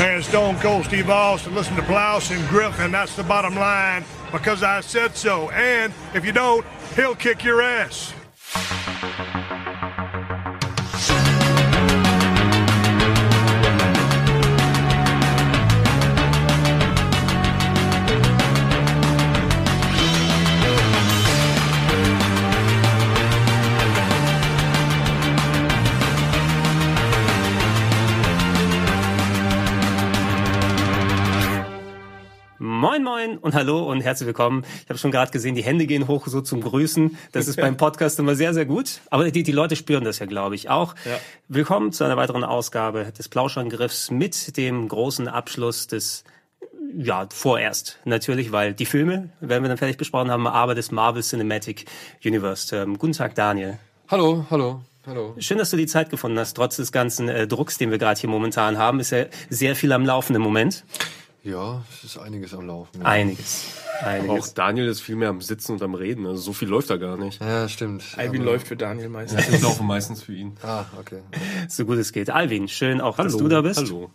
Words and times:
and 0.00 0.24
Stone 0.24 0.56
Cold 0.60 0.86
Steve 0.86 1.10
Austin. 1.10 1.54
Listen 1.54 1.76
to 1.76 1.82
Blouse 1.82 2.30
and 2.30 2.48
Griffin. 2.48 2.90
That's 2.90 3.14
the 3.16 3.22
bottom 3.22 3.54
line 3.54 4.02
because 4.32 4.62
I 4.62 4.80
said 4.80 5.14
so. 5.14 5.50
And 5.50 5.92
if 6.14 6.24
you 6.24 6.32
don't, 6.32 6.64
he'll 6.96 7.14
kick 7.14 7.44
your 7.44 7.60
ass. 7.60 8.14
Moin 32.90 33.04
Moin 33.04 33.38
und 33.38 33.54
hallo 33.54 33.88
und 33.88 34.00
herzlich 34.00 34.26
willkommen. 34.26 34.64
Ich 34.82 34.88
habe 34.88 34.98
schon 34.98 35.12
gerade 35.12 35.30
gesehen, 35.30 35.54
die 35.54 35.62
Hände 35.62 35.86
gehen 35.86 36.08
hoch 36.08 36.26
so 36.26 36.40
zum 36.40 36.60
Grüßen. 36.60 37.16
Das 37.30 37.46
ist 37.46 37.54
beim 37.54 37.76
Podcast 37.76 38.18
immer 38.18 38.34
sehr, 38.34 38.52
sehr 38.52 38.66
gut. 38.66 39.00
Aber 39.10 39.30
die, 39.30 39.44
die 39.44 39.52
Leute 39.52 39.76
spüren 39.76 40.02
das 40.02 40.18
ja, 40.18 40.26
glaube 40.26 40.56
ich, 40.56 40.70
auch. 40.70 40.96
Ja. 41.04 41.20
Willkommen 41.46 41.92
zu 41.92 42.02
einer 42.02 42.16
weiteren 42.16 42.42
Ausgabe 42.42 43.12
des 43.16 43.28
Plauschangriffs 43.28 44.10
mit 44.10 44.56
dem 44.56 44.88
großen 44.88 45.28
Abschluss 45.28 45.86
des 45.86 46.24
ja, 46.98 47.28
vorerst 47.32 48.00
natürlich, 48.06 48.50
weil 48.50 48.74
die 48.74 48.86
Filme 48.86 49.28
werden 49.38 49.62
wir 49.62 49.68
dann 49.68 49.78
fertig 49.78 49.96
besprochen 49.96 50.32
haben, 50.32 50.48
aber 50.48 50.74
des 50.74 50.90
Marvel 50.90 51.22
Cinematic 51.22 51.84
Universe. 52.24 52.76
Ähm, 52.76 52.98
guten 52.98 53.12
Tag, 53.12 53.36
Daniel. 53.36 53.78
Hallo, 54.08 54.46
hallo, 54.50 54.80
hallo. 55.06 55.36
Schön, 55.38 55.58
dass 55.58 55.70
du 55.70 55.76
die 55.76 55.86
Zeit 55.86 56.10
gefunden 56.10 56.40
hast, 56.40 56.54
trotz 56.54 56.74
des 56.74 56.90
ganzen 56.90 57.28
äh, 57.28 57.46
Drucks, 57.46 57.78
den 57.78 57.92
wir 57.92 57.98
gerade 57.98 58.18
hier 58.18 58.28
momentan 58.28 58.78
haben. 58.78 58.98
Ist 58.98 59.12
ja 59.12 59.26
sehr 59.48 59.76
viel 59.76 59.92
am 59.92 60.04
Laufen 60.04 60.34
im 60.34 60.42
Moment. 60.42 60.84
Ja, 61.42 61.82
es 61.90 62.04
ist 62.04 62.18
einiges 62.18 62.52
am 62.52 62.66
Laufen. 62.66 63.00
Ja, 63.00 63.06
Einiges. 63.06 63.66
Aber 64.02 64.08
auch 64.10 64.14
Einiges. 64.30 64.54
Daniel 64.54 64.88
ist 64.88 65.00
viel 65.00 65.16
mehr 65.16 65.30
am 65.30 65.40
Sitzen 65.40 65.72
und 65.72 65.82
am 65.82 65.94
Reden. 65.94 66.26
Also 66.26 66.40
so 66.42 66.52
viel 66.52 66.68
läuft 66.68 66.90
da 66.90 66.96
gar 66.98 67.16
nicht. 67.16 67.40
ja 67.40 67.68
stimmt. 67.68 68.04
Alvin 68.16 68.42
Aber- 68.42 68.52
läuft 68.52 68.68
für 68.68 68.76
Daniel 68.76 69.08
meistens. 69.08 69.48
Ich 69.48 69.62
laufe 69.62 69.82
meistens 69.82 70.22
für 70.22 70.34
ihn. 70.34 70.56
Ah, 70.62 70.84
okay. 70.98 71.20
So 71.68 71.86
gut 71.86 71.96
es 71.98 72.12
geht. 72.12 72.28
Alvin, 72.30 72.68
schön 72.68 73.00
auch, 73.00 73.16
dass 73.16 73.36
du 73.36 73.48
da 73.48 73.62
bist. 73.62 73.78
Hallo. 73.80 74.10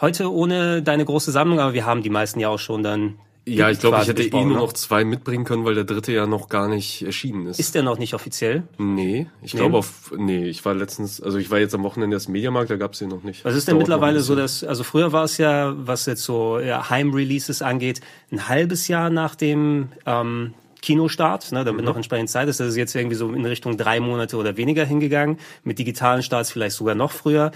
Heute 0.00 0.32
ohne 0.32 0.82
deine 0.82 1.04
große 1.04 1.32
Sammlung, 1.32 1.58
aber 1.60 1.74
wir 1.74 1.84
haben 1.84 2.02
die 2.02 2.10
meisten 2.10 2.38
ja 2.40 2.48
auch 2.48 2.58
schon 2.58 2.82
dann. 2.82 3.18
Ja, 3.46 3.70
ich 3.70 3.80
glaube, 3.80 3.98
ich 4.02 4.08
hätte 4.08 4.22
eh 4.22 4.30
nur 4.30 4.56
noch 4.58 4.72
zwei 4.74 5.04
mitbringen 5.04 5.44
können, 5.44 5.64
weil 5.64 5.74
der 5.74 5.84
dritte 5.84 6.12
ja 6.12 6.26
noch 6.26 6.48
gar 6.48 6.68
nicht 6.68 7.02
erschienen 7.02 7.46
ist. 7.46 7.58
Ist 7.58 7.74
der 7.74 7.82
noch 7.82 7.98
nicht 7.98 8.14
offiziell? 8.14 8.62
nee, 8.78 9.26
ich 9.42 9.54
Nee? 9.54 9.60
glaube 9.60 9.78
auf, 9.78 10.12
nee, 10.16 10.44
ich 10.46 10.64
war 10.64 10.74
letztens, 10.74 11.20
also 11.20 11.38
ich 11.38 11.50
war 11.50 11.58
jetzt 11.58 11.74
am 11.74 11.82
Wochenende 11.82 12.14
erst 12.16 12.26
im 12.26 12.32
Mediamarkt, 12.32 12.70
da 12.70 12.76
gab's 12.76 12.98
den 12.98 13.08
noch 13.08 13.22
nicht. 13.22 13.44
Was 13.44 13.54
ist 13.56 13.66
denn 13.66 13.74
Dauert 13.76 13.88
mittlerweile 13.88 14.20
so, 14.20 14.36
dass, 14.36 14.62
also 14.62 14.84
früher 14.84 15.12
war 15.12 15.24
es 15.24 15.38
ja, 15.38 15.74
was 15.76 16.06
jetzt 16.06 16.22
so 16.22 16.60
ja, 16.60 16.90
Heimreleases 16.90 17.62
angeht, 17.62 18.00
ein 18.30 18.46
halbes 18.46 18.88
Jahr 18.88 19.10
nach 19.10 19.34
dem 19.34 19.88
ähm, 20.06 20.54
Kinostart, 20.82 21.52
ne, 21.52 21.60
Mhm. 21.60 21.64
damit 21.66 21.84
noch 21.84 21.96
entsprechend 21.96 22.30
Zeit 22.30 22.48
ist. 22.48 22.60
Das 22.60 22.68
ist 22.68 22.76
jetzt 22.76 22.94
irgendwie 22.94 23.16
so 23.16 23.32
in 23.32 23.44
Richtung 23.44 23.76
drei 23.76 24.00
Monate 24.00 24.36
oder 24.36 24.56
weniger 24.56 24.84
hingegangen. 24.84 25.38
Mit 25.64 25.78
digitalen 25.78 26.22
Starts 26.22 26.50
vielleicht 26.52 26.76
sogar 26.76 26.94
noch 26.94 27.12
früher. 27.12 27.52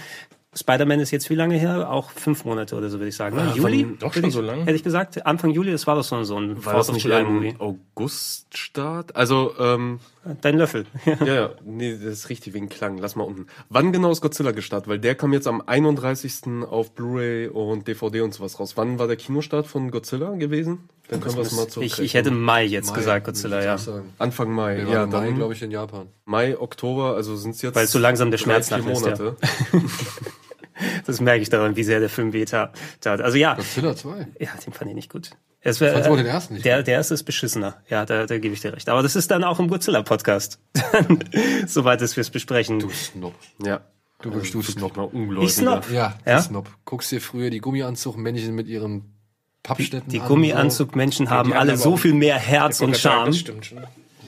Spider-Man 0.56 1.00
ist 1.00 1.10
jetzt 1.10 1.28
wie 1.30 1.34
lange 1.34 1.56
her? 1.56 1.90
Auch 1.90 2.10
fünf 2.10 2.44
Monate 2.44 2.76
oder 2.76 2.88
so, 2.88 2.98
würde 2.98 3.08
ich 3.08 3.16
sagen. 3.16 3.36
Ne? 3.36 3.52
Juli? 3.54 3.96
doch 3.98 4.12
schon 4.12 4.24
ich, 4.24 4.34
so 4.34 4.40
lang? 4.40 4.60
Hätte 4.60 4.76
ich 4.76 4.84
gesagt. 4.84 5.26
Anfang 5.26 5.50
Juli, 5.50 5.72
das 5.72 5.86
war 5.86 5.96
doch 5.96 6.04
so, 6.04 6.22
so 6.24 6.36
ein 6.36 6.64
war 6.64 6.74
das 6.74 6.92
nicht 6.92 7.10
ein. 7.10 7.56
Auguststart? 7.58 9.16
Also, 9.16 9.52
ähm, 9.58 10.00
Dein 10.40 10.56
Löffel. 10.56 10.86
ja, 11.04 11.26
ja, 11.26 11.50
nee, 11.64 11.92
das 11.92 12.14
ist 12.14 12.28
richtig 12.30 12.54
wegen 12.54 12.70
Klang. 12.70 12.96
Lass 12.96 13.14
mal 13.14 13.24
unten. 13.24 13.46
Wann 13.68 13.92
genau 13.92 14.10
ist 14.10 14.22
Godzilla 14.22 14.52
gestartet? 14.52 14.88
Weil 14.88 14.98
der 14.98 15.14
kam 15.14 15.34
jetzt 15.34 15.46
am 15.46 15.62
31. 15.64 16.64
auf 16.68 16.92
Blu-ray 16.92 17.48
und 17.48 17.86
DVD 17.86 18.22
und 18.22 18.32
sowas 18.32 18.58
raus. 18.58 18.76
Wann 18.76 18.98
war 18.98 19.06
der 19.06 19.16
Kinostart 19.16 19.66
von 19.66 19.90
Godzilla 19.90 20.34
gewesen? 20.36 20.88
Dann 21.08 21.20
können 21.20 21.36
wir 21.36 21.42
es 21.42 21.52
mal 21.52 21.64
ich, 21.64 21.68
zurückrechnen. 21.68 22.06
ich 22.06 22.14
hätte 22.14 22.30
Mai 22.30 22.64
jetzt 22.64 22.90
Mai, 22.90 22.96
gesagt, 22.96 23.18
ich 23.18 23.34
Godzilla, 23.34 23.62
ja. 23.62 23.76
Anfang 24.18 24.50
Mai. 24.50 24.78
Wir 24.78 24.88
ja, 24.88 25.06
Mai, 25.06 25.12
dann 25.12 25.36
glaube 25.36 25.52
ich, 25.52 25.62
in 25.62 25.70
Japan. 25.70 26.06
Mai, 26.24 26.58
Oktober, 26.58 27.14
also 27.16 27.36
sind 27.36 27.54
es 27.54 27.60
jetzt 27.60 27.74
Weil 27.74 27.86
so 27.86 27.98
langsam 27.98 28.30
der 28.30 28.38
drei, 28.38 28.44
Schmerz 28.44 28.68
vier 28.68 28.78
nachlässt, 28.78 29.20
ja. 29.20 29.36
Das 31.06 31.20
merke 31.20 31.42
ich 31.42 31.50
daran, 31.50 31.76
wie 31.76 31.84
sehr 31.84 32.00
der 32.00 32.08
Film 32.08 32.32
weh 32.32 32.44
tat. 32.44 32.76
tat. 33.00 33.20
Also 33.20 33.36
ja, 33.36 33.54
Godzilla 33.54 33.94
2. 33.94 34.26
ja, 34.40 34.48
den 34.66 34.72
fand 34.72 34.90
ich 34.90 34.94
nicht 34.94 35.10
gut. 35.12 35.30
Es 35.60 35.80
wär, 35.80 35.96
auch 36.10 36.16
den 36.16 36.26
ersten 36.26 36.54
nicht 36.54 36.66
der, 36.66 36.82
der 36.82 36.94
erste 36.94 37.14
ist 37.14 37.24
beschissener. 37.24 37.76
Ja, 37.88 38.04
da, 38.04 38.26
da 38.26 38.38
gebe 38.38 38.52
ich 38.54 38.60
dir 38.60 38.74
recht. 38.74 38.88
Aber 38.90 39.02
das 39.02 39.16
ist 39.16 39.30
dann 39.30 39.44
auch 39.44 39.58
im 39.60 39.68
Godzilla-Podcast. 39.68 40.58
Soweit 41.66 42.02
es 42.02 42.14
fürs 42.14 42.28
Besprechen. 42.30 42.80
Du 42.80 42.90
Snob. 42.90 43.34
Ja. 43.64 43.80
Du 44.20 44.32
wirklich, 44.32 44.52
du 44.52 44.62
Snob. 44.62 44.96
Mal 44.96 45.04
ungläubiger. 45.04 45.46
Ich 45.46 45.54
Snob. 45.54 45.90
Ja, 45.90 46.18
Ja? 46.26 46.32
ja? 46.32 46.42
Snob. 46.42 46.68
Guckst 46.84 47.10
dir 47.12 47.20
früher 47.20 47.50
die 47.50 47.60
Gummianzugmännchen 47.60 48.54
mit 48.54 48.68
ihren 48.68 49.14
Pappschnitten 49.62 50.10
Die 50.10 50.20
an. 50.20 50.28
Gummianzugmenschen 50.28 51.30
haben 51.30 51.48
die 51.50 51.54
haben 51.54 51.60
alle 51.60 51.76
so 51.78 51.96
viel 51.96 52.12
mehr 52.12 52.36
Herz 52.36 52.80
und 52.80 52.96
Charme. 52.96 53.28
Das 53.28 53.38
stimmt 53.38 53.66
schon. 53.66 53.78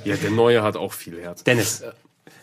Ja, 0.04 0.16
der 0.16 0.30
neue 0.30 0.62
hat 0.62 0.76
auch 0.76 0.92
viel 0.92 1.20
Herz. 1.20 1.44
Dennis. 1.44 1.82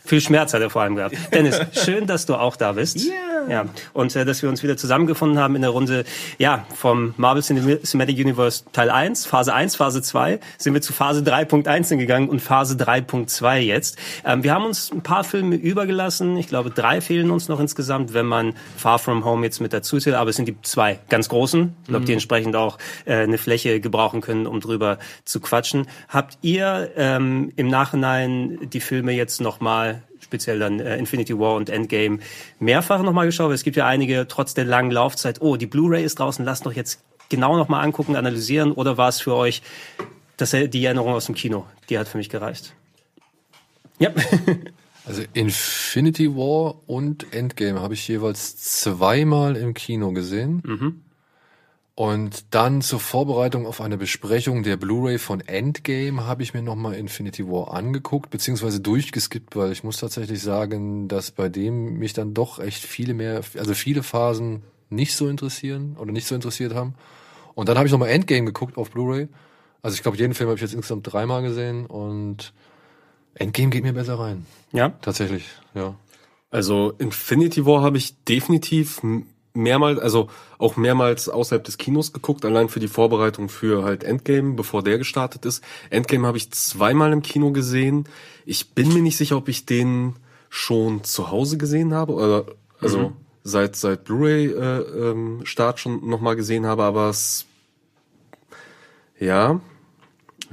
Viel 0.04 0.20
Schmerz 0.20 0.52
hat 0.52 0.60
er 0.60 0.70
vor 0.70 0.82
allem 0.82 0.96
gehabt. 0.96 1.16
Dennis, 1.32 1.60
schön, 1.84 2.06
dass 2.06 2.26
du 2.26 2.34
auch 2.34 2.56
da 2.56 2.72
bist. 2.72 3.04
Yeah. 3.04 3.24
Ja. 3.48 3.64
Und 3.92 4.14
äh, 4.16 4.24
dass 4.24 4.42
wir 4.42 4.48
uns 4.48 4.62
wieder 4.62 4.76
zusammengefunden 4.76 5.38
haben 5.38 5.56
in 5.56 5.62
der 5.62 5.70
Runde, 5.70 6.04
ja, 6.38 6.66
vom 6.74 7.14
Marvel 7.16 7.42
Cinem- 7.42 7.82
Cinematic 7.82 8.18
Universe 8.18 8.64
Teil 8.72 8.90
1, 8.90 9.26
Phase 9.26 9.52
1, 9.52 9.76
Phase 9.76 10.02
2, 10.02 10.40
sind 10.58 10.74
wir 10.74 10.82
zu 10.82 10.92
Phase 10.92 11.20
3.1 11.20 11.96
gegangen 11.96 12.28
und 12.28 12.40
Phase 12.40 12.74
3.2 12.74 13.58
jetzt. 13.58 13.98
Ähm, 14.24 14.42
wir 14.42 14.52
haben 14.52 14.64
uns 14.64 14.90
ein 14.92 15.02
paar 15.02 15.24
Filme 15.24 15.56
übergelassen. 15.56 16.36
Ich 16.36 16.48
glaube, 16.48 16.70
drei 16.70 17.00
fehlen 17.00 17.30
uns 17.30 17.48
noch 17.48 17.60
insgesamt, 17.60 18.14
wenn 18.14 18.26
man 18.26 18.54
Far 18.76 18.98
From 18.98 19.24
Home 19.24 19.44
jetzt 19.44 19.60
mit 19.60 19.72
dazu 19.72 19.98
zählt. 19.98 20.16
Aber 20.16 20.30
es 20.30 20.36
sind 20.36 20.48
die 20.48 20.60
zwei 20.62 20.98
ganz 21.08 21.28
großen. 21.28 21.74
Ich 21.82 21.88
glaube, 21.88 22.04
die 22.04 22.12
entsprechend 22.12 22.56
auch 22.56 22.78
äh, 23.04 23.14
eine 23.16 23.38
Fläche 23.38 23.80
gebrauchen 23.80 24.20
können, 24.20 24.46
um 24.46 24.60
drüber 24.60 24.98
zu 25.24 25.40
quatschen. 25.40 25.86
Habt 26.08 26.38
ihr 26.42 26.90
ähm, 26.96 27.52
im 27.56 27.68
Nachhinein 27.68 28.58
die 28.70 28.80
Filme 28.80 29.12
jetzt 29.12 29.40
nochmal 29.40 29.93
speziell 30.24 30.58
dann 30.58 30.80
äh, 30.80 30.96
Infinity 30.96 31.38
War 31.38 31.54
und 31.54 31.70
Endgame 31.70 32.18
mehrfach 32.58 33.02
nochmal 33.02 33.26
geschaut. 33.26 33.48
Weil 33.48 33.54
Es 33.54 33.62
gibt 33.62 33.76
ja 33.76 33.86
einige, 33.86 34.26
trotz 34.26 34.54
der 34.54 34.64
langen 34.64 34.90
Laufzeit, 34.90 35.40
oh, 35.40 35.56
die 35.56 35.66
Blu-ray 35.66 36.04
ist 36.04 36.18
draußen, 36.18 36.44
lasst 36.44 36.66
doch 36.66 36.72
jetzt 36.72 37.00
genau 37.28 37.56
nochmal 37.56 37.84
angucken, 37.84 38.16
analysieren. 38.16 38.72
Oder 38.72 38.96
war 38.96 39.08
es 39.08 39.20
für 39.20 39.34
euch 39.34 39.62
das, 40.36 40.50
die 40.50 40.84
Erinnerung 40.84 41.14
aus 41.14 41.26
dem 41.26 41.34
Kino? 41.34 41.66
Die 41.88 41.98
hat 41.98 42.08
für 42.08 42.18
mich 42.18 42.28
gereicht. 42.28 42.74
Ja. 43.98 44.10
Also 45.06 45.22
Infinity 45.34 46.34
War 46.34 46.76
und 46.86 47.34
Endgame 47.34 47.80
habe 47.82 47.92
ich 47.92 48.08
jeweils 48.08 48.56
zweimal 48.56 49.54
im 49.54 49.74
Kino 49.74 50.12
gesehen. 50.12 50.62
Mhm. 50.64 51.03
Und 51.96 52.52
dann 52.52 52.82
zur 52.82 52.98
Vorbereitung 52.98 53.66
auf 53.66 53.80
eine 53.80 53.96
Besprechung 53.96 54.64
der 54.64 54.76
Blu-ray 54.76 55.18
von 55.18 55.40
Endgame 55.40 56.26
habe 56.26 56.42
ich 56.42 56.52
mir 56.52 56.62
nochmal 56.62 56.94
Infinity 56.94 57.46
War 57.46 57.72
angeguckt, 57.72 58.30
beziehungsweise 58.30 58.80
durchgeskippt, 58.80 59.54
weil 59.54 59.70
ich 59.70 59.84
muss 59.84 59.98
tatsächlich 59.98 60.42
sagen, 60.42 61.06
dass 61.06 61.30
bei 61.30 61.48
dem 61.48 61.98
mich 61.98 62.12
dann 62.12 62.34
doch 62.34 62.58
echt 62.58 62.82
viele 62.82 63.14
mehr, 63.14 63.42
also 63.56 63.74
viele 63.74 64.02
Phasen 64.02 64.64
nicht 64.90 65.14
so 65.14 65.28
interessieren 65.28 65.96
oder 65.96 66.10
nicht 66.10 66.26
so 66.26 66.34
interessiert 66.34 66.74
haben. 66.74 66.94
Und 67.54 67.68
dann 67.68 67.76
habe 67.76 67.86
ich 67.86 67.92
nochmal 67.92 68.10
Endgame 68.10 68.46
geguckt 68.46 68.76
auf 68.76 68.90
Blu-ray. 68.90 69.28
Also 69.80 69.94
ich 69.94 70.02
glaube, 70.02 70.16
jeden 70.16 70.34
Film 70.34 70.48
habe 70.48 70.56
ich 70.56 70.62
jetzt 70.62 70.74
insgesamt 70.74 71.12
dreimal 71.12 71.42
gesehen 71.42 71.86
und 71.86 72.52
Endgame 73.34 73.70
geht 73.70 73.84
mir 73.84 73.92
besser 73.92 74.18
rein. 74.18 74.46
ja. 74.72 74.88
Tatsächlich, 75.00 75.46
ja. 75.74 75.94
Also 76.50 76.92
Infinity 76.98 77.66
War 77.66 77.82
habe 77.82 77.98
ich 77.98 78.16
definitiv 78.24 79.00
mehrmals, 79.54 80.00
also 80.00 80.28
auch 80.58 80.76
mehrmals 80.76 81.28
außerhalb 81.28 81.64
des 81.64 81.78
Kinos 81.78 82.12
geguckt, 82.12 82.44
allein 82.44 82.68
für 82.68 82.80
die 82.80 82.88
Vorbereitung 82.88 83.48
für 83.48 83.84
halt 83.84 84.04
Endgame, 84.04 84.54
bevor 84.54 84.82
der 84.82 84.98
gestartet 84.98 85.46
ist. 85.46 85.64
Endgame 85.90 86.26
habe 86.26 86.36
ich 86.36 86.50
zweimal 86.50 87.12
im 87.12 87.22
Kino 87.22 87.52
gesehen. 87.52 88.04
Ich 88.44 88.74
bin 88.74 88.92
mir 88.92 89.02
nicht 89.02 89.16
sicher, 89.16 89.36
ob 89.36 89.48
ich 89.48 89.64
den 89.64 90.16
schon 90.50 91.04
zu 91.04 91.30
Hause 91.30 91.56
gesehen 91.56 91.94
habe 91.94 92.12
oder 92.12 92.44
also 92.80 93.12
seit 93.42 93.76
seit 93.76 94.04
Blu-ray 94.04 94.46
äh, 94.46 94.80
ähm, 95.10 95.40
Start 95.44 95.80
schon 95.80 96.08
noch 96.08 96.20
mal 96.20 96.36
gesehen 96.36 96.66
habe, 96.66 96.82
aber 96.82 97.08
es 97.08 97.46
ja, 99.18 99.60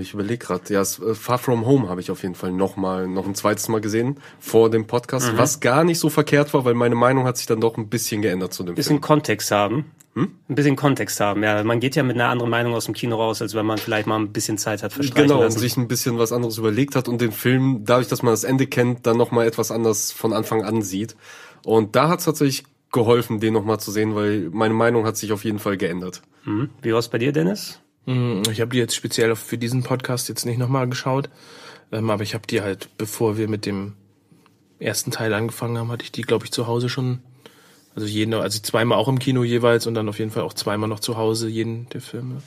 ich 0.02 0.14
überlege 0.14 0.46
gerade, 0.46 0.74
ja, 0.74 0.82
äh, 0.82 1.14
Far 1.16 1.38
From 1.38 1.66
Home 1.66 1.90
habe 1.90 2.02
ich 2.02 2.12
auf 2.12 2.24
jeden 2.24 2.36
Fall 2.36 2.52
noch 2.52 2.76
mal, 2.76 3.08
noch 3.08 3.26
ein 3.26 3.36
zweites 3.36 3.68
Mal 3.70 3.82
gesehen 3.82 4.18
vor 4.40 4.70
dem 4.70 4.88
Podcast, 4.88 5.38
was 5.38 5.60
gar 5.60 5.84
nicht 5.84 6.00
so 6.00 6.10
verkehrt 6.10 6.54
war, 6.54 6.66
weil 6.66 6.74
meine 6.74 6.96
Meinung 6.96 7.26
hat 7.26 7.38
sich 7.38 7.46
dann 7.48 7.62
doch 7.62 7.78
ein 7.78 7.88
bisschen 7.90 8.22
geändert 8.22 8.54
zu 8.54 8.64
dem 8.64 8.76
bisschen 8.76 8.96
Film. 8.98 9.02
Kontext 9.02 9.52
haben. 9.52 9.86
Hm? 10.14 10.30
Ein 10.50 10.56
bisschen 10.56 10.76
Kontext 10.76 11.22
haben, 11.22 11.42
ja. 11.42 11.64
Man 11.64 11.80
geht 11.80 11.96
ja 11.96 12.04
mit 12.04 12.16
einer 12.18 12.28
anderen 12.28 12.52
Meinung 12.52 12.74
aus 12.74 12.84
dem 12.84 12.94
Kino 12.94 13.16
raus, 13.16 13.42
als 13.42 13.56
wenn 13.56 13.66
man 13.66 13.78
vielleicht 13.78 14.08
mal 14.08 14.20
ein 14.20 14.34
bisschen 14.34 14.58
Zeit 14.58 14.84
hat 14.84 14.92
verstreichen 14.92 15.28
Genau, 15.30 15.40
und 15.40 15.46
lassen. 15.46 15.60
sich 15.60 15.78
ein 15.78 15.88
bisschen 15.88 16.18
was 16.18 16.34
anderes 16.34 16.58
überlegt 16.58 16.98
hat 16.98 17.08
und 17.08 17.22
den 17.22 17.32
Film, 17.32 17.84
dadurch, 17.86 18.10
dass 18.10 18.22
man 18.22 18.34
das 18.34 18.44
Ende 18.44 18.68
kennt, 18.68 19.08
dann 19.08 19.16
noch 19.16 19.32
mal 19.32 19.48
etwas 19.48 19.72
anders 19.72 20.12
von 20.12 20.34
Anfang 20.34 20.64
an 20.64 20.82
sieht. 20.82 21.16
Und 21.64 21.96
da 21.96 22.10
hat 22.10 22.20
es 22.20 22.26
tatsächlich 22.26 22.66
geholfen, 22.92 23.40
den 23.40 23.54
noch 23.54 23.64
mal 23.64 23.80
zu 23.80 23.90
sehen, 23.90 24.14
weil 24.14 24.50
meine 24.52 24.74
Meinung 24.74 25.06
hat 25.06 25.16
sich 25.16 25.32
auf 25.32 25.46
jeden 25.46 25.60
Fall 25.60 25.78
geändert. 25.78 26.22
Hm? 26.44 26.70
Wie 26.82 26.92
war 26.92 27.00
es 27.00 27.08
bei 27.08 27.18
dir, 27.18 27.32
Dennis? 27.32 27.80
Hm, 28.06 28.44
Ich 28.52 28.62
habe 28.62 28.72
die 28.72 28.78
jetzt 28.78 28.96
speziell 28.96 29.36
für 29.36 29.58
diesen 29.58 29.84
Podcast 29.84 30.30
jetzt 30.30 30.46
nicht 30.46 30.58
nochmal 30.58 30.88
geschaut, 30.90 31.30
ähm, 31.92 32.10
aber 32.10 32.24
ich 32.24 32.34
habe 32.34 32.48
die 32.48 32.62
halt, 32.62 32.90
bevor 32.98 33.38
wir 33.38 33.48
mit 33.48 33.66
dem 33.66 33.94
ersten 34.80 35.12
Teil 35.12 35.34
angefangen 35.34 35.78
haben, 35.78 35.92
hatte 35.92 36.04
ich 36.04 36.12
die, 36.12 36.24
glaube 36.24 36.46
ich, 36.46 36.52
zu 36.52 36.68
Hause 36.68 36.90
schon 36.90 37.20
Also 37.94 38.08
jeden, 38.08 38.34
also 38.34 38.60
zweimal 38.60 38.98
auch 38.98 39.08
im 39.10 39.20
Kino 39.20 39.44
jeweils 39.44 39.86
und 39.86 39.94
dann 39.94 40.10
auf 40.10 40.18
jeden 40.20 40.32
Fall 40.32 40.44
auch 40.44 40.54
zweimal 40.54 40.90
noch 40.90 41.02
zu 41.02 41.18
Hause, 41.18 41.50
jeden 41.50 41.88
der 41.90 42.02
Filme. 42.02 42.42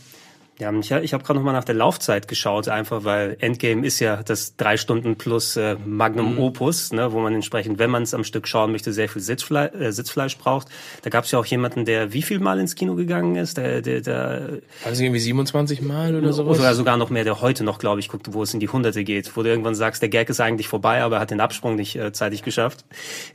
Ja, 0.61 0.73
ich, 0.73 0.91
ich 0.93 1.13
habe 1.13 1.25
gerade 1.25 1.41
noch 1.41 1.45
mal 1.45 1.53
nach 1.53 1.65
der 1.65 1.75
Laufzeit 1.75 2.29
geschaut, 2.29 2.69
einfach 2.69 3.03
weil 3.03 3.37
Endgame 3.41 3.85
ist 3.85 3.99
ja 3.99 4.23
das 4.23 4.55
drei 4.57 4.77
Stunden 4.77 5.17
plus 5.17 5.57
äh, 5.57 5.77
Magnum 5.85 6.35
mhm. 6.35 6.39
Opus, 6.39 6.93
ne, 6.93 7.13
wo 7.13 7.19
man 7.19 7.35
entsprechend, 7.35 7.81
wenn 7.81 7.91
man 7.91 8.05
es 8.05 8.15
am 8.15 8.23
Stück 8.23 8.47
schauen 8.47 8.71
möchte, 8.71 8.93
sehr 8.93 9.09
viel 9.09 9.21
Sitzfleisch, 9.21 9.75
äh, 9.75 9.91
Sitzfleisch 9.91 10.39
braucht. 10.39 10.69
Da 11.03 11.11
gab 11.11 11.25
es 11.25 11.33
ja 11.33 11.41
auch 11.41 11.47
jemanden, 11.47 11.85
der 11.85 12.13
wie 12.13 12.23
viel 12.23 12.39
Mal 12.39 12.61
ins 12.61 12.77
Kino 12.77 12.95
gegangen 12.95 13.35
ist, 13.35 13.57
der, 13.57 13.83
der, 13.83 14.01
der 14.01 14.61
also 14.85 15.03
irgendwie 15.03 15.19
27 15.19 15.83
Mal 15.83 16.15
oder 16.15 16.33
sowas? 16.33 16.61
Oder 16.61 16.75
sogar 16.77 16.99
noch 16.99 17.11
mehr, 17.11 17.25
der 17.25 17.41
heute 17.41 17.65
noch, 17.65 17.81
glaube 17.81 17.99
ich, 17.99 18.09
guckt, 18.09 18.33
wo 18.33 18.45
es 18.45 18.55
in 18.55 18.61
die 18.61 18.69
Hunderte 18.69 19.03
geht, 19.03 19.37
wo 19.37 19.43
du 19.43 19.49
irgendwann 19.49 19.75
sagst, 19.75 20.03
der 20.03 20.09
Gag 20.09 20.29
ist 20.29 20.41
eigentlich 20.41 20.69
vorbei, 20.69 21.03
aber 21.03 21.17
er 21.17 21.23
hat 21.23 21.33
den 21.33 21.41
Absprung 21.41 21.75
nicht 21.75 21.97
äh, 21.97 22.13
zeitig 22.13 22.45
geschafft. 22.45 22.85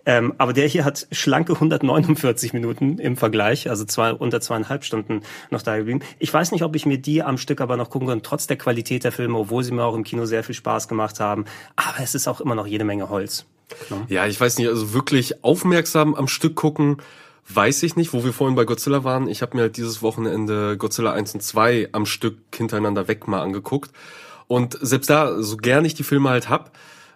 Ähm, 0.06 0.36
aber 0.38 0.54
der 0.54 0.68
hier 0.68 0.86
hat 0.86 1.06
schlanke 1.12 1.52
149 1.52 2.54
Minuten 2.54 2.98
im 2.98 3.18
Vergleich, 3.18 3.70
also 3.70 3.84
zwei, 3.84 4.14
unter 4.14 4.40
zweieinhalb 4.40 4.86
Stunden 4.86 5.22
noch 5.50 5.64
da 5.64 5.76
geblieben. 5.76 6.00
Ich 6.18 6.34
weiß 6.34 6.54
nicht, 6.54 6.64
ob 6.64 6.78
ich 6.78 6.86
mir 6.86 6.98
die 6.98 7.09
die 7.10 7.24
am 7.24 7.38
Stück 7.38 7.60
aber 7.62 7.76
noch 7.76 7.90
gucken 7.90 8.08
können, 8.08 8.22
trotz 8.22 8.46
der 8.46 8.58
Qualität 8.58 9.04
der 9.04 9.12
Filme, 9.12 9.38
obwohl 9.38 9.64
sie 9.64 9.72
mir 9.72 9.84
auch 9.84 9.96
im 9.96 10.04
Kino 10.04 10.26
sehr 10.26 10.44
viel 10.44 10.56
Spaß 10.56 10.88
gemacht 10.88 11.20
haben. 11.20 11.46
Aber 11.76 12.00
es 12.04 12.14
ist 12.14 12.28
auch 12.28 12.40
immer 12.40 12.56
noch 12.56 12.68
jede 12.68 12.84
Menge 12.84 13.10
Holz. 13.10 13.46
Ne? 13.90 14.06
Ja, 14.10 14.28
ich 14.28 14.40
weiß 14.40 14.58
nicht, 14.58 14.68
also 14.68 14.94
wirklich 14.94 15.44
aufmerksam 15.44 16.14
am 16.14 16.28
Stück 16.28 16.56
gucken, 16.56 16.98
weiß 17.50 17.82
ich 17.84 17.96
nicht, 17.96 18.14
wo 18.14 18.24
wir 18.24 18.32
vorhin 18.34 18.56
bei 18.56 18.66
Godzilla 18.66 19.04
waren. 19.04 19.28
Ich 19.28 19.42
habe 19.42 19.58
mir 19.58 19.64
halt 19.64 19.78
dieses 19.78 20.04
Wochenende 20.04 20.78
Godzilla 20.78 21.14
1 21.14 21.34
und 21.34 21.42
2 21.42 21.90
am 21.94 22.06
Stück 22.06 22.38
hintereinander 22.56 23.08
weg 23.08 23.28
mal 23.28 23.42
angeguckt. 23.42 23.92
Und 24.48 24.78
selbst 24.82 25.10
da, 25.10 25.42
so 25.42 25.58
gern 25.58 25.86
ich 25.86 25.96
die 25.96 26.04
Filme 26.04 26.30
halt 26.30 26.50
hab, 26.50 26.72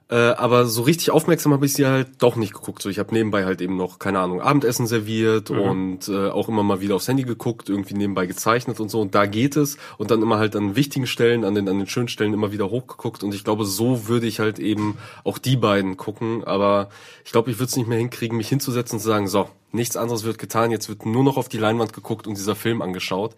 äh, 0.09 0.15
aber 0.15 0.65
so 0.65 0.81
richtig 0.81 1.11
aufmerksam 1.11 1.53
habe 1.53 1.65
ich 1.65 1.73
sie 1.73 1.85
halt 1.85 2.21
doch 2.21 2.35
nicht 2.35 2.53
geguckt. 2.53 2.81
So, 2.81 2.89
ich 2.89 2.99
habe 2.99 3.13
nebenbei 3.13 3.45
halt 3.45 3.61
eben 3.61 3.77
noch, 3.77 3.99
keine 3.99 4.19
Ahnung, 4.19 4.41
Abendessen 4.41 4.85
serviert 4.85 5.49
mhm. 5.49 5.59
und 5.59 6.07
äh, 6.09 6.29
auch 6.29 6.49
immer 6.49 6.63
mal 6.63 6.81
wieder 6.81 6.95
aufs 6.95 7.07
Handy 7.07 7.23
geguckt, 7.23 7.69
irgendwie 7.69 7.93
nebenbei 7.93 8.25
gezeichnet 8.25 8.79
und 8.79 8.89
so. 8.89 8.99
Und 9.01 9.15
da 9.15 9.25
geht 9.25 9.55
es. 9.55 9.77
Und 9.97 10.11
dann 10.11 10.21
immer 10.21 10.37
halt 10.37 10.55
an 10.55 10.75
wichtigen 10.75 11.07
Stellen, 11.07 11.45
an 11.45 11.55
den, 11.55 11.69
an 11.69 11.77
den 11.77 11.87
schönen 11.87 12.09
Stellen 12.09 12.33
immer 12.33 12.51
wieder 12.51 12.69
hochgeguckt. 12.69 13.23
Und 13.23 13.33
ich 13.33 13.43
glaube, 13.43 13.65
so 13.65 14.07
würde 14.07 14.27
ich 14.27 14.39
halt 14.39 14.59
eben 14.59 14.97
auch 15.23 15.37
die 15.37 15.55
beiden 15.55 15.95
gucken. 15.95 16.43
Aber 16.43 16.89
ich 17.25 17.31
glaube, 17.31 17.49
ich 17.49 17.57
würde 17.57 17.69
es 17.69 17.77
nicht 17.77 17.87
mehr 17.87 17.97
hinkriegen, 17.97 18.37
mich 18.37 18.49
hinzusetzen 18.49 18.97
und 18.97 19.01
zu 19.01 19.07
sagen, 19.07 19.27
so, 19.27 19.49
nichts 19.71 19.97
anderes 19.97 20.23
wird 20.23 20.37
getan, 20.37 20.71
jetzt 20.71 20.89
wird 20.89 21.05
nur 21.05 21.23
noch 21.23 21.37
auf 21.37 21.49
die 21.49 21.57
Leinwand 21.57 21.93
geguckt 21.93 22.27
und 22.27 22.37
dieser 22.37 22.55
Film 22.55 22.81
angeschaut. 22.81 23.35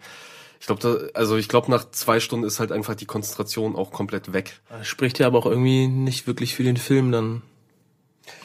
Ich 0.60 0.66
glaube, 0.66 1.10
also 1.14 1.36
ich 1.36 1.48
glaube, 1.48 1.70
nach 1.70 1.90
zwei 1.90 2.20
Stunden 2.20 2.46
ist 2.46 2.60
halt 2.60 2.72
einfach 2.72 2.94
die 2.94 3.06
Konzentration 3.06 3.76
auch 3.76 3.90
komplett 3.90 4.32
weg. 4.32 4.60
Das 4.68 4.86
spricht 4.86 5.18
ja 5.18 5.26
aber 5.26 5.38
auch 5.38 5.46
irgendwie 5.46 5.86
nicht 5.86 6.26
wirklich 6.26 6.54
für 6.54 6.62
den 6.62 6.76
Film 6.76 7.12
dann. 7.12 7.42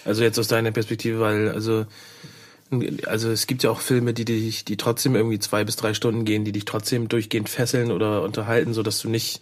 Also 0.05 0.23
jetzt 0.23 0.37
aus 0.37 0.47
deiner 0.47 0.71
Perspektive, 0.71 1.19
weil 1.19 1.49
also 1.49 1.85
also 3.05 3.29
es 3.29 3.47
gibt 3.47 3.63
ja 3.63 3.69
auch 3.69 3.81
Filme, 3.81 4.13
die 4.13 4.23
dich, 4.23 4.63
die 4.63 4.77
trotzdem 4.77 5.15
irgendwie 5.15 5.39
zwei 5.39 5.63
bis 5.63 5.75
drei 5.75 5.93
Stunden 5.93 6.23
gehen, 6.23 6.45
die 6.45 6.53
dich 6.53 6.65
trotzdem 6.65 7.09
durchgehend 7.09 7.49
fesseln 7.49 7.91
oder 7.91 8.21
unterhalten, 8.21 8.73
so 8.73 8.81
dass 8.81 8.99
du 9.01 9.09
nicht 9.09 9.41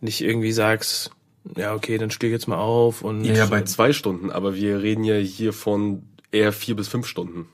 nicht 0.00 0.20
irgendwie 0.20 0.50
sagst, 0.50 1.12
ja 1.56 1.74
okay, 1.74 1.98
dann 1.98 2.10
steh 2.10 2.30
jetzt 2.30 2.48
mal 2.48 2.58
auf 2.58 3.02
und 3.02 3.24
ja, 3.24 3.34
ja 3.34 3.46
bei 3.46 3.62
zwei 3.62 3.92
Stunden, 3.92 4.30
aber 4.30 4.56
wir 4.56 4.82
reden 4.82 5.04
ja 5.04 5.16
hier 5.16 5.52
von 5.52 6.02
eher 6.32 6.52
vier 6.52 6.74
bis 6.74 6.88
fünf 6.88 7.06
Stunden. 7.06 7.48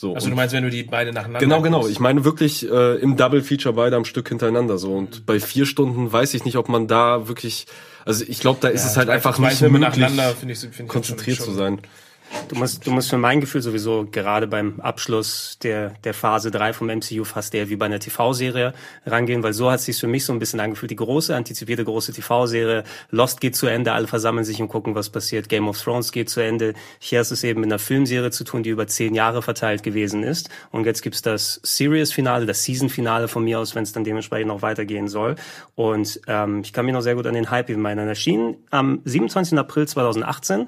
So, 0.00 0.14
also 0.14 0.30
du 0.30 0.34
meinst, 0.34 0.54
wenn 0.54 0.64
du 0.64 0.70
die 0.70 0.84
beide 0.84 1.12
nacheinander 1.12 1.40
Genau, 1.40 1.60
genau. 1.60 1.86
Ich 1.86 2.00
meine 2.00 2.24
wirklich 2.24 2.66
äh, 2.66 2.94
im 3.00 3.18
Double 3.18 3.42
Feature 3.42 3.74
beide 3.74 3.96
am 3.96 4.06
Stück 4.06 4.30
hintereinander 4.30 4.78
so. 4.78 4.94
Und 4.94 5.26
bei 5.26 5.38
vier 5.38 5.66
Stunden 5.66 6.10
weiß 6.10 6.32
ich 6.32 6.46
nicht, 6.46 6.56
ob 6.56 6.70
man 6.70 6.88
da 6.88 7.28
wirklich. 7.28 7.66
Also 8.06 8.24
ich 8.26 8.40
glaube, 8.40 8.60
da 8.62 8.68
ist 8.68 8.84
ja, 8.84 8.90
es 8.92 8.96
halt 8.96 9.10
einfach 9.10 9.38
nicht 9.38 9.60
möglich, 9.60 10.06
find 10.38 10.52
ich, 10.52 10.58
find 10.58 10.80
ich 10.80 10.88
konzentriert 10.88 11.42
zu 11.42 11.52
sein. 11.52 11.82
Du 12.48 12.56
musst, 12.56 12.86
du 12.86 12.90
musst 12.90 13.10
für 13.10 13.16
mein 13.16 13.40
Gefühl 13.40 13.62
sowieso 13.62 14.08
gerade 14.10 14.48
beim 14.48 14.80
Abschluss 14.80 15.58
der, 15.62 15.94
der 16.02 16.14
Phase 16.14 16.50
3 16.50 16.72
vom 16.72 16.88
MCU 16.88 17.22
fast 17.22 17.54
eher 17.54 17.68
wie 17.68 17.76
bei 17.76 17.86
einer 17.86 18.00
TV-Serie 18.00 18.72
rangehen, 19.06 19.42
weil 19.44 19.52
so 19.52 19.70
hat 19.70 19.78
es 19.78 19.86
sich 19.86 19.98
für 19.98 20.08
mich 20.08 20.24
so 20.24 20.32
ein 20.32 20.38
bisschen 20.38 20.58
angefühlt. 20.58 20.90
Die 20.90 20.96
große, 20.96 21.34
antizipierte 21.34 21.84
große 21.84 22.12
TV-Serie. 22.12 22.82
Lost 23.10 23.40
geht 23.40 23.54
zu 23.54 23.66
Ende, 23.66 23.92
alle 23.92 24.08
versammeln 24.08 24.44
sich 24.44 24.60
und 24.60 24.68
gucken, 24.68 24.96
was 24.96 25.10
passiert. 25.10 25.48
Game 25.48 25.68
of 25.68 25.80
Thrones 25.80 26.10
geht 26.12 26.28
zu 26.28 26.40
Ende. 26.40 26.74
Hier 26.98 27.20
ist 27.20 27.30
es 27.30 27.44
eben 27.44 27.60
mit 27.60 27.68
einer 27.68 27.78
Filmserie 27.78 28.30
zu 28.30 28.44
tun, 28.44 28.62
die 28.62 28.70
über 28.70 28.86
zehn 28.86 29.14
Jahre 29.14 29.42
verteilt 29.42 29.82
gewesen 29.82 30.22
ist. 30.22 30.50
Und 30.70 30.86
jetzt 30.86 31.02
gibt's 31.02 31.22
das 31.22 31.60
Series-Finale, 31.62 32.46
das 32.46 32.64
Season-Finale 32.64 33.28
von 33.28 33.44
mir 33.44 33.60
aus, 33.60 33.74
wenn 33.74 33.84
es 33.84 33.92
dann 33.92 34.04
dementsprechend 34.04 34.48
noch 34.48 34.62
weitergehen 34.62 35.06
soll. 35.06 35.36
Und 35.74 36.20
ähm, 36.26 36.62
ich 36.62 36.72
kann 36.72 36.84
mich 36.84 36.94
noch 36.94 37.02
sehr 37.02 37.14
gut 37.14 37.26
an 37.26 37.34
den 37.34 37.50
Hype 37.50 37.70
eben 37.70 37.84
erinnern. 37.84 38.08
Erschienen 38.08 38.56
am 38.70 39.02
27. 39.04 39.58
April 39.58 39.86
2018. 39.86 40.66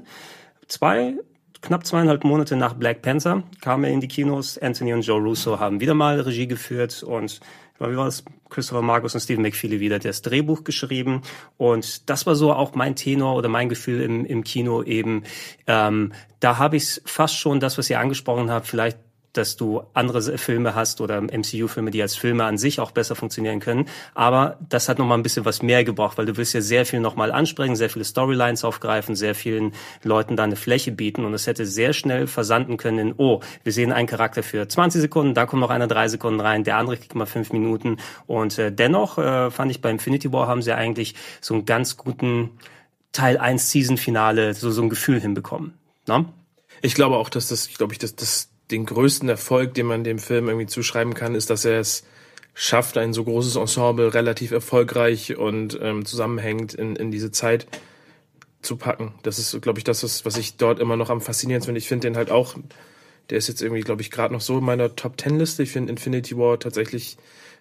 Zwei 0.68 1.16
knapp 1.62 1.86
zweieinhalb 1.86 2.24
Monate 2.24 2.56
nach 2.56 2.74
Black 2.74 3.02
Panther 3.02 3.42
kam 3.60 3.84
er 3.84 3.90
in 3.90 4.00
die 4.00 4.08
Kinos. 4.08 4.58
Anthony 4.58 4.92
und 4.92 5.02
Joe 5.02 5.20
Russo 5.20 5.58
haben 5.58 5.80
wieder 5.80 5.94
mal 5.94 6.20
Regie 6.20 6.46
geführt 6.46 7.02
und 7.02 7.40
wie 7.78 7.96
war 7.96 8.06
es? 8.06 8.24
Christopher 8.48 8.82
Marcus 8.82 9.14
und 9.14 9.20
Stephen 9.20 9.42
McFeely 9.42 9.80
wieder 9.80 9.98
das 9.98 10.22
Drehbuch 10.22 10.62
geschrieben. 10.62 11.22
Und 11.56 12.08
das 12.10 12.26
war 12.26 12.34
so 12.34 12.52
auch 12.52 12.74
mein 12.74 12.96
Tenor 12.96 13.34
oder 13.34 13.48
mein 13.48 13.68
Gefühl 13.68 14.02
im, 14.02 14.26
im 14.26 14.44
Kino 14.44 14.82
eben. 14.82 15.24
Ähm, 15.66 16.12
da 16.38 16.58
habe 16.58 16.76
ich 16.76 17.00
fast 17.06 17.36
schon 17.36 17.60
das, 17.60 17.78
was 17.78 17.88
ihr 17.88 17.98
angesprochen 17.98 18.50
habt, 18.50 18.66
vielleicht 18.66 18.98
dass 19.32 19.56
du 19.56 19.82
andere 19.94 20.38
Filme 20.38 20.74
hast 20.74 21.00
oder 21.00 21.20
MCU-Filme, 21.20 21.90
die 21.90 22.02
als 22.02 22.16
Filme 22.16 22.44
an 22.44 22.58
sich 22.58 22.80
auch 22.80 22.90
besser 22.90 23.14
funktionieren 23.14 23.60
können. 23.60 23.86
Aber 24.14 24.58
das 24.68 24.88
hat 24.88 24.98
nochmal 24.98 25.18
ein 25.18 25.22
bisschen 25.22 25.44
was 25.44 25.62
mehr 25.62 25.84
gebraucht, 25.84 26.18
weil 26.18 26.26
du 26.26 26.36
willst 26.36 26.54
ja 26.54 26.60
sehr 26.60 26.84
viel 26.86 27.00
nochmal 27.00 27.32
ansprechen, 27.32 27.76
sehr 27.76 27.90
viele 27.90 28.04
Storylines 28.04 28.64
aufgreifen, 28.64 29.16
sehr 29.16 29.34
vielen 29.34 29.72
Leuten 30.02 30.36
da 30.36 30.44
eine 30.44 30.56
Fläche 30.56 30.92
bieten 30.92 31.24
und 31.24 31.34
es 31.34 31.46
hätte 31.46 31.66
sehr 31.66 31.92
schnell 31.92 32.26
versanden 32.26 32.76
können 32.76 32.98
in, 32.98 33.14
oh, 33.16 33.40
wir 33.64 33.72
sehen 33.72 33.92
einen 33.92 34.06
Charakter 34.06 34.42
für 34.42 34.68
20 34.68 35.00
Sekunden, 35.00 35.34
da 35.34 35.46
kommt 35.46 35.60
noch 35.60 35.70
einer 35.70 35.86
drei 35.86 36.08
Sekunden 36.08 36.40
rein, 36.40 36.64
der 36.64 36.76
andere 36.76 36.96
kriegt 36.96 37.14
mal 37.14 37.26
fünf 37.26 37.52
Minuten 37.52 37.96
und 38.26 38.58
äh, 38.58 38.72
dennoch 38.72 39.18
äh, 39.18 39.50
fand 39.50 39.70
ich 39.70 39.80
bei 39.80 39.90
Infinity 39.90 40.32
War 40.32 40.46
haben 40.46 40.62
sie 40.62 40.72
eigentlich 40.72 41.14
so 41.40 41.54
einen 41.54 41.64
ganz 41.64 41.96
guten 41.96 42.50
Teil 43.12 43.38
1 43.38 43.70
Season 43.70 43.96
Finale, 43.96 44.54
so, 44.54 44.70
so 44.70 44.82
ein 44.82 44.88
Gefühl 44.88 45.20
hinbekommen. 45.20 45.74
Ne? 46.06 46.24
Ich 46.80 46.94
glaube 46.94 47.16
auch, 47.16 47.28
dass 47.28 47.48
das, 47.48 47.68
glaube 47.68 47.92
ich, 47.92 47.98
dass 47.98 48.16
das 48.16 48.51
den 48.72 48.86
größten 48.86 49.28
Erfolg, 49.28 49.74
den 49.74 49.86
man 49.86 50.02
dem 50.02 50.18
Film 50.18 50.48
irgendwie 50.48 50.66
zuschreiben 50.66 51.14
kann, 51.14 51.34
ist, 51.34 51.50
dass 51.50 51.64
er 51.64 51.78
es 51.78 52.04
schafft, 52.54 52.98
ein 52.98 53.12
so 53.12 53.24
großes 53.24 53.56
Ensemble 53.56 54.12
relativ 54.14 54.50
erfolgreich 54.50 55.36
und 55.36 55.78
ähm, 55.80 56.04
zusammenhängend 56.04 56.74
in, 56.74 56.96
in 56.96 57.10
diese 57.10 57.30
Zeit 57.30 57.66
zu 58.60 58.76
packen. 58.76 59.14
Das 59.22 59.38
ist, 59.38 59.60
glaube 59.62 59.78
ich, 59.78 59.84
das, 59.84 60.24
was 60.24 60.36
ich 60.36 60.56
dort 60.56 60.78
immer 60.78 60.96
noch 60.96 61.10
am 61.10 61.20
faszinierendsten 61.20 61.70
finde. 61.70 61.78
Ich 61.78 61.88
finde 61.88 62.08
den 62.08 62.16
halt 62.16 62.30
auch, 62.30 62.56
der 63.30 63.38
ist 63.38 63.48
jetzt 63.48 63.62
irgendwie, 63.62 63.82
glaube 63.82 64.02
ich, 64.02 64.10
gerade 64.10 64.32
noch 64.32 64.40
so 64.40 64.58
in 64.58 64.64
meiner 64.64 64.94
Top 64.96 65.16
Ten 65.16 65.38
Liste. 65.38 65.62
Ich 65.62 65.72
finde 65.72 65.90
Infinity 65.90 66.36
War 66.36 66.58
tatsächlich 66.58 67.16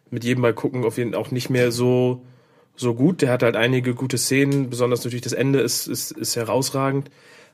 mit 0.09 0.23
jedem 0.23 0.41
Mal 0.41 0.53
gucken 0.53 0.83
auf 0.83 0.97
jeden 0.97 1.15
auch 1.15 1.31
nicht 1.31 1.49
mehr 1.49 1.71
so 1.71 2.23
so 2.75 2.93
gut. 2.93 3.21
Der 3.21 3.31
hat 3.31 3.43
halt 3.43 3.55
einige 3.55 3.93
gute 3.93 4.17
Szenen, 4.17 4.69
besonders 4.69 5.03
natürlich 5.03 5.21
das 5.21 5.33
Ende 5.33 5.59
ist 5.59 5.87
ist, 5.87 6.11
ist 6.11 6.35
herausragend 6.35 7.09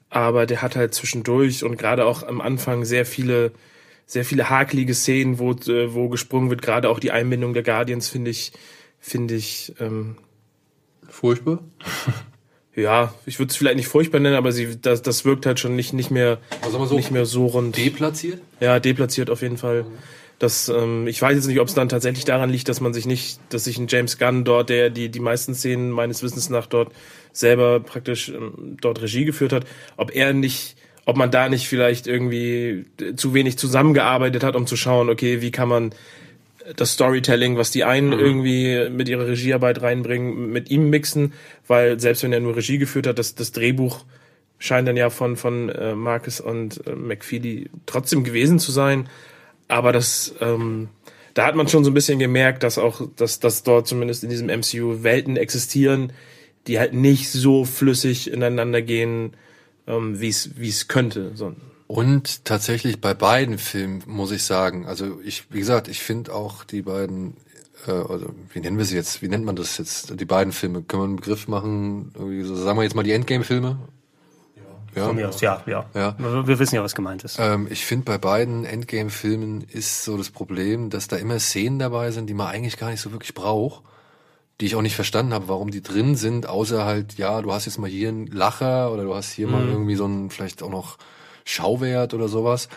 aber 0.09 0.45
der 0.45 0.61
hat 0.61 0.75
halt 0.75 0.93
zwischendurch 0.93 1.63
und 1.63 1.77
gerade 1.77 2.05
auch 2.05 2.23
am 2.23 2.41
Anfang 2.41 2.85
sehr 2.85 3.05
viele 3.05 3.51
sehr 4.05 4.23
viele 4.23 4.49
hakelige 4.49 4.93
Szenen, 4.93 5.37
wo 5.37 5.51
äh, 5.51 5.93
wo 5.93 6.07
gesprungen 6.09 6.49
wird. 6.49 6.61
Gerade 6.61 6.89
auch 6.89 6.99
die 6.99 7.11
Einbindung 7.11 7.53
der 7.53 7.63
Guardians 7.63 8.07
finde 8.07 8.31
ich 8.31 8.53
finde 8.99 9.35
ich 9.35 9.73
ähm, 9.79 10.15
furchtbar. 11.09 11.59
ja, 12.75 13.13
ich 13.25 13.37
würde 13.37 13.51
es 13.51 13.57
vielleicht 13.57 13.75
nicht 13.75 13.89
furchtbar 13.89 14.19
nennen, 14.19 14.35
aber 14.35 14.53
sie 14.53 14.79
das 14.81 15.01
das 15.01 15.25
wirkt 15.25 15.45
halt 15.45 15.59
schon 15.59 15.75
nicht 15.75 15.91
nicht 15.91 16.09
mehr 16.09 16.39
also 16.61 16.83
so 16.85 16.95
nicht 16.95 17.11
mehr 17.11 17.25
so 17.25 17.47
rund. 17.47 17.75
Deplatziert? 17.75 18.41
Ja, 18.61 18.79
deplatziert 18.79 19.29
auf 19.29 19.41
jeden 19.41 19.57
Fall. 19.57 19.83
Mhm. 19.83 19.97
Das, 20.39 20.69
ähm, 20.69 21.07
ich 21.07 21.19
weiß 21.19 21.35
jetzt 21.35 21.47
nicht, 21.47 21.59
ob 21.59 21.67
es 21.67 21.73
dann 21.73 21.89
tatsächlich 21.89 22.23
daran 22.23 22.51
liegt, 22.51 22.69
dass 22.69 22.79
man 22.79 22.93
sich 22.93 23.07
nicht, 23.07 23.39
dass 23.49 23.63
sich 23.63 23.79
ein 23.79 23.87
James 23.87 24.19
Gunn 24.19 24.43
dort, 24.43 24.69
der 24.69 24.91
die 24.91 25.09
die 25.09 25.19
meisten 25.19 25.55
Szenen 25.55 25.89
meines 25.89 26.21
Wissens 26.21 26.49
nach 26.49 26.67
dort 26.67 26.93
selber 27.37 27.79
praktisch 27.79 28.29
ähm, 28.29 28.77
dort 28.81 29.01
Regie 29.01 29.25
geführt 29.25 29.53
hat, 29.53 29.65
ob 29.95 30.15
er 30.15 30.33
nicht, 30.33 30.75
ob 31.05 31.17
man 31.17 31.31
da 31.31 31.49
nicht 31.49 31.67
vielleicht 31.67 32.07
irgendwie 32.07 32.85
zu 33.15 33.33
wenig 33.33 33.57
zusammengearbeitet 33.57 34.43
hat, 34.43 34.55
um 34.55 34.67
zu 34.67 34.75
schauen, 34.75 35.09
okay, 35.09 35.41
wie 35.41 35.51
kann 35.51 35.69
man 35.69 35.91
das 36.75 36.93
Storytelling, 36.93 37.57
was 37.57 37.71
die 37.71 37.83
einen 37.83 38.09
mhm. 38.09 38.19
irgendwie 38.19 38.89
mit 38.89 39.07
ihrer 39.07 39.27
Regiearbeit 39.27 39.81
reinbringen, 39.81 40.51
mit 40.51 40.69
ihm 40.69 40.89
mixen, 40.89 41.33
weil 41.67 41.99
selbst 41.99 42.23
wenn 42.23 42.33
er 42.33 42.39
nur 42.39 42.55
Regie 42.55 42.77
geführt 42.77 43.07
hat, 43.07 43.19
das, 43.19 43.35
das 43.35 43.51
Drehbuch 43.51 44.03
scheint 44.59 44.87
dann 44.87 44.97
ja 44.97 45.09
von, 45.09 45.37
von 45.37 45.69
äh, 45.69 45.95
Marcus 45.95 46.39
und 46.41 46.85
äh, 46.87 46.95
McFeely 46.95 47.69
trotzdem 47.85 48.23
gewesen 48.23 48.59
zu 48.59 48.71
sein. 48.71 49.07
Aber 49.67 49.91
das, 49.91 50.33
ähm, 50.41 50.89
da 51.33 51.45
hat 51.45 51.55
man 51.55 51.67
schon 51.67 51.83
so 51.83 51.91
ein 51.91 51.93
bisschen 51.93 52.19
gemerkt, 52.19 52.63
dass 52.63 52.77
auch, 52.77 53.01
dass, 53.15 53.39
dass 53.39 53.63
dort 53.63 53.87
zumindest 53.87 54.23
in 54.23 54.29
diesem 54.29 54.47
MCU 54.47 55.03
Welten 55.03 55.37
existieren, 55.37 56.11
die 56.67 56.79
halt 56.79 56.93
nicht 56.93 57.31
so 57.31 57.65
flüssig 57.65 58.31
ineinander 58.31 58.81
gehen, 58.81 59.33
ähm, 59.87 60.19
wie 60.19 60.29
es 60.29 60.57
wie 60.57 60.69
es 60.69 60.87
könnte. 60.87 61.31
So. 61.35 61.53
Und 61.87 62.43
tatsächlich 62.43 62.99
bei 62.99 63.13
beiden 63.13 63.57
Filmen 63.57 64.03
muss 64.05 64.31
ich 64.31 64.43
sagen, 64.43 64.85
also 64.85 65.19
ich, 65.23 65.45
wie 65.51 65.59
gesagt, 65.59 65.87
ich 65.87 66.01
finde 66.01 66.33
auch 66.33 66.65
die 66.65 66.81
beiden, 66.81 67.37
äh, 67.87 67.91
also 67.91 68.33
wie 68.51 68.59
nennen 68.59 68.77
wir 68.77 68.83
sie 68.83 68.95
jetzt, 68.95 69.21
wie 69.21 69.29
nennt 69.29 69.45
man 69.45 69.55
das 69.55 69.77
jetzt, 69.77 70.19
die 70.19 70.25
beiden 70.25 70.51
Filme, 70.51 70.81
können 70.83 71.01
wir 71.01 71.05
einen 71.05 71.15
Begriff 71.15 71.47
machen, 71.47 72.11
irgendwie 72.13 72.43
so, 72.43 72.55
sagen 72.55 72.77
wir 72.77 72.83
jetzt 72.83 72.95
mal 72.95 73.03
die 73.03 73.13
Endgame-Filme? 73.13 73.79
Ja. 74.95 75.05
Von 75.05 75.15
mir 75.15 75.29
aus, 75.29 75.39
ja, 75.41 75.63
ja. 75.67 75.85
Ja. 75.93 76.15
Wir, 76.17 76.47
wir 76.47 76.59
wissen 76.59 76.75
ja, 76.75 76.83
was 76.83 76.95
gemeint 76.95 77.23
ist. 77.23 77.37
Ähm, 77.39 77.67
ich 77.69 77.85
finde, 77.85 78.03
bei 78.03 78.17
beiden 78.17 78.65
Endgame-Filmen 78.65 79.61
ist 79.71 80.03
so 80.03 80.17
das 80.17 80.31
Problem, 80.31 80.89
dass 80.89 81.07
da 81.07 81.15
immer 81.15 81.39
Szenen 81.39 81.79
dabei 81.79 82.11
sind, 82.11 82.27
die 82.27 82.33
man 82.33 82.47
eigentlich 82.47 82.77
gar 82.77 82.89
nicht 82.89 82.99
so 82.99 83.11
wirklich 83.13 83.33
braucht, 83.33 83.83
die 84.59 84.65
ich 84.65 84.75
auch 84.75 84.81
nicht 84.81 84.95
verstanden 84.95 85.33
habe, 85.33 85.47
warum 85.47 85.69
die 85.69 85.81
drin 85.81 86.15
sind, 86.15 86.47
außer 86.47 86.83
halt, 86.85 87.17
ja, 87.17 87.41
du 87.41 87.53
hast 87.53 87.65
jetzt 87.65 87.77
mal 87.77 87.89
hier 87.89 88.09
einen 88.09 88.27
Lacher 88.27 88.91
oder 88.91 89.03
du 89.03 89.13
hast 89.13 89.31
hier 89.31 89.47
mal 89.47 89.67
irgendwie 89.67 89.95
so 89.95 90.05
einen, 90.05 90.29
vielleicht 90.29 90.63
auch 90.63 90.71
noch 90.71 90.97
Schauwert 91.45 92.13
oder 92.13 92.27
sowas. 92.27 92.69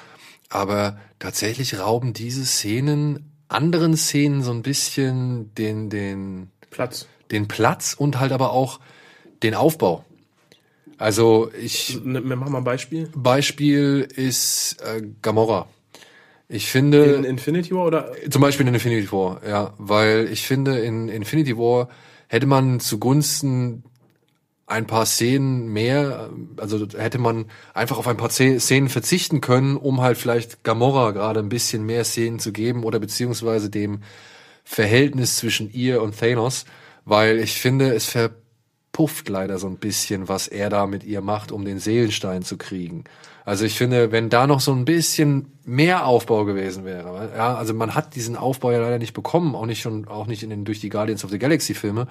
Aber 0.50 0.99
tatsächlich 1.18 1.78
rauben 1.78 2.12
diese 2.12 2.44
Szenen 2.44 3.30
anderen 3.49 3.96
Szenen 3.96 4.42
so 4.42 4.52
ein 4.52 4.62
bisschen 4.62 5.54
den, 5.54 5.90
den, 5.90 6.50
Platz. 6.70 7.06
den 7.30 7.49
Platz 7.49 7.94
und 7.94 8.20
halt 8.20 8.32
aber 8.32 8.52
auch 8.52 8.80
den 9.42 9.54
Aufbau. 9.54 10.04
Also 10.99 11.50
ich 11.58 11.99
Ne, 12.04 12.22
Wir 12.22 12.37
machen 12.37 12.52
mal 12.52 12.58
ein 12.58 12.64
Beispiel. 12.64 13.10
Beispiel 13.14 14.06
ist 14.14 14.76
äh, 14.82 15.02
Gamora. 15.22 15.66
Ich 16.52 16.66
finde 16.69 17.04
In 17.14 17.23
Infinity 17.25 17.73
War 17.73 17.87
oder? 17.87 18.12
zum 18.28 18.42
Beispiel 18.42 18.66
in 18.66 18.75
Infinity 18.75 19.12
War, 19.12 19.40
ja, 19.49 19.73
weil 19.78 20.28
ich 20.33 20.42
finde 20.47 20.80
in 20.80 21.09
Infinity 21.09 21.57
War 21.57 21.88
hätte 22.26 22.47
man 22.47 22.80
zugunsten 22.80 23.85
ein 24.66 24.87
paar 24.87 25.07
Szenen 25.07 25.73
mehr, 25.73 26.30
also 26.57 26.87
hätte 26.97 27.19
man 27.19 27.47
einfach 27.73 27.99
auf 27.99 28.09
ein 28.09 28.16
paar 28.16 28.30
Ze- 28.30 28.59
Szenen 28.59 28.88
verzichten 28.88 29.40
können, 29.40 29.76
um 29.76 30.00
halt 30.00 30.19
vielleicht 30.19 30.64
Gamora 30.64 31.12
gerade 31.12 31.38
ein 31.40 31.49
bisschen 31.49 31.85
mehr 31.87 32.04
Szenen 32.04 32.40
zu 32.40 32.52
geben 32.52 32.83
oder 32.83 32.99
beziehungsweise 32.99 33.71
dem 33.71 34.00
Verhältnis 34.64 35.37
zwischen 35.37 35.73
ihr 35.73 36.02
und 36.02 36.19
Thanos, 36.19 36.64
weil 37.04 37.38
ich 37.38 37.61
finde, 37.61 37.95
es 37.95 38.07
verpufft 38.92 39.28
leider 39.28 39.59
so 39.59 39.66
ein 39.66 39.76
bisschen, 39.76 40.28
was 40.28 40.49
er 40.49 40.68
da 40.68 40.87
mit 40.87 41.04
ihr 41.04 41.20
macht, 41.20 41.52
um 41.52 41.64
den 41.64 41.78
Seelenstein 41.78 42.42
zu 42.42 42.56
kriegen. 42.56 43.04
Also 43.44 43.64
ich 43.64 43.75
finde, 43.75 44.12
wenn 44.12 44.28
da 44.28 44.47
noch 44.47 44.61
so 44.61 44.73
ein 44.73 44.85
bisschen 44.85 45.52
mehr 45.64 46.06
Aufbau 46.06 46.44
gewesen 46.44 46.85
wäre, 46.85 47.30
ja, 47.35 47.54
also 47.54 47.73
man 47.73 47.94
hat 47.94 48.14
diesen 48.14 48.37
Aufbau 48.37 48.70
ja 48.70 48.80
leider 48.80 48.99
nicht 48.99 49.14
bekommen, 49.14 49.54
auch 49.54 49.66
nicht 49.66 49.80
schon, 49.80 50.06
auch 50.09 50.26
nicht 50.26 50.42
in 50.42 50.50
den 50.50 50.64
durch 50.64 50.80
die 50.80 50.88
Guardians 50.88 51.25
of 51.25 51.30
the 51.30 51.38
Galaxy 51.38 51.75
Filme, 51.75 52.06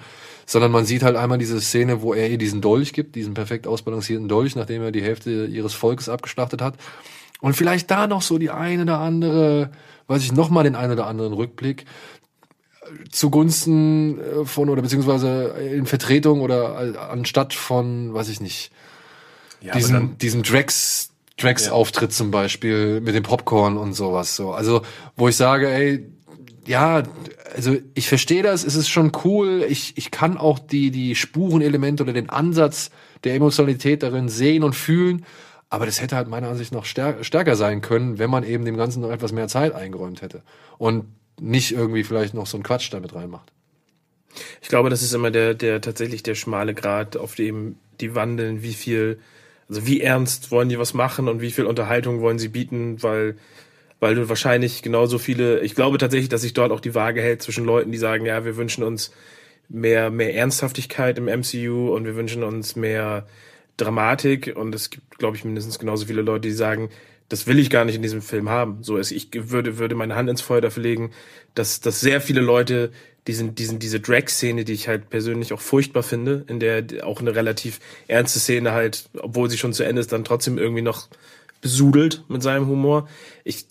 sondern 0.46 0.72
man 0.72 0.84
sieht 0.84 1.02
halt 1.02 1.16
einmal 1.16 1.38
diese 1.38 1.60
Szene, 1.60 2.02
wo 2.02 2.14
er 2.14 2.28
ihr 2.28 2.38
diesen 2.38 2.60
Dolch 2.60 2.92
gibt, 2.92 3.14
diesen 3.14 3.34
perfekt 3.34 3.66
ausbalancierten 3.66 4.28
Dolch, 4.28 4.56
nachdem 4.56 4.82
er 4.82 4.90
die 4.90 5.02
Hälfte 5.02 5.46
ihres 5.46 5.74
Volkes 5.74 6.08
abgeschlachtet 6.08 6.60
hat. 6.60 6.74
Und 7.40 7.54
vielleicht 7.54 7.90
da 7.90 8.06
noch 8.06 8.22
so 8.22 8.36
die 8.36 8.50
eine 8.50 8.82
oder 8.82 8.98
andere, 8.98 9.70
weiß 10.08 10.22
ich, 10.22 10.32
noch 10.32 10.50
mal 10.50 10.64
den 10.64 10.76
einen 10.76 10.92
oder 10.92 11.06
anderen 11.06 11.32
Rückblick 11.32 11.84
zugunsten 13.10 14.18
äh, 14.18 14.44
von 14.44 14.68
oder 14.68 14.82
beziehungsweise 14.82 15.54
in 15.74 15.86
Vertretung 15.86 16.40
oder 16.40 17.10
anstatt 17.10 17.54
von, 17.54 18.12
weiß 18.14 18.28
ich 18.28 18.40
nicht, 18.40 18.70
Ja, 19.60 19.72
diesen, 19.74 19.92
dann- 19.92 20.18
diesem 20.18 20.42
Drax, 20.42 21.10
Drax 21.36 21.68
Auftritt 21.70 22.12
zum 22.12 22.30
Beispiel 22.30 23.00
mit 23.00 23.14
dem 23.14 23.22
Popcorn 23.22 23.76
und 23.76 23.94
sowas 23.94 24.36
so. 24.36 24.52
Also, 24.52 24.82
wo 25.16 25.28
ich 25.28 25.36
sage, 25.36 25.68
ey, 25.68 26.06
ja, 26.66 27.02
also 27.56 27.76
ich 27.94 28.08
verstehe 28.08 28.42
das, 28.42 28.64
es 28.64 28.74
ist 28.76 28.88
schon 28.88 29.12
cool, 29.24 29.64
ich, 29.68 29.96
ich 29.96 30.10
kann 30.10 30.36
auch 30.36 30.58
die, 30.58 30.90
die 30.90 31.14
Spurenelemente 31.16 32.02
oder 32.02 32.12
den 32.12 32.30
Ansatz 32.30 32.90
der 33.24 33.34
Emotionalität 33.34 34.02
darin 34.02 34.28
sehen 34.28 34.62
und 34.62 34.74
fühlen, 34.74 35.24
aber 35.68 35.86
das 35.86 36.00
hätte 36.00 36.16
halt 36.16 36.28
meiner 36.28 36.48
Ansicht 36.48 36.72
nach 36.72 36.84
stär 36.84 37.22
stärker 37.24 37.56
sein 37.56 37.80
können, 37.80 38.18
wenn 38.18 38.30
man 38.30 38.44
eben 38.44 38.64
dem 38.64 38.76
Ganzen 38.76 39.00
noch 39.00 39.10
etwas 39.10 39.32
mehr 39.32 39.48
Zeit 39.48 39.74
eingeräumt 39.74 40.20
hätte. 40.22 40.42
Und 40.78 41.06
nicht 41.40 41.72
irgendwie 41.72 42.04
vielleicht 42.04 42.34
noch 42.34 42.46
so 42.46 42.56
einen 42.56 42.64
Quatsch 42.64 42.92
damit 42.92 43.14
reinmacht. 43.14 43.52
Ich 44.60 44.68
glaube, 44.68 44.90
das 44.90 45.02
ist 45.02 45.12
immer 45.12 45.30
der, 45.30 45.54
der 45.54 45.80
tatsächlich 45.80 46.22
der 46.22 46.34
schmale 46.34 46.74
Grad, 46.74 47.16
auf 47.16 47.34
dem 47.34 47.76
die 48.00 48.14
wandeln, 48.14 48.62
wie 48.62 48.74
viel, 48.74 49.18
also 49.68 49.86
wie 49.86 50.00
ernst 50.00 50.50
wollen 50.50 50.68
die 50.68 50.78
was 50.78 50.94
machen 50.94 51.28
und 51.28 51.40
wie 51.40 51.50
viel 51.50 51.66
Unterhaltung 51.66 52.20
wollen 52.20 52.38
sie 52.38 52.48
bieten, 52.48 53.02
weil, 53.02 53.36
weil 53.98 54.14
du 54.14 54.28
wahrscheinlich 54.28 54.82
genauso 54.82 55.18
viele, 55.18 55.60
ich 55.60 55.74
glaube 55.74 55.98
tatsächlich, 55.98 56.28
dass 56.28 56.42
sich 56.42 56.54
dort 56.54 56.72
auch 56.72 56.80
die 56.80 56.94
Waage 56.94 57.20
hält 57.20 57.42
zwischen 57.42 57.64
Leuten, 57.64 57.92
die 57.92 57.98
sagen, 57.98 58.24
ja, 58.26 58.44
wir 58.44 58.56
wünschen 58.56 58.84
uns 58.84 59.12
mehr, 59.68 60.10
mehr 60.10 60.34
Ernsthaftigkeit 60.34 61.18
im 61.18 61.26
MCU 61.26 61.94
und 61.94 62.04
wir 62.04 62.16
wünschen 62.16 62.42
uns 62.42 62.76
mehr 62.76 63.26
Dramatik 63.76 64.52
und 64.56 64.74
es 64.74 64.90
gibt, 64.90 65.18
glaube 65.18 65.36
ich, 65.36 65.44
mindestens 65.44 65.78
genauso 65.78 66.06
viele 66.06 66.22
Leute, 66.22 66.48
die 66.48 66.54
sagen, 66.54 66.90
das 67.30 67.46
will 67.46 67.58
ich 67.58 67.70
gar 67.70 67.84
nicht 67.84 67.94
in 67.94 68.02
diesem 68.02 68.22
Film 68.22 68.50
haben. 68.50 68.82
So 68.82 68.96
ist, 68.96 69.12
ich 69.12 69.28
würde, 69.32 69.78
würde 69.78 69.94
meine 69.94 70.16
Hand 70.16 70.28
ins 70.28 70.42
Feuer 70.42 70.60
dafür 70.60 70.82
legen, 70.82 71.12
dass, 71.54 71.80
dass 71.80 72.00
sehr 72.00 72.20
viele 72.20 72.40
Leute 72.40 72.90
diesen, 73.26 73.54
diesen, 73.54 73.78
diese 73.78 74.00
Drag-Szene, 74.00 74.64
die 74.64 74.72
ich 74.72 74.88
halt 74.88 75.10
persönlich 75.10 75.52
auch 75.52 75.60
furchtbar 75.60 76.02
finde, 76.02 76.44
in 76.48 76.58
der 76.58 76.84
auch 77.04 77.20
eine 77.20 77.34
relativ 77.34 77.78
ernste 78.08 78.40
Szene 78.40 78.72
halt, 78.72 79.08
obwohl 79.16 79.48
sie 79.48 79.58
schon 79.58 79.72
zu 79.72 79.84
Ende 79.84 80.00
ist, 80.00 80.12
dann 80.12 80.24
trotzdem 80.24 80.58
irgendwie 80.58 80.82
noch 80.82 81.08
besudelt 81.60 82.24
mit 82.28 82.42
seinem 82.42 82.66
Humor. 82.66 83.06
Ich 83.44 83.66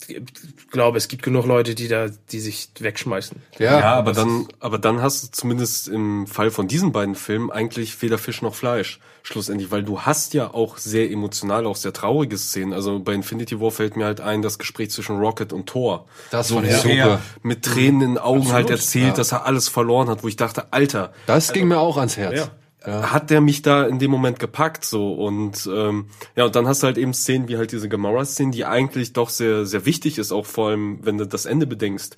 glaube, 0.70 0.98
es 0.98 1.08
gibt 1.08 1.22
genug 1.22 1.46
Leute, 1.46 1.74
die 1.74 1.88
da, 1.88 2.08
die 2.30 2.40
sich 2.40 2.68
wegschmeißen. 2.78 3.42
Ja, 3.58 3.80
Ja, 3.80 3.94
aber 3.94 4.12
dann, 4.12 4.46
aber 4.60 4.78
dann 4.78 5.02
hast 5.02 5.24
du 5.24 5.28
zumindest 5.32 5.88
im 5.88 6.26
Fall 6.26 6.50
von 6.50 6.68
diesen 6.68 6.92
beiden 6.92 7.14
Filmen 7.14 7.50
eigentlich 7.50 8.00
weder 8.02 8.18
Fisch 8.18 8.42
noch 8.42 8.54
Fleisch, 8.54 9.00
schlussendlich, 9.22 9.70
weil 9.70 9.82
du 9.82 10.00
hast 10.02 10.34
ja 10.34 10.54
auch 10.54 10.78
sehr 10.78 11.10
emotional, 11.10 11.66
auch 11.66 11.76
sehr 11.76 11.92
traurige 11.92 12.38
Szenen. 12.38 12.72
Also 12.72 13.00
bei 13.00 13.12
Infinity 13.12 13.60
War 13.60 13.70
fällt 13.72 13.96
mir 13.96 14.04
halt 14.04 14.20
ein, 14.20 14.42
das 14.42 14.58
Gespräch 14.58 14.90
zwischen 14.90 15.18
Rocket 15.18 15.52
und 15.52 15.66
Thor. 15.66 16.06
Das 16.30 16.48
so 16.48 16.56
fand 16.56 16.70
super. 16.70 16.88
er 16.94 17.22
mit 17.42 17.64
Tränen 17.64 18.02
in 18.02 18.08
den 18.14 18.18
Augen 18.18 18.52
halt 18.52 18.70
Absolut. 18.70 18.70
erzählt, 18.70 19.18
dass 19.18 19.32
er 19.32 19.46
alles 19.46 19.68
verloren 19.68 20.08
hat, 20.08 20.22
wo 20.22 20.28
ich 20.28 20.36
dachte, 20.36 20.72
Alter, 20.72 21.12
Das 21.26 21.52
ging 21.52 21.66
mir 21.68 21.78
auch 21.78 21.96
ans 21.96 22.16
Herz. 22.16 22.36
Ja. 22.36 22.50
Hat 22.84 23.30
der 23.30 23.40
mich 23.40 23.62
da 23.62 23.84
in 23.86 23.98
dem 23.98 24.10
Moment 24.10 24.38
gepackt 24.38 24.84
so 24.84 25.12
und 25.12 25.68
ähm, 25.70 26.06
ja 26.34 26.46
und 26.46 26.56
dann 26.56 26.66
hast 26.66 26.82
du 26.82 26.86
halt 26.86 26.98
eben 26.98 27.12
Szenen 27.12 27.48
wie 27.48 27.58
halt 27.58 27.72
diese 27.72 27.88
Gamora-Szene, 27.88 28.52
die 28.52 28.64
eigentlich 28.64 29.12
doch 29.12 29.28
sehr 29.28 29.66
sehr 29.66 29.84
wichtig 29.84 30.18
ist, 30.18 30.32
auch 30.32 30.46
vor 30.46 30.68
allem 30.68 30.98
wenn 31.02 31.18
du 31.18 31.26
das 31.26 31.44
Ende 31.44 31.66
bedenkst, 31.66 32.16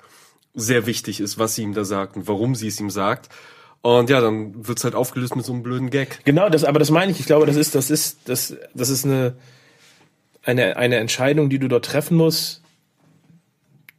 sehr 0.53 0.85
wichtig 0.85 1.19
ist, 1.19 1.37
was 1.37 1.55
sie 1.55 1.63
ihm 1.63 1.73
da 1.73 1.83
sagt 1.83 2.15
und 2.15 2.27
warum 2.27 2.55
sie 2.55 2.67
es 2.67 2.79
ihm 2.79 2.89
sagt. 2.89 3.29
Und 3.81 4.09
ja, 4.09 4.21
dann 4.21 4.65
wird's 4.67 4.85
halt 4.85 4.95
aufgelöst 4.95 5.35
mit 5.35 5.45
so 5.45 5.51
einem 5.51 5.61
blöden 5.61 5.89
Gag. 5.89 6.19
Genau, 6.23 6.47
das, 6.47 6.63
aber 6.63 6.79
das 6.79 6.89
meine 6.89 7.11
ich. 7.11 7.19
Ich 7.19 7.25
glaube, 7.25 7.45
das 7.45 7.57
ist, 7.57 7.75
das 7.75 7.89
ist, 7.89 8.29
das, 8.29 8.55
das 8.73 8.89
ist 8.89 9.03
eine, 9.03 9.35
eine, 10.41 10.77
eine 10.77 10.97
Entscheidung, 10.97 11.49
die 11.49 11.59
du 11.59 11.67
dort 11.67 11.83
treffen 11.83 12.15
musst, 12.15 12.61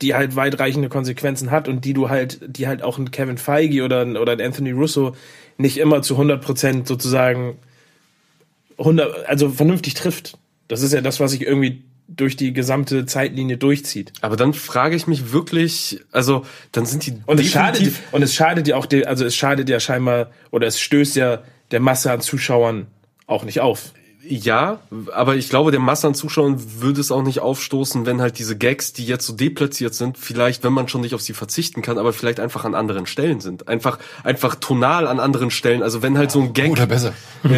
die 0.00 0.14
halt 0.14 0.36
weitreichende 0.36 0.88
Konsequenzen 0.88 1.50
hat 1.50 1.68
und 1.68 1.84
die 1.84 1.92
du 1.92 2.08
halt, 2.08 2.40
die 2.46 2.66
halt 2.66 2.82
auch 2.82 2.96
ein 2.96 3.10
Kevin 3.10 3.36
Feige 3.36 3.84
oder 3.84 4.00
ein, 4.00 4.16
oder 4.16 4.32
ein 4.32 4.40
Anthony 4.40 4.70
Russo 4.70 5.14
nicht 5.56 5.78
immer 5.78 6.02
zu 6.02 6.14
100 6.14 6.42
Prozent 6.42 6.88
sozusagen 6.88 7.58
100, 8.78 9.26
also 9.26 9.48
vernünftig 9.50 9.94
trifft. 9.94 10.36
Das 10.68 10.82
ist 10.82 10.92
ja 10.92 11.00
das, 11.00 11.20
was 11.20 11.32
sich 11.32 11.42
irgendwie 11.42 11.84
durch 12.08 12.36
die 12.36 12.52
gesamte 12.52 13.06
Zeitlinie 13.06 13.56
durchzieht. 13.56 14.12
Aber 14.20 14.36
dann 14.36 14.52
frage 14.52 14.94
ich 14.94 15.06
mich 15.06 15.32
wirklich, 15.32 16.00
also 16.12 16.44
dann 16.72 16.86
sind 16.86 17.06
die 17.06 17.18
Und 17.26 17.40
es 17.40 17.50
schadet, 17.50 17.92
und 18.12 18.22
es 18.22 18.34
schadet 18.34 18.68
ja 18.68 18.76
auch, 18.76 18.86
also 19.06 19.24
es 19.24 19.34
schadet 19.34 19.68
ja 19.68 19.80
scheinbar, 19.80 20.30
oder 20.50 20.66
es 20.66 20.80
stößt 20.80 21.16
ja 21.16 21.42
der 21.70 21.80
Masse 21.80 22.12
an 22.12 22.20
Zuschauern 22.20 22.86
auch 23.26 23.44
nicht 23.44 23.60
auf. 23.60 23.92
Ja, 24.26 24.80
aber 25.12 25.36
ich 25.36 25.48
glaube, 25.50 25.70
der 25.70 25.80
Masse 25.80 26.06
an 26.06 26.14
Zuschauern 26.14 26.56
würde 26.80 27.00
es 27.00 27.10
auch 27.10 27.22
nicht 27.22 27.40
aufstoßen, 27.40 28.06
wenn 28.06 28.20
halt 28.20 28.38
diese 28.38 28.56
Gags, 28.56 28.92
die 28.92 29.04
jetzt 29.04 29.26
so 29.26 29.34
deplatziert 29.34 29.94
sind, 29.94 30.16
vielleicht, 30.16 30.64
wenn 30.64 30.72
man 30.72 30.88
schon 30.88 31.02
nicht 31.02 31.14
auf 31.14 31.20
sie 31.20 31.34
verzichten 31.34 31.82
kann, 31.82 31.98
aber 31.98 32.12
vielleicht 32.12 32.40
einfach 32.40 32.64
an 32.64 32.74
anderen 32.74 33.06
Stellen 33.06 33.40
sind. 33.40 33.68
Einfach, 33.68 33.98
einfach 34.22 34.54
tonal 34.54 35.06
an 35.06 35.20
anderen 35.20 35.50
Stellen. 35.50 35.82
Also 35.82 36.02
wenn 36.02 36.16
halt 36.16 36.30
so 36.30 36.40
ein 36.40 36.52
Gag, 36.52 36.70
Oder 36.70 36.86
besser. 36.86 37.12
äh, 37.44 37.48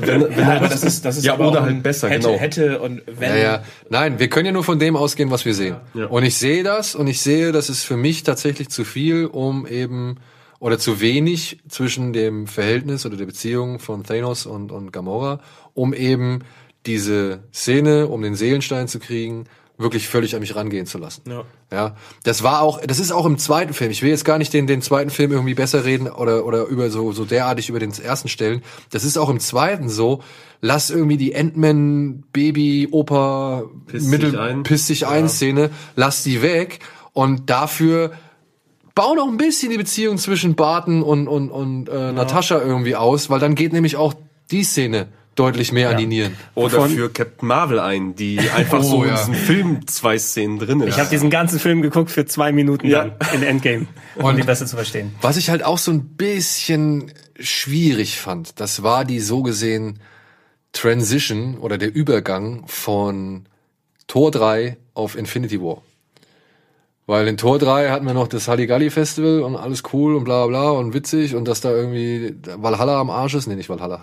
wenn, 0.00 0.22
wenn 0.22 0.38
Ja, 0.38 0.46
halt, 0.46 0.58
aber 0.60 0.68
das 0.68 0.82
ist, 0.82 1.04
das 1.04 1.16
ist 1.16 1.24
ja, 1.24 1.34
aber 1.34 1.48
oder 1.48 1.62
halt 1.62 1.70
ein 1.70 1.82
besser, 1.82 2.08
hätte, 2.08 2.26
genau. 2.26 2.38
hätte 2.38 2.80
und 2.80 3.02
wenn. 3.06 3.30
Ja, 3.30 3.36
ja. 3.36 3.62
Nein, 3.88 4.18
wir 4.18 4.28
können 4.28 4.46
ja 4.46 4.52
nur 4.52 4.64
von 4.64 4.78
dem 4.78 4.96
ausgehen, 4.96 5.30
was 5.30 5.44
wir 5.44 5.54
sehen. 5.54 5.76
Ja. 5.94 6.06
Und 6.06 6.24
ich 6.24 6.36
sehe 6.36 6.62
das 6.62 6.94
und 6.94 7.06
ich 7.06 7.20
sehe, 7.20 7.52
das 7.52 7.70
ist 7.70 7.84
für 7.84 7.96
mich 7.96 8.22
tatsächlich 8.24 8.68
zu 8.68 8.84
viel, 8.84 9.26
um 9.26 9.66
eben 9.66 10.16
oder 10.60 10.78
zu 10.78 11.00
wenig 11.00 11.58
zwischen 11.68 12.12
dem 12.12 12.46
Verhältnis 12.46 13.04
oder 13.04 13.16
der 13.16 13.26
Beziehung 13.26 13.80
von 13.80 14.04
Thanos 14.04 14.46
und, 14.46 14.70
und 14.70 14.92
Gamora, 14.92 15.40
um 15.74 15.92
eben 15.92 16.40
diese 16.86 17.42
Szene, 17.52 18.06
um 18.06 18.22
den 18.22 18.34
Seelenstein 18.34 18.86
zu 18.86 19.00
kriegen, 19.00 19.46
wirklich 19.78 20.08
völlig 20.08 20.34
an 20.34 20.40
mich 20.40 20.54
rangehen 20.54 20.86
zu 20.86 20.98
lassen. 20.98 21.22
Ja. 21.26 21.44
Ja, 21.72 21.96
das 22.24 22.42
war 22.42 22.62
auch, 22.62 22.80
das 22.80 22.98
ist 22.98 23.12
auch 23.12 23.24
im 23.24 23.38
zweiten 23.38 23.72
Film. 23.72 23.90
Ich 23.90 24.02
will 24.02 24.10
jetzt 24.10 24.24
gar 24.24 24.38
nicht 24.38 24.52
den, 24.52 24.66
den 24.66 24.82
zweiten 24.82 25.10
Film 25.10 25.32
irgendwie 25.32 25.54
besser 25.54 25.84
reden 25.84 26.08
oder, 26.08 26.44
oder 26.44 26.66
über 26.66 26.90
so, 26.90 27.12
so 27.12 27.24
derartig 27.24 27.68
über 27.68 27.78
den 27.78 27.92
ersten 27.92 28.28
stellen. 28.28 28.62
Das 28.90 29.04
ist 29.04 29.16
auch 29.16 29.30
im 29.30 29.40
zweiten 29.40 29.88
so. 29.88 30.22
Lass 30.60 30.90
irgendwie 30.90 31.16
die 31.16 31.34
Ant-Man, 31.34 32.24
Baby, 32.32 32.88
Opa, 32.90 33.64
Piss 33.86 34.04
Mittel, 34.04 34.62
piss 34.62 34.88
dich 34.88 35.06
ein 35.06 35.28
Szene, 35.28 35.70
lass 35.96 36.22
die 36.22 36.42
weg 36.42 36.80
und 37.12 37.48
dafür 37.48 38.12
bau 38.94 39.14
noch 39.14 39.28
ein 39.28 39.36
bisschen 39.36 39.70
die 39.70 39.78
Beziehung 39.78 40.18
zwischen 40.18 40.54
Barton 40.54 41.02
und, 41.02 41.28
und, 41.28 41.50
und 41.50 41.88
äh, 41.88 42.12
Natascha 42.12 42.58
irgendwie 42.60 42.96
aus, 42.96 43.30
weil 43.30 43.40
dann 43.40 43.54
geht 43.54 43.72
nämlich 43.72 43.96
auch 43.96 44.14
die 44.50 44.64
Szene 44.64 45.08
deutlich 45.36 45.72
mehr 45.72 45.90
an 45.90 45.96
die 45.96 46.06
Nieren. 46.06 46.36
oder 46.54 46.86
für 46.88 47.08
Captain 47.08 47.48
Marvel 47.48 47.78
ein, 47.80 48.14
die 48.14 48.38
einfach 48.54 48.80
Oh, 48.80 48.82
so 48.82 49.02
in 49.04 49.10
ja. 49.10 49.16
diesem 49.16 49.34
Film 49.34 49.86
zwei 49.86 50.18
Szenen 50.18 50.58
drin 50.58 50.80
ist. 50.80 50.88
Ich 50.94 50.98
habe 51.00 51.08
diesen 51.08 51.30
ganzen 51.30 51.58
Film 51.58 51.80
geguckt 51.82 52.10
für 52.10 52.26
zwei 52.26 52.52
Minuten 52.52 52.86
Ja. 52.88 53.16
in 53.32 53.42
Endgame, 53.42 53.86
um 54.16 54.36
die 54.36 54.42
besser 54.42 54.66
zu 54.66 54.76
verstehen. 54.76 55.14
Was 55.22 55.36
ich 55.38 55.48
halt 55.48 55.62
auch 55.64 55.78
so 55.78 55.92
ein 55.92 56.04
bisschen 56.16 57.12
schwierig 57.38 58.18
fand, 58.20 58.60
das 58.60 58.82
war 58.82 59.04
die 59.04 59.20
so 59.20 59.42
gesehen 59.42 60.00
Transition 60.72 61.58
oder 61.58 61.78
der 61.78 61.94
Übergang 61.94 62.64
von 62.66 63.46
Tor 64.06 64.30
3 64.30 64.76
auf 64.94 65.16
Infinity 65.16 65.60
War. 65.60 65.82
Weil 67.10 67.26
in 67.26 67.36
Tor 67.36 67.58
3 67.58 67.90
hatten 67.90 68.06
wir 68.06 68.14
noch 68.14 68.28
das 68.28 68.46
Halligalli 68.46 68.88
Festival 68.88 69.40
und 69.40 69.56
alles 69.56 69.82
cool 69.92 70.14
und 70.14 70.22
bla 70.22 70.46
bla 70.46 70.70
und 70.70 70.94
witzig 70.94 71.34
und 71.34 71.48
dass 71.48 71.60
da 71.60 71.72
irgendwie 71.72 72.36
Valhalla 72.56 73.00
am 73.00 73.10
Arsch 73.10 73.34
ist. 73.34 73.48
Nee, 73.48 73.56
nicht 73.56 73.68
Valhalla. 73.68 74.00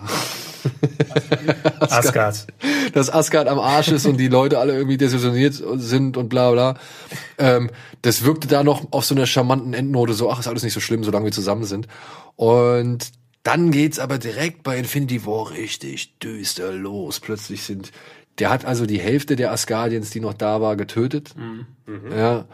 Asgard. 1.80 2.46
Dass 2.92 3.08
Asgard 3.08 3.48
am 3.48 3.60
Arsch 3.60 3.88
ist 3.88 4.04
und 4.04 4.18
die 4.18 4.28
Leute 4.28 4.58
alle 4.58 4.74
irgendwie 4.74 4.98
desillusioniert 4.98 5.54
sind 5.54 6.18
und 6.18 6.28
bla 6.28 6.50
bla. 6.50 6.74
Ähm, 7.38 7.70
das 8.02 8.24
wirkte 8.24 8.46
da 8.46 8.62
noch 8.62 8.92
auf 8.92 9.06
so 9.06 9.14
einer 9.14 9.24
charmanten 9.24 9.72
Endnote 9.72 10.12
so, 10.12 10.30
ach, 10.30 10.40
ist 10.40 10.46
alles 10.46 10.62
nicht 10.62 10.74
so 10.74 10.80
schlimm, 10.80 11.02
solange 11.02 11.24
wir 11.24 11.32
zusammen 11.32 11.64
sind. 11.64 11.88
Und 12.36 13.10
dann 13.42 13.70
geht's 13.70 13.98
aber 13.98 14.18
direkt 14.18 14.64
bei 14.64 14.76
Infinity 14.76 15.24
War 15.24 15.52
richtig 15.52 16.18
düster 16.18 16.72
los. 16.72 17.20
Plötzlich 17.20 17.62
sind, 17.62 17.90
der 18.38 18.50
hat 18.50 18.66
also 18.66 18.84
die 18.84 19.00
Hälfte 19.00 19.34
der 19.34 19.50
Asgardians, 19.50 20.10
die 20.10 20.20
noch 20.20 20.34
da 20.34 20.60
war, 20.60 20.76
getötet. 20.76 21.34
Ja. 22.14 22.44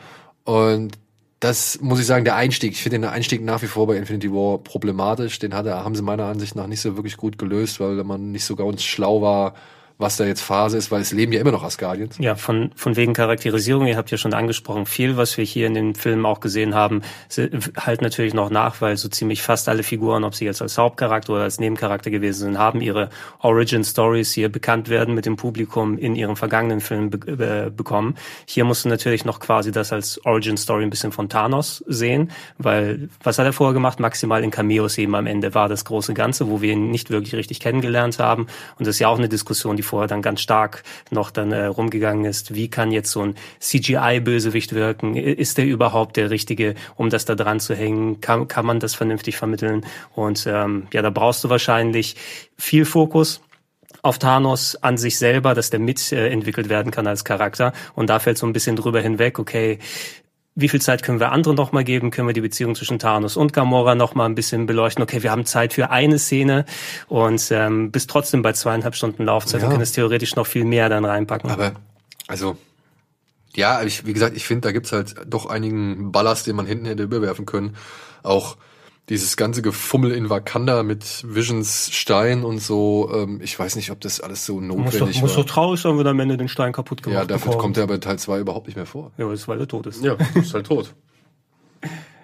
Und 0.44 0.98
das 1.40 1.80
muss 1.80 2.00
ich 2.00 2.06
sagen, 2.06 2.24
der 2.24 2.36
Einstieg, 2.36 2.72
ich 2.72 2.82
finde 2.82 2.98
den 2.98 3.04
Einstieg 3.10 3.42
nach 3.42 3.62
wie 3.62 3.66
vor 3.66 3.86
bei 3.86 3.96
Infinity 3.96 4.30
War 4.32 4.58
problematisch. 4.58 5.38
Den 5.38 5.54
hat, 5.54 5.66
er- 5.66 5.84
haben 5.84 5.94
sie 5.94 6.02
meiner 6.02 6.26
Ansicht 6.26 6.54
nach 6.56 6.66
nicht 6.66 6.80
so 6.80 6.96
wirklich 6.96 7.16
gut 7.16 7.38
gelöst, 7.38 7.80
weil 7.80 8.02
man 8.04 8.32
nicht 8.32 8.44
so 8.44 8.56
ganz 8.56 8.82
schlau 8.82 9.20
war, 9.22 9.54
was 9.96 10.16
da 10.16 10.24
jetzt 10.24 10.40
Phase 10.40 10.76
ist, 10.76 10.90
weil 10.90 11.02
es 11.02 11.12
leben 11.12 11.32
ja 11.32 11.40
immer 11.40 11.52
noch 11.52 11.62
Asgardians. 11.62 12.18
Ja, 12.18 12.34
von, 12.34 12.72
von 12.74 12.96
wegen 12.96 13.12
Charakterisierung, 13.12 13.86
ihr 13.86 13.96
habt 13.96 14.10
ja 14.10 14.18
schon 14.18 14.34
angesprochen, 14.34 14.86
viel, 14.86 15.16
was 15.16 15.36
wir 15.36 15.44
hier 15.44 15.68
in 15.68 15.74
den 15.74 15.94
Filmen 15.94 16.26
auch 16.26 16.40
gesehen 16.40 16.74
haben, 16.74 17.02
halt 17.78 18.02
natürlich 18.02 18.34
noch 18.34 18.50
nach, 18.50 18.80
weil 18.80 18.96
so 18.96 19.08
ziemlich 19.08 19.42
fast 19.42 19.68
alle 19.68 19.84
Figuren, 19.84 20.24
ob 20.24 20.34
sie 20.34 20.46
jetzt 20.46 20.60
als 20.62 20.78
Hauptcharakter 20.78 21.34
oder 21.34 21.42
als 21.42 21.60
Nebencharakter 21.60 22.10
gewesen 22.10 22.40
sind, 22.40 22.58
haben 22.58 22.80
ihre 22.80 23.08
Origin 23.38 23.84
Stories 23.84 24.32
hier 24.32 24.48
bekannt 24.48 24.88
werden 24.88 25.14
mit 25.14 25.26
dem 25.26 25.36
Publikum 25.36 25.96
in 25.96 26.16
ihren 26.16 26.34
vergangenen 26.34 26.80
Filmen 26.80 27.10
be 27.10 27.66
äh, 27.66 27.70
bekommen. 27.70 28.16
Hier 28.46 28.64
musst 28.64 28.84
du 28.84 28.88
natürlich 28.88 29.24
noch 29.24 29.38
quasi 29.38 29.70
das 29.70 29.92
als 29.92 30.24
Origin 30.24 30.56
Story 30.56 30.82
ein 30.82 30.90
bisschen 30.90 31.12
von 31.12 31.28
Thanos 31.28 31.84
sehen, 31.86 32.32
weil 32.58 33.08
was 33.22 33.38
hat 33.38 33.46
er 33.46 33.52
vorher 33.52 33.74
gemacht? 33.74 34.00
Maximal 34.00 34.42
in 34.42 34.50
Cameos 34.50 34.98
eben 34.98 35.14
am 35.14 35.26
Ende 35.26 35.54
war 35.54 35.68
das 35.68 35.84
große 35.84 36.14
Ganze, 36.14 36.48
wo 36.48 36.60
wir 36.60 36.72
ihn 36.72 36.90
nicht 36.90 37.10
wirklich 37.10 37.34
richtig 37.36 37.60
kennengelernt 37.60 38.18
haben. 38.18 38.48
Und 38.76 38.86
das 38.86 38.96
ist 38.96 38.98
ja 38.98 39.08
auch 39.08 39.18
eine 39.18 39.28
Diskussion, 39.28 39.76
die 39.76 39.83
vorher 39.84 40.08
dann 40.08 40.22
ganz 40.22 40.40
stark 40.40 40.82
noch 41.10 41.30
dann 41.30 41.52
äh, 41.52 41.66
rumgegangen 41.66 42.24
ist. 42.24 42.54
Wie 42.54 42.68
kann 42.68 42.92
jetzt 42.92 43.10
so 43.10 43.22
ein 43.22 43.34
CGI-Bösewicht 43.60 44.74
wirken? 44.74 45.16
Ist 45.16 45.58
der 45.58 45.66
überhaupt 45.66 46.16
der 46.16 46.30
Richtige, 46.30 46.74
um 46.96 47.10
das 47.10 47.24
da 47.24 47.34
dran 47.34 47.60
zu 47.60 47.74
hängen? 47.74 48.20
Kann, 48.20 48.48
kann 48.48 48.66
man 48.66 48.80
das 48.80 48.94
vernünftig 48.94 49.36
vermitteln? 49.36 49.84
Und 50.14 50.46
ähm, 50.46 50.86
ja, 50.92 51.02
da 51.02 51.10
brauchst 51.10 51.44
du 51.44 51.50
wahrscheinlich 51.50 52.16
viel 52.56 52.84
Fokus 52.84 53.40
auf 54.02 54.18
Thanos 54.18 54.76
an 54.76 54.98
sich 54.98 55.18
selber, 55.18 55.54
dass 55.54 55.70
der 55.70 55.80
mitentwickelt 55.80 56.66
äh, 56.66 56.70
werden 56.70 56.92
kann 56.92 57.06
als 57.06 57.24
Charakter. 57.24 57.72
Und 57.94 58.10
da 58.10 58.18
fällt 58.18 58.36
so 58.36 58.46
ein 58.46 58.52
bisschen 58.52 58.76
drüber 58.76 59.00
hinweg, 59.00 59.38
okay, 59.38 59.78
wie 60.56 60.68
viel 60.68 60.80
Zeit 60.80 61.02
können 61.02 61.18
wir 61.18 61.32
anderen 61.32 61.56
noch 61.56 61.72
mal 61.72 61.82
geben? 61.82 62.10
Können 62.10 62.28
wir 62.28 62.32
die 62.32 62.40
Beziehung 62.40 62.74
zwischen 62.74 62.98
Thanos 62.98 63.36
und 63.36 63.52
Gamora 63.52 63.94
noch 63.94 64.14
mal 64.14 64.26
ein 64.26 64.34
bisschen 64.36 64.66
beleuchten? 64.66 65.02
Okay, 65.02 65.22
wir 65.22 65.30
haben 65.32 65.46
Zeit 65.46 65.72
für 65.72 65.90
eine 65.90 66.18
Szene 66.18 66.64
und 67.08 67.50
ähm, 67.50 67.90
bis 67.90 68.06
trotzdem 68.06 68.42
bei 68.42 68.52
zweieinhalb 68.52 68.94
Stunden 68.94 69.24
Laufzeit 69.24 69.60
Ja. 69.60 69.66
und 69.66 69.72
können 69.72 69.82
es 69.82 69.92
theoretisch 69.92 70.36
noch 70.36 70.46
viel 70.46 70.64
mehr 70.64 70.88
dann 70.88 71.04
reinpacken. 71.04 71.50
Aber, 71.50 71.72
also, 72.28 72.56
ja, 73.56 73.82
ich, 73.82 74.06
wie 74.06 74.12
gesagt, 74.12 74.36
ich 74.36 74.44
finde, 74.46 74.68
da 74.68 74.72
gibt's 74.72 74.92
halt 74.92 75.14
doch 75.26 75.46
einigen 75.46 76.12
Ballast, 76.12 76.46
den 76.46 76.54
man 76.56 76.66
hinten 76.66 76.86
hätte 76.86 77.02
überwerfen 77.02 77.46
können. 77.46 77.76
Auch 78.22 78.56
dieses 79.08 79.36
ganze 79.36 79.60
Gefummel 79.60 80.12
in 80.12 80.30
Wakanda 80.30 80.82
mit 80.82 81.24
Visions 81.28 81.90
Stein 81.92 82.42
und 82.42 82.58
so, 82.58 83.10
ähm, 83.14 83.40
ich 83.42 83.58
weiß 83.58 83.76
nicht, 83.76 83.90
ob 83.90 84.00
das 84.00 84.20
alles 84.20 84.46
so 84.46 84.54
muss 84.60 84.68
doch, 84.68 84.76
notwendig 84.76 85.20
muss 85.20 85.32
doch 85.32 85.38
war. 85.38 85.46
traurig 85.46 85.80
sein, 85.80 85.98
wenn 85.98 86.06
am 86.06 86.18
Ende 86.20 86.36
den 86.38 86.48
Stein 86.48 86.72
kaputt 86.72 87.02
gemacht 87.02 87.18
Ja, 87.20 87.24
dafür 87.26 87.46
bekommen. 87.52 87.60
kommt 87.60 87.76
er 87.76 87.82
aber 87.82 87.96
in 87.96 88.00
Teil 88.00 88.18
2 88.18 88.38
überhaupt 88.40 88.66
nicht 88.66 88.76
mehr 88.76 88.86
vor. 88.86 89.12
Ja, 89.18 89.28
das 89.28 89.40
ist, 89.40 89.48
weil 89.48 89.60
er 89.60 89.68
tot 89.68 89.86
ist. 89.86 90.02
Ja, 90.02 90.16
ist 90.34 90.54
halt 90.54 90.66
tot. 90.66 90.94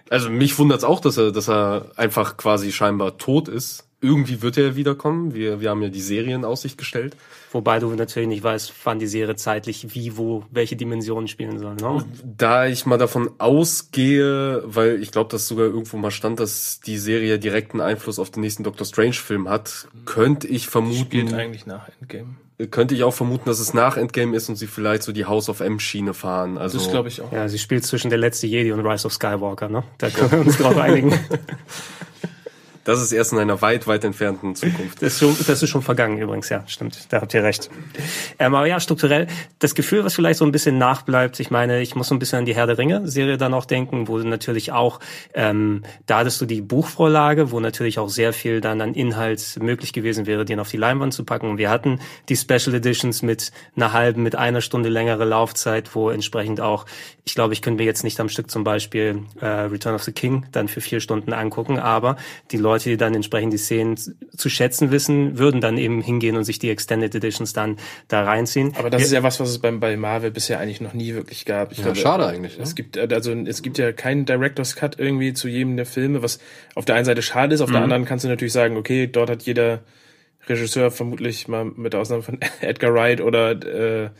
Also 0.09 0.31
mich 0.31 0.59
wundert's 0.59 0.83
auch, 0.85 1.01
dass 1.01 1.17
er, 1.19 1.33
dass 1.33 1.49
er 1.49 1.93
einfach 1.97 2.37
quasi 2.37 2.73
scheinbar 2.73 3.19
tot 3.19 3.49
ist. 3.49 3.87
Irgendwie 4.03 4.41
wird 4.41 4.57
er 4.57 4.77
wiederkommen. 4.77 5.35
Wir, 5.35 5.61
wir 5.61 5.69
haben 5.71 5.83
ja 5.83 5.89
die 5.91 6.01
Serie 6.01 6.35
in 6.35 6.45
Aussicht 6.45 6.79
gestellt. 6.79 7.17
Wobei 7.53 7.79
du 7.81 7.91
natürlich 7.91 8.29
nicht 8.29 8.43
weißt, 8.43 8.73
wann 8.85 8.99
die 8.99 9.07
Serie 9.07 9.37
zeitlich 9.37 9.95
wie, 9.95 10.17
wo, 10.17 10.45
welche 10.51 10.77
Dimensionen 10.77 11.29
spielen 11.29 11.59
soll. 11.59 11.75
Ne? 11.75 12.05
Da 12.25 12.67
ich 12.67 12.87
mal 12.87 12.97
davon 12.97 13.31
ausgehe, 13.39 14.63
weil 14.65 15.03
ich 15.03 15.11
glaube, 15.11 15.31
dass 15.31 15.49
sogar 15.49 15.67
irgendwo 15.67 15.97
mal 15.97 16.11
stand, 16.11 16.41
dass 16.41 16.81
die 16.81 16.97
Serie 16.97 17.39
direkten 17.39 17.81
Einfluss 17.81 18.19
auf 18.19 18.31
den 18.31 18.41
nächsten 18.43 18.63
Doctor 18.65 18.87
Strange 18.87 19.13
Film 19.13 19.49
hat, 19.49 19.89
könnte 20.07 20.47
ich 20.47 20.65
Spielt 20.65 20.71
vermuten, 20.71 21.35
eigentlich 21.35 21.67
nach 21.67 21.89
Endgame. 22.01 22.37
könnte 22.71 22.95
ich 22.95 23.03
auch 23.05 23.15
vermuten, 23.15 23.49
dass 23.49 23.59
es 23.61 23.75
nach 23.75 23.97
Endgame 23.97 24.35
ist 24.35 24.49
und 24.49 24.57
sie 24.57 24.67
vielleicht 24.67 25.03
so 25.03 25.13
die 25.13 25.25
House 25.27 25.49
of 25.49 25.61
M 25.61 25.79
Schiene 25.81 26.15
fahren. 26.15 26.57
Also 26.57 26.79
Das 26.79 26.89
glaube 26.91 27.09
ich 27.09 27.21
auch. 27.21 27.33
Ja, 27.33 27.49
sie 27.49 27.59
spielt 27.59 27.85
zwischen 27.85 28.09
der 28.11 28.19
letzte 28.19 28.47
Jedi 28.47 28.73
und 28.73 28.81
Rise 28.87 29.07
of 29.07 29.13
Skywalker. 29.13 29.69
Ne? 29.69 29.83
Da 29.99 30.09
können 30.09 30.31
wir 30.31 30.41
uns 30.47 30.57
drauf 30.57 30.77
einigen. 30.77 31.13
das 32.91 33.01
ist 33.01 33.13
erst 33.13 33.33
in 33.33 33.39
einer 33.39 33.63
weit, 33.63 33.87
weit 33.87 34.05
entfernten 34.05 34.55
Zukunft. 34.55 35.01
Das 35.01 35.15
ist, 35.15 35.19
schon, 35.21 35.37
das 35.47 35.63
ist 35.63 35.71
schon 35.71 35.83
vergangen 35.83 36.19
übrigens, 36.19 36.49
ja, 36.49 36.65
stimmt. 36.67 37.13
Da 37.13 37.21
habt 37.21 37.33
ihr 37.35 37.43
recht. 37.43 37.71
Ähm, 38.39 38.55
aber 38.55 38.67
ja, 38.67 38.81
strukturell, 38.81 39.27
das 39.59 39.75
Gefühl, 39.75 40.05
was 40.05 40.15
vielleicht 40.15 40.39
so 40.39 40.45
ein 40.45 40.53
bisschen 40.53 40.79
nachbleibt, 40.79 41.41
ich 41.41 41.51
meine, 41.51 41.81
ich 41.81 41.95
muss 41.95 42.09
so 42.09 42.15
ein 42.15 42.19
bisschen 42.19 42.41
an 42.41 42.45
die 42.47 42.55
Herr 42.55 42.67
der 42.67 42.79
Ringe-Serie 42.79 43.37
dann 43.37 43.55
auch 43.55 43.65
denken, 43.65 44.09
wo 44.09 44.19
natürlich 44.19 44.73
auch, 44.73 45.01
ähm, 45.35 45.83
da 46.07 46.19
hattest 46.19 46.41
du 46.41 46.47
die 46.47 46.61
Buchvorlage, 46.61 47.51
wo 47.51 47.61
natürlich 47.61 47.99
auch 47.99 48.09
sehr 48.09 48.33
viel 48.33 48.61
dann 48.61 48.81
an 48.81 48.95
Inhalt 48.95 49.59
möglich 49.61 49.93
gewesen 49.93 50.27
wäre, 50.27 50.45
den 50.45 50.59
auf 50.61 50.71
die 50.71 50.77
Leinwand 50.77 51.15
zu 51.15 51.25
packen. 51.25 51.49
Und 51.49 51.59
wir 51.59 51.71
hatten 51.71 52.01
die 52.29 52.37
Special 52.37 52.75
Editions 52.75 53.23
mit 53.23 53.53
einer 53.77 53.93
halben, 53.93 54.23
mit 54.23 54.37
einer 54.37 54.61
Stunde 54.61 54.89
längere 54.89 55.25
Laufzeit, 55.25 55.95
wo 55.95 56.11
entsprechend 56.11 56.61
auch, 56.61 56.87
ich 57.25 57.35
glaube, 57.35 57.53
ich 57.53 57.63
könnte 57.63 57.83
mir 57.83 57.87
jetzt 57.87 58.05
nicht 58.05 58.19
am 58.21 58.29
Stück 58.29 58.51
zum 58.51 58.65
Beispiel 58.65 59.23
äh, 59.41 59.47
Return 59.47 59.95
of 59.95 60.03
the 60.03 60.13
King 60.13 60.47
dann 60.53 60.69
für 60.69 60.81
vier 60.81 61.01
Stunden 61.01 61.33
angucken, 61.33 61.79
aber 61.79 62.17
die 62.51 62.57
Leute, 62.57 62.80
die 62.85 62.97
dann 62.97 63.15
entsprechend 63.15 63.53
die 63.53 63.59
Szenen 63.59 63.97
zu 63.97 64.49
schätzen 64.49 64.91
wissen, 64.91 65.39
würden 65.39 65.61
dann 65.61 65.79
eben 65.79 66.01
hingehen 66.03 66.37
und 66.37 66.45
sich 66.45 66.59
die 66.59 66.71
Extended 66.71 67.15
Editions 67.15 67.53
dann 67.53 67.77
da 68.09 68.25
reinziehen. 68.25 68.75
Aber 68.79 68.91
das 68.91 69.03
ist 69.03 69.13
ja 69.13 69.23
was, 69.23 69.41
was 69.41 69.51
es 69.51 69.59
beim, 69.59 69.81
bei 69.81 69.97
Marvel 69.97 70.31
bisher 70.31 70.59
eigentlich 70.59 70.81
noch 70.81 70.95
nie 70.95 71.15
wirklich 71.15 71.45
gab. 71.45 71.73
Ich 71.73 71.79
Ja, 71.79 71.95
schade 71.95 72.27
eigentlich, 72.27 72.59
Es 72.59 72.71
ne? 72.71 72.75
gibt, 72.75 72.99
also, 72.99 73.33
es 73.33 73.63
gibt 73.63 73.79
ja 73.79 73.93
keinen 73.93 74.27
Director's 74.27 74.77
Cut 74.77 74.99
irgendwie 74.99 75.33
zu 75.33 75.49
jedem 75.49 75.77
der 75.77 75.87
Filme, 75.87 76.23
was 76.23 76.39
auf 76.75 76.85
der 76.85 76.95
einen 76.97 77.05
Seite 77.05 77.23
schade 77.23 77.55
ist, 77.55 77.61
auf 77.61 77.71
der 77.71 77.83
anderen 77.83 78.05
kannst 78.05 78.25
du 78.25 78.29
natürlich 78.29 78.53
sagen, 78.53 78.77
okay, 78.77 79.07
dort 79.07 79.31
hat 79.31 79.43
jeder 79.43 79.81
Regisseur 80.49 80.91
vermutlich 80.91 81.49
mal 81.49 81.65
mit 81.65 81.93
der 81.93 82.01
Ausnahme 82.01 82.23
von 82.23 82.39
Edgar 82.61 82.95
Wright 82.95 83.21
oder 83.21 83.51
äh, 83.51 84.11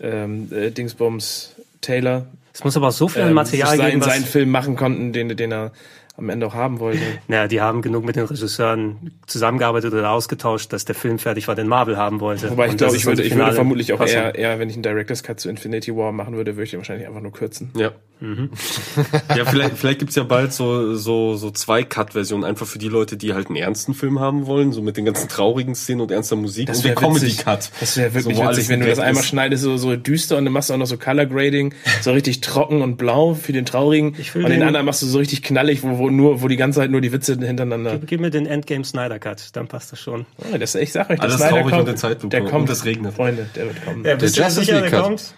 ähm, 0.00 0.48
äh, 0.52 0.70
Dingsbums 0.70 1.54
Taylor 1.80 2.26
es 2.52 2.64
muss 2.64 2.76
aber 2.76 2.88
auch 2.88 2.92
so 2.92 3.08
viel 3.08 3.22
ähm, 3.22 3.34
Material 3.34 3.68
sich 3.68 3.78
geben, 3.78 3.90
seinen, 3.90 4.00
was, 4.00 4.08
seinen 4.08 4.24
Film 4.24 4.50
machen 4.50 4.76
konnten, 4.76 5.12
den, 5.12 5.36
den 5.36 5.52
er 5.52 5.72
am 6.20 6.28
Ende 6.30 6.46
auch 6.46 6.54
haben 6.54 6.78
wollte. 6.78 7.00
naja, 7.28 7.48
die 7.48 7.60
haben 7.60 7.82
genug 7.82 8.04
mit 8.04 8.16
den 8.16 8.24
Regisseuren 8.24 9.10
zusammengearbeitet 9.26 9.92
oder 9.92 10.10
ausgetauscht, 10.10 10.72
dass 10.72 10.84
der 10.84 10.94
Film 10.94 11.18
fertig 11.18 11.48
war, 11.48 11.54
den 11.54 11.66
Marvel 11.68 11.96
haben 11.96 12.20
wollte. 12.20 12.50
Wobei 12.50 12.66
ich 12.66 12.72
Und 12.72 12.78
glaube, 12.78 12.92
das 12.92 13.00
ich 13.00 13.06
würde, 13.06 13.22
ich 13.22 13.34
würde 13.34 13.52
vermutlich 13.52 13.92
auch 13.92 14.00
eher, 14.00 14.34
eher, 14.34 14.58
wenn 14.58 14.68
ich 14.68 14.76
einen 14.76 14.82
Director's 14.82 15.22
Cut 15.22 15.40
zu 15.40 15.48
Infinity 15.48 15.96
War 15.96 16.12
machen 16.12 16.34
würde, 16.36 16.54
würde 16.54 16.64
ich 16.64 16.70
den 16.70 16.78
wahrscheinlich 16.80 17.06
einfach 17.08 17.20
nur 17.20 17.32
kürzen. 17.32 17.70
Ja. 17.76 17.92
ja, 19.34 19.44
vielleicht, 19.46 19.78
vielleicht 19.78 19.98
gibt's 20.00 20.14
ja 20.14 20.24
bald 20.24 20.52
so, 20.52 20.94
so, 20.94 21.36
so 21.36 21.50
zwei 21.50 21.82
Cut-Versionen, 21.84 22.44
einfach 22.44 22.66
für 22.66 22.78
die 22.78 22.88
Leute, 22.88 23.16
die 23.16 23.32
halt 23.32 23.46
einen 23.46 23.56
ernsten 23.56 23.94
Film 23.94 24.20
haben 24.20 24.46
wollen, 24.46 24.72
so 24.72 24.82
mit 24.82 24.98
den 24.98 25.06
ganzen 25.06 25.28
traurigen 25.28 25.74
Szenen 25.74 26.02
und 26.02 26.10
ernster 26.10 26.36
Musik 26.36 26.68
und 26.68 26.84
wär 26.84 26.94
den 26.94 27.02
witzig. 27.14 27.38
Comedy-Cut. 27.38 27.70
Das 27.80 27.96
wäre 27.96 28.12
wirklich 28.14 28.36
So, 28.36 28.42
witzig, 28.44 28.68
wenn 28.68 28.80
du 28.80 28.86
das 28.86 28.98
einmal 28.98 29.22
schneidest, 29.24 29.62
so, 29.62 29.78
so 29.78 29.96
düster 29.96 30.36
und 30.36 30.44
dann 30.44 30.52
machst 30.52 30.68
du 30.68 30.74
auch 30.74 30.78
noch 30.78 30.86
so 30.86 30.98
Color 30.98 31.24
Grading, 31.26 31.72
so 32.02 32.12
richtig 32.12 32.42
trocken 32.42 32.82
und 32.82 32.96
blau 32.98 33.32
für 33.32 33.52
den 33.54 33.64
traurigen. 33.64 34.14
Ich 34.18 34.34
will 34.34 34.44
und 34.44 34.50
den 34.50 34.60
den- 34.60 34.68
anderen 34.68 34.84
machst 34.84 35.00
du 35.00 35.06
so 35.06 35.16
richtig 35.18 35.42
knallig, 35.42 35.82
wo, 35.82 35.96
wo 35.96 36.09
nur, 36.10 36.42
wo 36.42 36.48
die 36.48 36.56
ganze 36.56 36.80
Zeit 36.80 36.90
nur 36.90 37.00
die 37.00 37.12
Witze 37.12 37.36
hintereinander. 37.38 37.98
Gib 37.98 38.20
mir 38.20 38.30
den 38.30 38.46
Endgame 38.46 38.84
Snyder 38.84 39.18
Cut, 39.18 39.56
dann 39.56 39.68
passt 39.68 39.92
das 39.92 40.00
schon. 40.00 40.26
Oh, 40.38 40.56
das, 40.58 40.74
ich 40.74 40.92
sag 40.92 41.10
euch, 41.10 41.18
der 41.18 41.28
Alles 41.30 41.36
Snyder 41.40 41.88
in 41.88 41.96
Zeitlupe 41.96 42.28
der 42.28 42.40
kommt. 42.42 42.68
und 42.68 42.70
es 42.70 42.84
regnet. 42.84 43.14
Freunde, 43.14 43.48
der 43.54 43.66
wird 43.66 43.84
kommen. 43.84 44.04
Ja, 44.04 44.14
bist 44.16 44.36
du 44.36 44.42
Justice 44.42 44.66
sicher, 44.66 44.80
der 44.80 44.90
Cut. 44.90 45.02
kommt? 45.02 45.34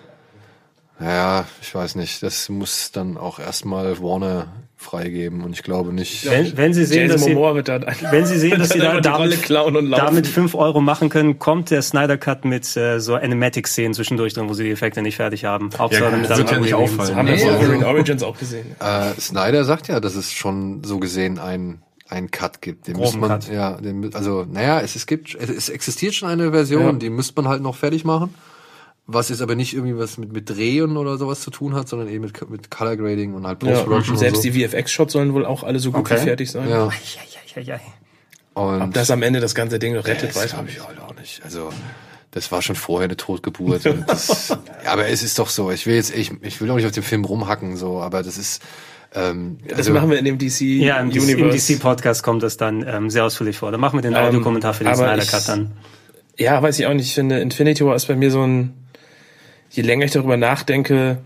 Ja, 1.01 1.47
ich 1.61 1.75
weiß 1.75 1.97
nicht. 1.97 2.23
Das 2.23 2.49
muss 2.49 2.93
dann 2.93 3.17
auch 3.17 3.39
erstmal 3.39 4.01
Warner 4.01 4.49
freigeben 4.83 5.43
und 5.43 5.53
ich 5.53 5.63
glaube 5.63 5.93
nicht. 5.93 6.29
Wenn, 6.31 6.57
wenn 6.57 6.75
sie 6.75 6.85
sehen, 6.85 7.03
Jason 7.09 7.13
dass 7.17 7.25
sie, 7.25 7.35
Momoa 7.35 7.55
wird 7.55 7.69
da, 7.69 7.81
wenn 8.11 8.27
sie 8.27 8.39
sehen, 8.39 8.59
dass 8.59 8.69
sie 8.71 8.79
da 8.79 9.01
damit, 9.01 9.43
klauen 9.43 9.77
und 9.77 9.87
laufen. 9.87 10.05
damit 10.07 10.27
5 10.27 10.55
Euro 10.55 10.81
machen 10.81 11.09
können, 11.09 11.39
kommt 11.39 11.71
der 11.71 11.83
Snyder 11.83 12.17
Cut 12.19 12.45
mit 12.45 12.77
äh, 12.77 12.99
so 13.01 13.15
Animatic-Szenen 13.15 13.95
zwischendurch 13.95 14.35
drin, 14.35 14.49
wo 14.49 14.55
sie 14.55 14.65
die 14.65 14.71
Effekte 14.73 15.01
nicht 15.03 15.17
fertig 15.17 15.45
haben. 15.45 15.71
Hauptsache, 15.79 16.05
Ja, 16.05 16.11
damit 16.11 16.29
das 16.31 16.39
wird 16.39 16.51
ja 16.51 16.61
nicht 16.61 16.75
auffallen. 16.75 17.17
haben 17.17 17.29
wir 17.29 17.37
Nee, 17.37 17.45
also- 17.49 17.87
Origins 17.87 18.23
auch 18.23 18.39
gesehen. 18.39 18.67
Äh, 18.81 19.21
Snyder 19.21 19.65
sagt 19.65 19.89
ja, 19.89 20.01
dass 20.01 20.15
es 20.17 20.33
schon 20.33 20.83
so 20.85 20.99
gesehen 20.99 21.39
ein 21.39 21.81
ein 22.09 22.31
Cut 22.31 22.61
gibt. 22.61 22.89
Den 22.89 22.99
müsste 22.99 23.17
man, 23.17 23.31
Cut. 23.31 23.49
ja, 23.51 23.81
den, 23.81 24.15
also 24.15 24.45
naja, 24.47 24.81
es, 24.83 24.97
es 24.97 25.07
gibt, 25.07 25.35
es, 25.35 25.49
es 25.49 25.69
existiert 25.71 26.13
schon 26.13 26.29
eine 26.29 26.51
Version, 26.51 26.83
Ja. 26.83 26.93
die 26.93 27.09
müsste 27.09 27.41
man 27.41 27.49
halt 27.51 27.63
noch 27.63 27.75
fertig 27.75 28.05
machen. 28.05 28.35
Was 29.07 29.29
jetzt 29.31 29.43
aber 29.43 29.57
nicht 29.57 29.75
irgendwie 29.75 29.99
was 29.99 30.17
mit, 30.17 30.33
mit 30.33 30.49
Drehen 30.49 30.97
oder 30.97 31.19
sowas 31.19 31.41
zu 31.41 31.51
tun 31.51 31.75
hat, 31.75 31.89
sondern 31.89 32.09
eben 32.09 32.25
mit, 32.25 32.49
mit 32.51 32.71
Color 32.71 32.97
Grading 32.97 33.35
und 33.35 33.47
halt 33.47 33.63
Ja, 33.63 33.71
Post-Production 33.73 34.17
selbst 34.17 34.45
und 34.45 34.53
so. 34.53 34.59
die 34.59 34.69
VFX-Shots 34.69 35.13
sollen 35.13 35.35
wohl 35.35 35.45
auch 35.45 35.65
alle 35.65 35.81
so 35.81 35.91
gut 35.91 36.01
Okay. 36.03 36.21
wie 36.21 36.25
fertig 36.25 36.51
sein. 36.51 36.69
ja. 36.69 36.87
Ja, 36.87 36.93
ja, 37.57 37.63
ja, 37.63 37.75
ja. 37.75 37.81
Und 38.55 38.83
Ob 38.83 38.93
das 38.95 39.11
am 39.11 39.23
Ende 39.23 39.41
das 39.41 39.55
ganze 39.55 39.79
Ding 39.79 39.95
noch 39.95 40.07
rettet, 40.07 40.31
das 40.31 40.37
weiß 40.37 40.55
ich 40.69 40.87
halt 40.87 41.01
auch 41.01 41.15
nicht. 41.19 41.43
Also 41.45 41.71
das 42.31 42.53
war 42.53 42.63
schon 42.63 42.77
vorher 42.77 43.07
eine 43.07 43.17
Totgeburt. 43.17 43.85
Und 43.87 44.09
das, 44.09 44.49
ja, 44.51 44.59
aber 44.93 45.09
es 45.09 45.23
ist 45.23 45.39
doch 45.39 45.49
so. 45.49 45.71
Ich 45.71 45.87
will 45.87 45.97
jetzt, 45.97 46.15
ich, 46.15 46.31
ich 46.43 46.61
will 46.61 46.71
auch 46.71 46.77
nicht 46.77 46.87
auf 46.87 46.93
dem 46.93 47.03
Film 47.03 47.25
rumhacken, 47.25 47.77
so, 47.77 48.01
aber 48.01 48.23
das 48.23 48.37
ist. 48.39 48.63
Ähm, 49.15 49.59
Das 49.69 49.79
also, 49.79 49.93
machen 49.95 50.11
wir 50.11 50.19
in 50.19 50.25
dem 50.25 50.39
DC 50.39 50.61
Ja, 50.61 50.99
im, 51.01 51.11
DC 51.11 51.17
im 51.17 51.43
Universe. 51.43 51.75
DC-Podcast 51.75 52.23
kommt 52.23 52.43
das 52.43 52.57
dann 52.57 52.87
ähm, 52.87 53.11
sehr 53.11 53.25
ausführlich 53.25 53.59
vor. 53.59 53.71
Da 53.73 53.79
machen 53.79 53.99
wir 53.99 54.03
den 54.03 54.15
Audiokommentar 54.15 54.73
für 54.75 54.85
den 54.85 54.93
Ähm, 54.93 54.97
Snyder 54.99 55.25
Cut 55.27 55.49
dann. 55.49 55.73
Ja, 56.39 56.63
weiß 56.63 56.79
ich 56.79 56.87
auch 56.87 56.95
nicht. 56.95 57.07
Ich 57.09 57.15
finde, 57.15 57.41
Infinity 57.41 57.85
War 57.85 57.95
ist 57.97 58.07
bei 58.07 58.17
mir 58.17 58.31
so 58.31 58.43
ein, 58.43 58.73
je 59.73 59.83
länger 59.83 60.05
ich 60.05 60.13
darüber 60.13 60.37
nachdenke, 60.37 61.19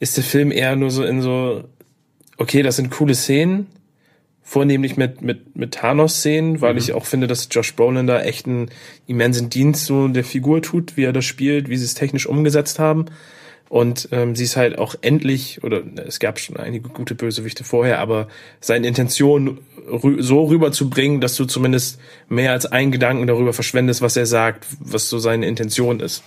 ist 0.00 0.16
der 0.16 0.24
Film 0.24 0.50
eher 0.50 0.74
nur 0.74 0.90
so 0.90 1.04
in 1.04 1.22
so, 1.22 1.64
okay, 2.36 2.62
das 2.62 2.76
sind 2.76 2.90
coole 2.90 3.14
Szenen, 3.14 3.66
vornehmlich 4.42 4.96
mit, 4.96 5.22
mit, 5.22 5.54
mit 5.56 5.74
Thanos-Szenen, 5.74 6.60
weil 6.60 6.76
ich 6.76 6.92
auch 6.92 7.06
finde, 7.06 7.26
dass 7.26 7.48
Josh 7.50 7.74
Brolin 7.74 8.06
da 8.06 8.20
echt 8.22 8.46
einen 8.46 8.70
immensen 9.06 9.48
Dienst 9.50 9.86
so 9.86 10.08
der 10.08 10.24
Figur 10.24 10.60
tut, 10.62 10.96
wie 10.96 11.04
er 11.04 11.12
das 11.12 11.24
spielt, 11.24 11.68
wie 11.68 11.76
sie 11.76 11.84
es 11.84 11.94
technisch 11.94 12.26
umgesetzt 12.26 12.78
haben. 12.78 13.06
Und 13.68 14.08
ähm, 14.12 14.36
sie 14.36 14.44
ist 14.44 14.56
halt 14.56 14.78
auch 14.78 14.96
endlich, 15.00 15.62
oder 15.64 15.82
es 16.06 16.18
gab 16.20 16.38
schon 16.38 16.58
einige 16.58 16.90
gute 16.90 17.14
Bösewichte 17.14 17.64
vorher, 17.64 18.00
aber 18.00 18.28
seine 18.60 18.86
Intention 18.86 19.60
rü 19.90 20.22
so 20.22 20.44
rüberzubringen, 20.44 21.22
dass 21.22 21.36
du 21.36 21.46
zumindest 21.46 21.98
mehr 22.28 22.52
als 22.52 22.66
einen 22.66 22.92
Gedanken 22.92 23.26
darüber 23.26 23.54
verschwendest, 23.54 24.02
was 24.02 24.16
er 24.16 24.26
sagt, 24.26 24.66
was 24.80 25.08
so 25.08 25.18
seine 25.18 25.46
Intention 25.46 26.00
ist. 26.00 26.22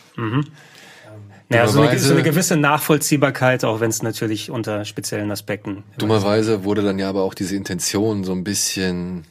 Naja, 1.49 1.67
so 1.67 1.81
eine, 1.81 1.99
so 1.99 2.13
eine 2.13 2.23
gewisse 2.23 2.57
Nachvollziehbarkeit, 2.57 3.63
auch 3.65 3.79
wenn 3.79 3.89
es 3.91 4.01
natürlich 4.01 4.49
unter 4.49 4.83
speziellen 4.83 5.29
Aspekten. 5.31 5.83
dummerweise 5.97 6.63
wurde 6.63 6.81
dann 6.81 6.97
ja 6.97 7.07
aber 7.09 7.23
auch 7.23 7.35
diese 7.35 7.55
Intention 7.55 8.23
so 8.23 8.31
ein 8.31 8.43
bisschen 8.43 9.25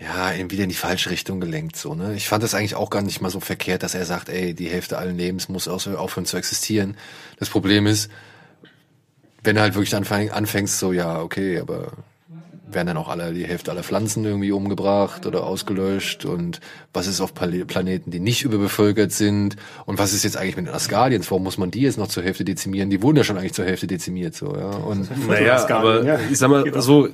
ja, 0.00 0.30
in- 0.30 0.50
wieder 0.50 0.64
in 0.64 0.68
die 0.68 0.74
falsche 0.74 1.10
Richtung 1.10 1.38
gelenkt, 1.38 1.76
so, 1.76 1.94
ne? 1.94 2.14
Ich 2.16 2.28
fand 2.28 2.42
das 2.42 2.54
eigentlich 2.54 2.74
auch 2.74 2.90
gar 2.90 3.02
nicht 3.02 3.20
mal 3.20 3.30
so 3.30 3.38
verkehrt, 3.40 3.82
dass 3.84 3.94
er 3.94 4.04
sagt, 4.04 4.28
ey, 4.30 4.52
die 4.54 4.68
Hälfte 4.68 4.98
allen 4.98 5.16
Lebens 5.16 5.48
muss 5.48 5.68
aufhören 5.68 6.24
zu 6.26 6.36
existieren. 6.36 6.96
Das 7.38 7.50
Problem 7.50 7.86
ist, 7.86 8.10
wenn 9.44 9.54
du 9.56 9.62
halt 9.62 9.74
wirklich 9.74 9.94
anfäng, 9.94 10.30
anfängst, 10.30 10.78
so, 10.78 10.92
ja, 10.92 11.20
okay, 11.20 11.60
aber 11.60 11.92
werden 12.74 12.88
dann 12.88 12.96
auch 12.96 13.08
alle, 13.08 13.32
die 13.32 13.44
Hälfte 13.44 13.70
aller 13.70 13.82
Pflanzen 13.82 14.24
irgendwie 14.24 14.52
umgebracht 14.52 15.26
oder 15.26 15.44
ausgelöscht 15.44 16.24
und 16.24 16.60
was 16.92 17.06
ist 17.06 17.20
auf 17.20 17.34
Pal- 17.34 17.64
Planeten, 17.64 18.10
die 18.10 18.20
nicht 18.20 18.44
überbevölkert 18.44 19.12
sind 19.12 19.56
und 19.86 19.98
was 19.98 20.12
ist 20.12 20.24
jetzt 20.24 20.36
eigentlich 20.36 20.56
mit 20.56 20.66
den 20.66 20.74
Asgardians, 20.74 21.30
warum 21.30 21.42
muss 21.42 21.58
man 21.58 21.70
die 21.70 21.80
jetzt 21.82 21.98
noch 21.98 22.08
zur 22.08 22.22
Hälfte 22.22 22.44
dezimieren? 22.44 22.90
Die 22.90 23.02
wurden 23.02 23.16
ja 23.16 23.24
schon 23.24 23.36
eigentlich 23.38 23.54
zur 23.54 23.64
Hälfte 23.64 23.86
dezimiert, 23.86 24.34
so, 24.34 24.54
ja, 24.56 24.70
und 24.70 25.08
Naja, 25.28 25.66
aber 25.68 26.18
ich 26.30 26.38
sag 26.38 26.50
mal 26.50 26.80
so. 26.82 27.08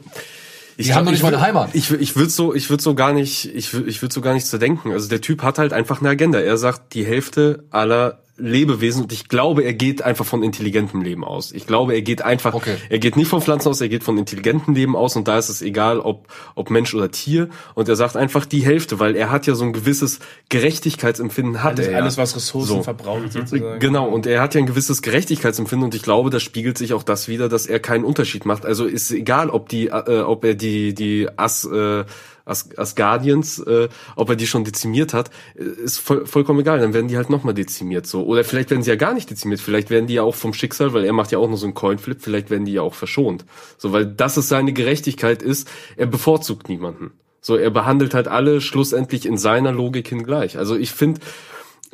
Ich 0.81 0.87
Die 0.87 0.95
haben 0.95 1.05
doch 1.05 1.11
nicht 1.11 1.25
mal 1.25 1.35
eine 1.35 1.41
Heimat. 1.41 1.71
Ich, 1.75 1.91
ich 1.91 2.15
würde 2.15 2.31
so, 2.31 2.55
ich 2.55 2.71
würde 2.71 2.83
so 2.83 2.95
gar 2.95 3.13
nicht, 3.13 3.53
ich, 3.53 3.75
ich 3.75 4.01
würde 4.01 4.15
so 4.15 4.21
gar 4.21 4.33
nicht 4.35 4.47
zu 4.47 4.59
denken. 4.59 4.93
Also 4.93 5.09
der 5.09 5.21
Typ 5.21 5.43
hat 5.43 5.59
halt 5.59 5.73
einfach 5.73 6.01
eine 6.01 6.09
Agenda. 6.11 6.39
Er 6.39 6.57
sagt, 6.57 6.95
die 6.95 7.05
Hälfte 7.05 7.65
aller 7.71 8.21
Lebewesen 8.39 9.03
und 9.03 9.13
ich 9.13 9.29
glaube, 9.29 9.63
er 9.65 9.73
geht 9.75 10.03
einfach 10.03 10.25
von 10.25 10.43
intelligentem 10.43 11.03
Leben 11.03 11.25
aus. 11.25 11.53
Ich 11.53 11.67
glaube, 11.67 11.95
er 11.95 12.03
geht 12.03 12.23
einfach, 12.23 12.55
Okay. 12.55 12.77
er 12.89 12.99
geht 12.99 13.17
nicht 13.17 13.29
von 13.29 13.41
Pflanzen 13.43 13.69
aus, 13.69 13.81
er 13.81 13.89
geht 13.89 14.05
von 14.05 14.17
intelligentem 14.17 14.75
Leben 14.75 14.97
aus 14.97 15.17
und 15.17 15.27
da 15.29 15.39
ist 15.39 15.49
es 15.49 15.61
egal, 15.63 16.01
ob, 16.01 16.29
ob 16.55 16.71
Mensch 16.71 16.95
oder 16.95 17.11
Tier 17.11 17.49
und 17.75 17.89
er 17.89 17.97
sagt 17.97 18.17
einfach 18.17 18.47
die 18.47 18.61
Hälfte, 18.65 19.01
weil 19.01 19.17
er 19.17 19.31
hat 19.31 19.47
ja 19.47 19.55
so 19.55 19.65
ein 19.65 19.73
gewisses 19.73 20.21
Gerechtigkeitsempfinden 20.51 21.63
hat 21.63 21.77
Alles, 21.79 21.87
er. 21.89 21.97
alles 22.03 22.19
was 22.19 22.37
Ressourcen 22.37 22.69
So. 22.69 22.83
verbraucht, 22.83 23.33
sozusagen. 23.33 23.81
Genau, 23.81 24.09
und 24.09 24.27
er 24.27 24.41
hat 24.41 24.55
ja 24.55 24.61
ein 24.61 24.67
gewisses 24.67 25.03
Gerechtigkeitsempfinden 25.03 25.85
und 25.87 25.95
ich 25.95 26.03
glaube, 26.03 26.31
das 26.31 26.43
spiegelt 26.43 26.79
sich 26.79 26.93
auch 26.95 27.03
das 27.03 27.27
wieder, 27.29 27.49
dass 27.49 27.67
er 27.67 27.81
keinen 27.81 28.05
Unterschied 28.05 28.45
macht. 28.47 28.65
Also 28.65 28.85
ist 28.85 29.11
egal, 29.11 29.51
ob 29.51 29.69
die, 29.69 29.87
äh, 29.89 30.21
ob 30.21 30.45
er 30.45 30.55
die 30.55 30.95
die 30.95 31.29
As, 31.37 31.65
äh, 31.65 32.05
As, 32.49 32.69
Asgardians, 32.77 33.59
äh, 33.61 33.89
ob 34.17 34.31
er 34.31 34.37
die 34.37 34.47
schon 34.47 34.65
dezimiert 34.65 35.15
hat, 35.15 35.31
äh, 35.57 35.63
ist 35.63 35.99
voll, 35.99 36.27
vollkommen 36.27 36.61
egal. 36.61 36.81
Dann 36.81 36.95
werden 36.95 37.09
die 37.09 37.17
halt 37.17 37.31
nochmal 37.31 37.55
dezimiert 37.55 38.07
so. 38.07 38.25
Oder 38.25 38.45
vielleicht 38.45 38.71
werden 38.71 38.83
sie 38.83 38.91
ja 38.91 38.97
gar 38.97 39.15
nicht 39.15 39.31
dezimiert. 39.31 39.61
Vielleicht 39.61 39.91
werden 39.91 40.07
die 40.07 40.15
ja 40.15 40.23
auch 40.23 40.35
vom 40.35 40.55
Schicksal, 40.55 40.93
weil 40.93 41.05
er 41.05 41.13
macht 41.13 41.33
ja 41.33 41.39
auch 41.39 41.49
nur 41.49 41.59
so 41.59 41.67
einen 41.67 41.75
Coinflip. 41.75 42.23
Vielleicht 42.23 42.51
werden 42.51 42.65
die 42.65 42.73
ja 42.73 42.83
auch 42.83 42.95
verschont. 42.95 43.45
So, 43.77 43.93
weil 43.93 44.07
das 44.07 44.37
ist 44.37 44.49
seine 44.49 44.73
Gerechtigkeit 44.73 45.43
ist. 45.43 45.69
Er 45.97 46.07
bevorzugt 46.07 46.69
niemanden. 46.69 47.13
So, 47.41 47.57
er 47.57 47.71
behandelt 47.71 48.15
halt 48.15 48.29
alle 48.29 48.61
schlussendlich 48.61 49.25
in 49.25 49.39
seiner 49.39 49.73
Logik 49.73 50.09
hin 50.09 50.25
gleich. 50.25 50.59
Also 50.59 50.77
ich 50.77 50.93
finde, 50.93 51.21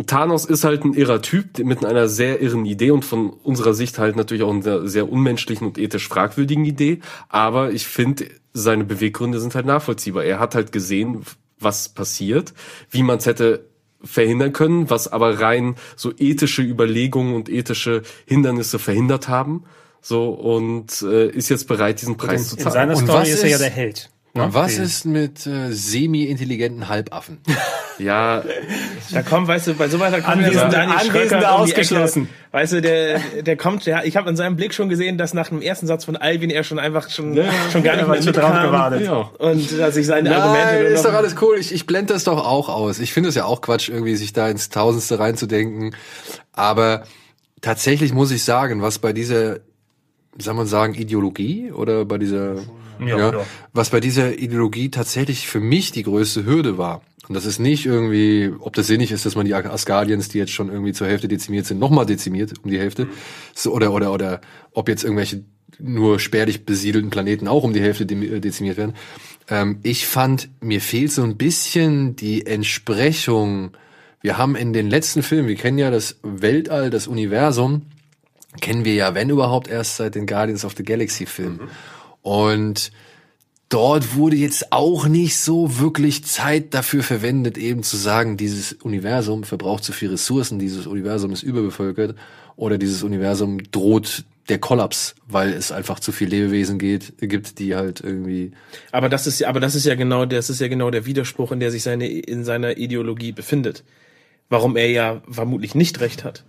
Thanos 0.07 0.45
ist 0.45 0.65
halt 0.65 0.85
ein 0.85 0.95
irrer 0.95 1.23
Typ 1.23 1.59
mit 1.59 1.85
einer 1.85 2.09
sehr 2.09 2.41
irren 2.43 2.67
Idee 2.67 2.91
und 2.91 3.05
von 3.05 3.31
unserer 3.31 3.75
Sicht 3.75 3.99
halt 3.99 4.17
natürlich 4.17 4.43
auch 4.43 4.53
einer 4.53 4.89
sehr 4.89 5.11
unmenschlichen 5.11 5.69
und 5.69 5.79
ethisch 5.79 6.09
fragwürdigen 6.09 6.65
Idee. 6.65 7.01
Aber 7.29 7.71
ich 7.71 7.87
finde, 7.87 8.27
seine 8.53 8.85
Beweggründe 8.85 9.39
sind 9.39 9.55
halt 9.55 9.67
nachvollziehbar. 9.67 10.25
Er 10.25 10.41
hat 10.41 10.57
halt 10.57 10.73
gesehen, 10.73 11.23
was 11.61 11.89
passiert, 11.89 12.55
wie 12.91 13.03
man 13.03 13.19
es 13.19 13.27
hätte 13.27 13.67
verhindern 14.03 14.53
können, 14.53 14.91
was 14.91 15.09
aber 15.09 15.41
rein 15.41 15.77
so 15.97 16.13
ethische 16.19 16.63
Überlegungen 16.63 17.35
und 17.35 17.49
ethische 17.49 18.03
Hindernisse 18.27 18.79
verhindert 18.79 19.29
haben. 19.29 19.65
So 20.01 20.31
und 20.31 21.01
äh, 21.03 21.31
ist 21.31 21.49
jetzt 21.49 21.67
bereit, 21.67 22.03
diesen 22.03 22.17
Preis 22.17 22.51
zu 22.51 22.57
In 22.57 22.63
zahlen. 22.63 22.73
seiner 22.75 22.97
Und 22.97 23.05
Story 23.05 23.21
was 23.23 23.29
ist 23.31 23.43
er 23.43 23.49
ja 23.49 23.59
der 23.59 23.71
Held. 23.71 24.11
Ne? 24.35 24.49
was 24.55 24.79
ist 24.79 25.05
mit 25.07 25.47
äh, 25.47 25.71
semi-intelligenten 25.73 26.89
Halbaffen? 26.89 27.39
Ja, 27.97 28.43
Da 29.13 29.23
kommt, 29.23 29.47
weißt 29.47 29.69
du, 29.69 29.75
bei 29.75 29.89
so 29.89 30.01
weiter 30.01 30.21
kommt 30.21 30.39
Anwesende- 30.39 30.55
ja 30.57 30.65
so 30.69 30.73
Daniel 30.73 30.99
Anwesende 30.99 31.23
um 31.23 31.29
die 31.29 31.35
Ecke. 31.37 31.49
ausgeschlossen. 31.53 32.29
Weißt 32.51 32.73
du, 32.73 32.83
der, 32.83 33.21
der 33.43 33.57
kommt, 33.57 33.87
der, 33.87 34.05
ich 34.05 34.17
habe 34.17 34.29
in 34.29 34.35
seinem 34.35 34.57
Blick 34.57 34.75
schon 34.75 34.89
gesehen, 34.89 35.17
dass 35.17 35.33
nach 35.33 35.51
dem 35.51 35.63
ersten 35.63 35.87
Satz 35.87 36.05
von 36.05 36.17
Alvin 36.17 36.51
er 36.51 36.65
schon 36.65 36.81
einfach 36.81 37.09
schon, 37.09 37.39
schon 37.71 37.85
gar 37.85 37.95
nicht 37.95 38.09
mehr 38.09 38.33
drauf 38.33 38.63
gewartet. 38.63 39.03
ja. 39.03 39.31
Und 39.39 39.79
dass 39.79 39.97
ich 39.97 40.07
seine 40.09 40.35
Argumente 40.37 40.67
Nein, 40.75 40.83
nur 40.83 40.91
ist 40.91 41.05
doch 41.05 41.15
alles 41.15 41.37
cool. 41.41 41.57
Ich, 41.57 41.73
ich 41.73 41.87
blende 41.87 42.15
das 42.15 42.25
doch 42.25 42.45
auch 42.45 42.69
aus. 42.69 42.99
Ich 42.99 43.13
finde 43.13 43.29
es 43.29 43.37
ja 43.37 43.45
auch 43.45 43.61
Quatsch, 43.61 43.89
irgendwie 43.89 44.17
sich 44.17 44.33
da 44.33 44.49
ins 44.49 44.71
Tausendste 44.71 45.21
reinzudenken. 45.21 45.95
Aber 46.53 47.05
tatsächlich 47.61 48.13
muss 48.13 48.33
ich 48.33 48.43
sagen, 48.43 48.83
was 48.83 48.99
bei 48.99 49.13
dieser, 49.13 49.59
soll 50.37 50.55
man 50.55 50.67
sagen, 50.67 50.95
Ideologie 50.95 51.71
oder 51.71 52.05
bei 52.07 52.19
dieser, 52.19 52.57
ja, 53.01 53.17
ja. 53.19 53.47
was 53.73 53.91
bei 53.91 54.01
dieser 54.01 54.39
Ideologie 54.39 54.91
tatsächlich 54.91 55.49
für 55.49 55.61
mich 55.61 55.93
die 55.93 56.03
größte 56.03 56.45
Hürde 56.45 56.79
war. 56.79 57.03
Und 57.29 57.35
das 57.35 57.47
ist 57.47 57.59
nicht 57.59 57.87
irgendwie, 57.87 58.53
ob 58.59 58.75
das 58.75 58.87
sinnig 58.87 59.11
ist, 59.11 59.25
dass 59.25 59.35
man 59.35 59.47
die 59.47 59.55
Asgardians, 59.55 60.29
die 60.29 60.39
jetzt 60.39 60.53
schon 60.53 60.69
irgendwie 60.69 60.93
zur 60.93 61.07
Hälfte 61.07 61.27
dezimiert 61.27 61.65
sind, 61.65 61.79
nochmal 61.79 62.05
dezimiert 62.05 62.53
um 62.63 62.71
die 62.71 62.79
Hälfte. 62.79 63.09
So, 63.55 63.73
oder, 63.73 63.93
oder, 63.93 64.13
oder 64.13 64.41
ob 64.73 64.89
jetzt 64.89 65.05
irgendwelche 65.05 65.43
nur 65.79 66.21
spärlich 66.21 66.67
besiedelten 66.67 67.11
Planeten 67.11 67.49
auch 67.49 67.65
um 67.65 67.73
die 67.73 67.81
Hälfte 67.81 68.07
de- 68.07 68.41
dezimiert 68.41 68.77
werden. 68.77 68.95
Ähm, 69.49 69.79
ich 69.83 70.07
fand, 70.07 70.49
mir 70.61 70.81
fehlt 70.81 71.13
so 71.13 71.23
ein 71.23 71.37
bisschen 71.37 72.15
die 72.15 72.47
Entsprechung. 72.47 73.71
Wir 74.21 74.39
haben 74.39 74.55
in 74.55 74.73
den 74.73 74.89
letzten 74.89 75.23
Filmen, 75.23 75.49
wir 75.49 75.57
kennen 75.57 75.79
ja 75.79 75.91
das 75.91 76.19
Weltall, 76.23 76.91
das 76.91 77.07
Universum, 77.07 77.83
kennen 78.61 78.85
wir 78.85 78.95
ja, 78.95 79.15
wenn 79.15 79.31
überhaupt, 79.31 79.69
erst 79.69 79.97
seit 79.97 80.15
den 80.15 80.27
Guardians 80.27 80.65
of 80.65 80.75
the 80.77 80.85
Galaxy 80.85 81.27
Filmen. 81.27 81.61
Und 82.25 82.91
dort 83.69 84.17
wurde 84.17 84.37
jetzt 84.37 84.73
auch 84.73 85.07
nicht 85.07 85.37
so 85.37 85.79
wirklich 85.79 86.25
Zeit 86.25 86.73
dafür 86.73 87.03
verwendet, 87.03 87.59
eben 87.59 87.83
zu 87.83 87.99
sagen, 87.99 88.39
dieses 88.39 88.73
Universum 88.73 89.45
verbraucht 89.45 89.85
zu 89.85 89.93
viel 89.93 90.09
Ressourcen, 90.09 90.59
dieses 90.59 90.87
Universum 90.87 91.33
ist 91.33 91.43
überbevölkert 91.43 92.17
oder 92.57 92.79
dieses 92.79 93.03
Universum 93.03 93.63
droht 93.71 94.25
der 94.49 94.59
Kollaps, 94.59 95.17
weil 95.29 95.53
es 95.53 95.71
einfach 95.71 96.01
zu 96.01 96.13
viel 96.13 96.29
Lebewesen 96.29 96.79
geht, 96.79 97.13
gibt, 97.19 97.59
die 97.59 97.75
halt 97.75 98.01
irgendwie 98.01 98.53
Aber 98.91 99.11
das 99.11 99.27
ist 99.27 99.41
ja, 99.41 99.49
aber 99.49 99.61
das 99.61 99.75
ist 99.75 99.85
ja 99.85 99.95
genau, 99.95 100.25
das 100.25 100.49
ist 100.49 100.63
ja 100.63 100.69
genau 100.69 100.91
der 100.91 101.05
Widerspruch, 101.05 101.53
in 101.53 101.61
der 101.61 101.71
sich 101.71 101.83
seine, 101.83 102.09
in 102.09 102.45
seiner 102.45 102.79
Ideologie 102.79 103.33
befindet. 103.33 103.85
Warum 104.49 104.77
er 104.77 104.91
ja 104.91 105.23
vermutlich 105.31 105.75
nicht 105.75 106.01
recht 106.01 106.25
hat. 106.25 106.45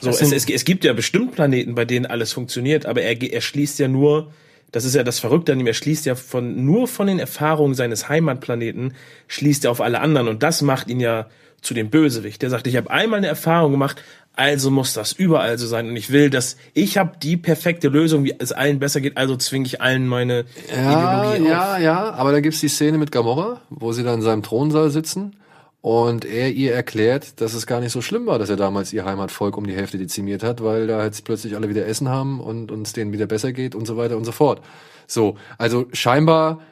So, 0.00 0.10
es, 0.10 0.20
es, 0.20 0.48
es 0.48 0.64
gibt 0.64 0.84
ja 0.84 0.92
bestimmt 0.92 1.32
Planeten, 1.32 1.74
bei 1.74 1.84
denen 1.84 2.06
alles 2.06 2.32
funktioniert, 2.32 2.86
aber 2.86 3.02
er, 3.02 3.20
er 3.20 3.40
schließt 3.40 3.80
ja 3.80 3.88
nur, 3.88 4.32
das 4.72 4.84
ist 4.84 4.94
ja 4.94 5.02
das 5.02 5.18
Verrückte 5.18 5.52
an 5.52 5.60
ihm, 5.60 5.66
er 5.66 5.74
schließt 5.74 6.06
ja 6.06 6.14
von, 6.14 6.64
nur 6.64 6.88
von 6.88 7.06
den 7.06 7.18
Erfahrungen 7.18 7.74
seines 7.74 8.08
Heimatplaneten, 8.08 8.94
schließt 9.28 9.64
er 9.64 9.70
auf 9.70 9.80
alle 9.80 10.00
anderen. 10.00 10.28
Und 10.28 10.42
das 10.42 10.62
macht 10.62 10.88
ihn 10.88 11.00
ja 11.00 11.26
zu 11.62 11.74
dem 11.74 11.90
Bösewicht. 11.90 12.42
Der 12.42 12.50
sagt, 12.50 12.66
ich 12.66 12.76
habe 12.76 12.90
einmal 12.90 13.18
eine 13.18 13.26
Erfahrung 13.28 13.72
gemacht, 13.72 14.02
also 14.36 14.70
muss 14.70 14.92
das 14.92 15.12
überall 15.12 15.58
so 15.58 15.66
sein. 15.66 15.88
Und 15.88 15.96
ich 15.96 16.10
will, 16.10 16.28
dass 16.28 16.56
ich 16.74 16.98
habe 16.98 17.12
die 17.22 17.36
perfekte 17.36 17.88
Lösung, 17.88 18.24
wie 18.24 18.34
es 18.38 18.50
allen 18.52 18.80
besser 18.80 19.00
geht, 19.00 19.16
also 19.16 19.36
zwinge 19.36 19.66
ich 19.66 19.80
allen 19.80 20.08
meine 20.08 20.44
Ja, 20.74 21.32
Ideologie 21.34 21.48
ja, 21.50 21.74
auf. 21.74 21.80
ja, 21.80 22.10
aber 22.14 22.32
da 22.32 22.40
gibt's 22.40 22.60
die 22.60 22.68
Szene 22.68 22.98
mit 22.98 23.12
Gamora, 23.12 23.60
wo 23.70 23.92
sie 23.92 24.02
dann 24.02 24.16
in 24.16 24.22
seinem 24.22 24.42
Thronsaal 24.42 24.90
sitzen 24.90 25.36
und 25.84 26.24
er 26.24 26.50
ihr 26.50 26.72
erklärt, 26.72 27.42
dass 27.42 27.52
es 27.52 27.66
gar 27.66 27.78
nicht 27.78 27.92
so 27.92 28.00
schlimm 28.00 28.24
war, 28.24 28.38
dass 28.38 28.48
er 28.48 28.56
damals 28.56 28.90
ihr 28.94 29.04
Heimatvolk 29.04 29.54
um 29.58 29.66
die 29.66 29.74
Hälfte 29.76 29.98
dezimiert 29.98 30.42
hat, 30.42 30.64
weil 30.64 30.86
da 30.86 31.04
jetzt 31.04 31.26
plötzlich 31.26 31.56
alle 31.56 31.68
wieder 31.68 31.84
Essen 31.86 32.08
haben 32.08 32.40
und 32.40 32.72
uns 32.72 32.94
denen 32.94 33.12
wieder 33.12 33.26
besser 33.26 33.52
geht 33.52 33.74
und 33.74 33.84
so 33.84 33.98
weiter 33.98 34.16
und 34.16 34.24
so 34.24 34.32
fort. 34.32 34.62
So, 35.06 35.36
also 35.58 35.84
scheinbar 35.92 36.62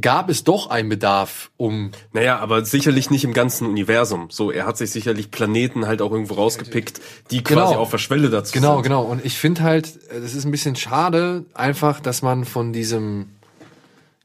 gab 0.00 0.30
es 0.30 0.42
doch 0.42 0.70
einen 0.70 0.88
Bedarf, 0.88 1.50
um 1.58 1.90
Naja, 2.14 2.38
aber 2.38 2.64
sicherlich 2.64 3.10
nicht 3.10 3.24
im 3.24 3.34
ganzen 3.34 3.66
Universum. 3.66 4.28
So, 4.30 4.50
er 4.50 4.64
hat 4.64 4.78
sich 4.78 4.90
sicherlich 4.90 5.30
Planeten 5.30 5.86
halt 5.86 6.00
auch 6.00 6.10
irgendwo 6.10 6.32
rausgepickt, 6.34 7.02
die 7.30 7.44
quasi 7.44 7.72
Genau. 7.72 7.82
auf 7.82 7.90
der 7.90 7.98
Schwelle 7.98 8.30
dazu 8.30 8.54
Genau, 8.54 8.76
sind. 8.76 8.84
genau. 8.84 9.02
Und 9.02 9.22
ich 9.22 9.36
finde 9.36 9.64
halt, 9.64 9.86
es 10.10 10.34
ist 10.34 10.46
ein 10.46 10.50
bisschen 10.50 10.76
schade, 10.76 11.44
einfach, 11.52 12.00
dass 12.00 12.22
man 12.22 12.46
von 12.46 12.72
diesem, 12.72 13.26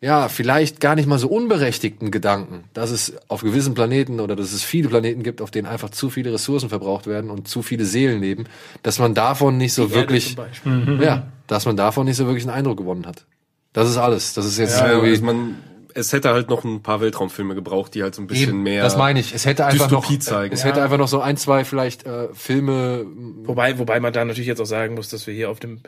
ja, 0.04 0.28
vielleicht 0.28 0.82
gar 0.82 0.96
nicht 0.96 1.08
mal 1.08 1.18
so 1.18 1.30
unberechtigten 1.30 2.12
Gedanken, 2.12 2.66
dass 2.74 2.92
es 2.92 3.14
auf 3.30 3.40
gewissen 3.42 3.74
Planeten 3.74 4.20
oder 4.20 4.36
dass 4.36 4.52
es 4.52 4.62
viele 4.62 4.90
Planeten 4.90 5.24
gibt, 5.24 5.42
auf 5.42 5.50
denen 5.50 5.66
einfach 5.66 5.92
zu 5.92 6.10
viele 6.10 6.34
Ressourcen 6.34 6.68
verbraucht 6.68 7.08
werden 7.08 7.30
und 7.30 7.48
zu 7.48 7.62
viele 7.62 7.86
Seelen 7.86 8.20
leben, 8.20 8.44
dass 8.82 9.00
man 9.00 9.14
davon 9.14 9.58
nicht 9.58 9.74
so 9.74 9.88
Die 9.88 9.94
wirklich, 9.94 10.36
Beispiel. 10.36 11.00
ja, 11.02 11.28
dass 11.48 11.66
man 11.66 11.78
davon 11.78 12.06
nicht 12.06 12.18
so 12.18 12.26
wirklich 12.26 12.44
einen 12.44 12.54
Eindruck 12.54 12.78
gewonnen 12.80 13.06
hat. 13.06 13.26
Das 13.72 13.90
ist 13.90 13.96
alles. 13.96 14.34
Das 14.34 14.46
ist 14.46 14.58
jetzt 14.58 14.78
Ja, 14.78 14.90
irgendwie, 14.92 15.12
also 15.12 15.24
man, 15.24 15.56
es 15.94 16.12
hätte 16.12 16.32
halt 16.32 16.50
noch 16.50 16.66
ein 16.66 16.82
paar 16.82 17.00
Weltraumfilme 17.00 17.56
gebraucht, 17.56 17.96
die 17.96 18.04
halt 18.04 18.14
so 18.14 18.22
ein 18.22 18.28
bisschen 18.28 18.50
Eben, 18.50 18.64
mehr. 18.64 18.84
das 18.84 18.98
meine 18.98 19.22
ich. 19.22 19.34
Es 19.34 19.46
hätte 19.46 19.66
einfach 19.66 19.88
Dystopie 19.88 20.16
noch, 20.16 20.20
zeigen. 20.20 20.54
es 20.54 20.66
hätte 20.66 20.84
einfach 20.84 20.98
noch 20.98 21.08
so 21.08 21.22
ein, 21.22 21.38
zwei 21.38 21.64
vielleicht 21.64 22.06
äh, 22.06 22.28
Filme. 22.34 23.06
Wobei, 23.46 23.80
wobei 23.80 24.02
man 24.02 24.12
da 24.12 24.26
natürlich 24.26 24.48
jetzt 24.48 24.60
auch 24.60 24.66
sagen 24.66 24.96
muss, 24.96 25.08
dass 25.08 25.28
wir 25.28 25.34
hier 25.34 25.50
auf 25.50 25.62
dem, 25.62 25.80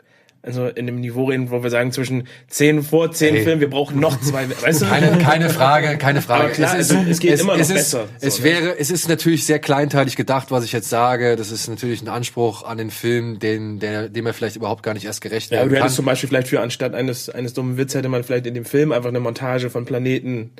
also 0.42 0.68
in 0.68 0.86
dem 0.86 1.00
Niveau 1.00 1.24
reden, 1.24 1.50
wo 1.50 1.62
wir 1.64 1.70
sagen, 1.70 1.90
zwischen 1.90 2.28
zehn 2.46 2.82
vor 2.82 3.10
zehn 3.10 3.34
Ey. 3.34 3.42
Filmen, 3.42 3.60
wir 3.60 3.68
brauchen 3.70 3.98
noch 3.98 4.20
zwei, 4.20 4.46
weißt 4.60 4.82
du? 4.82 4.86
Keine, 4.86 5.18
keine 5.18 5.50
Frage, 5.50 5.98
keine 5.98 6.22
Frage. 6.22 6.44
Aber 6.44 6.52
klar, 6.52 6.78
es- 6.78 6.90
es 6.90 7.18
geht 7.18 7.40
immer 7.40 7.54
noch 7.54 7.60
es 7.60 7.70
ist, 7.70 7.74
besser. 7.76 8.08
Es 8.20 8.36
So, 8.36 8.42
wäre, 8.44 8.78
es 8.78 8.90
ist 8.92 9.08
natürlich 9.08 9.44
sehr 9.44 9.58
kleinteilig 9.58 10.14
gedacht, 10.14 10.50
was 10.52 10.64
ich 10.64 10.70
jetzt 10.72 10.88
sage. 10.88 11.34
Das 11.34 11.50
ist 11.50 11.68
natürlich 11.68 12.00
ein 12.02 12.08
Anspruch 12.08 12.62
an 12.64 12.78
den 12.78 12.90
Film, 12.90 13.38
den, 13.40 13.80
der, 13.80 14.08
dem 14.08 14.24
er 14.26 14.32
vielleicht 14.34 14.56
überhaupt 14.56 14.82
gar 14.84 14.94
nicht 14.94 15.04
erst 15.06 15.20
gerecht 15.20 15.50
Ja, 15.50 15.58
aber 15.58 15.62
werden 15.62 15.70
du 15.70 15.74
kann. 15.76 15.82
hättest 15.84 15.96
zum 15.96 16.04
Beispiel 16.04 16.28
vielleicht 16.28 16.48
für 16.48 16.60
anstatt 16.60 16.94
eines, 16.94 17.28
eines 17.28 17.52
dummen 17.52 17.76
Witz 17.76 17.94
hätte 17.94 18.08
man 18.08 18.22
vielleicht 18.22 18.46
in 18.46 18.54
dem 18.54 18.64
Film 18.64 18.92
einfach 18.92 19.08
eine 19.08 19.20
Montage 19.20 19.68
von 19.70 19.84
Planeten 19.84 20.52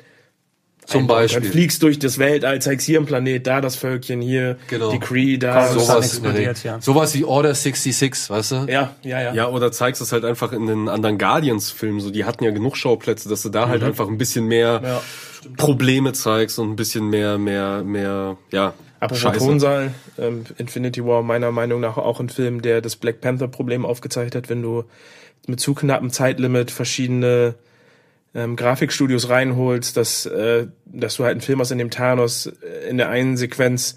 Zum 0.87 1.01
einbauen 1.01 1.17
Beispiel. 1.23 1.41
können. 1.41 1.51
Fliegst 1.51 1.83
durch 1.83 1.99
das 1.99 2.17
Weltall, 2.17 2.61
zeigst 2.61 2.85
hier 2.87 2.99
ein 2.99 3.05
Planet, 3.05 3.45
da 3.45 3.61
das 3.61 3.75
Völkchen, 3.75 4.21
hier 4.21 4.57
Genau. 4.69 4.89
die 4.91 4.99
Cree, 4.99 5.37
da 5.37 5.67
Komm, 5.67 5.79
sowas. 5.79 6.05
explodiert, 6.13 6.63
ja. 6.63 6.79
sowas 6.81 7.13
wie 7.13 7.25
Order 7.25 7.53
66, 7.53 8.29
weißt 8.29 8.51
du? 8.51 8.55
Ja, 8.69 8.95
ja, 9.03 9.21
ja. 9.21 9.33
Ja, 9.33 9.49
oder 9.49 9.71
zeigst 9.71 10.01
es 10.01 10.11
halt 10.13 10.23
einfach 10.25 10.53
in 10.53 10.65
den 10.65 10.87
anderen 10.89 11.17
Guardians-Filmen. 11.17 11.99
So, 11.99 12.09
die 12.09 12.23
hatten 12.25 12.43
ja 12.43 12.51
genug 12.51 12.77
Schauplätze, 12.77 13.27
dass 13.29 13.41
du 13.43 13.49
da 13.49 13.65
Mhm. 13.65 13.69
halt 13.71 13.83
einfach 13.83 14.07
ein 14.07 14.17
bisschen 14.17 14.45
mehr 14.47 14.81
Ja, 14.83 15.01
Probleme 15.57 16.13
zeigst 16.13 16.57
und 16.59 16.71
ein 16.71 16.75
bisschen 16.75 17.09
mehr, 17.09 17.37
mehr, 17.37 17.83
mehr, 17.83 18.37
ja, 18.51 18.73
Apropos. 18.99 19.37
Tonsaal, 19.37 19.93
ähm, 20.17 20.45
Infinity 20.57 21.05
War 21.05 21.21
meiner 21.21 21.51
Meinung 21.51 21.81
nach 21.81 21.97
auch 21.97 22.19
ein 22.19 22.29
Film, 22.29 22.63
der 22.63 22.81
das 22.81 22.95
Black 22.95 23.21
Panther 23.21 23.47
Problem 23.47 23.85
aufgezeigt 23.85 24.33
hat, 24.33 24.49
wenn 24.49 24.63
du 24.63 24.85
mit 25.45 25.59
zu 25.59 25.75
knappem 25.75 26.09
Zeitlimit 26.11 26.71
verschiedene 26.71 27.53
ähm, 28.37 28.55
Grafikstudios 28.55 29.29
reinholst, 29.29 29.97
dass, 29.97 30.25
äh, 30.27 30.67
dass 30.85 31.15
du 31.15 31.23
halt 31.23 31.31
einen 31.31 31.41
Film 31.41 31.59
hast, 31.59 31.71
in 31.71 31.79
dem 31.79 31.89
Thanos 31.89 32.45
äh, 32.45 32.89
in 32.89 32.97
der 32.97 33.09
einen 33.09 33.35
Sequenz 33.35 33.95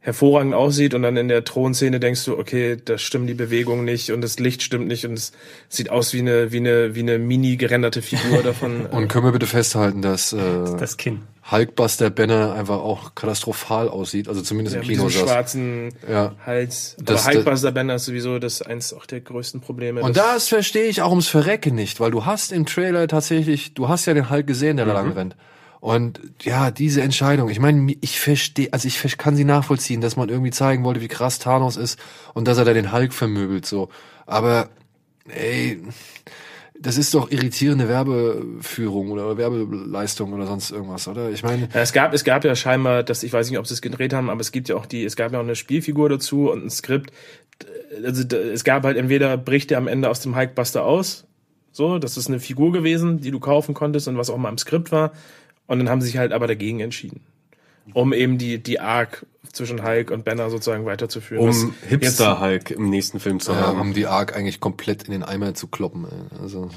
hervorragend 0.00 0.54
aussieht 0.54 0.94
und 0.94 1.02
dann 1.02 1.16
in 1.16 1.28
der 1.28 1.44
Thronszene 1.44 1.98
denkst 2.00 2.24
du, 2.24 2.38
okay, 2.38 2.76
da 2.82 2.96
stimmen 2.98 3.26
die 3.26 3.34
Bewegungen 3.34 3.84
nicht 3.84 4.10
und 4.12 4.20
das 4.20 4.38
Licht 4.38 4.62
stimmt 4.62 4.86
nicht 4.86 5.04
und 5.04 5.14
es 5.14 5.32
sieht 5.68 5.90
aus 5.90 6.14
wie 6.14 6.20
eine, 6.20 6.52
wie 6.52 6.58
eine, 6.58 6.94
wie 6.94 7.00
eine 7.00 7.18
mini 7.18 7.56
gerenderte 7.56 8.00
Figur 8.00 8.42
davon. 8.42 8.86
Und 8.90 9.08
können 9.08 9.24
wir 9.26 9.32
bitte 9.32 9.46
festhalten, 9.46 10.00
dass 10.00 10.32
äh, 10.32 10.38
Das 10.78 10.96
Kinn. 10.96 11.22
Hulkbuster 11.50 12.10
Banner 12.10 12.52
einfach 12.54 12.76
auch 12.78 13.14
katastrophal 13.16 13.88
aussieht, 13.88 14.28
also 14.28 14.40
zumindest 14.40 14.76
Ja, 14.76 14.82
im 14.82 14.86
mit 14.88 14.96
Kino 14.96 15.08
saß. 15.08 15.22
schwarzen 15.22 15.88
Ja. 16.08 16.34
Hals. 16.46 16.96
Das- 17.02 17.26
Aber 17.26 17.34
Hulkbuster 17.36 17.72
Banner 17.72 17.96
ist 17.96 18.04
sowieso 18.04 18.38
das 18.38 18.62
eins 18.62 18.92
auch 18.94 19.04
der 19.04 19.20
größten 19.20 19.60
Probleme. 19.60 20.00
Und 20.02 20.16
Das- 20.16 20.24
das 20.34 20.48
verstehe 20.48 20.84
ich 20.84 21.02
auch 21.02 21.10
ums 21.10 21.28
Verrecken 21.28 21.74
nicht, 21.74 21.98
weil 22.00 22.12
du 22.12 22.24
hast 22.24 22.52
im 22.52 22.66
Trailer 22.66 23.08
tatsächlich, 23.08 23.74
du 23.74 23.88
hast 23.88 24.06
ja 24.06 24.14
den 24.14 24.30
Hulk 24.30 24.46
gesehen, 24.46 24.76
der 24.76 24.86
da 24.86 24.92
lang 24.92 25.12
rennt. 25.12 25.36
Und 25.80 26.20
ja, 26.42 26.70
diese 26.70 27.02
Entscheidung, 27.02 27.48
ich 27.48 27.60
meine, 27.60 27.94
ich 28.00 28.18
verstehe, 28.18 28.72
also 28.72 28.88
ich 28.88 29.18
kann 29.18 29.36
sie 29.36 29.44
nachvollziehen, 29.44 30.00
dass 30.00 30.16
man 30.16 30.28
irgendwie 30.28 30.50
zeigen 30.50 30.84
wollte, 30.84 31.00
wie 31.00 31.08
krass 31.08 31.38
Thanos 31.38 31.76
ist 31.76 31.98
und 32.34 32.48
dass 32.48 32.58
er 32.58 32.64
da 32.64 32.72
den 32.72 32.92
Hulk 32.92 33.12
vermöbelt, 33.12 33.64
so. 33.64 33.88
Aber, 34.26 34.70
ey, 35.28 35.80
das 36.80 36.96
ist 36.96 37.14
doch 37.14 37.30
irritierende 37.30 37.88
Werbeführung 37.88 39.10
oder 39.10 39.36
Werbeleistung 39.36 40.32
oder 40.32 40.46
sonst 40.46 40.70
irgendwas, 40.70 41.08
oder? 41.08 41.30
Ich 41.30 41.42
meine, 41.42 41.68
es 41.72 41.92
gab, 41.92 42.12
es 42.12 42.24
gab 42.24 42.44
ja 42.44 42.54
scheinbar, 42.54 43.02
dass 43.02 43.22
ich 43.22 43.32
weiß 43.32 43.48
nicht, 43.50 43.58
ob 43.58 43.66
sie 43.66 43.74
es 43.74 43.82
gedreht 43.82 44.12
haben, 44.12 44.30
aber 44.30 44.40
es 44.40 44.52
gibt 44.52 44.68
ja 44.68 44.76
auch 44.76 44.86
die, 44.86 45.04
es 45.04 45.16
gab 45.16 45.32
ja 45.32 45.38
auch 45.38 45.44
eine 45.44 45.56
Spielfigur 45.56 46.08
dazu 46.08 46.50
und 46.50 46.64
ein 46.64 46.70
Skript. 46.70 47.12
Also 48.04 48.22
es 48.36 48.62
gab 48.62 48.84
halt 48.84 48.96
entweder 48.96 49.36
bricht 49.36 49.72
er 49.72 49.78
am 49.78 49.88
Ende 49.88 50.08
aus 50.08 50.20
dem 50.20 50.36
Hulkbuster 50.36 50.84
aus, 50.84 51.24
so, 51.72 51.98
das 51.98 52.16
ist 52.16 52.28
eine 52.28 52.40
Figur 52.40 52.72
gewesen, 52.72 53.20
die 53.20 53.30
du 53.30 53.40
kaufen 53.40 53.74
konntest 53.74 54.08
und 54.08 54.16
was 54.16 54.30
auch 54.30 54.36
mal 54.36 54.48
im 54.48 54.58
Skript 54.58 54.90
war. 54.90 55.12
Und 55.68 55.78
dann 55.78 55.88
haben 55.88 56.00
sie 56.00 56.08
sich 56.08 56.16
halt 56.16 56.32
aber 56.32 56.48
dagegen 56.48 56.80
entschieden, 56.80 57.20
um 57.92 58.12
eben 58.12 58.38
die 58.38 58.60
die 58.60 58.80
Arc 58.80 59.24
zwischen 59.52 59.84
Hulk 59.84 60.10
und 60.10 60.24
Banner 60.24 60.50
sozusagen 60.50 60.84
weiterzuführen. 60.86 61.48
Um 61.48 61.74
Hipster-Hulk 61.88 62.72
im 62.72 62.90
nächsten 62.90 63.20
Film 63.20 63.38
zu 63.38 63.52
ja, 63.52 63.58
haben. 63.58 63.80
um 63.80 63.94
die 63.94 64.06
Arc 64.06 64.34
eigentlich 64.34 64.60
komplett 64.60 65.04
in 65.04 65.12
den 65.12 65.22
Eimer 65.22 65.54
zu 65.54 65.68
kloppen, 65.68 66.04
ey. 66.04 66.40
Also, 66.42 66.70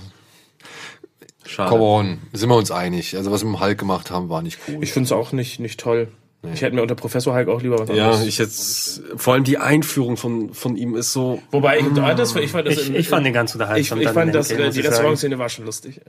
Schade. 1.45 1.69
come 1.69 1.83
on, 1.83 2.17
sind 2.33 2.49
wir 2.49 2.55
uns 2.55 2.69
einig. 2.69 3.15
Also, 3.15 3.31
was 3.31 3.41
wir 3.43 3.49
mit 3.49 3.59
dem 3.59 3.65
Hulk 3.65 3.77
gemacht 3.79 4.11
haben, 4.11 4.29
war 4.29 4.41
nicht 4.41 4.59
cool. 4.67 4.83
Ich 4.83 4.93
finde 4.93 5.05
es 5.05 5.11
auch 5.11 5.31
nicht 5.31 5.59
nicht 5.59 5.79
toll. 5.79 6.09
Ich 6.53 6.63
hätte 6.63 6.75
mir 6.75 6.81
unter 6.81 6.95
Professor 6.95 7.35
Hulk 7.35 7.47
auch 7.49 7.61
lieber 7.61 7.77
was 7.77 7.87
Ja, 7.89 8.05
anderes. 8.13 8.25
ich 8.25 8.39
jetzt, 8.39 9.03
vor 9.15 9.35
allem 9.35 9.43
die 9.43 9.59
Einführung 9.59 10.17
von, 10.17 10.55
von 10.55 10.75
ihm 10.75 10.95
ist 10.95 11.13
so, 11.13 11.39
Wobei 11.51 11.77
ich, 11.77 11.85
das, 12.17 12.35
ich 12.35 12.49
fand 12.51 12.65
das 12.67 12.77
Ich, 12.77 12.89
im- 12.89 12.95
ich 12.95 13.09
fand 13.09 13.27
den 13.27 13.33
ganz 13.33 13.51
ich, 13.51 13.55
unterhaltsam. 13.55 13.99
ich 13.99 14.05
dann 14.05 14.13
fand 14.15 14.27
in 14.29 14.33
das, 14.33 14.49
Endgame, 14.49 14.63
äh, 14.63 14.65
muss 14.69 14.73
die 14.73 14.81
ich. 14.81 14.87
Restaurantszene 14.87 15.37
war 15.37 15.49
schon 15.49 15.65
lustig. 15.65 16.01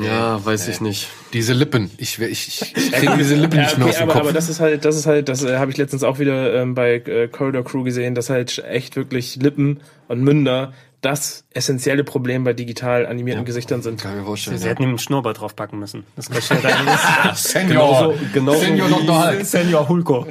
ja, 0.00 0.42
weiß 0.44 0.68
ich 0.68 0.80
nicht. 0.80 1.08
Diese 1.34 1.52
Lippen, 1.52 1.90
ich, 1.98 2.18
ich, 2.18 2.30
ich, 2.48 2.76
ich 2.76 2.92
kriege 2.92 3.16
diese 3.18 3.34
Lippen 3.34 3.56
Ja, 3.56 3.62
nicht 3.64 3.76
mehr 3.78 3.86
okay, 3.88 3.94
aus 3.94 3.98
dem 3.98 4.02
aber, 4.04 4.12
Kopf. 4.14 4.22
aber 4.22 4.32
das 4.32 4.48
ist 4.48 4.60
halt, 4.60 4.84
das 4.86 4.96
ist 4.96 5.06
halt, 5.06 5.28
das 5.28 5.44
äh, 5.44 5.58
habe 5.58 5.70
ich 5.70 5.76
letztens 5.76 6.02
auch 6.02 6.18
wieder 6.18 6.54
ähm, 6.54 6.74
bei 6.74 6.94
äh, 6.94 7.28
Corridor 7.28 7.62
Crew 7.64 7.82
gesehen, 7.82 8.14
dass 8.14 8.30
halt 8.30 8.58
echt 8.66 8.96
wirklich 8.96 9.36
Lippen 9.36 9.80
und 10.08 10.22
Münder 10.22 10.72
das 11.02 11.44
essentielle 11.50 12.04
Problem 12.04 12.44
bei 12.44 12.52
digital 12.52 13.06
animierten 13.06 13.44
Gesichtern 13.44 13.82
sind. 13.82 14.00
Kann 14.00 14.12
ich 14.12 14.18
mir 14.20 14.24
vorstellen. 14.24 14.56
Sie 14.56 14.64
ja. 14.64 14.70
hätten 14.70 14.84
ihm 14.84 14.90
einen 14.90 14.98
Schnurrbart 14.98 15.40
draufpacken 15.40 15.78
müssen. 15.78 16.04
Das 16.16 16.30
wäre 16.30 16.62
dann 16.62 17.34
Senior, 17.34 18.14
genauso 18.32 18.60
Senior 18.60 18.88
wie- 18.88 18.92
Dr. 19.06 19.26
Hulk. 19.26 19.44
Senior 19.44 19.88
Hulko. 19.88 20.26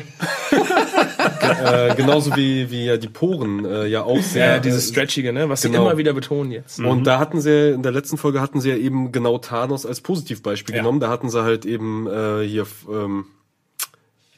äh, 1.63 1.93
genauso 1.95 2.36
wie, 2.38 2.71
wie 2.71 2.86
ja 2.86 2.97
die 2.97 3.10
Poren 3.10 3.65
äh, 3.65 3.86
ja 3.88 4.03
auch 4.03 4.21
sehr. 4.21 4.47
Ja, 4.47 4.60
dieses 4.60 4.88
Stretchige, 4.89 5.34
ne, 5.34 5.49
was 5.49 5.62
genau. 5.62 5.79
sie 5.79 5.86
immer 5.89 5.97
wieder 5.97 6.13
betonen 6.13 6.51
jetzt. 6.51 6.79
Und 6.79 7.03
da 7.05 7.19
hatten 7.19 7.41
sie, 7.41 7.71
in 7.71 7.84
der 7.84 7.91
letzten 7.91 8.17
Folge 8.17 8.39
hatten 8.41 8.62
sie 8.62 8.69
ja 8.69 8.77
eben 8.77 9.12
genau 9.12 9.38
Thanos 9.39 9.86
als 9.86 9.99
Positivbeispiel 10.01 10.73
Ja. 10.75 10.81
genommen. 10.81 11.01
Da 11.01 11.10
hatten 11.10 11.29
sie 11.29 11.43
halt 11.43 11.65
eben 11.65 12.07
äh, 12.07 12.43
hier 12.47 12.65
ähm, 12.89 13.25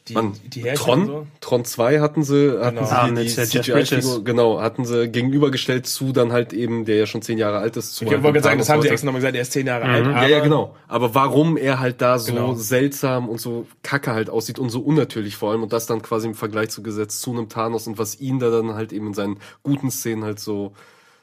Die, 0.10 0.14
Mann, 0.16 0.34
die 0.44 0.64
Härchen 0.66 0.84
Tron, 0.86 1.00
und 1.02 1.08
so. 1.08 1.28
Tron 1.40 1.64
2 1.64 2.00
hatten 2.02 2.24
sie, 2.24 2.60
hatten 2.62 2.76
Genau. 2.76 2.88
sie 2.88 2.94
Ah, 2.94 3.08
die 3.10 3.22
Jeff 3.22 3.50
CGI-Figur, 3.50 3.74
Bridges. 3.76 4.22
genau, 4.26 4.60
hatten 4.62 4.84
sie 4.84 5.08
gegenübergestellt 5.08 5.88
zu 5.88 6.12
dann 6.12 6.34
halt 6.34 6.52
eben, 6.52 6.84
der 6.84 6.98
ja 6.98 7.06
schon 7.06 7.22
zehn 7.22 7.38
Jahre 7.38 7.60
alt 7.60 7.78
ist. 7.78 7.96
Zu 7.96 8.04
Ich 8.04 8.12
halt 8.12 8.22
wollte 8.22 8.34
gerade 8.40 8.44
sagen, 8.44 8.60
das 8.60 8.68
haben 8.70 8.82
sie 8.82 8.90
extra 8.90 9.06
nochmal 9.06 9.22
gesagt, 9.22 9.36
er 9.38 9.42
ist 9.44 9.54
zehn 9.54 9.66
Jahre 9.66 9.86
alt. 9.86 10.06
heute. 10.06 10.16
Ja, 10.18 10.28
ja, 10.28 10.40
genau. 10.42 10.76
Aber 10.90 11.16
warum 11.16 11.56
er 11.56 11.80
halt 11.80 12.02
da 12.02 12.20
so 12.20 12.34
Genau. 12.34 12.54
seltsam 12.54 13.30
und 13.30 13.40
so 13.40 13.66
kacke 13.82 14.12
halt 14.12 14.30
aussieht 14.30 14.60
und 14.60 14.70
so 14.72 14.82
unnatürlich 14.82 15.38
vor 15.38 15.52
allem 15.52 15.64
und 15.64 15.72
das 15.72 15.86
dann 15.86 16.02
quasi 16.02 16.28
im 16.28 16.36
Vergleich 16.36 16.70
zu 16.70 16.84
Gesetz 16.84 17.22
zu 17.22 17.32
einem 17.32 17.48
Thanos 17.48 17.88
und 17.88 17.98
was 17.98 18.20
ihn 18.20 18.40
da 18.40 18.50
dann 18.50 18.74
halt 18.74 18.92
eben 18.92 19.08
in 19.08 19.14
seinen 19.14 19.38
guten 19.64 19.90
Szenen 19.90 20.26
halt 20.26 20.40
so, 20.40 20.74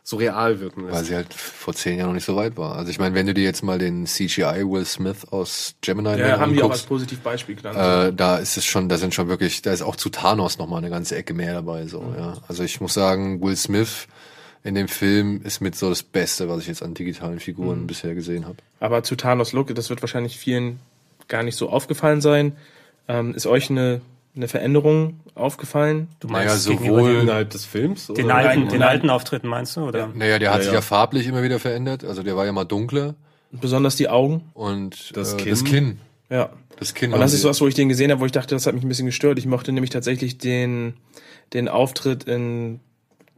so 0.02 0.16
real 0.16 0.60
wirken 0.60 0.84
lässt. 0.84 0.94
Weil 0.96 1.04
sie 1.04 1.14
halt 1.14 1.34
vor 1.34 1.74
zehn 1.74 1.98
Jahren 1.98 2.08
noch 2.08 2.14
nicht 2.14 2.24
so 2.24 2.34
weit 2.36 2.56
war. 2.56 2.76
Also 2.76 2.90
ich 2.90 2.98
meine, 2.98 3.14
wenn 3.14 3.26
du 3.26 3.34
dir 3.34 3.44
jetzt 3.44 3.62
mal 3.62 3.78
den 3.78 4.06
CGI 4.06 4.64
Will 4.66 4.84
Smith 4.84 5.26
aus 5.30 5.74
Gemini 5.82 6.18
Ja, 6.18 6.38
haben 6.38 6.52
die 6.52 6.60
auch 6.62 6.70
als 6.70 6.80
anguckst, 6.80 6.88
Positivbeispiel 6.88 7.56
genannt. 7.56 7.76
äh, 7.76 8.12
da 8.14 8.38
ist 8.38 8.56
es 8.56 8.64
schon, 8.64 8.88
da 8.88 8.96
sind 8.98 9.14
schon 9.14 9.28
wirklich, 9.28 9.62
da 9.62 9.72
ist 9.72 9.82
auch 9.82 9.96
zu 9.96 10.08
Thanos 10.10 10.58
noch 10.58 10.66
mal 10.66 10.78
eine 10.78 10.90
ganze 10.90 11.16
Ecke 11.16 11.34
mehr 11.34 11.54
dabei. 11.54 11.86
So, 11.86 12.02
ja. 12.16 12.38
Also 12.48 12.64
ich 12.64 12.80
muss 12.80 12.94
sagen, 12.94 13.40
Will 13.42 13.56
Smith 13.56 14.08
in 14.62 14.74
dem 14.74 14.88
Film 14.88 15.40
ist 15.42 15.60
mit 15.60 15.74
so 15.76 15.88
das 15.88 16.02
Beste, 16.02 16.48
was 16.48 16.60
ich 16.60 16.66
jetzt 16.66 16.82
an 16.82 16.92
digitalen 16.94 17.40
Figuren 17.40 17.86
bisher 17.86 18.14
gesehen 18.14 18.44
habe. 18.46 18.56
Aber 18.78 19.02
zu 19.02 19.16
Thanos 19.16 19.52
Look, 19.52 19.74
das 19.74 19.88
wird 19.90 20.02
wahrscheinlich 20.02 20.36
vielen 20.38 20.80
gar 21.28 21.42
nicht 21.42 21.56
so 21.56 21.70
aufgefallen 21.70 22.20
sein. 22.20 22.56
Ähm, 23.08 23.34
ist 23.34 23.46
euch 23.46 23.70
eine, 23.70 24.00
eine 24.36 24.48
Veränderung 24.48 25.20
aufgefallen? 25.34 26.08
Du 26.20 26.28
Naja, 26.28 26.48
meinst 26.50 26.64
sowohl- 26.64 26.78
gegenüber 27.02 27.20
Innerhalb 27.22 27.50
des 27.50 27.64
Films? 27.64 28.06
den, 28.08 28.26
oder? 28.26 28.34
alten, 28.36 28.68
den 28.68 28.82
alten 28.82 29.10
Auftritten 29.10 29.48
meinst 29.48 29.76
du? 29.76 29.82
Oder? 29.88 30.08
Naja, 30.14 30.38
der 30.38 30.50
hat 30.50 30.58
Ja, 30.58 30.62
sich 30.62 30.72
ja. 30.72 30.78
ja 30.78 30.82
farblich 30.82 31.26
immer 31.26 31.42
wieder 31.42 31.58
verändert. 31.58 32.04
Also 32.04 32.22
der 32.22 32.36
war 32.36 32.46
ja 32.46 32.52
mal 32.52 32.64
dunkler 32.64 33.14
Besonders 33.52 33.96
die 33.96 34.08
Augen? 34.08 34.42
und 34.54 35.16
Das 35.16 35.34
äh, 35.34 35.36
Kinn. 35.38 35.50
das 35.50 35.64
Kinn. 35.64 35.98
Ja. 36.30 36.50
Das 36.78 36.94
Kinn 36.94 37.12
Und 37.12 37.18
das 37.20 37.32
ist 37.34 37.44
was, 37.44 37.60
wo 37.60 37.66
ich 37.66 37.74
den 37.74 37.88
gesehen 37.88 38.10
habe, 38.12 38.20
wo 38.20 38.24
ich 38.26 38.32
dachte, 38.32 38.54
das 38.54 38.66
hat 38.66 38.74
mich 38.74 38.84
ein 38.84 38.88
bisschen 38.88 39.06
gestört. 39.06 39.38
Ich 39.38 39.46
mochte 39.46 39.72
nämlich 39.72 39.90
tatsächlich 39.90 40.38
den, 40.38 40.94
den 41.52 41.68
Auftritt 41.68 42.24
in 42.24 42.78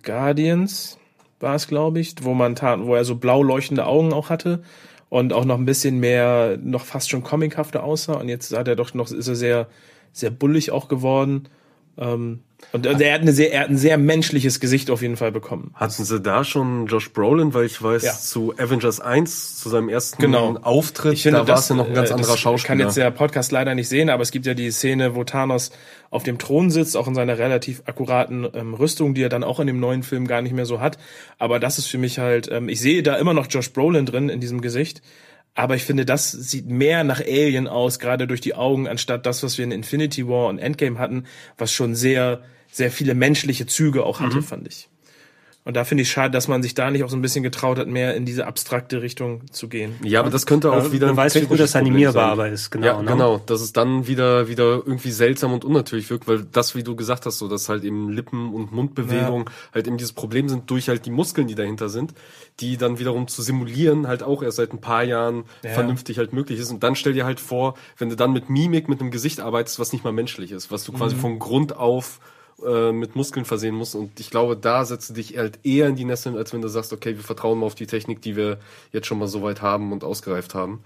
Guardians, 0.03 0.99
war 1.41 1.55
es, 1.55 1.67
glaube 1.67 1.99
ich, 2.01 2.15
wo 2.23 2.35
man 2.35 2.55
ta- 2.55 2.85
wo 2.85 2.95
er 2.95 3.05
so 3.05 3.17
blau 3.17 3.43
leuchtende 3.43 3.87
Augen 3.87 4.13
auch 4.13 4.31
hatte 4.31 4.63
und 5.09 5.33
auch 5.33 5.45
noch 5.45 5.59
ein 5.59 5.65
bisschen 5.65 5.99
mehr, 6.01 6.57
noch 6.63 6.85
fast 6.85 7.11
schon 7.11 7.23
comichafter 7.25 7.83
aussah. 7.83 8.15
Und 8.15 8.29
jetzt 8.29 8.55
hat 8.57 8.69
er 8.69 8.77
doch 8.77 8.95
noch, 8.95 9.11
ist 9.11 9.27
er 9.29 9.35
sehr, 9.37 9.67
sehr 10.13 10.31
bullig 10.31 10.71
auch 10.71 10.89
geworden. 10.89 11.49
Ähm, 11.99 12.41
und 12.73 12.87
und 12.87 13.01
er 13.01 13.15
hat, 13.15 13.23
eine 13.23 13.33
sehr, 13.33 13.53
er 13.53 13.63
hat 13.63 13.71
ein 13.71 13.77
sehr 13.77 13.99
menschliches 13.99 14.61
Gesicht 14.61 14.89
auf 14.89 15.03
jeden 15.03 15.17
Fall 15.17 15.33
bekommen. 15.33 15.73
Hatten 15.75 16.05
sie 16.05 16.21
da 16.21 16.45
schon 16.45 16.87
Josh 16.87 17.13
Brolin, 17.13 17.53
weil 17.55 17.67
ich 17.67 17.83
weiß, 17.83 18.03
Ja. 18.05 18.13
zu 18.13 18.55
Avengers 18.57 19.01
1, 19.01 19.57
zu 19.59 19.69
seinem 19.69 19.89
ersten 19.89 20.23
Genau. 20.23 20.57
Auftritt, 20.63 21.23
da 21.27 21.47
war 21.47 21.59
es 21.59 21.69
ja 21.69 21.75
noch 21.75 21.89
ein 21.89 21.93
ganz 21.95 22.11
äh, 22.11 22.15
anderer 22.15 22.37
Schauspieler. 22.37 22.69
kann 22.69 22.79
jetzt 22.87 22.97
der 22.97 23.11
Podcast 23.11 23.51
leider 23.51 23.75
nicht 23.75 23.89
sehen, 23.89 24.09
aber 24.11 24.23
es 24.23 24.31
gibt 24.31 24.47
ja 24.47 24.55
die 24.55 24.71
Szene, 24.71 25.17
wo 25.17 25.25
Thanos 25.25 25.73
auf 26.11 26.23
dem 26.23 26.39
Thron 26.39 26.71
sitzt, 26.71 26.97
auch 26.97 27.09
in 27.09 27.15
seiner 27.17 27.37
relativ 27.37 27.83
akkuraten 27.87 28.47
ähm, 28.55 28.75
Rüstung, 28.75 29.13
die 29.15 29.23
er 29.23 29.29
dann 29.29 29.43
auch 29.45 29.59
in 29.61 29.67
dem 29.67 29.81
neuen 29.81 30.05
Film 30.05 30.27
gar 30.29 30.41
nicht 30.41 30.53
mehr 30.55 30.67
so 30.67 30.81
hat. 30.81 30.99
Aber 31.39 31.59
das 31.59 31.79
ist 31.79 31.89
für 31.89 31.99
mich 31.99 32.21
halt, 32.21 32.49
ähm, 32.51 32.69
ich 32.69 32.81
sehe 32.81 33.03
da 33.03 33.17
immer 33.17 33.35
noch 33.35 33.49
Josh 33.51 33.73
Brolin 33.73 34.07
drin 34.07 34.29
in 34.29 34.41
diesem 34.41 34.61
Gesicht, 34.61 35.03
Aber 35.55 35.77
ich 35.77 35.85
finde, 35.85 36.07
das 36.07 36.31
sieht 36.31 36.67
mehr 36.67 37.05
nach 37.05 37.21
Alien 37.21 37.69
aus, 37.69 37.99
gerade 37.99 38.27
durch 38.27 38.41
die 38.41 38.55
Augen, 38.55 38.89
anstatt 38.89 39.27
das, 39.27 39.43
was 39.43 39.59
wir 39.59 39.65
in 39.65 39.71
Infinity 39.71 40.27
War 40.27 40.49
und 40.49 40.59
Endgame 40.59 40.99
hatten, 40.99 41.25
was 41.59 41.73
schon 41.73 41.95
sehr, 41.95 42.43
sehr 42.71 42.91
viele 42.91 43.15
menschliche 43.15 43.67
Züge 43.67 44.05
auch 44.05 44.21
hatte, 44.21 44.41
fand 44.43 44.67
ich. 44.67 44.89
Und 45.65 45.75
da 45.77 45.85
finde 45.85 46.03
ich 46.03 46.11
schade, 46.11 46.33
dass 46.33 46.49
man 46.49 46.61
sich 46.61 46.75
da 46.75 46.91
nicht 46.91 47.05
auch 47.05 47.09
so 47.09 47.15
ein 47.17 47.23
bisschen 47.23 47.45
getraut 47.45 47.79
hat, 47.79 47.87
mehr 47.87 48.17
in 48.17 48.25
diese 48.25 48.49
abstrakte 48.49 49.01
Richtung 49.01 49.43
zu 49.53 49.69
gehen. 49.69 49.95
Ja, 50.03 50.19
aber 50.19 50.31
das 50.31 50.45
könnte 50.45 50.73
auch 50.73 50.85
Ja, 50.87 50.93
wieder 50.93 51.07
man 51.07 51.15
ein 51.15 51.17
weiß, 51.19 51.37
wie 51.37 51.43
gut 51.47 51.61
das 51.61 51.77
animierbar 51.77 52.33
aber 52.33 52.49
ist, 52.49 52.71
genau, 52.71 52.87
Ja, 52.87 53.01
ne? 53.03 53.09
genau. 53.13 53.39
Dass 53.47 53.61
es 53.61 53.73
dann 53.73 54.09
wieder, 54.09 54.49
wieder 54.49 54.83
irgendwie 54.85 55.13
seltsam 55.13 55.53
und 55.53 55.65
unnatürlich 55.65 56.11
wirkt, 56.11 56.27
weil 56.27 56.45
das, 56.51 56.75
wie 56.75 56.83
du 56.83 56.97
gesagt 56.97 57.27
hast, 57.27 57.39
so, 57.39 57.47
dass 57.47 57.69
halt 57.69 57.85
eben 57.85 58.09
Lippen- 58.11 58.53
und 58.53 58.73
Mundbewegung 58.73 59.49
halt 59.73 59.87
eben 59.87 59.99
dieses 59.99 60.13
Problem 60.13 60.49
sind 60.49 60.69
durch 60.69 60.89
halt 60.89 61.07
die 61.07 61.11
Muskeln, 61.13 61.47
die 61.47 61.55
dahinter 61.55 61.89
sind, 61.89 62.13
die 62.59 62.77
dann 62.77 62.99
wiederum 62.99 63.29
zu 63.29 63.41
simulieren 63.43 64.09
halt 64.09 64.25
auch 64.25 64.43
erst 64.43 64.57
seit 64.57 64.73
ein 64.73 64.81
paar 64.81 65.05
Jahren 65.05 65.45
vernünftig 65.63 66.19
halt 66.19 66.33
möglich 66.33 66.59
ist. 66.59 66.73
Und 66.73 66.83
dann 66.83 66.97
stell 66.97 67.13
dir 67.13 67.25
halt 67.25 67.39
vor, 67.39 67.75
wenn 67.99 68.09
du 68.09 68.17
dann 68.17 68.33
mit 68.33 68.51
Mimik, 68.51 68.89
mit 68.89 69.01
einem 69.01 69.13
Gesicht 69.13 69.39
arbeitest, 69.39 69.79
was 69.79 69.93
nicht 69.93 70.03
mal 70.03 70.13
menschlich 70.13 70.51
ist, 70.51 70.73
was 70.73 70.83
du 70.83 70.91
Mhm. 70.91 70.97
quasi 70.97 71.15
von 71.15 71.39
Grund 71.39 71.77
auf 71.77 72.19
äh, 72.67 72.93
mit 72.93 73.17
Muskeln 73.17 73.45
versehen 73.45 73.75
musst. 73.75 73.95
Und 73.95 74.21
ich 74.21 74.31
glaube, 74.31 74.57
da 74.57 74.85
setzt 74.85 75.11
du 75.11 75.15
dich 75.15 75.37
halt 75.37 75.59
eher 75.65 75.89
in 75.89 75.97
die 75.97 76.05
Nesseln, 76.05 76.37
als 76.37 76.53
wenn 76.53 76.63
du 76.63 76.69
sagst, 76.69 76.93
okay, 76.93 77.17
wir 77.17 77.23
vertrauen 77.23 77.59
mal 77.59 77.67
auf 77.67 77.75
die 77.75 77.87
Technik, 77.87 78.23
die 78.23 78.37
wir 78.37 78.59
jetzt 78.93 79.07
schon 79.07 79.19
mal 79.19 79.29
so 79.29 79.43
weit 79.43 79.63
haben 79.63 79.93
und 79.93 80.05
ausgereift 80.05 80.55
haben. 80.55 80.83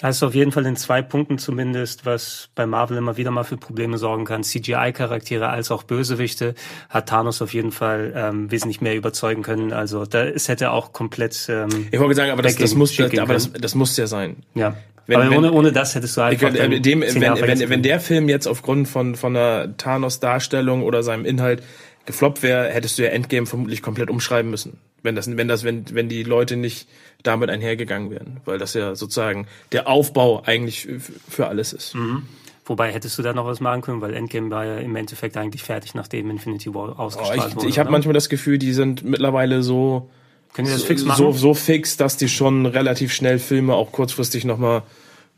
Das 0.00 0.16
ist 0.16 0.22
auf 0.22 0.34
jeden 0.34 0.52
Fall 0.52 0.66
in 0.66 0.76
zwei 0.76 1.00
Punkten 1.00 1.38
zumindest, 1.38 2.04
was 2.04 2.50
bei 2.54 2.66
Marvel 2.66 2.98
immer 2.98 3.16
wieder 3.16 3.30
mal 3.30 3.44
für 3.44 3.56
Probleme 3.56 3.96
sorgen 3.96 4.26
kann. 4.26 4.42
CGI-Charaktere 4.44 5.48
als 5.48 5.70
auch 5.70 5.84
Bösewichte 5.84 6.54
hat 6.90 7.08
Thanos 7.08 7.40
auf 7.40 7.54
jeden 7.54 7.72
Fall 7.72 8.12
ähm, 8.14 8.50
wesentlich 8.50 8.82
mehr 8.82 8.94
überzeugen 8.94 9.42
können. 9.42 9.72
Also 9.72 10.04
da 10.04 10.24
es 10.24 10.48
hätte 10.48 10.70
auch 10.70 10.92
komplett 10.92 11.46
ähm, 11.48 11.88
Ich 11.90 11.98
wollte 11.98 12.14
sagen, 12.14 12.30
aber 12.30 12.42
das, 12.42 12.56
das 12.56 12.74
muss, 12.74 12.98
aber 13.00 13.08
das, 13.34 13.50
können. 13.50 13.62
das 13.62 13.74
muss 13.74 13.96
ja 13.96 14.06
sein. 14.06 14.36
ja. 14.54 14.76
wenn- 15.06 15.16
Aber 15.20 15.30
wenn- 15.30 15.38
ohne, 15.38 15.52
ohne 15.52 15.72
das 15.72 15.94
hättest 15.94 16.16
du 16.16 16.20
dann 16.20 16.72
äh, 16.72 16.80
dem, 16.80 17.00
wenn, 17.00 17.22
wenn, 17.22 17.68
wenn 17.70 17.82
der 17.82 18.00
Film 18.00 18.28
jetzt 18.28 18.46
aufgrund 18.46 18.88
von, 18.88 19.14
von 19.14 19.32
der 19.34 19.76
Thanos-Darstellung 19.78 20.82
oder 20.82 21.02
seinem 21.04 21.24
Inhalt 21.24 21.62
gefloppt 22.06 22.42
wäre, 22.42 22.68
hättest 22.70 22.98
du 22.98 23.02
ja 23.02 23.10
Endgame 23.10 23.46
vermutlich 23.46 23.82
komplett 23.82 24.10
umschreiben 24.10 24.50
müssen. 24.50 24.78
Wenn 25.02 25.14
das, 25.14 25.28
wenn 25.36 25.48
das, 25.48 25.62
wenn, 25.64 25.84
wenn 25.94 26.08
die 26.08 26.22
Leute 26.22 26.56
nicht 26.56 26.88
damit 27.22 27.50
einhergegangen 27.50 28.10
wären. 28.10 28.40
Weil 28.44 28.58
das 28.58 28.74
ja 28.74 28.94
sozusagen 28.94 29.46
der 29.72 29.88
Aufbau 29.88 30.42
eigentlich 30.44 30.88
für 31.28 31.46
alles 31.48 31.72
ist. 31.72 31.94
Mhm. 31.94 32.22
Wobei 32.64 32.92
hättest 32.92 33.16
du 33.18 33.22
da 33.22 33.32
noch 33.32 33.46
was 33.46 33.60
machen 33.60 33.80
können, 33.82 34.00
weil 34.00 34.14
Endgame 34.14 34.50
war 34.50 34.64
ja 34.64 34.78
im 34.78 34.96
Endeffekt 34.96 35.36
eigentlich 35.36 35.62
fertig, 35.62 35.94
nachdem 35.94 36.30
Infinity 36.30 36.74
War 36.74 36.96
Oh, 36.98 37.02
ausgestrahlt 37.02 37.50
ich 37.50 37.56
wurde. 37.56 37.68
ich 37.68 37.78
habe 37.78 37.88
oder? 37.88 37.92
manchmal 37.92 38.14
das 38.14 38.28
Gefühl, 38.28 38.58
die 38.58 38.72
sind 38.72 39.04
mittlerweile 39.04 39.62
so, 39.62 40.10
Können 40.52 40.66
die 40.66 40.72
das 40.72 40.82
fix 40.82 41.02
so, 41.02 41.06
machen? 41.06 41.32
so 41.32 41.54
fix, 41.54 41.96
dass 41.96 42.16
die 42.16 42.28
schon 42.28 42.66
relativ 42.66 43.12
schnell 43.12 43.38
Filme 43.38 43.74
auch 43.74 43.92
kurzfristig 43.92 44.44
nochmal 44.44 44.82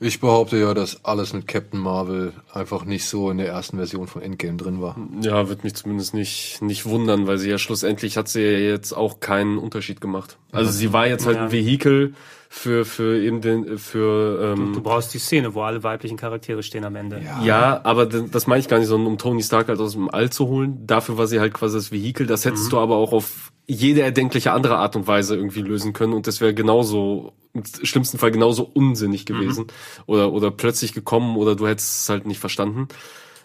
Ich 0.00 0.20
behaupte 0.20 0.56
ja, 0.58 0.74
dass 0.74 1.04
alles 1.04 1.32
mit 1.32 1.48
Captain 1.48 1.80
Marvel 1.80 2.32
einfach 2.52 2.84
nicht 2.84 3.04
so 3.06 3.30
in 3.32 3.38
der 3.38 3.48
ersten 3.48 3.78
Version 3.78 4.06
von 4.06 4.22
Endgame 4.22 4.56
drin 4.56 4.80
war. 4.80 4.96
Ja, 5.22 5.48
wird 5.48 5.64
mich 5.64 5.74
zumindest 5.74 6.14
nicht, 6.14 6.62
nicht 6.62 6.86
wundern, 6.86 7.26
weil 7.26 7.38
sie 7.38 7.50
ja 7.50 7.58
schlussendlich 7.58 8.16
hat 8.16 8.28
sie 8.28 8.42
ja 8.42 8.58
jetzt 8.58 8.92
auch 8.92 9.18
keinen 9.18 9.58
Unterschied 9.58 10.00
gemacht. 10.00 10.38
Also 10.52 10.70
sie 10.70 10.92
war 10.92 11.08
jetzt 11.08 11.26
halt 11.26 11.36
Ja. 11.36 11.44
ein 11.46 11.52
Vehikel 11.52 12.14
für, 12.48 12.84
für 12.84 13.20
eben 13.20 13.40
den, 13.40 13.76
für, 13.76 14.54
ähm, 14.56 14.72
Du 14.72 14.80
brauchst 14.80 15.12
die 15.14 15.18
Szene, 15.18 15.54
wo 15.54 15.62
alle 15.62 15.82
weiblichen 15.82 16.16
Charaktere 16.16 16.62
stehen 16.62 16.84
am 16.84 16.94
Ende. 16.94 17.20
Ja, 17.42 17.80
aber 17.82 18.06
d- 18.06 18.28
das 18.30 18.46
meine 18.46 18.60
ich 18.60 18.68
gar 18.68 18.78
nicht, 18.78 18.86
sondern 18.88 19.08
um 19.12 19.18
Tony 19.18 19.42
Stark 19.42 19.66
halt 19.68 19.80
aus 19.80 19.92
dem 19.94 20.08
All 20.08 20.30
zu 20.30 20.46
holen. 20.46 20.86
Dafür 20.86 21.18
war 21.18 21.26
sie 21.26 21.40
halt 21.40 21.52
quasi 21.54 21.76
das 21.76 21.90
Vehikel. 21.90 22.26
Das 22.28 22.44
hättest 22.44 22.70
du 22.70 22.78
aber 22.78 22.94
auch 22.96 23.12
auf 23.12 23.50
jede 23.68 24.00
erdenkliche 24.00 24.52
andere 24.52 24.78
Art 24.78 24.96
und 24.96 25.06
Weise 25.06 25.36
irgendwie 25.36 25.60
lösen 25.60 25.92
können. 25.92 26.14
Und 26.14 26.26
das 26.26 26.40
wäre 26.40 26.54
genauso, 26.54 27.34
im 27.52 27.64
schlimmsten 27.64 28.18
Fall 28.18 28.30
genauso 28.30 28.64
unsinnig 28.64 29.26
gewesen. 29.26 29.66
Oder, 30.06 30.32
oder 30.32 30.50
plötzlich 30.50 30.94
gekommen 30.94 31.36
oder 31.36 31.54
du 31.54 31.68
hättest 31.68 32.02
es 32.02 32.08
halt 32.08 32.26
nicht 32.26 32.40
verstanden. 32.40 32.88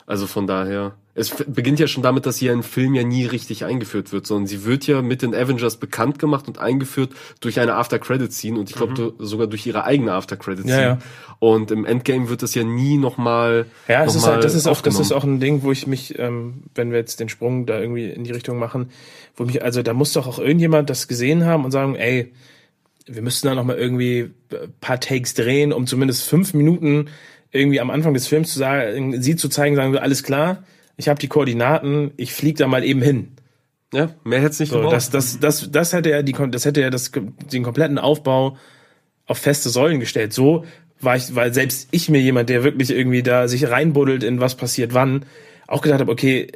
Also 0.06 0.28
von 0.28 0.48
daher. 0.48 0.96
Es 1.16 1.30
beginnt 1.30 1.80
ja 1.80 1.86
schon 1.86 2.02
damit, 2.02 2.26
dass 2.26 2.38
hier 2.38 2.52
ein 2.52 2.64
Film 2.64 2.96
ja 2.96 3.04
nie 3.04 3.26
richtig 3.26 3.66
eingeführt 3.66 4.12
wird, 4.12 4.26
sondern 4.26 4.48
sie 4.48 4.66
wird 4.66 4.88
ja 4.88 5.04
mit 5.04 5.22
den 5.22 5.36
Avengers 5.36 5.78
bekannt 5.78 6.18
gemacht 6.18 6.48
und 6.48 6.58
eingeführt 6.58 7.12
durch 7.40 7.60
eine 7.60 7.76
After-Credit-Scene 7.76 8.60
und 8.60 8.70
ich 8.72 8.76
glaube 8.76 9.14
sogar 9.20 9.46
durch 9.46 9.66
ihre 9.68 9.84
eigene 9.84 10.12
After-Credit-Scene. 10.14 10.82
Ja, 10.82 10.82
ja. 10.82 10.98
Und 11.38 11.70
im 11.70 11.86
Endgame 11.86 12.30
wird 12.30 12.42
das 12.42 12.56
ja 12.56 12.64
nie 12.64 12.98
nochmal. 12.98 13.68
Ja, 13.88 14.04
es 14.06 14.16
noch 14.16 14.22
ist 14.22 14.28
halt, 14.28 14.44
das 14.44 14.56
ist 14.56 14.66
auch, 14.66 14.82
das 14.82 15.00
ist 15.00 15.12
auch 15.12 15.24
ein 15.24 15.40
Ding, 15.40 15.62
wo 15.62 15.72
ich 15.72 15.86
mich, 15.86 16.18
ähm, 16.18 16.64
wenn 16.74 16.90
wir 16.90 16.98
jetzt 16.98 17.20
den 17.20 17.30
Sprung 17.30 17.68
da 17.68 17.80
irgendwie 17.80 18.10
in 18.10 18.24
die 18.24 18.32
Richtung 18.32 18.58
machen, 18.58 18.90
wo 19.36 19.44
mich, 19.44 19.64
also 19.64 19.84
da 19.84 19.94
muss 19.94 20.14
doch 20.14 20.26
auch 20.26 20.40
irgendjemand 20.40 20.90
das 20.90 21.08
gesehen 21.08 21.46
haben 21.46 21.64
und 21.64 21.70
sagen, 21.70 21.96
ey, 21.96 22.34
wir 23.06 23.22
müssten 23.22 23.48
da 23.48 23.56
noch 23.56 23.66
mal 23.66 23.78
irgendwie 23.78 24.32
ein 24.52 24.74
paar 24.82 25.00
Takes 25.00 25.34
drehen, 25.36 25.74
um 25.74 25.86
zumindest 25.86 26.24
fünf 26.24 26.54
Minuten 26.54 27.10
irgendwie 27.54 27.80
am 27.80 27.90
Anfang 27.90 28.14
des 28.14 28.28
Films 28.28 28.52
zu 28.52 28.60
sagen, 28.60 29.22
sie 29.22 29.36
zu 29.36 29.48
zeigen, 29.48 29.76
sagen 29.76 29.94
wir, 29.94 30.02
alles 30.02 30.24
klar, 30.24 30.64
ich 30.98 31.08
habe 31.08 31.20
die 31.20 31.28
Koordinaten, 31.28 32.12
ich 32.18 32.34
flieg 32.34 32.58
da 32.58 32.68
mal 32.68 32.84
eben 32.84 33.02
hin. 33.02 33.32
Ja, 33.94 34.10
mehr 34.24 34.40
hätte 34.40 34.52
es 34.52 34.60
nicht 34.60 34.70
So, 34.70 34.78
gebraucht. 34.78 34.96
das, 34.96 35.12
das, 35.12 35.40
das, 35.40 35.72
das 35.72 35.94
hätte 35.94 36.10
ja 36.10 36.24
die, 36.24 36.36
das 36.50 36.66
hätte 36.66 36.82
ja 36.82 36.90
das, 36.90 37.12
den 37.52 37.64
kompletten 37.64 38.00
Aufbau 38.00 38.58
auf 39.28 39.38
feste 39.38 39.70
Säulen 39.70 40.00
gestellt. 40.00 40.34
So 40.34 40.66
war 41.00 41.16
ich, 41.16 41.36
weil 41.36 41.54
selbst 41.54 41.90
ich 41.92 42.10
mir 42.10 42.20
jemand, 42.20 42.50
der 42.50 42.64
wirklich 42.64 42.90
irgendwie 42.90 43.24
da 43.24 43.48
sich 43.48 43.70
reinbuddelt 43.70 44.24
in 44.24 44.40
was 44.40 44.56
passiert 44.56 44.94
wann, 44.94 45.26
auch 45.68 45.82
gedacht 45.82 46.00
habe, 46.00 46.12
okay, 46.12 46.48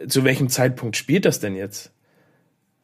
äh, 0.00 0.06
zu 0.08 0.24
welchem 0.24 0.48
Zeitpunkt 0.48 0.96
spielt 0.96 1.24
das 1.24 1.40
denn 1.40 1.54
jetzt? 1.54 1.92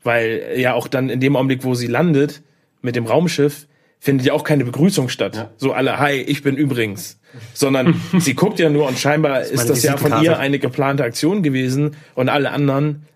Weil 0.03 0.55
ja 0.57 0.75
auch 0.75 0.87
dann 0.87 1.11
in 1.11 1.21
dem 1.21 1.35
Augenblick, 1.35 1.65
wo 1.65 1.75
sie 1.75 1.89
landet 1.89 2.43
mit 2.83 2.95
dem 2.95 3.07
Raumschiff, 3.07 3.67
findet 4.01 4.27
ja 4.27 4.33
auch 4.33 4.45
keine 4.45 4.65
Begrüßung 4.65 5.09
statt. 5.09 5.51
So 5.57 5.73
alle, 5.73 5.99
hi, 5.99 6.15
ich 6.15 6.43
bin 6.43 6.57
übrigens. 6.57 7.19
Sondern 7.53 8.01
sie 8.19 8.35
guckt 8.35 8.59
ja 8.59 8.71
nur 8.71 8.87
und 8.87 8.99
scheinbar 8.99 9.43
ist 9.43 9.57
meine 9.57 9.69
das 9.69 9.83
ja 9.83 9.97
von 9.97 10.23
ihr 10.23 10.39
eine 10.39 10.59
geplante 10.59 11.05
Aktion 11.05 11.43
gewesen 11.43 11.97
und 12.15 12.29
alle 12.29 12.51
anderen 12.53 13.07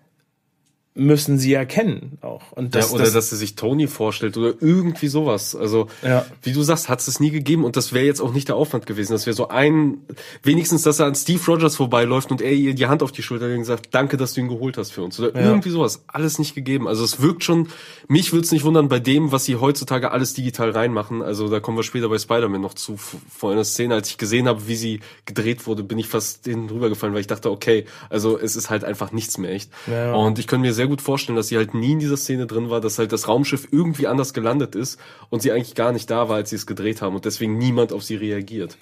müssen 0.95 1.39
sie 1.39 1.51
ja 1.51 1.65
kennen 1.65 2.19
auch. 2.21 2.51
Und 2.51 2.75
das, 2.75 2.89
ja, 2.89 2.95
oder 2.95 3.03
das, 3.05 3.13
dass 3.13 3.29
sie 3.31 3.35
sich 3.37 3.55
Tony 3.55 3.87
vorstellt 3.87 4.37
oder 4.37 4.53
irgendwie 4.59 5.07
sowas. 5.07 5.55
Also, 5.55 5.87
Ja. 6.03 6.25
wie 6.43 6.53
du 6.53 6.61
sagst, 6.61 6.87
hat 6.87 6.99
es 6.99 7.19
nie 7.19 7.31
gegeben 7.31 7.63
und 7.65 7.75
das 7.75 7.93
wäre 7.93 8.05
jetzt 8.05 8.21
auch 8.21 8.31
nicht 8.31 8.47
der 8.47 8.55
Aufwand 8.55 8.85
gewesen. 8.85 9.11
Das 9.13 9.25
wäre 9.25 9.33
so 9.35 9.47
ein, 9.47 9.97
wenigstens, 10.43 10.83
dass 10.83 10.99
er 10.99 11.07
an 11.07 11.15
Steve 11.15 11.41
Rogers 11.47 11.75
vorbeiläuft 11.77 12.29
und 12.31 12.41
er 12.41 12.51
ihr 12.51 12.75
die 12.75 12.85
Hand 12.85 13.01
auf 13.01 13.11
die 13.11 13.23
Schulter 13.23 13.47
legt 13.47 13.59
und 13.59 13.65
sagt, 13.65 13.87
danke, 13.95 14.17
dass 14.17 14.33
du 14.33 14.41
ihn 14.41 14.49
geholt 14.49 14.77
hast 14.77 14.91
für 14.91 15.01
uns. 15.01 15.19
Oder 15.19 15.33
irgendwie 15.35 15.71
sowas. 15.71 16.03
Alles 16.07 16.37
nicht 16.37 16.53
gegeben. 16.53 16.87
Also 16.87 17.03
es 17.03 17.21
wirkt 17.21 17.43
schon, 17.43 17.69
mich 18.07 18.31
würde 18.31 18.45
es 18.45 18.51
nicht 18.51 18.63
wundern 18.63 18.87
bei 18.87 18.99
dem, 18.99 19.31
was 19.31 19.45
sie 19.45 19.55
heutzutage 19.55 20.11
alles 20.11 20.33
digital 20.35 20.69
reinmachen. 20.69 21.23
Also 21.23 21.49
da 21.49 21.59
kommen 21.59 21.77
wir 21.77 21.83
später 21.83 22.07
bei 22.09 22.19
Spider-Man 22.19 22.61
noch 22.61 22.75
zu. 22.75 22.97
Vor 22.97 23.51
einer 23.51 23.63
Szene, 23.63 23.95
als 23.95 24.09
ich 24.09 24.17
gesehen 24.19 24.47
habe, 24.47 24.67
wie 24.67 24.75
sie 24.75 24.99
gedreht 25.25 25.65
wurde, 25.65 25.83
bin 25.83 25.97
ich 25.97 26.07
fast 26.07 26.45
hinten 26.45 26.69
rübergefallen, 26.69 27.13
weil 27.15 27.21
ich 27.21 27.27
dachte, 27.27 27.49
okay, 27.49 27.85
also 28.11 28.37
es 28.37 28.55
ist 28.55 28.69
halt 28.69 28.83
einfach 28.83 29.11
nichts 29.11 29.39
mehr 29.39 29.51
echt. 29.51 29.71
Ja. 29.87 30.13
Und 30.13 30.37
ich 30.37 30.45
könnte 30.47 30.67
mir 30.67 30.73
sehr 30.73 30.82
gut 30.87 31.01
vorstellen, 31.01 31.35
dass 31.35 31.47
sie 31.47 31.57
halt 31.57 31.73
nie 31.73 31.93
in 31.93 31.99
dieser 31.99 32.17
Szene 32.17 32.47
drin 32.47 32.69
war, 32.69 32.81
dass 32.81 32.99
halt 32.99 33.11
das 33.11 33.27
Raumschiff 33.27 33.67
irgendwie 33.71 34.07
anders 34.07 34.33
gelandet 34.33 34.75
ist 34.75 34.99
und 35.29 35.41
sie 35.41 35.51
eigentlich 35.51 35.75
gar 35.75 35.91
nicht 35.91 36.09
da 36.09 36.29
war, 36.29 36.37
als 36.37 36.49
sie 36.49 36.55
es 36.55 36.65
gedreht 36.65 37.01
haben 37.01 37.15
und 37.15 37.25
deswegen 37.25 37.57
niemand 37.57 37.93
auf 37.93 38.03
sie 38.03 38.15
reagiert 38.15 38.77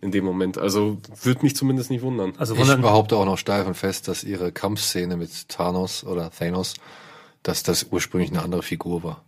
in 0.00 0.10
dem 0.10 0.24
Moment. 0.24 0.58
Also 0.58 0.98
würde 1.22 1.42
mich 1.42 1.56
zumindest 1.56 1.90
nicht 1.90 2.02
wundern. 2.02 2.32
Also 2.38 2.54
Ich 2.54 2.60
wundern, 2.60 2.80
behaupte 2.80 3.16
auch 3.16 3.26
noch 3.26 3.38
steif 3.38 3.66
und 3.66 3.74
fest, 3.74 4.08
dass 4.08 4.24
ihre 4.24 4.52
Kampfszene 4.52 5.16
mit 5.16 5.48
Thanos 5.48 6.04
oder 6.04 6.30
Thanos, 6.30 6.74
dass 7.42 7.62
das 7.62 7.86
ursprünglich 7.90 8.30
eine 8.30 8.42
andere 8.42 8.62
Figur 8.62 9.02
war. 9.02 9.24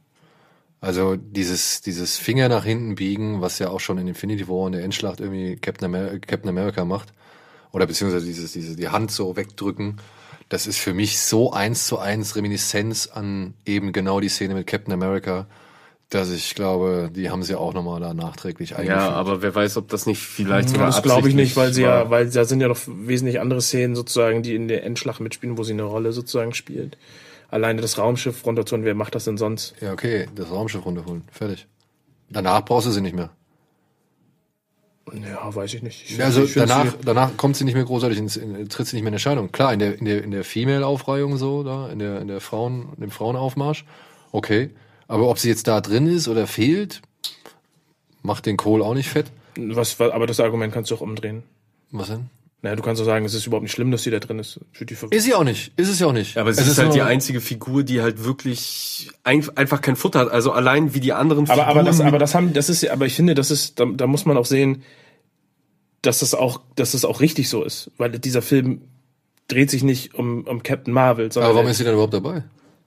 Also 0.80 1.16
dieses, 1.16 1.80
dieses 1.80 2.16
Finger 2.16 2.48
nach 2.48 2.64
hinten 2.64 2.96
biegen, 2.96 3.40
was 3.40 3.58
ja 3.60 3.70
auch 3.70 3.80
schon 3.80 3.98
in 3.98 4.08
Infinity 4.08 4.48
War 4.48 4.66
in 4.66 4.72
der 4.72 4.82
Endschlacht 4.82 5.20
irgendwie 5.20 5.56
Captain 5.56 5.86
America, 5.86 6.18
Captain 6.26 6.48
America 6.48 6.84
macht, 6.84 7.12
oder 7.70 7.86
beziehungsweise 7.86 8.26
dieses, 8.26 8.52
diese, 8.52 8.74
die 8.74 8.88
Hand 8.88 9.10
so 9.12 9.36
wegdrücken, 9.36 9.98
das 10.52 10.66
ist 10.66 10.78
für 10.78 10.92
mich 10.92 11.18
so 11.18 11.50
eins 11.50 11.86
zu 11.86 11.98
eins 11.98 12.36
Reminiszenz 12.36 13.06
an 13.06 13.54
eben 13.64 13.92
genau 13.92 14.20
die 14.20 14.28
Szene 14.28 14.52
mit 14.52 14.66
Captain 14.66 14.92
America, 14.92 15.46
dass 16.10 16.30
ich 16.30 16.54
glaube, 16.54 17.10
die 17.10 17.30
haben 17.30 17.42
sie 17.42 17.54
auch 17.54 17.72
nochmal 17.72 18.00
da 18.00 18.12
nachträglich 18.12 18.76
eingeführt. 18.76 19.00
Ja, 19.00 19.12
aber 19.12 19.40
wer 19.40 19.54
weiß, 19.54 19.78
ob 19.78 19.88
das 19.88 20.04
nicht 20.04 20.20
vielleicht 20.20 20.68
sogar 20.68 20.88
das 20.88 21.02
glaube 21.02 21.30
ich 21.30 21.34
nicht, 21.34 21.56
weil 21.56 21.72
sie 21.72 21.84
war. 21.84 22.04
ja, 22.04 22.10
weil 22.10 22.28
da 22.28 22.44
sind 22.44 22.60
ja 22.60 22.68
noch 22.68 22.78
wesentlich 22.86 23.40
andere 23.40 23.62
Szenen 23.62 23.96
sozusagen, 23.96 24.42
die 24.42 24.54
in 24.54 24.68
der 24.68 24.84
Endschlacht 24.84 25.20
mitspielen, 25.20 25.56
wo 25.56 25.62
sie 25.62 25.72
eine 25.72 25.84
Rolle 25.84 26.12
sozusagen 26.12 26.52
spielt. 26.52 26.98
Alleine 27.48 27.80
das 27.80 27.96
Raumschiff 27.96 28.44
runterzuholen, 28.44 28.84
wer 28.84 28.94
macht 28.94 29.14
das 29.14 29.24
denn 29.24 29.38
sonst? 29.38 29.74
Ja, 29.80 29.94
okay, 29.94 30.28
das 30.34 30.50
Raumschiff 30.50 30.84
runterholen. 30.84 31.24
Fertig. 31.32 31.66
Danach 32.28 32.62
brauchst 32.62 32.86
du 32.86 32.90
sie 32.90 33.00
nicht 33.00 33.16
mehr. 33.16 33.30
Ja, 35.12 35.54
weiß 35.54 35.74
ich 35.74 35.82
nicht. 35.82 36.10
Ich 36.10 36.16
Ja, 36.16 36.26
also 36.26 36.44
ich 36.44 36.54
danach, 36.54 36.94
danach 37.04 37.36
kommt 37.36 37.56
sie 37.56 37.64
nicht 37.64 37.74
mehr 37.74 37.84
großartig 37.84 38.18
ins, 38.18 38.36
in, 38.36 38.68
tritt 38.68 38.86
sie 38.86 38.96
nicht 38.96 39.02
mehr 39.02 39.08
in 39.08 39.14
Erscheinung. 39.14 39.50
Klar, 39.50 39.72
in 39.72 39.78
der, 39.78 39.98
in 39.98 40.04
der, 40.04 40.22
in 40.22 40.30
der 40.30 40.44
Female-Aufreihung 40.44 41.36
so, 41.38 41.64
da, 41.64 41.90
in 41.90 41.98
der, 41.98 42.20
in 42.20 42.28
der 42.28 42.40
Frauen, 42.40 42.90
in 42.94 43.00
dem 43.00 43.10
Frauenaufmarsch, 43.10 43.84
okay. 44.30 44.70
Aber 45.08 45.28
ob 45.28 45.38
sie 45.38 45.48
jetzt 45.48 45.66
da 45.66 45.80
drin 45.80 46.06
ist 46.06 46.28
oder 46.28 46.46
fehlt, 46.46 47.02
macht 48.22 48.46
den 48.46 48.56
Kohl 48.56 48.82
auch 48.82 48.94
nicht 48.94 49.08
fett. 49.08 49.26
was, 49.56 49.98
was, 49.98 50.12
aber 50.12 50.26
das 50.26 50.40
Argument 50.40 50.72
kannst 50.72 50.90
du 50.90 50.94
auch 50.94 51.00
umdrehen. 51.00 51.42
Was 51.90 52.08
denn? 52.08 52.30
Naja, 52.64 52.76
du 52.76 52.82
kannst 52.82 53.02
auch 53.02 53.06
sagen, 53.06 53.24
es 53.24 53.34
ist 53.34 53.44
überhaupt 53.46 53.64
nicht 53.64 53.72
schlimm, 53.72 53.90
dass 53.90 54.04
sie 54.04 54.10
da 54.12 54.20
drin 54.20 54.38
ist. 54.38 54.60
Ist 55.10 55.24
sie 55.24 55.34
auch 55.34 55.42
nicht. 55.42 55.72
Ist 55.76 55.88
es 55.88 55.98
ja 55.98 56.06
auch 56.06 56.12
nicht. 56.12 56.36
Aber 56.38 56.48
es, 56.48 56.58
es 56.58 56.68
ist, 56.68 56.78
halt 56.78 56.88
nur- 56.88 56.94
die 56.94 57.02
einzige 57.02 57.40
Figur, 57.40 57.82
die 57.82 58.00
halt 58.02 58.24
wirklich 58.24 59.10
ein, 59.24 59.44
einfach 59.56 59.80
kein 59.80 59.96
Futter 59.96 60.20
hat. 60.20 60.30
Also 60.30 60.52
allein 60.52 60.94
wie 60.94 61.00
die 61.00 61.12
anderen 61.12 61.50
aber, 61.50 61.66
aber 61.66 61.82
das, 61.82 61.96
Figuren 61.96 62.08
aber 62.08 62.18
das 62.20 62.36
haben, 62.36 62.52
das 62.52 62.68
ist, 62.68 62.82
ja- 62.82 62.92
aber 62.92 63.06
ich 63.06 63.16
finde, 63.16 63.34
das 63.34 63.50
ist, 63.50 63.80
da, 63.80 63.86
da 63.86 64.06
muss 64.06 64.26
man 64.26 64.36
auch 64.36 64.46
sehen, 64.46 64.82
dass 66.02 66.20
das 66.20 66.34
auch, 66.34 66.60
dass 66.76 66.92
das 66.92 67.04
auch 67.04 67.20
richtig 67.20 67.48
so 67.48 67.64
ist, 67.64 67.90
weil 67.98 68.10
dieser 68.10 68.42
Film 68.42 68.82
dreht 69.48 69.70
sich 69.70 69.82
nicht 69.82 70.14
um, 70.14 70.44
um 70.44 70.62
Captain 70.62 70.94
Marvel, 70.94 71.32
sondern 71.32 71.50
Aber 71.50 71.58
warum 71.58 71.70
ist 71.70 71.78
sie 71.78 71.84
denn 71.84 71.94
überhaupt 71.94 72.14
dabei? 72.14 72.44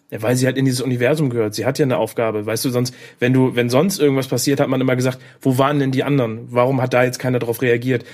Ja, 0.10 0.22
weil 0.22 0.36
sie 0.38 0.46
halt 0.46 0.56
in 0.56 0.66
dieses 0.66 0.82
Universum 0.82 1.30
gehört. 1.30 1.54
Sie 1.56 1.66
hat 1.66 1.80
ja 1.80 1.84
eine 1.84 1.98
Aufgabe. 1.98 2.46
Weißt 2.46 2.64
du, 2.64 2.70
sonst, 2.70 2.94
wenn 3.20 3.34
du, 3.34 3.56
wenn 3.56 3.70
sonst 3.70 4.00
irgendwas 4.00 4.28
passiert, 4.28 4.60
hat 4.60 4.70
man 4.70 4.80
immer 4.80 4.96
gesagt, 4.96 5.20
wo 5.42 5.58
waren 5.58 5.80
denn 5.80 5.92
die 5.92 6.04
anderen? 6.04 6.48
Warum 6.52 6.82
hat 6.82 6.94
da 6.94 7.04
jetzt 7.04 7.20
keiner 7.20 7.40
darauf 7.40 7.62
reagiert? 7.62 8.06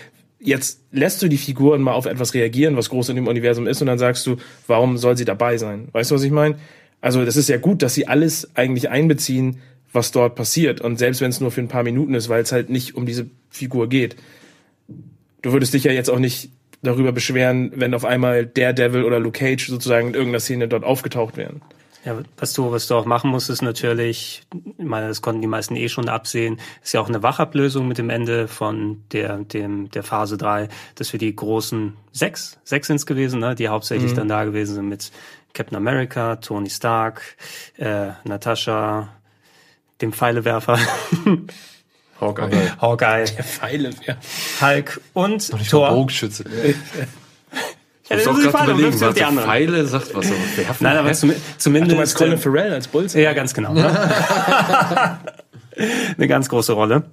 Jetzt 0.43 0.81
lässt 0.91 1.21
du 1.21 1.27
die 1.27 1.37
Figuren 1.37 1.81
mal 1.81 1.93
auf 1.93 2.07
etwas 2.07 2.33
reagieren, 2.33 2.75
was 2.75 2.89
groß 2.89 3.09
in 3.09 3.15
dem 3.15 3.27
Universum 3.27 3.67
ist, 3.67 3.79
und 3.81 3.87
dann 3.87 3.99
sagst 3.99 4.25
du, 4.25 4.37
warum 4.67 4.97
soll 4.97 5.15
sie 5.15 5.25
dabei 5.25 5.57
sein? 5.57 5.87
Weißt 5.91 6.09
du, 6.09 6.15
was 6.15 6.23
ich 6.23 6.31
meine? 6.31 6.55
Also, 6.99 7.23
das 7.25 7.35
ist 7.35 7.49
ja 7.49 7.57
gut, 7.57 7.81
dass 7.81 7.93
sie 7.93 8.07
alles 8.07 8.49
eigentlich 8.55 8.89
einbeziehen, 8.89 9.57
was 9.93 10.11
dort 10.11 10.35
passiert. 10.35 10.81
Und 10.81 10.97
selbst 10.97 11.21
wenn 11.21 11.29
es 11.29 11.41
nur 11.41 11.51
für 11.51 11.61
ein 11.61 11.67
paar 11.67 11.83
Minuten 11.83 12.13
ist, 12.13 12.29
weil 12.29 12.41
es 12.41 12.51
halt 12.51 12.69
nicht 12.69 12.95
um 12.95 13.05
diese 13.05 13.27
Figur 13.49 13.89
geht. 13.89 14.15
Du 15.41 15.53
würdest 15.53 15.73
dich 15.73 15.83
ja 15.83 15.91
jetzt 15.91 16.09
auch 16.09 16.19
nicht 16.19 16.49
darüber 16.81 17.11
beschweren, 17.11 17.71
wenn 17.75 17.93
auf 17.93 18.05
einmal 18.05 18.45
Daredevil 18.45 19.03
oder 19.03 19.19
Luke 19.19 19.37
Cage 19.37 19.67
sozusagen 19.67 20.09
in 20.09 20.13
irgendeiner 20.13 20.39
Szene 20.39 20.67
dort 20.67 20.83
aufgetaucht 20.83 21.37
wären. 21.37 21.61
Ja, 22.03 22.17
was 22.37 22.53
du, 22.53 22.71
was 22.71 22.87
du 22.87 22.95
auch 22.95 23.05
machen 23.05 23.29
musst, 23.29 23.49
ist 23.51 23.61
natürlich, 23.61 24.41
ich 24.77 24.85
meine, 24.85 25.07
das 25.07 25.21
konnten 25.21 25.41
die 25.41 25.47
meisten 25.47 25.75
eh 25.75 25.87
schon 25.87 26.09
absehen, 26.09 26.59
ist 26.83 26.93
ja 26.93 27.01
auch 27.01 27.09
eine 27.09 27.21
Wachablösung 27.21 27.87
mit 27.87 27.99
dem 27.99 28.09
Ende 28.09 28.47
von 28.47 29.03
der, 29.11 29.37
dem, 29.37 29.91
der 29.91 30.01
Phase 30.01 30.35
3, 30.35 30.67
dass 30.95 31.13
wir 31.13 31.19
die 31.19 31.35
großen 31.35 31.95
sechs, 32.11 32.57
sechs 32.63 32.87
sind's 32.87 33.05
gewesen, 33.05 33.39
ne, 33.39 33.53
die 33.53 33.69
hauptsächlich 33.69 34.13
dann 34.13 34.27
da 34.27 34.45
gewesen 34.45 34.73
sind 34.73 34.89
mit 34.89 35.11
Captain 35.53 35.77
America, 35.77 36.37
Tony 36.37 36.71
Stark, 36.71 37.21
äh, 37.77 38.07
Natascha, 38.23 39.09
dem 40.01 40.11
Pfeilewerfer, 40.11 40.79
Hawkeye. 42.19 42.71
Hawkeye, 42.79 43.25
Pfeile, 43.27 43.91
ja. 44.05 44.15
Hulk 44.59 45.01
und 45.13 45.69
Thor. 45.69 45.89
Bogenschütze. 45.89 46.45
Ja, 48.11 48.17
das 48.17 48.25
ist 48.25 48.27
auch 48.27 48.35
die 48.35 48.41
gerade 48.41 48.57
Frage, 48.57 48.71
überlegen, 48.73 49.03
auf 49.03 49.13
die 49.13 49.23
anderen. 49.23 49.47
Pfeile 49.49 49.85
sagt 49.85 50.13
was, 50.15 50.27
aber 50.27 50.35
werfen. 50.57 50.83
Nein, 50.83 50.97
aber 50.97 51.13
zum, 51.13 51.31
zumindest. 51.57 51.91
Du 51.91 51.97
meinst 51.97 52.15
Colin 52.15 52.33
äh, 52.33 52.37
Farrell 52.37 52.73
als 52.73 52.87
Bulls? 52.87 53.13
Ja, 53.13 53.33
ganz 53.33 53.53
genau. 53.53 53.73
Ne? 53.73 53.89
Eine 56.17 56.27
ganz 56.27 56.49
große 56.49 56.73
Rolle. 56.73 57.03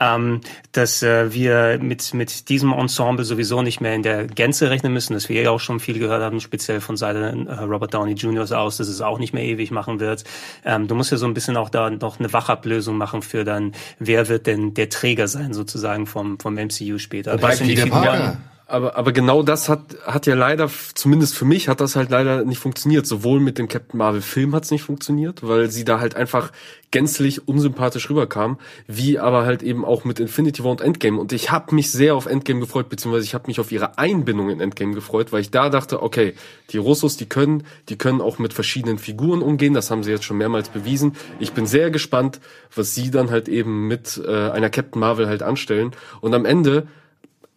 Ähm, 0.00 0.42
dass 0.70 1.02
äh, 1.02 1.32
wir 1.32 1.78
mit, 1.82 2.14
mit 2.14 2.48
diesem 2.50 2.72
Ensemble 2.72 3.24
sowieso 3.24 3.62
nicht 3.62 3.80
mehr 3.80 3.94
in 3.96 4.04
der 4.04 4.28
Gänze 4.28 4.70
rechnen 4.70 4.92
müssen, 4.92 5.14
dass 5.14 5.28
wir 5.28 5.42
ja 5.42 5.50
auch 5.50 5.58
schon 5.58 5.80
viel 5.80 5.98
gehört 5.98 6.22
haben, 6.22 6.38
speziell 6.40 6.80
von 6.80 6.96
Seite 6.96 7.34
äh, 7.48 7.52
Robert 7.64 7.94
Downey 7.94 8.12
Jr. 8.12 8.44
aus, 8.56 8.76
dass 8.76 8.86
es 8.86 9.00
auch 9.00 9.18
nicht 9.18 9.34
mehr 9.34 9.42
ewig 9.42 9.72
machen 9.72 9.98
wird. 9.98 10.22
Ähm, 10.64 10.86
du 10.86 10.94
musst 10.94 11.10
ja 11.10 11.16
so 11.16 11.26
ein 11.26 11.34
bisschen 11.34 11.56
auch 11.56 11.68
da 11.68 11.90
noch 11.90 12.20
eine 12.20 12.32
Wachablösung 12.32 12.96
machen 12.96 13.22
für 13.22 13.42
dann, 13.42 13.72
wer 13.98 14.28
wird 14.28 14.46
denn 14.46 14.72
der 14.72 14.88
Träger 14.88 15.26
sein 15.26 15.52
sozusagen 15.52 16.06
vom, 16.06 16.38
vom 16.38 16.54
MCU 16.54 16.98
später. 16.98 17.32
Wobei 17.32 17.56
Peter 17.56 17.82
Figuren- 17.82 17.90
Parker. 17.90 18.36
Aber, 18.70 18.96
aber 18.96 19.12
genau 19.12 19.42
das 19.42 19.70
hat, 19.70 19.96
hat 20.04 20.26
ja 20.26 20.34
leider, 20.34 20.70
zumindest 20.94 21.34
für 21.34 21.46
mich, 21.46 21.68
hat 21.68 21.80
das 21.80 21.96
halt 21.96 22.10
leider 22.10 22.44
nicht 22.44 22.58
funktioniert. 22.58 23.06
Sowohl 23.06 23.40
mit 23.40 23.56
dem 23.56 23.66
Captain 23.66 23.96
Marvel 23.96 24.20
Film 24.20 24.54
hat 24.54 24.64
es 24.64 24.70
nicht 24.70 24.82
funktioniert, 24.82 25.40
weil 25.42 25.70
sie 25.70 25.84
da 25.84 26.00
halt 26.00 26.16
einfach 26.16 26.52
gänzlich 26.90 27.48
unsympathisch 27.48 28.10
rüberkam, 28.10 28.58
wie 28.86 29.18
aber 29.18 29.46
halt 29.46 29.62
eben 29.62 29.86
auch 29.86 30.04
mit 30.04 30.20
Infinity 30.20 30.64
War 30.64 30.72
und 30.72 30.82
Endgame. 30.82 31.18
Und 31.18 31.32
ich 31.32 31.50
habe 31.50 31.74
mich 31.74 31.90
sehr 31.90 32.14
auf 32.14 32.26
Endgame 32.26 32.60
gefreut, 32.60 32.90
beziehungsweise 32.90 33.24
ich 33.24 33.32
habe 33.32 33.46
mich 33.46 33.58
auf 33.58 33.72
ihre 33.72 33.96
Einbindung 33.96 34.50
in 34.50 34.60
Endgame 34.60 34.92
gefreut, 34.92 35.32
weil 35.32 35.40
ich 35.40 35.50
da 35.50 35.70
dachte, 35.70 36.02
okay, 36.02 36.34
die 36.68 36.78
Russos, 36.78 37.16
die 37.16 37.26
können, 37.26 37.64
die 37.88 37.96
können 37.96 38.20
auch 38.20 38.38
mit 38.38 38.52
verschiedenen 38.52 38.98
Figuren 38.98 39.40
umgehen. 39.40 39.72
Das 39.72 39.90
haben 39.90 40.02
sie 40.02 40.10
jetzt 40.10 40.24
schon 40.24 40.36
mehrmals 40.36 40.68
bewiesen. 40.68 41.16
Ich 41.40 41.54
bin 41.54 41.64
sehr 41.64 41.90
gespannt, 41.90 42.38
was 42.74 42.94
sie 42.94 43.10
dann 43.10 43.30
halt 43.30 43.48
eben 43.48 43.88
mit 43.88 44.20
äh, 44.22 44.50
einer 44.50 44.68
Captain 44.68 45.00
Marvel 45.00 45.26
halt 45.26 45.42
anstellen. 45.42 45.92
Und 46.20 46.34
am 46.34 46.44
Ende 46.44 46.86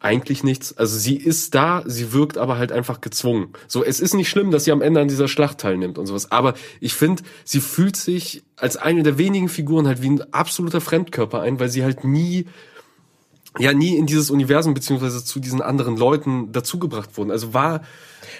eigentlich 0.01 0.43
nichts. 0.43 0.75
Also 0.77 0.97
sie 0.97 1.15
ist 1.15 1.53
da, 1.53 1.83
sie 1.85 2.11
wirkt 2.11 2.37
aber 2.37 2.57
halt 2.57 2.71
einfach 2.71 3.01
gezwungen. 3.01 3.49
So, 3.67 3.83
es 3.83 3.99
ist 3.99 4.15
nicht 4.15 4.29
schlimm, 4.29 4.49
dass 4.49 4.63
sie 4.63 4.71
am 4.71 4.81
Ende 4.81 4.99
an 4.99 5.07
dieser 5.07 5.27
Schlacht 5.27 5.59
teilnimmt 5.59 5.97
und 5.99 6.07
sowas. 6.07 6.31
Aber 6.31 6.55
ich 6.79 6.95
finde, 6.95 7.21
sie 7.45 7.61
fühlt 7.61 7.95
sich 7.95 8.43
als 8.55 8.77
eine 8.77 9.03
der 9.03 9.19
wenigen 9.19 9.47
Figuren 9.47 9.87
halt 9.87 10.01
wie 10.01 10.09
ein 10.09 10.33
absoluter 10.33 10.81
Fremdkörper 10.81 11.41
ein, 11.41 11.59
weil 11.59 11.69
sie 11.69 11.83
halt 11.83 12.03
nie, 12.03 12.47
ja, 13.59 13.73
nie 13.73 13.95
in 13.95 14.07
dieses 14.07 14.31
Universum 14.31 14.73
beziehungsweise 14.73 15.23
zu 15.23 15.39
diesen 15.39 15.61
anderen 15.61 15.95
Leuten 15.95 16.51
dazugebracht 16.51 17.15
wurden. 17.17 17.29
Also 17.29 17.53
war, 17.53 17.81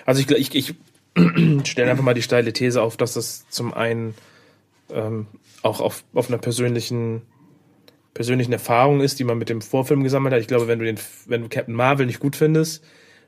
Also 0.05 0.22
ich, 0.22 0.32
ich, 0.32 0.55
ich 0.55 0.76
stelle 1.70 1.91
einfach 1.91 2.03
mal 2.03 2.16
die 2.16 2.24
steile 2.24 2.53
These 2.53 2.82
auf, 2.82 2.97
dass 2.97 3.14
das 3.14 3.45
zum 3.49 3.74
einen 3.74 4.16
ähm, 4.89 5.28
auch 5.62 5.80
auf, 5.80 6.03
auf 6.14 6.28
einer 6.30 6.39
persönlichen 6.39 7.22
persönlichen 8.14 8.53
Erfahrung 8.53 9.01
ist, 9.01 9.20
die 9.20 9.24
man 9.24 9.38
mit 9.38 9.49
dem 9.49 9.62
Vorfilm 9.62 10.03
gesammelt 10.03 10.34
hat. 10.34 10.41
Ich 10.41 10.47
glaube, 10.47 10.68
wenn 10.68 10.80
du 10.80 10.86
den, 10.86 10.97
wenn 11.28 11.41
du 11.41 11.49
Captain 11.49 11.74
Marvel 11.76 12.05
nicht 12.05 12.20
gut 12.20 12.36
findest, 12.36 12.84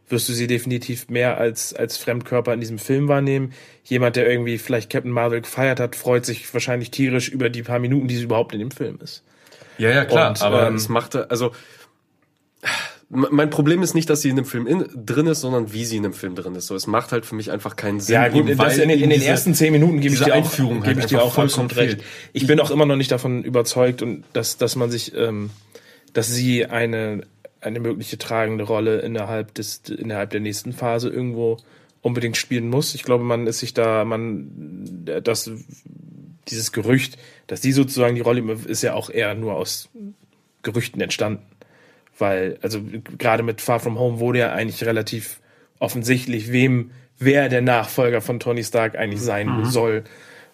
wirst 0.10 0.28
du 0.28 0.34
sie 0.34 0.48
definitiv 0.48 1.08
mehr 1.10 1.38
als, 1.38 1.74
als 1.74 1.98
Fremdkörper 1.98 2.54
in 2.54 2.60
diesem 2.60 2.78
Film 2.78 3.08
wahrnehmen. 3.08 3.54
Jemand, 3.86 4.16
der 4.18 4.30
irgendwie 4.30 4.58
vielleicht 4.58 4.90
Captain 4.92 5.12
Marvel 5.12 5.42
gefeiert 5.42 5.80
hat, 5.80 5.96
freut 5.96 6.26
sich 6.26 6.54
wahrscheinlich 6.54 6.92
tierisch 6.92 7.30
über 7.30 7.50
die 7.50 7.64
paar 7.64 7.80
Minuten, 7.80 8.08
die 8.10 8.18
sie 8.18 8.24
überhaupt 8.24 8.54
in 8.54 8.60
dem 8.60 8.72
Film 8.72 9.00
ist. 9.02 9.24
ja, 9.78 9.90
ja, 9.90 10.06
klar, 10.06 10.30
Und, 10.30 10.42
aber- 10.42 10.64
aber 10.64 10.76
es 10.76 10.90
machte, 10.90 11.32
also, 11.32 11.52
mein 13.14 13.50
Problem 13.50 13.82
ist 13.84 13.94
nicht, 13.94 14.10
dass 14.10 14.22
sie 14.22 14.30
in 14.30 14.36
dem 14.36 14.46
Film 14.46 14.66
in, 14.68 14.86
drin 15.06 15.28
ist, 15.28 15.42
sondern 15.42 15.72
wie 15.74 15.86
sie 15.86 15.98
in 15.98 16.04
dem 16.04 16.14
Film 16.14 16.36
drin 16.36 16.56
ist. 16.56 16.68
So, 16.68 16.76
es 16.76 16.88
macht 16.88 17.12
halt 17.12 17.26
für 17.26 17.36
mich 17.36 17.52
einfach 17.52 17.76
keinen 17.76 18.00
Sinn. 18.00 18.16
Ja, 18.16 18.28
gut, 18.28 18.42
in, 18.42 18.48
den- 18.48 18.90
in 18.90 18.90
eben 19.02 19.10
den 19.12 19.22
ersten 19.22 19.54
zehn 19.54 19.72
Minuten 19.72 20.00
gebe 20.00 20.14
ich 20.16 20.22
dir 20.22 20.34
auch, 20.34 20.38
Einführung 20.38 20.78
halt 20.84 20.90
gebe 20.90 21.00
ich 21.02 21.06
dir 21.08 21.22
auch 21.22 21.34
vollkommen 21.34 21.70
recht. 21.72 22.00
Ich 22.34 22.48
bin 22.48 22.60
auch 22.60 22.72
immer 22.72 22.86
noch 22.86 22.96
nicht 22.96 23.12
davon 23.12 23.44
überzeugt 23.44 24.02
und 24.02 24.24
dass, 24.34 24.58
dass 24.58 24.76
man 24.76 24.90
sich, 24.92 25.14
ähm, 25.16 25.50
dass 26.14 26.28
sie 26.34 26.66
eine, 26.66 27.22
eine 27.62 27.80
mögliche 27.80 28.18
tragende 28.18 28.64
Rolle 28.66 29.00
innerhalb 29.00 29.54
des, 29.54 29.82
innerhalb 29.90 30.32
der 30.32 30.40
nächsten 30.42 30.74
Phase 30.74 31.10
irgendwo 31.10 31.58
unbedingt 32.02 32.36
spielen 32.36 32.68
muss. 32.70 32.96
Ich 32.96 33.04
glaube, 33.04 33.24
man 33.24 33.48
ist 33.48 33.60
sich 33.60 33.74
da, 33.74 34.04
man, 34.06 35.06
das, 35.24 35.50
dieses 36.50 36.72
Gerücht, 36.74 37.18
dass 37.48 37.62
die 37.62 37.72
sozusagen 37.72 38.16
die 38.16 38.22
Rolle 38.22 38.58
ist 38.66 38.82
ja 38.82 38.94
auch 38.96 39.10
eher 39.10 39.34
nur 39.36 39.54
aus 39.56 39.90
Gerüchten 40.64 41.00
entstanden. 41.02 41.42
Weil, 42.18 42.58
also 42.62 42.82
gerade 43.18 43.44
mit 43.44 43.62
Far 43.62 43.80
From 43.80 43.98
Home 43.98 44.20
wurde 44.20 44.40
ja 44.40 44.54
eigentlich 44.54 44.84
relativ 44.84 45.40
offensichtlich, 45.80 46.52
wem, 46.52 46.92
wer 47.20 47.50
der 47.50 47.62
Nachfolger 47.62 48.22
von 48.22 48.40
Tony 48.40 48.64
Stark 48.64 48.96
eigentlich 48.98 49.22
sein 49.22 49.66
soll. 49.66 50.04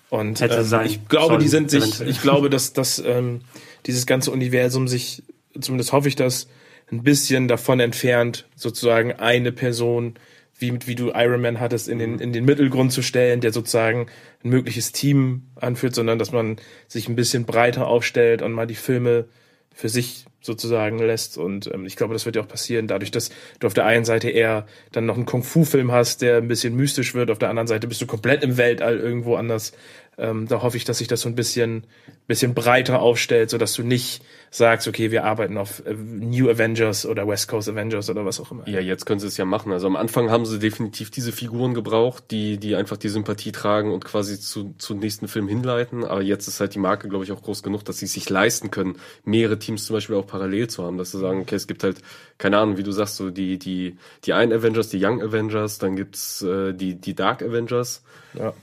Und 0.09 0.41
Hätte 0.41 0.57
ähm, 0.57 0.63
sein 0.63 0.85
ich 0.85 1.07
glaube, 1.07 1.37
die 1.37 1.47
sind 1.47 1.69
sich, 1.69 1.83
eventuell. 1.83 2.09
ich 2.09 2.21
glaube, 2.21 2.49
dass, 2.49 2.73
dass 2.73 2.99
ähm, 2.99 3.41
dieses 3.85 4.05
ganze 4.05 4.31
Universum 4.31 4.87
sich, 4.87 5.23
zumindest 5.59 5.91
hoffe 5.91 6.07
ich 6.07 6.15
das, 6.15 6.47
ein 6.91 7.03
bisschen 7.03 7.47
davon 7.47 7.79
entfernt, 7.79 8.47
sozusagen 8.55 9.13
eine 9.13 9.51
Person, 9.51 10.15
wie, 10.57 10.77
wie 10.85 10.95
du 10.95 11.11
Iron 11.13 11.41
Man 11.41 11.59
hattest, 11.59 11.87
in 11.87 11.99
den, 11.99 12.19
in 12.19 12.33
den 12.33 12.45
Mittelgrund 12.45 12.91
zu 12.91 13.01
stellen, 13.01 13.41
der 13.41 13.53
sozusagen 13.53 14.07
ein 14.43 14.49
mögliches 14.49 14.91
Team 14.91 15.43
anführt, 15.55 15.95
sondern 15.95 16.19
dass 16.19 16.31
man 16.31 16.57
sich 16.87 17.07
ein 17.07 17.15
bisschen 17.15 17.45
breiter 17.45 17.87
aufstellt 17.87 18.41
und 18.41 18.51
mal 18.51 18.67
die 18.67 18.75
Filme 18.75 19.25
für 19.73 19.89
sich 19.89 20.25
sozusagen 20.41 20.99
lässt. 20.99 21.37
Und 21.37 21.69
ähm, 21.73 21.85
ich 21.85 21.95
glaube, 21.95 22.13
das 22.13 22.25
wird 22.25 22.35
ja 22.35 22.41
auch 22.41 22.47
passieren, 22.47 22.87
dadurch, 22.87 23.11
dass 23.11 23.29
du 23.59 23.67
auf 23.67 23.73
der 23.73 23.85
einen 23.85 24.05
Seite 24.05 24.29
eher 24.29 24.65
dann 24.91 25.05
noch 25.05 25.15
einen 25.15 25.25
Kung-Fu-Film 25.25 25.91
hast, 25.91 26.21
der 26.21 26.37
ein 26.37 26.47
bisschen 26.47 26.75
mystisch 26.75 27.13
wird, 27.13 27.31
auf 27.31 27.39
der 27.39 27.49
anderen 27.49 27.67
Seite 27.67 27.87
bist 27.87 28.01
du 28.01 28.07
komplett 28.07 28.43
im 28.43 28.57
Weltall 28.57 28.99
irgendwo 28.99 29.35
anders. 29.35 29.73
Ähm, 30.17 30.47
da 30.47 30.61
hoffe 30.61 30.77
ich, 30.77 30.85
dass 30.85 30.97
sich 30.97 31.07
das 31.07 31.21
so 31.21 31.29
ein 31.29 31.35
bisschen, 31.35 31.85
bisschen 32.27 32.53
breiter 32.53 33.01
aufstellt, 33.01 33.49
sodass 33.49 33.73
du 33.73 33.83
nicht 33.83 34.21
sagst, 34.51 34.87
okay, 34.87 35.11
wir 35.11 35.25
arbeiten 35.25 35.57
auf 35.57 35.85
äh, 35.85 35.93
New 35.93 36.49
Avengers 36.49 37.05
oder 37.05 37.27
West 37.27 37.47
Coast 37.47 37.69
Avengers 37.69 38.09
oder 38.09 38.25
was 38.25 38.39
auch 38.39 38.51
immer. 38.51 38.67
Ja, 38.67 38.79
jetzt 38.79 39.05
können 39.05 39.19
sie 39.19 39.27
es 39.27 39.37
ja 39.37 39.45
machen. 39.45 39.71
Also 39.71 39.87
am 39.87 39.95
Anfang 39.95 40.31
haben 40.31 40.45
sie 40.45 40.59
definitiv 40.59 41.11
diese 41.11 41.31
Figuren 41.31 41.73
gebraucht, 41.73 42.25
die, 42.31 42.57
die 42.57 42.75
einfach 42.75 42.97
die 42.97 43.09
Sympathie 43.09 43.51
tragen 43.51 43.93
und 43.93 44.05
quasi 44.05 44.39
zu, 44.39 44.73
zum 44.77 44.99
nächsten 44.99 45.27
Film 45.27 45.47
hinleiten. 45.47 46.03
Aber 46.03 46.21
jetzt 46.21 46.47
ist 46.47 46.59
halt 46.59 46.73
die 46.73 46.79
Marke, 46.79 47.09
glaube 47.09 47.23
ich, 47.23 47.31
auch 47.31 47.41
groß 47.41 47.63
genug, 47.63 47.85
dass 47.85 47.99
sie 47.99 48.05
es 48.05 48.13
sich 48.13 48.29
leisten 48.29 48.71
können, 48.71 48.95
mehrere 49.23 49.59
Teams 49.59 49.85
zum 49.85 49.95
Beispiel 49.95 50.15
auch 50.15 50.27
parallel 50.27 50.67
zu 50.67 50.83
haben. 50.83 50.97
Dass 50.97 51.11
sie 51.11 51.19
sagen, 51.19 51.41
okay, 51.41 51.55
es 51.55 51.67
gibt 51.67 51.83
halt, 51.83 51.97
keine 52.37 52.57
Ahnung, 52.57 52.77
wie 52.77 52.83
du 52.83 52.91
sagst, 52.91 53.17
so 53.17 53.29
die, 53.29 53.59
die, 53.59 53.97
die 54.25 54.33
einen 54.33 54.51
Avengers, 54.51 54.89
die 54.89 55.03
Young 55.03 55.21
Avengers, 55.21 55.77
dann 55.77 55.95
gibt's 55.95 56.41
äh, 56.41 56.73
die, 56.73 56.95
die 56.95 57.13
Dark 57.13 57.43
Avengers. 57.43 58.03
Ja. 58.33 58.53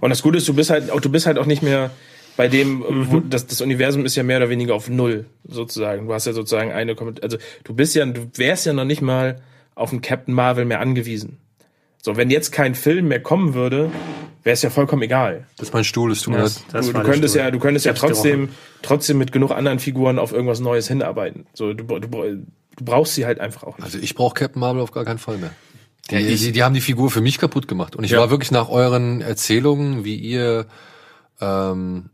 Und 0.00 0.10
das 0.10 0.22
Gute 0.22 0.38
ist, 0.38 0.48
du 0.48 0.54
bist 0.54 0.70
halt 0.70 0.90
auch, 0.90 1.00
du 1.00 1.10
bist 1.10 1.26
halt 1.26 1.38
auch 1.38 1.46
nicht 1.46 1.62
mehr 1.62 1.90
bei 2.38 2.46
dem, 2.46 2.84
wo, 3.10 3.18
das, 3.18 3.48
das 3.48 3.60
Universum 3.60 4.04
ist 4.04 4.14
ja 4.14 4.22
mehr 4.22 4.36
oder 4.36 4.48
weniger 4.48 4.72
auf 4.76 4.88
Null, 4.88 5.26
sozusagen. 5.44 6.06
Du 6.06 6.14
hast 6.14 6.24
ja 6.24 6.32
sozusagen 6.32 6.70
eine, 6.70 6.94
also 7.20 7.36
du 7.64 7.74
bist 7.74 7.96
ja, 7.96 8.06
du 8.06 8.30
wärst 8.36 8.64
ja 8.64 8.72
noch 8.72 8.84
nicht 8.84 9.02
mal 9.02 9.42
auf 9.74 9.90
einen 9.90 10.02
Captain 10.02 10.32
Marvel 10.32 10.64
mehr 10.64 10.78
angewiesen. 10.78 11.38
So, 12.00 12.16
wenn 12.16 12.30
jetzt 12.30 12.52
kein 12.52 12.76
Film 12.76 13.08
mehr 13.08 13.20
kommen 13.20 13.54
würde, 13.54 13.90
wäre 14.44 14.54
es 14.54 14.62
ja 14.62 14.70
vollkommen 14.70 15.02
egal. 15.02 15.48
Das 15.56 15.70
ist 15.70 15.74
mein 15.74 15.82
Stuhl, 15.82 16.12
es 16.12 16.22
tut 16.22 16.32
mir 16.32 16.42
leid. 16.42 16.46
Das, 16.46 16.64
das 16.70 16.86
du, 16.86 16.92
du 16.92 17.02
könntest 17.02 17.34
Stuhl. 17.34 17.44
ja, 17.44 17.50
du 17.50 17.58
könntest 17.58 17.86
ja 17.86 17.92
Ich 17.92 17.98
trotzdem, 17.98 18.50
trotzdem 18.82 19.18
mit 19.18 19.32
genug 19.32 19.50
anderen 19.50 19.80
Figuren 19.80 20.20
auf 20.20 20.30
irgendwas 20.32 20.60
Neues 20.60 20.86
hinarbeiten. 20.86 21.46
So, 21.54 21.74
du, 21.74 21.82
du, 21.82 21.98
du 21.98 22.44
brauchst 22.84 23.16
sie 23.16 23.26
halt 23.26 23.40
einfach 23.40 23.64
auch 23.64 23.78
nicht. 23.78 23.84
Also 23.84 23.98
ich 23.98 24.14
brauche 24.14 24.34
Captain 24.34 24.60
Marvel 24.60 24.80
auf 24.80 24.92
gar 24.92 25.04
keinen 25.04 25.18
Fall 25.18 25.38
mehr. 25.38 25.50
Die, 26.12 26.36
die, 26.36 26.52
die 26.52 26.62
haben 26.62 26.74
die 26.74 26.80
Figur 26.80 27.10
für 27.10 27.20
mich 27.20 27.38
kaputt 27.38 27.66
gemacht. 27.66 27.96
Und 27.96 28.04
ich 28.04 28.12
war 28.14 28.30
wirklich 28.30 28.52
nach 28.52 28.68
euren 28.68 29.22
Erzählungen, 29.22 30.04
wie 30.04 30.14
ihr, 30.14 30.66
ähm, 31.40 32.10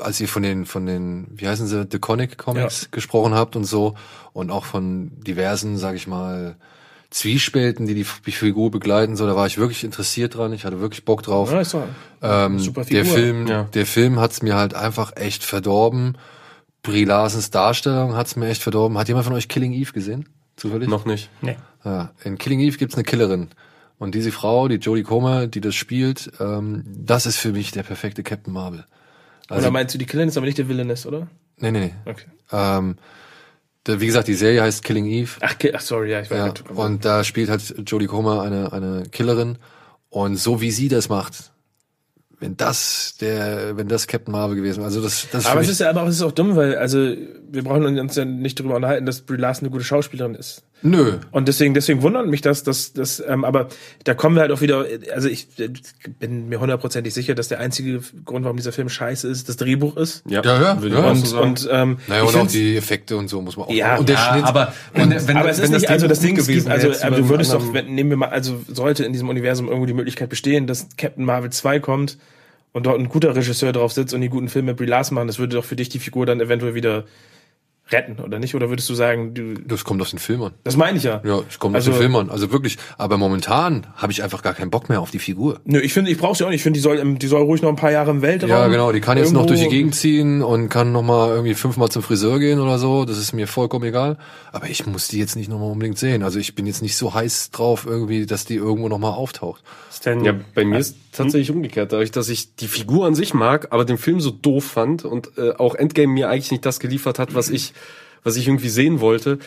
als 0.00 0.20
ihr 0.20 0.28
von 0.28 0.42
den, 0.42 0.66
von 0.66 0.86
den, 0.86 1.26
wie 1.30 1.46
heißen 1.48 1.66
sie, 1.66 1.86
The 1.90 1.98
Conic 1.98 2.38
Comics 2.38 2.82
Ja. 2.82 2.88
gesprochen 2.90 3.34
habt 3.34 3.56
und 3.56 3.64
so, 3.64 3.94
und 4.32 4.50
auch 4.50 4.64
von 4.64 5.12
diversen, 5.22 5.78
sag 5.78 5.96
ich 5.96 6.06
mal, 6.06 6.56
Zwiespälten, 7.10 7.86
die 7.86 7.94
die 7.94 8.04
Figur 8.04 8.70
begleiten, 8.70 9.16
so, 9.16 9.26
da 9.26 9.34
war 9.34 9.46
ich 9.48 9.58
wirklich 9.58 9.82
interessiert 9.82 10.36
dran. 10.36 10.52
Ich 10.52 10.64
hatte 10.64 10.80
wirklich 10.80 11.04
Bock 11.04 11.24
drauf. 11.24 11.50
Ja, 11.50 11.60
ist 11.60 11.74
doch 11.74 11.82
Ähm, 12.22 12.60
super 12.60 12.84
der 12.84 13.04
Figur. 13.04 13.18
Film, 13.18 13.46
Ja. 13.48 13.64
der 13.64 13.84
Film 13.84 14.20
hat's 14.20 14.42
mir 14.42 14.54
halt 14.54 14.74
einfach 14.74 15.16
echt 15.16 15.42
verdorben. 15.42 16.16
Brie 16.84 17.04
Larsens 17.04 17.50
Darstellung 17.50 18.14
hat's 18.14 18.36
mir 18.36 18.48
echt 18.48 18.62
verdorben. 18.62 18.96
Hat 18.96 19.08
jemand 19.08 19.26
von 19.26 19.34
euch 19.34 19.48
Killing 19.48 19.72
Eve 19.72 19.92
gesehen? 19.92 20.28
Zufällig? 20.56 20.88
Noch 20.88 21.04
nicht. 21.04 21.30
Nee. 21.42 21.56
Ja, 21.84 22.12
in 22.22 22.38
Killing 22.38 22.60
Eve 22.60 22.76
gibt's 22.78 22.94
eine 22.94 23.02
Killerin. 23.04 23.48
Und 23.98 24.14
diese 24.14 24.30
Frau, 24.30 24.68
die 24.68 24.76
Jodie 24.76 25.02
Comer, 25.02 25.48
die 25.48 25.60
das 25.60 25.74
spielt, 25.74 26.30
ähm, 26.38 26.84
das 26.86 27.26
ist 27.26 27.38
für 27.38 27.50
mich 27.52 27.72
der 27.72 27.82
perfekte 27.82 28.22
Captain 28.22 28.52
Marvel. 28.54 28.84
Also, 29.50 29.62
oder 29.64 29.70
meinst 29.72 29.94
du, 29.94 29.98
die 29.98 30.06
Killerin 30.06 30.28
ist 30.28 30.36
aber 30.36 30.46
nicht 30.46 30.58
der 30.58 30.68
Villainess, 30.68 31.04
oder? 31.06 31.26
nee, 31.58 31.70
nee, 31.70 31.80
nee. 31.80 31.94
Okay. 32.10 32.24
Ähm, 32.52 32.96
wie 33.86 34.06
gesagt, 34.06 34.28
die 34.28 34.34
Serie 34.34 34.62
heißt 34.62 34.84
Killing 34.84 35.06
Eve. 35.06 35.30
Ach, 35.40 35.54
ach 35.74 35.80
sorry, 35.80 36.12
ja, 36.12 36.20
ich 36.20 36.30
weiß 36.30 36.38
Ja, 36.38 36.48
nicht. 36.48 36.70
und 36.70 37.04
da 37.04 37.24
spielt 37.24 37.50
halt 37.50 37.74
Jodie 37.86 38.06
Comer 38.06 38.42
eine, 38.42 38.72
eine 38.72 39.02
Killerin. 39.10 39.58
Und 40.10 40.36
so 40.36 40.60
wie 40.60 40.70
sie 40.70 40.88
das 40.88 41.08
macht, 41.08 41.52
wenn 42.38 42.56
das 42.56 43.16
der, 43.20 43.76
wenn 43.76 43.88
das 43.88 44.06
Captain 44.06 44.32
Marvel 44.32 44.56
gewesen 44.56 44.78
wäre, 44.78 44.86
also 44.86 45.02
das, 45.02 45.28
das 45.30 45.46
Aber 45.46 45.60
es 45.60 45.68
ist 45.68 45.80
ja 45.80 45.90
aber 45.90 46.02
auch, 46.02 46.08
es 46.08 46.16
ist 46.16 46.22
auch 46.22 46.32
dumm, 46.32 46.56
weil, 46.56 46.76
also, 46.76 46.98
wir 46.98 47.62
brauchen 47.64 47.98
uns 47.98 48.16
ja 48.16 48.24
nicht 48.24 48.58
darüber 48.58 48.76
unterhalten, 48.76 49.06
dass 49.06 49.22
Brie 49.22 49.36
Larson 49.36 49.66
eine 49.66 49.70
gute 49.72 49.84
Schauspielerin 49.84 50.34
ist. 50.34 50.62
Nö. 50.82 51.18
Und 51.30 51.48
deswegen, 51.48 51.74
deswegen 51.74 52.02
wundert 52.02 52.26
mich 52.26 52.40
das, 52.40 52.62
dass, 52.62 52.92
dass 52.92 53.22
ähm, 53.26 53.44
aber 53.44 53.68
da 54.04 54.14
kommen 54.14 54.36
wir 54.36 54.42
halt 54.42 54.52
auch 54.52 54.60
wieder, 54.60 54.86
also 55.14 55.28
ich 55.28 55.46
äh, 55.58 55.68
bin 56.18 56.48
mir 56.48 56.60
hundertprozentig 56.60 57.14
sicher, 57.14 57.34
dass 57.34 57.48
der 57.48 57.60
einzige 57.60 58.00
Grund, 58.24 58.44
warum 58.44 58.56
dieser 58.56 58.72
Film 58.72 58.88
scheiße 58.88 59.28
ist, 59.28 59.48
das 59.48 59.56
Drehbuch 59.56 59.96
ist. 59.96 60.22
Ja, 60.26 60.42
Ja, 60.42 60.62
ja, 60.62 60.82
würde 60.82 60.96
ja. 60.96 61.10
Und, 61.10 61.16
so 61.16 61.26
sagen. 61.26 61.48
und 61.48 61.68
ähm, 61.70 61.98
Naja, 62.06 62.22
und 62.22 62.36
auch 62.36 62.46
die 62.46 62.76
Effekte 62.76 63.16
und 63.16 63.28
so 63.28 63.40
muss 63.42 63.56
man 63.56 63.66
auch. 63.66 63.72
Ja, 63.72 63.96
und 63.96 64.08
der 64.08 64.16
ja, 64.16 64.32
Schnitt. 64.32 64.44
aber 64.44 64.72
wenn, 64.94 65.10
wenn, 65.10 65.36
aber 65.36 65.50
es 65.50 65.58
ist 65.58 65.64
wenn 65.64 65.72
nicht, 65.72 65.90
also 65.90 66.08
das 66.08 66.20
Ding 66.20 66.36
ist, 66.36 66.46
gewesen 66.46 66.70
also, 66.70 66.84
wäre, 66.84 66.92
jetzt 66.94 67.04
aber 67.04 67.16
bei 67.16 67.22
du 67.22 67.28
würdest 67.28 67.52
doch, 67.52 67.72
wenn, 67.72 67.94
nehmen 67.94 68.10
wir 68.10 68.16
mal, 68.16 68.28
also 68.28 68.60
sollte 68.68 69.04
in 69.04 69.12
diesem 69.12 69.28
Universum 69.28 69.68
irgendwo 69.68 69.86
die 69.86 69.94
Möglichkeit 69.94 70.28
bestehen, 70.28 70.66
dass 70.66 70.88
Captain 70.96 71.24
Marvel 71.24 71.50
2 71.50 71.80
kommt 71.80 72.18
und 72.72 72.86
dort 72.86 72.98
ein 72.98 73.08
guter 73.08 73.34
Regisseur 73.34 73.72
drauf 73.72 73.92
sitzt 73.92 74.14
und 74.14 74.20
die 74.20 74.28
guten 74.28 74.48
Filme 74.48 74.72
mit 74.72 74.78
Brie 74.78 74.86
Larson 74.86 75.14
machen, 75.14 75.26
das 75.26 75.38
würde 75.38 75.56
doch 75.56 75.64
für 75.64 75.76
dich 75.76 75.88
die 75.88 75.98
Figur 75.98 76.26
dann 76.26 76.40
eventuell 76.40 76.74
wieder 76.74 77.04
retten, 77.92 78.22
oder 78.22 78.38
nicht? 78.38 78.54
Oder 78.54 78.68
würdest 78.70 78.88
du 78.88 78.94
sagen, 78.94 79.34
du, 79.34 79.54
Das 79.54 79.84
kommt 79.84 80.00
aus 80.02 80.10
den 80.10 80.18
Film 80.18 80.42
an. 80.42 80.52
das 80.64 80.76
meine 80.76 80.98
ich 80.98 81.04
ja. 81.04 81.20
Ja, 81.24 81.40
es 81.48 81.58
kommt 81.58 81.74
Also- 81.74 81.90
aus 81.90 81.96
den 81.96 82.00
Film 82.00 82.16
an. 82.16 82.30
Also 82.30 82.52
wirklich. 82.52 82.78
Aber 82.98 83.16
momentan 83.18 83.86
habe 83.96 84.12
ich 84.12 84.22
einfach 84.22 84.42
gar 84.42 84.54
keinen 84.54 84.70
Bock 84.70 84.88
mehr 84.88 85.00
auf 85.00 85.10
die 85.10 85.18
Figur. 85.18 85.60
Nö, 85.64 85.80
ich 85.80 85.92
finde, 85.92 86.10
ich 86.10 86.18
brauche 86.18 86.36
sie 86.36 86.44
auch 86.44 86.48
nicht. 86.48 86.56
Ich 86.56 86.62
finde, 86.62 86.78
die 86.78 86.82
soll, 86.82 87.14
die 87.16 87.26
soll 87.26 87.42
ruhig 87.42 87.62
noch 87.62 87.68
ein 87.70 87.76
paar 87.76 87.90
Jahre 87.92 88.10
im 88.10 88.22
Weltraum. 88.22 88.50
Ja, 88.50 88.68
genau. 88.68 88.92
Die 88.92 89.00
kann 89.00 89.18
jetzt 89.18 89.32
noch 89.32 89.46
durch 89.46 89.60
die 89.60 89.68
Gegend 89.68 89.94
ziehen 89.94 90.42
und 90.42 90.68
kann 90.68 90.92
noch 90.92 91.02
mal 91.02 91.30
irgendwie 91.30 91.54
fünfmal 91.54 91.88
zum 91.88 92.02
Friseur 92.02 92.38
gehen 92.38 92.60
oder 92.60 92.78
so. 92.78 93.04
Das 93.04 93.18
ist 93.18 93.32
mir 93.32 93.46
vollkommen 93.46 93.84
egal. 93.84 94.18
Aber 94.52 94.68
ich 94.68 94.86
muss 94.86 95.08
die 95.08 95.18
jetzt 95.18 95.36
nicht 95.36 95.48
noch 95.48 95.58
mal 95.58 95.66
unbedingt 95.70 95.98
sehen. 95.98 96.22
Also 96.22 96.38
ich 96.38 96.54
bin 96.54 96.66
jetzt 96.66 96.82
nicht 96.82 96.96
so 96.96 97.14
heiß 97.14 97.50
drauf 97.50 97.86
irgendwie, 97.86 98.26
dass 98.26 98.44
die 98.44 98.56
irgendwo 98.56 98.88
noch 98.88 98.98
mal 98.98 99.10
auftaucht. 99.10 99.62
Denn, 100.04 100.24
Ja, 100.24 100.34
bei 100.54 100.64
mir 100.64 100.78
ist 100.78 100.96
tatsächlich 101.12 101.50
umgekehrt, 101.50 101.92
dadurch, 101.92 102.10
dass 102.10 102.30
ich 102.30 102.54
die 102.54 102.68
Figur 102.68 103.06
an 103.06 103.14
sich 103.14 103.34
mag, 103.34 103.68
aber 103.70 103.84
den 103.84 103.98
Film 103.98 104.18
so 104.20 104.30
doof 104.30 104.64
fand 104.64 105.04
und 105.04 105.32
äh, 105.36 105.50
auch 105.58 105.74
Endgame 105.74 106.10
mir 106.10 106.30
eigentlich 106.30 106.50
nicht 106.52 106.64
das 106.64 106.80
geliefert 106.80 107.18
hat, 107.18 107.34
was 107.34 107.50
ich, 107.50 107.74
was 108.22 108.36
ich 108.36 108.46
irgendwie 108.46 108.68
sehen 108.68 109.00
wollte, 109.00 109.38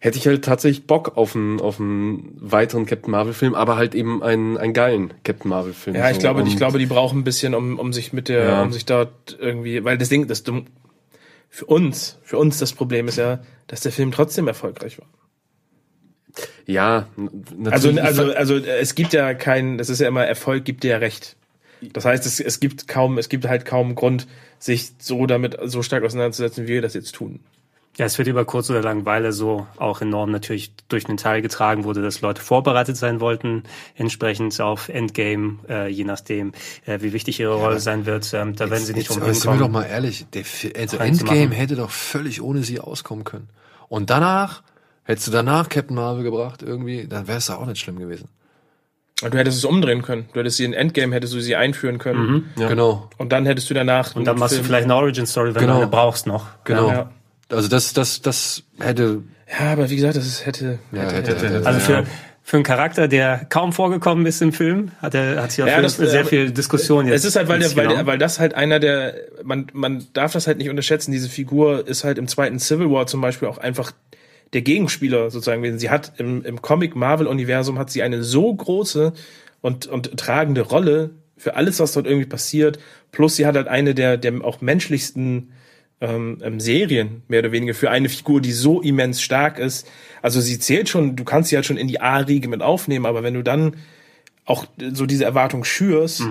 hätte 0.00 0.16
ich 0.18 0.26
halt 0.26 0.44
tatsächlich 0.44 0.86
Bock 0.86 1.16
auf 1.16 1.34
einen, 1.34 1.60
auf 1.60 1.80
einen 1.80 2.36
weiteren 2.40 2.86
Captain 2.86 3.10
Marvel 3.10 3.32
Film, 3.32 3.54
aber 3.54 3.76
halt 3.76 3.94
eben 3.94 4.22
einen, 4.22 4.56
einen 4.56 4.72
geilen 4.72 5.12
Captain 5.24 5.48
Marvel 5.48 5.72
Film. 5.72 5.96
Ja, 5.96 6.08
ich 6.10 6.16
so. 6.16 6.20
glaube, 6.20 6.42
ich 6.42 6.50
Und- 6.50 6.56
glaube, 6.56 6.78
die 6.78 6.86
brauchen 6.86 7.20
ein 7.20 7.24
bisschen, 7.24 7.54
um, 7.54 7.78
um 7.78 7.92
sich 7.92 8.12
mit 8.12 8.28
der, 8.28 8.44
Ja. 8.44 8.62
um 8.62 8.72
sich 8.72 8.84
dort 8.84 9.36
irgendwie, 9.40 9.82
weil 9.84 9.98
das 9.98 10.08
Ding, 10.08 10.26
das 10.28 10.44
dumm, 10.44 10.66
für 11.48 11.64
uns, 11.66 12.18
für 12.22 12.38
uns 12.38 12.58
das 12.58 12.72
Problem 12.74 13.08
ist 13.08 13.16
ja, 13.16 13.40
dass 13.66 13.80
der 13.80 13.90
Film 13.90 14.12
trotzdem 14.12 14.46
erfolgreich 14.46 14.98
war. 14.98 15.06
Ja, 16.66 17.08
Also, 17.70 17.90
natürlich. 17.90 18.02
also, 18.02 18.32
also 18.34 18.56
äh, 18.56 18.78
es 18.78 18.94
gibt 18.94 19.12
ja 19.12 19.34
kein, 19.34 19.78
das 19.78 19.88
ist 19.88 20.00
ja 20.00 20.06
immer 20.08 20.24
Erfolg 20.24 20.64
gibt 20.64 20.84
dir 20.84 20.90
ja 20.92 20.96
recht. 20.98 21.36
Das 21.92 22.04
heißt, 22.04 22.26
es, 22.26 22.38
es 22.40 22.60
gibt 22.60 22.86
kaum, 22.88 23.18
es 23.18 23.28
gibt 23.28 23.46
halt 23.48 23.64
kaum 23.64 23.94
Grund, 23.94 24.26
sich 24.58 24.90
so 24.98 25.26
damit 25.26 25.56
so 25.64 25.82
stark 25.82 26.04
auseinanderzusetzen, 26.04 26.64
wie 26.64 26.68
wir 26.74 26.82
das 26.82 26.94
jetzt 26.94 27.14
tun. 27.14 27.40
Ja, 27.96 28.04
es 28.06 28.16
wird 28.16 28.28
über 28.28 28.44
kurz 28.44 28.70
oder 28.70 28.80
lang, 28.80 29.04
weil 29.06 29.24
er 29.24 29.32
so 29.32 29.66
auch 29.76 30.00
enorm 30.00 30.30
natürlich 30.30 30.72
durch 30.88 31.04
den 31.04 31.16
Teil 31.16 31.42
getragen 31.42 31.82
wurde, 31.82 32.00
dass 32.00 32.20
Leute 32.20 32.40
vorbereitet 32.40 32.96
sein 32.96 33.18
wollten, 33.20 33.64
entsprechend 33.96 34.60
auf 34.60 34.88
Endgame, 34.88 35.56
äh, 35.68 35.88
je 35.88 36.04
nachdem, 36.04 36.52
äh, 36.86 37.00
wie 37.00 37.12
wichtig 37.12 37.40
ihre 37.40 37.54
Rolle 37.56 37.80
sein 37.80 38.06
wird. 38.06 38.32
Ähm, 38.34 38.54
da 38.54 38.70
werden 38.70 38.84
sie 38.84 38.92
nicht 38.92 39.08
Jetzt, 39.08 39.16
drum 39.16 39.24
aber 39.24 39.34
sind 39.34 39.52
wir 39.52 39.58
doch 39.58 39.68
mal 39.68 39.82
ehrlich, 39.84 40.26
der, 40.32 40.44
also. 40.78 40.96
Endgame 40.98 41.52
hätte 41.54 41.74
doch 41.74 41.90
völlig 41.90 42.40
ohne 42.40 42.62
sie 42.62 42.78
auskommen 42.78 43.24
können. 43.24 43.48
Und 43.88 44.10
danach, 44.10 44.62
hättest 45.02 45.26
du 45.26 45.32
danach 45.32 45.68
Captain 45.68 45.96
Marvel 45.96 46.22
gebracht 46.22 46.62
irgendwie, 46.62 47.08
dann 47.08 47.26
wäre 47.26 47.38
es 47.38 47.50
auch 47.50 47.66
nicht 47.66 47.80
schlimm 47.80 47.98
gewesen. 47.98 48.28
Und 49.22 49.34
du 49.34 49.38
hättest 49.38 49.58
es 49.58 49.64
umdrehen 49.64 50.02
können. 50.02 50.28
Du 50.32 50.38
hättest 50.38 50.58
sie 50.58 50.64
in 50.64 50.72
Endgame, 50.72 51.12
hättest 51.16 51.34
du 51.34 51.40
sie 51.40 51.56
einführen 51.56 51.98
können. 51.98 52.50
Ja. 52.54 52.68
Genau, 52.68 53.10
Und 53.16 53.32
dann 53.32 53.44
hättest 53.46 53.68
du 53.68 53.74
danach. 53.74 54.14
Und 54.14 54.24
dann 54.26 54.38
machst 54.38 54.56
du 54.56 54.62
vielleicht 54.62 54.84
eine 54.84 54.94
Origin-Story, 54.94 55.56
wenn 55.56 55.62
Genau. 55.62 55.72
du 55.74 55.78
eine 55.80 55.90
brauchst 55.90 56.28
noch. 56.28 56.46
genau. 56.62 56.88
Ja. 56.90 57.10
Also 57.50 57.68
das, 57.68 57.92
das, 57.94 58.20
das 58.22 58.62
hätte, 58.78 59.22
Ja, 59.48 59.72
aber 59.72 59.88
wie 59.90 59.96
gesagt, 59.96 60.16
das 60.16 60.26
ist, 60.26 60.44
hätte, 60.46 60.78
ja, 60.92 61.02
hätte, 61.02 61.14
hätte, 61.16 61.30
hätte, 61.36 61.54
hätte, 61.54 61.66
Also 61.66 61.80
für, 61.80 61.92
Ja. 61.92 62.04
für 62.42 62.56
einen 62.58 62.64
Charakter, 62.64 63.08
der 63.08 63.46
kaum 63.48 63.72
vorgekommen 63.72 64.26
ist 64.26 64.42
im 64.42 64.52
Film, 64.52 64.90
hat 65.00 65.14
er 65.14 65.42
hat 65.42 65.52
sich 65.52 65.62
auch 65.64 65.68
Ja, 65.68 65.80
das- 65.80 65.96
sehr 65.96 66.20
aber- 66.20 66.28
viel 66.28 66.50
Diskussion 66.50 67.06
jetzt. 67.06 67.16
Es 67.20 67.24
ist 67.24 67.36
halt, 67.36 67.48
weil, 67.48 67.58
der, 67.60 67.74
weil, 67.76 67.88
der, 67.88 68.06
weil 68.06 68.18
das 68.18 68.38
halt 68.38 68.54
einer 68.54 68.78
der, 68.80 69.14
man, 69.44 69.66
man 69.72 70.06
darf 70.12 70.32
das 70.32 70.46
halt 70.46 70.58
nicht 70.58 70.68
unterschätzen. 70.68 71.10
Diese 71.12 71.28
Figur 71.30 71.86
ist 71.88 72.04
halt 72.04 72.18
im 72.18 72.28
zweiten 72.28 72.58
Civil 72.58 72.90
War 72.90 73.06
zum 73.06 73.20
Beispiel 73.22 73.48
auch 73.48 73.58
einfach 73.58 73.92
der 74.52 74.62
Gegenspieler 74.62 75.30
sozusagen 75.30 75.62
gewesen. 75.62 75.78
Sie 75.78 75.90
hat 75.90 76.12
im, 76.18 76.44
im 76.44 76.60
Comic 76.62 76.96
Marvel 76.96 77.26
Universum 77.26 77.78
hat 77.78 77.90
sie 77.90 78.02
eine 78.02 78.22
so 78.22 78.54
große 78.54 79.12
und, 79.60 79.86
und 79.86 80.16
tragende 80.18 80.62
Rolle 80.62 81.10
für 81.36 81.54
alles, 81.56 81.80
was 81.80 81.92
dort 81.92 82.06
irgendwie 82.06 82.26
passiert. 82.26 82.78
Plus 83.12 83.36
sie 83.36 83.46
hat 83.46 83.56
halt 83.56 83.68
eine 83.68 83.94
der, 83.94 84.16
der 84.16 84.42
auch 84.44 84.60
menschlichsten 84.62 85.52
ähm, 86.00 86.38
ähm, 86.42 86.60
Serien, 86.60 87.22
mehr 87.28 87.40
oder 87.40 87.52
weniger, 87.52 87.74
für 87.74 87.90
eine 87.90 88.08
Figur, 88.08 88.40
die 88.40 88.52
so 88.52 88.80
immens 88.80 89.20
stark 89.20 89.58
ist. 89.58 89.88
Also 90.22 90.40
sie 90.40 90.58
zählt 90.58 90.88
schon, 90.88 91.16
du 91.16 91.24
kannst 91.24 91.50
sie 91.50 91.56
halt 91.56 91.66
schon 91.66 91.76
in 91.76 91.88
die 91.88 92.00
A-Riege 92.00 92.48
mit 92.48 92.62
aufnehmen, 92.62 93.06
aber 93.06 93.22
wenn 93.22 93.34
du 93.34 93.42
dann 93.42 93.76
auch 94.44 94.66
so 94.92 95.06
diese 95.06 95.24
Erwartung 95.24 95.64
schürst 95.64 96.22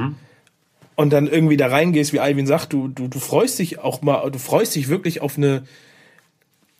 und 0.95 1.13
dann 1.13 1.27
irgendwie 1.27 1.57
da 1.57 1.67
reingehst, 1.67 2.13
wie 2.13 2.19
Alvin 2.19 2.47
sagt, 2.47 2.73
du, 2.73 2.87
du, 2.87 3.07
du 3.07 3.19
freust 3.19 3.59
dich 3.59 3.79
auch 3.79 4.01
mal, 4.01 4.29
du 4.31 4.39
freust 4.39 4.75
dich 4.75 4.87
wirklich 4.87 5.21
auf 5.21 5.37
eine, 5.37 5.63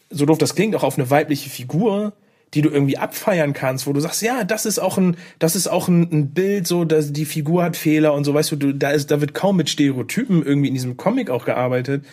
so 0.10 0.26
doof 0.26 0.38
das 0.40 0.56
klingt, 0.56 0.76
auch 0.76 0.84
auf 0.84 0.98
eine 0.98 1.10
weibliche 1.10 1.50
Figur, 1.50 2.14
die 2.54 2.62
du 2.62 2.70
irgendwie 2.70 2.98
abfeiern 2.98 3.54
kannst, 3.54 3.86
wo 3.86 3.94
du 3.94 4.00
sagst, 4.00 4.22
ja, 4.22 4.44
das 4.44 4.66
ist 4.66 4.80
auch 4.80 4.98
ein, 4.98 5.18
das 5.38 5.56
ist 5.56 5.68
auch 5.68 5.88
ein, 5.88 6.10
ein 6.12 6.30
Bild, 6.30 6.66
so, 6.66 6.86
dass 6.86 7.12
die 7.12 7.26
Figur 7.26 7.64
hat 7.64 7.76
Fehler 7.76 8.14
und 8.14 8.24
so, 8.24 8.34
weißt 8.34 8.54
du, 8.54 8.56
du, 8.56 8.74
da 8.74 8.90
ist, 8.92 9.12
da 9.12 9.22
wird 9.22 9.34
kaum 9.34 9.58
mit 9.58 9.70
Stereotypen 9.70 10.44
irgendwie 10.44 10.70
in 10.70 10.74
diesem 10.74 10.98
Comic 10.98 11.30
auch 11.30 11.46
gearbeitet. 11.46 12.06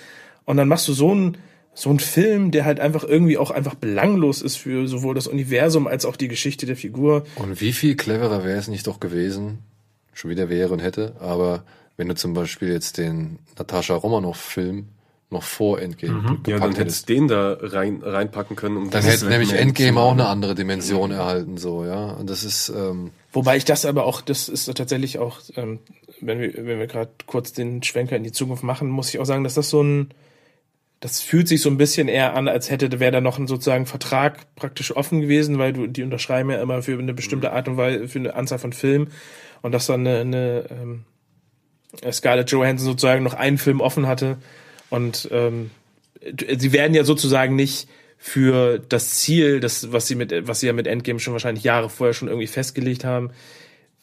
Und 0.45 0.57
dann 0.57 0.69
machst 0.69 0.89
du 0.89 0.93
so 0.93 1.11
einen, 1.11 1.39
so 1.75 1.91
einen 1.91 1.99
Film, 1.99 2.51
der 2.51 2.65
halt 2.65 2.81
einfach 2.81 3.05
irgendwie 3.05 3.39
auch 3.39 3.51
einfach 3.51 3.75
belanglos 3.75 4.43
ist 4.43 4.57
für 4.57 4.87
sowohl 4.87 5.15
das 5.15 5.27
Universum 5.27 5.87
als 5.87 6.05
auch 6.05 6.17
die 6.17 6.29
Geschichte 6.29 6.67
der 6.67 6.77
Figur. 6.77 7.25
Und 7.37 7.61
wie 7.61 7.73
viel 7.73 7.97
cleverer 7.97 8.45
wäre 8.45 8.59
es 8.59 8.69
nicht 8.69 8.87
doch 8.87 9.01
gewesen, 9.01 9.59
schon 10.13 10.31
wieder 10.31 10.49
wäre 10.49 10.73
und 10.73 10.81
hätte, 10.81 11.17
aber 11.21 11.65
wenn 11.97 12.09
du 12.09 12.15
zum 12.15 12.35
Beispiel 12.35 12.71
jetzt 12.71 12.99
den 12.99 13.39
Natascha 13.57 13.95
Romanoff-Film 13.95 14.89
noch 15.31 15.43
vor 15.43 15.81
Endgame 15.81 16.23
Ja, 16.23 16.29
dann 16.29 16.43
gepackt 16.43 16.79
hättest 16.79 16.79
hättest, 16.79 17.09
du 17.09 17.15
den 17.15 17.29
da 17.29 17.59
rein, 17.61 18.01
reinpacken 18.03 18.57
können. 18.57 18.77
Um 18.77 18.91
dann 18.91 19.03
hätte 19.03 19.27
nämlich 19.27 19.53
Endgame 19.53 20.01
auch 20.01 20.13
eine 20.13 20.27
andere 20.27 20.55
Dimension 20.55 21.11
erhalten, 21.11 21.57
so, 21.57 21.85
ja. 21.85 22.13
Und 22.13 22.31
das 22.31 22.45
ist, 22.45 22.71
ähm, 22.71 23.11
Wobei 23.33 23.57
ich 23.57 23.65
das 23.65 23.85
aber 23.85 24.07
auch, 24.07 24.21
das 24.21 24.49
ist 24.49 24.73
tatsächlich 24.75 25.19
auch, 25.19 25.41
ähm, 25.57 25.81
wenn 26.21 26.41
wir, 26.41 26.55
wenn 26.55 26.79
wir 26.79 26.87
gerade 26.87 27.11
kurz 27.27 27.53
den 27.53 27.83
Schwenker 27.83 28.17
in 28.17 28.23
die 28.23 28.33
Zukunft 28.33 28.63
machen, 28.63 28.89
muss 28.89 29.09
ich 29.09 29.19
auch 29.19 29.27
sagen, 29.27 29.45
dass 29.45 29.55
das 29.55 29.71
so 29.71 29.83
ein, 29.83 30.11
das 31.05 31.21
fühlt 31.21 31.49
sich 31.49 31.61
so 31.61 31.69
ein 31.69 31.77
bisschen 31.77 32.09
eher 32.09 32.35
an, 32.35 32.49
als 32.49 32.71
hätte, 32.71 32.99
wäre 32.99 33.13
da 33.13 33.21
noch 33.21 33.39
ein 33.39 33.47
sozusagen 33.47 33.85
Vertrag 33.85 34.55
praktisch 34.57 34.97
offen 34.97 35.21
gewesen, 35.21 35.59
weil 35.59 35.75
du, 35.75 35.87
die 35.87 36.03
unterschreiben 36.03 36.49
ja 36.49 36.63
immer 36.63 36.81
für 36.81 36.99
eine 36.99 37.13
bestimmte 37.13 37.53
Art 37.53 37.69
und 37.69 37.77
Weise, 37.77 38.09
für 38.09 38.21
eine 38.21 38.35
Anzahl 38.35 38.59
von 38.59 38.73
Filmen. 38.73 39.11
Und 39.61 39.73
dass 39.73 39.85
dann 39.85 40.07
eine, 40.07 40.21
eine 40.21 40.65
ähm, 40.71 41.05
Scarlett 42.11 42.51
Johansson 42.51 42.87
sozusagen 42.87 43.23
noch 43.23 43.35
einen 43.35 43.59
Film 43.59 43.83
offen 43.83 44.07
hatte. 44.07 44.39
Und 44.89 45.29
ähm, 45.31 45.73
sie 46.57 46.73
werden 46.73 46.95
ja 46.95 47.05
sozusagen 47.05 47.55
nicht 47.55 47.87
für 48.17 48.79
das 48.79 49.17
Ziel, 49.17 49.61
das, 49.61 49.93
was 49.93 50.07
sie 50.07 50.15
mit, 50.15 50.49
was 50.49 50.61
sie 50.61 50.69
ja 50.69 50.73
mit 50.73 50.87
Endgame 50.87 51.21
schon 51.21 51.35
wahrscheinlich 51.35 51.65
Jahre 51.65 51.91
vorher 51.91 52.15
schon 52.15 52.29
irgendwie 52.29 52.47
festgelegt 52.47 53.05
haben, 53.05 53.31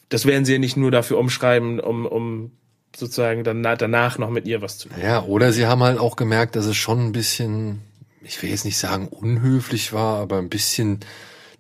das 0.09 0.27
werden 0.27 0.45
sie 0.45 0.53
ja 0.53 0.59
nicht 0.59 0.77
nur 0.77 0.91
dafür 0.91 1.17
umschreiben, 1.17 1.79
um, 1.79 2.05
um 2.05 2.51
sozusagen 2.95 3.43
dann 3.43 3.63
danach 3.63 4.17
noch 4.17 4.29
mit 4.29 4.45
ihr 4.45 4.61
was 4.61 4.77
zu 4.77 4.89
tun. 4.89 4.97
ja, 5.01 5.23
oder 5.23 5.53
sie 5.53 5.65
haben 5.65 5.81
halt 5.83 5.99
auch 5.99 6.15
gemerkt, 6.15 6.55
dass 6.55 6.65
es 6.65 6.75
schon 6.77 7.07
ein 7.07 7.11
bisschen 7.11 7.81
ich 8.23 8.41
will 8.41 8.49
jetzt 8.49 8.65
nicht 8.65 8.77
sagen 8.77 9.07
unhöflich 9.07 9.93
war, 9.93 10.19
aber 10.19 10.37
ein 10.37 10.49
bisschen 10.49 10.99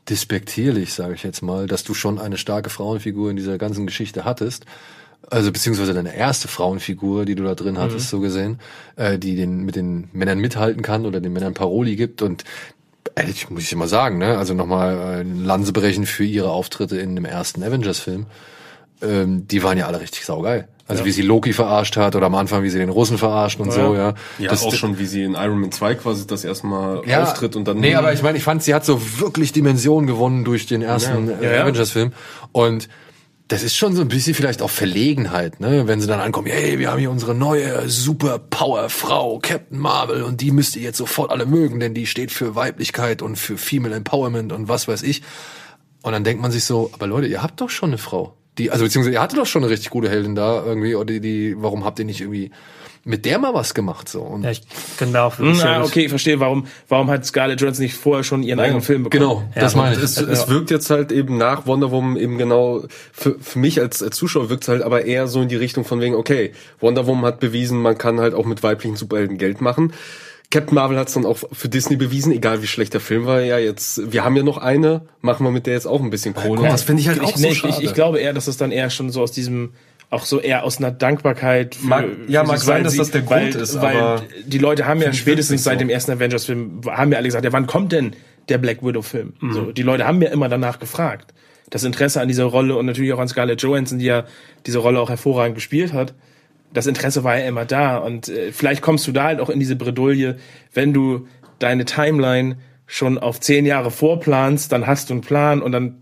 despektierlich, 0.09 0.93
sage 0.93 1.13
ich 1.15 1.23
jetzt 1.23 1.41
mal, 1.41 1.67
dass 1.67 1.83
du 1.83 1.93
schon 1.93 2.19
eine 2.19 2.37
starke 2.37 2.69
Frauenfigur 2.69 3.29
in 3.29 3.35
dieser 3.35 3.57
ganzen 3.57 3.85
Geschichte 3.85 4.25
hattest. 4.25 4.65
Also 5.29 5.51
beziehungsweise 5.51 5.93
deine 5.93 6.15
erste 6.15 6.47
Frauenfigur, 6.47 7.25
die 7.25 7.35
du 7.35 7.43
da 7.43 7.55
drin 7.55 7.77
hattest, 7.77 8.09
so 8.09 8.19
gesehen, 8.19 8.59
äh, 8.95 9.17
die 9.17 9.35
den 9.35 9.63
mit 9.63 9.75
den 9.75 10.09
Männern 10.13 10.39
mithalten 10.39 10.81
kann 10.81 11.05
oder 11.05 11.21
den 11.21 11.31
Männern 11.31 11.53
Paroli 11.53 11.95
gibt 11.95 12.21
und 12.21 12.43
ehrlich 13.15 13.49
muss 13.49 13.63
ich 13.63 13.71
immer 13.71 13.87
sagen, 13.87 14.17
ne? 14.17 14.37
Also 14.37 14.53
nochmal 14.53 14.97
äh, 14.97 15.21
ein 15.21 15.43
Lanze 15.45 15.73
brechen 15.73 16.05
für 16.05 16.23
ihre 16.23 16.49
Auftritte 16.49 16.97
in 16.97 17.15
dem 17.15 17.25
ersten 17.25 17.63
Avengers-Film. 17.63 18.25
Ähm, 19.03 19.47
die 19.47 19.63
waren 19.63 19.77
ja 19.77 19.87
alle 19.87 20.01
richtig 20.01 20.25
saugeil. 20.25 20.67
Also 20.91 21.05
wie 21.05 21.11
sie 21.11 21.21
Loki 21.23 21.53
verarscht 21.53 21.97
hat 21.97 22.15
oder 22.15 22.27
am 22.27 22.35
Anfang, 22.35 22.63
wie 22.63 22.69
sie 22.69 22.77
den 22.77 22.89
Russen 22.89 23.17
verarscht 23.17 23.59
und 23.59 23.71
so, 23.71 23.95
ja. 23.95 24.13
Ja, 24.39 24.49
Das- 24.49 24.63
auch 24.63 24.73
schon, 24.73 24.99
wie 24.99 25.05
sie 25.05 25.23
in 25.23 25.33
Iron 25.33 25.59
Man 25.59 25.71
2 25.71 25.95
quasi 25.95 26.27
das 26.27 26.43
erstmal 26.43 27.01
ja, 27.07 27.23
auftritt 27.23 27.55
und 27.55 27.67
dann. 27.67 27.79
Nee, 27.79 27.95
aber 27.95 28.13
ich 28.13 28.21
meine, 28.21 28.37
ich 28.37 28.43
fand, 28.43 28.61
sie 28.63 28.73
hat 28.73 28.85
so 28.85 29.01
wirklich 29.19 29.51
Dimensionen 29.53 30.07
gewonnen 30.07 30.43
durch 30.43 30.65
den 30.67 30.81
ersten 30.81 31.29
äh, 31.29 31.43
Ja, 31.43 31.51
ja. 31.55 31.63
Avengers-Film. 31.63 32.11
Und 32.51 32.89
das 33.47 33.63
ist 33.63 33.75
schon 33.75 33.95
so 33.97 34.01
ein 34.01 34.07
bisschen 34.07 34.33
vielleicht 34.33 34.61
auch 34.61 34.69
Verlegenheit, 34.69 35.59
ne? 35.59 35.85
Wenn 35.85 35.99
sie 35.99 36.07
dann 36.07 36.21
ankommen, 36.21 36.47
hey, 36.49 36.79
wir 36.79 36.89
haben 36.89 36.99
hier 36.99 37.11
unsere 37.11 37.35
neue 37.35 37.89
Superpower-Frau, 37.89 39.39
Captain 39.39 39.77
Marvel, 39.77 40.23
und 40.23 40.39
die 40.41 40.51
müsst 40.51 40.75
ihr 40.75 40.81
jetzt 40.83 40.97
sofort 40.97 41.31
alle 41.31 41.45
mögen, 41.45 41.79
denn 41.79 41.93
die 41.93 42.05
steht 42.07 42.31
für 42.31 42.55
Weiblichkeit 42.55 43.21
und 43.21 43.35
für 43.37 43.57
Female 43.57 43.95
Empowerment 43.95 44.51
und 44.53 44.67
was 44.69 44.87
weiß 44.87 45.03
ich. 45.03 45.21
Und 46.01 46.13
dann 46.13 46.23
denkt 46.23 46.41
man 46.41 46.51
sich 46.51 46.63
so, 46.63 46.89
aber 46.93 47.07
Leute, 47.07 47.27
ihr 47.27 47.43
habt 47.43 47.61
doch 47.61 47.69
schon 47.69 47.89
eine 47.89 47.97
Frau. 47.97 48.35
Die, 48.57 48.69
also 48.71 48.83
beziehungsweise 48.83 49.13
ihr 49.15 49.21
hattet 49.21 49.39
doch 49.39 49.45
schon 49.45 49.63
eine 49.63 49.71
richtig 49.71 49.89
gute 49.91 50.09
Heldin 50.09 50.35
da 50.35 50.63
irgendwie, 50.65 50.95
oder 50.95 51.05
die, 51.05 51.21
die, 51.21 51.55
warum 51.57 51.85
habt 51.85 51.99
ihr 51.99 52.05
nicht 52.05 52.21
irgendwie 52.21 52.51
mit 53.03 53.25
der 53.25 53.39
mal 53.39 53.53
was 53.55 53.73
gemacht 53.73 54.07
so? 54.09 54.21
Und 54.21 54.43
Ja, 54.43 54.51
ich 54.51 54.61
könnte 54.97 55.13
mir 55.13 55.23
auch 55.23 55.39
wirklich 55.39 55.57
Na, 55.63 55.75
sehr- 55.75 55.83
okay, 55.85 56.01
ich 56.03 56.09
verstehe, 56.09 56.39
warum, 56.39 56.67
warum 56.87 57.09
hat 57.09 57.25
Scarlett 57.25 57.59
Johansson 57.61 57.83
nicht 57.83 57.95
vorher 57.95 58.23
schon 58.23 58.43
ihren 58.43 58.59
eigenen 58.59 58.81
Film 58.83 59.03
bekommen? 59.03 59.21
genau, 59.23 59.43
das 59.55 59.75
meine 59.75 59.95
ich. 59.95 60.03
Es, 60.03 60.17
es 60.17 60.49
wirkt 60.49 60.69
jetzt 60.69 60.89
halt 60.91 61.11
eben 61.11 61.37
nach 61.37 61.65
Wonder 61.65 61.89
Woman 61.89 62.15
eben 62.17 62.37
genau, 62.37 62.83
für, 63.11 63.39
für 63.39 63.57
mich 63.57 63.79
als, 63.79 64.03
als 64.03 64.17
Zuschauer 64.17 64.49
wirkt 64.51 64.63
es 64.63 64.69
halt 64.69 64.83
aber 64.83 65.05
eher 65.05 65.27
so 65.27 65.41
in 65.41 65.47
die 65.47 65.55
Richtung 65.55 65.83
von 65.83 65.99
wegen, 66.01 66.13
okay, 66.13 66.51
Wonder 66.79 67.07
Woman 67.07 67.25
hat 67.25 67.39
bewiesen, 67.39 67.81
man 67.81 67.97
kann 67.97 68.19
halt 68.19 68.35
auch 68.35 68.45
mit 68.45 68.61
weiblichen 68.61 68.97
Superhelden 68.97 69.37
Geld 69.39 69.61
machen. 69.61 69.93
Captain 70.51 70.75
Marvel 70.75 70.97
hat 70.99 71.07
es 71.07 71.13
dann 71.15 71.25
auch 71.25 71.39
für 71.51 71.69
Disney 71.69 71.95
bewiesen, 71.95 72.31
egal 72.33 72.61
wie 72.61 72.67
schlecht 72.67 72.93
der 72.93 73.01
Film 73.01 73.25
war. 73.25 73.41
Ja, 73.41 73.57
jetzt, 73.57 74.11
wir 74.11 74.23
haben 74.23 74.35
ja 74.35 74.43
noch 74.43 74.57
eine, 74.57 75.01
machen 75.21 75.45
wir 75.45 75.51
mit 75.51 75.65
der 75.65 75.73
jetzt 75.73 75.87
auch 75.87 76.01
ein 76.01 76.09
bisschen 76.09 76.35
Kohle. 76.35 76.61
Und 76.61 76.69
das 76.69 76.83
finde 76.83 77.01
ich 77.01 77.07
halt 77.07 77.21
auch 77.21 77.29
Ich, 77.29 77.35
so 77.37 77.41
nee, 77.41 77.51
ich, 77.53 77.57
schade. 77.59 77.73
ich, 77.79 77.83
ich 77.85 77.93
glaube 77.93 78.19
eher, 78.19 78.33
dass 78.33 78.47
es 78.47 78.57
dann 78.57 78.71
eher 78.71 78.89
schon 78.89 79.09
so 79.09 79.21
aus 79.21 79.31
diesem, 79.31 79.71
auch 80.09 80.25
so 80.25 80.39
eher 80.41 80.63
aus 80.65 80.77
einer 80.77 80.91
Dankbarkeit. 80.91 81.75
Für, 81.75 81.87
Mag- 81.87 82.05
ja, 82.27 82.41
für 82.41 82.47
mag 82.51 82.57
sein, 82.59 82.75
weil 82.75 82.83
dass 82.83 82.91
sie- 82.93 82.97
das 82.99 83.11
der 83.11 83.29
weil, 83.29 83.49
Grund 83.51 83.55
ist, 83.63 83.81
weil 83.81 83.97
aber 83.97 84.23
die 84.45 84.57
Leute 84.57 84.85
haben 84.85 85.01
ja 85.01 85.13
spätestens 85.13 85.51
wirklich 85.51 85.63
seit 85.63 85.73
so. 85.75 85.79
dem 85.79 85.89
ersten 85.89 86.11
Avengers-Film, 86.11 86.81
haben 86.85 87.11
ja 87.11 87.17
alle 87.17 87.27
gesagt, 87.29 87.45
ja, 87.45 87.53
wann 87.53 87.65
kommt 87.65 87.93
denn 87.93 88.13
der 88.49 88.57
Black 88.57 88.83
Widow-Film? 88.85 89.33
Mhm. 89.39 89.53
So, 89.53 89.71
die 89.71 89.83
Leute 89.83 90.05
haben 90.05 90.21
ja 90.21 90.29
immer 90.31 90.49
danach 90.49 90.79
gefragt. 90.79 91.33
Das 91.69 91.85
Interesse 91.85 92.19
an 92.19 92.27
dieser 92.27 92.43
Rolle 92.43 92.75
und 92.75 92.85
natürlich 92.85 93.13
auch 93.13 93.19
an 93.19 93.29
Scarlett 93.29 93.61
Johansson, 93.61 93.99
die 93.99 94.05
ja 94.05 94.25
diese 94.65 94.79
Rolle 94.79 94.99
auch 94.99 95.09
hervorragend 95.09 95.55
gespielt 95.55 95.93
hat. 95.93 96.13
Das 96.73 96.87
Interesse 96.87 97.23
war 97.23 97.37
ja 97.37 97.45
immer 97.47 97.65
da 97.65 97.97
und 97.97 98.29
äh, 98.29 98.51
vielleicht 98.51 98.81
kommst 98.81 99.05
du 99.07 99.11
da 99.11 99.23
halt 99.25 99.39
auch 99.39 99.49
in 99.49 99.59
diese 99.59 99.75
Bredouille, 99.75 100.37
wenn 100.73 100.93
du 100.93 101.27
deine 101.59 101.85
Timeline 101.85 102.57
schon 102.87 103.17
auf 103.17 103.39
zehn 103.39 103.65
Jahre 103.65 103.91
vorplanst, 103.91 104.71
dann 104.71 104.87
hast 104.87 105.09
du 105.09 105.13
einen 105.13 105.21
Plan 105.21 105.61
und 105.61 105.71
dann 105.71 105.97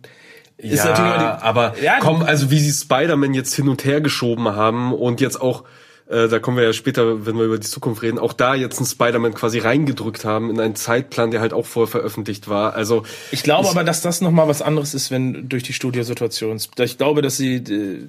ist 0.57 0.83
ja, 0.83 0.89
natürlich 0.91 1.11
die- 1.13 1.43
aber 1.43 1.73
Ja, 1.81 1.97
komm, 2.01 2.21
also 2.23 2.51
wie 2.51 2.59
sie 2.59 2.71
Spider-Man 2.71 3.33
jetzt 3.33 3.53
hin 3.55 3.67
und 3.69 3.85
her 3.85 4.01
geschoben 4.01 4.49
haben 4.49 4.93
und 4.93 5.21
jetzt 5.21 5.39
auch, 5.41 5.63
äh, 6.09 6.27
da 6.27 6.39
kommen 6.39 6.57
wir 6.57 6.63
ja 6.65 6.73
später, 6.73 7.25
wenn 7.25 7.37
wir 7.37 7.45
über 7.45 7.57
die 7.59 7.67
Zukunft 7.67 8.01
reden, 8.01 8.19
auch 8.19 8.33
da 8.33 8.55
jetzt 8.55 8.77
einen 8.79 8.87
Spider-Man 8.87 9.33
quasi 9.35 9.59
reingedrückt 9.59 10.25
haben 10.25 10.49
in 10.49 10.59
einen 10.59 10.75
Zeitplan, 10.75 11.31
der 11.31 11.39
halt 11.41 11.53
auch 11.53 11.65
vorher 11.65 11.89
veröffentlicht 11.89 12.47
war. 12.49 12.73
Also 12.73 13.03
Ich 13.31 13.43
glaube 13.43 13.69
aber, 13.69 13.83
dass 13.83 14.01
das 14.01 14.19
nochmal 14.21 14.47
was 14.47 14.61
anderes 14.61 14.93
ist, 14.93 15.11
wenn 15.11 15.47
durch 15.47 15.63
die 15.63 15.73
Studiosituation. 15.73 16.59
Ich 16.79 16.97
glaube, 16.97 17.21
dass 17.21 17.37
sie 17.37 17.55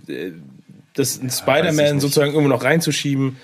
äh, 0.08 0.32
das 0.94 1.20
ein 1.20 1.30
Spider-Man 1.30 2.00
sozusagen 2.00 2.32
irgendwo 2.32 2.48
noch 2.48 2.64
reinzuschieben 2.64 3.36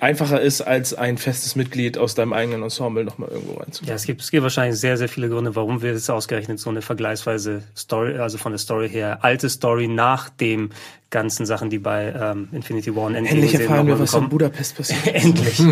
einfacher 0.00 0.40
ist, 0.40 0.60
als 0.60 0.94
ein 0.94 1.18
festes 1.18 1.56
Mitglied 1.56 1.98
aus 1.98 2.14
deinem 2.14 2.32
eigenen 2.32 2.62
Ensemble 2.62 3.04
nochmal 3.04 3.30
irgendwo 3.30 3.54
reinzubringen. 3.54 3.88
Ja, 3.88 3.94
es 3.94 4.04
gibt, 4.04 4.20
es 4.20 4.30
gibt 4.30 4.42
wahrscheinlich 4.42 4.78
sehr, 4.78 4.96
sehr 4.96 5.08
viele 5.08 5.28
Gründe, 5.28 5.56
warum 5.56 5.82
wir 5.82 5.92
jetzt 5.92 6.10
ausgerechnet 6.10 6.60
so 6.60 6.70
eine 6.70 6.82
vergleichsweise 6.82 7.62
Story, 7.76 8.18
also 8.18 8.38
von 8.38 8.52
der 8.52 8.58
Story 8.58 8.88
her, 8.88 9.18
alte 9.22 9.48
Story 9.48 9.88
nach 9.88 10.30
dem 10.30 10.70
ganzen 11.10 11.46
Sachen, 11.46 11.70
die 11.70 11.78
bei 11.78 12.12
ähm, 12.14 12.48
Infinity 12.52 12.94
War 12.94 13.04
und 13.06 13.14
Endgame 13.14 13.36
Endlich 13.40 13.52
sehen, 13.52 13.62
erfahren 13.62 13.86
wir, 13.86 13.98
was 13.98 14.12
in. 14.12 14.28
Budapest 14.28 14.76
passiert. 14.76 15.06
Endlich. 15.14 15.58
ja, 15.58 15.66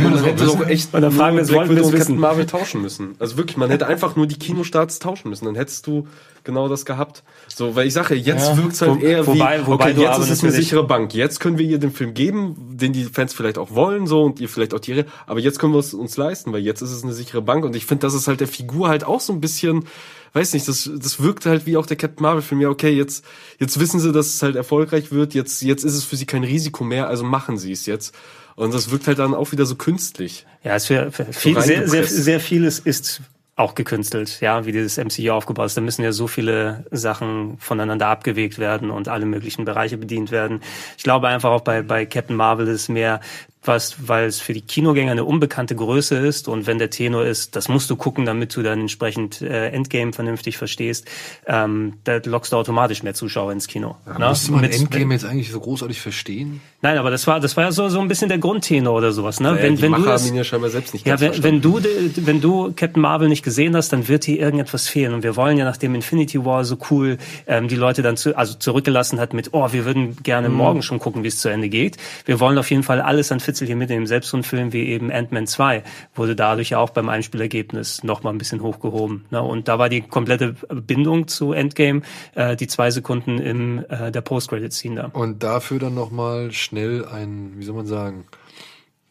man 0.00 0.12
das 0.12 0.24
hätte 0.24 0.48
auch 0.48 0.66
echt 0.66 0.92
Und 0.92 1.02
dann 1.02 1.12
fragen 1.12 1.36
wir 1.36 1.44
Black 1.44 1.68
Widow 1.68 1.82
es 1.82 1.86
und? 1.86 1.94
Captain 1.98 2.18
Marvel 2.18 2.46
tauschen 2.46 2.82
müssen. 2.82 3.14
Also 3.20 3.36
wirklich, 3.36 3.56
man 3.56 3.70
hätte 3.70 3.86
einfach 3.86 4.16
nur 4.16 4.26
die 4.26 4.38
Kinostarts 4.38 4.98
tauschen 4.98 5.28
müssen. 5.28 5.44
Dann 5.44 5.54
hättest 5.54 5.86
du 5.86 6.08
genau 6.42 6.68
das 6.68 6.84
gehabt. 6.84 7.22
So, 7.46 7.76
weil 7.76 7.86
ich 7.86 7.92
sage, 7.92 8.14
jetzt 8.16 8.48
Ja. 8.48 8.56
wirkt's 8.56 8.80
halt 8.82 9.00
Wo- 9.00 9.04
eher 9.04 9.24
wobei- 9.26 9.60
wie, 9.62 9.66
wobei 9.68 9.90
okay, 9.92 10.00
jetzt 10.02 10.18
ist 10.18 10.30
es 10.30 10.42
eine 10.42 10.52
sichere 10.52 10.84
Bank. 10.84 11.14
Jetzt 11.14 11.38
können 11.38 11.58
wir 11.58 11.66
ihr 11.66 11.78
den 11.78 11.92
Film 11.92 12.14
geben, 12.14 12.56
den 12.72 12.92
die 12.92 13.04
Fans 13.04 13.32
vielleicht 13.34 13.58
auch 13.58 13.70
wollen, 13.72 14.06
so, 14.08 14.24
und 14.24 14.40
ihr 14.40 14.48
vielleicht 14.48 14.74
auch 14.74 14.80
die, 14.80 15.04
aber 15.28 15.38
jetzt 15.38 15.58
können 15.60 15.74
wir 15.74 15.78
es 15.78 15.94
uns 15.94 16.16
leisten, 16.16 16.52
weil 16.52 16.62
jetzt 16.62 16.80
ist 16.82 16.90
es 16.90 17.04
eine 17.04 17.12
sichere 17.12 17.42
Bank. 17.42 17.64
Und 17.64 17.76
ich 17.76 17.86
finde, 17.86 18.02
das 18.06 18.14
ist 18.14 18.26
halt 18.26 18.40
der 18.40 18.48
Figur 18.48 18.88
halt 18.88 19.04
auch 19.04 19.20
so 19.20 19.32
ein 19.32 19.40
bisschen, 19.40 19.84
weiß 20.32 20.52
nicht, 20.54 20.68
das, 20.68 20.90
das 20.94 21.22
wirkt 21.22 21.46
halt 21.46 21.66
wie 21.66 21.76
auch 21.76 21.86
der 21.86 21.96
Captain 21.96 22.22
Marvel 22.22 22.42
Film. 22.42 22.60
Ja, 22.60 22.68
okay, 22.68 22.90
jetzt, 22.90 23.24
jetzt 23.58 23.78
wissen 23.80 24.00
sie, 24.00 24.12
dass 24.12 24.26
es 24.26 24.42
halt 24.42 24.56
erfolgreich 24.56 25.12
wird. 25.12 25.34
Jetzt, 25.34 25.62
jetzt 25.62 25.84
ist 25.84 25.94
es 25.94 26.04
für 26.04 26.16
sie 26.16 26.26
kein 26.26 26.44
Risiko 26.44 26.84
mehr, 26.84 27.08
also 27.08 27.24
machen 27.24 27.58
sie 27.58 27.72
es 27.72 27.86
jetzt. 27.86 28.14
Und 28.56 28.74
das 28.74 28.90
wirkt 28.90 29.06
halt 29.06 29.18
dann 29.18 29.34
auch 29.34 29.52
wieder 29.52 29.66
so 29.66 29.76
künstlich. 29.76 30.46
Ja, 30.62 30.74
es 30.74 30.86
für 30.86 31.10
viel, 31.10 31.54
sehr, 31.54 31.62
sehr, 31.62 31.78
reingepresst. 31.78 32.16
sehr 32.16 32.40
vieles 32.40 32.78
ist 32.78 33.22
auch 33.60 33.74
gekünstelt, 33.74 34.40
ja, 34.40 34.64
wie 34.64 34.72
dieses 34.72 34.96
MCU 34.96 35.32
aufgebaut 35.32 35.66
ist. 35.66 35.76
Da 35.76 35.82
müssen 35.82 36.02
ja 36.02 36.12
so 36.12 36.26
viele 36.26 36.84
Sachen 36.90 37.58
voneinander 37.58 38.06
abgewegt 38.06 38.58
werden 38.58 38.90
und 38.90 39.08
alle 39.08 39.26
möglichen 39.26 39.64
Bereiche 39.64 39.98
bedient 39.98 40.30
werden. 40.30 40.60
Ich 40.96 41.04
glaube 41.04 41.28
einfach 41.28 41.50
auch 41.50 41.60
bei, 41.60 41.82
bei 41.82 42.06
Captain 42.06 42.36
Marvel 42.36 42.66
ist 42.68 42.88
mehr 42.88 43.20
was, 43.62 44.08
weil 44.08 44.24
es 44.26 44.40
für 44.40 44.54
die 44.54 44.62
Kinogänger 44.62 45.12
eine 45.12 45.24
unbekannte 45.24 45.76
Größe 45.76 46.16
ist 46.16 46.48
und 46.48 46.66
wenn 46.66 46.78
der 46.78 46.88
Tenor 46.88 47.24
ist, 47.26 47.56
das 47.56 47.68
musst 47.68 47.90
du 47.90 47.96
gucken, 47.96 48.24
damit 48.24 48.56
du 48.56 48.62
dann 48.62 48.80
entsprechend 48.80 49.42
äh, 49.42 49.68
Endgame 49.68 50.14
vernünftig 50.14 50.56
verstehst, 50.56 51.06
ähm, 51.46 51.94
da 52.04 52.20
lockst 52.24 52.52
du 52.52 52.56
automatisch 52.56 53.02
mehr 53.02 53.12
Zuschauer 53.12 53.52
ins 53.52 53.66
Kino. 53.66 53.96
ne? 54.18 54.28
Müsste 54.30 54.52
man 54.52 54.62
Mit- 54.62 54.74
Endgame 54.74 55.12
jetzt 55.12 55.26
eigentlich 55.26 55.50
so 55.50 55.60
großartig 55.60 56.00
verstehen? 56.00 56.62
Nein, 56.80 56.96
aber 56.96 57.10
das 57.10 57.26
war, 57.26 57.38
das 57.38 57.54
war 57.58 57.64
ja 57.64 57.72
so, 57.72 57.90
so 57.90 58.00
ein 58.00 58.08
bisschen 58.08 58.30
der 58.30 58.38
Grundtenor 58.38 58.96
oder 58.96 59.12
sowas, 59.12 59.40
ne? 59.40 59.50
Naja, 59.52 59.62
wenn, 59.64 59.82
wenn 59.82 59.90
Macher 59.90 60.02
du 60.04 60.08
das, 60.08 60.22
haben 60.22 60.30
ihn 60.30 60.36
ja 60.36 60.44
scheinbar 60.44 60.70
selbst 60.70 60.94
nicht 60.94 61.06
ja, 61.06 61.20
wenn, 61.20 61.42
wenn 61.42 61.60
du, 61.60 61.80
wenn 62.16 62.40
du 62.40 62.72
Captain 62.74 63.02
Marvel 63.02 63.28
nicht 63.28 63.42
gesehen 63.42 63.76
hast, 63.76 63.90
dann 63.92 64.08
wird 64.08 64.24
hier 64.24 64.38
irgendetwas 64.40 64.88
fehlen. 64.88 65.12
Und 65.12 65.22
wir 65.22 65.36
wollen 65.36 65.58
ja, 65.58 65.66
nachdem 65.66 65.94
Infinity 65.94 66.42
War 66.46 66.64
so 66.64 66.78
cool 66.90 67.18
ähm, 67.46 67.68
die 67.68 67.76
Leute 67.76 68.00
dann 68.00 68.16
zu, 68.16 68.34
also 68.38 68.54
zurückgelassen 68.54 69.20
hat 69.20 69.34
mit, 69.34 69.50
oh, 69.52 69.70
wir 69.72 69.84
würden 69.84 70.16
gerne 70.22 70.48
Mhm. 70.48 70.54
morgen 70.54 70.82
schon 70.82 70.98
gucken, 70.98 71.22
wie 71.24 71.28
es 71.28 71.38
zu 71.38 71.50
Ende 71.50 71.68
geht. 71.68 71.98
Wir 72.24 72.40
wollen 72.40 72.56
auf 72.56 72.70
jeden 72.70 72.82
Fall 72.82 73.02
alles 73.02 73.30
an 73.30 73.40
Fitzel 73.50 73.66
hier 73.66 73.74
mitnehmen. 73.74 74.06
Selbst 74.06 74.30
so 74.30 74.36
ein 74.36 74.44
Film 74.44 74.72
wie 74.72 74.86
eben 74.86 75.10
Ant-Man 75.10 75.48
2 75.48 75.82
wurde 76.14 76.36
dadurch 76.36 76.70
ja 76.70 76.78
auch 76.78 76.90
beim 76.90 77.08
Einspielergebnis 77.08 78.04
noch 78.04 78.22
mal 78.22 78.30
ein 78.30 78.38
bisschen 78.38 78.62
hochgehoben. 78.62 79.24
Ne? 79.30 79.42
Und 79.42 79.66
da 79.66 79.80
war 79.80 79.88
die 79.88 80.02
komplette 80.02 80.54
Bindung 80.68 81.26
zu 81.26 81.52
Endgame 81.52 82.02
äh, 82.36 82.54
die 82.54 82.68
zwei 82.68 82.92
Sekunden 82.92 83.38
im 83.38 83.84
äh, 83.88 84.12
der 84.12 84.20
Post-Credit-Scene 84.20 84.94
da. 84.94 85.06
Und 85.06 85.42
dafür 85.42 85.80
dann 85.80 85.94
nochmal 85.94 86.52
schnell 86.52 87.04
ein, 87.04 87.54
wie 87.56 87.64
soll 87.64 87.74
man 87.74 87.86
sagen, 87.86 88.24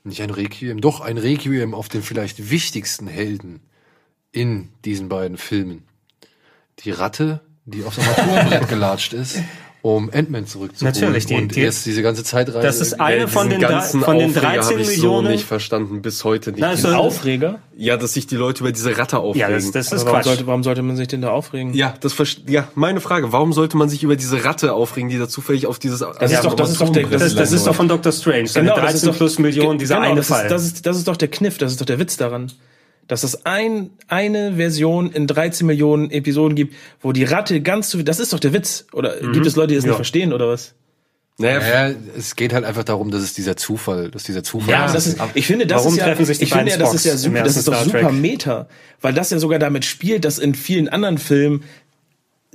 nicht 0.06 0.22
ein 0.22 0.30
Requiem, 0.30 0.80
doch 0.80 1.02
ein 1.02 1.18
Requiem 1.18 1.74
auf 1.74 1.90
den 1.90 2.02
vielleicht 2.02 2.50
wichtigsten 2.50 3.08
Helden 3.08 3.60
in 4.32 4.70
diesen 4.86 5.10
beiden 5.10 5.38
Filmen. 5.38 5.84
Die 6.80 6.92
Ratte, 6.92 7.42
die 7.66 7.84
aufs 7.84 8.00
Armaturenbrett 8.00 8.70
gelatscht 8.70 9.12
ist, 9.12 9.44
um 9.82 10.10
Ant-Man 10.14 10.46
zurückzuholen. 10.46 10.94
Natürlich, 10.94 11.26
die- 11.26 11.36
und 11.36 11.56
die- 11.56 11.62
jetzt 11.62 11.86
diese 11.86 12.02
ganze 12.02 12.24
Zeitreise. 12.24 12.60
Das 12.60 12.82
ist 12.82 13.00
eine 13.00 13.28
von 13.30 13.50
den, 13.50 13.62
ganzen 13.62 14.02
von 14.02 14.18
den 14.18 14.30
Aufreger 14.32 14.48
13 14.56 14.76
hab 14.76 14.82
ich 14.82 14.88
Millionen. 14.90 15.26
so 15.26 15.32
nicht 15.32 15.46
verstanden, 15.46 16.02
bis 16.02 16.24
heute 16.26 16.52
nicht. 16.52 16.60
Na, 16.60 16.72
Diesen 16.72 16.92
so- 16.92 16.98
Aufreger? 16.98 17.60
ja, 17.78 17.96
dass 17.96 18.14
sich 18.14 18.28
die 18.28 18.36
Leute 18.36 18.62
über 18.64 18.72
diese 18.74 18.98
Ratte 18.98 19.20
aufregen. 19.20 19.50
ja, 19.50 19.56
das, 19.56 19.72
das 19.72 19.92
ist 19.94 20.06
warum 20.06 20.16
Quatsch. 20.16 20.26
sollte, 20.26 20.48
warum 20.48 20.64
sollte 20.64 20.82
man 20.82 20.98
sich 20.98 21.08
denn 21.08 21.22
da 21.22 21.30
aufregen? 21.30 21.74
ja, 21.74 21.94
das 22.02 22.14
ja, 22.48 22.68
meine 22.76 23.00
Frage, 23.00 23.32
warum 23.32 23.54
sollte 23.54 23.78
man 23.78 23.88
sich 23.88 24.04
über 24.04 24.18
diese 24.18 24.44
Ratte 24.44 24.74
aufregen, 24.74 25.10
die 25.10 25.18
da 25.18 25.30
zufällig 25.30 25.66
auf 25.66 25.80
dieses 25.80 26.00
Das 26.00 26.32
ist 26.32 26.44
doch- 26.44 26.56
das 26.56 26.72
ist 26.72 26.82
doch 26.82 26.90
der- 26.90 27.08
Das, 27.08 27.34
das 27.36 27.52
ist 27.54 27.66
doch 27.66 27.76
von 27.76 27.88
Dr. 27.88 28.12
Strange. 28.12 28.48
Seine 28.48 28.72
13 28.72 29.14
plus 29.14 29.40
Millionen, 29.40 29.80
dieser 29.80 29.96
genau, 29.96 30.08
eine 30.08 30.16
das 30.18 30.28
Fall. 30.28 30.46
Ist, 30.46 30.52
das, 30.52 30.66
ist, 30.66 30.86
das 30.86 30.98
ist 30.98 31.08
doch 31.08 31.16
der 31.18 31.30
Kniff, 31.30 31.58
das 31.58 31.72
ist 31.72 31.80
doch 31.80 31.86
der 31.86 32.00
Witz 32.00 32.18
daran. 32.18 32.52
Dass 33.10 33.24
es 33.24 33.46
ein, 33.46 33.90
eine 34.08 34.56
Version 34.56 35.12
in 35.12 35.28
13 35.28 35.68
Millionen 35.68 36.10
Episoden 36.12 36.56
gibt, 36.56 36.76
wo 37.02 37.12
die 37.12 37.26
Ratte 37.26 37.60
ganz 37.60 37.90
zu, 37.90 38.02
das 38.04 38.20
ist 38.20 38.32
doch 38.32 38.40
der 38.40 38.54
Witz. 38.54 38.86
Oder 38.94 39.20
gibt 39.20 39.46
es 39.46 39.58
Leute, 39.58 39.70
die 39.70 39.76
das 39.76 39.84
nicht 39.86 39.96
verstehen, 39.96 40.32
oder 40.32 40.48
was? 40.48 40.76
Naja, 41.40 41.88
ja, 41.90 41.96
es 42.18 42.36
geht 42.36 42.54
halt 42.54 42.66
einfach 42.66 42.84
darum, 42.84 43.12
dass 43.12 43.22
es 43.22 43.34
dieser 43.34 43.56
Zufall, 43.56 44.12
dass 44.12 44.24
dieser 44.24 44.44
Zufall 44.44 44.70
Ja, 44.70 44.92
das 44.92 45.08
ist, 45.08 45.20
ich 45.36 45.48
finde, 45.48 45.66
das 45.66 45.80
Warum 45.80 45.94
ist 45.94 46.00
ja, 46.00 46.06
treffen 46.06 46.26
sich 46.26 46.38
die 46.38 46.44
ich 46.44 46.54
finde 46.54 46.72
ja, 46.72 46.78
das 46.78 46.94
ist 46.94 47.06
ja 47.06 47.16
super, 47.16 47.44
das 47.44 47.56
ist 47.56 47.68
doch 47.68 47.82
super? 47.82 48.12
Meta, 48.12 48.68
weil 49.00 49.14
das 49.14 49.30
ja 49.30 49.40
sogar 49.40 49.58
damit 49.58 49.86
spielt, 49.86 50.26
dass 50.26 50.38
in 50.38 50.54
vielen 50.54 50.90
anderen 50.90 51.18
Filmen 51.18 51.64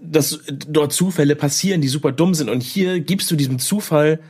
dass 0.02 0.40
dort 0.48 0.92
Zufälle 0.92 1.34
passieren, 1.34 1.80
die 1.80 1.88
super 1.88 2.12
dumm 2.12 2.34
sind 2.34 2.50
und 2.50 2.62
hier 2.62 3.00
gibst 3.00 3.30
du 3.30 3.36
diesem 3.36 3.59
Zufall 3.59 4.20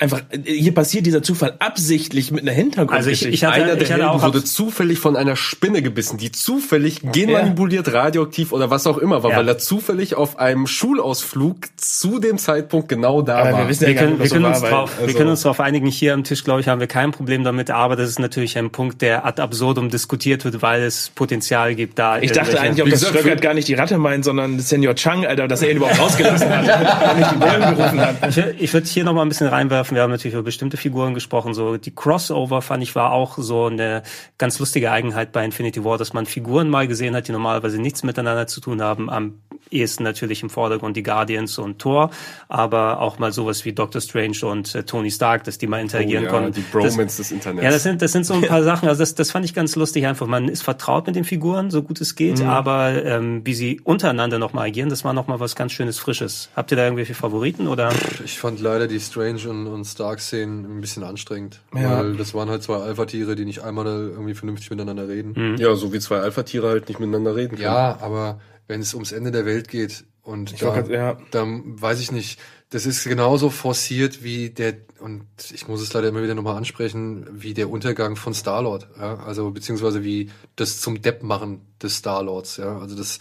einfach, 0.00 0.22
hier 0.44 0.74
passiert 0.74 1.06
dieser 1.06 1.22
Zufall 1.22 1.54
absichtlich 1.58 2.30
mit 2.32 2.42
einer 2.42 2.52
Hintergrundgeschichte. 2.52 3.26
Also 3.26 3.28
ich- 3.28 3.34
ich 3.34 3.44
hatte- 3.44 3.54
Einer 3.62 3.74
der 3.76 3.82
ich 3.82 3.92
hatte 3.92 4.10
auch- 4.10 4.22
wurde 4.22 4.42
zufällig 4.44 4.98
von 4.98 5.16
einer 5.16 5.36
Spinne 5.36 5.82
gebissen, 5.82 6.16
die 6.18 6.32
zufällig 6.32 7.00
genmanipuliert, 7.12 7.92
radioaktiv 7.92 8.52
oder 8.52 8.70
was 8.70 8.86
auch 8.86 8.98
immer 8.98 9.22
war, 9.22 9.32
Ja. 9.32 9.36
weil 9.36 9.48
er 9.48 9.58
zufällig 9.58 10.14
auf 10.14 10.38
einem 10.38 10.66
Schulausflug 10.66 11.56
zu 11.76 12.18
dem 12.18 12.38
Zeitpunkt 12.38 12.88
genau 12.88 13.22
da 13.22 13.38
Aber 13.38 13.52
war. 13.52 13.58
wir 13.60 13.68
wissen 13.68 13.82
Wir 13.82 13.88
ja 13.90 13.94
gar 13.94 14.04
können, 14.04 14.18
nicht, 14.18 14.18
wir, 14.18 14.24
was 14.24 14.28
so 14.30 14.34
können 14.34 14.44
war, 14.44 14.50
uns 14.52 14.62
weil- 14.62 14.70
drauf, 14.70 14.90
wir 14.98 15.04
also- 15.06 15.18
können 15.18 15.30
uns 15.30 15.42
darauf 15.42 15.60
einigen, 15.60 15.86
hier 15.86 16.14
am 16.14 16.24
Tisch, 16.24 16.44
glaube 16.44 16.60
ich, 16.60 16.68
haben 16.68 16.80
wir 16.80 16.86
kein 16.86 17.10
Problem 17.12 17.44
damit, 17.44 17.70
aber 17.70 17.96
das 17.96 18.08
ist 18.08 18.18
natürlich 18.18 18.56
ein 18.58 18.70
Punkt, 18.70 19.02
der 19.02 19.24
ad 19.24 19.40
absurdum 19.40 19.90
diskutiert 19.90 20.44
wird, 20.44 20.62
weil 20.62 20.82
es 20.82 21.10
Potenzial 21.14 21.74
gibt, 21.74 21.98
da 21.98 22.18
Ich 22.20 22.32
dachte 22.32 22.60
eigentlich, 22.60 22.82
ob 22.82 22.90
das 22.90 23.06
Stöckert 23.06 23.40
gar 23.42 23.54
nicht 23.54 23.68
die 23.68 23.74
Ratte 23.74 23.98
meint, 23.98 24.24
sondern 24.24 24.58
Senior 24.60 24.94
Chang, 24.94 25.26
Alter, 25.26 25.48
dass 25.48 25.62
er 25.62 25.70
ihn 25.70 25.76
überhaupt 25.78 25.98
rausgelassen 25.98 26.48
hat. 26.48 26.60
und 27.12 27.18
nicht 27.18 27.30
die 27.32 27.36
Bullen 27.36 27.76
gerufen 27.76 28.00
hat. 28.00 28.16
Ich, 28.28 28.62
ich 28.62 28.72
würde 28.72 28.86
hier 28.86 29.04
noch 29.04 29.12
mal 29.14 29.22
ein 29.22 29.28
bisschen 29.28 29.46
reinwerfen. 29.48 29.89
Wir 29.94 30.02
haben 30.02 30.10
natürlich 30.10 30.34
über 30.34 30.42
bestimmte 30.42 30.76
Figuren 30.76 31.14
gesprochen. 31.14 31.54
So 31.54 31.76
die 31.76 31.94
Crossover 31.94 32.62
fand 32.62 32.82
ich 32.82 32.94
war 32.94 33.12
auch 33.12 33.38
so 33.38 33.66
eine 33.66 34.02
ganz 34.38 34.58
lustige 34.58 34.90
Eigenheit 34.90 35.32
bei 35.32 35.44
Infinity 35.44 35.84
War, 35.84 35.98
dass 35.98 36.12
man 36.12 36.26
Figuren 36.26 36.68
mal 36.68 36.86
gesehen 36.88 37.14
hat, 37.14 37.28
die 37.28 37.32
normalerweise 37.32 37.80
nichts 37.80 38.02
miteinander 38.02 38.46
zu 38.46 38.60
tun 38.60 38.82
haben. 38.82 39.10
Am 39.10 39.40
ehesten 39.70 40.02
natürlich 40.04 40.42
im 40.42 40.50
Vordergrund 40.50 40.96
die 40.96 41.02
Guardians 41.02 41.58
und 41.58 41.78
Thor, 41.78 42.10
aber 42.48 43.00
auch 43.00 43.18
mal 43.18 43.32
sowas 43.32 43.64
wie 43.64 43.72
Doctor 43.72 44.00
Strange 44.00 44.38
und 44.44 44.74
äh, 44.74 44.82
Tony 44.84 45.10
Stark, 45.10 45.44
dass 45.44 45.58
die 45.58 45.66
mal 45.66 45.80
interagieren 45.80 46.24
Oh 46.24 46.26
ja, 46.26 46.32
konnten. 46.32 46.52
die 46.52 46.62
Das- 46.62 46.70
Bromance 46.94 47.16
des 47.18 47.30
Internets. 47.32 47.64
Ja, 47.64 47.70
das 47.70 47.82
sind, 47.82 48.02
das 48.02 48.12
sind 48.12 48.26
so 48.26 48.34
ein 48.34 48.42
paar 48.42 48.62
Sachen. 48.62 48.88
Also 48.88 49.00
das, 49.00 49.14
das 49.14 49.30
fand 49.30 49.44
ich 49.44 49.54
ganz 49.54 49.76
lustig. 49.76 50.06
Einfach, 50.06 50.26
man 50.26 50.48
ist 50.48 50.62
vertraut 50.62 51.06
mit 51.06 51.16
den 51.16 51.24
Figuren, 51.24 51.70
so 51.70 51.82
gut 51.82 52.00
es 52.00 52.14
geht, 52.16 52.42
aber 52.42 53.04
ähm, 53.04 53.42
wie 53.44 53.54
sie 53.54 53.80
untereinander 53.84 54.38
nochmal 54.38 54.68
agieren, 54.68 54.88
das 54.88 55.04
war 55.04 55.12
nochmal 55.12 55.40
was 55.40 55.54
ganz 55.56 55.72
Schönes, 55.72 55.98
Frisches. 55.98 56.48
Habt 56.56 56.70
ihr 56.72 56.76
da 56.76 56.84
irgendwelche 56.84 57.14
Favoriten 57.14 57.68
oder? 57.68 57.90
Ich 58.24 58.38
fand 58.38 58.60
leider 58.60 58.86
die 58.88 58.98
Strange 59.00 59.48
und, 59.48 59.66
und 59.66 59.84
Stark-Szenen 59.84 60.64
ein 60.78 60.80
bisschen 60.80 61.04
anstrengend. 61.04 61.60
Ja. 61.74 61.98
Weil 61.98 62.16
das 62.16 62.34
waren 62.34 62.48
halt 62.50 62.62
zwei 62.62 62.76
Alpha-Tiere, 62.76 63.36
die 63.36 63.44
nicht 63.44 63.62
einmal 63.62 63.86
irgendwie 63.86 64.34
vernünftig 64.34 64.70
miteinander 64.70 65.08
reden. 65.08 65.56
ja, 65.58 65.74
so 65.74 65.92
wie 65.92 66.00
zwei 66.00 66.18
Alpha-Tiere 66.20 66.68
halt 66.68 66.88
nicht 66.88 67.00
miteinander 67.00 67.36
reden 67.36 67.50
können. 67.56 67.62
Ja, 67.62 67.98
aber 68.00 68.40
wenn 68.70 68.80
es 68.80 68.94
ums 68.94 69.10
Ende 69.12 69.32
der 69.32 69.44
Welt 69.44 69.66
geht 69.68 70.04
und 70.22 70.62
da, 70.62 70.70
grad- 70.70 70.88
ja. 70.88 71.16
dann 71.32 71.80
weiß 71.82 71.98
ich 72.00 72.12
nicht, 72.12 72.38
das 72.70 72.86
ist 72.86 73.02
genauso 73.04 73.50
forciert 73.50 74.22
wie 74.22 74.50
der, 74.50 74.74
und 75.00 75.24
ich 75.52 75.66
muss 75.66 75.80
es 75.82 75.92
leider 75.92 76.08
immer 76.08 76.22
wieder 76.22 76.36
nochmal 76.36 76.56
ansprechen, 76.56 77.26
wie 77.32 77.52
der 77.52 77.68
Untergang 77.68 78.14
von 78.14 78.32
Star-Lord, 78.32 78.86
ja, 78.98 79.16
also 79.26 79.50
beziehungsweise 79.50 80.04
wie 80.04 80.30
das 80.54 80.80
zum 80.80 81.02
Depp 81.02 81.22
machen 81.24 81.62
des 81.82 81.96
Star-Lords, 81.96 82.58
ja, 82.58 82.78
also 82.78 82.94
das, 82.96 83.18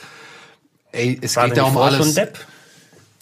ey, 0.92 1.18
es 1.22 1.36
War 1.36 1.48
geht 1.48 1.58
da 1.58 1.64
um 1.64 1.74
vorher 1.74 1.94
alles. 1.96 2.06
schon 2.06 2.16
Depp? 2.16 2.38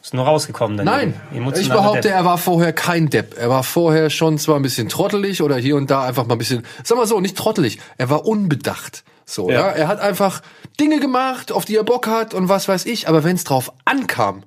Ist 0.03 0.13
nur 0.13 0.25
rausgekommen. 0.25 0.77
Dann 0.77 0.85
Nein, 0.85 1.13
ich 1.59 1.67
behaupte, 1.69 2.01
Depp. 2.03 2.13
er 2.13 2.23
war 2.23 2.37
vorher 2.37 2.71
kein 2.71 3.09
Depp. 3.09 3.35
Er 3.37 3.49
war 3.49 3.63
vorher 3.63 4.09
schon 4.09 4.37
zwar 4.37 4.55
ein 4.55 4.61
bisschen 4.61 4.87
trottelig 4.87 5.41
oder 5.41 5.57
hier 5.57 5.75
und 5.75 5.91
da 5.91 6.03
einfach 6.03 6.25
mal 6.25 6.35
ein 6.35 6.37
bisschen, 6.37 6.63
sag 6.85 6.97
mal 6.97 7.05
so, 7.07 7.19
nicht 7.19 7.37
trottelig, 7.37 7.79
er 7.97 8.09
war 8.09 8.25
unbedacht. 8.25 9.03
So, 9.29 9.51
ja. 9.51 9.59
Ja. 9.59 9.69
Er 9.71 9.87
hat 9.89 9.99
einfach 9.99 10.41
Dinge 10.79 10.99
gemacht, 10.99 11.51
auf 11.51 11.65
die 11.65 11.75
er 11.75 11.83
Bock 11.83 12.07
hat 12.07 12.33
und 12.33 12.49
was 12.49 12.67
weiß 12.67 12.85
ich, 12.85 13.07
aber 13.07 13.23
wenn 13.23 13.35
es 13.35 13.43
drauf 13.43 13.73
ankam, 13.85 14.43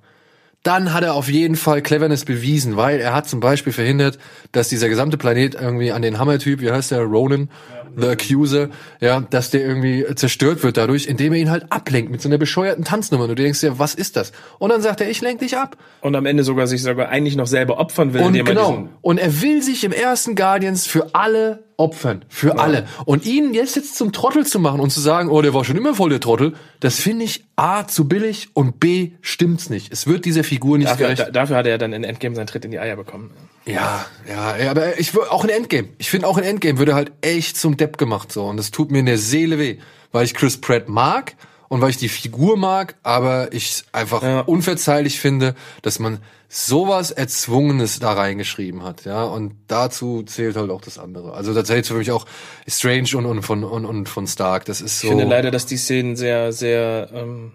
dann 0.63 0.93
hat 0.93 1.05
er 1.05 1.15
auf 1.15 1.29
jeden 1.29 1.57
Fall 1.57 1.81
Cleverness 1.81 2.25
bewiesen, 2.25 2.77
weil 2.77 3.01
er 3.01 3.15
hat 3.15 3.29
zum 3.29 3.41
Beispiel 3.41 3.73
verhindert, 3.73 4.19
dass 4.53 4.69
dieser 4.69 4.89
gesamte 4.89 5.17
Planet 5.17 5.55
irgendwie 5.55 5.93
an 5.93 6.03
den 6.03 6.19
Hammertyp, 6.19 6.61
wie 6.61 6.71
heißt 6.71 6.91
der, 6.91 7.03
Ronan, 7.03 7.49
The 7.97 8.09
Accuser, 8.09 8.69
ja, 9.01 9.21
dass 9.21 9.51
der 9.51 9.63
irgendwie 9.63 10.07
zerstört 10.15 10.63
wird 10.63 10.77
dadurch, 10.77 11.07
indem 11.07 11.33
er 11.33 11.41
ihn 11.41 11.51
halt 11.51 11.73
ablenkt 11.73 12.11
mit 12.11 12.23
so 12.23 12.29
einer 12.29 12.39
bescheuerten 12.39 12.85
Tanznummer. 12.85 13.25
Und 13.25 13.31
du 13.31 13.35
denkst 13.35 13.61
dir, 13.61 13.79
was 13.79 13.95
ist 13.95 14.17
das? 14.17 14.33
Und 14.59 14.71
dann 14.71 14.81
sagt 14.81 15.01
er, 15.01 15.11
ich 15.11 15.21
lenk 15.21 15.41
dich 15.41 15.57
ab. 15.57 15.77
Und 16.01 16.15
am 16.15 16.27
Ende 16.27 16.45
sogar 16.45 16.67
sich 16.67 16.83
sogar 16.83 17.09
eigentlich 17.09 17.37
noch 17.37 17.47
selber 17.47 17.79
opfern 17.79 18.13
will, 18.15 18.21
Und 18.21 18.29
indem 18.29 18.47
er 18.47 18.55
genau. 18.55 18.71
diesen 18.71 18.89
Und 19.01 19.19
er 19.19 19.43
will 19.43 19.63
sich 19.63 19.83
im 19.85 19.93
ersten 19.93 20.37
Guardians 20.37 20.87
für 20.87 21.15
alle 21.15 21.65
opfern. 21.81 22.25
Für 22.29 22.59
alle. 22.59 22.87
Und 23.07 23.25
ihn 23.25 23.55
jetzt, 23.55 23.75
jetzt 23.75 23.97
zum 23.97 24.13
Trottel 24.13 24.47
zu 24.47 24.59
machen 24.61 24.81
und 24.81 24.91
zu 24.91 25.01
sagen, 25.01 25.31
oh, 25.31 25.43
der 25.43 25.55
war 25.55 25.65
schon 25.65 25.77
immer 25.77 25.95
voll 25.95 26.11
der 26.11 26.21
Trottel, 26.21 26.55
das 26.79 27.01
finde 27.01 27.25
ich 27.25 27.45
A, 27.57 27.87
zu 27.87 28.07
billig 28.07 28.51
und 28.53 28.79
B, 28.79 29.13
stimmt's 29.23 29.71
nicht. 29.71 29.93
Es 29.93 30.07
wird 30.07 30.25
dieser 30.25 30.45
Figur 30.45 30.79
nicht 30.79 30.91
Dafür, 30.91 31.07
gerecht. 31.07 31.21
da, 31.21 31.31
dafür 31.31 31.57
hat 31.57 31.67
er 31.67 31.79
dann 31.79 31.93
in 31.93 32.05
Endgame 32.05 32.37
seinen 32.37 32.47
Tritt 32.47 32.65
in 32.65 32.71
die 32.71 32.79
Eier 32.79 32.97
bekommen. 32.97 33.31
Ja, 33.65 34.05
ja, 34.29 34.57
ja, 34.57 34.71
aber 34.71 34.99
ich 35.01 35.17
auch 35.19 35.45
in 35.45 35.51
Endgame. 35.51 35.89
Ich 35.99 36.11
finde 36.11 36.27
auch 36.27 36.39
in 36.39 36.45
Endgame 36.45 36.79
würde 36.79 36.93
er 36.93 36.97
halt 36.97 37.13
echt 37.23 37.57
zum 37.57 37.77
Depp 37.77 37.99
gemacht 37.99 38.31
so 38.31 38.45
und 38.47 38.57
das 38.57 38.71
tut 38.71 38.91
mir 38.91 38.99
in 38.99 39.07
der 39.07 39.19
Seele 39.19 39.59
weh, 39.59 39.79
weil 40.13 40.25
ich 40.25 40.35
Chris 40.35 40.61
Pratt 40.61 40.89
mag 40.89 41.35
und 41.71 41.81
weil 41.81 41.91
ich 41.91 41.99
die 41.99 42.09
Figur 42.09 42.57
mag, 42.57 42.97
aber 43.05 43.53
ich 43.53 43.85
einfach 43.93 44.23
Ja. 44.23 44.41
unverzeihlich 44.41 45.21
finde, 45.21 45.55
dass 45.83 46.01
man 46.01 46.19
sowas 46.49 47.13
erzwungenes 47.13 48.01
da 48.01 48.13
reingeschrieben 48.13 48.83
hat, 48.83 49.05
ja, 49.05 49.23
und 49.23 49.55
dazu 49.69 50.25
zählt 50.25 50.57
halt 50.57 50.69
auch 50.71 50.81
das 50.81 50.99
andere. 50.99 51.33
Also 51.33 51.55
da 51.55 51.65
zählt 51.65 51.87
für 51.87 51.95
mich 51.95 52.11
auch 52.11 52.27
Strange 52.67 53.11
und 53.17 53.25
und 53.25 53.43
von 53.43 53.63
und, 53.63 53.85
und 53.87 54.09
von 54.09 54.27
Stark, 54.27 54.65
das 54.65 54.81
ist 54.81 54.99
so 54.99 55.07
Ich 55.07 55.11
finde 55.13 55.25
leider, 55.25 55.53
dass 55.53 55.65
die 55.65 55.77
Szenen 55.77 56.17
sehr, 56.17 56.53
sehr. 56.53 57.09
Ähm, 57.15 57.53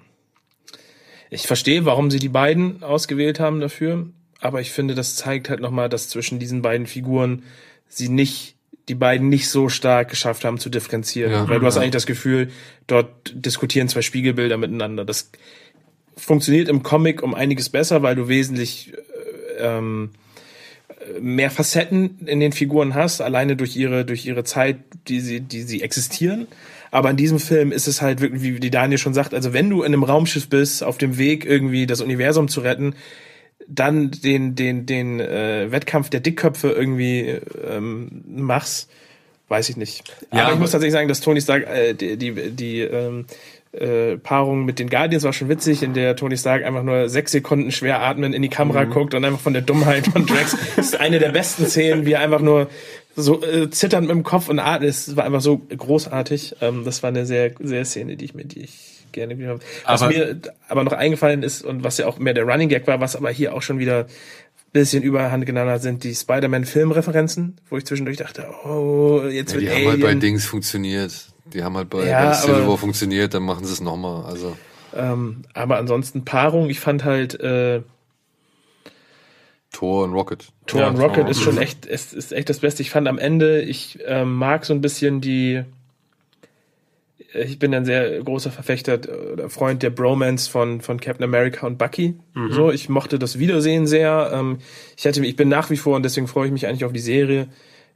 ich 1.30 1.45
verstehe, 1.45 1.84
warum 1.84 2.09
sie 2.09 2.20
die 2.20 2.30
beiden 2.30 2.84
ausgewählt 2.84 3.41
haben 3.41 3.59
dafür, 3.59 4.07
aber 4.39 4.61
ich 4.61 4.72
finde, 4.72 4.95
das 4.95 5.18
zeigt 5.18 5.49
halt 5.49 5.59
nochmal, 5.59 5.89
dass 5.89 6.07
zwischen 6.07 6.39
diesen 6.39 6.61
beiden 6.61 6.88
Figuren 6.88 7.43
sie 7.89 8.07
nicht, 8.07 8.55
die 8.88 8.95
beiden 8.95 9.29
nicht 9.29 9.49
so 9.49 9.69
stark 9.69 10.09
geschafft 10.09 10.45
haben 10.45 10.59
zu 10.59 10.69
differenzieren. 10.69 11.31
Ja. 11.31 11.49
Weil 11.49 11.59
du 11.59 11.65
hast 11.65 11.77
eigentlich 11.77 11.91
das 11.91 12.05
Gefühl, 12.05 12.49
dort 12.88 13.09
diskutieren 13.33 13.89
zwei 13.89 14.01
Spiegelbilder 14.01 14.57
miteinander. 14.57 15.05
Das 15.05 15.31
funktioniert 16.15 16.69
im 16.69 16.83
Comic 16.83 17.23
um 17.23 17.33
einiges 17.33 17.69
besser, 17.69 18.03
weil 18.03 18.15
du 18.15 18.27
wesentlich 18.27 18.93
äh, 19.59 19.77
ähm, 19.77 20.11
mehr 21.19 21.51
Facetten 21.51 22.19
in 22.25 22.39
den 22.39 22.51
Figuren 22.51 22.95
hast, 22.95 23.21
alleine 23.21 23.55
durch 23.55 23.75
ihre, 23.75 24.05
durch 24.05 24.25
ihre 24.25 24.43
Zeit, 24.43 24.77
die 25.07 25.19
sie, 25.19 25.41
die 25.41 25.63
sie 25.63 25.81
existieren. 25.81 26.47
Aber 26.91 27.09
in 27.09 27.17
diesem 27.17 27.39
Film 27.39 27.71
ist 27.71 27.88
es 27.88 28.01
halt 28.01 28.21
wirklich, 28.21 28.41
wie 28.41 28.59
die 28.59 28.71
Daniel 28.71 28.97
schon 28.97 29.13
sagt, 29.13 29.33
also 29.33 29.51
wenn 29.51 29.69
du 29.69 29.81
in 29.81 29.93
einem 29.93 30.03
Raumschiff 30.03 30.47
bist, 30.47 30.83
auf 30.83 30.97
dem 30.97 31.17
Weg 31.17 31.45
irgendwie 31.45 31.86
das 31.86 32.01
Universum 32.01 32.47
zu 32.47 32.61
retten, 32.61 32.95
dann 33.68 34.11
den, 34.11 34.55
den, 34.55 34.86
den 34.86 35.20
äh, 35.20 35.72
Wettkampf 35.72 36.09
der 36.09 36.20
Dickköpfe 36.20 36.70
irgendwie 36.70 37.39
ähm, 37.68 38.24
machst, 38.28 38.89
weiß 39.47 39.70
ich 39.70 39.78
nicht. 39.78 40.03
aber 40.32 40.53
ich 40.53 40.59
muss 40.59 40.72
tatsächlich 40.72 40.93
sagen, 40.93 41.07
dass 41.07 41.22
Tony 41.22 41.41
Stark, 41.41 41.68
äh, 41.68 41.93
die, 41.93 42.18
die, 42.18 42.51
die 42.51 42.82
ähm, 42.82 43.26
äh, 43.72 44.18
Paarung 44.18 44.66
mit 44.66 44.80
den 44.80 44.89
Guardians 44.89 45.24
war 45.24 45.34
schon 45.34 45.49
witzig, 45.49 45.84
in 45.84 45.93
der 45.93 46.16
Tony 46.16 46.38
Stark 46.38 46.63
einfach 46.63 46.84
nur 46.84 47.09
sechs 47.09 47.32
Sekunden 47.32 47.72
schwer 47.72 48.01
atmen 48.01 48.34
in 48.34 48.41
die 48.41 48.49
Kamera 48.49 48.86
guckt 48.86 49.13
und 49.13 49.26
einfach 49.26 49.39
von 49.39 49.53
der 49.53 49.61
Dummheit 49.61 50.07
von 50.07 50.26
Drax. 50.26 50.57
Das 50.76 50.88
ist 50.88 50.99
eine 50.99 51.20
der 51.20 51.30
besten 51.30 51.66
Szenen, 51.66 52.05
wie 52.05 52.13
er 52.13 52.22
einfach 52.22 52.41
nur 52.41 52.70
so 53.16 53.43
äh, 53.43 53.70
zitternd 53.70 54.07
mit 54.07 54.16
dem 54.16 54.24
Kopf 54.24 54.49
und 54.49 54.59
atmet. 54.59 54.89
Es 54.89 55.16
war 55.16 55.26
einfach 55.26 55.41
so 55.41 55.57
großartig. 55.57 56.55
Ähm, 56.61 56.84
das 56.86 57.03
war 57.03 57.09
eine 57.09 57.26
sehr, 57.26 57.51
sehr 57.59 57.86
Szene, 57.86 58.16
die 58.16 58.26
ich 58.26 58.34
mir, 58.34 58.45
die 58.45 58.61
ich 58.61 58.94
gerne 59.16 59.39
wieder. 59.39 59.57
Was 59.86 60.03
Aber- 60.03 60.11
mir 60.13 60.39
aber 60.70 60.84
noch 60.84 60.93
eingefallen 60.93 61.41
ist 61.41 61.63
und 61.63 61.84
was 61.84 61.97
ja 61.97 62.05
auch 62.05 62.20
mehr 62.20 62.34
der 62.36 62.43
Running 62.45 62.70
Gag 62.70 62.86
war, 62.86 62.99
was 62.99 63.16
aber 63.16 63.32
hier 63.32 63.53
auch 63.55 63.63
schon 63.63 63.80
wieder 63.80 64.05
bisschen 64.74 65.01
überhand 65.03 65.45
genommen 65.45 65.70
hat, 65.72 65.82
sind 65.82 66.03
die 66.03 66.13
Spider-Man-Filmreferenzen, 66.13 67.57
wo 67.70 67.78
ich 67.78 67.86
zwischendurch 67.86 68.18
dachte, 68.18 68.45
oh, 68.66 69.22
jetzt 69.30 69.53
ja, 69.53 69.61
wird 69.61 69.72
die 69.72 69.76
haben 69.76 69.88
halt 69.88 70.01
bei 70.01 70.07
Alien. 70.07 70.20
Dings 70.20 70.45
funktioniert. 70.45 71.13
Die 71.53 71.63
haben 71.63 71.78
halt 71.78 71.89
bei, 71.89 72.05
Ja, 72.05 72.28
bei 72.30 72.34
Civil 72.34 72.55
aber- 72.55 72.68
War 72.68 72.78
funktioniert, 72.78 73.34
dann 73.34 73.43
machen 73.43 73.63
sie 73.66 73.72
es 73.74 73.80
nochmal. 73.82 74.26
Also 74.26 74.55
ähm, 74.95 75.43
aber 75.53 75.78
ansonsten 75.78 76.26
Paarung, 76.26 76.70
ich 76.70 76.80
fand 76.82 77.03
halt 77.05 77.39
äh, 77.39 77.82
Thor 79.72 80.05
und 80.05 80.13
Rocket. 80.13 80.47
Thor 80.68 80.82
Ja, 80.82 80.88
und 80.88 80.99
Rocket 80.99 81.28
ist 81.30 81.41
schon 81.41 81.57
echt, 81.57 81.86
es 81.86 82.13
ist 82.13 82.32
echt 82.32 82.49
das 82.49 82.59
Beste. 82.59 82.82
Ich 82.82 82.89
fand 82.91 83.07
am 83.07 83.18
Ende, 83.18 83.61
ich 83.61 83.99
ähm, 84.05 84.34
mag 84.36 84.66
so 84.66 84.74
ein 84.74 84.82
bisschen 84.82 85.20
die, 85.22 85.63
ich 87.38 87.59
bin 87.59 87.73
ein 87.73 87.86
sehr 87.86 88.21
großer 88.21 88.51
Verfechter 88.51 88.99
oder 89.33 89.49
Freund 89.49 89.83
der 89.83 89.89
Bromance 89.89 90.49
von, 90.49 90.81
von 90.81 90.99
Captain 90.99 91.23
America 91.23 91.67
und 91.67 91.77
Bucky. 91.77 92.15
So, 92.49 92.71
ich 92.71 92.89
mochte 92.89 93.19
das 93.19 93.39
Wiedersehen 93.39 93.88
sehr. 93.88 94.31
Ähm, 94.33 94.57
ich 94.97 95.05
hätte, 95.05 95.25
ich 95.25 95.36
bin 95.36 95.49
nach 95.49 95.69
wie 95.69 95.77
vor 95.77 95.95
und 95.95 96.03
deswegen 96.03 96.27
freue 96.27 96.47
ich 96.47 96.51
mich 96.53 96.67
eigentlich 96.67 96.86
auf 96.86 96.93
die 96.93 96.99
Serie. 96.99 97.47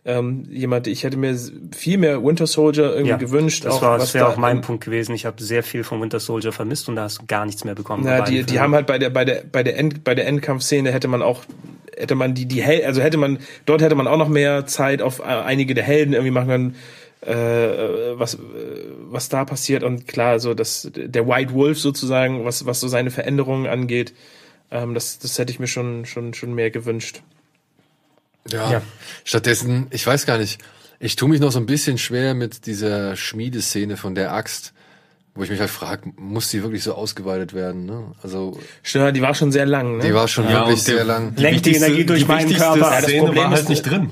Ähm, 0.05 0.45
jemand, 0.49 0.87
ich 0.87 1.03
hätte 1.03 1.17
mir 1.17 1.37
viel 1.75 1.97
mehr 1.97 2.23
Winter 2.23 2.47
Soldier 2.47 2.91
irgendwie 2.91 3.09
Ja, 3.09 3.17
gewünscht. 3.17 3.65
Das 3.65 3.75
auch 3.75 3.81
war, 3.81 3.97
das 3.97 4.13
wäre 4.13 4.25
da 4.25 4.31
auch 4.31 4.37
mein 4.37 4.57
an- 4.57 4.61
Punkt 4.63 4.85
gewesen. 4.85 5.13
Ich 5.13 5.25
habe 5.25 5.43
sehr 5.43 5.61
viel 5.61 5.83
von 5.83 6.01
Winter 6.01 6.19
Soldier 6.21 6.51
vermisst 6.53 6.87
und 6.87 6.95
da 6.95 7.03
hast 7.03 7.21
du 7.21 7.25
gar 7.27 7.45
nichts 7.45 7.65
mehr 7.65 7.75
bekommen. 7.75 8.03
Na, 8.05 8.21
die, 8.21 8.43
die 8.43 8.59
haben 8.61 8.73
halt 8.73 8.87
bei 8.87 8.97
der 8.97 9.09
bei 9.09 9.25
der 9.25 9.43
bei 9.51 9.61
der 9.61 9.77
End, 9.77 10.03
bei 10.05 10.15
der 10.15 10.25
Endkampfszene 10.27 10.91
hätte 10.93 11.09
man 11.09 11.21
auch 11.21 11.43
hätte 11.97 12.15
man 12.15 12.33
die 12.33 12.45
die 12.45 12.61
Hel 12.63 12.85
also 12.85 13.01
hätte 13.01 13.17
man 13.17 13.39
dort 13.65 13.81
hätte 13.81 13.95
man 13.95 14.07
auch 14.07 14.17
noch 14.17 14.29
mehr 14.29 14.65
Zeit 14.65 15.01
auf 15.01 15.19
äh, 15.19 15.23
einige 15.23 15.73
der 15.73 15.83
Helden 15.83 16.13
irgendwie 16.13 16.31
machen 16.31 16.47
können 16.47 16.75
äh, 17.21 18.17
was 18.19 18.35
äh, 18.35 18.37
was 19.09 19.29
da 19.29 19.45
passiert 19.45 19.83
und 19.83 20.07
klar 20.07 20.39
so 20.39 20.53
das 20.53 20.89
der 20.95 21.27
White 21.27 21.53
Wolf 21.53 21.79
sozusagen 21.79 22.45
was 22.45 22.65
was 22.65 22.79
so 22.79 22.87
seine 22.87 23.11
Veränderungen 23.11 23.67
angeht 23.67 24.13
ähm, 24.71 24.93
das 24.93 25.19
das 25.19 25.37
hätte 25.37 25.51
ich 25.51 25.59
mir 25.59 25.67
schon 25.67 26.05
schon 26.05 26.33
schon 26.33 26.53
mehr 26.53 26.71
gewünscht 26.71 27.21
Ja. 28.51 28.71
Ja. 28.71 28.81
Stattdessen, 29.25 29.87
ich 29.91 30.05
weiß 30.07 30.25
gar 30.25 30.37
nicht, 30.37 30.59
ich 30.99 31.15
tue 31.15 31.29
mich 31.29 31.39
noch 31.39 31.51
so 31.51 31.59
ein 31.59 31.65
bisschen 31.65 31.97
schwer 31.97 32.33
mit 32.33 32.65
dieser 32.65 33.15
Schmiedeszene 33.15 33.95
von 33.97 34.15
der 34.15 34.33
Axt, 34.33 34.73
Wo 35.35 35.43
ich 35.43 35.49
mich 35.49 35.59
halt 35.59 35.69
frage, 35.69 36.11
muss 36.17 36.49
die 36.49 36.63
wirklich 36.63 36.83
so 36.83 36.93
ausgeweitet 36.93 37.53
werden? 37.53 37.85
Ne? 37.85 38.11
Also 38.23 38.57
Stimmt, 38.83 39.15
die 39.15 39.21
war 39.21 39.35
schon 39.35 39.51
sehr 39.51 39.65
lang, 39.65 39.97
ne? 39.97 40.03
die 40.03 40.13
war 40.13 40.27
schon 40.27 40.45
Ja, 40.45 40.61
wirklich 40.65 40.81
sehr 40.83 41.03
lang. 41.03 41.33
Lenkt 41.37 41.65
die 41.65 41.75
Energie 41.75 42.05
durch 42.05 42.27
meinen 42.27 42.49
wichtigste 42.49 42.65
Körper. 42.79 42.89
das 42.91 43.03
Szene 43.03 43.23
Problem 43.25 43.43
war 43.43 43.51
ist, 43.53 43.59
halt 43.59 43.69
nicht 43.69 43.83
drin. 43.83 44.09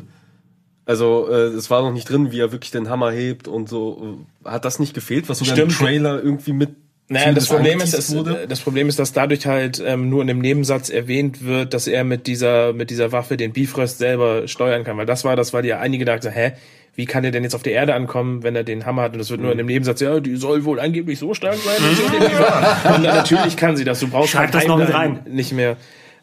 Also 0.87 1.27
äh, 1.29 1.47
es 1.47 1.69
war 1.69 1.81
noch 1.81 1.91
nicht 1.91 2.09
drin, 2.09 2.31
wie 2.31 2.39
er 2.39 2.53
wirklich 2.53 2.71
den 2.71 2.89
Hammer 2.89 3.11
hebt 3.11 3.49
und 3.49 3.67
so. 3.67 4.19
Hat 4.45 4.63
das 4.63 4.79
nicht 4.79 4.93
gefehlt, 4.93 5.27
was 5.27 5.39
sogar 5.39 5.57
im. 5.57 5.67
Trailer 5.67 6.23
irgendwie 6.23 6.53
mit 6.53 6.69
Naja, 7.09 7.33
das 7.33 7.47
Problem 7.47 7.81
ist, 7.81 7.93
es, 7.93 8.15
wurde? 8.15 8.47
das 8.47 8.61
Problem 8.61 8.87
ist, 8.87 8.97
dass 8.97 9.11
dadurch 9.11 9.45
halt 9.45 9.83
ähm, 9.85 10.09
nur 10.09 10.21
in 10.21 10.29
einem 10.29 10.39
Nebensatz 10.39 10.89
erwähnt 10.89 11.43
wird, 11.43 11.73
dass 11.73 11.87
er 11.87 12.05
mit 12.05 12.25
dieser 12.25 12.71
mit 12.71 12.89
dieser 12.89 13.11
Waffe 13.11 13.35
den 13.35 13.51
Bifrost 13.51 13.97
selber 13.97 14.47
steuern 14.47 14.85
kann, 14.85 14.95
weil 14.95 15.05
das 15.05 15.25
war 15.25 15.35
das, 15.35 15.51
weil 15.51 15.65
ja 15.65 15.79
einige 15.79 16.05
dachten, 16.05 16.31
hä, 16.31 16.53
wie 16.95 17.05
kann 17.05 17.25
er 17.25 17.31
denn 17.31 17.43
jetzt 17.43 17.53
auf 17.53 17.63
der 17.63 17.73
Erde 17.73 17.93
ankommen, 17.93 18.43
wenn 18.43 18.55
er 18.55 18.63
den 18.63 18.85
Hammer 18.85 19.01
hat? 19.01 19.11
Und 19.11 19.19
das 19.19 19.29
wird 19.29 19.41
nur 19.41 19.51
in 19.51 19.59
einem 19.59 19.67
Nebensatz, 19.67 19.99
ja, 19.99 20.21
die 20.21 20.37
soll 20.37 20.63
wohl 20.63 20.79
angeblich 20.79 21.19
so 21.19 21.33
stark 21.33 21.57
sein. 21.57 21.75
dass 21.81 22.95
Und 22.95 23.03
dann, 23.03 23.15
natürlich 23.15 23.57
kann 23.57 23.75
sie 23.75 23.83
das. 23.83 23.99
Du 23.99 24.07
brauchst 24.07 24.31
Schreib 24.31 24.53
halt 24.53 24.55
das 24.55 24.67
noch 24.67 24.77
mit 24.79 24.93
rein. 24.93 25.19
nicht 25.29 25.51
mehr. 25.51 25.75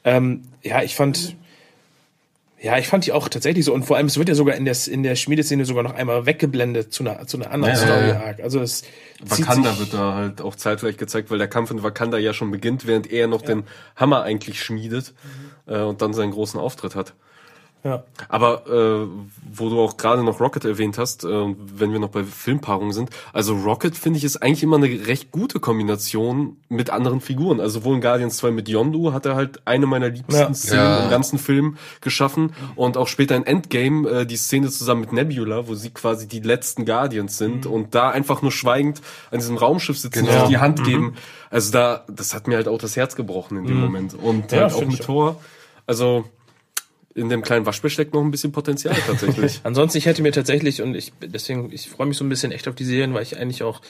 Ähm, 0.05 0.41
ja, 0.63 0.83
ich 0.83 0.95
fand 0.95 1.37
ja, 2.65 2.79
ich 2.79 2.89
fand 2.89 3.05
die 3.05 3.13
auch 3.13 3.29
tatsächlich 3.29 3.67
so. 3.67 3.75
Und 3.75 3.85
vor 3.85 3.99
allem, 3.99 4.07
es 4.07 4.17
wird 4.17 4.31
ja 4.31 4.35
sogar 4.35 4.55
in 4.55 4.65
der, 4.65 4.75
in 4.89 5.03
der 5.03 5.17
Schmiedeszene 5.17 5.67
sogar 5.67 5.83
noch 5.83 5.93
einmal 5.93 6.25
weggeblendet 6.25 6.95
zu 6.95 7.03
einer, 7.05 7.27
zu 7.27 7.37
einer 7.37 7.51
anderen 7.51 7.75
Ja, 7.75 7.81
ja, 7.81 7.87
Story 7.87 8.09
ja. 8.09 8.21
Arc. 8.25 8.41
Also 8.41 8.61
es 8.61 8.81
zieht 8.81 9.47
Wakanda 9.47 9.79
wird 9.79 9.93
da 9.93 10.15
halt 10.15 10.41
auch 10.41 10.55
zeitgleich 10.55 10.97
gezeigt, 10.97 11.31
weil 11.31 11.37
der 11.37 11.49
Kampf 11.49 11.71
in 11.71 11.83
Wakanda 11.83 12.17
ja 12.17 12.33
schon 12.33 12.51
beginnt, 12.51 12.87
während 12.87 13.13
er 13.13 13.27
noch 13.27 13.43
den 13.43 13.65
Hammer 13.97 14.23
eigentlich 14.23 14.63
schmiedet 14.63 15.13
äh, 15.67 15.81
und 15.81 16.01
dann 16.01 16.15
seinen 16.15 16.31
großen 16.31 16.59
Auftritt 16.59 16.95
hat. 16.95 17.13
Ja. 17.85 18.03
Aber 18.31 18.67
äh, 18.67 19.07
wo 19.53 19.69
du 19.69 19.79
auch 19.79 19.99
gerade 19.99 20.25
noch 20.25 20.41
Rocket 20.41 20.65
erwähnt 20.65 20.97
hast, 20.97 21.23
äh, 21.25 21.29
wenn 21.29 21.93
wir 21.93 21.99
noch 22.01 22.09
bei 22.09 22.25
Filmpaarungen 22.25 22.93
sind, 22.95 23.11
also 23.35 23.55
Rocket 23.55 23.95
finde 23.95 24.17
ich 24.19 24.25
ist 24.25 24.39
eigentlich 24.39 24.63
immer 24.63 24.77
eine 24.77 24.87
recht 25.07 25.31
gute 25.33 25.61
Kombination 25.61 26.57
mit 26.71 26.89
anderen 26.89 27.21
Figuren. 27.21 27.61
Also 27.61 27.81
sowohl 27.81 27.97
in 27.97 28.01
Guardians 28.01 28.39
2 28.39 28.53
mit 28.53 28.69
Yondu 28.71 29.13
hat 29.13 29.27
er 29.27 29.35
halt 29.37 29.61
eine 29.67 29.85
meiner 29.87 30.09
liebsten 30.09 30.33
Ja. 30.35 30.55
Szenen 30.55 30.83
Ja. 30.83 31.05
im 31.05 31.11
ganzen 31.11 31.39
Film 31.39 31.77
geschaffen 32.01 32.55
und 32.75 32.97
auch 32.97 33.07
später 33.07 33.37
in 33.37 33.45
Endgame 33.45 34.09
äh, 34.09 34.27
die 34.27 34.37
Szene 34.39 34.71
zusammen 34.71 35.03
mit 35.03 35.13
Nebula, 35.13 35.69
wo 35.69 35.75
sie 35.75 35.91
quasi 35.91 36.27
die 36.27 36.41
letzten 36.41 36.87
Guardians 36.87 37.37
sind 37.37 37.67
und 37.67 37.95
da 37.95 38.09
einfach 38.09 38.41
nur 38.41 38.51
schweigend 38.53 39.03
an 39.31 39.41
diesem 39.41 39.59
Raumschiff 39.59 39.99
sitzen 39.99 40.21
und 40.21 40.27
Genau. 40.29 40.41
sich 40.41 40.49
die 40.49 40.59
Hand 40.59 40.85
geben. 40.85 41.17
Also 41.51 41.71
da, 41.71 42.05
das 42.11 42.33
hat 42.35 42.49
mir 42.49 42.57
halt 42.57 42.67
auch 42.69 42.79
das 42.79 42.97
Herz 42.97 43.15
gebrochen 43.15 43.59
in 43.59 43.67
dem 43.67 43.79
Moment. 43.81 44.15
Und 44.15 44.51
Ja, 44.53 44.63
halt 44.63 44.73
auch 44.73 44.87
mit 44.87 45.03
Thor. 45.03 45.39
Also 45.87 46.25
in 47.15 47.29
dem 47.29 47.43
kleinen 47.43 47.65
Waschbär 47.65 47.91
steckt 47.91 48.13
noch 48.13 48.23
ein 48.23 48.31
bisschen 48.31 48.53
Potenzial 48.53 48.97
tatsächlich. 49.07 49.61
Ansonsten, 49.65 49.99
ich 49.99 50.07
hätte 50.07 50.23
mir 50.23 50.33
tatsächlich, 50.33 50.83
und 50.83 50.95
ich 50.97 51.13
deswegen, 51.21 51.73
ich 51.73 51.89
freue 51.89 52.09
mich 52.09 52.17
so 52.17 52.25
ein 52.25 52.29
bisschen 52.29 52.51
echt 52.51 52.67
auf 52.67 52.75
die 52.75 52.85
Serien, 52.85 53.15
weil 53.15 53.23
ich 53.23 53.39
eigentlich 53.39 53.63
auch, 53.63 53.81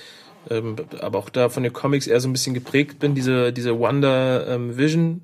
ähm, 0.51 0.77
aber 1.01 1.19
auch 1.19 1.31
da 1.31 1.49
von 1.49 1.63
den 1.63 1.73
Comics 1.73 2.07
eher 2.07 2.21
so 2.21 2.29
ein 2.29 2.33
bisschen 2.33 2.53
geprägt 2.53 2.99
bin. 2.99 3.15
Diese, 3.15 3.53
diese 3.53 3.79
Wonder 3.79 4.47
ähm, 4.49 4.77
Vision 4.77 5.23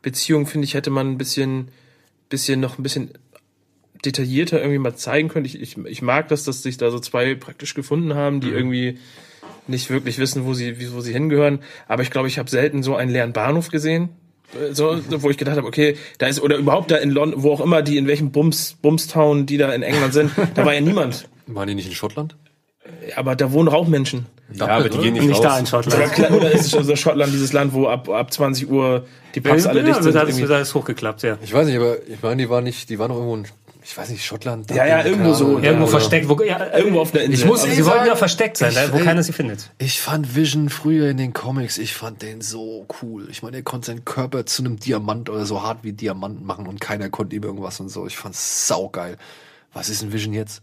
Beziehung, 0.00 0.46
finde 0.46 0.66
ich, 0.66 0.74
hätte 0.74 0.90
man 0.90 1.10
ein 1.10 1.18
bisschen, 1.18 1.68
bisschen 2.28 2.60
noch 2.60 2.78
ein 2.78 2.82
bisschen 2.82 3.10
detaillierter 4.04 4.58
irgendwie 4.58 4.78
mal 4.78 4.94
zeigen 4.94 5.28
können. 5.28 5.46
Ich, 5.46 5.60
ich, 5.60 5.78
ich 5.78 6.02
mag 6.02 6.28
das, 6.28 6.44
dass 6.44 6.62
sich 6.62 6.76
da 6.76 6.90
so 6.90 6.98
zwei 6.98 7.34
praktisch 7.34 7.74
gefunden 7.74 8.14
haben, 8.14 8.40
die 8.40 8.50
irgendwie 8.50 8.98
nicht 9.66 9.88
wirklich 9.90 10.18
wissen, 10.18 10.44
wo 10.44 10.52
sie, 10.52 10.92
wo 10.92 11.00
sie 11.00 11.12
hingehören. 11.12 11.60
Aber 11.88 12.02
ich 12.02 12.10
glaube, 12.10 12.28
ich 12.28 12.38
habe 12.38 12.50
selten 12.50 12.82
so 12.82 12.96
einen 12.96 13.10
leeren 13.10 13.32
Bahnhof 13.32 13.68
gesehen. 13.70 14.10
So, 14.72 14.96
so, 14.96 15.22
wo 15.22 15.30
ich 15.30 15.36
gedacht 15.36 15.56
habe, 15.56 15.66
okay, 15.66 15.96
da 16.18 16.26
ist, 16.26 16.40
oder 16.40 16.56
überhaupt 16.56 16.90
da 16.90 16.96
in 16.96 17.10
London, 17.10 17.42
wo 17.42 17.52
auch 17.52 17.60
immer 17.60 17.82
die, 17.82 17.96
in 17.96 18.06
welchem 18.06 18.30
Bums, 18.30 18.76
Bumstown, 18.80 19.46
die 19.46 19.56
da 19.56 19.72
in 19.72 19.82
England 19.82 20.12
sind, 20.12 20.30
da 20.54 20.64
war 20.64 20.74
ja 20.74 20.80
niemand. 20.80 21.28
Waren 21.46 21.68
die 21.68 21.74
nicht 21.74 21.88
in 21.88 21.94
Schottland? 21.94 22.36
Aber 23.16 23.34
da 23.34 23.52
wohnen 23.52 23.68
Rauchmenschen. 23.68 24.26
ja, 24.52 24.66
aber 24.66 24.88
die 24.88 24.98
gehen 24.98 25.14
nicht, 25.14 25.26
Nicht 25.26 25.38
raus. 25.38 25.42
da 25.42 25.58
in 25.58 25.66
Schottland. 25.66 26.18
Oder, 26.18 26.36
oder 26.36 26.52
ist 26.52 26.66
es 26.66 26.74
also 26.74 26.94
Schottland 26.96 27.32
dieses 27.32 27.52
Land, 27.52 27.72
wo 27.72 27.88
ab, 27.88 28.08
ab 28.08 28.32
20 28.32 28.70
Uhr 28.70 29.06
die 29.34 29.40
Pubs 29.40 29.66
alle 29.66 29.80
ja, 29.80 29.86
dicht 29.86 30.02
sind? 30.02 30.16
alles, 30.16 30.30
irgendwie? 30.30 30.42
wird 30.42 30.52
alles 30.52 30.74
hochgeklappt, 30.74 31.22
ja. 31.22 31.36
Ich 31.42 31.52
weiß 31.52 31.66
nicht, 31.66 31.76
aber 31.76 31.96
ich 32.06 32.22
meine, 32.22 32.36
die 32.42 32.48
waren 32.48 32.64
nicht, 32.64 32.88
die 32.90 32.98
waren 32.98 33.08
doch 33.08 33.16
irgendwo 33.16 33.34
in, 33.36 33.46
ich 33.86 33.96
weiß 33.96 34.08
nicht, 34.08 34.24
Schottland. 34.24 34.70
Ja, 34.70 34.86
ja, 34.86 34.96
Dublin, 35.02 35.12
irgendwo 35.12 35.34
so. 35.34 35.44
Ahnung. 35.46 35.62
Irgendwo 35.62 35.82
Oder- 35.84 35.90
versteckt, 35.92 36.28
wo, 36.28 36.42
ja, 36.42 36.74
Irgendwo 36.74 37.00
auf 37.00 37.12
einer 37.14 37.24
Insel. 37.24 37.38
Ich 37.40 37.44
muss 37.44 37.62
sie 37.62 37.68
wollten 37.68 37.84
sagen, 37.84 38.06
ja 38.06 38.16
versteckt 38.16 38.56
sein, 38.56 38.70
ich- 38.70 38.74
da, 38.76 38.92
wo 38.92 38.96
ey, 38.96 39.04
keiner 39.04 39.22
sie 39.22 39.32
findet. 39.32 39.70
Ich 39.78 40.00
fand 40.00 40.34
Vision 40.34 40.70
früher 40.70 41.10
in 41.10 41.16
den 41.18 41.32
Comics, 41.34 41.76
ich 41.78 41.94
fand 41.94 42.22
den 42.22 42.40
so 42.40 42.86
cool. 43.02 43.28
Ich 43.30 43.42
meine, 43.42 43.58
er 43.58 43.62
konnte 43.62 43.86
seinen 43.88 44.04
Körper 44.04 44.46
zu 44.46 44.62
einem 44.62 44.78
Diamant 44.78 45.28
oder 45.28 45.44
so 45.46 45.62
hart 45.62 45.80
wie 45.82 45.92
Diamant 45.92 46.44
machen 46.44 46.66
und 46.66 46.80
keiner 46.80 47.10
konnte 47.10 47.36
ihm 47.36 47.42
irgendwas 47.42 47.78
und 47.80 47.90
so. 47.90 48.06
Ich 48.06 48.16
fand's 48.16 48.66
saugeil. 48.66 49.16
Was 49.72 49.88
ist 49.90 50.02
ein 50.02 50.12
Vision 50.12 50.32
jetzt? 50.32 50.62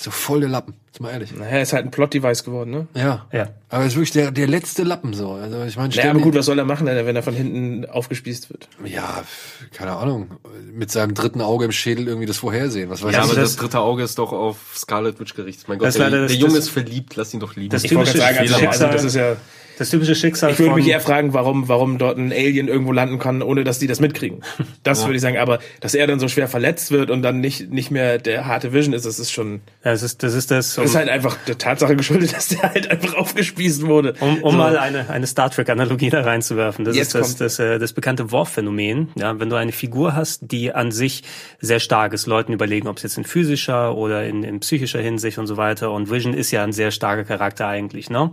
So 0.00 0.12
voll 0.12 0.38
der 0.38 0.48
Lappen, 0.48 0.74
ist 0.92 1.00
mal 1.00 1.10
ehrlich. 1.10 1.34
Naja, 1.34 1.58
ist 1.60 1.72
halt 1.72 1.84
ein 1.84 1.90
Plot-Device 1.90 2.44
geworden, 2.44 2.70
ne? 2.70 2.86
Ja. 2.94 3.26
Ja. 3.32 3.48
Aber 3.68 3.82
er 3.82 3.88
ist 3.88 3.96
wirklich 3.96 4.12
der, 4.12 4.30
der 4.30 4.46
letzte 4.46 4.84
Lappen 4.84 5.12
so. 5.12 5.32
Also 5.32 5.64
ich 5.64 5.76
meine, 5.76 5.92
Naja, 5.92 6.10
aber 6.10 6.20
gut, 6.20 6.36
was 6.36 6.46
soll 6.46 6.56
er 6.56 6.64
machen, 6.64 6.86
wenn 6.86 7.16
er 7.16 7.22
von 7.24 7.34
hinten 7.34 7.84
aufgespießt 7.84 8.48
wird? 8.50 8.68
Ja, 8.84 9.24
keine 9.72 9.96
Ahnung. 9.96 10.30
Mit 10.72 10.92
seinem 10.92 11.14
dritten 11.14 11.40
Auge 11.40 11.64
im 11.64 11.72
Schädel 11.72 12.06
irgendwie 12.06 12.26
das 12.26 12.36
Vorhersehen. 12.38 12.90
Was 12.90 13.02
weiß 13.02 13.12
Ja, 13.12 13.18
ich. 13.24 13.24
aber 13.24 13.34
das- 13.34 13.56
das, 13.56 13.56
dritte 13.56 13.80
Auge 13.80 14.04
ist 14.04 14.20
doch 14.20 14.32
auf 14.32 14.58
Scarlet 14.76 15.18
Witch 15.18 15.34
gerichtet. 15.34 15.66
Mein 15.68 15.78
Gott, 15.78 15.88
Das 15.88 15.96
ist 15.96 15.98
der, 15.98 16.10
leider 16.10 16.22
das- 16.22 16.30
der 16.30 16.40
Junge 16.40 16.58
ist 16.58 16.68
verliebt, 16.70 17.16
lass 17.16 17.34
ihn 17.34 17.40
doch 17.40 17.56
lieben. 17.56 17.70
Das 17.70 17.82
Ich 17.82 17.92
wollte 17.92 18.16
sagen, 18.16 18.38
also, 18.38 18.54
Schicksal, 18.54 18.86
also 18.86 18.86
das 18.98 19.02
ist 19.04 19.14
ja, 19.16 19.36
das 19.78 19.90
typische 19.90 20.14
Schicksal 20.14 20.50
ich 20.52 20.58
würde 20.58 20.74
mich 20.74 20.86
eher 20.88 21.00
fragen, 21.00 21.32
warum, 21.34 21.68
warum 21.68 21.98
dort 21.98 22.18
ein 22.18 22.32
Alien 22.32 22.68
irgendwo 22.68 22.92
landen 22.92 23.18
kann, 23.18 23.42
ohne 23.42 23.64
dass 23.64 23.78
die 23.78 23.86
das 23.86 24.00
mitkriegen. 24.00 24.42
Das 24.82 25.04
würde 25.04 25.16
ich 25.16 25.22
sagen, 25.22 25.38
aber 25.38 25.58
dass 25.80 25.94
er 25.94 26.06
dann 26.06 26.18
so 26.20 26.28
schwer 26.28 26.48
verletzt 26.48 26.90
wird 26.90 27.10
und 27.10 27.22
dann 27.22 27.40
nicht, 27.40 27.70
nicht 27.70 27.90
mehr 27.90 28.18
der 28.18 28.46
harte 28.46 28.72
Vision 28.72 28.92
ist, 28.94 29.06
das 29.06 29.18
ist 29.18 29.30
schon, 29.32 29.60
Ja, 29.84 29.92
das 29.92 30.02
ist 30.02 30.22
das, 30.22 30.34
ist 30.34 30.50
das 30.50 30.76
um, 30.78 30.82
das 30.84 30.90
ist 30.92 30.96
halt 30.96 31.08
einfach 31.08 31.36
der 31.46 31.56
Tatsache 31.58 31.96
geschuldet, 31.96 32.32
dass 32.36 32.48
der 32.48 32.62
halt 32.62 32.90
einfach 32.90 33.14
aufgespießt 33.14 33.86
wurde. 33.86 34.14
um, 34.20 34.42
um 34.42 34.52
So. 34.52 34.56
mal 34.58 34.76
eine, 34.78 35.08
eine 35.10 35.26
Star 35.26 35.50
Trek-Analogie 35.50 36.10
da 36.10 36.22
reinzuwerfen. 36.22 36.84
Das 36.84 36.96
Jetzt 36.96 37.08
ist 37.08 37.14
das, 37.14 37.26
kommt- 37.28 37.40
das, 37.40 37.58
äh, 37.58 37.78
das 37.78 37.92
bekannte 37.92 38.30
Worf-Phänomen. 38.32 39.08
Ja, 39.16 39.38
wenn 39.38 39.48
du 39.50 39.56
eine 39.56 39.72
Figur 39.72 40.14
hast, 40.14 40.40
die 40.50 40.72
an 40.74 40.90
sich 40.90 41.22
sehr 41.60 41.80
stark 41.80 42.12
ist, 42.12 42.26
Leuten 42.26 42.52
überlegen, 42.52 42.88
ob 42.88 42.96
es 42.96 43.02
jetzt 43.04 43.18
in 43.18 43.24
physischer 43.24 43.94
oder 43.96 44.24
in, 44.26 44.42
in 44.42 44.60
psychischer 44.60 45.00
Hinsicht 45.00 45.38
und 45.38 45.46
so 45.46 45.56
weiter. 45.56 45.90
Und 45.92 46.10
Vision 46.10 46.34
ist 46.34 46.50
ja 46.50 46.62
ein 46.64 46.72
sehr 46.72 46.90
starker 46.90 47.24
Charakter 47.24 47.66
eigentlich, 47.68 48.10
ne? 48.10 48.32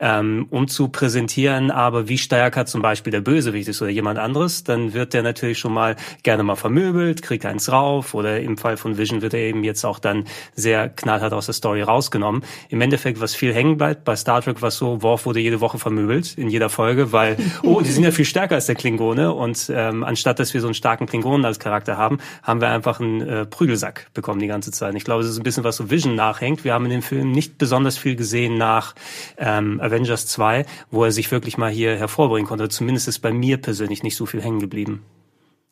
Ähm, 0.00 0.46
um 0.50 0.68
zu 0.68 0.85
präsentieren, 0.88 1.70
aber 1.70 2.08
wie 2.08 2.18
stärker 2.18 2.66
zum 2.66 2.82
Beispiel 2.82 3.10
der 3.10 3.20
Bösewicht 3.20 3.68
ist 3.68 3.82
oder 3.82 3.90
jemand 3.90 4.18
anderes, 4.18 4.64
dann 4.64 4.94
wird 4.94 5.14
der 5.14 5.22
natürlich 5.22 5.58
schon 5.58 5.72
mal 5.72 5.96
gerne 6.22 6.42
mal 6.42 6.56
vermöbelt, 6.56 7.22
kriegt 7.22 7.46
eins 7.46 7.70
rauf 7.70 8.14
oder 8.14 8.40
im 8.40 8.56
Fall 8.56 8.76
von 8.76 8.98
Vision 8.98 9.22
wird 9.22 9.34
er 9.34 9.40
eben 9.40 9.64
jetzt 9.64 9.84
auch 9.84 9.98
dann 9.98 10.24
sehr 10.54 10.88
knallhart 10.88 11.32
aus 11.32 11.46
der 11.46 11.54
Story 11.54 11.82
rausgenommen. 11.82 12.42
Im 12.68 12.80
Endeffekt, 12.80 13.20
was 13.20 13.34
viel 13.34 13.54
hängen 13.54 13.76
bleibt 13.76 14.04
bei 14.04 14.16
Star 14.16 14.42
Trek, 14.42 14.62
was 14.62 14.76
so, 14.76 15.02
Worf 15.02 15.26
wurde 15.26 15.40
jede 15.40 15.60
Woche 15.60 15.78
vermöbelt 15.78 16.36
in 16.36 16.48
jeder 16.48 16.68
Folge, 16.68 17.12
weil, 17.12 17.36
oh, 17.62 17.80
die 17.80 17.90
sind 17.90 18.04
ja 18.04 18.10
viel 18.10 18.24
stärker 18.24 18.54
als 18.54 18.66
der 18.66 18.74
Klingone 18.74 19.32
und 19.32 19.70
ähm, 19.74 20.04
anstatt, 20.04 20.38
dass 20.38 20.54
wir 20.54 20.60
so 20.60 20.66
einen 20.66 20.74
starken 20.74 21.06
Klingonen 21.06 21.44
als 21.44 21.58
Charakter 21.58 21.96
haben, 21.96 22.18
haben 22.42 22.60
wir 22.60 22.68
einfach 22.68 23.00
einen 23.00 23.20
äh, 23.20 23.46
Prügelsack 23.46 24.06
bekommen 24.14 24.40
die 24.40 24.46
ganze 24.46 24.70
Zeit. 24.70 24.90
Und 24.90 24.96
ich 24.96 25.04
glaube, 25.04 25.22
das 25.22 25.32
ist 25.32 25.38
ein 25.38 25.42
bisschen 25.42 25.64
was 25.64 25.76
so 25.76 25.90
Vision 25.90 26.14
nachhängt. 26.14 26.64
Wir 26.64 26.74
haben 26.74 26.84
in 26.84 26.90
dem 26.90 27.02
Film 27.02 27.32
nicht 27.32 27.58
besonders 27.58 27.98
viel 27.98 28.16
gesehen 28.16 28.56
nach 28.56 28.94
ähm, 29.38 29.80
Avengers 29.80 30.26
2, 30.26 30.64
wo 30.90 31.04
er 31.04 31.12
sich 31.12 31.30
wirklich 31.30 31.58
mal 31.58 31.70
hier 31.70 31.96
hervorbringen 31.96 32.46
konnte. 32.46 32.68
Zumindest 32.68 33.08
ist 33.08 33.20
bei 33.20 33.32
mir 33.32 33.56
persönlich 33.58 34.02
nicht 34.02 34.16
so 34.16 34.26
viel 34.26 34.42
hängen 34.42 34.60
geblieben. 34.60 35.02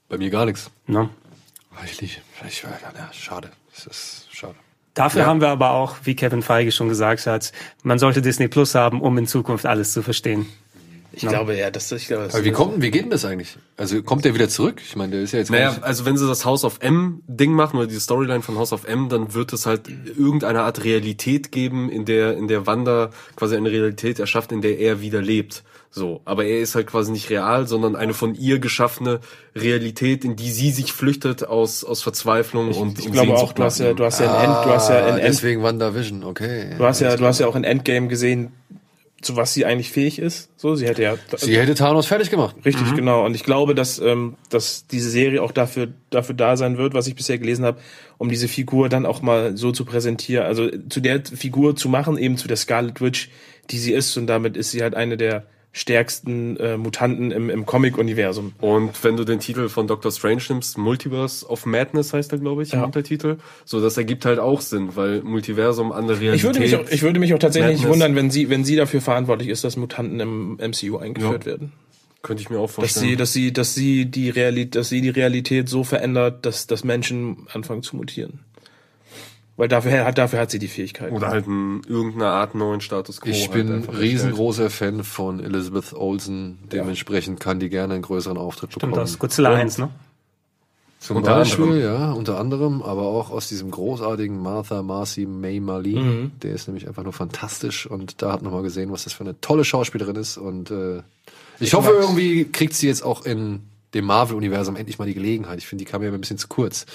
Bei 0.09 0.19
mir 0.19 0.31
gar 0.31 0.45
nichts. 0.47 0.71
Ne? 0.87 1.09
Reichlich. 1.77 2.21
Ich, 2.47 2.63
ja, 2.63 3.13
schade. 3.13 3.51
Das 3.75 3.87
ist 3.87 4.29
schade. 4.31 4.55
Dafür 4.95 5.23
Ja. 5.23 5.27
haben 5.27 5.41
wir 5.41 5.49
aber 5.49 5.71
auch, 5.73 5.97
wie 6.05 6.15
Kevin 6.15 6.43
Feige 6.43 6.71
schon 6.71 6.89
gesagt 6.89 7.27
hat, 7.27 7.53
man 7.83 7.99
sollte 7.99 8.23
Disney 8.23 8.47
Plus 8.49 8.75
haben, 8.77 9.01
um 9.03 9.19
in 9.19 9.27
Zukunft 9.27 9.67
alles 9.67 9.93
zu 9.93 10.03
verstehen. 10.03 10.47
Ich 11.17 11.27
glaube, 11.27 11.57
ja, 11.57 11.71
das, 11.71 11.91
ich 11.93 12.07
glaube, 12.09 12.25
das 12.25 12.35
Aber 12.35 12.45
wie 12.45 12.51
kommt, 12.51 12.83
wie 12.83 12.91
geht 12.91 13.03
denn 13.03 13.11
das 13.11 13.25
eigentlich? 13.25 13.57
Also 13.77 14.03
kommt 14.03 14.25
der 14.25 14.35
wieder 14.35 14.49
zurück? 14.49 14.81
Ich 14.85 14.97
meine, 14.97 15.13
der 15.13 15.23
ist 15.23 15.33
ja 15.33 15.39
jetzt 15.39 15.51
Naja, 15.51 15.77
also 15.81 16.05
wenn 16.05 16.17
sie 16.17 16.27
das 16.27 16.45
House 16.45 16.65
of 16.65 16.79
M 16.81 17.23
Ding 17.27 17.53
machen 17.53 17.79
oder 17.79 17.87
die 17.87 17.99
Storyline 17.99 18.43
von 18.43 18.57
House 18.57 18.73
of 18.73 18.85
M, 18.87 19.09
dann 19.09 19.35
wird 19.35 19.53
es 19.53 19.67
halt 19.67 19.89
irgendeine 19.89 20.63
Art 20.63 20.85
Realität 20.85 21.53
geben, 21.53 21.91
in 21.91 22.05
der 22.05 22.37
in 22.37 22.49
der 22.49 22.67
Wanda 22.67 23.11
quasi 23.37 23.57
eine 23.57 23.71
Realität 23.71 24.19
erschafft, 24.19 24.53
in 24.53 24.61
der 24.61 24.79
er 24.79 25.01
wieder 25.01 25.23
lebt. 25.23 25.63
So, 25.91 26.23
aber 26.25 26.45
er 26.45 26.59
ist 26.59 26.75
halt 26.75 26.89
quasi 26.89 27.13
nicht 27.13 27.31
real, 27.31 27.69
sondern 27.69 27.95
eine 27.95 28.15
von 28.15 28.35
ihr 28.35 28.59
geschaffene 28.59 29.21
Realität, 29.55 30.25
in 30.25 30.35
die 30.35 30.51
sie 30.51 30.73
sich 30.73 30.93
flüchtet 30.93 31.47
aus 31.47 31.85
aus 31.85 32.03
Verzweiflung 32.03 32.75
und 32.75 32.99
Ich 32.99 33.07
und 33.07 33.13
glaube 33.13 33.35
auch, 33.35 33.53
du 33.53 33.63
hast 33.63 33.79
ja, 33.79 33.93
du 33.93 34.05
hast 34.05 34.19
ja 34.19 34.27
in 34.27 34.45
End, 34.51 34.65
du 34.65 34.71
hast 34.71 34.89
ja 34.89 34.99
in 34.99 35.05
Ah, 35.05 35.17
End, 35.19 35.29
deswegen 35.29 35.63
WandaVision, 35.63 36.25
okay. 36.25 36.75
du 36.77 36.85
hast 36.85 37.01
ja, 37.01 37.17
du 37.17 37.25
hast 37.25 37.39
ja 37.39 37.47
auch 37.47 37.55
in 37.55 37.63
Endgame 37.63 38.09
gesehen, 38.09 38.53
zu 39.25 39.37
was 39.37 39.55
sie 39.55 39.65
eigentlich 39.65 39.91
fähig 39.91 40.19
ist. 40.19 40.51
So, 40.57 40.75
sie 40.75 40.87
hätte 40.87 41.03
ja, 41.03 41.17
Sie 41.37 41.57
hätte 41.57 41.75
Thanos 41.75 42.07
fertig 42.07 42.31
gemacht. 42.31 42.57
Richtig, 42.65 42.95
genau. 42.95 43.25
Und 43.25 43.35
ich 43.35 43.45
glaube, 43.45 43.75
dass, 43.75 43.99
ähm, 43.99 44.37
dass 44.51 44.87
diese 44.87 45.11
Serie 45.11 45.43
auch 45.43 45.53
dafür, 45.53 45.89
dafür 46.11 46.35
da 46.35 46.57
sein 46.57 46.79
wird, 46.79 46.95
was 46.95 47.07
ich 47.07 47.15
bisher 47.15 47.39
gelesen 47.39 47.65
habe, 47.65 47.81
um 48.19 48.29
diese 48.29 48.49
Figur 48.49 48.89
dann 48.89 49.07
auch 49.07 49.23
mal 49.23 49.57
so 49.57 49.73
zu 49.73 49.85
präsentieren, 49.85 50.47
also 50.47 50.69
zu 50.89 51.01
der 51.01 51.23
Figur 51.25 51.77
zu 51.77 51.89
machen, 51.89 52.19
eben 52.19 52.37
zu 52.37 52.49
der 52.49 52.57
Scarlet 52.57 53.01
Witch, 53.01 53.31
die 53.71 53.79
sie 53.79 53.93
ist. 53.93 54.17
Und 54.17 54.27
damit 54.27 54.57
ist 54.57 54.71
sie 54.71 54.83
halt 54.83 54.95
eine 54.95 55.17
der 55.17 55.47
stärksten 55.77 56.57
äh, 56.57 56.77
Mutanten 56.79 57.33
im, 57.33 57.51
im 57.51 57.67
Comic-Universum. 57.67 58.53
Und 58.61 59.03
wenn 59.05 59.17
du 59.17 59.25
den 59.25 59.41
Titel 59.41 59.69
von 59.69 59.87
Doctor 59.89 60.13
Strange 60.13 60.43
nimmst, 60.49 60.79
Multiverse 60.79 61.47
of 61.49 61.67
Madness 61.67 62.13
heißt 62.15 62.31
er, 62.33 62.39
glaube 62.39 62.63
ich, 62.63 62.73
im 62.73 62.79
Ja. 62.79 62.85
Untertitel. 62.87 63.37
So, 63.65 63.81
das 63.81 63.97
ergibt 63.97 64.25
halt 64.25 64.39
auch 64.39 64.61
Sinn, 64.61 64.95
weil 64.95 65.23
Multiversum, 65.23 65.91
andere 65.93 66.21
Realität. 66.21 66.37
Ich 66.39 66.45
würde 66.45 66.61
mich 66.61 66.77
auch, 66.77 66.89
ich 66.91 67.03
würde 67.03 67.19
mich 67.21 67.35
auch 67.35 67.39
tatsächlich 67.41 67.73
nicht 67.73 67.81
Madness. 67.83 67.93
wundern, 67.93 68.17
wenn 68.17 68.31
sie, 68.31 68.49
wenn 68.51 68.65
sie 68.65 68.77
dafür 68.77 69.01
verantwortlich 69.01 69.49
ist, 69.49 69.65
dass 69.65 69.77
Mutanten 69.77 70.21
im 70.21 70.53
MCU 70.59 70.97
eingeführt 70.99 71.43
Ja. 71.45 71.51
werden. 71.53 71.73
könnte 72.23 72.41
ich 72.43 72.49
mir 72.51 72.59
auch 72.59 72.67
Dass 72.67 72.75
vorstellen. 72.77 73.07
sie, 73.11 73.17
dass 73.17 73.33
sie, 73.33 73.53
dass 73.53 73.75
sie 73.75 74.07
die 74.07 74.31
Realität, 74.31 74.77
dass 74.77 74.89
sie 74.89 75.01
die 75.03 75.11
Realität 75.11 75.69
so 75.69 75.85
verändert, 75.85 76.47
dass, 76.47 76.67
dass 76.69 76.83
Menschen 76.85 77.47
anfangen 77.53 77.83
zu 77.83 77.97
mutieren. 77.97 78.39
Weil 79.57 79.69
dafür 79.69 80.05
hat, 80.05 80.19
dafür 80.19 80.41
hat 80.41 80.51
sie 80.51 80.59
die 80.59 80.69
Fähigkeit. 80.69 81.13
oder 81.13 81.29
halt 81.29 81.47
in 81.47 81.83
irgendeiner 81.87 82.31
Art 82.31 82.57
neuen 82.57 82.81
Status 82.81 83.21
quo. 83.21 83.31
Ich 83.31 83.43
halt 83.43 83.53
bin 83.53 83.73
einfach 83.73 83.99
riesengroßer 83.99 84.69
Fan 84.69 85.05
von 85.05 85.39
Elizabeth 85.39 85.93
Olsen. 85.93 86.59
Dementsprechend 86.73 87.39
kann 87.39 87.61
die 87.61 87.69
gerne 87.69 87.95
einen 87.95 88.03
größeren 88.03 88.37
Auftritt 88.37 88.73
Stimmt, 88.73 88.93
bekommen. 88.93 89.07
das 89.07 89.19
Godzilla 89.19 89.55
1, 89.55 89.79
ne? 89.79 89.91
Zum 90.99 91.19
Unter 91.19 91.35
Beispiel, 91.37 91.65
anderem. 91.67 91.83
ja, 91.83 92.13
unter 92.13 92.39
anderem, 92.41 92.81
aber 92.81 93.03
auch 93.03 93.31
aus 93.31 93.47
diesem 93.47 93.71
großartigen 93.71 94.41
Martha 94.41 94.83
Marcy 94.83 95.27
May 95.27 95.61
Marlene. 95.61 96.31
Der 96.43 96.53
ist 96.53 96.67
nämlich 96.67 96.89
einfach 96.89 97.03
nur 97.03 97.13
fantastisch 97.13 97.87
und 97.87 98.23
da 98.23 98.33
hat 98.33 98.41
man 98.41 98.51
mal 98.51 98.63
gesehen, 98.63 98.91
was 98.91 99.05
das 99.05 99.13
für 99.13 99.23
eine 99.23 99.39
tolle 99.43 99.67
Schauspielerin 99.67 100.17
ist 100.17 100.39
und 100.39 100.71
äh, 100.71 101.03
ich, 101.61 101.75
hoffe 101.75 101.91
irgendwie 101.91 102.47
kriegt 102.47 102.73
sie 102.73 102.87
jetzt 102.87 103.03
auch 103.03 103.27
in 103.27 103.65
dem 103.93 104.07
Marvel-Universum 104.07 104.77
endlich 104.77 104.99
mal 104.99 105.05
die 105.05 105.13
Gelegenheit. 105.13 105.59
Ich 105.59 105.67
finde, 105.67 105.85
die 105.85 105.91
kam 105.91 106.01
ja 106.01 106.09
immer 106.09 106.17
ein 106.17 106.23
bisschen 106.23 106.39
zu 106.39 106.49
kurz. 106.49 106.87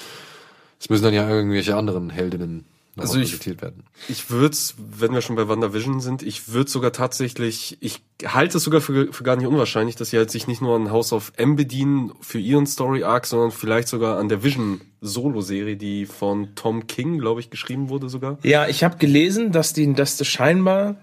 Es 0.79 0.89
müssen 0.89 1.03
dann 1.03 1.13
ja 1.13 1.29
irgendwelche 1.29 1.75
anderen 1.75 2.09
Heldinnen 2.09 2.65
noch 2.95 3.03
Also 3.03 3.19
ich- 3.19 3.45
werden. 3.61 3.83
Ich 4.07 4.29
würde 4.29 4.55
wenn 4.77 5.13
wir 5.13 5.21
schon 5.21 5.35
bei 5.35 5.47
WandaVision 5.47 5.99
sind, 6.01 6.21
ich 6.23 6.51
würde 6.51 6.69
sogar 6.69 6.91
tatsächlich, 6.91 7.77
ich 7.81 8.01
halte 8.25 8.57
es 8.57 8.63
sogar 8.63 8.81
für, 8.81 9.11
für 9.13 9.23
gar 9.23 9.35
nicht 9.35 9.47
unwahrscheinlich, 9.47 9.95
dass 9.95 10.09
sie 10.09 10.17
halt 10.17 10.31
sich 10.31 10.47
nicht 10.47 10.61
nur 10.61 10.75
an 10.75 10.89
House 10.91 11.13
of 11.13 11.31
M 11.37 11.55
bedienen 11.55 12.11
für 12.21 12.39
ihren 12.39 12.65
Story 12.65 13.03
Arc, 13.03 13.25
sondern 13.25 13.51
vielleicht 13.51 13.87
sogar 13.87 14.17
an 14.17 14.27
der 14.29 14.43
Vision 14.43 14.81
Solo-Serie, 15.01 15.77
die 15.77 16.05
von 16.05 16.55
Tom 16.55 16.87
King, 16.87 17.19
glaube 17.19 17.39
ich, 17.39 17.49
geschrieben 17.49 17.89
wurde 17.89 18.09
sogar. 18.09 18.37
Ja, 18.43 18.67
ich 18.67 18.83
habe 18.83 18.97
gelesen, 18.97 19.51
dass 19.51 19.71
die, 19.73 19.93
dass 19.93 20.17
das 20.17 20.27
scheinbar, 20.27 20.95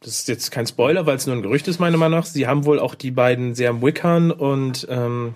das 0.00 0.20
ist 0.20 0.28
jetzt 0.28 0.50
kein 0.50 0.66
Spoiler, 0.66 1.04
weil 1.06 1.16
es 1.16 1.26
nur 1.26 1.34
ein 1.36 1.42
Gerücht 1.42 1.68
ist, 1.68 1.80
meiner 1.80 1.96
Meinung 1.98 2.18
nach, 2.20 2.26
sie 2.26 2.46
haben 2.46 2.64
wohl 2.64 2.78
auch 2.78 2.94
die 2.94 3.10
beiden 3.10 3.54
Sam 3.54 3.82
Wickham 3.82 4.30
und, 4.30 4.86
ähm, 4.90 5.34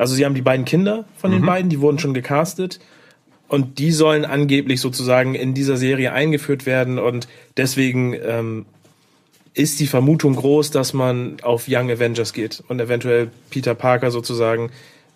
also 0.00 0.14
sie 0.14 0.24
haben 0.24 0.34
die 0.34 0.40
beiden 0.40 0.64
Kinder 0.64 1.04
von 1.18 1.30
den 1.30 1.44
beiden, 1.44 1.68
die 1.68 1.80
wurden 1.80 1.98
schon 1.98 2.14
gecastet. 2.14 2.80
Und 3.48 3.78
die 3.78 3.90
sollen 3.90 4.24
angeblich 4.24 4.80
sozusagen 4.80 5.34
in 5.34 5.52
dieser 5.52 5.76
Serie 5.76 6.12
eingeführt 6.12 6.64
werden 6.64 6.98
und 6.98 7.28
deswegen 7.56 8.14
ähm, 8.14 8.64
ist 9.52 9.78
die 9.78 9.86
Vermutung 9.86 10.36
groß, 10.36 10.70
dass 10.70 10.94
man 10.94 11.36
auf 11.42 11.66
Young 11.68 11.90
Avengers 11.90 12.32
geht 12.32 12.62
und 12.68 12.80
eventuell 12.80 13.30
Peter 13.50 13.74
Parker 13.74 14.10
sozusagen, 14.10 14.70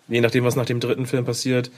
je 0.07 0.21
nachdem, 0.21 0.43
was 0.43 0.55
nach 0.55 0.65
dem 0.65 0.79
dritten 0.79 1.07
Film 1.07 1.25
passiert. 1.25 1.71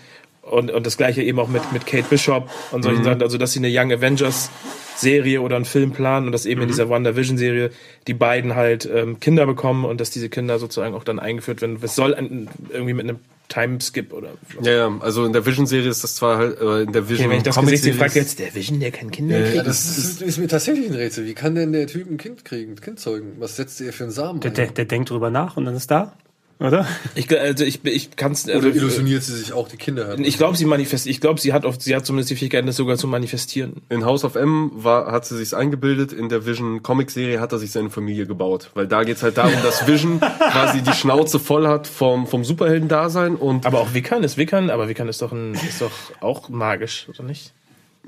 Und, 0.49 0.71
und 0.71 0.85
das 0.85 0.97
gleiche 0.97 1.21
eben 1.23 1.39
auch 1.39 1.47
mit, 1.49 1.71
mit 1.73 1.85
Kate 1.85 2.05
Bishop 2.09 2.49
und 2.71 2.83
solchen 2.83 3.03
Sachen. 3.03 3.21
Also, 3.21 3.37
dass 3.37 3.53
sie 3.53 3.59
eine 3.59 3.69
Young 3.71 3.91
Avengers 3.91 4.49
Serie 4.95 5.41
oder 5.41 5.55
einen 5.57 5.65
Film 5.65 5.91
planen 5.91 6.25
und 6.27 6.31
dass 6.31 6.45
eben 6.45 6.61
in 6.63 6.67
dieser 6.67 6.89
WandaVision 6.89 7.37
Serie 7.37 7.69
die 8.07 8.13
beiden 8.15 8.55
halt 8.55 8.89
ähm, 8.91 9.19
Kinder 9.19 9.45
bekommen 9.45 9.85
und 9.85 10.01
dass 10.01 10.09
diese 10.09 10.27
Kinder 10.29 10.57
sozusagen 10.59 10.95
auch 10.95 11.03
dann 11.03 11.19
eingeführt 11.19 11.61
werden. 11.61 11.77
Es 11.81 11.95
soll 11.95 12.15
ein, 12.15 12.47
irgendwie 12.71 12.93
mit 12.93 13.03
einem 13.03 13.19
Timeskip 13.47 14.11
oder. 14.11 14.29
Ja, 14.61 14.71
ja, 14.71 14.97
also 14.99 15.23
in 15.25 15.33
der 15.33 15.45
Vision-Serie 15.45 15.89
ist 15.89 16.03
das 16.03 16.15
zwar 16.15 16.37
halt, 16.37 16.59
äh, 16.59 16.81
in 16.81 16.91
der 16.91 17.07
Vision 17.07 17.27
Okay, 17.27 17.29
wenn 17.31 17.37
ich 17.37 17.43
das 17.43 17.55
Comic 17.55 17.71
Gesicht 17.73 17.97
fragt 17.97 18.15
jetzt 18.15 18.39
der 18.39 18.53
Vision, 18.53 18.79
der 18.79 18.91
kann 18.91 19.09
Kinder 19.11 19.39
Ja, 19.39 19.51
kriegen. 19.51 19.63
das 19.65 19.97
ist, 19.97 20.21
ist 20.21 20.37
mir 20.37 20.47
tatsächlich 20.47 20.87
ein 20.89 20.95
Rätsel. 20.95 21.25
Wie 21.25 21.33
kann 21.33 21.55
denn 21.55 21.71
der 21.71 21.87
Typ 21.87 22.09
ein 22.09 22.17
Kind 22.17 22.43
kriegen, 22.43 22.73
ein 22.73 22.81
Kind 22.81 22.99
zeugen? 22.99 23.33
Was 23.39 23.55
setzt 23.55 23.79
ihr 23.79 23.93
für 23.93 24.03
einen 24.05 24.11
Samen 24.11 24.39
Der, 24.41 24.51
ein? 24.51 24.55
der, 24.55 24.67
der 24.67 24.85
denkt 24.85 25.11
drüber 25.11 25.29
nach 25.29 25.55
und 25.57 25.63
dann 25.65 25.75
ist 25.75 25.89
da, 25.91 26.13
oder? 26.59 26.87
Ich, 27.15 27.29
also 27.39 27.63
ich, 27.63 27.83
ich 27.85 28.15
kann 28.15 28.31
es. 28.31 28.47
Also, 28.47 28.67
Oder 28.67 28.75
illusioniert 28.75 29.23
sie 29.23 29.35
sich 29.35 29.53
auch 29.53 29.67
die 29.67 29.77
Kinder? 29.77 30.07
heran? 30.07 30.23
ich 30.23 30.37
glaube, 30.37 30.57
sie 30.57 30.65
manifest. 30.65 31.05
Ich 31.05 31.21
glaube, 31.21 31.39
sie 31.39 31.53
hat 31.53 31.65
oft, 31.65 31.81
sie 31.81 31.95
hat 31.95 32.05
zumindest 32.05 32.31
die 32.31 32.35
Fähigkeit, 32.35 32.67
das 32.67 32.75
sogar 32.75 32.97
zu 32.97 33.07
manifestieren. 33.07 33.81
In 33.89 34.05
House 34.05 34.23
of 34.23 34.35
M 34.35 34.71
war, 34.73 35.11
hat 35.11 35.25
sie 35.25 35.37
sich's 35.37 35.53
eingebildet, 35.53 36.13
in 36.13 36.29
der 36.29 36.45
Vision 36.45 36.81
Comic 36.81 37.11
Serie 37.11 37.39
hat 37.39 37.51
er 37.51 37.59
sich 37.59 37.71
seine 37.71 37.89
Familie 37.89 38.25
gebaut. 38.25 38.71
Weil 38.73 38.87
da 38.87 39.03
geht's 39.03 39.21
halt 39.23 39.37
darum, 39.37 39.53
dass 39.63 39.87
Vision 39.87 40.19
quasi 40.51 40.81
die 40.81 40.93
Schnauze 40.93 41.39
voll 41.39 41.67
hat 41.67 41.87
vom, 41.87 42.25
vom 42.25 42.43
Superhelden-Dasein 42.43 43.35
und 43.35 43.65
Aber 43.65 43.81
auch 43.81 43.93
Wickern 43.93 44.23
ist 44.23 44.37
Wickern, 44.37 44.69
aber 44.69 44.87
Wickern 44.87 45.07
ist 45.07 45.21
doch 45.21 45.31
ein, 45.31 45.53
ist 45.53 45.81
doch 45.81 45.91
auch 46.21 46.49
magisch, 46.49 47.07
oder 47.09 47.23
nicht? 47.23 47.53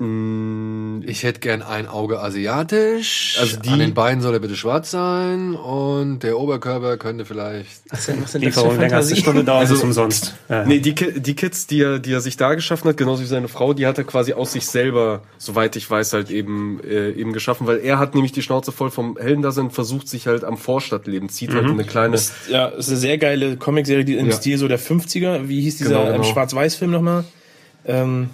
Ich 0.02 1.24
hätte 1.24 1.40
gern 1.40 1.60
ein 1.60 1.86
Auge 1.86 2.20
asiatisch. 2.20 3.36
Also 3.38 3.58
die- 3.58 3.68
An 3.68 3.80
den 3.80 3.92
Beinen 3.92 4.22
soll 4.22 4.32
er 4.32 4.40
bitte 4.40 4.56
schwarz 4.56 4.90
sein 4.90 5.54
und 5.54 6.20
der 6.22 6.38
Oberkörper 6.38 6.96
könnte 6.96 7.26
vielleicht. 7.26 7.82
Was 7.90 8.06
denn, 8.06 8.22
was 8.22 8.32
denn 8.32 8.40
Lieferung 8.40 8.78
länger 8.80 8.96
als 8.96 9.08
eine 9.08 9.16
Stunde 9.16 9.44
dauert, 9.44 9.70
ist 9.70 9.82
umsonst. 9.82 10.34
Ja. 10.48 10.64
Nee, 10.64 10.78
die, 10.80 10.94
die 10.94 11.34
Kids, 11.34 11.66
die 11.66 11.82
er, 11.82 11.98
die 11.98 12.12
er 12.14 12.22
sich 12.22 12.38
da 12.38 12.54
geschaffen 12.54 12.88
hat, 12.88 12.96
genauso 12.96 13.22
wie 13.22 13.26
seine 13.26 13.48
Frau, 13.48 13.74
die 13.74 13.86
hat 13.86 13.98
er 13.98 14.04
quasi 14.04 14.32
aus 14.32 14.52
sich 14.52 14.66
selber, 14.66 15.20
soweit 15.36 15.76
ich 15.76 15.90
weiß, 15.90 16.14
halt 16.14 16.30
eben, 16.30 16.80
äh, 16.82 17.10
eben 17.10 17.34
geschaffen, 17.34 17.66
weil 17.66 17.80
er 17.80 17.98
hat 17.98 18.14
nämlich 18.14 18.32
die 18.32 18.40
Schnauze 18.42 18.72
voll 18.72 18.90
vom 18.90 19.18
Heldendasein, 19.20 19.70
versucht 19.70 20.08
sich 20.08 20.26
halt 20.26 20.44
am 20.44 20.56
Vorstadtleben, 20.56 21.28
zieht 21.28 21.52
halt 21.52 21.64
in 21.66 21.72
eine 21.72 21.84
kleine, 21.84 22.18
Ja, 22.48 22.68
ist 22.68 22.88
eine 22.88 22.96
sehr 22.98 23.18
geile 23.18 23.58
Comicserie, 23.58 24.04
die 24.06 24.16
im 24.16 24.30
Ja. 24.30 24.32
Stil 24.32 24.56
so 24.56 24.66
der 24.66 24.78
50er, 24.78 25.48
wie 25.48 25.60
hieß 25.60 25.76
dieser 25.76 25.90
Genau, 25.90 26.04
genau. 26.06 26.16
ähm, 26.16 26.24
Schwarz-Weiß-Film 26.24 26.90
nochmal? 26.90 27.24
Ähm, 27.84 28.30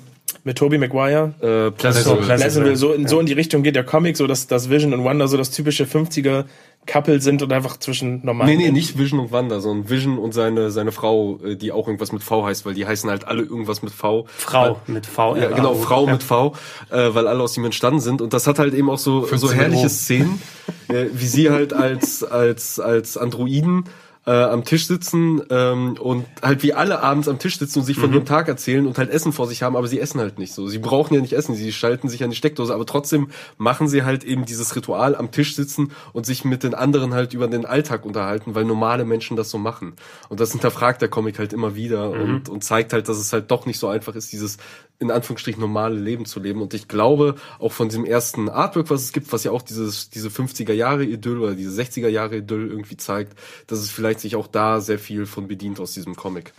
mit 0.47 0.57
Tobey 0.57 0.79
Maguire. 0.79 1.35
äh, 1.41 1.71
Pleasant- 1.73 2.05
So, 2.05 2.17
Pleasantville, 2.17 2.77
so 2.77 2.93
in, 2.93 3.07
so 3.09 3.19
in 3.21 3.27
die 3.27 3.33
Richtung 3.33 3.63
geht 3.65 3.75
der 3.75 3.85
Comic, 3.85 4.17
so 4.17 4.27
dass, 4.29 4.47
dass 4.47 4.71
Vision 4.71 4.95
und 4.95 5.05
Wanda 5.05 5.27
so 5.27 5.37
das 5.37 5.51
typische 5.51 5.85
50er 5.85 6.45
Couple 6.87 7.21
sind 7.21 7.43
und 7.43 7.53
einfach 7.53 7.79
zwischen 7.79 8.25
normalen. 8.25 8.49
Nee, 8.51 8.57
nee, 8.67 8.71
nicht 8.71 8.97
Vision 8.97 9.19
und 9.19 9.33
Wanda, 9.33 9.59
sondern 9.61 9.91
Vision 9.91 10.19
und 10.19 10.33
seine, 10.33 10.71
seine 10.71 10.93
Frau, 10.93 11.41
äh, 11.45 11.57
die 11.57 11.73
auch 11.73 11.89
irgendwas 11.89 12.13
mit 12.13 12.23
V 12.23 12.47
heißt, 12.47 12.65
weil 12.65 12.75
die 12.75 12.87
heißen 12.87 13.11
halt 13.11 13.27
alle 13.27 13.43
irgendwas 13.43 13.83
mit 13.83 13.93
V. 13.93 14.27
Frau 14.29 14.81
mit 14.87 15.05
V. 15.05 15.35
Ja, 15.35 15.49
genau, 15.51 15.75
Frau 15.75 16.07
Ja. 16.07 16.13
mit 16.13 16.23
V, 16.23 16.55
äh, 16.91 17.09
weil 17.13 17.27
alle 17.27 17.43
aus 17.43 17.57
ihm 17.57 17.65
entstanden 17.65 17.99
sind. 17.99 18.23
Und 18.23 18.33
das 18.33 18.47
hat 18.47 18.61
halt 18.61 18.73
eben 18.73 18.89
auch 18.89 18.99
so, 18.99 19.23
so 19.23 19.27
15 19.49 19.51
herrliche 19.59 19.79
Euro. 19.81 19.89
Szenen, 19.89 20.43
äh, 20.89 21.07
wie 21.13 21.27
sie 21.27 21.51
halt 21.51 21.73
als, 21.73 22.23
als, 22.23 22.79
als 22.79 23.17
Androiden 23.17 23.85
äh, 24.27 24.33
am 24.33 24.65
Tisch 24.65 24.87
sitzen 24.87 25.41
ähm, 25.51 25.97
und 26.01 26.27
halt 26.43 26.63
wie 26.65 26.73
alle 26.73 27.01
abends 27.01 27.29
am 27.29 27.39
Tisch 27.39 27.59
sitzen 27.59 27.79
und 27.79 27.85
sich 27.85 27.97
von 27.97 28.13
ihrem 28.13 28.25
Tag 28.25 28.49
erzählen 28.49 28.87
und 28.87 28.99
halt 28.99 29.09
Essen 29.11 29.33
vor 29.33 29.47
sich 29.47 29.63
haben, 29.63 29.77
aber 29.77 29.87
sie 29.87 30.01
essen 30.01 30.21
halt 30.21 30.39
nicht 30.39 30.53
so. 30.53 30.67
Sie 30.67 30.81
brauchen 30.81 31.15
ja 31.15 31.21
nicht 31.21 31.33
essen, 31.33 31.55
sie 31.55 31.73
schalten 31.73 32.09
sich 32.09 32.25
an 32.25 32.31
die 32.31 32.37
Steckdose, 32.37 32.75
aber 32.75 32.87
trotzdem 32.87 33.29
machen 33.57 33.87
sie 33.87 34.03
halt 34.03 34.25
eben 34.25 34.45
dieses 34.45 34.75
Ritual 34.75 35.15
am 35.15 35.31
Tisch 35.31 35.55
sitzen 35.55 35.93
und 36.13 36.27
sich 36.27 36.45
mit 36.45 36.65
den 36.65 36.75
anderen 36.75 37.15
halt 37.15 37.35
über 37.35 37.47
den 37.47 37.65
Alltag 37.65 38.05
unterhalten, 38.05 38.57
weil 38.57 38.65
normale 38.65 39.05
Menschen 39.05 39.37
das 39.37 39.49
so 39.49 39.59
machen. 39.59 39.95
Und 40.29 40.41
das 40.41 40.51
hinterfragt 40.51 41.01
der 41.03 41.09
Comic 41.09 41.39
halt 41.39 41.53
immer 41.53 41.77
wieder 41.77 42.11
und, 42.11 42.49
und 42.49 42.65
zeigt 42.65 42.93
halt, 42.93 43.09
dass 43.09 43.19
es 43.19 43.33
halt 43.33 43.51
doch 43.53 43.65
nicht 43.65 43.79
so 43.79 43.87
einfach 43.87 44.17
ist, 44.17 44.33
dieses 44.33 44.59
in 44.99 45.11
Anführungsstrichen 45.11 45.61
normale 45.61 45.99
Leben 45.99 46.25
zu 46.25 46.41
leben. 46.41 46.63
Und 46.63 46.75
ich 46.75 46.89
glaube, 46.89 47.35
auch 47.59 47.73
von 47.73 47.89
diesem 47.89 48.05
ersten 48.05 48.49
Artwork, 48.49 48.91
was 48.91 49.03
es 49.03 49.13
gibt, 49.13 49.33
was 49.33 49.45
ja 49.45 49.51
auch 49.51 49.63
dieses, 49.63 50.11
diese 50.11 50.29
50er 50.29 50.73
Jahre 50.73 51.05
Idyll 51.05 51.39
oder 51.39 51.55
diese 51.55 51.81
60er 51.81 52.09
Jahre 52.09 52.39
Idyll 52.39 52.69
irgendwie 52.69 52.97
zeigt, 52.97 53.39
dass 53.67 53.79
es 53.79 53.91
vielleicht 53.91 54.21
sich 54.21 54.37
auch 54.37 54.47
da 54.47 54.81
sehr 54.81 54.99
viel 54.99 55.27
von 55.27 55.49
bedient 55.49 55.81
aus 55.81 55.93
diesem 55.93 56.17
Comic. 56.17 56.53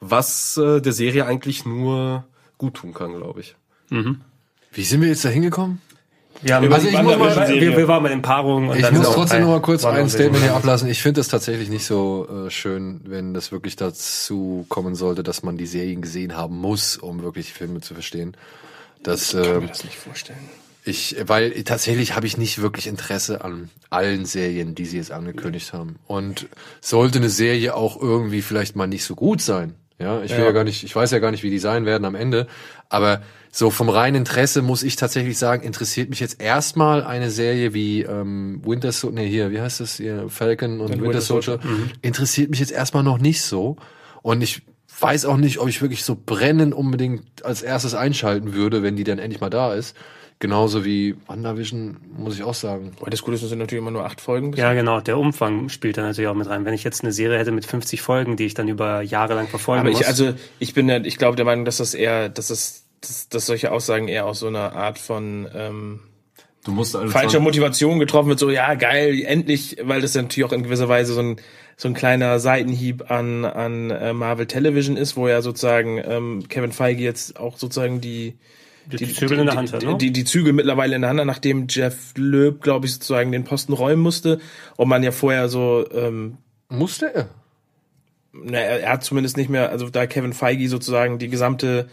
Was 0.00 0.56
äh, 0.56 0.80
der 0.80 0.92
Serie 0.92 1.26
eigentlich 1.26 1.64
nur 1.64 2.24
gut 2.58 2.74
tun 2.74 2.94
kann, 2.94 3.16
glaube 3.16 3.40
ich. 3.40 3.54
Wie 4.72 4.84
sind 4.84 5.00
wir 5.00 5.08
jetzt 5.08 5.24
da 5.24 5.28
hingekommen? 5.28 5.80
Wir, 6.42 6.54
haben, 6.54 6.72
also 6.72 6.88
ich 6.88 7.02
muss 7.02 7.16
mal, 7.18 7.48
wir, 7.48 7.76
wir 7.76 7.88
waren 7.88 8.02
bei 8.02 8.08
den 8.08 8.22
Paarungen. 8.22 8.70
Und 8.70 8.76
Ich 8.76 8.82
dann 8.82 8.94
muss 8.96 9.06
auch 9.06 9.14
trotzdem 9.14 9.42
noch 9.42 9.48
mal 9.48 9.60
kurz 9.60 9.84
ein. 9.84 10.08
Statement 10.08 10.42
hier 10.42 10.54
ablassen. 10.54 10.88
Ich 10.88 11.02
finde 11.02 11.20
es 11.20 11.28
tatsächlich 11.28 11.68
nicht 11.68 11.84
so 11.84 12.46
äh, 12.46 12.50
schön, 12.50 13.02
wenn 13.04 13.34
das 13.34 13.52
wirklich 13.52 13.76
dazu 13.76 14.64
kommen 14.68 14.94
sollte, 14.94 15.22
dass 15.22 15.42
man 15.42 15.56
die 15.56 15.66
Serien 15.66 16.00
gesehen 16.00 16.36
haben 16.36 16.56
muss, 16.56 16.96
um 16.96 17.22
wirklich 17.22 17.52
Filme 17.52 17.80
zu 17.80 17.94
verstehen. 17.94 18.36
Das, 19.02 19.34
Ich 19.34 19.42
kann 19.42 19.56
äh, 19.56 19.60
mir 19.60 19.66
das 19.68 19.84
nicht 19.84 19.98
vorstellen. 19.98 20.38
ich, 20.84 21.16
weil 21.26 21.62
tatsächlich 21.64 22.16
habe 22.16 22.26
ich 22.26 22.38
nicht 22.38 22.62
wirklich 22.62 22.86
Interesse 22.86 23.44
an 23.44 23.70
allen 23.90 24.24
Serien, 24.24 24.74
die 24.74 24.86
sie 24.86 24.96
jetzt 24.96 25.12
angekündigt 25.12 25.72
haben. 25.72 25.96
Und 26.06 26.46
sollte 26.80 27.18
eine 27.18 27.30
Serie 27.30 27.74
auch 27.74 28.00
irgendwie 28.00 28.42
vielleicht 28.42 28.76
mal 28.76 28.86
nicht 28.86 29.04
so 29.04 29.14
gut 29.14 29.42
sein, 29.42 29.74
ja, 29.98 30.22
ich 30.22 30.34
will 30.34 30.44
ja, 30.44 30.52
gar 30.52 30.64
nicht, 30.64 30.82
ich 30.82 30.96
weiß 30.96 31.10
ja 31.10 31.18
gar 31.18 31.30
nicht, 31.30 31.42
wie 31.42 31.50
die 31.50 31.58
sein 31.58 31.84
werden 31.84 32.06
am 32.06 32.14
Ende, 32.14 32.46
aber 32.88 33.20
so 33.52 33.70
vom 33.70 33.88
reinen 33.88 34.16
Interesse 34.16 34.62
muss 34.62 34.82
ich 34.82 34.96
tatsächlich 34.96 35.36
sagen, 35.36 35.62
interessiert 35.62 36.08
mich 36.10 36.20
jetzt 36.20 36.40
erstmal 36.40 37.02
eine 37.02 37.30
Serie 37.30 37.74
wie 37.74 38.02
ähm, 38.02 38.62
Winter 38.64 38.92
Soldier, 38.92 39.22
nee, 39.22 39.28
hier, 39.28 39.50
wie 39.50 39.60
heißt 39.60 39.80
das, 39.80 39.96
hier, 39.96 40.28
Falcon 40.28 40.80
und 40.80 40.90
Winter, 40.90 41.04
Winter 41.04 41.20
Soldier, 41.20 41.58
Soldier. 41.60 41.88
interessiert 42.02 42.50
mich 42.50 42.60
jetzt 42.60 42.72
erstmal 42.72 43.02
noch 43.02 43.18
nicht 43.18 43.42
so. 43.42 43.76
Und 44.22 44.42
ich 44.42 44.62
weiß 45.00 45.24
auch 45.24 45.36
nicht, 45.36 45.58
ob 45.58 45.68
ich 45.68 45.82
wirklich 45.82 46.04
so 46.04 46.16
brennend 46.24 46.74
unbedingt 46.74 47.44
als 47.44 47.62
erstes 47.62 47.94
einschalten 47.94 48.54
würde, 48.54 48.82
wenn 48.82 48.96
die 48.96 49.04
dann 49.04 49.18
endlich 49.18 49.40
mal 49.40 49.50
da 49.50 49.74
ist. 49.74 49.96
Genauso 50.38 50.86
wie 50.86 51.16
WandaVision, 51.26 51.98
muss 52.16 52.34
ich 52.34 52.42
auch 52.42 52.54
sagen. 52.54 52.92
Weil 53.00 53.10
das 53.10 53.20
Gute 53.20 53.34
ist, 53.34 53.42
es 53.42 53.50
sind 53.50 53.58
natürlich 53.58 53.82
immer 53.82 53.90
nur 53.90 54.06
acht 54.06 54.22
Folgen. 54.22 54.54
Ja, 54.54 54.72
genau. 54.72 55.00
Der 55.02 55.18
Umfang 55.18 55.68
spielt 55.68 55.98
da 55.98 56.02
natürlich 56.02 56.28
auch 56.28 56.34
mit 56.34 56.48
rein. 56.48 56.64
Wenn 56.64 56.72
ich 56.72 56.82
jetzt 56.82 57.02
eine 57.02 57.12
Serie 57.12 57.38
hätte 57.38 57.52
mit 57.52 57.66
50 57.66 58.00
Folgen, 58.00 58.36
die 58.36 58.46
ich 58.46 58.54
dann 58.54 58.66
über 58.66 59.02
Jahre 59.02 59.34
lang 59.34 59.48
verfolgen 59.48 59.82
Aber 59.82 59.90
muss. 59.90 60.00
ich, 60.00 60.06
also, 60.06 60.32
ich 60.58 60.72
bin 60.72 60.88
ja, 60.88 60.96
ich 60.96 61.18
glaube 61.18 61.36
der 61.36 61.44
Meinung, 61.44 61.66
dass 61.66 61.76
das 61.76 61.92
eher, 61.92 62.30
dass 62.30 62.48
das, 62.48 62.86
dass, 63.00 63.28
dass 63.28 63.46
solche 63.46 63.72
Aussagen 63.72 64.08
eher 64.08 64.26
aus 64.26 64.40
so 64.40 64.46
einer 64.46 64.74
Art 64.74 64.98
von 64.98 65.48
ähm, 65.54 66.00
Du 66.64 66.72
musst 66.72 66.94
alle 66.94 67.08
falscher 67.08 67.38
20 67.38 67.42
Motivation 67.42 67.98
getroffen 67.98 68.28
wird, 68.28 68.38
so 68.38 68.50
ja 68.50 68.74
geil, 68.74 69.22
endlich, 69.24 69.78
weil 69.82 70.02
das 70.02 70.12
ja 70.14 70.20
natürlich 70.20 70.46
auch 70.46 70.52
in 70.52 70.62
gewisser 70.62 70.88
Weise 70.88 71.14
so 71.14 71.20
ein 71.20 71.36
so 71.78 71.88
ein 71.88 71.94
kleiner 71.94 72.38
Seitenhieb 72.38 73.10
an 73.10 73.46
an 73.46 73.90
äh, 73.90 74.12
Marvel 74.12 74.46
Television 74.46 74.98
ist, 74.98 75.16
wo 75.16 75.26
ja 75.28 75.40
sozusagen 75.40 76.02
ähm, 76.04 76.44
Kevin 76.48 76.72
Feige 76.72 77.02
jetzt 77.02 77.40
auch 77.40 77.56
sozusagen 77.56 78.02
die 78.02 78.36
Die 78.90 79.14
Zügel 79.14 79.38
in 79.38 79.46
der 79.46 79.56
Hand 79.56 79.72
hat, 79.72 79.80
die, 79.80 79.86
ne? 79.86 79.96
die, 79.96 80.12
die 80.12 80.24
Zügel 80.24 80.52
mittlerweile 80.52 80.94
in 80.96 81.00
der 81.00 81.10
Hand 81.10 81.20
hat, 81.20 81.26
nachdem 81.26 81.66
Jeff 81.68 82.12
Loeb, 82.16 82.60
glaube 82.60 82.84
ich, 82.84 82.92
sozusagen 82.92 83.32
den 83.32 83.44
Posten 83.44 83.72
räumen 83.72 84.02
musste 84.02 84.40
und 84.76 84.88
man 84.88 85.02
ja 85.02 85.12
vorher 85.12 85.48
so 85.48 85.86
ähm, 85.92 86.36
Musste 86.68 87.14
er? 87.14 87.28
na, 88.32 88.58
er, 88.58 88.80
er 88.80 88.92
hat 88.92 89.04
zumindest 89.04 89.36
nicht 89.36 89.50
mehr, 89.50 89.70
also 89.70 89.88
da 89.88 90.06
Kevin 90.06 90.32
Feige 90.32 90.68
sozusagen 90.68 91.18
die 91.18 91.28
gesamte 91.28 91.88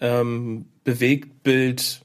ähm, 0.00 0.66
Bewegtbild 0.84 2.02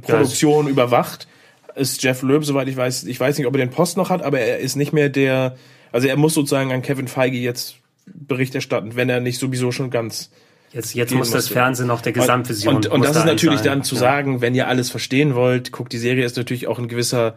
Produktion 0.00 0.68
überwacht, 0.68 1.28
ist 1.74 2.02
Jeff 2.02 2.22
Loeb, 2.22 2.44
soweit 2.44 2.68
ich 2.68 2.76
weiß, 2.76 3.04
ich 3.04 3.18
weiß 3.18 3.38
nicht, 3.38 3.46
ob 3.46 3.54
er 3.54 3.58
den 3.58 3.70
Post 3.70 3.96
noch 3.96 4.10
hat, 4.10 4.22
aber 4.22 4.40
er 4.40 4.58
ist 4.58 4.76
nicht 4.76 4.92
mehr 4.92 5.08
der, 5.08 5.56
also 5.92 6.08
er 6.08 6.16
muss 6.16 6.34
sozusagen 6.34 6.72
an 6.72 6.82
Kevin 6.82 7.08
Feige 7.08 7.38
jetzt 7.38 7.76
Bericht 8.06 8.54
erstatten, 8.54 8.96
wenn 8.96 9.08
er 9.08 9.20
nicht 9.20 9.38
sowieso 9.38 9.72
schon 9.72 9.90
ganz 9.90 10.30
Jetzt, 10.72 10.92
jetzt 10.94 11.14
muss 11.14 11.30
das. 11.30 11.46
Fernsehen 11.46 11.86
noch 11.86 12.00
der 12.00 12.12
Gesamtvision. 12.12 12.74
Und, 12.74 12.86
und 12.88 12.98
muss 12.98 13.06
das 13.06 13.14
da 13.14 13.20
ist 13.20 13.26
natürlich 13.26 13.60
einzahlen. 13.60 13.78
dann 13.78 13.84
zu 13.84 13.94
sagen, 13.94 14.40
wenn 14.40 14.56
ihr 14.56 14.66
alles 14.66 14.90
verstehen 14.90 15.36
wollt, 15.36 15.70
guckt 15.70 15.92
die 15.92 15.98
Serie 15.98 16.24
ist 16.24 16.36
natürlich 16.36 16.66
auch 16.66 16.80
ein 16.80 16.88
gewisser 16.88 17.36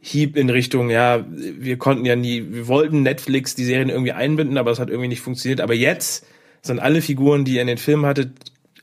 Hieb 0.00 0.36
in 0.36 0.50
Richtung, 0.50 0.90
ja, 0.90 1.24
wir 1.28 1.78
konnten 1.78 2.04
ja 2.04 2.16
nie, 2.16 2.44
wir 2.48 2.66
wollten 2.66 3.02
Netflix 3.02 3.54
die 3.54 3.64
Serien 3.64 3.88
irgendwie 3.88 4.12
einbinden, 4.12 4.58
aber 4.58 4.72
es 4.72 4.80
hat 4.80 4.88
irgendwie 4.88 5.08
nicht 5.08 5.20
funktioniert. 5.20 5.60
Aber 5.60 5.74
jetzt 5.74 6.26
sind 6.66 6.78
alle 6.80 7.02
Figuren, 7.02 7.44
die 7.44 7.54
ihr 7.54 7.60
in 7.62 7.66
den 7.68 7.78
Filmen 7.78 8.06
hattet, 8.06 8.30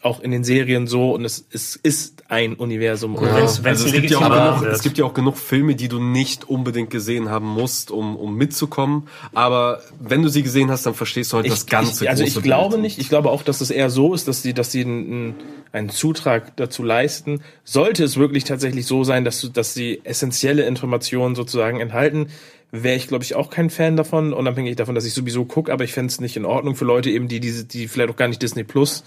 auch 0.01 0.19
in 0.19 0.31
den 0.31 0.43
Serien 0.43 0.85
so 0.85 1.13
und 1.13 1.23
es, 1.23 1.45
es 1.51 1.77
ist 1.77 2.23
ein 2.27 2.55
Universum. 2.55 3.15
Ja. 3.15 3.35
Wenn's, 3.37 3.63
wenn's 3.63 3.83
Also 3.83 3.85
es 3.85 3.93
gibt, 3.93 4.09
ja 4.09 4.17
auch 4.17 4.57
genug, 4.59 4.73
es 4.73 4.81
gibt 4.81 4.97
ja 4.97 5.05
auch 5.05 5.13
genug 5.13 5.37
Filme, 5.37 5.75
die 5.75 5.87
du 5.87 5.99
nicht 6.01 6.49
unbedingt 6.49 6.89
gesehen 6.89 7.29
haben 7.29 7.47
musst, 7.47 7.89
um, 7.89 8.17
um 8.17 8.35
mitzukommen. 8.35 9.07
Aber 9.33 9.81
wenn 10.01 10.21
du 10.21 10.27
sie 10.27 10.43
gesehen 10.43 10.69
hast, 10.71 10.85
dann 10.85 10.93
verstehst 10.93 11.31
du 11.31 11.37
halt 11.37 11.49
das 11.49 11.67
ganze 11.67 12.03
ich, 12.03 12.09
also 12.09 12.23
ich 12.25 12.41
glaube 12.41 12.71
Bild. 12.71 12.81
nicht, 12.81 12.99
ich 12.99 13.07
glaube 13.07 13.29
auch, 13.29 13.43
dass 13.43 13.61
es 13.61 13.69
eher 13.71 13.89
so 13.89 14.13
ist, 14.13 14.27
dass 14.27 14.41
sie, 14.41 14.53
dass 14.53 14.71
sie 14.73 14.81
einen, 14.81 15.35
einen 15.71 15.89
Zutrag 15.89 16.53
dazu 16.57 16.83
leisten. 16.83 17.39
Sollte 17.63 18.03
es 18.03 18.17
wirklich 18.17 18.43
tatsächlich 18.43 18.85
so 18.85 19.05
sein, 19.05 19.23
dass, 19.23 19.39
du- 19.39 19.47
dass 19.49 19.73
sie 19.73 20.01
essentielle 20.03 20.63
Informationen 20.63 21.33
sozusagen 21.35 21.79
enthalten, 21.79 22.27
wäre 22.75 22.95
ich, 22.95 23.07
glaube 23.07 23.23
ich, 23.23 23.35
auch 23.35 23.51
kein 23.51 23.69
Fan 23.69 23.95
davon, 23.95 24.33
unabhängig 24.33 24.75
davon, 24.75 24.95
dass 24.95 25.05
ich 25.05 25.13
sowieso 25.13 25.45
gucke, 25.45 25.71
aber 25.71 25.83
ich 25.83 25.93
fände 25.93 26.11
es 26.11 26.19
nicht 26.19 26.35
in 26.35 26.43
Ordnung 26.43 26.75
für 26.75 26.85
Leute 26.85 27.11
eben, 27.11 27.27
die 27.27 27.39
diese, 27.39 27.65
die 27.65 27.87
vielleicht 27.87 28.09
auch 28.09 28.15
gar 28.15 28.27
nicht 28.27 28.41
Disney 28.41 28.63
Plus 28.63 29.03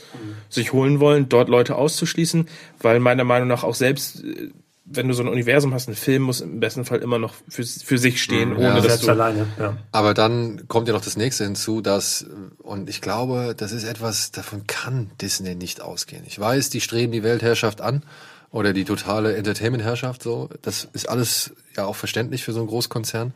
sich 0.49 0.73
holen 0.73 1.01
wollen, 1.01 1.29
dort 1.29 1.49
Leute 1.49 1.75
auszuschließen, 1.75 2.47
weil 2.81 3.01
meiner 3.01 3.25
Meinung 3.25 3.49
nach 3.49 3.65
auch 3.65 3.75
selbst, 3.75 4.23
äh, 4.23 4.51
wenn 4.85 5.09
du 5.09 5.15
so 5.15 5.25
ein 5.25 5.29
Universum 5.29 5.75
hast, 5.75 5.89
ein 5.89 5.97
Film 5.97 6.23
muss 6.23 6.41
im 6.41 6.61
besten 6.61 6.85
Fall 6.85 7.01
immer 7.01 7.19
noch 7.19 7.35
für, 7.49 7.65
für 7.65 7.99
sich 7.99 8.23
stehen, 8.23 8.53
ohne 8.53 8.67
ja, 8.67 8.75
dass 8.77 8.85
selbst 8.85 9.09
du 9.09 9.11
alleine. 9.11 9.49
Ja. 9.59 9.77
Aber 9.91 10.15
dann 10.15 10.69
kommt 10.69 10.87
ja 10.87 10.95
noch 10.95 11.03
das 11.03 11.17
nächste 11.17 11.43
hinzu, 11.43 11.81
dass, 11.81 12.25
und 12.63 12.89
ich 12.89 13.01
glaube, 13.01 13.55
das 13.57 13.73
ist 13.73 13.83
etwas, 13.83 14.31
davon 14.31 14.69
kann 14.69 15.11
Disney 15.21 15.57
nicht 15.57 15.81
ausgehen. 15.81 16.23
Ich 16.25 16.39
weiß, 16.39 16.71
die 16.71 16.81
streben 16.81 17.11
die 17.11 17.25
Weltherrschaft 17.25 17.81
an 17.81 18.05
oder 18.51 18.73
die 18.73 18.85
totale 18.85 19.37
Entertainment-Herrschaft, 19.37 20.23
so. 20.23 20.49
Das 20.63 20.89
ist 20.93 21.09
alles 21.09 21.53
ja 21.77 21.85
auch 21.85 21.97
verständlich 21.97 22.45
für 22.45 22.53
so 22.53 22.61
einen 22.61 22.69
Großkonzern. 22.69 23.33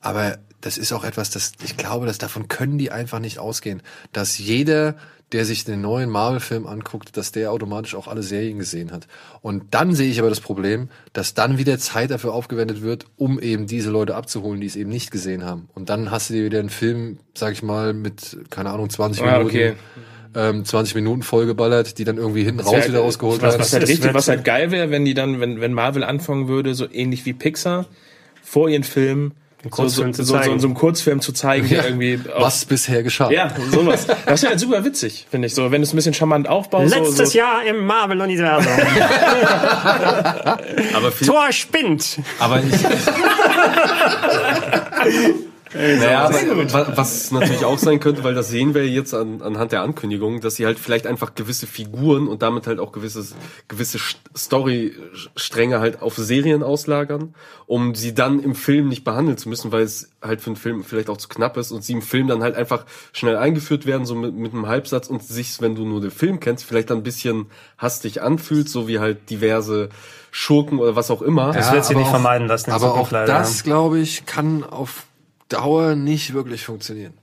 Aber 0.00 0.38
das 0.60 0.78
ist 0.78 0.92
auch 0.92 1.04
etwas, 1.04 1.30
das, 1.30 1.52
ich 1.64 1.76
glaube, 1.76 2.06
dass 2.06 2.18
davon 2.18 2.48
können 2.48 2.78
die 2.78 2.90
einfach 2.90 3.18
nicht 3.20 3.38
ausgehen. 3.38 3.82
Dass 4.12 4.38
jeder, 4.38 4.96
der 5.30 5.44
sich 5.44 5.64
den 5.64 5.80
neuen 5.80 6.10
Marvel-Film 6.10 6.66
anguckt, 6.66 7.16
dass 7.16 7.32
der 7.32 7.52
automatisch 7.52 7.94
auch 7.94 8.08
alle 8.08 8.22
Serien 8.22 8.58
gesehen 8.58 8.90
hat. 8.92 9.06
Und 9.40 9.74
dann 9.74 9.94
sehe 9.94 10.10
ich 10.10 10.18
aber 10.18 10.28
das 10.28 10.40
Problem, 10.40 10.88
dass 11.12 11.34
dann 11.34 11.56
wieder 11.56 11.78
Zeit 11.78 12.10
dafür 12.10 12.34
aufgewendet 12.34 12.82
wird, 12.82 13.06
um 13.16 13.38
eben 13.40 13.66
diese 13.66 13.90
Leute 13.90 14.14
abzuholen, 14.16 14.60
die 14.60 14.66
es 14.66 14.76
eben 14.76 14.90
nicht 14.90 15.10
gesehen 15.10 15.44
haben. 15.44 15.68
Und 15.74 15.88
dann 15.88 16.10
hast 16.10 16.30
du 16.30 16.34
dir 16.34 16.44
wieder 16.44 16.58
einen 16.58 16.68
Film, 16.70 17.18
sag 17.34 17.52
ich 17.52 17.62
mal, 17.62 17.92
mit, 17.94 18.38
keine 18.50 18.70
Ahnung, 18.70 18.90
20 18.90 19.22
Ah, 19.22 19.38
Minuten, 19.38 19.46
okay. 19.46 19.72
Ähm, 20.34 20.64
20 20.64 20.94
Minuten 20.94 21.22
vollgeballert, 21.22 21.98
die 21.98 22.04
dann 22.04 22.16
irgendwie 22.16 22.44
hinten 22.44 22.60
raus 22.60 22.72
Ja, 22.72 22.88
wieder 22.88 23.00
rausgeholt 23.00 23.42
was, 23.42 23.52
werden. 23.52 23.60
was, 23.60 23.72
halt 23.72 23.88
richtig, 23.88 24.14
was 24.14 24.28
halt 24.28 24.44
geil 24.44 24.70
wäre, 24.70 24.90
wenn 24.90 25.04
die 25.04 25.14
dann, 25.14 25.40
wenn, 25.40 25.60
wenn 25.60 25.72
Marvel 25.72 26.04
anfangen 26.04 26.48
würde, 26.48 26.74
so 26.74 26.86
ähnlich 26.90 27.26
wie 27.26 27.32
Pixar, 27.32 27.86
vor 28.42 28.68
ihren 28.68 28.84
Filmen 28.84 29.32
so, 29.70 29.86
so, 29.86 30.02
so, 30.04 30.10
zu 30.10 30.24
so, 30.24 30.34
so 30.34 30.38
einem 30.66 30.74
Kurzfilm 30.74 31.20
zu 31.20 31.32
zeigen, 31.32 31.68
der 31.68 31.84
irgendwie 31.84 32.18
auch, 32.34 32.40
was 32.42 32.64
bisher 32.64 33.04
geschah. 33.04 33.30
ja, 33.30 33.54
sowas. 33.70 34.06
Das 34.26 34.42
wäre 34.42 34.50
halt 34.50 34.60
super 34.60 34.84
witzig, 34.84 35.28
finde 35.30 35.46
ich 35.46 35.54
so. 35.54 35.70
Wenn 35.70 35.82
du 35.82 35.86
es 35.86 35.92
ein 35.92 35.96
bisschen 35.96 36.14
charmant 36.14 36.48
aufbaust. 36.48 36.92
Letztes 36.94 37.16
so, 37.16 37.24
so, 37.26 37.38
Jahr 37.38 37.64
im 37.64 37.86
Marvel-Universum. 37.86 38.72
Aber, 40.94 41.12
viel, 41.12 41.26
Tor 41.28 41.52
spinnt. 41.52 42.18
aber 42.40 42.60
ich, 42.60 42.72
naja, 45.74 46.24
aber 46.24 46.72
wa- 46.72 46.92
was 46.96 47.30
natürlich 47.30 47.64
auch 47.64 47.78
sein 47.78 48.00
könnte, 48.00 48.24
weil 48.24 48.34
das 48.34 48.48
sehen 48.48 48.74
wir 48.74 48.86
jetzt 48.88 49.14
an, 49.14 49.40
anhand 49.42 49.72
der 49.72 49.82
Ankündigung, 49.82 50.40
dass 50.40 50.56
sie 50.56 50.66
halt 50.66 50.78
vielleicht 50.78 51.06
einfach 51.06 51.34
gewisse 51.34 51.66
Figuren 51.66 52.28
und 52.28 52.42
damit 52.42 52.66
halt 52.66 52.78
auch 52.80 52.92
gewisses, 52.92 53.34
gewisse 53.68 53.98
St- 53.98 54.16
Story-Stränge 54.36 55.80
halt 55.80 56.02
auf 56.02 56.16
Serien 56.16 56.62
auslagern, 56.62 57.34
um 57.66 57.94
sie 57.94 58.14
dann 58.14 58.40
im 58.40 58.54
Film 58.54 58.88
nicht 58.88 59.04
behandeln 59.04 59.36
zu 59.38 59.48
müssen, 59.48 59.72
weil 59.72 59.82
es 59.82 60.10
halt 60.22 60.40
für 60.40 60.48
einen 60.48 60.56
Film 60.56 60.84
vielleicht 60.84 61.08
auch 61.08 61.16
zu 61.16 61.28
knapp 61.28 61.56
ist 61.56 61.72
und 61.72 61.82
sie 61.84 61.92
im 61.94 62.02
Film 62.02 62.26
dann 62.28 62.42
halt 62.42 62.54
einfach 62.54 62.84
schnell 63.12 63.36
eingeführt 63.36 63.86
werden, 63.86 64.06
so 64.06 64.14
mit, 64.14 64.34
mit 64.34 64.52
einem 64.52 64.66
Halbsatz 64.66 65.08
und 65.08 65.22
sich, 65.22 65.60
wenn 65.60 65.74
du 65.74 65.84
nur 65.84 66.00
den 66.00 66.10
Film 66.10 66.40
kennst, 66.40 66.64
vielleicht 66.64 66.90
dann 66.90 66.98
ein 66.98 67.02
bisschen 67.02 67.46
hastig 67.78 68.22
anfühlt, 68.22 68.68
so 68.68 68.88
wie 68.88 68.98
halt 68.98 69.30
diverse 69.30 69.88
Schurken 70.30 70.78
oder 70.78 70.96
was 70.96 71.10
auch 71.10 71.22
immer. 71.22 71.52
Das 71.52 71.72
wird 71.72 71.84
sie 71.84 71.94
nicht 71.94 72.06
auch- 72.06 72.10
vermeiden 72.10 72.46
lassen. 72.46 72.70
Aber 72.70 72.86
Zukunft 72.88 73.08
auch 73.08 73.10
leider, 73.12 73.32
das, 73.38 73.62
glaube 73.64 73.98
ich, 74.00 74.24
kann 74.26 74.64
auf 74.64 75.04
Dauer 75.52 75.94
nicht 75.94 76.34
wirklich 76.34 76.64
funktionieren. 76.64 77.14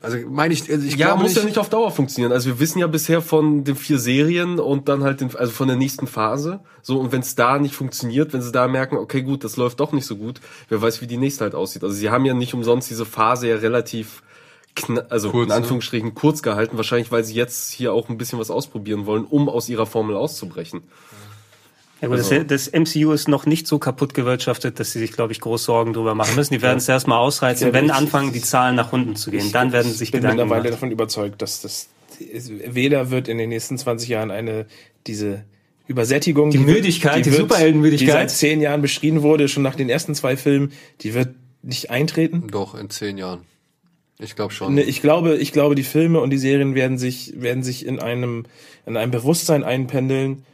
Also 0.00 0.18
meine 0.28 0.54
ich, 0.54 0.70
also 0.70 0.86
ich 0.86 0.96
Ja, 0.96 1.16
muss 1.16 1.24
nicht, 1.24 1.36
ja 1.36 1.44
nicht 1.44 1.58
auf 1.58 1.70
Dauer 1.70 1.90
funktionieren. 1.90 2.32
Also 2.32 2.46
wir 2.48 2.60
wissen 2.60 2.78
ja 2.78 2.86
bisher 2.86 3.20
von 3.20 3.64
den 3.64 3.74
vier 3.74 3.98
Serien 3.98 4.60
und 4.60 4.88
dann 4.88 5.02
halt 5.02 5.20
den, 5.20 5.34
also 5.34 5.52
von 5.52 5.66
der 5.66 5.76
nächsten 5.76 6.06
Phase. 6.06 6.60
So, 6.82 7.00
und 7.00 7.10
wenn 7.10 7.20
es 7.20 7.34
da 7.34 7.58
nicht 7.58 7.74
funktioniert, 7.74 8.32
wenn 8.32 8.40
sie 8.40 8.52
da 8.52 8.68
merken, 8.68 8.96
okay, 8.96 9.22
gut, 9.22 9.42
das 9.42 9.56
läuft 9.56 9.80
doch 9.80 9.92
nicht 9.92 10.06
so 10.06 10.16
gut, 10.16 10.40
wer 10.68 10.80
weiß, 10.80 11.00
wie 11.00 11.08
die 11.08 11.16
nächste 11.16 11.42
halt 11.44 11.56
aussieht. 11.56 11.82
Also 11.82 11.96
sie 11.96 12.10
haben 12.10 12.24
ja 12.24 12.34
nicht 12.34 12.54
umsonst 12.54 12.88
diese 12.90 13.06
Phase 13.06 13.48
ja 13.48 13.56
relativ 13.56 14.22
also 15.08 15.30
Kurz, 15.30 15.42
in 15.42 15.48
ne? 15.48 15.54
Anführungsstrichen 15.56 16.14
kurz 16.14 16.40
gehalten, 16.40 16.76
wahrscheinlich 16.76 17.10
weil 17.10 17.24
sie 17.24 17.34
jetzt 17.34 17.72
hier 17.72 17.92
auch 17.92 18.08
ein 18.08 18.16
bisschen 18.16 18.38
was 18.38 18.48
ausprobieren 18.48 19.06
wollen, 19.06 19.24
um 19.24 19.48
aus 19.48 19.68
ihrer 19.68 19.86
Formel 19.86 20.14
auszubrechen. 20.14 20.82
Ja 20.86 21.17
gut, 22.06 22.18
Also- 22.18 22.42
das, 22.44 22.68
das 22.68 22.72
MCU 22.72 23.10
ist 23.12 23.26
noch 23.28 23.44
nicht 23.46 23.66
so 23.66 23.78
kaputt 23.78 24.14
gewirtschaftet, 24.14 24.78
dass 24.78 24.92
sie 24.92 25.00
sich, 25.00 25.12
glaube 25.12 25.32
ich, 25.32 25.40
groß 25.40 25.64
Sorgen 25.64 25.92
drüber 25.92 26.14
machen 26.14 26.36
müssen. 26.36 26.54
Die 26.54 26.62
werden 26.62 26.78
es 26.78 26.88
erstmal 26.88 27.18
ausreizen, 27.18 27.68
Ja, 27.68 27.72
wenn 27.72 27.86
ich- 27.86 27.92
anfangen, 27.92 28.32
die 28.32 28.40
Zahlen 28.40 28.76
nach 28.76 28.92
unten 28.92 29.16
zu 29.16 29.30
gehen. 29.32 29.50
Dann 29.52 29.72
werden 29.72 29.90
sie 29.90 29.98
sich 29.98 30.08
ich 30.08 30.12
bin 30.12 30.20
Gedanken 30.20 30.36
mittlerweile 30.42 30.62
machen. 30.64 30.72
davon 30.72 30.90
überzeugt, 30.92 31.42
dass 31.42 31.60
das 31.62 31.88
weder 32.20 33.10
wird 33.10 33.28
in 33.28 33.38
den 33.38 33.48
nächsten 33.48 33.78
20 33.78 34.08
Jahren 34.08 34.30
eine 34.30 34.66
diese 35.06 35.44
Übersättigung, 35.86 36.50
Die 36.50 36.58
wird- 36.58 36.68
Müdigkeit, 36.76 37.24
die 37.24 37.30
wird- 37.30 37.40
Superheldenmüdigkeit. 37.40 38.08
die 38.08 38.12
seit 38.12 38.30
zehn 38.30 38.60
Jahren 38.60 38.82
beschrieben 38.82 39.22
wurde, 39.22 39.48
schon 39.48 39.62
nach 39.62 39.74
den 39.74 39.88
ersten 39.88 40.14
zwei 40.14 40.36
Filmen, 40.36 40.72
die 41.00 41.14
wird 41.14 41.30
nicht 41.62 41.90
eintreten. 41.90 42.44
Doch, 42.50 42.74
in 42.74 42.90
zehn 42.90 43.18
Jahren. 43.18 43.40
Ich 44.20 44.34
glaube 44.36 44.52
schon. 44.52 44.74
Ne, 44.74 44.82
Ich 44.82 45.00
glaube, 45.00 45.36
ich 45.36 45.52
glaube, 45.52 45.74
die 45.76 45.82
Filme 45.84 46.20
und 46.20 46.30
die 46.30 46.38
Serien 46.38 46.74
werden 46.74 46.98
sich, 46.98 47.34
werden 47.40 47.62
sich 47.62 47.86
in 47.86 48.00
einem, 48.00 48.44
in 48.84 48.96
einem 48.96 49.12
Bewusstsein 49.12 49.62
einpendeln, 49.64 50.44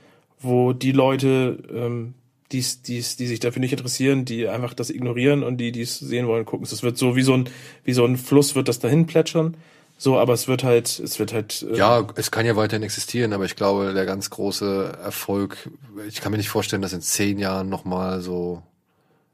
wo 0.44 0.72
die 0.72 0.92
Leute, 0.92 1.58
ähm, 1.72 2.14
die's, 2.52 2.82
die's, 2.82 3.16
die 3.16 3.26
sich 3.26 3.40
dafür 3.40 3.60
nicht 3.60 3.72
interessieren, 3.72 4.24
die 4.24 4.48
einfach 4.48 4.74
das 4.74 4.90
ignorieren 4.90 5.42
und 5.42 5.56
die, 5.58 5.72
die 5.72 5.82
es 5.82 5.98
sehen 5.98 6.26
wollen, 6.26 6.44
gucken. 6.44 6.66
Es 6.70 6.82
wird 6.82 6.96
so 6.98 7.16
wie 7.16 7.22
so 7.22 7.34
ein, 7.34 7.48
wie 7.84 7.92
so 7.92 8.04
ein 8.04 8.16
Fluss 8.16 8.54
wird 8.54 8.68
das 8.68 8.78
dahin 8.78 9.06
plätschern. 9.06 9.56
So, 9.96 10.18
aber 10.18 10.32
es 10.32 10.48
wird 10.48 10.64
halt, 10.64 10.98
es 10.98 11.18
wird 11.18 11.32
halt, 11.32 11.64
äh, 11.70 11.76
Ja, 11.76 12.06
es 12.16 12.30
kann 12.30 12.46
ja 12.46 12.56
weiterhin 12.56 12.82
existieren, 12.82 13.32
aber 13.32 13.44
ich 13.44 13.56
glaube, 13.56 13.94
der 13.94 14.06
ganz 14.06 14.28
große 14.28 14.98
Erfolg, 15.02 15.70
ich 16.08 16.20
kann 16.20 16.32
mir 16.32 16.38
nicht 16.38 16.48
vorstellen, 16.48 16.82
dass 16.82 16.92
in 16.92 17.00
zehn 17.00 17.38
Jahren 17.38 17.68
nochmal 17.68 18.20
so. 18.20 18.62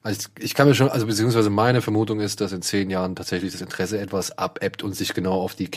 Also 0.02 0.28
ich, 0.36 0.44
ich 0.44 0.54
kann 0.54 0.68
mir 0.68 0.74
schon, 0.74 0.88
also 0.88 1.06
beziehungsweise 1.06 1.50
meine 1.50 1.82
Vermutung 1.82 2.20
ist, 2.20 2.40
dass 2.40 2.52
in 2.52 2.62
zehn 2.62 2.90
Jahren 2.90 3.16
tatsächlich 3.16 3.52
das 3.52 3.60
Interesse 3.60 3.98
etwas 3.98 4.36
abebbt 4.38 4.82
und 4.82 4.94
sich 4.94 5.12
genau 5.14 5.40
auf 5.40 5.54
die 5.54 5.68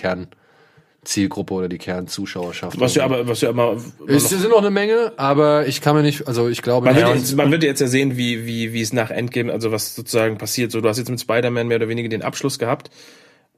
Kernzielgruppe 1.03 1.53
oder 1.53 1.67
die 1.67 1.77
Kernzuschauerschaft. 1.77 2.79
was 2.79 2.95
ja 2.95 3.03
aber, 3.03 3.27
was 3.27 3.41
ja 3.41 3.49
immer, 3.49 3.75
Es 4.07 4.29
sind 4.29 4.49
noch 4.49 4.59
eine 4.59 4.71
Menge, 4.71 5.11
aber 5.17 5.67
ich 5.67 5.81
kann 5.81 5.95
mir 5.95 6.01
nicht, 6.01 6.27
also 6.27 6.47
ich 6.47 6.61
glaube 6.61 6.85
man, 6.85 6.95
nicht. 6.95 7.05
wird 7.05 7.17
jetzt, 7.17 7.35
man 7.35 7.51
wird 7.51 7.63
jetzt 7.63 7.81
ja 7.81 7.87
sehen, 7.87 8.17
wie, 8.17 8.45
wie, 8.45 8.71
wie 8.71 8.81
es 8.81 8.93
nach 8.93 9.11
Endgame, 9.11 9.51
also 9.51 9.71
was 9.71 9.95
sozusagen 9.95 10.37
passiert. 10.37 10.71
So, 10.71 10.79
du 10.79 10.87
hast 10.87 10.97
jetzt 10.97 11.09
mit 11.09 11.19
Spider-Man 11.19 11.67
mehr 11.67 11.77
oder 11.77 11.89
weniger 11.89 12.07
den 12.07 12.21
Abschluss 12.21 12.57
gehabt. 12.57 12.89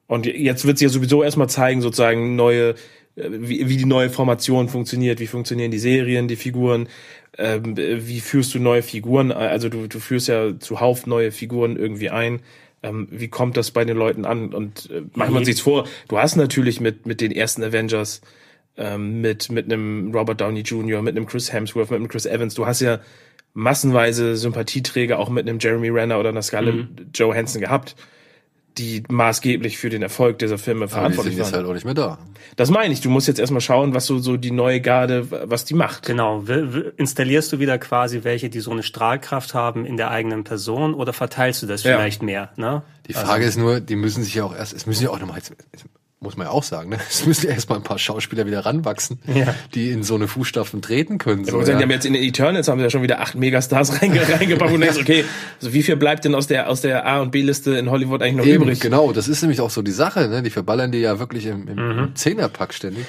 Und 0.08 0.26
jetzt 0.26 0.66
wird 0.66 0.80
sie 0.80 0.86
ja 0.86 0.90
sowieso 0.90 1.24
erstmal 1.24 1.50
zeigen, 1.50 1.82
sozusagen 1.82 2.36
neue, 2.36 2.70
äh, 3.16 3.30
wie, 3.30 3.70
wie 3.70 3.78
die 3.78 3.86
neue 3.86 4.10
Formation 4.10 4.68
funktioniert, 4.68 5.20
wie 5.20 5.28
funktionieren 5.28 5.70
die 5.70 5.80
Serien, 5.80 6.28
die 6.28 6.36
Figuren, 6.38 6.90
ähm, 7.38 7.78
wie 7.78 8.22
führst 8.22 8.56
du 8.56 8.60
neue 8.60 8.82
Figuren, 8.82 9.32
also 9.32 9.70
du, 9.70 9.88
du 9.88 10.00
führst 10.00 10.28
ja 10.30 10.58
zuhauf 10.60 11.06
neue 11.06 11.32
Figuren 11.32 11.76
irgendwie 11.76 12.10
ein. 12.10 12.40
Ähm, 12.84 13.08
wie 13.12 13.28
kommt 13.28 13.58
das 13.58 13.72
bei 13.72 13.86
den 13.86 13.98
Leuten 13.98 14.26
an? 14.26 14.54
Und 14.54 14.90
äh, 14.92 15.04
machen 15.14 15.34
wir 15.34 15.40
uns 15.40 15.48
nichts 15.48 15.62
vor, 15.62 15.88
du 16.08 16.18
hast 16.18 16.36
natürlich 16.36 16.80
mit, 16.82 17.06
mit 17.06 17.22
den 17.22 17.32
ersten 17.32 17.64
Avengers, 17.64 18.22
ähm, 18.78 19.22
mit, 19.22 19.50
mit 19.50 19.66
einem 19.66 20.12
Robert 20.14 20.42
Downey 20.42 20.62
Jr., 20.62 21.02
mit 21.02 21.16
einem 21.16 21.26
Chris 21.26 21.52
Hemsworth, 21.52 21.92
mit 21.92 22.00
einem 22.00 22.08
Chris 22.10 22.26
Evans, 22.26 22.54
du 22.54 22.66
hast 22.66 22.82
ja 22.82 23.00
massenweise 23.54 24.36
Sympathieträger 24.36 25.18
auch 25.18 25.30
mit 25.30 25.48
einem 25.48 25.60
Jeremy 25.60 25.90
Renner 25.90 26.20
oder 26.20 26.30
einer 26.30 26.42
Scarlett 26.42 26.76
Mhm. 26.76 27.08
Johansson 27.16 27.62
gehabt, 27.62 27.96
die 28.78 29.04
maßgeblich 29.10 29.78
für 29.78 29.90
den 29.90 30.02
Erfolg 30.02 30.40
dieser 30.40 30.58
Filme 30.58 30.88
verantwortlich 30.88 31.36
sind 31.36 31.44
jetzt 31.44 31.54
waren. 31.54 31.62
halt 31.62 31.70
auch 31.70 31.74
nicht 31.74 31.86
mehr 31.86 31.94
da. 31.94 32.18
Das 32.58 32.70
meine 32.70 32.94
ich. 32.94 33.02
Du 33.02 33.10
musst 33.10 33.28
jetzt 33.28 33.40
erstmal 33.40 33.62
schauen, 33.62 33.94
was 33.94 34.06
so, 34.06 34.20
so 34.20 34.38
die 34.38 34.52
neue 34.52 34.82
Garde, 34.82 35.28
was 35.50 35.66
die 35.66 35.74
macht. 35.74 36.06
Genau. 36.06 36.44
Installierst 36.98 37.52
du 37.54 37.60
wieder 37.60 37.78
quasi 37.78 38.24
welche, 38.24 38.50
die 38.50 38.60
so 38.60 38.72
eine 38.72 38.84
Strahlkraft 38.84 39.54
haben 39.54 39.86
in 39.86 39.98
der 39.98 40.12
eigenen 40.12 40.44
Person 40.44 40.94
oder 40.94 41.14
verteilst 41.14 41.62
du 41.64 41.68
das 41.68 41.84
Ja. 41.84 41.96
vielleicht 41.96 42.22
mehr? 42.22 42.50
Ne? 42.58 42.84
Die 43.08 43.14
Frage 43.14 43.46
ist 43.46 43.58
nur, 43.58 43.80
die 43.80 43.96
müssen 43.96 44.24
sich 44.24 44.36
ja 44.36 44.44
auch 44.44 44.56
erst, 44.56 44.74
es 44.74 44.86
müssen 44.86 45.04
ja 45.04 45.10
auch 45.10 45.20
nochmal, 45.20 45.40
muss 46.26 46.36
man 46.36 46.48
ja 46.48 46.52
auch 46.52 46.64
sagen, 46.64 46.90
ne? 46.90 46.98
Es 47.10 47.26
müssen 47.26 47.48
ja 47.48 47.54
erstmal 47.54 47.78
ein 47.80 47.84
paar 47.84 47.98
Schauspieler 48.00 48.46
wieder 48.46 48.66
ranwachsen, 48.66 49.20
Ja. 49.34 49.56
die 49.74 49.92
in 49.92 50.04
so 50.04 50.16
eine 50.16 50.28
Fußstapfen 50.28 50.82
treten 50.82 51.18
können. 51.18 51.42
Ich 51.44 51.48
So, 51.52 51.60
sagen, 51.60 51.66
die 51.66 51.72
ja. 51.74 51.82
haben 51.84 51.92
jetzt 51.92 52.06
in 52.06 52.12
den 52.14 52.24
Eternals 52.24 52.68
haben 52.68 52.80
sie 52.80 52.84
ja 52.84 52.90
schon 52.90 53.04
wieder 53.04 53.22
acht 53.22 53.36
Megastars 53.36 54.02
reinge 54.02 54.22
reingepackt 54.28 54.74
und 54.74 54.82
denkst, 54.82 54.98
okay, 55.00 55.24
also 55.62 55.74
wie 55.74 55.84
viel 55.84 55.96
bleibt 55.96 56.26
denn 56.26 56.36
aus 56.36 56.48
der, 56.48 56.70
aus 56.70 56.82
der 56.82 57.06
A- 57.08 57.22
und 57.22 57.32
B-Liste 57.32 57.78
in 57.78 57.90
Hollywood 57.90 58.22
eigentlich 58.22 58.36
noch 58.38 58.46
Eben, 58.46 58.64
übrig? 58.64 58.80
genau, 58.82 59.14
das 59.14 59.28
ist 59.30 59.42
nämlich 59.42 59.62
auch 59.62 59.70
so 59.70 59.82
die 59.82 59.92
Sache, 59.92 60.28
ne? 60.28 60.44
Die 60.44 60.50
verballern 60.50 60.92
die 60.92 61.00
ja 61.00 61.20
wirklich 61.20 61.46
im, 61.46 61.68
im, 61.68 61.76
Mhm. 61.76 62.16
Zehnerpack 62.16 62.74
ständig. 62.74 63.06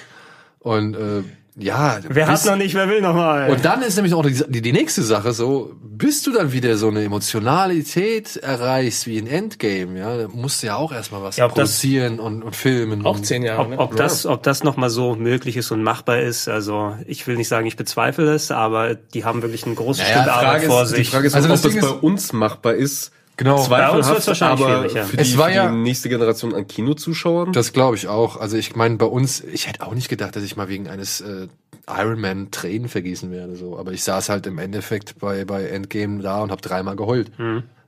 Und 0.60 0.94
äh, 0.94 1.22
ja, 1.58 1.98
Wer 2.08 2.26
bis- 2.26 2.40
hat 2.44 2.50
noch 2.50 2.56
nicht, 2.56 2.74
wer 2.74 2.88
will 2.88 3.00
noch 3.00 3.14
mal? 3.14 3.48
Und 3.50 3.64
dann 3.64 3.82
ist 3.82 3.96
nämlich 3.96 4.12
auch 4.14 4.24
die, 4.26 4.60
die, 4.60 4.72
nächste 4.72 5.02
Sache 5.02 5.32
so, 5.32 5.72
bis 5.82 6.22
du 6.22 6.32
dann 6.32 6.52
wieder 6.52 6.76
so 6.76 6.88
eine 6.88 7.02
Emotionalität 7.04 8.36
erreichst 8.36 9.06
wie 9.06 9.16
in 9.18 9.26
Endgame, 9.26 9.98
ja, 9.98 10.16
da 10.16 10.28
musst 10.28 10.62
du 10.62 10.66
ja 10.68 10.76
auch 10.76 10.92
erstmal 10.92 11.22
was 11.22 11.36
Ja, 11.36 11.46
ob 11.46 11.54
das- 11.54 11.70
produzieren 11.70 12.20
und, 12.20 12.42
und 12.42 12.54
filmen. 12.54 13.04
Auch 13.06 13.16
und, 13.16 13.24
zehn 13.26 13.42
Jahre, 13.42 13.62
ob, 13.62 13.70
ne? 13.70 13.78
ob 13.78 13.96
das, 13.96 14.26
ob 14.26 14.42
das 14.42 14.62
noch 14.64 14.76
mal 14.76 14.90
so 14.90 15.14
möglich 15.14 15.56
ist 15.56 15.70
und 15.70 15.82
machbar 15.82 16.20
ist, 16.20 16.48
also 16.48 16.96
ich 17.06 17.26
will 17.26 17.36
nicht 17.36 17.48
sagen, 17.48 17.66
ich 17.66 17.76
bezweifle 17.76 18.32
es, 18.34 18.50
aber 18.50 18.94
die 18.94 19.24
haben 19.24 19.42
wirklich 19.42 19.64
ein 19.66 19.74
großes 19.74 20.02
Naja, 20.04 20.22
Stück 20.22 20.32
Arbeit 20.32 20.48
Frage 20.50 20.66
vor 20.66 20.82
ist, 20.82 20.90
die 20.92 20.96
sich. 20.96 21.10
Frage 21.10 21.26
ist, 21.26 21.34
Also 21.34 21.48
ob 21.48 21.52
das 21.54 21.62
das 21.62 21.72
bei 21.74 21.78
ist- 21.80 22.02
uns 22.02 22.32
machbar 22.32 22.74
ist. 22.74 23.10
Genau. 23.36 23.66
Bei 23.68 23.90
uns 23.90 24.08
wird's 24.08 24.24
Zweifelhaft, 24.24 24.60
wahrscheinlich 24.62 24.66
aber 24.66 24.92
ja. 25.00 25.04
für, 25.04 25.18
Es 25.18 25.30
die, 25.32 25.38
war 25.38 25.48
für 25.48 25.54
ja- 25.54 25.70
die 25.70 25.76
nächste 25.76 26.08
Generation 26.08 26.54
an 26.54 26.66
Kinozuschauern. 26.66 27.52
Das 27.52 27.72
glaube 27.72 27.96
ich 27.96 28.08
auch. 28.08 28.38
Also 28.38 28.56
ich 28.56 28.74
meine, 28.76 28.96
bei 28.96 29.06
uns, 29.06 29.42
ich 29.42 29.66
hätte 29.68 29.86
auch 29.86 29.94
nicht 29.94 30.08
gedacht, 30.08 30.36
dass 30.36 30.42
ich 30.42 30.56
mal 30.56 30.68
wegen 30.68 30.88
eines 30.88 31.20
äh, 31.20 31.48
Iron 31.88 32.20
Man 32.20 32.50
Tränen 32.50 32.88
vergießen 32.88 33.30
werde. 33.30 33.54
So, 33.56 33.78
aber 33.78 33.92
ich 33.92 34.02
saß 34.04 34.28
halt 34.30 34.46
im 34.46 34.58
Endeffekt 34.58 35.18
bei 35.18 35.44
bei 35.44 35.64
Endgame 35.66 36.22
da 36.22 36.40
und 36.42 36.50
habe 36.50 36.62
dreimal 36.62 36.96
geheult. 36.96 37.30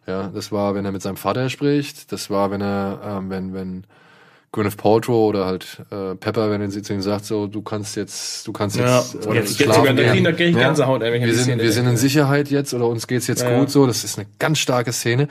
Ja, 0.06 0.28
das 0.28 0.52
war, 0.52 0.74
wenn 0.74 0.84
er 0.84 0.92
mit 0.92 1.02
seinem 1.02 1.16
Vater 1.16 1.48
spricht. 1.50 2.12
Das 2.12 2.30
war, 2.30 2.50
wenn 2.50 2.60
er, 2.62 3.00
ähm, 3.04 3.30
wenn 3.30 3.54
wenn 3.54 3.84
Gwyneth 4.50 4.76
Paltrow 4.78 5.28
oder 5.28 5.44
halt 5.44 5.82
äh, 5.90 6.14
Pepper, 6.14 6.50
wenn 6.50 6.60
er 6.62 6.70
sie 6.70 6.80
zu 6.82 6.94
ihm 6.94 7.02
sagt, 7.02 7.26
so, 7.26 7.46
du 7.46 7.60
kannst 7.60 7.96
jetzt, 7.96 8.46
du 8.46 8.52
kannst 8.52 8.76
Ja, 8.76 8.98
jetzt, 9.00 9.26
äh, 9.26 9.34
jetzt, 9.34 9.58
jetzt 9.60 9.74
sogar, 9.74 9.92
da 9.92 10.02
kriege 10.02 10.16
ich, 10.16 10.24
da 10.24 10.32
krieg 10.32 10.48
ich 10.50 10.56
ich 10.56 10.64
an 10.64 11.28
wir 11.28 11.34
sind, 11.34 11.44
Szene 11.44 11.62
wir 11.62 11.72
sind 11.72 11.86
in. 11.86 11.96
Sicherheit 11.98 12.50
jetzt 12.50 12.72
oder 12.72 12.86
uns 12.88 13.06
geht's 13.06 13.26
jetzt 13.26 13.42
ja. 13.42 13.58
gut 13.58 13.70
so. 13.70 13.86
Das 13.86 14.04
ist 14.04 14.18
eine 14.18 14.26
ganz 14.38 14.58
starke 14.58 14.92
Szene. 14.92 15.28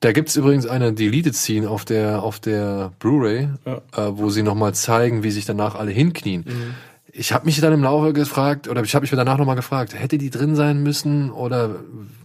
Da 0.00 0.12
gibt's 0.12 0.36
übrigens 0.36 0.66
eine 0.66 0.92
Deleted 0.92 1.34
Scene 1.34 1.70
auf 1.70 1.84
der 1.84 2.22
auf 2.22 2.40
der 2.40 2.92
Blu-ray, 2.98 3.48
Ja. 3.64 3.76
äh, 3.96 4.18
wo 4.18 4.28
sie 4.28 4.42
nochmal 4.42 4.74
zeigen, 4.74 5.22
wie 5.22 5.30
sich 5.30 5.44
danach 5.46 5.76
alle 5.76 5.92
hinknien. 5.92 6.44
Mhm. 6.46 6.74
Ich 7.16 7.32
habe 7.32 7.46
mich 7.46 7.60
dann 7.60 7.72
im 7.72 7.82
Laufe 7.82 8.12
gefragt 8.12 8.66
oder 8.66 8.82
ich 8.82 8.92
habe 8.94 9.04
mich 9.04 9.10
danach 9.10 9.38
nochmal 9.38 9.54
gefragt, 9.54 9.94
hätte 9.94 10.18
die 10.18 10.30
drin 10.30 10.56
sein 10.56 10.82
müssen 10.82 11.30
oder 11.30 11.76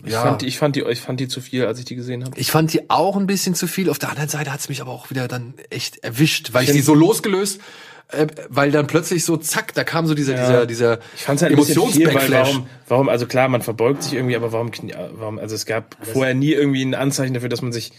Ich, 0.04 0.14
ja. 0.14 0.24
fand 0.24 0.42
die, 0.42 0.48
ich, 0.48 0.58
fand 0.58 0.76
die, 0.76 0.82
ich 0.82 1.02
fand 1.02 1.20
die 1.20 1.28
zu 1.28 1.42
viel, 1.42 1.66
als 1.68 1.78
ich 1.78 1.86
die 1.86 1.96
gesehen 1.96 2.26
habe. 2.26 2.40
Ich 2.40 2.50
fand 2.50 2.74
die 2.74 2.90
auch 2.90 3.16
ein 3.16 3.28
bisschen 3.28 3.54
zu 3.54 3.68
viel. 3.68 3.92
Auf 3.92 4.00
der 4.00 4.10
anderen 4.10 4.30
Seite 4.30 4.52
hat's 4.52 4.68
mich 4.68 4.82
aber 4.82 4.92
auch 4.92 5.12
wieder 5.12 5.28
dann 5.28 5.54
echt 5.70 6.04
erwischt, 6.04 6.54
weil 6.54 6.64
ich 6.64 6.72
die 6.72 6.82
so 6.82 6.96
losgelöst, 6.96 7.62
äh, 8.08 8.26
weil 8.50 8.72
dann 8.72 8.88
plötzlich 8.88 9.24
so 9.24 9.38
zack, 9.38 9.76
da 9.76 9.84
kam 9.84 10.08
so 10.08 10.16
dieser 10.16 10.34
dieser 10.34 10.66
dieser 10.66 11.00
Ich 11.16 11.22
fand 11.22 11.38
es 11.38 11.44
halt 11.44 11.54
ein 11.54 11.58
bisschen 11.58 11.82
viel, 11.92 12.08
weil 12.08 12.16
Emotionsbackflash. 12.16 12.48
warum, 12.48 12.68
warum, 12.88 13.10
also 13.10 13.28
klar, 13.28 13.48
man 13.48 13.62
verbeugt 13.62 14.02
sich 14.02 14.14
irgendwie, 14.14 14.36
aber 14.36 14.52
warum, 14.52 14.72
warum 15.14 15.38
also 15.38 15.54
es 15.54 15.68
gab 15.68 15.96
vorher 16.02 16.34
nie 16.34 16.54
irgendwie 16.54 16.84
ein 16.84 16.96
Anzeichen 16.96 17.36
dafür, 17.36 17.50
dass 17.50 17.62
man 17.62 17.72
sich 17.72 17.92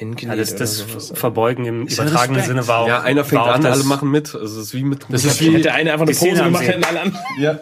hinkniet 0.00 0.28
Ja, 0.30 0.36
das, 0.36 0.50
oder 0.50 0.58
das 0.58 0.76
sowas. 0.78 1.12
Verbeugen 1.14 1.64
im 1.66 1.86
ja 1.86 2.02
übertragenen. 2.04 2.42
Sinne 2.42 2.66
war 2.66 2.78
auch. 2.80 2.88
ja, 2.88 3.00
einer 3.02 3.24
fängt 3.24 3.42
an, 3.42 3.62
das- 3.62 3.78
alle 3.78 3.84
machen 3.84 4.10
mit. 4.10 4.34
Also 4.34 4.60
es 4.60 4.66
ist 4.68 4.74
wie 4.74 4.82
mit. 4.82 5.06
Das 5.08 5.24
ist 5.24 5.40
wie, 5.40 5.62
der 5.62 5.74
eine 5.74 5.92
einfach 5.92 6.06
eine 6.06 6.16
Pose 6.16 6.42
gemacht, 6.42 6.66
hätten 6.66 6.82
alle 6.84 7.00
an. 7.02 7.18
ja. 7.38 7.58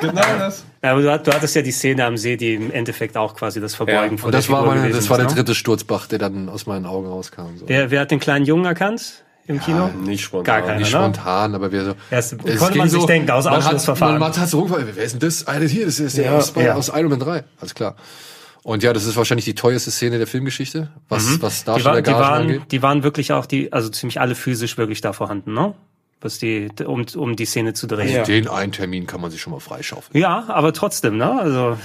genau 0.00 0.22
das. 0.38 0.64
Ja, 0.82 0.92
aber 0.92 1.02
du, 1.02 1.10
hat- 1.12 1.26
du 1.26 1.32
hattest 1.32 1.54
ja 1.54 1.62
die 1.62 1.72
Szene 1.72 2.04
am 2.04 2.16
See, 2.16 2.36
die 2.36 2.54
im 2.54 2.70
Endeffekt 2.70 3.16
auch 3.16 3.34
quasi 3.34 3.60
das 3.60 3.74
Verbeugen 3.74 4.16
Ja, 4.16 4.18
von 4.18 4.26
und 4.28 4.32
das 4.34 4.46
der 4.46 4.54
war 4.54 4.66
meine, 4.66 4.80
gewesen 4.82 4.96
das 4.96 5.10
war 5.10 5.18
der 5.18 5.26
ne? 5.28 5.34
dritte 5.34 5.54
Sturzbach, 5.54 6.06
der 6.06 6.18
dann 6.18 6.48
aus 6.48 6.66
meinen 6.66 6.86
Augen 6.86 7.06
rauskam. 7.06 7.56
So. 7.58 7.68
Wer, 7.68 7.90
wer 7.90 8.00
hat 8.00 8.10
den 8.10 8.20
kleinen 8.20 8.44
Jungen 8.44 8.64
erkannt 8.64 9.24
im 9.46 9.60
Kino? 9.60 9.88
Nicht 9.88 10.24
spontan. 10.24 10.44
Gar 10.44 10.62
keiner, 10.62 10.78
Nicht 10.80 10.92
ne? 10.92 10.98
spontan, 10.98 11.54
aber 11.54 11.70
wir 11.72 11.84
so. 11.84 11.94
Erst 12.10 12.36
Es 12.44 12.58
konnte 12.58 12.78
man 12.78 12.88
sich 12.88 13.04
denken, 13.04 13.30
aus 13.30 13.44
man 13.44 13.54
hat- 13.54 13.62
Ausschlussverfahren. 13.64 14.18
Man, 14.18 14.36
hat 14.36 14.48
so 14.48 14.68
wer 14.70 15.04
ist 15.04 15.12
denn 15.12 15.20
das? 15.20 15.46
Ah, 15.46 15.58
das 15.60 15.70
hier, 15.70 15.84
das 15.86 16.00
ist 16.00 16.16
der 16.16 16.24
Ja, 16.26 16.36
aus, 16.38 16.52
ja. 16.56 16.74
aus 16.74 16.88
Iron 16.88 17.10
Man 17.10 17.20
3. 17.20 17.44
Alles 17.60 17.74
klar. 17.74 17.94
Und 18.64 18.82
ja, 18.82 18.94
das 18.94 19.04
ist 19.04 19.14
wahrscheinlich 19.16 19.44
die 19.44 19.54
teuerste 19.54 19.90
Szene 19.90 20.16
der 20.16 20.26
Filmgeschichte, 20.26 20.90
was, 21.10 21.40
was 21.42 21.66
Mhm. 21.66 21.74
Die, 21.76 21.84
war, 21.84 22.00
die, 22.00 22.04
Darstellergagen 22.04 22.20
waren, 22.20 22.42
angeht. 22.42 22.62
die 22.72 22.82
waren 22.82 23.02
wirklich 23.02 23.32
auch 23.32 23.44
die, 23.44 23.70
also 23.72 23.90
ziemlich 23.90 24.20
alle 24.20 24.34
physisch 24.34 24.78
wirklich 24.78 25.02
da 25.02 25.12
vorhanden, 25.12 25.52
ne? 25.52 25.74
Was 26.24 26.38
die, 26.38 26.70
um, 26.86 27.04
um 27.16 27.36
die 27.36 27.44
Szene 27.44 27.74
zu 27.74 27.86
drehen. 27.86 28.08
Ja. 28.08 28.22
Den 28.22 28.48
einen 28.48 28.72
Termin 28.72 29.06
kann 29.06 29.20
man 29.20 29.30
sich 29.30 29.42
schon 29.42 29.52
mal 29.52 29.60
freischaufeln. 29.60 30.18
Ja, 30.18 30.46
aber 30.48 30.72
trotzdem, 30.72 31.18
ne? 31.18 31.38
Also 31.38 31.76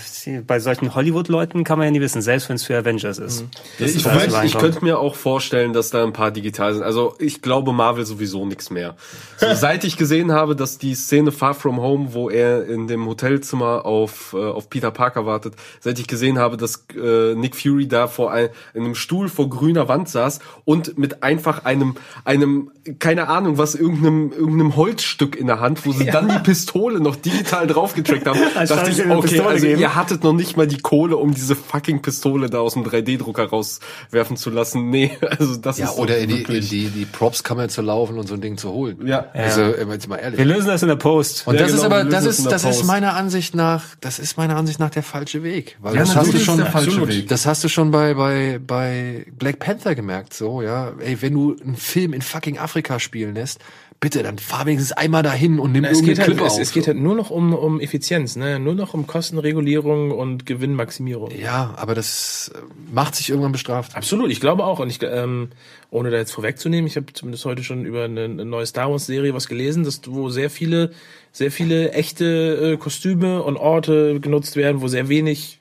bei 0.48 0.60
solchen 0.60 0.96
Hollywood-Leuten 0.96 1.66
kann 1.66 1.78
man 1.78 1.86
ja 1.88 1.92
nie 1.92 2.00
wissen, 2.00 2.22
selbst 2.22 2.48
wenn 2.48 2.56
es 2.56 2.64
für 2.64 2.78
Avengers 2.78 3.18
ist. 3.18 3.44
Das 3.80 3.92
Ich, 3.92 3.98
ist 3.98 4.08
alles 4.08 4.34
könnte, 4.34 4.48
ich 4.48 4.58
könnte 4.58 4.84
mir 4.84 4.98
auch 4.98 5.16
vorstellen, 5.16 5.74
dass 5.74 5.90
da 5.90 6.04
ein 6.04 6.14
paar 6.14 6.32
digital 6.32 6.74
sind. 6.74 6.84
Also 6.84 7.16
ich 7.20 7.42
glaube 7.42 7.74
Marvel 7.74 8.06
sowieso 8.06 8.46
nichts 8.46 8.70
mehr. 8.70 8.96
So, 9.38 9.48
seit 9.56 9.84
ich 9.84 9.98
gesehen 9.98 10.32
habe, 10.32 10.56
dass 10.56 10.78
die 10.78 10.96
Szene 10.96 11.34
Far 11.34 11.54
From 11.54 11.82
Home, 11.82 12.14
wo 12.14 12.30
er 12.30 12.66
in 12.66 12.88
dem 12.88 13.06
Hotelzimmer 13.06 13.86
auf, 13.86 14.34
äh, 14.34 14.38
auf 14.38 14.70
Peter 14.70 14.92
Parker 14.92 15.26
wartet, 15.26 15.56
seit 15.82 16.00
ich 16.00 16.08
gesehen 16.08 16.40
habe, 16.40 16.56
dass 16.56 16.86
äh, 16.96 17.36
Nick 17.36 17.58
Fury 17.58 17.90
da 17.90 18.08
vor 18.08 18.32
ein, 18.32 18.50
in 18.74 18.86
einem 18.86 18.96
Stuhl 18.96 19.28
vor 19.28 19.50
grüner 19.50 19.90
Wand 19.90 20.08
saß 20.08 20.40
und 20.64 20.98
mit 20.98 21.24
einfach 21.24 21.66
einem, 21.66 21.96
einem, 22.24 22.72
keine 23.00 23.28
Ahnung 23.28 23.58
was, 23.58 23.76
irgendeinem, 23.76 24.29
irgendeinem 24.32 24.76
Holzstück 24.76 25.36
in 25.36 25.48
der 25.48 25.60
Hand, 25.60 25.86
wo 25.86 25.92
sie 25.92 26.06
dann 26.06 26.30
die 26.30 26.40
Pistole 26.40 27.00
noch 27.00 27.16
digital 27.16 27.68
draufgetrackt 27.68 28.26
haben, 28.26 28.40
Als 28.56 28.70
dachte 28.70 28.92
ich, 28.92 29.00
okay, 29.06 29.22
Pistole 29.22 29.50
also 29.50 29.66
geben? 29.66 29.82
ihr 29.82 29.96
hattet 29.96 30.24
noch 30.24 30.34
nicht 30.34 30.58
mal 30.58 30.68
die 30.68 30.78
Kohle, 30.80 31.18
um 31.18 31.34
diese 31.34 31.56
fucking 31.56 32.02
Pistole 32.02 32.50
da 32.50 32.60
aus 32.60 32.74
dem 32.74 32.84
3D-Drucker 32.84 33.46
rauswerfen 33.50 34.38
zu 34.38 34.50
lassen. 34.50 34.90
Nee, 34.90 35.18
also 35.40 35.56
das 35.58 35.78
Ja, 35.78 35.88
ist 35.88 35.98
oder 35.98 36.18
in 36.18 36.30
die, 36.30 36.34
in 36.36 36.40
wirklich- 36.48 36.70
die, 36.70 36.88
die 36.90 37.06
Props-Kammer 37.06 37.68
zu 37.70 37.82
laufen 37.82 38.18
und 38.18 38.28
so 38.28 38.34
ein 38.36 38.42
Ding 38.42 38.58
zu 38.58 38.72
holen. 38.72 39.06
Ja. 39.06 39.26
Also, 39.34 39.62
äh, 39.62 39.86
jetzt 39.92 40.08
mal 40.08 40.18
ehrlich. 40.18 40.38
Wir 40.38 40.46
lösen 40.46 40.68
das 40.68 40.82
in 40.82 40.88
der 40.90 40.96
Post. 40.96 41.48
Und 41.48 41.56
Ja, 41.56 41.62
das 41.62 41.72
ist 41.72 41.84
genau, 41.84 41.96
aber, 41.96 42.04
wir 42.06 42.12
das 42.12 42.26
ist, 42.26 42.46
das 42.52 42.64
ist 42.66 42.84
meiner 42.86 43.16
Ansicht 43.16 43.56
nach, 43.56 43.84
das 44.02 44.20
ist 44.20 44.38
meiner 44.38 44.56
Ansicht 44.56 44.80
nach 44.80 44.90
der 44.90 45.04
falsche 45.04 45.44
Weg. 45.44 45.78
Weil 45.82 45.96
Ja, 45.96 46.02
das 46.02 46.16
hast 46.16 46.34
du 46.34 46.38
ist 46.38 46.46
schon, 46.46 46.58
der 46.58 46.68
falsche 46.68 46.90
absolut. 46.90 47.10
Weg. 47.10 47.28
das 47.28 47.46
hast 47.46 47.64
du 47.64 47.68
schon 47.70 47.92
bei, 47.92 48.14
bei, 48.14 48.60
bei 48.66 49.26
Black 49.38 49.60
Panther 49.60 49.96
gemerkt, 49.96 50.34
so, 50.34 50.62
ja. 50.62 50.92
Ey, 51.00 51.22
wenn 51.22 51.34
du 51.34 51.56
einen 51.64 51.76
Film 51.76 52.14
in 52.14 52.22
fucking 52.22 52.58
Afrika 52.58 53.00
spielen 53.00 53.36
lässt, 53.36 53.60
bitte, 54.00 54.24
dann 54.24 54.38
fahr 54.38 54.66
wenigstens 54.66 54.94
einmal 54.94 55.24
dahin 55.24 55.60
und 55.60 55.74
nimm 55.74 55.84
Es 55.84 56.00
irgendeine 56.00 56.20
halt, 56.20 56.28
Klippe 56.28 56.46
es, 56.46 56.54
auf. 56.54 56.60
es 56.60 56.72
geht 56.72 56.88
halt 56.88 56.98
nur 56.98 57.16
noch 57.16 57.30
um, 57.30 57.54
um 57.54 57.80
Effizienz, 57.82 58.36
ne? 58.36 58.60
nur 58.60 58.74
noch 58.74 58.94
um 58.94 59.08
Kostenregulierung 59.08 60.12
und 60.12 60.46
Gewinnmaximierung. 60.46 61.32
ja, 61.32 61.74
aber 61.76 61.96
das 61.96 62.52
äh, 62.56 62.60
macht 62.94 63.16
sich 63.16 63.30
irgendwann 63.30 63.52
bestraft. 63.52 63.96
Absolut, 63.96 64.32
ich 64.32 64.40
glaube 64.40 64.64
auch. 64.64 64.80
Und 64.80 64.90
ich, 64.90 65.00
ähm, 65.04 65.50
ohne 65.92 66.12
da 66.12 66.18
jetzt 66.18 66.32
vorwegzunehmen, 66.32 66.88
ich 66.88 66.96
habe 66.96 67.12
zumindest 67.12 67.46
heute 67.46 67.64
schon 67.64 67.86
über 67.86 68.06
eine, 68.06 68.26
eine 68.26 68.46
neue 68.46 68.66
Star 68.66 68.90
Wars 68.90 69.06
Serie 69.06 69.34
was 69.34 69.48
gelesen, 69.48 69.84
dass 69.84 70.02
wo 70.06 70.30
sehr 70.30 70.50
viele, 70.50 70.92
sehr 71.32 71.52
viele 71.52 71.92
echte 71.92 72.74
äh, 72.74 72.78
Kostüme 72.78 73.44
und 73.44 73.58
Orte 73.58 74.20
genutzt 74.20 74.56
werden, 74.56 74.82
wo 74.82 74.88
sehr 74.88 75.10
wenig 75.10 75.59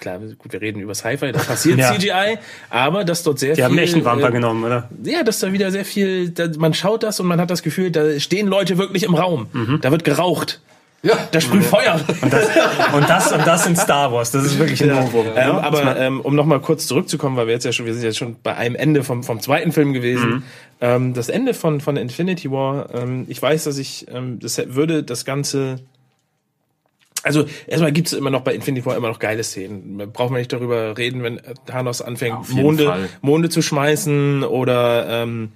Klar, 0.00 0.18
gut, 0.18 0.52
wir 0.52 0.60
reden 0.60 0.80
über 0.80 0.94
Sci-Fi, 0.94 1.30
da 1.32 1.38
passiert 1.38 1.78
Ja. 1.78 1.92
CGI, 1.92 2.38
aber 2.70 3.04
dass 3.04 3.22
dort 3.22 3.38
sehr 3.38 3.50
Die 3.50 3.56
viel. 3.56 3.64
haben 3.64 3.78
echt 3.78 3.94
einen 3.94 4.04
Wamper 4.04 4.30
äh, 4.30 4.32
genommen, 4.32 4.64
oder? 4.64 4.88
Ja, 5.04 5.22
dass 5.22 5.38
da 5.38 5.52
wieder 5.52 5.70
sehr 5.70 5.84
viel, 5.84 6.30
da, 6.30 6.48
man 6.58 6.74
schaut 6.74 7.02
das 7.02 7.20
und 7.20 7.26
man 7.26 7.40
hat 7.40 7.50
das 7.50 7.62
Gefühl, 7.62 7.90
da 7.90 8.18
stehen 8.18 8.46
Leute 8.48 8.78
wirklich 8.78 9.02
im 9.04 9.14
Raum. 9.14 9.46
Da 9.82 9.90
wird 9.92 10.04
geraucht. 10.04 10.60
Ja. 11.02 11.14
Da 11.30 11.40
sprüht 11.40 11.64
Feuer. 11.64 11.98
Und 12.92 13.08
das, 13.08 13.32
und 13.32 13.46
das 13.46 13.66
in 13.66 13.74
Star 13.74 14.12
Wars. 14.12 14.32
Das 14.32 14.44
ist 14.44 14.58
wirklich 14.58 14.82
ein 14.82 14.90
Novum. 14.90 15.26
Ähm, 15.34 15.54
ne? 15.54 15.64
aber 15.64 15.96
ähm, 15.98 16.20
um 16.20 16.34
nochmal 16.34 16.60
kurz 16.60 16.86
zurückzukommen, 16.86 17.36
weil 17.36 17.46
wir 17.46 17.54
jetzt 17.54 17.64
ja 17.64 17.72
schon, 17.72 17.86
wir 17.86 17.94
sind 17.94 18.02
jetzt 18.02 18.18
schon 18.18 18.36
bei 18.42 18.54
einem 18.54 18.74
Ende 18.74 19.02
vom, 19.02 19.22
vom 19.22 19.40
zweiten 19.40 19.72
Film 19.72 19.94
gewesen. 19.94 20.42
Ähm, 20.82 21.14
das 21.14 21.30
Ende 21.30 21.54
von, 21.54 21.80
von 21.80 21.96
Infinity 21.96 22.50
War, 22.50 22.94
ähm, 22.94 23.24
ich 23.28 23.40
weiß, 23.40 23.64
dass 23.64 23.78
ich, 23.78 24.06
ähm, 24.12 24.40
das 24.40 24.60
würde 24.74 25.02
das 25.02 25.24
Ganze. 25.24 25.80
Also 27.22 27.44
erstmal 27.66 27.92
gibt 27.92 28.08
es 28.08 28.12
immer 28.14 28.30
noch 28.30 28.40
bei 28.42 28.54
Infinity 28.54 28.86
War 28.86 28.96
immer 28.96 29.08
noch 29.08 29.18
geile 29.18 29.42
Szenen. 29.44 30.10
Braucht 30.12 30.30
man 30.30 30.38
nicht 30.38 30.52
darüber 30.52 30.96
reden, 30.96 31.22
wenn 31.22 31.40
Thanos 31.66 32.00
anfängt, 32.02 32.48
Monde, 32.54 32.86
Fall. 32.86 33.08
Monde 33.20 33.48
zu 33.50 33.62
schmeißen 33.62 34.42
oder 34.42 35.22
ähm, 35.22 35.52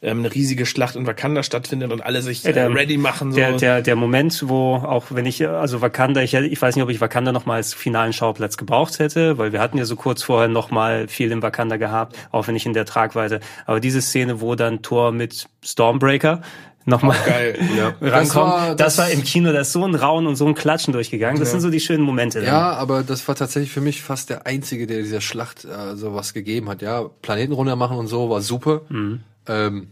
ähm, 0.00 0.20
eine 0.20 0.32
riesige 0.32 0.64
Schlacht 0.66 0.94
in 0.96 1.06
Wakanda 1.06 1.42
stattfindet 1.42 1.90
und 1.92 2.02
alle 2.02 2.22
sich 2.22 2.44
äh, 2.44 2.52
der- 2.52 2.72
ready 2.72 2.98
machen. 2.98 3.32
So. 3.32 3.36
Der, 3.38 3.52
der, 3.52 3.82
der 3.82 3.96
Moment, 3.96 4.48
wo 4.48 4.74
auch 4.76 5.06
wenn 5.10 5.26
ich, 5.26 5.46
also 5.46 5.80
Wakanda, 5.80 6.22
ich, 6.22 6.34
ich 6.34 6.60
weiß 6.62 6.76
nicht, 6.76 6.84
ob 6.84 6.90
ich 6.90 7.00
Wakanda 7.00 7.32
noch 7.32 7.46
mal 7.46 7.56
als 7.56 7.74
finalen 7.74 8.12
Schauplatz 8.12 8.56
gebraucht 8.56 8.98
hätte, 8.98 9.38
weil 9.38 9.52
wir 9.52 9.60
hatten 9.60 9.78
ja 9.78 9.84
so 9.84 9.96
kurz 9.96 10.22
vorher 10.22 10.48
noch 10.48 10.70
mal 10.70 11.08
viel 11.08 11.32
in 11.32 11.42
Wakanda 11.42 11.78
gehabt, 11.78 12.16
auch 12.30 12.46
wenn 12.46 12.54
nicht 12.54 12.66
in 12.66 12.74
der 12.74 12.84
Tragweite. 12.84 13.40
Aber 13.66 13.80
diese 13.80 14.00
Szene, 14.00 14.40
wo 14.40 14.54
dann 14.54 14.82
Thor 14.82 15.10
mit 15.10 15.48
Stormbreaker 15.64 16.42
nochmal. 16.84 17.16
Ja. 17.76 17.94
rankommen. 18.00 18.20
Das 18.20 18.34
war- 18.34 18.68
das- 18.68 18.76
das 18.76 18.98
war 18.98 19.10
im 19.10 19.22
Kino, 19.22 19.52
da 19.52 19.60
ist 19.60 19.72
so 19.72 19.84
ein 19.84 19.94
Rauen 19.94 20.26
und 20.26 20.36
so 20.36 20.46
ein 20.46 20.54
Klatschen 20.54 20.92
durchgegangen. 20.92 21.38
Das 21.38 21.50
sind 21.50 21.60
so 21.60 21.70
die 21.70 21.80
schönen 21.80 22.02
Momente. 22.02 22.38
dann. 22.40 22.48
Ja, 22.48 22.72
aber 22.72 23.02
das 23.02 23.26
war 23.28 23.34
tatsächlich 23.34 23.70
für 23.72 23.80
mich 23.80 24.02
fast 24.02 24.30
der 24.30 24.46
einzige, 24.46 24.86
der 24.86 24.98
dieser 25.02 25.20
Schlacht 25.20 25.64
äh, 25.64 25.96
so 25.96 26.14
was 26.14 26.32
gegeben 26.34 26.68
hat. 26.68 26.82
Ja, 26.82 27.02
Planeten 27.22 27.52
runter 27.52 27.76
machen 27.76 27.96
und 27.98 28.06
so 28.06 28.30
war 28.30 28.40
super. 28.40 28.82
Mhm. 28.88 29.20
Ähm, 29.46 29.88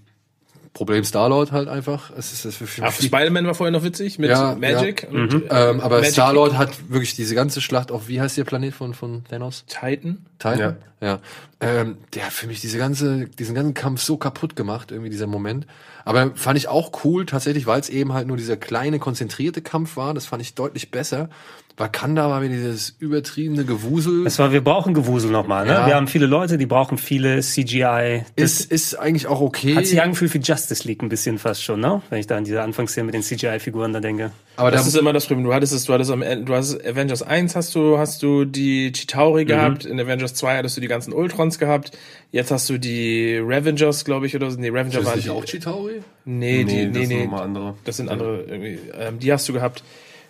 Problem 0.77 1.05
Star-Lord 1.05 1.53
halt 1.53 1.69
einfach. 1.69 2.11
Es 2.11 2.35
ist, 2.35 2.44
es 2.44 2.61
ist 2.61 2.70
für 2.70 2.82
Ach, 2.85 2.93
Spider-Man 2.93 3.47
war 3.47 3.55
vorher 3.55 3.73
noch 3.73 3.82
witzig 3.82 4.19
mit 4.19 4.28
Ja, 4.28 4.55
Magic. 4.55 5.11
Mhm. 5.11 5.20
Und, 5.20 5.51
äh, 5.51 5.70
ähm, 5.70 5.81
aber 5.81 5.97
Magic 5.97 6.12
Star-Lord 6.12 6.59
hat 6.59 6.90
wirklich 6.90 7.15
diese 7.15 7.35
ganze 7.35 7.62
Schlacht 7.62 7.90
auf, 7.90 8.09
wie 8.09 8.20
heißt 8.20 8.36
der 8.36 8.44
Planet 8.44 8.74
von, 8.74 8.93
von 8.93 9.24
Thanos? 9.24 9.65
Titan. 9.66 10.27
Titan? 10.39 10.77
Ja. 11.01 11.20
Ähm, 11.61 11.97
der 12.15 12.27
hat 12.27 12.32
für 12.35 12.47
mich 12.47 12.61
diese 12.61 12.77
ganze, 12.77 13.27
diesen 13.27 13.55
ganzen 13.55 13.73
Kampf 13.73 14.03
so 14.03 14.19
kaputt 14.19 14.55
gemacht, 14.55 14.90
irgendwie 14.90 15.09
dieser 15.09 15.27
Moment. 15.27 15.66
Aber 16.05 16.32
fand 16.35 16.59
ich 16.59 16.69
auch 16.69 16.93
cool, 17.05 17.24
tatsächlich, 17.24 17.66
weil 17.66 17.81
es 17.81 17.89
eben 17.89 18.12
halt 18.12 18.27
nur 18.27 18.36
dieser 18.36 18.59
kleine, 18.59 18.98
konzentrierte 18.98 19.62
Kampf 19.62 19.97
war. 19.97 20.12
Das 20.12 20.27
fand 20.27 20.43
ich 20.43 20.55
deutlich 20.55 20.90
besser. 20.90 21.31
Wakanda 21.78 22.31
war 22.31 22.40
wieder 22.43 22.55
dieses 22.55 22.97
übertriebene 23.01 23.66
Gewusel. 23.66 24.24
Das 24.24 24.39
war, 24.39 24.51
wir 24.51 24.65
brauchen 24.65 24.94
Gewusel 24.94 25.31
nochmal. 25.31 25.66
Ne? 25.66 25.73
Ja. 25.73 25.86
Wir 25.86 25.94
haben 25.94 26.07
viele 26.09 26.24
Leute, 26.24 26.57
die 26.57 26.65
brauchen 26.65 26.97
viele 26.97 27.40
CGI. 27.40 28.24
Das 28.36 28.61
ist, 28.61 28.73
ist 28.73 28.94
eigentlich 28.94 29.27
auch 29.27 29.43
okay. 29.43 29.77
hat 29.77 29.85
sich 29.86 30.01
angefühlt 30.01 30.32
wie 30.32 30.39
Justice 30.39 30.89
League 30.89 31.03
ein 31.03 31.11
bisschen 31.11 31.39
fast 31.39 31.62
schon, 31.62 31.81
ne? 31.81 32.01
Wenn 32.09 32.19
ich 32.19 32.27
da 32.27 32.39
an 32.39 32.44
diese 32.44 32.62
Anfangsszene 32.62 33.05
mit 33.05 33.15
den 33.15 33.23
CGI-Figuren 33.23 33.93
da 33.93 34.01
denke. 34.01 34.31
aber 34.57 34.70
da, 34.70 34.78
Das 34.78 34.86
ist 34.86 34.97
immer 34.97 35.12
das 35.12 35.27
Problem. 35.27 35.44
Du 35.44 35.53
hattest 35.53 35.74
es, 35.74 35.85
du 35.85 35.93
hattest 35.93 36.11
am 36.11 36.23
Ende, 36.23 36.47
du 36.47 36.55
hast 36.55 36.82
Avengers 36.86 37.23
1 37.23 37.55
hast 37.55 37.74
du, 37.74 37.98
hast 37.98 38.23
du 38.23 38.47
die 38.47 38.90
Chitauri 38.93 39.44
Mhm. 39.44 39.48
gehabt, 39.48 39.85
in 39.85 40.01
Avengers 40.01 40.32
2 40.32 40.57
hattest 40.57 40.78
du 40.78 40.81
die 40.81 40.89
ganzen 40.89 41.12
Ultrons 41.12 41.59
gehabt, 41.59 41.90
jetzt 42.32 42.51
hast 42.51 42.70
du 42.70 42.78
die 42.78 43.36
Revengers, 43.36 44.07
glaube 44.07 44.24
ich, 44.27 44.35
oder 44.35 44.51
so. 44.51 44.59
Nee, 44.59 44.69
Revenger 44.69 45.01
ist 45.01 45.05
waren 45.05 45.16
nicht 45.16 45.27
die, 45.27 45.31
auch 45.31 45.44
Chitauri? 45.44 46.01
Nee, 46.24 46.65
die, 46.65 46.86
das 46.86 46.93
nee, 46.94 47.05
sind 47.05 47.19
nee. 47.19 47.24
nochmal 47.24 47.43
andere. 47.43 47.74
Das 47.85 47.98
sind 47.98 48.09
andere, 48.09 48.44
irgendwie, 48.44 48.78
ähm, 48.98 49.19
die 49.19 49.31
hast 49.31 49.47
du 49.47 49.53
gehabt. 49.53 49.82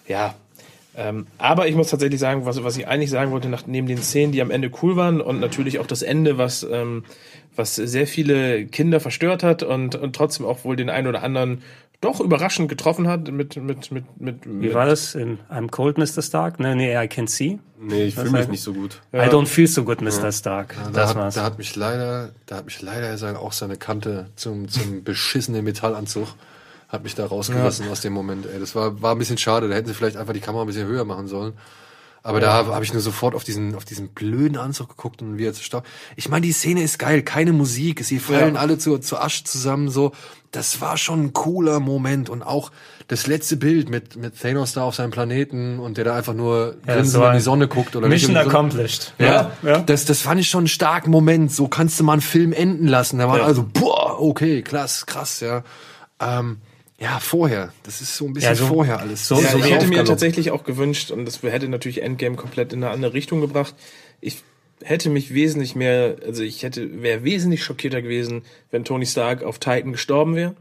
Ja. 0.08 0.34
Ähm, 0.96 1.26
aber 1.38 1.68
ich 1.68 1.74
muss 1.74 1.90
tatsächlich 1.90 2.18
sagen, 2.18 2.46
was, 2.46 2.62
was 2.64 2.76
ich 2.76 2.88
eigentlich 2.88 3.10
sagen 3.10 3.30
wollte, 3.30 3.48
nach, 3.48 3.66
neben 3.66 3.86
den 3.86 3.98
Szenen, 3.98 4.32
die 4.32 4.40
am 4.40 4.50
Ende 4.50 4.70
cool 4.82 4.96
waren 4.96 5.20
und 5.20 5.40
natürlich 5.40 5.78
auch 5.78 5.86
das 5.86 6.02
Ende, 6.02 6.38
was, 6.38 6.66
ähm, 6.70 7.04
was 7.54 7.74
sehr 7.76 8.06
viele 8.06 8.66
Kinder 8.66 8.98
verstört 8.98 9.42
hat 9.42 9.62
und, 9.62 9.94
und 9.94 10.16
trotzdem 10.16 10.46
auch 10.46 10.64
wohl 10.64 10.76
den 10.76 10.88
einen 10.88 11.06
oder 11.06 11.22
anderen 11.22 11.62
doch 12.00 12.20
überraschend 12.20 12.68
getroffen 12.68 13.08
hat 13.08 13.30
mit, 13.30 13.56
mit, 13.56 13.90
mit, 13.90 14.20
mit, 14.20 14.44
Wie 14.44 14.48
mit 14.48 14.74
war 14.74 14.86
das 14.86 15.14
in 15.14 15.38
I'm 15.50 15.70
Cold, 15.70 15.98
Mr. 15.98 16.22
Stark? 16.22 16.60
Ne, 16.60 16.76
nee, 16.76 16.96
I 16.96 17.08
Can 17.08 17.26
See. 17.26 17.58
Nee, 17.78 18.04
ich 18.04 18.14
fühle 18.14 18.30
mich 18.30 18.48
nicht 18.48 18.62
so 18.62 18.72
gut. 18.72 19.00
I 19.12 19.18
Don't 19.18 19.46
Feel 19.46 19.66
So 19.66 19.84
Good, 19.84 20.00
Mr. 20.00 20.32
Stark. 20.32 20.74
Da 20.76 20.90
das 20.90 21.10
hat, 21.10 21.16
war's. 21.16 21.34
da 21.34 21.44
hat 21.44 21.58
mich 21.58 21.76
leider, 21.76 22.30
da 22.46 22.56
hat 22.56 22.64
mich 22.66 22.80
leider 22.80 23.16
auch 23.40 23.52
seine 23.52 23.76
Kante 23.76 24.30
zum, 24.34 24.68
zum 24.68 25.04
beschissenen 25.04 25.64
Metallanzug 25.64 26.28
hat 26.96 27.04
mich 27.04 27.14
da 27.14 27.26
rausgerissen 27.26 27.88
aus 27.88 28.00
dem 28.00 28.12
Moment. 28.12 28.46
Ey, 28.46 28.58
das 28.60 28.74
war, 28.74 29.00
war 29.00 29.12
ein 29.14 29.18
bisschen 29.18 29.38
schade. 29.38 29.68
Da 29.68 29.74
hätten 29.76 29.88
sie 29.88 29.94
vielleicht 29.94 30.16
einfach 30.16 30.32
die 30.34 30.40
Kamera 30.40 30.62
ein 30.64 30.66
bisschen 30.66 30.86
höher 30.88 31.04
machen 31.04 31.28
sollen. 31.28 31.54
Aber 32.22 32.40
da 32.40 32.52
habe 32.54 32.74
hab 32.74 32.82
ich 32.82 32.92
nur 32.92 33.00
sofort 33.02 33.36
auf 33.36 33.44
diesen, 33.44 33.76
auf 33.76 33.84
diesen 33.84 34.08
blöden 34.08 34.56
Anzug 34.58 34.88
geguckt 34.88 35.22
und 35.22 35.38
wie 35.38 35.44
er 35.46 35.52
zerstört. 35.54 35.86
Ich 36.16 36.28
meine, 36.28 36.44
die 36.44 36.50
Szene 36.50 36.82
ist 36.82 36.98
geil, 36.98 37.22
keine 37.22 37.52
Musik, 37.52 38.02
sie 38.04 38.18
fallen 38.18 38.56
Ja. 38.56 38.60
alle 38.60 38.78
zu, 38.78 38.98
zu 38.98 39.16
Asche 39.16 39.44
zusammen, 39.44 39.90
so. 39.90 40.10
Das 40.50 40.80
war 40.80 40.96
schon 40.96 41.22
ein 41.26 41.32
cooler 41.34 41.78
Moment 41.78 42.28
und 42.28 42.42
auch 42.42 42.72
das 43.06 43.28
letzte 43.28 43.56
Bild 43.56 43.90
mit, 43.90 44.16
mit 44.16 44.40
Thanos 44.40 44.72
da 44.72 44.82
auf 44.82 44.96
seinem 44.96 45.12
Planeten 45.12 45.78
und 45.78 45.98
der 45.98 46.04
da 46.04 46.16
einfach 46.16 46.34
nur 46.34 46.74
Ja, 46.86 46.94
grinsend 46.94 47.22
so 47.22 47.26
in 47.28 47.34
die 47.34 47.40
Sonne 47.40 47.68
guckt 47.68 47.94
oder 47.94 48.08
Mission 48.08 48.32
nicht 48.32 48.44
accomplished. 48.44 49.12
ja, 49.18 49.52
ja. 49.62 49.78
Das, 49.82 50.04
das 50.04 50.20
fand 50.20 50.40
ich 50.40 50.48
schon 50.48 50.60
einen 50.62 50.68
starken 50.68 51.12
Moment. 51.12 51.52
So 51.52 51.68
kannst 51.68 52.00
du 52.00 52.04
mal 52.04 52.14
einen 52.14 52.22
Film 52.22 52.52
enden 52.52 52.88
lassen. 52.88 53.18
Da 53.18 53.28
war 53.28 53.38
Ja. 53.38 53.44
also, 53.44 53.64
boah, 53.72 54.20
okay, 54.20 54.62
klasse, 54.62 55.06
krass, 55.06 55.38
ja. 55.38 55.62
Ähm, 56.18 56.56
ja, 56.98 57.18
vorher. 57.20 57.72
Das 57.82 58.00
ist 58.00 58.16
so 58.16 58.26
ein 58.26 58.32
bisschen 58.32 58.50
Ja, 58.50 58.54
so- 58.56 58.66
vorher 58.66 59.00
alles. 59.00 59.28
so- 59.28 59.40
Ja, 59.40 59.50
so 59.50 59.58
ich 59.58 59.70
hätte 59.70 59.86
mir 59.86 60.04
tatsächlich 60.04 60.50
auch 60.50 60.64
gewünscht, 60.64 61.10
und 61.10 61.24
das 61.26 61.42
hätte 61.42 61.68
natürlich 61.68 62.02
Endgame 62.02 62.36
komplett 62.36 62.72
in 62.72 62.82
eine 62.82 62.92
andere 62.92 63.12
Richtung 63.14 63.40
gebracht. 63.40 63.74
Ich 64.20 64.42
hätte 64.82 65.08
mich 65.10 65.32
wesentlich 65.32 65.74
mehr, 65.74 66.16
also 66.24 66.42
ich 66.42 66.62
hätte, 66.62 67.02
wäre 67.02 67.24
wesentlich 67.24 67.64
schockierter 67.64 68.02
gewesen, 68.02 68.42
wenn 68.70 68.84
Tony 68.84 69.06
Stark 69.06 69.42
auf 69.42 69.58
Titan 69.58 69.92
gestorben 69.92 70.36
wäre, 70.36 70.54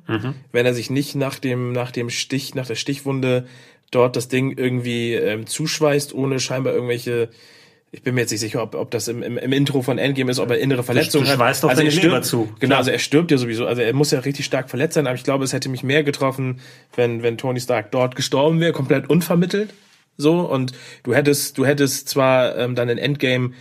wenn 0.52 0.66
er 0.66 0.74
sich 0.74 0.90
nicht 0.90 1.16
nach 1.16 1.38
dem, 1.40 1.74
nach 1.74 1.92
dem 1.92 2.10
Stich, 2.10 2.56
nach 2.56 2.66
der 2.68 2.76
Stichwunde 2.76 3.46
dort 3.92 4.16
das 4.16 4.28
Ding 4.30 4.58
irgendwie 4.58 5.14
ähm, 5.14 5.48
zuschweißt, 5.48 6.14
ohne 6.14 6.40
scheinbar 6.40 6.74
irgendwelche 6.74 7.30
ich 7.96 8.04
bin 8.04 8.14
mir 8.14 8.22
jetzt 8.22 8.32
nicht 8.32 8.42
sicher, 8.42 8.62
ob, 8.62 8.76
ob 8.76 8.92
das 8.92 9.08
im, 9.08 9.24
im, 9.24 9.38
im 9.38 9.54
Intro 9.54 9.82
von 9.82 9.98
Endgame 9.98 10.30
ist, 10.30 10.40
ob 10.40 10.52
er 10.52 10.60
innere 10.60 10.84
Verletzungen 10.84 11.26
hat. 11.28 11.64
doch 11.64 11.70
also 11.70 11.82
er 11.82 11.92
stirbt, 11.92 12.26
zu. 12.26 12.50
Genau, 12.60 12.72
Klar. 12.72 12.78
also 12.80 12.92
er 12.92 13.00
stirbt 13.00 13.32
ja 13.32 13.38
sowieso. 13.38 13.66
Also 13.66 13.82
er 13.82 13.94
muss 13.94 14.12
ja 14.12 14.20
richtig 14.20 14.46
stark 14.46 14.70
verletzt 14.70 14.96
sein, 14.96 15.08
aber 15.08 15.16
ich 15.16 15.24
glaube, 15.24 15.46
es 15.46 15.54
hätte 15.54 15.70
mich 15.70 15.82
mehr 15.82 16.04
getroffen, 16.04 16.60
wenn, 16.98 17.24
wenn 17.24 17.38
Tony 17.38 17.62
Stark 17.62 17.92
dort 17.92 18.18
gestorben 18.18 18.60
wäre, 18.60 18.74
komplett 18.74 19.10
unvermittelt. 19.10 19.74
So, 20.18 20.42
und 20.42 20.74
du 21.04 21.14
hättest, 21.14 21.58
du 21.58 21.66
hättest 21.66 22.10
zwar 22.10 22.58
ähm, 22.58 22.76
dann 22.76 22.90
in 22.90 22.98
Endgame 22.98 23.52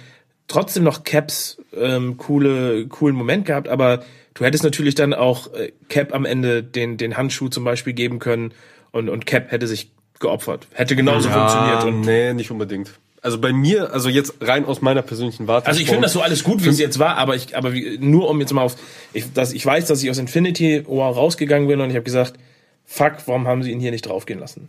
trotzdem 0.48 0.82
noch 0.82 1.04
Caps 1.04 1.62
ähm, 1.76 2.16
coole, 2.16 2.88
coolen 2.88 3.14
Moment 3.14 3.46
gehabt, 3.46 3.68
aber 3.68 4.04
du 4.34 4.44
hättest 4.44 4.64
natürlich 4.64 4.96
dann 4.96 5.14
auch 5.14 5.54
äh, 5.54 5.70
Cap 5.88 6.12
am 6.12 6.24
Ende 6.24 6.64
den, 6.64 6.96
den 6.96 7.16
Handschuh 7.16 7.48
zum 7.48 7.62
Beispiel 7.62 7.92
geben 7.92 8.18
können 8.18 8.52
und, 8.90 9.08
und 9.08 9.26
Cap 9.26 9.52
hätte 9.52 9.68
sich 9.68 9.92
geopfert. 10.18 10.66
Hätte 10.72 10.96
genauso 10.96 11.28
funktioniert. 11.28 11.84
Und 11.84 12.00
nee, 12.00 12.32
nicht 12.34 12.50
unbedingt. 12.50 12.98
Also 13.24 13.38
bei 13.38 13.54
mir, 13.54 13.90
also 13.94 14.10
jetzt 14.10 14.34
rein 14.42 14.66
aus 14.66 14.82
meiner 14.82 15.00
persönlichen 15.00 15.48
Warte. 15.48 15.66
Also 15.66 15.80
ich 15.80 15.86
finde 15.88 16.02
das 16.02 16.12
so 16.12 16.20
alles 16.20 16.44
gut, 16.44 16.62
wie 16.62 16.68
es 16.68 16.78
jetzt 16.78 16.98
war, 16.98 17.16
aber 17.16 17.34
ich, 17.34 17.56
aber 17.56 17.72
wie, 17.72 17.96
nur 17.98 18.28
um 18.28 18.38
jetzt 18.38 18.52
mal 18.52 18.60
auf, 18.60 18.76
ich, 19.14 19.32
dass 19.32 19.52
ich 19.54 19.64
weiß, 19.64 19.86
dass 19.86 20.02
ich 20.02 20.10
aus 20.10 20.18
Infinity 20.18 20.84
War 20.86 21.10
rausgegangen 21.14 21.66
bin 21.66 21.80
und 21.80 21.88
ich 21.88 21.96
habe 21.96 22.04
gesagt, 22.04 22.34
fuck, 22.84 23.14
warum 23.24 23.46
haben 23.48 23.62
sie 23.62 23.70
ihn 23.70 23.80
hier 23.80 23.92
nicht 23.92 24.02
draufgehen 24.06 24.40
lassen? 24.40 24.68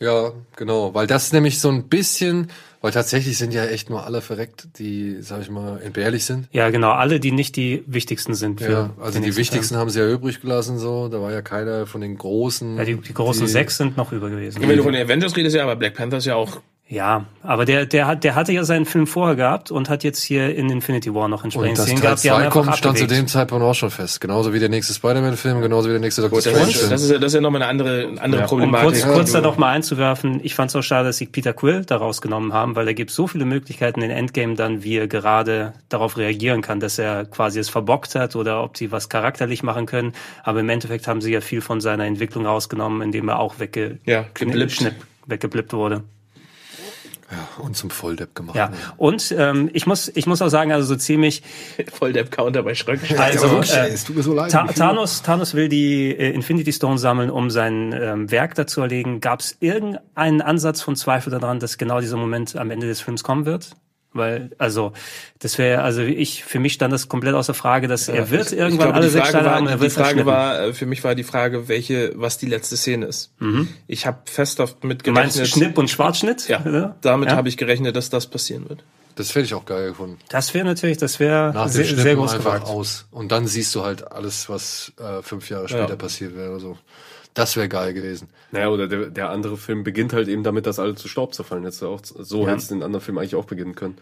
Ja, 0.00 0.32
genau. 0.56 0.92
Weil 0.92 1.06
das 1.06 1.32
nämlich 1.32 1.60
so 1.60 1.68
ein 1.68 1.84
bisschen, 1.84 2.50
weil 2.80 2.90
tatsächlich 2.90 3.38
sind 3.38 3.54
ja 3.54 3.64
echt 3.64 3.90
nur 3.90 4.04
alle 4.04 4.22
verreckt, 4.22 4.68
die, 4.80 5.18
sag 5.20 5.42
ich 5.42 5.50
mal, 5.50 5.80
entbehrlich 5.80 6.24
sind. 6.24 6.48
Ja, 6.50 6.70
genau, 6.70 6.90
alle, 6.90 7.20
die 7.20 7.30
nicht 7.30 7.54
die 7.54 7.84
wichtigsten 7.86 8.34
sind. 8.34 8.60
Für 8.60 8.72
Ja, 8.72 8.90
also 9.00 9.20
die 9.20 9.36
wichtigsten 9.36 9.76
haben 9.76 9.90
sie 9.90 10.00
ja 10.00 10.08
übrig 10.10 10.40
gelassen, 10.40 10.78
so. 10.78 11.06
Da 11.08 11.20
war 11.20 11.32
ja 11.32 11.42
keiner 11.42 11.86
von 11.86 12.00
den 12.00 12.18
großen. 12.18 12.76
Ja, 12.76 12.84
die, 12.84 12.96
die 12.96 13.14
großen 13.14 13.46
die- 13.46 13.52
sechs 13.52 13.76
sind 13.76 13.96
noch 13.96 14.10
über 14.10 14.30
gewesen. 14.30 14.60
Wenn 14.62 14.76
du 14.76 14.82
von 14.82 14.92
den 14.92 15.04
Avengers 15.04 15.36
redest, 15.36 15.54
ja, 15.54 15.62
aber 15.62 15.76
Black 15.76 15.94
Panther 15.94 16.16
ist 16.18 16.26
ja 16.26 16.34
auch 16.34 16.60
Ja, 16.90 17.26
aber 17.42 17.66
der, 17.66 17.84
der 17.84 18.06
hat, 18.06 18.24
der 18.24 18.34
hatte 18.34 18.50
ja 18.52 18.64
seinen 18.64 18.86
Film 18.86 19.06
vorher 19.06 19.36
gehabt 19.36 19.70
und 19.70 19.90
hat 19.90 20.04
jetzt 20.04 20.22
hier 20.22 20.56
in 20.56 20.70
Infinity 20.70 21.14
War 21.14 21.28
noch 21.28 21.40
Und 21.44 21.54
entsprechend 21.54 21.76
das 21.76 21.84
Szenen 21.84 22.00
gehabt, 22.00 22.24
die 22.24 22.30
haben 22.30 22.38
2 22.38 22.44
einfach 22.46 22.62
kommt, 22.64 22.76
stand 22.78 22.96
zu 22.96 23.06
dem 23.06 23.26
Zeitpunkt 23.28 23.62
auch 23.62 23.74
schon 23.74 23.90
fest. 23.90 24.22
Genauso 24.22 24.54
wie 24.54 24.58
der 24.58 24.70
nächste 24.70 24.94
Spider-Man-Film, 24.94 25.60
genauso 25.60 25.88
wie 25.88 25.92
der 25.92 26.00
nächste 26.00 26.22
Doctor 26.22 26.38
gut, 26.38 26.46
das 26.46 26.52
Strange 26.54 26.70
ist, 26.70 26.78
Film. 26.78 26.90
das 26.90 27.02
ist, 27.02 27.10
ja- 27.10 27.18
das 27.18 27.26
ist 27.26 27.34
ja 27.34 27.40
nochmal 27.42 27.60
eine 27.60 27.70
andere, 27.70 28.08
andere 28.22 28.40
Um 28.40 28.46
Problematik. 28.48 28.84
kurz, 28.88 29.02
Ja, 29.02 29.12
kurz 29.12 29.32
da 29.32 29.40
du- 29.42 29.48
noch 29.48 29.58
mal 29.58 29.68
einzuwerfen, 29.68 30.40
ich 30.42 30.54
fand 30.54 30.70
es 30.70 30.76
auch 30.76 30.82
schade, 30.82 31.08
dass 31.08 31.18
sie 31.18 31.26
Peter 31.26 31.52
Quill 31.52 31.84
da 31.84 31.96
rausgenommen 31.98 32.54
haben, 32.54 32.74
weil 32.74 32.88
er 32.88 32.94
gibt 32.94 33.10
so 33.10 33.26
viele 33.26 33.44
Möglichkeiten 33.44 34.00
in 34.00 34.10
Endgame 34.10 34.54
dann, 34.54 34.82
wie 34.82 34.96
er 34.96 35.08
gerade 35.08 35.74
darauf 35.90 36.16
reagieren 36.16 36.62
kann, 36.62 36.80
dass 36.80 36.98
er 36.98 37.26
quasi 37.26 37.58
es 37.60 37.68
verbockt 37.68 38.14
hat 38.14 38.34
oder 38.34 38.62
ob 38.64 38.78
sie 38.78 38.90
was 38.92 39.10
charakterlich 39.10 39.62
machen 39.62 39.84
können. 39.84 40.14
Aber 40.42 40.60
im 40.60 40.68
Endeffekt 40.70 41.06
haben 41.06 41.20
sie 41.20 41.32
ja 41.34 41.42
viel 41.42 41.60
von 41.60 41.82
seiner 41.82 42.06
Entwicklung 42.06 42.46
rausgenommen, 42.46 43.02
indem 43.02 43.28
er 43.28 43.40
auch 43.40 43.58
wegge 43.58 43.98
Ja, 44.06 44.24
weggeblippt 45.26 45.72
wurde. 45.74 46.02
Ja, 47.30 47.62
und 47.62 47.76
zum 47.76 47.90
Volldepp 47.90 48.34
gemacht. 48.34 48.56
Ja, 48.56 48.68
ne? 48.68 48.76
und 48.96 49.34
ähm, 49.36 49.68
ich 49.74 49.86
muss 49.86 50.10
ich 50.14 50.26
muss 50.26 50.40
auch 50.40 50.48
sagen, 50.48 50.72
also 50.72 50.86
so 50.86 50.96
ziemlich 50.96 51.42
voll 51.92 52.14
der 52.14 52.24
Counter 52.24 52.62
bei 52.62 52.74
Schröck. 52.74 53.00
Also, 53.18 53.50
wirklich, 53.50 53.74
äh, 53.74 53.88
es 53.88 54.04
tut 54.04 54.16
mir 54.16 54.22
so 54.22 54.32
leid. 54.32 54.50
Ta 54.50 54.66
Thanos, 54.66 55.22
Thanos 55.22 55.52
will 55.52 55.68
die 55.68 56.10
äh, 56.10 56.30
Infinity 56.30 56.72
Stone 56.72 56.96
sammeln, 56.98 57.30
um 57.30 57.50
sein 57.50 57.92
ähm, 57.92 58.30
Werk 58.30 58.54
dazu 58.54 58.80
erlegen. 58.80 59.20
Gab 59.20 59.40
es 59.40 59.56
irgendeinen 59.60 60.40
Ansatz 60.40 60.80
von 60.80 60.96
Zweifel 60.96 61.30
daran, 61.30 61.60
dass 61.60 61.76
genau 61.76 62.00
dieser 62.00 62.16
Moment 62.16 62.56
am 62.56 62.70
Ende 62.70 62.86
des 62.86 63.02
Films 63.02 63.22
kommen 63.22 63.44
wird? 63.44 63.76
Weil, 64.14 64.50
also, 64.58 64.92
das 65.38 65.58
wäre, 65.58 65.82
also 65.82 66.00
ich, 66.00 66.42
für 66.42 66.58
mich 66.58 66.72
stand 66.72 66.92
das 66.94 67.08
komplett 67.08 67.34
außer 67.34 67.52
Frage, 67.54 67.88
dass 67.88 68.08
er 68.08 68.30
wird 68.30 68.52
Ich 68.52 68.58
irgendwann 68.58 68.78
glaube, 68.86 68.94
alle 68.94 69.06
die 69.06 69.12
sechs 69.12 69.28
Frage 69.28 69.38
Steine 69.44 69.50
haben, 69.54 69.64
war, 69.66 69.72
er 69.72 69.76
die 69.76 69.82
wird 69.82 69.92
Frage 69.92 70.04
verschnitten. 70.06 70.26
war, 70.26 70.60
äh, 70.62 70.72
für 70.72 70.86
mich 70.86 71.04
war 71.04 71.14
die 71.14 71.24
Frage, 71.24 71.68
welche, 71.68 72.12
was 72.16 72.38
die 72.38 72.46
letzte 72.46 72.76
Szene 72.76 73.06
ist. 73.06 73.32
Ich 73.86 74.06
habe 74.06 74.18
fest 74.24 74.58
damit 74.60 75.06
Du 75.06 75.12
meinst 75.12 75.36
gerechnet. 75.36 75.48
Schnipp 75.62 75.78
und 75.78 75.90
Schwarzschnitt? 75.90 76.48
Ja, 76.48 76.60
Oder? 76.64 76.96
damit 77.02 77.28
Ja? 77.30 77.36
habe 77.36 77.48
ich 77.50 77.56
gerechnet, 77.58 77.96
dass 77.96 78.08
das 78.10 78.26
passieren 78.26 78.68
wird. 78.68 78.82
Das 79.16 79.30
hätte 79.34 79.40
ich 79.46 79.54
auch 79.54 79.64
geil 79.66 79.88
gefunden. 79.90 80.16
Das 80.28 80.54
wäre 80.54 80.64
natürlich, 80.64 80.96
das 80.96 81.18
wäre 81.20 81.52
sehr, 81.68 81.84
Schnippen 81.84 82.02
sehr 82.04 82.14
groß 82.14 82.34
einfach 82.34 82.54
gewagt. 82.54 82.66
aus. 82.68 83.06
Und 83.10 83.30
dann 83.32 83.46
siehst 83.46 83.74
du 83.74 83.82
halt 83.84 84.10
alles, 84.10 84.48
was 84.48 84.92
äh, 84.98 85.22
fünf 85.22 85.50
Jahre 85.50 85.68
später 85.68 85.90
Ja. 85.90 85.96
passiert 85.96 86.34
wäre. 86.36 86.50
oder 86.52 86.60
So. 86.60 86.78
Das 87.34 87.56
wäre 87.56 87.68
geil 87.68 87.94
gewesen. 87.94 88.28
Naja, 88.50 88.68
oder 88.68 88.88
der, 88.88 89.06
der 89.10 89.30
andere 89.30 89.56
Film 89.56 89.84
beginnt 89.84 90.12
halt 90.12 90.28
eben 90.28 90.42
damit, 90.42 90.66
dass 90.66 90.78
alle 90.78 90.94
zu 90.96 91.06
Staub 91.08 91.34
zerfallen. 91.34 91.62
Hättest 91.64 91.82
du 91.82 91.88
auch, 91.88 92.00
so 92.02 92.44
Ja. 92.44 92.52
hättest 92.52 92.70
du 92.70 92.74
den 92.74 92.82
anderen 92.82 93.04
Film 93.04 93.18
eigentlich 93.18 93.36
auch 93.36 93.44
beginnen 93.44 93.74
können. 93.74 93.96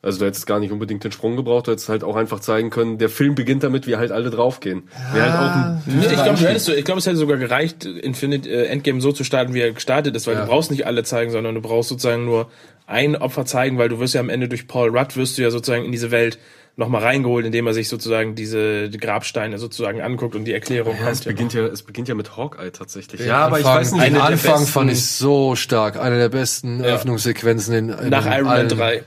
Also 0.00 0.20
du 0.20 0.26
hättest 0.26 0.46
gar 0.46 0.60
nicht 0.60 0.70
unbedingt 0.70 1.02
den 1.02 1.10
Sprung 1.10 1.34
gebraucht, 1.34 1.66
du 1.66 1.72
hättest 1.72 1.88
halt 1.88 2.04
auch 2.04 2.14
einfach 2.14 2.38
zeigen 2.38 2.70
können, 2.70 2.98
der 2.98 3.08
Film 3.08 3.34
beginnt 3.34 3.64
damit, 3.64 3.88
wie 3.88 3.96
halt 3.96 4.12
alle 4.12 4.30
draufgehen. 4.30 4.88
Wäre 5.12 5.24
halt 5.32 5.34
auch 5.34 5.52
ein, 5.52 5.82
Nee, 5.86 6.06
ich 6.06 6.22
glaube, 6.22 6.74
ich 6.76 6.84
glaube, 6.84 7.00
es 7.00 7.06
hätte 7.06 7.16
sogar 7.16 7.36
gereicht, 7.36 7.84
Infinite 7.84 8.48
äh, 8.48 8.66
Endgame 8.66 9.00
so 9.00 9.10
zu 9.10 9.24
starten, 9.24 9.54
wie 9.54 9.60
er 9.60 9.72
gestartet 9.72 10.14
ist, 10.14 10.28
weil 10.28 10.34
Ja. 10.36 10.42
du 10.42 10.46
brauchst 10.46 10.70
nicht 10.70 10.86
alle 10.86 11.02
zeigen, 11.02 11.32
sondern 11.32 11.56
du 11.56 11.60
brauchst 11.60 11.88
sozusagen 11.88 12.24
nur 12.24 12.48
ein 12.86 13.16
Opfer 13.16 13.44
zeigen, 13.44 13.76
weil 13.78 13.88
du 13.88 13.98
wirst 13.98 14.14
ja 14.14 14.20
am 14.20 14.28
Ende 14.28 14.48
durch 14.48 14.68
Paul 14.68 14.96
Rudd 14.96 15.16
wirst 15.16 15.36
du 15.36 15.42
ja 15.42 15.50
sozusagen 15.50 15.84
in 15.84 15.90
diese 15.90 16.12
Welt 16.12 16.38
nochmal 16.78 17.02
reingeholt, 17.02 17.44
indem 17.44 17.66
er 17.66 17.74
sich 17.74 17.88
sozusagen 17.88 18.36
diese 18.36 18.88
Grabsteine 18.88 19.58
sozusagen 19.58 20.00
anguckt 20.00 20.36
und 20.36 20.44
die 20.44 20.54
Erklärung 20.54 20.96
Ja, 21.00 21.10
es 21.10 21.22
beginnt 21.22 21.52
ja, 21.52 21.66
es 21.66 21.82
beginnt 21.82 22.06
ja 22.08 22.14
mit 22.14 22.36
Hawkeye 22.36 22.70
tatsächlich. 22.70 23.20
Den 23.20 23.28
Ja, 23.28 23.46
aber 23.46 23.58
ich 23.58 23.66
Anfang- 23.66 23.80
weiß 23.80 23.92
nicht. 23.92 24.06
Den 24.06 24.14
der 24.14 24.24
Anfang 24.24 24.52
besten- 24.60 24.72
fand 24.72 24.90
ich 24.92 25.04
so 25.04 25.56
stark. 25.56 25.98
Eine 26.00 26.18
der 26.18 26.28
besten 26.28 26.80
Öffnungssequenzen 26.82 27.74
in, 27.74 27.88
in 27.90 28.08
Nach 28.10 28.24
Iron 28.26 28.44
Man 28.44 28.56
allen- 28.56 28.68
3. 28.68 29.02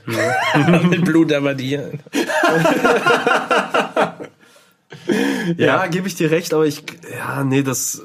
Mit 0.90 1.04
Blut 1.04 1.32
aber 1.32 1.54
dir. 1.54 1.92
Ja, 5.56 5.86
gebe 5.86 6.06
ich 6.06 6.14
dir 6.14 6.30
recht, 6.30 6.52
aber 6.54 6.66
ich, 6.66 6.82
ja, 7.10 7.42
nee, 7.44 7.62
das, 7.62 8.02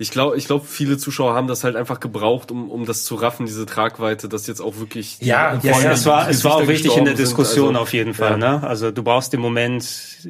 ich 0.00 0.10
glaube, 0.10 0.38
ich 0.38 0.46
glaube, 0.46 0.64
viele 0.66 0.96
Zuschauer 0.96 1.34
haben 1.34 1.46
das 1.46 1.62
halt 1.62 1.76
einfach 1.76 2.00
gebraucht, 2.00 2.50
um, 2.50 2.70
um 2.70 2.86
das 2.86 3.04
zu 3.04 3.16
raffen, 3.16 3.44
diese 3.44 3.66
Tragweite, 3.66 4.30
dass 4.30 4.46
jetzt 4.46 4.60
auch 4.62 4.78
wirklich. 4.78 5.18
Ja, 5.20 5.60
ja, 5.62 5.78
ja, 5.78 5.92
es 5.92 6.06
war, 6.06 6.28
es 6.30 6.42
war 6.42 6.54
auch 6.56 6.66
wichtig 6.66 6.96
in 6.96 7.04
der 7.04 7.14
sind, 7.14 7.26
Diskussion 7.26 7.68
also, 7.70 7.80
auf 7.82 7.92
jeden 7.92 8.14
Fall. 8.14 8.30
ja. 8.32 8.36
Ne? 8.58 8.62
Also 8.66 8.90
du 8.90 9.02
brauchst 9.02 9.34
den 9.34 9.40
Moment 9.40 9.84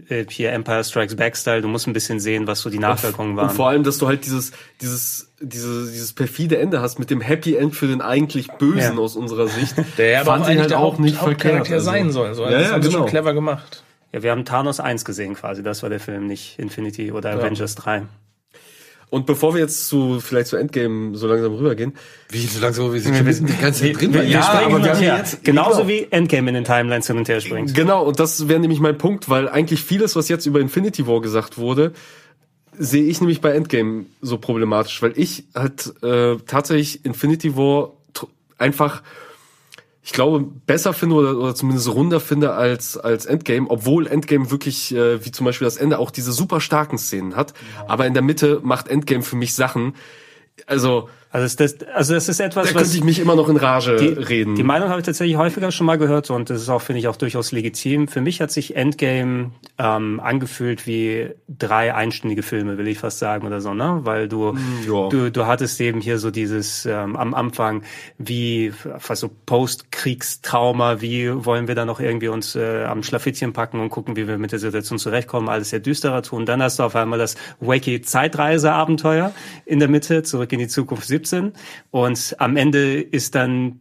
äh, 0.09 0.25
hier 0.29 0.51
Empire 0.53 0.83
Strikes 0.83 1.15
Back 1.15 1.37
Style. 1.37 1.63
Du 1.63 1.69
musst 1.69 1.87
ein 1.87 1.93
bisschen 1.93 2.19
sehen, 2.19 2.49
was 2.49 2.61
so 2.63 2.69
die 2.69 2.81
Nachwirkungen 2.81 3.37
waren. 3.37 3.51
Und 3.51 3.55
vor 3.55 3.69
allem, 3.69 3.85
dass 3.85 3.99
du 3.99 4.09
halt 4.09 4.25
dieses, 4.25 4.51
dieses, 4.81 5.31
diese, 5.41 5.89
dieses 5.89 6.13
perfide 6.15 6.59
Ende 6.59 6.81
hast 6.81 6.99
mit 6.99 7.09
dem 7.09 7.21
Happy 7.21 7.55
End 7.55 7.77
für 7.77 7.87
den 7.87 8.01
eigentlich 8.03 8.49
Bösen 8.59 8.97
Ja. 8.97 9.01
aus 9.01 9.15
unserer 9.15 9.47
Sicht. 9.47 9.75
Der 9.99 10.23
aber 10.23 10.33
auch 10.35 10.41
ich 10.41 10.47
eigentlich 10.47 10.61
halt 10.63 10.73
auch 10.75 10.81
Haupt- 10.95 10.99
nicht 10.99 11.17
verkehrt. 11.17 11.71
also. 11.71 11.85
sein 11.85 12.11
soll. 12.11 12.35
So. 12.35 12.43
Also 12.43 12.53
Ja, 12.55 12.59
das 12.59 12.67
ja, 12.69 12.75
haben 12.75 12.83
sie 12.83 12.89
genau. 12.89 13.03
schon 13.03 13.09
clever 13.09 13.35
gemacht. 13.35 13.85
ja, 14.13 14.23
wir 14.25 14.33
haben 14.33 14.45
Thanos 14.45 14.81
1 14.81 15.05
gesehen 15.05 15.35
quasi. 15.35 15.63
Das 15.63 15.85
war 15.85 15.91
der 15.91 16.01
Film, 16.01 16.27
nicht 16.27 16.59
Infinity 16.59 17.13
oder 17.13 17.31
Avengers 17.31 17.77
3. 17.77 18.03
Und 19.11 19.27
bevor 19.27 19.55
wir 19.55 19.61
jetzt 19.61 19.89
zu, 19.89 20.21
vielleicht 20.21 20.47
zu 20.47 20.57
Endgame 20.57 21.17
so 21.17 21.27
langsam 21.27 21.53
rübergehen, 21.55 21.95
Wie, 22.29 22.47
so 22.47 22.61
langsam, 22.61 22.93
wir 22.93 23.01
sind 23.01 23.17
schon 23.17 23.27
die 23.47 23.57
ganze 23.61 23.83
Zeit 23.83 24.01
drin. 24.01 24.13
Wir 24.15 24.23
springen 24.23 24.37
aber 24.37 24.53
wir 24.55 24.67
hin 24.69 24.75
und 24.77 24.89
haben 24.89 25.03
ja 25.03 25.11
her. 25.15 25.17
jetzt- 25.19 25.43
Genauso 25.45 25.79
genau. 25.79 25.89
wie 25.89 26.07
Endgame 26.11 26.49
in 26.51 26.55
den 26.55 26.65
Timelines 26.65 27.09
hin 27.09 27.17
und 27.19 27.29
her 27.29 27.41
springt. 27.41 27.75
Genau, 27.75 28.05
und 28.05 28.21
das 28.21 28.49
wäre 28.49 28.61
nämlich 28.61 28.79
mein 28.79 28.97
Punkt, 28.99 29.29
weil 29.29 29.49
eigentlich 29.49 29.83
vieles, 29.83 30.15
was 30.15 30.29
jetzt 30.29 30.47
über 30.47 30.61
Infinity 30.61 31.07
War 31.09 31.21
gesagt 31.21 31.59
wurde, 31.59 31.93
sehe 32.79 33.03
ich 33.05 33.21
nämlich 33.21 33.41
bei 33.41 33.51
Endgame 33.51 34.07
so 34.23 34.39
problematisch, 34.39 35.03
weil 35.03 35.13
ich 35.17 35.45
halt 35.57 35.93
äh, 36.05 36.37
tatsächlich 36.47 37.05
Infinity 37.05 37.57
War 37.57 37.93
einfach, 38.59 39.03
ich 40.11 40.15
glaube, 40.15 40.45
besser 40.67 40.93
finde 40.93 41.15
oder, 41.15 41.37
oder 41.37 41.55
zumindest 41.55 41.89
runder 41.89 42.19
finde 42.19 42.55
als, 42.55 42.97
als 42.97 43.27
Endgame, 43.27 43.71
obwohl 43.71 44.09
Endgame 44.09 44.51
wirklich, 44.51 44.93
äh, 44.93 45.25
wie 45.25 45.31
zum 45.31 45.45
Beispiel 45.45 45.67
das 45.67 45.77
Ende, 45.77 46.01
auch 46.01 46.11
diese 46.11 46.33
super 46.33 46.61
starken 46.61 46.99
Szenen 46.99 47.37
hat. 47.37 47.55
Aber 47.87 48.09
in 48.09 48.13
der 48.13 48.23
Mitte 48.25 48.59
macht 48.65 48.89
Endgame 48.89 49.23
für 49.23 49.37
mich 49.37 49.55
Sachen, 49.55 49.95
also 50.67 51.09
Also 51.33 51.45
das, 51.45 51.55
das, 51.55 51.89
also 51.95 52.15
das 52.15 52.29
ist 52.29 52.41
etwas, 52.41 52.69
da 52.69 52.75
was 52.75 52.83
könnte 52.83 52.97
ich 52.97 53.05
mich 53.05 53.21
immer 53.21 53.37
noch 53.37 53.49
in 53.49 53.57
Rage 53.57 53.97
die, 53.97 54.09
reden. 54.09 54.57
Die 54.57 54.65
Meinung 54.65 54.89
habe 54.89 54.99
ich 54.99 55.07
tatsächlich 55.07 55.37
häufiger 55.37 55.71
schon 55.71 55.87
mal 55.87 55.97
gehört 55.97 56.29
und 56.31 56.51
das 56.51 56.61
ist 56.61 56.69
auch, 56.69 56.83
finde 56.83 56.99
ich, 56.99 57.07
auch 57.07 57.15
durchaus 57.15 57.53
legitim. 57.53 58.09
Für 58.09 58.21
mich 58.21 58.41
hat 58.41 58.51
sich 58.51 58.75
Endgame 58.75 59.53
ähm, 59.79 60.19
angefühlt 60.19 60.89
wie 60.89 61.31
drei 61.49 61.95
einstündige 61.95 62.43
Filme, 62.43 62.79
will 62.79 62.89
ich 62.89 62.99
fast 62.99 63.21
sagen 63.21 63.47
oder 63.47 63.61
so, 63.61 63.75
ne? 63.75 64.01
Weil 64.03 64.29
du, 64.29 64.57
ja. 64.89 65.09
du, 65.09 65.31
du 65.31 65.47
hattest 65.47 65.81
eben 65.81 66.01
hier 66.01 66.19
so 66.19 66.33
dieses 66.33 66.85
ähm, 66.85 67.15
am 67.15 67.33
Anfang, 67.35 67.85
wie 68.19 68.73
fast 68.99 69.21
so 69.21 69.31
Postkriegstrauma, 69.47 71.01
wie 71.01 71.33
wollen 71.45 71.69
wir 71.69 71.77
da 71.77 71.85
noch 71.85 72.01
irgendwie 72.01 72.29
uns 72.29 72.57
äh, 72.57 72.83
am 72.85 73.05
Schlafittchen 73.05 73.53
packen 73.53 73.79
und 73.79 73.91
gucken, 73.91 74.17
wie 74.17 74.27
wir 74.27 74.37
mit 74.37 74.51
der 74.51 74.59
Situation 74.59 74.99
zurechtkommen, 74.99 75.49
alles 75.49 75.71
sehr 75.71 75.81
düsterer 75.81 76.23
tun. 76.23 76.45
Dann 76.45 76.61
hast 76.61 76.81
du 76.81 76.83
auf 76.83 76.97
einmal 76.97 77.21
das 77.21 77.37
wacky 77.61 78.01
Zeitreise-Abenteuer 78.01 79.33
in 79.65 79.79
der 79.79 79.89
Mitte, 79.89 80.25
zurück 80.25 80.53
in 80.53 80.59
die 80.59 80.67
Zukunft 80.67 81.07
17 81.21 81.53
und 81.91 82.37
am 82.39 82.57
Ende 82.57 83.01
ist 83.01 83.35
dann 83.35 83.81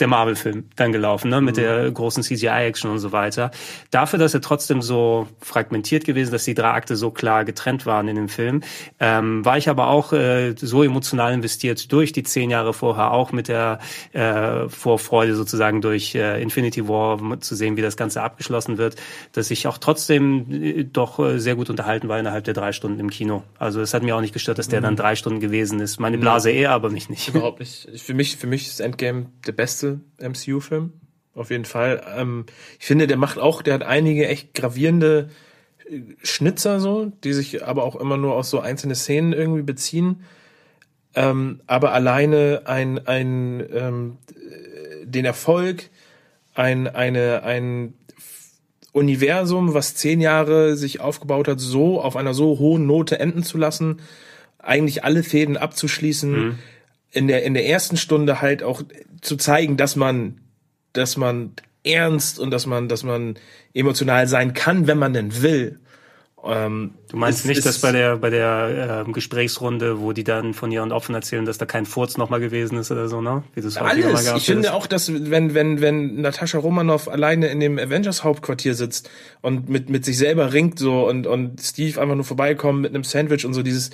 der 0.00 0.08
Marvel-Film 0.08 0.64
dann 0.76 0.92
gelaufen, 0.92 1.30
ne, 1.30 1.40
mit 1.40 1.56
der 1.56 1.90
großen 1.90 2.22
CGI-Action 2.22 2.90
und 2.90 2.98
so 2.98 3.12
weiter. 3.12 3.50
Dafür, 3.90 4.18
dass 4.18 4.34
er 4.34 4.40
trotzdem 4.40 4.82
so 4.82 5.26
fragmentiert 5.40 6.04
gewesen, 6.04 6.32
dass 6.32 6.44
die 6.44 6.54
drei 6.54 6.70
Akte 6.70 6.96
so 6.96 7.10
klar 7.10 7.44
getrennt 7.44 7.86
waren 7.86 8.08
in 8.08 8.16
dem 8.16 8.28
Film, 8.28 8.62
ähm, 8.98 9.44
war 9.44 9.58
ich 9.58 9.68
aber 9.68 9.88
auch 9.88 10.12
äh, 10.12 10.54
so 10.56 10.82
emotional 10.82 11.32
investiert 11.32 11.92
durch 11.92 12.12
die 12.12 12.22
zehn 12.22 12.50
Jahre 12.50 12.72
vorher, 12.72 13.12
auch 13.12 13.32
mit 13.32 13.48
der 13.48 13.78
äh, 14.12 14.68
Vorfreude 14.68 15.34
sozusagen 15.34 15.80
durch 15.80 16.14
äh, 16.14 16.40
Infinity 16.42 16.88
War 16.88 17.40
zu 17.40 17.54
sehen, 17.54 17.76
wie 17.76 17.82
das 17.82 17.96
Ganze 17.96 18.22
abgeschlossen 18.22 18.78
wird, 18.78 18.96
dass 19.32 19.50
ich 19.50 19.66
auch 19.66 19.78
trotzdem 19.78 20.46
äh, 20.50 20.84
doch 20.84 21.18
äh, 21.18 21.38
sehr 21.38 21.54
gut 21.56 21.70
unterhalten 21.70 22.08
war 22.08 22.18
innerhalb 22.18 22.44
der 22.44 22.54
drei 22.54 22.72
Stunden 22.72 22.98
im 23.00 23.10
Kino. 23.10 23.42
Also 23.58 23.80
es 23.80 23.92
hat 23.94 24.02
mir 24.02 24.16
auch 24.16 24.20
nicht 24.20 24.32
gestört, 24.32 24.58
dass 24.58 24.68
der 24.68 24.80
dann 24.80 24.96
drei 24.96 25.16
Stunden 25.16 25.40
gewesen 25.40 25.80
ist. 25.80 25.98
Meine 26.00 26.18
Blase 26.18 26.50
eher, 26.50 26.70
aber 26.70 26.90
mich 26.90 27.10
nicht. 27.10 27.28
Überhaupt 27.28 27.60
nicht. 27.60 27.88
Ich- 27.92 28.02
Für 28.02 28.14
mich, 28.14 28.36
für 28.36 28.46
mich 28.46 28.66
ist 28.68 28.80
Endgame 28.80 29.26
der 29.46 29.52
beste 29.52 29.89
MCU-Film. 30.18 30.92
Auf 31.34 31.50
jeden 31.50 31.64
Fall. 31.64 32.02
Ähm, 32.16 32.46
ich 32.78 32.86
finde, 32.86 33.06
der 33.06 33.16
macht 33.16 33.38
auch, 33.38 33.62
der 33.62 33.74
hat 33.74 33.82
einige 33.82 34.26
echt 34.26 34.54
gravierende 34.54 35.30
äh, 35.88 36.00
Schnitzer 36.22 36.80
so, 36.80 37.12
die 37.24 37.32
sich 37.32 37.64
aber 37.64 37.84
auch 37.84 37.96
immer 37.96 38.16
nur 38.16 38.34
aus 38.34 38.50
so 38.50 38.60
einzelne 38.60 38.94
Szenen 38.94 39.32
irgendwie 39.32 39.62
beziehen. 39.62 40.24
Ähm, 41.14 41.60
aber 41.66 41.92
alleine 41.92 42.62
ein, 42.66 43.06
ein 43.06 43.64
ähm, 43.72 44.18
äh, 44.30 45.06
den 45.06 45.24
Erfolg, 45.24 45.90
ein, 46.54 46.88
eine, 46.88 47.42
ein 47.42 47.94
Universum, 48.92 49.74
was 49.74 49.94
zehn 49.94 50.20
Jahre 50.20 50.76
sich 50.76 51.00
aufgebaut 51.00 51.48
hat, 51.48 51.60
so 51.60 52.00
auf 52.00 52.16
einer 52.16 52.34
so 52.34 52.58
hohen 52.58 52.86
Note 52.86 53.18
enden 53.18 53.42
zu 53.42 53.56
lassen, 53.56 54.00
eigentlich 54.58 55.04
alle 55.04 55.22
Fäden 55.22 55.56
abzuschließen, 55.56 56.58
in 57.12 57.28
der 57.28 57.42
in 57.44 57.54
der 57.54 57.66
ersten 57.66 57.96
Stunde 57.96 58.40
halt 58.40 58.62
auch 58.62 58.82
zu 59.20 59.36
zeigen, 59.36 59.76
dass 59.76 59.96
man 59.96 60.40
dass 60.92 61.16
man 61.16 61.52
ernst 61.84 62.38
und 62.38 62.50
dass 62.50 62.66
man 62.66 62.88
dass 62.88 63.02
man 63.04 63.34
emotional 63.74 64.26
sein 64.28 64.52
kann, 64.54 64.86
wenn 64.86 64.98
man 64.98 65.12
denn 65.12 65.42
will. 65.42 65.78
Ähm, 66.42 66.92
Du 67.10 67.18
meinst 67.18 67.44
nicht, 67.44 67.58
ist- 67.58 67.66
dass 67.66 67.80
bei 67.80 67.92
der 67.92 68.16
bei 68.16 68.30
der 68.30 69.02
ähm, 69.06 69.12
Gesprächsrunde, 69.12 70.00
wo 70.00 70.12
die 70.12 70.24
dann 70.24 70.54
von 70.54 70.72
ihren 70.72 70.90
Opfern 70.90 71.14
erzählen, 71.14 71.44
dass 71.44 71.58
da 71.58 71.66
kein 71.66 71.84
Furz 71.84 72.16
nochmal 72.16 72.40
gewesen 72.40 72.78
ist 72.78 72.90
oder 72.90 73.08
so, 73.08 73.20
ne? 73.20 73.42
Wie 73.54 73.60
mal 73.82 73.90
Alles. 73.90 74.24
gehabt 74.24 74.38
Ich 74.38 74.46
finde 74.46 74.68
hättest. 74.68 74.72
auch, 74.74 74.86
dass 74.86 75.12
wenn, 75.30 75.52
wenn, 75.52 75.82
wenn 75.82 76.22
Natascha 76.22 76.58
Romanoff 76.58 77.08
alleine 77.08 77.48
in 77.48 77.60
dem 77.60 77.78
Avengers 77.78 78.24
Hauptquartier 78.24 78.74
sitzt 78.74 79.10
und 79.42 79.68
mit, 79.68 79.90
mit 79.90 80.06
sich 80.06 80.16
selber 80.16 80.54
ringt 80.54 80.78
so 80.78 81.06
und, 81.06 81.26
und 81.26 81.60
Steve 81.60 82.00
einfach 82.00 82.14
nur 82.14 82.24
vorbeikommt 82.24 82.80
mit 82.80 82.94
einem 82.94 83.04
Sandwich 83.04 83.44
und 83.44 83.52
so 83.52 83.62
dieses, 83.62 83.90
äh, 83.90 83.92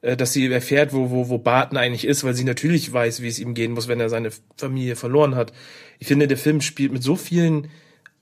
dass 0.00 0.32
sie 0.32 0.50
erfährt, 0.50 0.92
wo, 0.92 1.10
wo, 1.10 1.28
wo 1.28 1.38
Barton 1.38 1.78
eigentlich 1.78 2.06
ist, 2.06 2.24
weil 2.24 2.34
sie 2.34 2.44
natürlich 2.44 2.92
weiß, 2.92 3.22
wie 3.22 3.28
es 3.28 3.38
ihm 3.38 3.54
gehen 3.54 3.72
muss, 3.72 3.88
wenn 3.88 4.00
er 4.00 4.08
seine 4.08 4.30
Familie 4.56 4.96
verloren 4.96 5.34
hat. 5.34 5.52
Ich 5.98 6.06
finde, 6.06 6.28
der 6.28 6.36
Film 6.36 6.60
spielt 6.60 6.92
mit 6.92 7.02
so 7.02 7.16
vielen, 7.16 7.68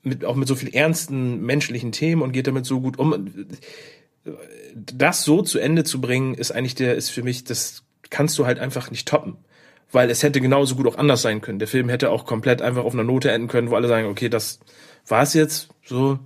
mit, 0.03 0.25
auch 0.25 0.35
mit 0.35 0.47
so 0.47 0.55
viel 0.55 0.73
ernsten 0.73 1.41
menschlichen 1.41 1.91
Themen 1.91 2.21
und 2.21 2.31
geht 2.31 2.47
damit 2.47 2.65
so 2.65 2.81
gut 2.81 2.97
um. 2.97 3.31
Das 4.73 5.23
so 5.23 5.41
zu 5.41 5.59
Ende 5.59 5.83
zu 5.83 6.01
bringen, 6.01 6.33
ist 6.33 6.51
eigentlich 6.51 6.75
der, 6.75 6.95
ist 6.95 7.09
für 7.09 7.23
mich, 7.23 7.43
das 7.43 7.83
kannst 8.09 8.37
du 8.39 8.45
halt 8.45 8.59
einfach 8.59 8.91
nicht 8.91 9.07
toppen 9.07 9.37
weil 9.91 10.09
es 10.09 10.23
hätte 10.23 10.41
genauso 10.41 10.75
gut 10.75 10.87
auch 10.87 10.97
anders 10.97 11.21
sein 11.21 11.41
können. 11.41 11.59
Der 11.59 11.67
Film 11.67 11.89
hätte 11.89 12.09
auch 12.09 12.25
komplett 12.25 12.61
einfach 12.61 12.83
auf 12.83 12.93
einer 12.93 13.03
Note 13.03 13.31
enden 13.31 13.47
können, 13.47 13.69
wo 13.69 13.75
alle 13.75 13.87
sagen, 13.87 14.07
okay, 14.07 14.29
das 14.29 14.59
war's 15.07 15.33
jetzt, 15.33 15.69
so 15.85 16.19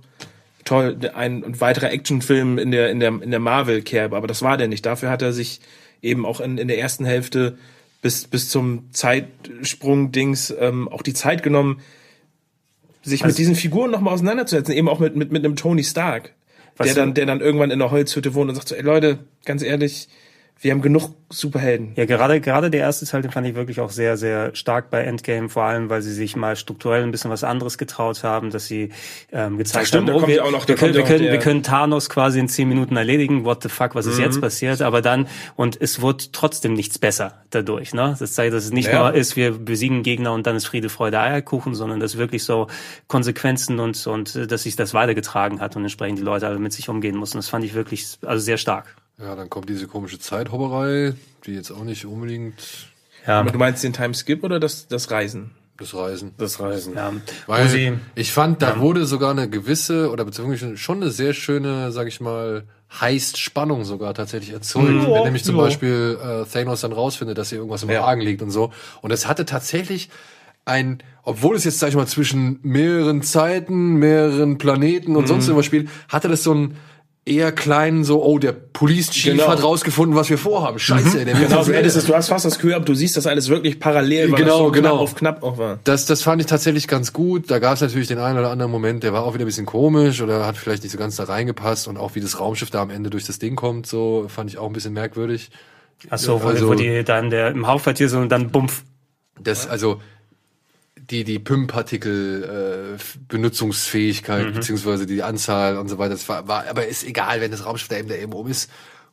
toll, 0.64 0.98
ein, 1.14 1.60
weiterer 1.60 1.90
Actionfilm 1.90 2.58
in 2.58 2.70
der 2.70 2.90
in 2.90 3.00
der 3.00 3.20
in 3.22 3.30
der 3.30 3.40
Marvel 3.40 3.82
Kerbe, 3.82 4.16
aber 4.16 4.26
das 4.26 4.42
war 4.42 4.56
der 4.56 4.68
nicht. 4.68 4.86
Dafür 4.86 5.10
hat 5.10 5.22
er 5.22 5.32
sich 5.32 5.60
eben 6.02 6.26
auch 6.26 6.40
in, 6.40 6.58
in 6.58 6.68
der 6.68 6.78
ersten 6.78 7.04
Hälfte 7.04 7.58
bis 8.00 8.26
bis 8.26 8.48
zum 8.48 8.92
Zeitsprung 8.92 10.12
Dings 10.12 10.54
ähm, 10.58 10.88
auch 10.88 11.02
die 11.02 11.14
Zeit 11.14 11.42
genommen, 11.42 11.80
sich 13.02 13.24
mit 13.24 13.38
diesen 13.38 13.54
Figuren 13.54 13.90
nochmal 13.90 14.14
auseinanderzusetzen, 14.14 14.74
eben 14.74 14.88
auch 14.88 14.98
mit 14.98 15.16
mit 15.16 15.32
mit 15.32 15.44
einem 15.44 15.56
Tony 15.56 15.84
Stark, 15.84 16.32
der 16.82 16.94
dann 16.94 17.14
der 17.14 17.26
dann 17.26 17.40
irgendwann 17.40 17.70
in 17.70 17.78
der 17.78 17.90
Holzhütte 17.90 18.34
wohnt 18.34 18.50
und 18.50 18.56
sagt 18.56 18.68
so, 18.68 18.74
ey 18.74 18.82
Leute, 18.82 19.18
ganz 19.44 19.62
ehrlich, 19.62 20.08
wir 20.60 20.70
haben 20.70 20.82
genug 20.82 21.10
Superhelden. 21.28 21.92
Ja, 21.96 22.04
gerade, 22.04 22.40
gerade 22.40 22.70
der 22.70 22.80
erste 22.80 23.04
Teil, 23.06 23.22
den 23.22 23.30
fand 23.32 23.46
ich 23.48 23.54
wirklich 23.56 23.80
auch 23.80 23.90
sehr, 23.90 24.16
sehr 24.16 24.54
stark 24.54 24.90
bei 24.90 25.00
Endgame, 25.02 25.48
vor 25.48 25.64
allem, 25.64 25.88
weil 25.90 26.02
sie 26.02 26.12
sich 26.12 26.36
mal 26.36 26.54
strukturell 26.56 27.02
ein 27.02 27.10
bisschen 27.10 27.30
was 27.32 27.42
anderes 27.42 27.78
getraut 27.78 28.22
haben, 28.22 28.50
dass 28.50 28.66
sie 28.66 28.90
ähm, 29.32 29.58
gezeigt 29.58 29.88
stimmt, 29.88 30.10
haben, 30.10 30.22
oh, 30.22 30.26
wir, 30.28 30.48
noch- 30.50 30.68
wir, 30.68 30.74
können, 30.76 30.94
wir, 30.94 31.02
können, 31.02 31.22
der- 31.24 31.32
wir 31.32 31.38
können 31.40 31.62
Thanos 31.64 32.08
quasi 32.10 32.38
in 32.38 32.48
zehn 32.48 32.68
Minuten 32.68 32.96
erledigen, 32.96 33.44
what 33.44 33.62
the 33.62 33.68
fuck, 33.68 33.94
was 33.96 34.06
ist 34.06 34.18
Mhm. 34.18 34.24
jetzt 34.24 34.40
passiert, 34.40 34.82
aber 34.82 35.02
dann, 35.02 35.26
und 35.56 35.80
es 35.80 36.00
wird 36.02 36.32
trotzdem 36.32 36.74
nichts 36.74 36.98
besser 36.98 37.42
dadurch, 37.50 37.92
ne? 37.94 38.14
Das 38.18 38.32
zeigt, 38.34 38.52
dass 38.54 38.64
es 38.64 38.72
nicht 38.72 38.88
Ja. 38.92 39.00
nur 39.00 39.14
ist, 39.14 39.34
wir 39.34 39.52
besiegen 39.52 40.02
Gegner 40.04 40.32
und 40.32 40.46
dann 40.46 40.54
ist 40.54 40.66
Friede, 40.66 40.90
Freude, 40.90 41.18
Eierkuchen, 41.18 41.74
sondern 41.74 41.98
dass 41.98 42.18
wirklich 42.18 42.44
so 42.44 42.68
Konsequenzen 43.08 43.80
und, 43.80 44.06
und, 44.06 44.36
äh, 44.36 44.46
dass 44.46 44.62
sich 44.62 44.76
das 44.76 44.94
weitergetragen 44.94 45.60
hat 45.60 45.76
und 45.76 45.82
entsprechend 45.82 46.18
die 46.18 46.22
Leute 46.22 46.46
alle 46.46 46.58
mit 46.58 46.72
sich 46.72 46.88
umgehen 46.88 47.16
mussten. 47.16 47.38
Das 47.38 47.48
fand 47.48 47.64
ich 47.64 47.74
wirklich, 47.74 48.18
also 48.24 48.44
sehr 48.44 48.58
stark. 48.58 48.94
Ja, 49.22 49.34
dann 49.36 49.48
kommt 49.50 49.68
diese 49.68 49.86
komische 49.86 50.18
Zeithopperei, 50.18 51.14
die 51.46 51.52
jetzt 51.54 51.70
auch 51.70 51.84
nicht 51.84 52.04
unbedingt 52.06 52.54
Ja. 53.26 53.42
Du 53.44 53.58
meinst 53.58 53.84
den 53.84 53.92
Timeskip 53.92 54.42
oder 54.44 54.58
das 54.60 54.88
das 54.88 55.10
Reisen? 55.10 55.52
das 55.78 55.94
Reisen. 55.94 56.32
das 56.38 56.60
Reisen. 56.60 56.94
Ja, 56.94 57.12
Weil 57.46 57.68
sie, 57.68 57.94
ich 58.14 58.32
fand, 58.32 58.62
da 58.62 58.78
wurde 58.78 59.04
sogar 59.04 59.32
eine 59.32 59.48
gewisse 59.48 60.10
oder 60.12 60.24
beziehungsweise 60.24 60.76
schon 60.76 60.98
eine 61.02 61.10
sehr 61.10 61.32
schöne, 61.32 61.90
sag 61.90 62.06
ich 62.06 62.20
mal, 62.20 62.64
Heist-Spannung 63.00 63.84
sogar 63.84 64.14
tatsächlich 64.14 64.52
erzeugt. 64.52 64.86
Wenn 64.88 65.24
nämlich 65.24 65.44
zum 65.44 65.56
Beispiel 65.56 66.18
äh, 66.22 66.44
Thanos 66.44 66.82
dann 66.82 66.92
rausfindet, 66.92 67.36
dass 67.38 67.48
hier 67.48 67.58
irgendwas 67.58 67.82
im 67.82 67.90
Ja. 67.90 68.04
Argen 68.04 68.20
liegt 68.20 68.42
und 68.42 68.50
so. 68.50 68.70
Und 69.00 69.10
es 69.12 69.26
hatte 69.26 69.44
tatsächlich 69.44 70.10
ein, 70.64 70.98
obwohl 71.24 71.56
es 71.56 71.64
jetzt, 71.64 71.80
sag 71.80 71.88
ich 71.88 71.96
mal, 71.96 72.06
zwischen 72.06 72.60
mehreren 72.62 73.22
Zeiten, 73.22 73.94
mehreren 73.94 74.58
Planeten 74.58 75.16
und 75.16 75.26
sonst 75.26 75.46
irgendwas 75.46 75.66
spielt, 75.66 75.88
hatte 76.08 76.28
das 76.28 76.42
so 76.44 76.54
ein 76.54 76.76
eher 77.24 77.52
kleinen, 77.52 78.02
so, 78.02 78.20
oh, 78.24 78.38
der 78.40 78.50
Police 78.50 79.10
Chief 79.10 79.32
Genau. 79.34 79.46
hat 79.46 79.62
rausgefunden, 79.62 80.16
was 80.16 80.28
wir 80.28 80.38
vorhaben. 80.38 80.80
Scheiße, 80.80 81.24
der 81.24 81.38
will 81.38 81.46
Genau, 81.46 81.64
du 81.64 81.72
hättest 81.72 81.96
es, 81.96 82.06
du 82.06 82.14
hast 82.16 82.28
fast 82.28 82.44
das 82.44 82.56
Gefühl, 82.56 82.74
ab, 82.74 82.84
du 82.84 82.94
siehst 82.94 83.16
das 83.16 83.28
alles 83.28 83.48
wirklich 83.48 83.78
parallel, 83.78 84.32
weil 84.32 84.38
Genau, 84.40 84.48
das 84.50 84.58
so 84.58 84.70
genau. 84.72 84.88
knapp 84.90 85.00
auf 85.00 85.14
knapp 85.14 85.42
auch 85.44 85.56
war. 85.58 85.78
Das, 85.84 86.04
das 86.06 86.22
fand 86.22 86.40
ich 86.40 86.48
tatsächlich 86.48 86.88
ganz 86.88 87.12
gut. 87.12 87.48
Da 87.48 87.60
gab 87.60 87.74
es 87.74 87.80
natürlich 87.80 88.08
den 88.08 88.18
einen 88.18 88.38
oder 88.38 88.50
anderen 88.50 88.72
Moment, 88.72 89.04
der 89.04 89.12
war 89.12 89.22
auch 89.22 89.34
wieder 89.34 89.44
ein 89.44 89.46
bisschen 89.46 89.66
komisch 89.66 90.20
oder 90.20 90.44
hat 90.46 90.56
vielleicht 90.56 90.82
nicht 90.82 90.90
so 90.90 90.98
ganz 90.98 91.14
da 91.14 91.22
reingepasst 91.24 91.86
und 91.86 91.96
auch 91.96 92.16
wie 92.16 92.20
das 92.20 92.40
Raumschiff 92.40 92.70
da 92.70 92.82
am 92.82 92.90
Ende 92.90 93.08
durch 93.08 93.24
das 93.24 93.38
Ding 93.38 93.54
kommt, 93.54 93.86
so 93.86 94.26
fand 94.28 94.50
ich 94.50 94.58
auch 94.58 94.66
ein 94.66 94.72
bisschen 94.72 94.92
merkwürdig. 94.92 95.50
Ach 96.10 96.18
so, 96.18 96.42
wo, 96.42 96.48
Also- 96.48 96.66
wo 96.66 96.74
die 96.74 97.04
dann 97.04 97.30
der 97.30 97.52
im 97.52 97.68
Hauptquartier 97.68 98.08
so 98.08 98.18
und 98.18 98.30
dann 98.30 98.50
bumpf. 98.50 98.82
Das, 99.40 99.68
also 99.68 100.00
die, 101.12 101.24
die 101.24 101.38
PIM-Partikel 101.38 102.96
äh, 102.98 103.02
Benutzungsfähigkeit 103.28 104.54
beziehungsweise 104.54 105.06
die 105.06 105.22
Anzahl 105.22 105.76
und 105.76 105.88
so 105.88 105.98
weiter, 105.98 106.14
das 106.14 106.28
war, 106.28 106.48
war, 106.48 106.66
aber 106.68 106.86
ist 106.86 107.04
egal, 107.04 107.40
wenn 107.40 107.50
das 107.50 107.66
Raumschiff 107.66 107.88
da 107.88 107.96
eben 107.96 108.08
da 108.08 108.14
eben 108.14 108.32
oben 108.32 108.50
ist, 108.50 108.70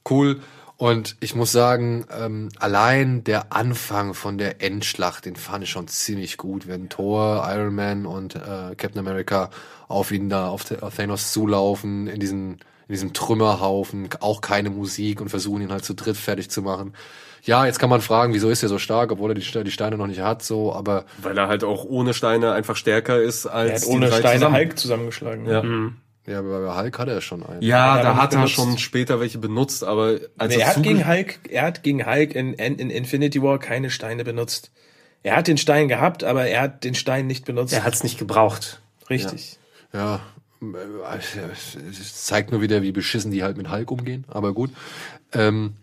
cool. 0.10 0.40
Und 0.78 1.18
ich 1.20 1.36
muss 1.36 1.52
sagen, 1.52 2.06
ähm, 2.18 2.48
allein 2.58 3.26
der 3.26 3.52
Anfang 3.52 4.14
von 4.14 4.38
der 4.38 4.64
Endschlacht, 4.64 5.26
den 5.26 5.36
fand 5.36 5.66
ich 5.66 5.70
schon 5.70 5.90
ziemlich 5.90 6.38
gut, 6.38 6.70
wenn 6.70 6.88
Thor, 6.88 7.46
Iron 7.52 7.76
Man 7.76 8.06
und 8.06 8.36
äh, 8.36 8.76
Captain 8.78 9.00
America 9.00 9.50
auf 9.90 10.12
ihn 10.12 10.30
da, 10.30 10.48
auf, 10.48 10.72
auf 10.82 10.96
Thanos 10.96 11.34
zulaufen, 11.34 12.08
in 12.08 12.22
diesen, 12.22 12.52
in 12.88 12.94
diesem 12.94 13.12
Trümmerhaufen, 13.12 14.08
auch 14.22 14.40
keine 14.40 14.70
Musik 14.70 15.20
und 15.20 15.28
versuchen 15.28 15.64
ihn 15.64 15.72
halt 15.74 15.84
zu 15.84 15.96
dritt 15.96 16.16
fertig 16.16 16.50
zu 16.50 16.62
machen. 16.62 16.94
Ja, 17.44 17.66
jetzt 17.66 17.80
kann 17.80 17.90
man 17.90 18.02
fragen, 18.02 18.34
wieso 18.34 18.50
ist 18.50 18.64
er 18.64 18.70
so 18.70 18.78
stark, 18.80 19.12
obwohl 19.12 19.32
er 19.32 19.36
die, 19.36 19.64
die 19.64 19.72
Steine 19.72 19.98
noch 19.98 20.08
nicht 20.08 20.22
hat, 20.22 20.44
so, 20.44 20.74
aber 20.74 21.06
Weil 21.22 21.38
er 21.38 21.48
halt 21.48 21.64
auch 21.64 21.86
ohne 21.86 22.14
Steine 22.14 22.52
einfach 22.54 22.76
stärker 22.76 23.22
ist 23.22 23.46
als 23.46 23.70
Er 23.70 23.76
hat 23.76 23.84
die 23.84 23.88
ohne 23.88 24.10
drei 24.10 24.20
Steine 24.20 24.36
zusammen. 24.40 24.56
Hulk 24.56 24.80
zusammengeschlagen. 24.80 25.46
Ja, 25.48 25.64
ja, 26.32 26.40
aber 26.40 26.68
bei 26.68 26.84
Hulk 26.84 27.00
hat 27.00 27.08
er 27.08 27.22
schon 27.22 27.44
einen. 27.46 27.62
ja 27.62 27.94
Hat 27.94 27.98
er 28.00 28.04
da 28.04 28.16
hat 28.18 28.34
er 28.34 28.38
benutzt. 28.40 28.54
schon 28.54 28.78
später 28.78 29.20
welche 29.20 29.40
benutzt, 29.40 29.84
aber 29.84 30.20
als 30.38 30.56
Nee, 30.56 30.62
er 30.62 30.68
er 30.68 30.76
hat 30.76 30.84
gegen 30.84 31.08
Hulk, 31.08 31.40
er 31.50 31.64
hat 31.64 31.82
gegen 31.84 32.06
Hulk 32.06 32.36
in, 32.36 32.54
in, 32.54 32.76
in 32.76 32.90
Infinity 32.92 33.42
War 33.42 33.58
keine 33.58 33.90
Steine 33.90 34.24
benutzt. 34.24 34.72
Er 35.24 35.36
hat 35.36 35.48
den 35.48 35.58
Stein 35.58 35.88
gehabt, 35.88 36.24
aber 36.24 36.46
er 36.46 36.62
hat 36.62 36.84
den 36.84 36.94
Stein 36.96 37.26
nicht 37.28 37.46
benutzt. 37.46 37.74
Er 37.74 37.84
hat's 37.84 38.04
nicht 38.04 38.20
gebraucht. 38.20 38.80
Richtig. 39.10 39.58
Ja, 39.92 40.20
äh, 40.62 41.40
es 41.90 42.26
zeigt 42.26 42.52
nur 42.52 42.62
wieder, 42.62 42.82
wie 42.82 42.92
beschissen 42.92 43.32
die 43.32 43.44
halt 43.44 43.58
mit 43.58 43.72
Hulk 43.72 43.90
umgehen, 43.92 44.26
aber 44.28 44.54
gut. 44.54 44.70
Ähm, 45.34 45.74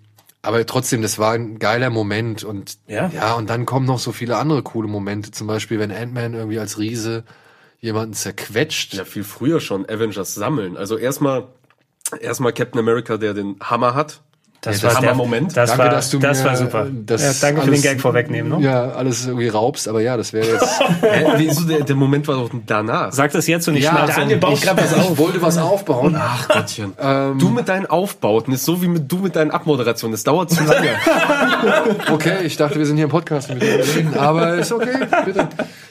aber 0.47 0.65
trotzdem, 0.65 1.03
das 1.03 1.19
war 1.19 1.33
ein 1.33 1.59
geiler 1.59 1.91
Moment 1.91 2.45
und 2.45 2.79
Ja. 2.87 3.09
ja, 3.09 3.35
und 3.35 3.51
dann 3.51 3.67
kommen 3.67 3.87
noch 3.87 3.99
so 3.99 4.13
viele 4.13 4.37
andere 4.37 4.63
coole 4.63 4.89
Momente, 4.89 5.31
zum 5.31 5.47
Beispiel, 5.47 5.79
wenn 5.79 5.91
Ant-Man 5.91 6.35
irgendwie 6.35 6.59
als 6.59 6.79
Riese 6.79 7.25
jemanden 7.81 8.15
zerquetscht. 8.15 8.95
ja 8.95 9.05
viel 9.05 9.25
früher 9.25 9.61
schon 9.61 9.89
Avengers 9.89 10.35
sammeln. 10.35 10.77
Also 10.77 10.97
erstmal 10.97 11.49
erstmal 12.21 12.53
Captain 12.53 12.79
America, 12.79 13.17
der 13.17 13.35
den 13.35 13.57
Hammer 13.61 13.95
hat. 13.95 14.23
Das 14.61 14.81
Ja, 14.81 14.89
das 14.89 14.95
war 14.95 15.01
der 15.01 15.11
Hammermoment. 15.11 15.57
Das 15.57 15.71
Danke, 15.71 15.85
war, 15.85 15.91
dass 15.91 16.11
du 16.11 16.19
das 16.19 16.39
mir 16.41 16.45
war 16.47 16.57
super. 16.57 16.87
das 16.91 17.23
ja, 17.23 17.49
danke 17.49 17.63
für 17.63 17.71
den 17.71 17.83
Gag 17.83 18.01
vorwegnehmen. 18.01 18.59
Ne? 18.61 18.67
Ja, 18.67 18.91
alles 18.91 19.27
irgendwie 19.27 19.49
raubst, 19.49 19.87
aber 19.89 20.01
ja, 20.01 20.17
das 20.17 20.33
wäre 20.33 20.47
jetzt. 20.47 20.81
Hä, 21.03 21.27
wieso 21.37 21.63
der, 21.67 21.81
der 21.85 21.95
Moment 21.97 22.27
war 22.27 22.37
doch 22.37 22.51
danach. 22.67 23.13
Sag 23.13 23.33
das 23.33 23.47
jetzt 23.47 23.69
und 23.69 23.77
ich 23.77 23.85
Ja, 23.85 23.93
schneide 23.93 24.13
Daniel 24.13 24.39
baut 24.39 24.61
gerade 24.61 24.83
was 24.83 24.95
auf. 24.99 25.11
ich 25.13 25.19
wollte 25.19 25.43
was 25.43 25.59
aufbauen. 25.59 26.17
Ach 26.19 26.49
Gottchen. 26.49 26.93
du 27.39 27.49
mit 27.51 27.69
deinen 27.69 27.87
Aufbauten 27.87 28.53
ist 28.53 28.65
so 28.65 28.83
wie 28.83 28.89
mit 28.89 29.11
du 29.11 29.19
mit 29.19 29.37
deinen 29.37 29.51
Abmoderationen. 29.51 30.13
Das 30.13 30.25
dauert 30.25 30.51
zu 30.51 30.65
lange. 30.65 30.89
Okay, 32.13 32.45
ich 32.45 32.57
dachte, 32.57 32.79
wir 32.79 32.87
sind 32.87 32.97
hier 32.97 33.05
im 33.05 33.11
Podcast 33.11 33.49
mit 33.51 33.63
dir 33.63 33.79
reden, 33.79 34.15
aber 34.17 34.55
ist 34.55 34.73
okay, 34.73 35.07
bitte. 35.25 35.49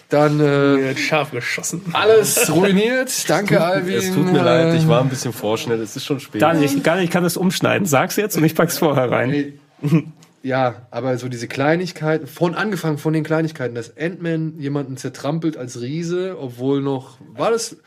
Dann 0.09 0.39
äh, 0.39 0.95
scharf 0.95 1.31
geschossen. 1.31 1.81
alles 1.93 2.51
ruiniert. 2.51 3.11
Danke, 3.27 3.63
Alvin. 3.63 3.95
es 3.95 4.13
tut 4.13 4.31
mir 4.31 4.39
Äh, 4.39 4.43
leid, 4.43 4.73
ich 4.75 4.87
war 4.87 5.01
ein 5.01 5.09
bisschen 5.09 5.33
vorschnell. 5.33 5.81
Es 5.81 5.95
ist 5.95 6.05
schon 6.05 6.19
spät. 6.19 6.41
Daniel, 6.41 6.65
ich, 6.65 6.83
gar 6.83 6.95
nicht, 6.95 7.05
ich 7.05 7.09
kann 7.11 7.23
das 7.23 7.37
umschneiden. 7.37 7.87
Sag's 7.87 8.15
jetzt 8.15 8.37
und 8.37 8.43
ich 8.43 8.54
pack's 8.55 8.77
vorher 8.77 9.11
rein. 9.11 9.59
Ja, 10.45 10.85
aber 10.91 11.17
so 11.17 11.27
diese 11.27 11.47
Kleinigkeiten, 11.47 12.27
von 12.27 12.53
angefangen 12.53 12.99
von 12.99 13.13
den 13.13 13.23
Kleinigkeiten, 13.23 13.73
dass 13.73 13.97
Ant-Man 13.97 14.59
jemanden 14.59 14.95
zertrampelt 14.95 15.57
als 15.57 15.81
Riese, 15.81 16.37
obwohl 16.39 16.83
noch, 16.83 17.17
war 17.33 17.49
das, 17.49 17.77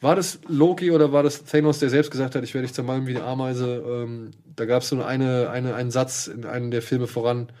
war 0.00 0.16
das 0.16 0.40
Loki 0.48 0.90
oder 0.90 1.12
war 1.12 1.22
das 1.22 1.44
Thanos, 1.44 1.78
der 1.78 1.90
selbst 1.90 2.10
gesagt 2.10 2.34
hat, 2.34 2.42
ich 2.42 2.54
werde 2.54 2.66
dich 2.66 2.74
zermalmen 2.74 3.06
wie 3.06 3.14
eine 3.14 3.24
Ameise? 3.24 3.84
Ähm, 3.86 4.32
da 4.56 4.64
gab 4.64 4.82
es 4.82 4.88
so 4.88 5.00
eine, 5.00 5.50
eine, 5.50 5.76
einen 5.76 5.92
Satz 5.92 6.26
in 6.26 6.44
einem 6.44 6.72
der 6.72 6.82
Filme 6.82 7.06
voran. 7.06 7.52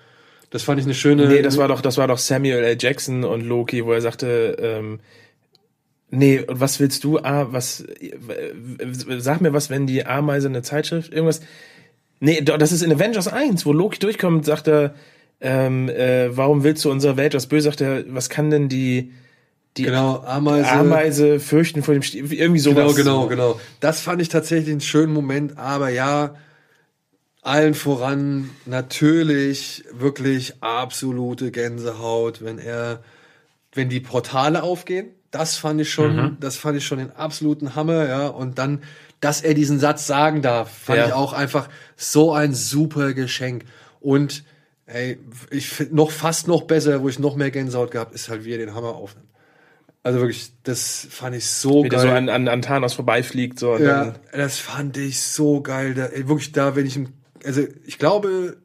Das 0.50 0.64
fand 0.64 0.80
ich 0.80 0.86
eine 0.86 0.94
schöne. 0.94 1.28
Nee, 1.28 1.42
das 1.42 1.56
war 1.56 1.68
doch, 1.68 1.80
das 1.80 1.96
war 1.96 2.08
doch 2.08 2.18
Samuel 2.18 2.64
L. 2.64 2.76
Jackson 2.80 3.22
und 3.22 3.42
Loki, 3.42 3.84
wo 3.84 3.92
er 3.92 4.00
sagte, 4.00 4.56
ähm, 4.60 4.98
nee, 6.10 6.40
und 6.40 6.60
was 6.60 6.80
willst 6.80 7.04
du? 7.04 7.18
Ah, 7.18 7.46
was, 7.52 7.84
sag 9.18 9.40
mir 9.40 9.52
was, 9.52 9.70
wenn 9.70 9.86
die 9.86 10.04
Ameise 10.04 10.48
eine 10.48 10.62
Zeitschrift, 10.62 11.12
irgendwas. 11.12 11.42
Nee, 12.20 12.40
das 12.42 12.72
ist 12.72 12.82
in 12.82 12.92
Avengers 12.92 13.28
1, 13.28 13.64
wo 13.64 13.72
Loki 13.72 13.98
durchkommt, 13.98 14.44
sagt 14.44 14.68
er, 14.68 14.94
ähm, 15.40 15.88
äh, 15.88 16.36
warum 16.36 16.64
willst 16.64 16.84
du 16.84 16.90
unsere 16.90 17.16
Welt 17.16 17.34
was 17.34 17.46
böse? 17.46 17.64
Sagt 17.64 17.80
er, 17.80 18.04
was 18.08 18.28
kann 18.28 18.50
denn 18.50 18.68
die, 18.68 19.12
die 19.76 19.84
Genau, 19.84 20.18
Ameise. 20.24 20.70
Ameise 20.70 21.40
fürchten 21.40 21.82
vor 21.82 21.94
dem 21.94 22.02
Stiel? 22.02 22.32
Irgendwie 22.32 22.60
sowas. 22.60 22.96
Genau, 22.96 23.26
genau, 23.26 23.52
genau. 23.52 23.60
Das 23.80 24.00
fand 24.00 24.20
ich 24.20 24.28
tatsächlich 24.28 24.70
einen 24.70 24.80
schönen 24.80 25.12
Moment, 25.12 25.58
aber 25.58 25.90
ja, 25.90 26.34
allen 27.42 27.74
voran 27.74 28.50
natürlich 28.66 29.84
wirklich 29.92 30.54
absolute 30.60 31.52
Gänsehaut, 31.52 32.44
wenn 32.44 32.58
er, 32.58 33.02
wenn 33.72 33.88
die 33.88 34.00
Portale 34.00 34.64
aufgehen. 34.64 35.10
Das 35.30 35.56
fand 35.56 35.80
ich 35.80 35.90
schon, 35.90 36.38
das 36.40 36.56
fand 36.56 36.78
ich 36.78 36.86
schon 36.86 36.98
den 36.98 37.12
absoluten 37.12 37.74
Hammer, 37.74 38.08
ja. 38.08 38.26
Und 38.28 38.58
dann, 38.58 38.82
dass 39.20 39.40
er 39.42 39.54
diesen 39.54 39.78
Satz 39.80 40.06
sagen 40.06 40.42
darf, 40.42 40.70
fand 40.70 40.98
Ja. 40.98 41.06
ich 41.08 41.12
auch 41.12 41.32
einfach 41.32 41.68
so 41.96 42.32
ein 42.32 42.54
super 42.54 43.12
Geschenk. 43.14 43.64
Und 44.00 44.44
ey, 44.86 45.18
ich 45.50 45.68
finde 45.68 45.96
noch 45.96 46.10
fast 46.10 46.46
noch 46.48 46.62
besser, 46.62 47.02
wo 47.02 47.08
ich 47.08 47.18
noch 47.18 47.36
mehr 47.36 47.50
Gänsehaut 47.50 47.90
gehabt, 47.90 48.14
ist 48.14 48.28
halt, 48.28 48.44
wie 48.44 48.52
er 48.52 48.58
den 48.58 48.74
Hammer 48.74 48.94
aufnimmt. 48.94 49.26
Also 50.04 50.20
wirklich, 50.20 50.52
das 50.62 51.06
fand 51.10 51.34
ich 51.36 51.46
so 51.46 51.84
Wie 51.84 51.88
der 51.88 51.98
geil. 51.98 52.08
so 52.08 52.14
an, 52.14 52.28
an, 52.28 52.48
an 52.48 52.62
Thanos 52.62 52.94
vorbeifliegt, 52.94 53.58
so. 53.58 53.76
Ja, 53.76 54.14
das 54.32 54.58
fand 54.58 54.96
ich 54.96 55.20
so 55.20 55.60
geil. 55.60 55.94
Da, 55.94 56.06
ey, 56.06 56.28
wirklich 56.28 56.52
da, 56.52 56.76
wenn 56.76 56.86
ich, 56.86 56.98
also 57.44 57.62
ich 57.84 57.98
glaube, 57.98 58.56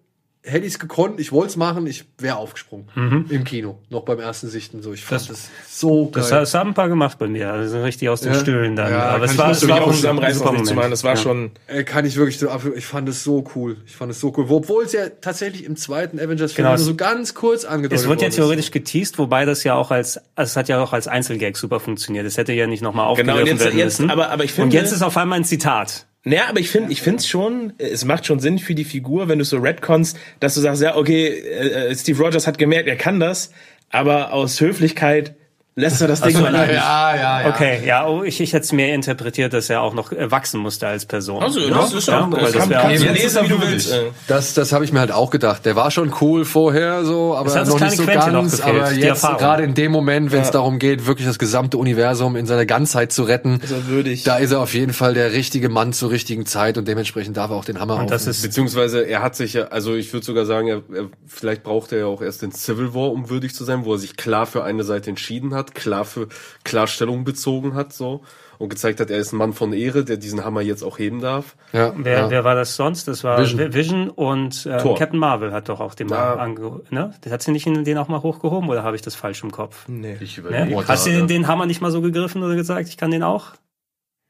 hätte 0.46 0.66
ich 0.66 0.74
es 0.74 0.80
gekonnt, 0.80 1.20
ich 1.22 1.32
wollte 1.32 1.52
es 1.52 1.56
machen, 1.56 1.88
ich 1.88 2.04
wäre 2.18 2.36
aufgesprungen 2.36 3.26
im 3.30 3.44
Kino, 3.46 3.80
noch 3.90 4.02
beim 4.04 4.20
ersten 4.20 4.50
Sichten 4.50 4.82
so. 4.82 4.92
Ich 4.94 5.04
fand 5.06 5.30
das, 5.30 5.50
so 5.70 6.04
geil. 6.06 6.12
Das, 6.16 6.30
das 6.30 6.54
haben 6.54 6.72
ein 6.72 6.74
paar 6.74 6.90
gemacht 6.90 7.18
bei 7.18 7.28
mir. 7.28 7.52
Also 7.52 7.82
richtig 7.82 8.10
aus 8.10 8.22
den 8.22 8.34
Ja. 8.34 8.40
Stühlen 8.40 8.76
dann. 8.76 8.92
Ja, 8.92 9.04
Aber 9.12 9.24
es 9.26 9.38
war, 9.38 9.48
nicht 9.48 9.56
es 9.56 9.62
so 9.62 9.70
war 9.70 9.78
genau 9.80 9.90
auch 9.90 9.94
zusammenreißen, 9.96 10.44
das 10.46 10.68
zu 10.68 10.74
machen. 10.76 10.92
Das 10.92 11.04
war 11.06 11.12
Ja. 11.16 11.18
schon, 11.18 11.52
Äh, 11.68 11.84
kann 11.86 12.06
ich 12.06 12.18
wirklich 12.18 12.42
ich 12.76 12.86
fand 12.86 13.08
es 13.08 13.24
so 13.24 13.44
cool. 13.56 13.78
Ich 13.86 13.96
fand 13.96 14.12
es 14.12 14.20
so 14.20 14.34
cool. 14.36 14.46
Obwohl 14.50 14.84
es 14.84 14.92
ja 14.92 15.08
tatsächlich 15.22 15.64
im 15.64 15.78
zweiten 15.78 16.20
Avengers-Film 16.20 16.56
Genau, 16.66 16.70
nur 16.70 16.76
es- 16.76 16.86
so 16.86 16.96
ganz 16.96 17.34
kurz 17.34 17.64
angedeutet 17.64 18.04
Es 18.04 18.10
wird 18.10 18.22
ja 18.22 18.28
ist. 18.28 18.36
theoretisch 18.36 18.72
geteased, 18.72 19.18
wobei 19.18 19.46
das 19.46 19.64
ja 19.64 19.76
auch 19.76 19.92
als, 19.92 20.18
also 20.36 20.50
es 20.52 20.56
hat 20.58 20.68
ja 20.68 20.84
auch 20.84 20.92
als 20.92 21.08
Einzelgag 21.08 21.56
super 21.56 21.80
funktioniert. 21.80 22.26
Es 22.26 22.38
hätte 22.38 22.52
ja 22.52 22.68
nicht 22.68 22.82
nochmal 22.84 23.06
Genau, 23.16 23.34
aufgegriffen 23.34 23.42
und 23.44 23.48
jetzt- 23.48 23.64
werden 23.66 23.78
jetzt- 23.80 24.00
müssen. 24.02 24.12
aber- 24.12 24.30
aber 24.30 24.44
ich 24.44 24.52
und 24.52 24.56
finde- 24.64 24.76
jetzt 24.76 24.92
ist 24.92 25.04
auf 25.04 25.16
einmal 25.16 25.40
ein 25.40 25.46
Zitat. 25.46 26.06
Naja, 26.26 26.44
aber 26.48 26.60
ich 26.60 26.70
finde, 26.70 26.92
ich 26.92 27.02
finde 27.02 27.18
es 27.18 27.28
schon, 27.28 27.74
es 27.78 28.06
macht 28.06 28.26
schon 28.26 28.40
Sinn 28.40 28.58
für 28.58 28.76
die 28.76 28.86
Figur, 28.86 29.28
wenn 29.28 29.40
du 29.40 29.46
so 29.46 29.58
Redcons, 29.58 30.16
dass 30.40 30.56
du 30.56 30.62
sagst, 30.62 30.82
ja, 30.82 30.96
okay, 30.96 31.28
äh, 31.28 31.90
äh, 31.90 31.96
Steve 31.96 32.22
Rogers 32.24 32.48
hat 32.48 32.58
gemerkt, 32.58 32.88
er 32.88 32.96
kann 32.96 33.20
das, 33.20 33.52
aber 33.90 34.32
aus 34.32 34.62
Höflichkeit 34.62 35.36
lässt 35.76 36.02
er 36.02 36.08
das 36.08 36.22
Ding 36.22 36.40
mal 36.40 36.56
ein. 36.56 36.70
Ja, 36.70 37.16
ja, 37.16 37.42
ja. 37.42 37.50
Okay, 37.50 37.82
ja, 37.86 38.08
oh, 38.08 38.24
ich, 38.24 38.40
ich 38.42 38.54
hätte 38.54 38.64
es 38.64 38.72
mir 38.72 38.94
interpretiert, 38.94 39.54
dass 39.54 39.70
er 39.70 39.82
auch 39.82 39.94
noch 39.94 40.12
äh, 40.12 40.30
wachsen 40.30 40.60
musste 40.60 40.88
als 40.88 41.06
Person. 41.06 41.42
Also, 41.42 41.60
Ja, 41.60 41.70
das 41.76 41.94
ist 41.94 42.08
ja, 42.08 42.26
auch, 42.26 42.30
das 42.30 42.52
das 42.52 42.70
kann, 42.70 42.92
lesen, 42.92 43.44
wie 43.44 43.48
du 43.48 43.62
willst. 43.62 43.96
Das, 44.28 44.54
das 44.54 44.72
habe 44.72 44.86
ich 44.86 44.94
mir 44.94 45.00
halt 45.00 45.12
auch 45.12 45.32
gedacht. 45.32 45.66
Der 45.66 45.76
war 45.76 45.90
schon 45.92 46.14
cool 46.22 46.46
vorher, 46.46 47.04
so, 47.06 47.36
aber 47.36 47.48
Es 47.48 47.56
hat 47.56 47.62
das 47.64 47.70
noch 47.70 47.80
nicht 47.80 47.98
so 47.98 48.04
Quäntchen 48.04 48.34
noch 48.34 48.42
ganz. 48.42 48.58
gefehlt, 48.58 48.76
aber 48.84 48.92
jetzt 48.94 49.22
gerade 49.24 49.64
in 49.64 49.74
dem 49.74 49.92
Moment, 49.92 50.32
wenn 50.32 50.42
es 50.42 50.52
darum 50.52 50.80
geht, 50.80 51.08
wirklich 51.08 51.28
das 51.28 51.40
gesamte 51.40 51.78
Universum 51.78 52.36
in 52.36 52.46
seiner 52.46 52.66
Ganzheit 52.66 53.12
zu 53.12 53.24
retten, 53.24 53.60
Ist 53.62 53.72
er 53.72 53.88
würdig. 53.88 54.24
da 54.24 54.38
ist 54.38 54.52
er 54.52 54.60
auf 54.60 54.74
jeden 54.74 54.94
Fall 54.94 55.14
der 55.14 55.32
richtige 55.32 55.70
Mann 55.70 55.94
zur 55.94 56.12
richtigen 56.12 56.46
Zeit 56.46 56.78
und 56.78 56.88
dementsprechend 56.88 57.38
darf 57.38 57.50
er 57.52 57.56
auch 57.58 57.66
den 57.66 57.80
Hammer 57.80 57.98
Und 57.98 58.12
das 58.12 58.28
ist, 58.28 58.42
Beziehungsweise 58.44 59.02
er 59.02 59.22
hat 59.24 59.36
sich 59.36 59.54
ja, 59.54 59.64
also 59.70 59.96
ich 59.96 60.12
würde 60.14 60.26
sogar 60.26 60.46
sagen, 60.46 60.68
er, 60.68 60.82
er, 60.94 61.10
vielleicht 61.28 61.64
braucht 61.64 61.92
er 61.92 62.00
ja 62.00 62.06
auch 62.06 62.22
erst 62.22 62.42
den 62.42 62.52
Civil 62.52 62.94
War, 62.94 63.12
um 63.12 63.30
würdig 63.30 63.56
zu 63.56 63.64
sein, 63.64 63.86
wo 63.86 63.94
er 63.94 64.00
sich 64.00 64.16
klar 64.18 64.46
für 64.46 64.64
eine 64.64 64.84
Seite 64.84 65.10
entschieden 65.10 65.54
hat, 65.56 65.63
klar 65.72 66.06
für 66.06 66.28
Klarstellung 66.64 67.24
bezogen 67.24 67.74
hat, 67.76 67.94
so 67.94 68.22
und 68.60 68.70
gezeigt 68.70 69.00
hat, 69.00 69.10
er 69.10 69.18
ist 69.18 69.34
ein 69.34 69.38
Mann 69.38 69.52
von 69.54 69.74
Ehre, 69.74 70.06
der 70.06 70.16
diesen 70.18 70.46
Hammer 70.46 70.62
jetzt 70.62 70.84
auch 70.84 71.00
heben 71.00 71.20
darf. 71.22 71.56
ja, 71.74 71.92
wer, 71.98 72.20
ja. 72.20 72.30
wer 72.30 72.44
war 72.44 72.56
das 72.56 72.76
sonst? 72.76 73.08
Das 73.08 73.24
war 73.24 73.40
Vision. 73.42 73.74
Vision, 73.74 74.10
und 74.10 74.66
äh. 74.68 74.78
Captain 74.98 75.18
Marvel 75.20 75.52
hat 75.52 75.70
doch 75.70 75.80
auch 75.80 75.96
den 75.96 76.08
mal 76.08 76.16
Ja. 76.18 76.36
angehoben. 76.36 76.84
Ne? 76.92 77.14
Hat 77.30 77.42
sie 77.42 77.52
nicht 77.52 77.66
den 77.66 77.98
auch 77.98 78.08
mal 78.08 78.22
hochgehoben 78.22 78.70
oder 78.70 78.84
habe 78.84 78.96
ich 78.96 79.02
das 79.02 79.16
falsch 79.16 79.44
im 79.44 79.52
Kopf? 79.52 79.86
Nee. 79.88 80.18
Ich 80.22 80.38
Ne? 80.38 80.44
überlege. 80.50 80.88
Hast 80.88 81.08
du 81.08 81.10
den, 81.10 81.28
den 81.28 81.48
Hammer 81.48 81.66
nicht 81.66 81.82
mal 81.82 81.92
so 81.92 82.02
gegriffen 82.02 82.44
oder 82.44 82.56
gesagt, 82.56 82.88
ich 82.88 82.96
kann 82.98 83.12
den 83.12 83.24
auch? 83.24 83.48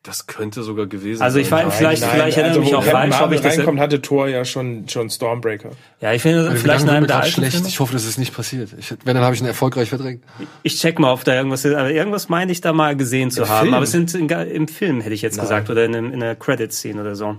Das 0.05 0.27
könnte 0.27 0.63
sogar 0.63 0.85
gewesen 0.88 1.21
Also 1.21 1.39
ich 1.39 1.47
sein. 1.47 1.63
war, 1.63 1.71
vielleicht, 1.71 2.01
Nein, 2.01 2.11
vielleicht 2.13 2.38
erinnere 2.38 2.59
also, 2.59 2.71
mich 2.71 2.75
auch 2.75 2.84
falsch, 2.84 3.21
ob 3.21 3.31
ich 3.31 3.39
das. 3.39 3.57
reinkommt, 3.57 3.80
hatte 3.80 4.01
Thor 4.01 4.27
ja 4.27 4.43
schon, 4.43 4.89
schon 4.89 5.09
Stormbreaker. 5.09 5.69
Ja, 6.01 6.11
ich 6.11 6.21
finde, 6.21 6.49
Die 6.49 6.57
vielleicht 6.57 6.84
in 6.84 6.89
einem 6.89 7.07
der 7.07 7.21
alten 7.21 7.31
schlecht. 7.31 7.53
Filme. 7.53 7.67
Ich 7.69 7.80
hoffe, 7.80 7.93
das 7.93 8.03
ist 8.05 8.17
nicht 8.17 8.35
passiert. 8.35 8.71
Ich, 8.77 8.91
wenn, 9.05 9.15
dann 9.15 9.23
habe 9.23 9.34
ich 9.34 9.39
ihn 9.39 9.47
erfolgreich 9.47 9.88
verdrängt. 9.88 10.21
Ich 10.61 10.77
check 10.77 10.99
mal, 10.99 11.13
ob 11.13 11.23
da 11.23 11.34
irgendwas 11.34 11.63
ist. 11.63 11.73
Aber 11.73 11.89
irgendwas 11.89 12.27
meine 12.27 12.51
ich 12.51 12.59
da 12.59 12.73
mal 12.73 12.97
gesehen 12.97 13.31
zu 13.31 13.43
Im 13.43 13.47
haben. 13.47 13.61
Film? 13.61 13.73
Aber 13.75 13.84
es 13.85 13.91
sind 13.91 14.13
in, 14.13 14.27
im 14.27 14.67
Film, 14.67 14.99
hätte 14.99 15.15
ich 15.15 15.21
jetzt 15.21 15.38
Nein. 15.38 15.45
gesagt. 15.45 15.69
Oder 15.69 15.85
in, 15.85 15.95
einem- 15.95 16.11
in 16.11 16.21
einer 16.21 16.35
Credit-Scene 16.35 16.99
oder 16.99 17.15
so. 17.15 17.38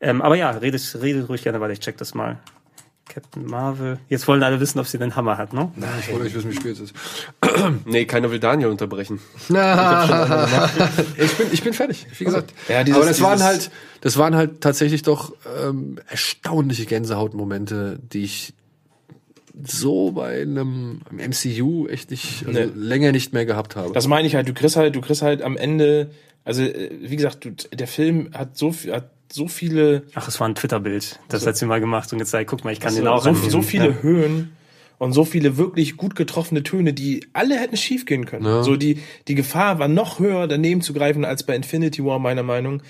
Ähm, 0.00 0.22
aber 0.22 0.36
ja, 0.36 0.50
redet, 0.50 0.96
redet 1.02 1.28
ruhig 1.28 1.42
gerne 1.42 1.60
weiter. 1.60 1.72
Ich 1.72 1.80
check 1.80 1.96
das 1.98 2.14
mal. 2.14 2.38
Captain 3.12 3.44
Marvel. 3.44 3.98
Jetzt 4.08 4.26
wollen 4.28 4.42
alle 4.42 4.60
wissen, 4.60 4.78
ob 4.78 4.86
sie 4.86 4.96
den 4.98 5.16
Hammer 5.16 5.36
hat, 5.36 5.52
ne? 5.52 5.70
Ich 6.00 6.10
wollte 6.12 6.26
euch 6.26 6.34
wissen, 6.34 6.50
wie 6.50 6.56
spät 6.56 6.72
es 6.72 6.80
ist. 6.80 6.94
Nee, 7.84 8.04
keiner 8.06 8.30
will 8.30 8.38
Daniel 8.38 8.68
unterbrechen. 8.70 9.18
ich, 9.48 11.32
bin, 11.36 11.46
ich 11.52 11.62
bin 11.62 11.72
fertig, 11.72 12.06
wie 12.18 12.24
gesagt. 12.24 12.52
Ja, 12.68 12.84
dieses- 12.84 12.96
Aber 13.00 13.08
das 13.08 13.20
waren 13.20 13.42
halt, 13.42 13.70
das 14.00 14.16
waren 14.16 14.34
halt 14.36 14.60
tatsächlich 14.60 15.02
doch 15.02 15.34
ähm, 15.62 15.98
erstaunliche 16.08 16.86
Gänsehautmomente, 16.86 17.98
die 18.12 18.24
ich 18.24 18.54
so 19.62 20.12
bei 20.12 20.42
einem 20.42 21.00
MCU 21.10 21.86
echt 21.88 22.10
nicht, 22.10 22.46
also 22.46 22.58
Nee. 22.60 22.70
länger 22.74 23.12
nicht 23.12 23.32
mehr 23.32 23.44
gehabt 23.44 23.76
habe. 23.76 23.92
Das 23.92 24.06
meine 24.06 24.26
ich 24.26 24.34
halt, 24.34 24.48
du 24.48 24.54
kriegst 24.54 24.76
halt, 24.76 24.94
du 24.94 25.00
kriegst 25.00 25.22
halt 25.22 25.42
am 25.42 25.56
Ende, 25.56 26.10
also 26.44 26.62
äh, 26.62 26.90
wie 27.02 27.16
gesagt, 27.16 27.44
du, 27.44 27.50
der 27.50 27.86
Film 27.86 28.30
hat 28.32 28.56
so 28.56 28.72
viel, 28.72 28.92
hat 28.94 29.10
so 29.32 29.48
viele, 29.48 30.04
Ach, 30.14 30.26
es 30.28 30.40
war 30.40 30.48
ein 30.48 30.54
Twitter-Bild. 30.54 31.20
Das 31.28 31.46
hat 31.46 31.56
sie 31.56 31.66
mal 31.66 31.80
gemacht 31.80 32.12
und 32.12 32.18
gezeigt, 32.18 32.50
guck 32.50 32.64
mal, 32.64 32.72
ich 32.72 32.80
kann 32.80 32.94
den 32.94 33.04
so, 33.04 33.10
auch 33.10 33.22
so, 33.22 33.30
annehmen. 33.30 33.50
so 33.50 33.62
viele 33.62 33.88
Ja. 33.88 34.02
Höhen 34.02 34.52
und 34.98 35.12
so 35.12 35.24
viele 35.24 35.56
wirklich 35.56 35.96
gut 35.96 36.14
getroffene 36.16 36.62
Töne, 36.62 36.92
die 36.92 37.26
alle 37.32 37.56
hätten 37.58 37.76
schief 37.76 38.04
gehen 38.06 38.26
können. 38.26 38.44
Ja. 38.44 38.62
So 38.62 38.76
die, 38.76 38.98
die 39.28 39.34
Gefahr 39.34 39.78
war 39.78 39.88
noch 39.88 40.18
höher 40.18 40.46
daneben 40.46 40.82
zu 40.82 40.92
greifen 40.92 41.24
als 41.24 41.42
bei 41.44 41.56
Infinity 41.56 42.04
War, 42.04 42.18
meiner 42.18 42.42
Meinung. 42.42 42.82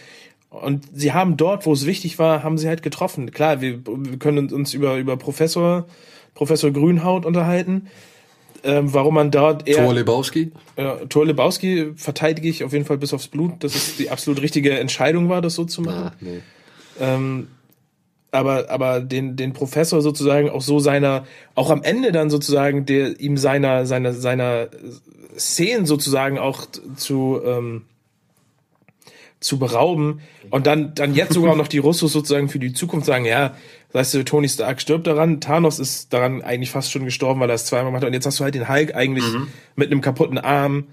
Und 0.48 0.88
sie 0.92 1.12
haben 1.12 1.36
dort, 1.36 1.66
wo 1.66 1.72
es 1.72 1.86
wichtig 1.86 2.18
war, 2.18 2.42
haben 2.42 2.58
sie 2.58 2.66
halt 2.66 2.82
getroffen. 2.82 3.30
Klar, 3.30 3.60
wir, 3.60 3.80
wir 3.86 4.18
können 4.18 4.52
uns 4.52 4.74
über, 4.74 4.96
über 4.96 5.16
Professor, 5.16 5.86
Professor 6.34 6.72
Grünhaut 6.72 7.24
unterhalten, 7.24 7.86
ähm, 8.64 8.92
warum 8.92 9.14
man 9.14 9.30
dort 9.30 9.68
eher 9.68 9.84
Thor 9.84 9.94
Lebowski. 9.94 10.52
Ja, 10.76 10.96
Thor 11.08 11.26
Lebowski 11.26 11.92
verteidige 11.96 12.48
ich 12.48 12.64
auf 12.64 12.72
jeden 12.72 12.84
Fall 12.84 12.98
bis 12.98 13.12
aufs 13.12 13.28
Blut, 13.28 13.64
dass 13.64 13.74
es 13.74 13.96
die 13.96 14.10
absolut 14.10 14.42
richtige 14.42 14.78
Entscheidung 14.78 15.28
war, 15.28 15.40
das 15.40 15.54
so 15.54 15.64
zu 15.64 15.82
machen. 15.82 16.04
Ah, 16.04 16.12
nee. 16.20 16.40
Ähm, 17.00 17.48
aber 18.32 18.70
aber 18.70 19.00
den 19.00 19.36
den 19.36 19.52
Professor 19.52 20.02
sozusagen 20.02 20.50
auch 20.50 20.62
so 20.62 20.78
seiner 20.78 21.26
auch 21.54 21.70
am 21.70 21.82
Ende 21.82 22.12
dann 22.12 22.30
sozusagen 22.30 22.86
der 22.86 23.18
ihm 23.18 23.36
seiner 23.36 23.86
seiner 23.86 24.12
seiner 24.12 24.68
Szenen 25.36 25.86
sozusagen 25.86 26.38
auch 26.38 26.66
zu 26.96 27.40
ähm, 27.44 27.82
zu 29.40 29.58
berauben 29.58 30.20
und 30.50 30.66
dann 30.66 30.94
dann 30.94 31.14
jetzt 31.14 31.32
sogar 31.32 31.56
noch 31.56 31.66
die 31.66 31.78
Russos 31.78 32.12
sozusagen 32.12 32.48
für 32.48 32.58
die 32.58 32.72
Zukunft 32.72 33.06
sagen, 33.06 33.24
ja, 33.24 33.56
weißt 33.92 34.14
du, 34.14 34.24
Tony 34.24 34.48
Stark 34.48 34.80
stirbt 34.80 35.06
daran, 35.06 35.40
Thanos 35.40 35.78
ist 35.78 36.12
daran 36.12 36.42
eigentlich 36.42 36.70
fast 36.70 36.92
schon 36.92 37.04
gestorben, 37.04 37.40
weil 37.40 37.50
er 37.50 37.54
es 37.54 37.66
zweimal 37.66 37.86
gemacht 37.86 38.02
hat 38.02 38.08
und 38.08 38.14
jetzt 38.14 38.26
hast 38.26 38.38
du 38.40 38.44
halt 38.44 38.54
den 38.54 38.68
Hulk 38.68 38.94
eigentlich 38.94 39.24
mit 39.76 39.90
einem 39.90 40.00
kaputten 40.00 40.38
Arm. 40.38 40.84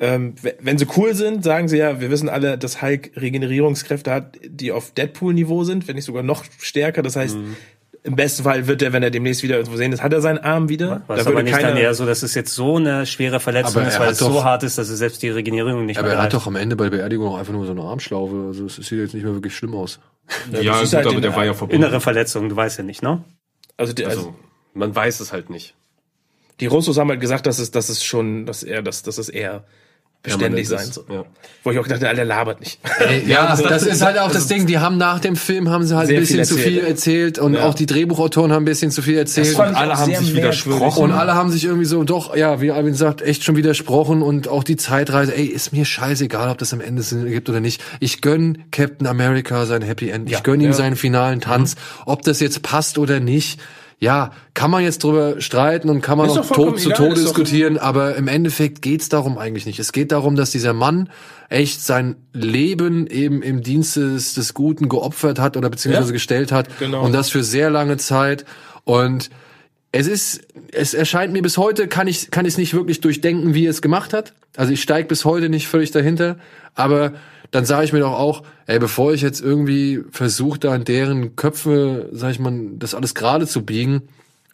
Ähm, 0.00 0.34
wenn 0.60 0.76
sie 0.76 0.86
cool 0.96 1.14
sind, 1.14 1.44
sagen 1.44 1.68
sie 1.68 1.76
ja, 1.78 2.00
wir 2.00 2.10
wissen 2.10 2.28
alle, 2.28 2.58
dass 2.58 2.82
Hulk 2.82 3.12
Regenerierungskräfte 3.16 4.10
hat, 4.10 4.38
die 4.44 4.72
auf 4.72 4.90
Deadpool-Niveau 4.90 5.62
sind, 5.62 5.86
wenn 5.86 5.94
nicht 5.94 6.04
sogar 6.04 6.24
noch 6.24 6.44
stärker. 6.58 7.02
Das 7.02 7.14
heißt, 7.14 7.36
im 8.02 8.16
besten 8.16 8.42
Fall 8.42 8.66
wird 8.66 8.82
er, 8.82 8.92
wenn 8.92 9.04
er 9.04 9.10
demnächst 9.10 9.44
wieder 9.44 9.56
irgendwo 9.56 9.76
sehen 9.76 9.92
ist, 9.92 10.02
hat 10.02 10.12
er 10.12 10.20
seinen 10.20 10.38
Arm 10.38 10.68
wieder. 10.68 11.04
Was 11.06 11.26
aber 11.28 11.42
nicht 11.44 11.56
dann 11.62 11.76
eher 11.76 11.94
so, 11.94 12.04
dass 12.04 12.24
es 12.24 12.34
jetzt 12.34 12.52
so 12.54 12.76
eine 12.76 13.06
schwere 13.06 13.38
Verletzung 13.38 13.76
Aber 13.76 13.86
ist, 13.88 13.94
er 13.94 14.00
weil 14.00 14.12
es 14.12 14.18
so 14.18 14.28
doch- 14.30 14.44
hart 14.44 14.64
ist, 14.64 14.76
dass 14.78 14.88
es 14.88 14.98
selbst 14.98 15.22
die 15.22 15.30
Regenerierung 15.30 15.86
nicht 15.86 15.98
Aber 15.98 16.08
mehr 16.08 16.16
er 16.18 16.22
hat 16.24 16.34
doch 16.34 16.46
am 16.48 16.56
Ende 16.56 16.74
bei 16.74 16.84
der 16.90 16.96
Beerdigung 16.98 17.28
auch 17.28 17.38
einfach 17.38 17.52
nur 17.52 17.64
so 17.64 17.70
eine 17.72 17.82
Armschlaufe. 17.82 18.46
Also 18.48 18.66
es 18.66 18.74
sieht 18.74 18.98
jetzt 18.98 19.14
nicht 19.14 19.22
mehr 19.24 19.32
wirklich 19.32 19.56
schlimm 19.56 19.74
aus. 19.74 20.00
Ja, 20.52 20.80
gut, 20.80 20.92
halt 20.92 21.06
aber 21.06 21.20
der 21.20 21.36
war 21.36 21.44
ja 21.44 21.54
verbunden. 21.54 21.82
Innere 21.82 22.00
Verletzung, 22.00 22.48
du 22.48 22.56
weißt 22.56 22.78
ja 22.78 22.84
nicht, 22.84 23.02
ne? 23.02 23.22
Also, 23.76 23.92
die, 23.92 24.04
also 24.06 24.18
Also, 24.20 24.34
man 24.72 24.94
weiß 24.94 25.20
es 25.20 25.32
halt 25.32 25.50
nicht. 25.50 25.74
die 26.60 26.66
Russos 26.66 26.98
haben 26.98 27.10
halt 27.10 27.20
gesagt, 27.20 27.46
dass 27.46 27.58
es, 27.58 27.70
dass 27.70 27.88
es 27.88 28.04
schon, 28.04 28.46
dass 28.46 28.62
er, 28.62 28.82
dass, 28.82 29.02
dass 29.02 29.18
es 29.18 29.28
eher 29.28 29.64
beständig 30.24 30.66
sein 30.68 30.86
soll. 30.90 31.04
Ja. 31.08 31.24
Wo 31.62 31.70
ich 31.70 31.78
auch 31.78 31.82
gedacht 31.84 32.00
habe, 32.00 32.08
Alter, 32.08 32.24
labert 32.24 32.60
nicht. 32.60 32.80
Ja, 33.26 33.54
das, 33.56 33.82
ist 33.84 34.02
halt 34.02 34.18
auch 34.18 34.32
das 34.32 34.46
Ding. 34.48 34.66
Die 34.66 34.78
haben 34.78 34.96
nach 34.98 35.20
dem 35.20 35.36
Film 35.36 35.68
haben 35.70 35.84
sie 35.84 35.96
halt 35.96 36.10
ein 36.10 36.16
bisschen 36.16 36.38
viel 36.38 36.44
zu 36.46 36.56
viel 36.56 36.78
erzählt 36.78 37.38
und 37.38 37.54
Ja. 37.54 37.64
auch 37.64 37.74
die 37.74 37.86
Drehbuchautoren 37.86 38.50
haben 38.52 38.62
ein 38.62 38.64
bisschen 38.64 38.90
zu 38.90 39.02
viel 39.02 39.16
erzählt. 39.18 39.54
Und 39.58 39.60
alle 39.74 39.96
haben 39.98 40.14
sich 40.14 40.34
widersprochen. 40.34 41.02
Und 41.04 41.12
alle 41.12 41.34
haben 41.34 41.50
sich 41.50 41.64
irgendwie 41.64 41.84
so, 41.84 42.02
doch, 42.04 42.34
ja, 42.34 42.60
wie 42.60 42.72
Alvin 42.72 42.94
sagt, 42.94 43.22
echt 43.22 43.44
schon 43.44 43.56
widersprochen 43.56 44.22
und 44.22 44.48
auch 44.48 44.64
die 44.64 44.76
Zeitreise, 44.76 45.36
ey, 45.36 45.44
ist 45.46 45.72
mir 45.72 45.84
scheißegal, 45.84 46.48
ob 46.50 46.58
das 46.58 46.72
am 46.72 46.80
Ende 46.80 47.02
Sinn 47.02 47.24
ergibt 47.24 47.48
oder 47.48 47.60
nicht. 47.60 47.82
Ich 48.00 48.20
gönn 48.20 48.64
Captain 48.72 49.06
America 49.06 49.66
sein 49.66 49.82
Happy 49.82 50.08
End. 50.10 50.30
Ich 50.30 50.42
gönn 50.42 50.60
ihm 50.60 50.72
seinen 50.72 50.96
finalen 50.96 51.40
Tanz. 51.40 51.76
Ob 52.06 52.22
das 52.22 52.40
jetzt 52.40 52.62
passt 52.62 52.98
oder 52.98 53.20
nicht, 53.20 53.60
ja, 54.00 54.32
kann 54.54 54.70
man 54.70 54.82
jetzt 54.82 55.02
drüber 55.04 55.40
streiten 55.40 55.88
und 55.88 56.00
kann 56.02 56.18
man 56.18 56.28
Ist 56.28 56.36
auch 56.38 56.50
tot 56.50 56.78
zu 56.80 56.90
Tode 56.90 57.10
doch- 57.10 57.14
diskutieren, 57.22 57.78
aber 57.78 58.16
im 58.16 58.28
Endeffekt 58.28 58.82
geht's 58.82 59.08
darum 59.08 59.38
eigentlich 59.38 59.66
nicht. 59.66 59.78
Es 59.78 59.92
geht 59.92 60.12
darum, 60.12 60.36
dass 60.36 60.50
dieser 60.50 60.72
Mann 60.72 61.08
echt 61.48 61.80
sein 61.82 62.16
Leben 62.32 63.06
eben 63.06 63.42
im 63.42 63.62
Dienste 63.62 64.12
des, 64.12 64.34
des 64.34 64.52
Guten 64.54 64.88
geopfert 64.88 65.38
hat 65.38 65.56
oder 65.56 65.70
beziehungsweise 65.70 66.08
Ja. 66.08 66.12
gestellt 66.12 66.52
hat 66.52 66.68
Genau. 66.78 67.02
und 67.04 67.12
das 67.12 67.30
für 67.30 67.44
sehr 67.44 67.70
lange 67.70 67.96
Zeit 67.96 68.44
und 68.84 69.30
es 69.92 70.08
ist, 70.08 70.40
es 70.72 70.92
erscheint 70.92 71.32
mir 71.32 71.40
bis 71.40 71.56
heute, 71.56 71.86
kann 71.86 72.08
ich, 72.08 72.32
kann 72.32 72.46
ich 72.46 72.54
es 72.54 72.58
nicht 72.58 72.74
wirklich 72.74 73.00
durchdenken, 73.00 73.54
wie 73.54 73.66
er 73.66 73.70
es 73.70 73.80
gemacht 73.80 74.12
hat. 74.12 74.34
Also 74.56 74.72
ich 74.72 74.82
steige 74.82 75.06
bis 75.06 75.24
heute 75.24 75.48
nicht 75.48 75.68
völlig 75.68 75.92
dahinter, 75.92 76.36
aber 76.74 77.12
dann 77.50 77.64
sage 77.64 77.84
ich 77.84 77.92
mir 77.92 78.00
doch 78.00 78.12
auch, 78.12 78.42
ey, 78.66 78.78
bevor 78.78 79.12
ich 79.12 79.22
jetzt 79.22 79.40
irgendwie 79.40 80.02
versuche, 80.10 80.58
da 80.58 80.74
in 80.74 80.84
deren 80.84 81.36
Köpfe, 81.36 82.08
sag 82.12 82.30
ich 82.30 82.38
mal, 82.38 82.52
das 82.76 82.94
alles 82.94 83.14
gerade 83.14 83.46
zu 83.46 83.64
biegen, 83.64 84.02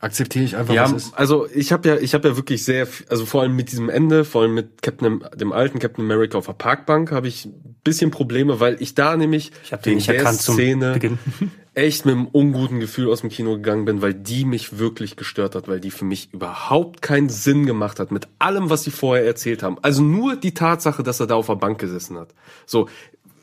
akzeptiere 0.00 0.44
ich 0.44 0.56
einfach, 0.56 0.74
Ja, 0.74 0.84
was 0.84 0.92
ist. 0.92 1.14
also 1.14 1.46
ich 1.54 1.72
habe 1.72 1.88
ja, 1.88 1.96
ich 1.96 2.14
habe 2.14 2.28
ja 2.28 2.36
wirklich 2.36 2.64
sehr, 2.64 2.88
also 3.08 3.26
vor 3.26 3.42
allem 3.42 3.54
mit 3.54 3.70
diesem 3.70 3.88
Ende, 3.88 4.24
vor 4.24 4.42
allem 4.42 4.54
mit 4.54 4.82
Captain, 4.82 5.22
dem 5.36 5.52
alten 5.52 5.78
Captain 5.78 6.04
America 6.04 6.38
auf 6.38 6.46
der 6.46 6.54
Parkbank, 6.54 7.12
habe 7.12 7.28
ich 7.28 7.44
ein 7.44 7.76
bisschen 7.84 8.10
Probleme, 8.10 8.60
weil 8.60 8.80
ich 8.80 8.94
da 8.94 9.16
nämlich 9.16 9.52
Ich 9.62 9.72
habe 9.72 9.82
den 9.82 9.96
nicht 9.96 10.08
der 10.08 10.16
erkannt 10.16 10.40
Szene 10.40 10.98
echt 11.74 12.04
mit 12.06 12.14
einem 12.14 12.26
unguten 12.26 12.80
Gefühl 12.80 13.10
aus 13.10 13.20
dem 13.20 13.30
Kino 13.30 13.54
gegangen 13.54 13.84
bin, 13.84 14.02
weil 14.02 14.14
die 14.14 14.44
mich 14.44 14.78
wirklich 14.78 15.16
gestört 15.16 15.54
hat, 15.54 15.68
weil 15.68 15.80
die 15.80 15.90
für 15.90 16.04
mich 16.04 16.32
überhaupt 16.32 17.00
keinen 17.02 17.28
Sinn 17.28 17.64
gemacht 17.66 18.00
hat 18.00 18.10
mit 18.10 18.26
allem, 18.38 18.70
was 18.70 18.82
sie 18.82 18.90
vorher 18.90 19.24
erzählt 19.24 19.62
haben. 19.62 19.76
Also 19.82 20.02
nur 20.02 20.34
die 20.36 20.52
Tatsache, 20.52 21.02
dass 21.02 21.20
er 21.20 21.26
da 21.26 21.36
auf 21.36 21.46
der 21.46 21.54
Bank 21.56 21.78
gesessen 21.78 22.18
hat. 22.18 22.34
So, 22.66 22.88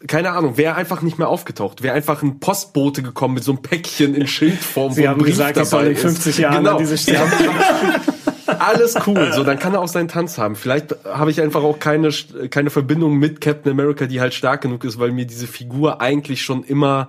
keine 0.06 0.32
Ahnung, 0.32 0.58
wäre 0.58 0.76
einfach 0.76 1.02
nicht 1.02 1.18
mehr 1.18 1.28
aufgetaucht, 1.28 1.82
wäre 1.82 1.96
einfach 1.96 2.22
ein 2.22 2.40
Postbote 2.40 3.02
gekommen 3.02 3.34
mit 3.34 3.44
so 3.44 3.52
einem 3.54 3.62
Päckchen 3.62 4.14
in 4.14 4.28
Schildform. 4.28 4.92
Sie 4.92 5.08
haben 5.08 5.20
Brief 5.20 5.32
gesagt, 5.32 5.58
ich 5.58 5.66
soll 5.66 5.86
dabei 5.86 5.92
in 5.92 5.98
50 5.98 6.28
ist. 6.28 6.38
Jahren 6.38 6.64
genau. 6.64 6.78
diese 6.78 6.98
Sie 6.98 7.18
haben 7.18 7.32
alles 8.60 8.96
cool. 9.08 9.32
So, 9.34 9.44
dann 9.44 9.58
kann 9.58 9.74
er 9.74 9.82
auch 9.82 9.88
seinen 9.88 10.08
Tanz 10.08 10.38
haben. 10.38 10.56
Vielleicht 10.56 10.96
habe 11.06 11.32
ich 11.32 11.42
einfach 11.42 11.64
auch 11.64 11.80
keine, 11.80 12.10
keine 12.50 12.70
Verbindung 12.70 13.16
mit 13.16 13.42
Captain 13.42 13.72
America, 13.72 14.06
die 14.06 14.22
halt 14.22 14.34
stark 14.34 14.62
genug 14.62 14.84
ist, 14.84 15.00
weil 15.00 15.12
mir 15.12 15.26
diese 15.26 15.48
Figur 15.48 16.02
eigentlich 16.02 16.44
schon 16.44 16.64
immer 16.64 17.08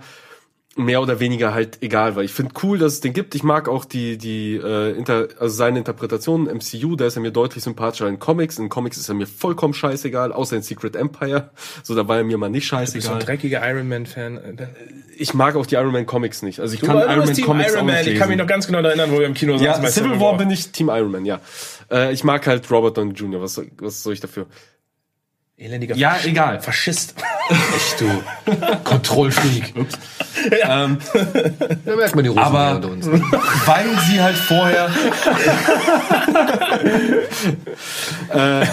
mehr 0.79 1.03
oder 1.03 1.21
weniger 1.21 1.53
halt 1.53 1.79
egal 1.83 2.17
war. 2.17 2.23
Ich 2.23 2.33
finde 2.33 2.55
cool, 2.63 2.79
dass 2.79 2.95
es 2.95 3.01
den 3.01 3.13
gibt. 3.13 3.35
Ich 3.35 3.43
mag 3.43 3.69
auch 3.69 3.85
die, 3.85 4.17
die, 4.17 4.55
äh, 4.57 4.93
inter, 4.97 5.29
also 5.39 5.55
seine 5.55 5.79
Interpretation 5.79 6.47
im 6.47 6.59
MCU, 6.59 6.97
da 6.97 7.07
ist 7.07 7.17
er 7.17 7.23
mir 7.23 7.33
deutlich 7.33 7.63
sympathischer 7.65 8.09
in 8.09 8.19
Comics. 8.19 8.59
In 8.59 8.69
Comics 8.69 8.97
ist 8.97 9.09
er 9.09 9.15
mir 9.15 9.27
vollkommen 9.27 9.75
scheißegal, 9.75 10.33
außer 10.33 10.57
in 10.57 10.63
Secret 10.63 10.97
Empire. 10.97 11.51
So, 11.83 11.95
da 11.95 12.07
war 12.09 12.19
er 12.19 12.25
mir 12.25 12.39
mal 12.39 12.49
nicht 12.49 12.71
Du 12.73 12.77
bist 12.79 12.93
so 12.93 12.97
ein 12.97 13.03
scheißegal. 13.03 13.19
dreckiger 13.25 13.69
Iron 13.71 13.89
Man-Fan. 13.89 14.39
Alter. 14.39 14.69
Ich 15.17 15.35
mag 15.35 15.57
auch 15.57 15.67
die 15.67 15.75
Iron 15.75 15.93
Man 15.93 16.07
Comics 16.07 16.43
nicht. 16.43 16.61
Also 16.61 16.75
ich 16.75 16.81
Du, 16.81 16.87
kann 16.87 16.99
Iron 16.99 17.19
Man 17.19 17.35
Team 17.35 17.45
Comics 17.47 17.73
Iron 17.73 17.81
auch 17.81 17.85
Man. 17.87 17.95
nicht 17.97 18.07
Ich 18.07 18.19
kann 18.19 18.29
mich 18.29 18.37
lesen. 18.37 18.39
noch 18.39 18.47
ganz 18.47 18.67
genau 18.67 18.79
erinnern, 18.81 19.11
wo 19.11 19.19
wir 19.19 19.27
im 19.27 19.35
Kino 19.35 19.53
saßen 19.55 19.67
Ja, 19.67 19.79
bei 19.79 19.91
Civil 19.91 20.21
War 20.21 20.37
bin 20.37 20.51
ich 20.51 20.71
Team 20.71 20.89
Iron 20.89 21.11
Man, 21.11 21.25
ja. 21.25 21.41
Äh, 21.91 22.13
ich 22.13 22.25
mag 22.25 22.47
halt 22.47 22.71
Robert 22.71 22.97
Downey 22.97 23.13
Jr. 23.15 23.41
Was, 23.43 23.61
was 23.81 24.03
soll 24.03 24.13
ich 24.13 24.21
dafür? 24.21 24.47
Elendiger 25.59 25.97
Ja, 25.97 26.17
egal. 26.25 26.61
Faschist. 26.61 27.15
Echt 27.77 28.01
du. 28.01 28.23
Kontrollfreak. 28.85 29.75
Ups. 29.77 29.95
Ähm, 30.63 30.99
Da 31.85 31.97
merkt 31.97 32.15
man 32.15 32.23
die 32.23 32.29
Russen 32.31 32.45
Aber- 32.45 32.77
unter 32.77 32.91
uns. 32.91 33.07
weil 33.09 33.87
sie 34.09 34.21
halt 34.23 34.37
vorher 34.37 34.89
äh, 38.33 38.65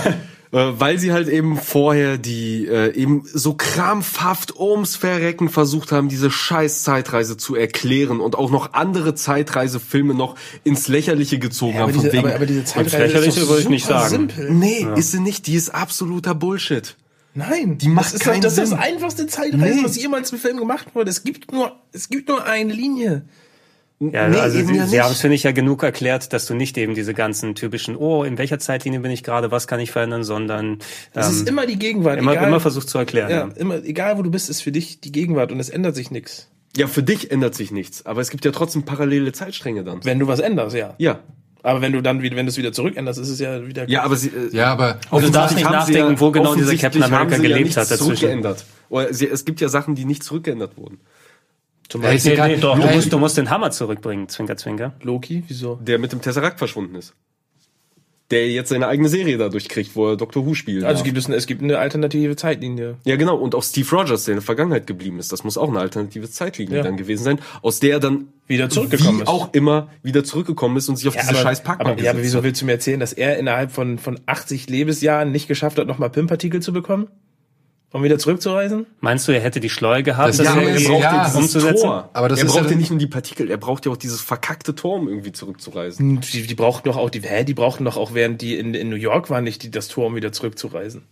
weil 0.80 0.98
sie 0.99 1.11
halt 1.11 1.27
eben 1.27 1.57
vorher 1.57 2.18
die 2.18 2.65
äh, 2.68 2.94
eben 2.95 3.23
so 3.26 3.53
krampfhaft 3.56 4.57
ums 4.57 4.95
Verrecken 4.95 5.49
versucht 5.49 5.91
haben, 5.91 6.07
diese 6.10 6.32
scheiß 6.32 6.84
Zeitreise 6.84 7.36
zu 7.38 7.56
erklären 7.56 8.19
und 8.19 8.36
auch 8.36 8.49
noch 8.52 8.73
andere 8.73 9.15
Zeitreisefilme 9.15 10.14
noch 10.14 10.36
ins 10.64 10.88
Lächerliche 10.88 11.40
gezogen 11.40 11.77
haben. 11.77 11.94
von 11.94 12.03
wegen, 12.03 12.30
diese 12.48 12.98
Lächerliche 12.98 13.48
würde 13.48 13.61
ich 13.64 13.69
nicht 13.69 13.86
sagen. 13.86 14.10
Simpel. 14.10 14.52
nee, 14.52 14.88
ist 14.95 15.11
sie 15.11 15.19
nicht, 15.19 15.48
die 15.48 15.56
ist 15.56 15.69
absoluter 15.69 16.34
Bullshit. 16.36 16.95
Nein, 17.34 17.77
Die 17.77 17.90
macht 17.90 18.06
das 18.06 18.14
ist 18.14 18.19
keinen 18.22 18.41
das, 18.41 18.57
ist 18.57 18.69
Sinn. 18.69 18.77
das 18.77 18.88
einfachste 18.88 19.27
Zeitreise, 19.27 19.76
Nee. 19.76 19.84
was 19.84 19.98
jemals 19.98 20.32
im 20.32 20.40
Film 20.40 20.56
gemacht 20.57 20.88
wurde. 20.95 21.10
Es 21.11 21.23
gibt 21.26 21.52
nur, 21.52 21.73
es 21.91 22.07
gibt 22.10 22.30
nur 22.30 22.45
eine 22.45 22.72
Linie. 22.72 23.26
Ja, 24.11 24.27
Nee, 24.27 24.38
also 24.40 24.57
eben 24.60 24.68
sie, 24.68 24.76
ja 24.76 24.86
sie 24.88 25.02
haben 25.02 25.11
es, 25.11 25.22
finde 25.22 25.36
ich, 25.36 25.44
ja 25.44 25.52
genug 25.52 25.84
erklärt, 25.84 26.34
dass 26.34 26.45
du 26.45 26.53
nicht 26.53 26.77
eben 26.77 26.94
diese 26.95 27.14
ganzen 27.14 27.56
typischen, 27.56 27.95
oh, 27.95 28.23
in 28.23 28.38
welcher 28.38 28.60
Zeitlinie 28.60 28.99
bin 28.99 29.11
ich 29.11 29.23
gerade, 29.23 29.52
was 29.52 29.68
kann 29.68 29.80
ich 29.80 29.91
verändern, 29.91 30.23
sondern 30.23 30.80
Das 31.14 31.32
ist 31.32 31.41
ähm, 31.41 31.48
immer 31.48 31.65
die 31.65 31.77
Gegenwart. 31.80 32.19
immer, 32.19 32.34
egal, 32.34 32.48
immer 32.48 32.60
versucht 32.60 32.90
zu 32.90 32.98
erklären. 32.98 33.30
ja, 33.30 33.38
Ja. 33.38 33.49
immer, 33.56 33.84
egal 33.84 34.18
wo 34.18 34.22
du 34.22 34.32
bist, 34.32 34.49
ist 34.49 34.61
für 34.61 34.72
dich 34.72 34.99
die 35.02 35.11
Gegenwart 35.11 35.52
und 35.52 35.60
es 35.60 35.69
ändert 35.69 35.95
sich 35.95 36.11
nichts. 36.11 36.49
Ja, 36.77 36.88
für 36.88 37.03
dich 37.03 37.32
ändert 37.32 37.56
sich 37.56 37.72
nichts, 37.72 38.06
aber 38.06 38.19
es 38.22 38.30
gibt 38.30 38.44
ja 38.44 38.52
trotzdem 38.52 38.84
parallele 38.84 39.32
Zeitstränge 39.32 39.84
dann. 39.84 40.03
Wenn 40.03 40.19
du 40.19 40.27
was 40.27 40.40
änderst, 40.40 40.76
ja. 40.76 40.94
Ja. 40.98 41.19
Aber 41.64 41.82
wenn 41.82 41.94
du 41.94 42.02
dann 42.03 42.22
wieder, 42.22 42.36
wenn 42.36 42.45
du 42.45 42.52
es 42.52 42.57
wieder 42.57 42.72
zurückänderst, 42.73 43.18
ist 43.18 43.30
es 43.30 43.40
ja 43.40 43.65
wieder. 43.65 43.90
Ja, 43.90 44.03
aber 44.03 44.15
sie, 44.18 44.27
äh, 44.27 44.49
Ja, 44.56 44.68
aber 44.73 44.99
du 45.10 45.32
darfst 45.32 45.56
nicht 45.56 45.68
nachdenken, 45.68 46.19
wo 46.19 46.30
genau 46.30 46.53
dieser 46.53 46.76
Captain 46.76 47.03
haben 47.03 47.11
America 47.14 47.38
sie 47.38 47.41
ja 47.41 47.48
gelebt 47.48 47.64
nichts 47.64 47.77
hat 47.77 47.90
dazwischen. 47.90 48.18
Zurückgeändert. 48.18 48.65
Oder 48.90 49.11
sie, 49.11 49.27
es 49.27 49.45
gibt 49.45 49.61
ja 49.61 49.69
Sachen, 49.69 49.95
die 49.95 50.06
nicht 50.06 50.22
zurückgeändert 50.22 50.77
wurden. 50.77 50.99
Zum 51.90 52.02
Beispiel 52.02 52.32
sie 52.32 52.38
kann- 52.38 52.52
Nee, 52.52 52.57
doch, 52.57 52.80
du 52.80 52.88
musst, 52.88 53.14
du 53.14 53.20
musst 53.20 53.38
den 53.38 53.49
Hammer 53.49 53.72
zurückbringen, 53.72 54.28
Zwinker, 54.30 54.57
Zwinker. 54.57 54.94
Loki, 55.02 55.44
wieso? 55.48 55.76
Der 55.82 55.99
mit 55.99 56.12
dem 56.12 56.22
Tesseract 56.22 56.57
verschwunden 56.60 56.95
ist. 56.95 57.14
Der 58.32 58.49
jetzt 58.49 58.70
seine 58.70 58.88
eigene 58.88 59.07
Serie 59.07 59.38
dadurch 59.38 59.70
kriegt, 59.70 59.95
wo 59.95 60.10
er 60.10 60.18
Doctor 60.18 60.48
Who 60.48 60.56
spielt. 60.56 60.84
Also 60.84 61.03
gibt 61.03 61.16
es, 61.16 61.28
eine, 61.28 61.36
es 61.36 61.45
gibt 61.45 61.62
eine 61.62 61.78
alternative 61.78 62.36
Zeitlinie. 62.36 62.95
Ja, 63.06 63.18
genau. 63.18 63.36
Und 63.38 63.53
auch 63.53 63.62
Steve 63.62 63.88
Rogers, 63.95 64.24
der 64.26 64.32
in 64.34 64.38
der 64.38 64.41
Vergangenheit 64.44 64.88
geblieben 64.88 65.20
ist. 65.20 65.32
Das 65.32 65.44
muss 65.44 65.60
auch 65.60 65.70
eine 65.70 65.80
alternative 65.80 66.28
Zeitlinie 66.28 66.78
Ja. 66.78 66.84
dann 66.84 66.98
gewesen 66.98 67.24
sein, 67.24 67.40
aus 67.62 67.80
der 67.82 67.91
er 67.91 67.99
dann 67.99 68.30
Wieder 68.48 68.68
zurückgekommen 68.72 69.20
wie 69.20 69.22
ist. 69.24 69.28
auch 69.28 69.53
immer 69.53 69.90
wieder 70.02 70.24
zurückgekommen 70.24 70.76
ist 70.78 70.90
und 70.90 70.95
sich 70.95 71.07
auf 71.07 71.16
diese 71.16 71.36
scheiß 71.36 71.62
Packbank 71.62 71.91
aber, 71.99 72.02
ja, 72.02 72.10
aber 72.14 72.24
wieso 72.24 72.44
willst 72.44 72.60
du 72.62 72.66
mir 72.66 72.72
erzählen, 72.72 72.99
dass 72.99 73.14
er 73.14 73.38
innerhalb 73.38 73.72
von, 73.72 73.99
von 73.99 74.20
80 74.26 74.70
Lebensjahren 74.72 75.32
nicht 75.32 75.48
geschafft 75.48 75.78
hat, 75.78 75.86
nochmal 75.86 76.10
PIM-Partikel 76.10 76.64
zu 76.64 76.74
bekommen? 76.74 77.07
Um 77.95 78.03
wieder 78.03 78.19
zurückzureisen? 78.19 78.85
Meinst 78.99 79.26
du, 79.26 79.31
er 79.31 79.39
hätte 79.39 79.61
die 79.61 79.69
Schleuer 79.69 80.01
gehabt, 80.01 80.27
Das 80.27 80.35
das 80.38 80.47
ja, 80.47 80.59
er 80.59 80.80
braucht 80.81 81.01
ja, 81.01 81.23
dieses 81.23 81.35
umzusetzen? 81.38 81.81
Tor. 81.84 82.09
Aber 82.11 82.27
das 82.27 82.39
er 82.39 82.45
braucht 82.45 82.65
ja- 82.65 82.72
ja 82.72 82.76
nicht 82.76 82.89
nur 82.89 82.99
die 82.99 83.07
Partikel, 83.07 83.49
er 83.49 83.55
braucht 83.55 83.85
ja 83.85 83.91
auch 83.93 83.97
dieses 83.97 84.19
verkackte 84.19 84.76
Tor, 84.76 84.95
um 84.97 85.07
irgendwie 85.07 85.31
zurückzureisen. 85.31 86.15
Hm, 86.15 86.19
Die, 86.22 86.45
die 86.45 86.55
brauchten 86.55 86.89
doch 86.89 86.97
auch, 86.97 87.09
die, 87.09 87.22
hä, 87.22 87.45
die 87.45 87.53
brauchten 87.53 87.85
doch 87.85 87.95
auch, 87.95 88.13
während 88.13 88.41
die 88.41 88.57
in, 88.57 88.73
in 88.73 88.89
New 88.89 88.97
York 88.97 89.30
waren, 89.30 89.45
nicht 89.45 89.63
die, 89.63 89.72
das 89.72 89.88
Tor, 89.88 90.07
um 90.07 90.15
wieder 90.15 90.34
zurückzureisen. 90.34 91.03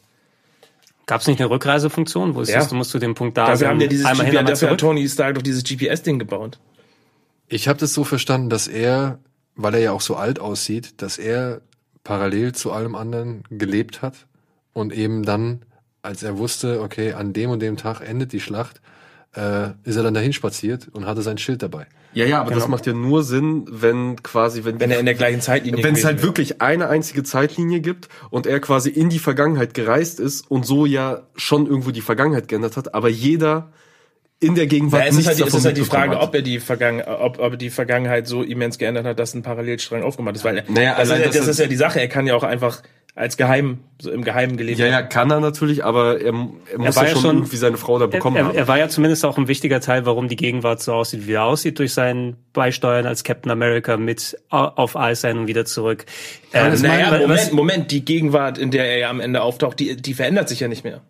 Gab 1.06 1.22
es 1.22 1.28
nicht 1.28 1.40
eine 1.40 1.50
Rückreisefunktion, 1.50 2.36
wo 2.36 2.42
es 2.42 2.50
Ja. 2.50 2.60
ist, 2.60 2.70
du 2.72 2.76
musst 2.76 2.92
zu 2.92 3.00
dem 3.00 3.16
Punkt 3.16 3.38
da 3.38 3.48
Dafür 3.48 3.70
haben 3.70 3.80
ja 3.80 3.88
dieses 3.88 4.06
einmal 4.06 4.26
hin, 4.26 4.34
GPS, 4.34 4.40
einmal 4.40 4.54
dafür 4.54 4.70
hat? 4.72 4.80
Tony 4.82 5.08
Stark 5.08 5.36
doch 5.36 5.42
dieses 5.42 5.64
GPS-Ding 5.64 6.20
gebaut. 6.20 6.60
Ich 7.48 7.70
habe 7.70 7.80
das 7.80 7.94
so 7.94 8.04
verstanden, 8.04 8.50
dass 8.50 8.68
er, 8.68 9.20
weil 9.56 9.74
er 9.76 9.80
ja 9.80 9.92
auch 9.94 10.02
so 10.02 10.18
alt 10.18 10.40
aussieht, 10.40 11.02
dass 11.02 11.18
er 11.18 11.62
parallel 12.04 12.54
zu 12.54 12.74
allem 12.74 12.96
anderen 12.96 13.44
gelebt 13.50 14.02
hat 14.02 14.16
und 14.74 14.92
eben 14.92 15.24
dann, 15.24 15.62
als 16.04 16.22
er 16.22 16.38
wusste, 16.38 16.82
okay, 16.82 17.14
an 17.14 17.34
dem 17.34 17.50
und 17.50 17.62
dem 17.62 17.78
Tag 17.78 18.02
endet 18.08 18.32
die 18.34 18.40
Schlacht, 18.40 18.82
äh, 19.36 19.70
ist 19.84 19.96
er 19.96 20.04
dann 20.04 20.14
dahin 20.14 20.32
spaziert 20.34 20.90
und 20.92 21.08
hatte 21.08 21.24
sein 21.24 21.40
Schild 21.40 21.64
dabei. 21.64 21.88
Ja, 22.14 22.26
ja, 22.26 22.42
aber 22.42 22.52
das 22.52 22.68
macht 22.68 22.86
ja 22.86 22.94
nur 22.94 23.24
Sinn, 23.24 23.66
wenn 23.72 24.22
quasi, 24.22 24.64
wenn, 24.64 24.80
Wenn 24.80 24.92
er 24.92 25.00
in 25.00 25.08
der 25.08 25.16
gleichen 25.16 25.42
Zeitlinie 25.42 25.84
wenn 25.84 25.96
es 25.96 26.06
halt 26.06 26.18
wäre. 26.18 26.28
wirklich 26.28 26.62
eine 26.62 26.88
einzige 26.88 27.24
Zeitlinie 27.24 27.80
gibt 27.80 28.08
und 28.30 28.46
er 28.46 28.60
quasi 28.60 28.92
in 28.92 29.10
die 29.10 29.18
Vergangenheit 29.18 29.74
gereist 29.74 30.20
ist 30.20 30.52
und 30.52 30.64
so 30.68 30.86
ja 30.86 31.24
schon 31.36 31.66
irgendwo 31.66 31.90
die 31.90 32.02
Vergangenheit 32.02 32.48
geändert 32.48 32.78
hat, 32.78 32.94
aber 32.94 33.10
jeder 33.10 33.72
in 34.40 34.54
der 34.54 34.68
Gegenwart 34.68 35.02
Ja, 35.04 35.08
es 35.10 35.18
ist 35.18 35.26
halt, 35.26 35.38
die- 35.40 35.42
es 35.42 35.48
davon 35.48 35.60
ist 35.62 35.66
halt 35.66 35.78
die 35.78 35.82
Frage, 35.86 36.20
ob 36.20 36.36
er 36.36 36.42
die, 36.44 36.60
Vergangen 36.60 37.02
ob, 37.02 37.40
ob 37.40 37.54
er 37.54 37.58
die 37.58 37.72
Vergangenheit 37.72 38.28
so 38.28 38.44
immens 38.44 38.78
geändert 38.78 39.06
hat, 39.06 39.18
dass 39.18 39.34
ein 39.34 39.42
Parallelstrang 39.42 40.04
aufgemacht 40.04 40.36
ist. 40.36 40.44
Weil 40.44 40.58
er, 40.60 40.64
Naja, 40.72 40.96
das, 41.00 41.10
allein, 41.10 41.24
ist, 41.30 41.36
das 41.40 41.46
er- 41.48 41.52
ist 41.52 41.60
ja 41.60 41.68
die 41.68 41.76
Sache. 41.78 42.00
Er 42.02 42.10
kann 42.10 42.28
ja 42.28 42.36
auch 42.36 42.44
einfach 42.44 42.84
als 43.16 43.38
Geheim, 43.38 43.78
so 44.02 44.10
im 44.12 44.24
Geheimen 44.24 44.58
gelebt 44.58 44.80
Ja, 44.80 44.88
ja, 44.88 45.04
kann 45.04 45.30
er 45.30 45.40
natürlich, 45.40 45.86
aber 45.86 46.20
er, 46.20 46.26
er 46.26 46.34
muss 46.34 46.96
war 46.96 47.04
ja 47.04 47.10
ja 47.10 47.14
schon, 47.14 47.22
schon- 47.22 47.36
irgendwie 47.38 47.58
seine 47.58 47.78
Frau 47.78 48.00
da 48.00 48.08
bekommen 48.08 48.38
er, 48.38 48.46
haben. 48.46 48.56
er 48.56 48.68
war 48.68 48.80
ja 48.80 48.90
zumindest 48.90 49.24
auch 49.24 49.38
ein 49.38 49.48
wichtiger 49.48 49.80
Teil, 49.82 50.08
warum 50.08 50.30
die 50.30 50.36
Gegenwart 50.36 50.82
so 50.82 50.94
aussieht, 50.94 51.28
wie 51.28 51.34
er 51.34 51.44
aussieht, 51.44 51.78
durch 51.78 51.94
sein 51.94 52.38
Beisteuern 52.54 53.06
als 53.06 53.24
Captain 53.24 53.52
America 53.52 53.98
mit 53.98 54.36
au- 54.50 54.58
auf 54.76 54.98
Eis 54.98 55.22
sein 55.22 55.38
und 55.38 55.46
wieder 55.48 55.66
zurück. 55.66 56.06
Ähm, 56.54 56.74
Naja, 56.82 57.12
Moment, 57.12 57.30
was- 57.30 57.52
Moment, 57.52 57.92
die 57.92 58.04
Gegenwart, 58.04 58.58
in 58.58 58.72
der 58.72 58.86
er 58.86 58.98
ja 58.98 59.10
am 59.12 59.20
Ende 59.20 59.44
auftaucht, 59.44 59.80
die, 59.80 59.96
die 59.96 60.16
verändert 60.16 60.50
sich 60.50 60.60
ja 60.62 60.68
nicht 60.68 60.84
mehr. 60.84 61.02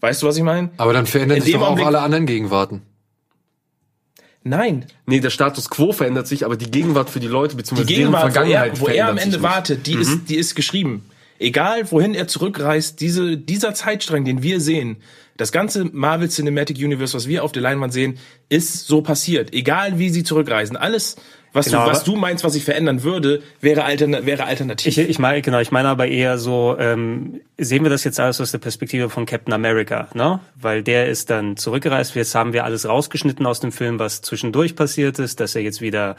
Weißt 0.00 0.22
du, 0.22 0.26
was 0.26 0.38
ich 0.38 0.42
meine? 0.42 0.70
Aber 0.78 0.94
dann 0.94 1.04
verändern 1.06 1.36
In 1.38 1.44
sich 1.44 1.52
doch 1.54 1.60
auch 1.60 1.66
Augenblick- 1.72 1.86
alle 1.86 2.00
anderen 2.00 2.24
Gegenwarten. 2.24 2.82
Nein. 4.42 4.86
Nee, 5.06 5.20
der 5.20 5.30
Status 5.30 5.70
quo 5.70 5.92
verändert 5.92 6.26
sich, 6.26 6.44
aber 6.44 6.56
die 6.56 6.70
Gegenwart 6.70 7.08
für 7.08 7.20
die 7.20 7.26
Leute, 7.28 7.52
Die 7.54 7.56
beziehungsweise 7.56 7.86
deren 7.88 7.98
Gegenwart, 8.00 8.22
wo 8.24 8.32
Vergangenheit 8.32 8.72
er, 8.74 8.80
wo 8.80 8.86
er 8.88 9.08
am 9.08 9.16
Ende 9.18 9.36
nicht. 9.36 9.42
wartet, 9.42 9.86
die 9.86 9.94
ist, 9.94 10.28
die 10.28 10.36
ist 10.36 10.54
geschrieben. 10.54 11.04
Egal, 11.38 11.90
wohin 11.90 12.14
er 12.14 12.28
zurückreist, 12.28 13.00
diese, 13.00 13.36
dieser 13.36 13.74
Zeitstrang, 13.74 14.24
den 14.24 14.42
wir 14.42 14.60
sehen, 14.60 14.98
das 15.36 15.50
ganze 15.50 15.84
Marvel 15.84 16.28
Cinematic 16.28 16.78
Universe, 16.78 17.14
was 17.14 17.26
wir 17.26 17.42
auf 17.42 17.52
der 17.52 17.62
Leinwand 17.62 17.92
sehen, 17.92 18.18
ist 18.48 18.86
so 18.86 19.02
passiert. 19.02 19.52
Egal, 19.52 19.98
wie 19.98 20.10
sie 20.10 20.22
zurückreisen. 20.22 20.76
Alles, 20.76 21.16
was, 21.54 21.66
Genau, 21.66 21.84
du, 21.84 21.90
was 21.90 22.04
du 22.04 22.16
meinst, 22.16 22.44
was 22.44 22.52
sich 22.52 22.64
verändern 22.64 23.02
würde, 23.02 23.42
wäre, 23.62 23.84
alterna 23.84 24.26
wäre 24.26 24.44
alternativ. 24.44 24.86
Ich, 24.98 24.98
ich 25.08 25.18
meine, 25.18 25.40
genau, 25.40 25.60
ich 25.60 25.70
meine 25.72 25.88
aber 25.88 26.06
eher 26.08 26.36
so, 26.36 26.76
ähm, 26.78 27.40
sehen 27.56 27.82
wir 27.84 27.90
das 27.90 28.04
jetzt 28.04 28.20
alles 28.20 28.40
aus 28.40 28.50
der 28.50 28.58
Perspektive 28.58 29.08
von 29.08 29.24
Captain 29.24 29.54
America, 29.54 30.08
ne? 30.14 30.40
Weil 30.60 30.82
der 30.82 31.06
ist 31.08 31.30
dann 31.30 31.56
zurückgereist. 31.56 32.14
Jetzt 32.16 32.34
haben 32.34 32.52
wir 32.52 32.64
alles 32.64 32.86
rausgeschnitten 32.88 33.46
aus 33.46 33.60
dem 33.60 33.70
Film, 33.72 33.98
was 33.98 34.20
zwischendurch 34.22 34.74
passiert 34.76 35.18
ist, 35.18 35.40
dass 35.40 35.54
er 35.54 35.62
jetzt 35.62 35.80
wieder. 35.80 36.16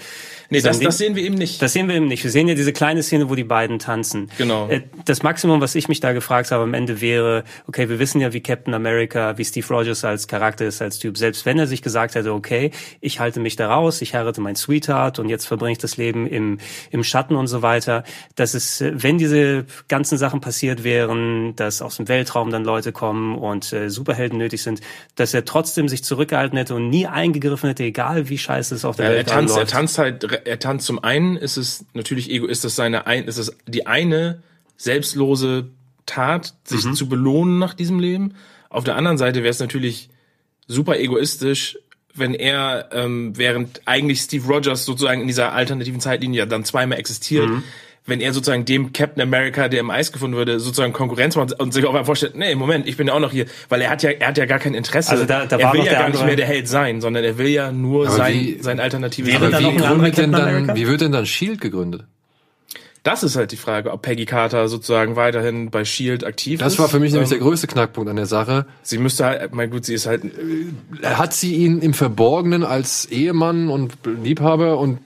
nee, 0.49 0.61
das, 0.61 0.79
Ding- 0.79 0.85
das 0.87 0.97
sehen 0.97 1.15
wir 1.15 1.23
eben 1.23 1.35
nicht. 1.35 1.61
Das 1.61 1.73
sehen 1.73 1.87
wir 1.89 1.95
eben 1.95 2.07
nicht. 2.07 2.23
Wir 2.23 2.31
sehen 2.31 2.47
ja 2.47 2.55
diese 2.55 2.71
kleine 2.73 3.03
Szene, 3.03 3.29
wo 3.29 3.35
die 3.35 3.43
beiden 3.43 3.77
tanzen. 3.79 4.31
Genau. 4.37 4.69
Äh, 4.69 4.81
Das 5.03 5.21
Maximum, 5.23 5.59
was 5.61 5.75
ich 5.75 5.89
mich 5.89 5.99
da 5.99 6.13
gefragt 6.13 6.51
habe 6.51 6.63
am 6.63 6.73
Ende 6.73 7.01
wäre, 7.01 7.43
okay, 7.67 7.89
wir 7.89 7.99
wissen 7.99 8.21
ja, 8.21 8.31
wie 8.31 8.39
Captain 8.41 8.73
America, 8.73 9.37
wie 9.37 9.43
Steve 9.45 9.67
Rogers 9.67 10.05
als 10.05 10.27
Charakter 10.27 10.65
ist, 10.65 10.81
als 10.81 10.99
Typ. 10.99 11.17
Selbst 11.17 11.45
wenn 11.45 11.59
er 11.59 11.67
sich 11.67 11.81
gesagt 11.81 12.15
hätte, 12.15 12.33
okay, 12.33 12.71
ich 13.01 13.19
halte 13.19 13.41
mich 13.41 13.57
da 13.57 13.67
raus, 13.73 14.01
ich 14.01 14.13
heirate 14.15 14.39
mein 14.39 14.55
Sweetheart 14.55 15.19
und 15.19 15.24
jetzt 15.29 15.45
verbringe 15.45 15.73
ich 15.73 15.77
das 15.77 15.97
Leben 15.97 16.27
im, 16.27 16.59
im 16.91 17.03
Schatten 17.03 17.35
und 17.35 17.47
so 17.47 17.61
weiter. 17.61 18.03
Das 18.35 18.55
ist, 18.55 18.81
äh, 18.81 18.91
wenn 18.95 19.17
diese 19.17 19.65
ganzen 19.87 20.17
Sachen 20.17 20.41
passiert 20.41 20.83
wären, 20.83 21.55
dass 21.55 21.81
aus 21.81 21.97
dem 21.97 22.07
Weltraum 22.07 22.51
dann 22.51 22.63
Leute 22.63 22.91
kommen 22.91 23.37
und 23.37 23.71
äh, 23.73 23.89
Superhelden 23.89 24.37
nötig 24.37 24.63
sind, 24.63 24.81
dass 25.15 25.33
er 25.33 25.45
trotzdem 25.45 25.87
sich 25.87 26.03
zurückgehalten 26.03 26.57
hätte 26.57 26.75
und 26.75 26.89
nie 26.89 27.07
eingegriffen 27.07 27.69
hätte, 27.69 27.83
egal 27.83 28.29
wie 28.29 28.37
scheiße 28.37 28.75
es 28.75 28.85
auf 28.85 28.95
der 28.95 29.05
Ja, 29.05 29.11
er 29.11 29.17
Welt 29.17 29.29
tanzt, 29.29 29.57
er 29.57 29.67
tanzt 29.67 29.97
halt, 29.97 30.23
er 30.23 30.59
tanzt 30.59 30.85
zum 30.85 31.03
einen 31.03 31.37
ist 31.37 31.57
es 31.57 31.85
natürlich 31.93 32.29
ego, 32.29 32.45
ist 32.45 32.65
es 32.65 32.75
seine 32.75 33.07
ein, 33.07 33.25
ist 33.25 33.37
es 33.37 33.55
die 33.67 33.87
eine 33.87 34.41
selbstlose 34.77 35.69
Tat, 36.05 36.53
sich 36.63 36.91
zu 36.93 37.09
belohnen 37.09 37.57
nach 37.57 37.73
diesem 37.73 37.99
Leben. 37.99 38.35
Auf 38.69 38.83
der 38.83 38.95
anderen 38.95 39.17
Seite 39.17 39.39
wäre 39.39 39.49
es 39.49 39.59
natürlich 39.59 40.09
super 40.67 40.99
egoistisch, 40.99 41.79
wenn 42.17 42.33
er, 42.33 42.89
ähm, 42.93 43.33
während 43.35 43.81
eigentlich 43.85 44.21
Steve 44.21 44.47
Rogers 44.47 44.85
sozusagen 44.85 45.21
in 45.21 45.27
dieser 45.27 45.53
alternativen 45.53 45.99
Zeitlinie 45.99 46.39
ja 46.39 46.45
dann 46.45 46.63
zweimal 46.65 46.97
existiert, 46.99 47.49
wenn 48.07 48.21
er 48.21 48.33
sozusagen 48.33 48.65
dem 48.65 48.93
Captain 48.93 49.21
America, 49.23 49.67
der 49.67 49.79
im 49.79 49.89
Eis 49.89 50.11
gefunden 50.11 50.35
würde, 50.37 50.59
sozusagen 50.59 50.93
Konkurrenz 50.93 51.35
macht 51.35 51.59
und 51.59 51.73
sich 51.73 51.83
auf 51.85 51.89
einmal 51.89 52.05
vorstellt, 52.05 52.35
nee, 52.35 52.53
Moment, 52.53 52.87
ich 52.87 52.97
bin 52.97 53.07
ja 53.07 53.13
auch 53.13 53.19
noch 53.19 53.31
hier, 53.31 53.45
weil 53.67 53.81
er 53.81 53.89
hat 53.89 54.03
ja, 54.03 54.11
er 54.11 54.27
hat 54.27 54.37
ja 54.37 54.45
gar 54.45 54.59
kein 54.59 54.75
Interesse. 54.75 55.09
Also 55.11 55.25
da- 55.25 55.45
da 55.47 55.57
er 55.57 55.63
war 55.65 55.73
will 55.73 55.79
noch 55.79 55.85
ja 55.87 55.93
gar 55.93 55.99
nicht 56.01 56.07
andere- 56.17 56.25
mehr 56.27 56.35
der 56.35 56.45
Held 56.45 56.67
sein, 56.67 57.01
sondern 57.01 57.23
er 57.23 57.37
will 57.39 57.47
ja 57.47 57.71
nur 57.71 58.05
Aber 58.07 58.15
sein, 58.15 58.33
wie- 58.35 58.57
sein 58.61 58.79
alternatives 58.79 59.31
wie 59.31 59.35
anderer 59.35 59.59
gründet 59.59 59.81
denn 59.81 59.91
Captain 60.13 60.31
dann, 60.33 60.41
America? 60.41 60.75
wie 60.75 60.87
wird 60.87 61.01
denn 61.01 61.11
dann 61.13 61.25
Shield 61.25 61.59
gegründet? 61.61 62.03
Das 63.05 63.21
ist 63.23 63.35
halt 63.35 63.51
die 63.51 63.57
Frage, 63.57 63.91
ob 63.93 64.01
Peggy 64.01 64.25
Carter 64.25 64.67
sozusagen 64.67 65.15
weiterhin 65.15 65.69
bei 65.69 65.85
Shield 65.85 66.23
aktiv 66.25 66.59
ist. 66.59 66.65
Das 66.65 66.79
war 66.79 66.89
für 66.89 66.99
mich 66.99 67.13
nämlich 67.13 67.31
Ähm, 67.31 67.37
der 67.37 67.47
größte 67.47 67.67
Knackpunkt 67.67 68.09
an 68.09 68.15
der 68.15 68.25
Sache. 68.25 68.65
Sie 68.81 68.97
müsste 68.97 69.25
halt, 69.25 69.53
mein 69.53 69.69
gut, 69.69 69.85
sie 69.85 69.93
ist 69.93 70.07
halt, 70.07 70.23
Hat 71.03 71.31
sie 71.33 71.53
ihn 71.55 71.81
im 71.81 71.93
Verborgenen 71.93 72.63
als 72.63 73.05
Ehemann 73.05 73.69
und 73.69 73.93
Liebhaber 74.23 74.79
und 74.79 74.97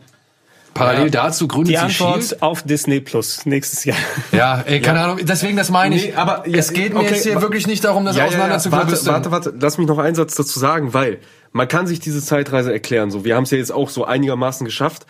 parallel 0.73 1.05
Ja. 1.05 1.09
dazu 1.25 1.47
gründet 1.49 1.73
Die 1.75 1.77
sie 1.77 1.83
Antwort 1.83 2.23
Shield? 2.23 2.41
auf 2.41 2.63
Disney 2.63 3.01
Plus 3.01 3.45
nächstes 3.45 3.83
Jahr. 3.83 3.97
Ja, 4.31 4.63
ey, 4.65 4.79
keine 4.79 5.01
Ahnung. 5.01 5.19
Deswegen, 5.23 5.57
das 5.57 5.69
meine 5.69 5.95
ich. 5.97 6.05
Nee, 6.05 6.13
aber- 6.13 6.45
es 6.49 6.71
geht 6.71 6.93
mir 6.93 7.01
okay, 7.01 7.09
jetzt 7.15 7.23
hier 7.25 7.41
wirklich 7.41 7.67
nicht 7.67 7.83
darum, 7.83 8.05
das 8.05 8.15
Ja, 8.15 8.23
ja, 8.23 8.29
ja. 8.29 8.37
auseinanderzuklabüstern. 8.37 9.13
Warte, 9.13 9.31
warte, 9.31 9.45
warte, 9.51 9.59
lass 9.61 9.77
mich 9.77 9.87
noch 9.87 9.97
einen 9.97 10.15
Satz 10.15 10.35
dazu 10.35 10.57
sagen, 10.57 10.93
weil 10.93 11.17
man 11.51 11.67
kann 11.67 11.85
sich 11.85 11.99
diese 11.99 12.23
Zeitreise 12.23 12.71
erklären. 12.71 13.11
So, 13.11 13.25
wir 13.25 13.35
haben 13.35 13.43
es 13.43 13.51
ja 13.51 13.57
jetzt 13.57 13.73
auch 13.73 13.89
so 13.89 14.05
einigermaßen 14.05 14.63
geschafft. 14.63 15.05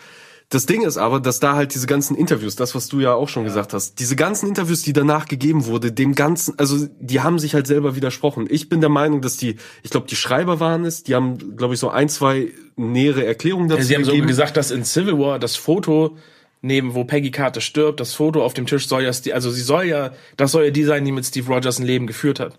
Das 0.50 0.66
Ding 0.66 0.82
ist 0.82 0.96
aber, 0.96 1.20
dass 1.20 1.38
da 1.38 1.54
halt 1.54 1.74
diese 1.76 1.86
ganzen 1.86 2.16
Interviews, 2.16 2.56
das 2.56 2.74
was 2.74 2.88
du 2.88 2.98
ja 2.98 3.14
auch 3.14 3.28
schon 3.28 3.44
gesagt 3.44 3.72
hast, 3.72 4.00
diese 4.00 4.16
ganzen 4.16 4.48
Interviews, 4.48 4.82
die 4.82 4.92
danach 4.92 5.26
gegeben 5.26 5.66
wurde, 5.66 5.92
dem 5.92 6.16
ganzen, 6.16 6.58
also 6.58 6.88
die 6.98 7.20
haben 7.20 7.38
sich 7.38 7.54
halt 7.54 7.68
selber 7.68 7.94
widersprochen. 7.94 8.48
Ich 8.50 8.68
bin 8.68 8.80
der 8.80 8.90
Meinung, 8.90 9.22
dass 9.22 9.36
die, 9.36 9.56
ich 9.84 9.90
glaube, 9.90 10.08
die 10.08 10.16
Schreiber 10.16 10.58
waren 10.58 10.84
es, 10.84 11.04
die 11.04 11.14
haben, 11.14 11.56
glaube 11.56 11.74
ich, 11.74 11.80
so 11.80 11.88
ein, 11.88 12.08
zwei 12.08 12.48
nähere 12.74 13.24
Erklärungen 13.24 13.68
dazu 13.68 13.84
sie 13.84 13.94
haben 13.94 14.04
so 14.04 14.10
gegeben. 14.10 14.26
gesagt, 14.26 14.56
dass 14.56 14.72
in 14.72 14.84
Civil 14.84 15.20
War 15.20 15.38
das 15.38 15.54
Foto 15.54 16.16
neben, 16.62 16.94
wo 16.94 17.04
Peggy 17.04 17.30
Carter 17.30 17.60
stirbt, 17.60 18.00
das 18.00 18.14
Foto 18.14 18.44
auf 18.44 18.52
dem 18.52 18.66
Tisch 18.66 18.88
soll 18.88 19.04
ja, 19.04 19.12
also 19.32 19.50
sie 19.52 19.62
soll 19.62 19.84
ja, 19.84 20.10
das 20.36 20.50
soll 20.50 20.64
ja 20.64 20.70
die 20.72 20.82
sein, 20.82 21.04
die 21.04 21.12
mit 21.12 21.24
Steve 21.24 21.46
Rogers 21.46 21.78
ein 21.78 21.86
Leben 21.86 22.08
geführt 22.08 22.40
hat. 22.40 22.58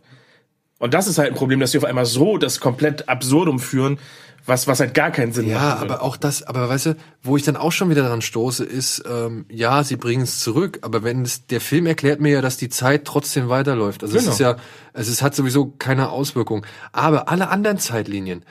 Und 0.80 0.94
das 0.94 1.08
ist 1.08 1.20
halt 1.20 1.30
ein 1.30 1.36
Problem, 1.36 1.60
dass 1.60 1.74
sie 1.74 1.78
auf 1.78 1.84
einmal 1.84 2.08
so 2.08 2.38
das 2.38 2.60
komplett 2.62 3.08
absurdum 3.08 3.60
führen, 3.60 4.00
was, 4.46 4.68
was 4.68 4.80
halt 4.80 4.94
gar 4.94 5.12
keinen 5.12 5.32
Sinn 5.34 5.48
Ja, 5.48 5.60
macht. 5.60 5.82
aber 5.82 6.02
auch 6.02 6.18
das, 6.18 6.44
aber 6.44 6.68
weißt 6.68 6.86
du, 6.88 6.96
wo 7.22 7.38
ich 7.38 7.44
dann 7.44 7.56
auch 7.56 7.72
schon 7.72 7.90
wieder 7.90 8.04
dran 8.04 8.22
stoße, 8.22 8.64
ist, 8.64 9.04
ähm, 9.10 9.46
ja, 9.50 9.84
sie 9.84 9.96
bringen 9.98 10.24
es 10.24 10.40
zurück, 10.40 10.80
aber 10.82 11.04
wenn 11.04 11.22
es, 11.24 11.46
der 11.48 11.62
Film 11.62 11.86
erklärt 11.86 12.20
mir 12.22 12.32
ja, 12.32 12.42
dass 12.42 12.58
die 12.58 12.70
Zeit 12.70 13.06
trotzdem 13.06 13.50
weiterläuft. 13.50 14.04
Also 14.04 14.18
Genau. 14.18 14.28
es 14.30 14.34
ist 14.36 14.40
ja, 14.40 14.56
es 14.94 15.08
ist, 15.08 15.22
hat 15.22 15.36
sowieso 15.36 15.68
keine 15.78 16.10
Auswirkung. 16.10 16.66
Aber 16.92 17.30
alle 17.30 17.50
anderen 17.50 17.78
Zeitlinien, 17.78 18.44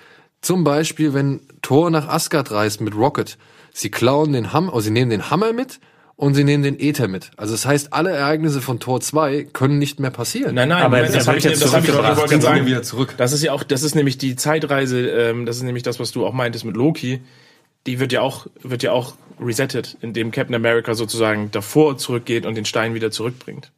zum 0.43 0.65
Beispiel, 0.65 1.13
wenn 1.13 1.41
Thor 1.63 1.91
nach 1.91 2.09
Asgard 2.09 2.51
reist 2.51 2.81
mit 2.81 2.95
Rocket, 2.95 3.37
Sie 3.73 3.91
klauen 3.91 4.33
den 4.33 4.53
Hammer, 4.53 4.71
also 4.75 4.81
sie 4.87 4.91
nehmen 4.91 5.11
den 5.11 5.31
Hammer 5.31 5.53
mit 5.53 5.79
und 6.21 6.35
sie 6.35 6.45
nehmen 6.45 6.63
den 6.63 6.79
Äther 6.79 7.09
mit. 7.09 7.31
Also 7.39 7.55
das 7.55 7.65
heißt, 7.65 7.95
alle 7.95 8.11
Ereignisse 8.11 8.61
von 8.61 8.79
Tor 8.79 9.01
2 9.01 9.45
können 9.55 9.79
nicht 9.79 10.01
mehr 10.01 10.11
passieren. 10.11 10.55
Nein, 10.55 10.69
nein, 10.69 10.83
Aber 10.83 10.97
Moment, 10.97 11.15
das 11.15 11.25
das 11.25 11.29
habe 11.29 11.39
ich, 11.39 11.45
jetzt 11.45 11.63
das 11.63 11.73
hab 11.73 11.83
ich, 11.83 11.95
wollte 11.95 12.43
sagen. 12.43 12.67
wieder 12.67 12.83
zurück. 12.83 13.15
Das 13.17 13.33
ist 13.33 13.43
ja 13.43 13.53
auch, 13.53 13.63
das 13.63 13.83
ist 13.83 13.95
nämlich 13.95 14.19
die 14.19 14.37
Zeitreise, 14.37 15.09
ähm, 15.09 15.47
das 15.47 15.57
ist 15.57 15.63
nämlich 15.63 15.83
das, 15.83 15.99
was 15.99 16.13
du 16.13 16.27
auch 16.27 16.35
meintest 16.35 16.67
mit 16.67 16.77
Loki. 16.77 17.23
Die 17.87 18.01
wird 18.01 18.13
ja 18.13 18.21
auch, 18.21 18.49
wird 18.63 18.83
ja 18.83 18.93
auch 18.93 19.15
resettet, 19.41 19.97
indem 20.03 20.31
Captain 20.31 20.55
America 20.55 20.95
sozusagen 20.95 21.51
davor 21.53 21.97
zurückgeht 21.97 22.45
und 22.45 22.55
den 22.55 22.67
Stein 22.67 22.93
wieder 22.93 23.11
zurückbringt. 23.11 23.71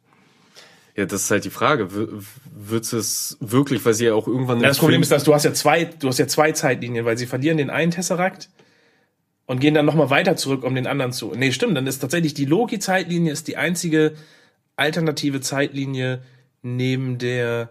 Ja, 0.97 1.05
das 1.05 1.23
ist 1.23 1.31
halt 1.31 1.45
die 1.45 1.49
Frage. 1.49 1.87
Wird 1.89 2.91
es 2.91 3.37
wirklich, 3.39 3.85
weil 3.85 3.93
sie 3.93 4.07
ja 4.07 4.15
auch 4.15 4.27
irgendwann 4.27 4.59
Ja, 4.59 4.67
das 4.67 4.79
Problem 4.79 5.01
ist, 5.01 5.13
dass 5.13 5.23
du 5.23 5.33
hast 5.33 5.45
ja 5.45 5.53
zwei, 5.53 5.85
du 5.85 6.09
hast 6.09 6.19
ja 6.19 6.27
zwei 6.27 6.51
Zeitlinien, 6.51 7.05
weil 7.05 7.17
sie 7.17 7.25
verlieren 7.25 7.55
den 7.55 7.69
einen 7.69 7.91
Tesseract 7.91 8.49
und 9.45 9.59
gehen 9.59 9.73
dann 9.73 9.85
nochmal 9.85 10.09
weiter 10.09 10.35
zurück, 10.35 10.63
um 10.63 10.73
den 10.75 10.87
anderen 10.87 11.11
zu. 11.11 11.33
Nee, 11.35 11.51
stimmt, 11.51 11.75
dann 11.77 11.87
ist 11.87 11.99
tatsächlich 11.99 12.33
die 12.33 12.45
Loki-Zeitlinie 12.45 13.31
ist 13.31 13.47
die 13.47 13.57
einzige 13.57 14.13
alternative 14.75 15.41
Zeitlinie 15.41 16.21
neben 16.61 17.17
der 17.17 17.69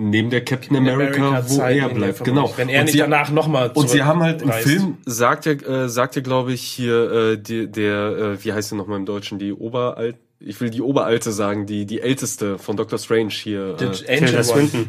neben 0.00 0.30
der 0.30 0.44
Captain 0.44 0.76
America, 0.76 1.42
wo 1.48 1.56
Zeitlinie 1.56 1.88
er 1.88 1.94
bleibt. 1.94 2.24
Genau. 2.24 2.52
Wenn 2.56 2.68
er 2.68 2.80
Und 2.80 2.84
nicht 2.86 2.92
sie- 2.92 2.98
danach 2.98 3.30
nochmal 3.30 3.70
Und 3.74 3.90
sie 3.90 4.02
haben 4.04 4.20
halt 4.22 4.42
im. 4.42 4.52
Film, 4.52 4.98
sagt 5.06 5.46
ja, 5.46 5.52
äh, 5.52 5.88
sagt 5.88 6.14
ja 6.16 6.22
glaube 6.22 6.52
ich, 6.52 6.62
hier 6.62 7.10
äh, 7.10 7.36
die, 7.38 7.66
der, 7.70 8.36
äh, 8.38 8.44
wie 8.44 8.52
heißt 8.52 8.68
sie 8.70 8.76
nochmal 8.76 8.98
im 8.98 9.06
Deutschen, 9.06 9.38
die 9.40 9.52
Oberalt, 9.52 10.16
ich 10.40 10.60
will 10.60 10.70
die 10.70 10.82
Oberalte 10.82 11.32
sagen, 11.32 11.66
die, 11.66 11.84
die 11.84 12.00
älteste 12.00 12.58
von 12.58 12.76
Dr. 12.76 12.96
Strange 12.98 13.30
hier. 13.30 13.74
The 13.78 13.84
Äh, 13.86 13.88
Ancient 13.88 14.18
Tilda. 14.28 14.42
Swinton. 14.44 14.88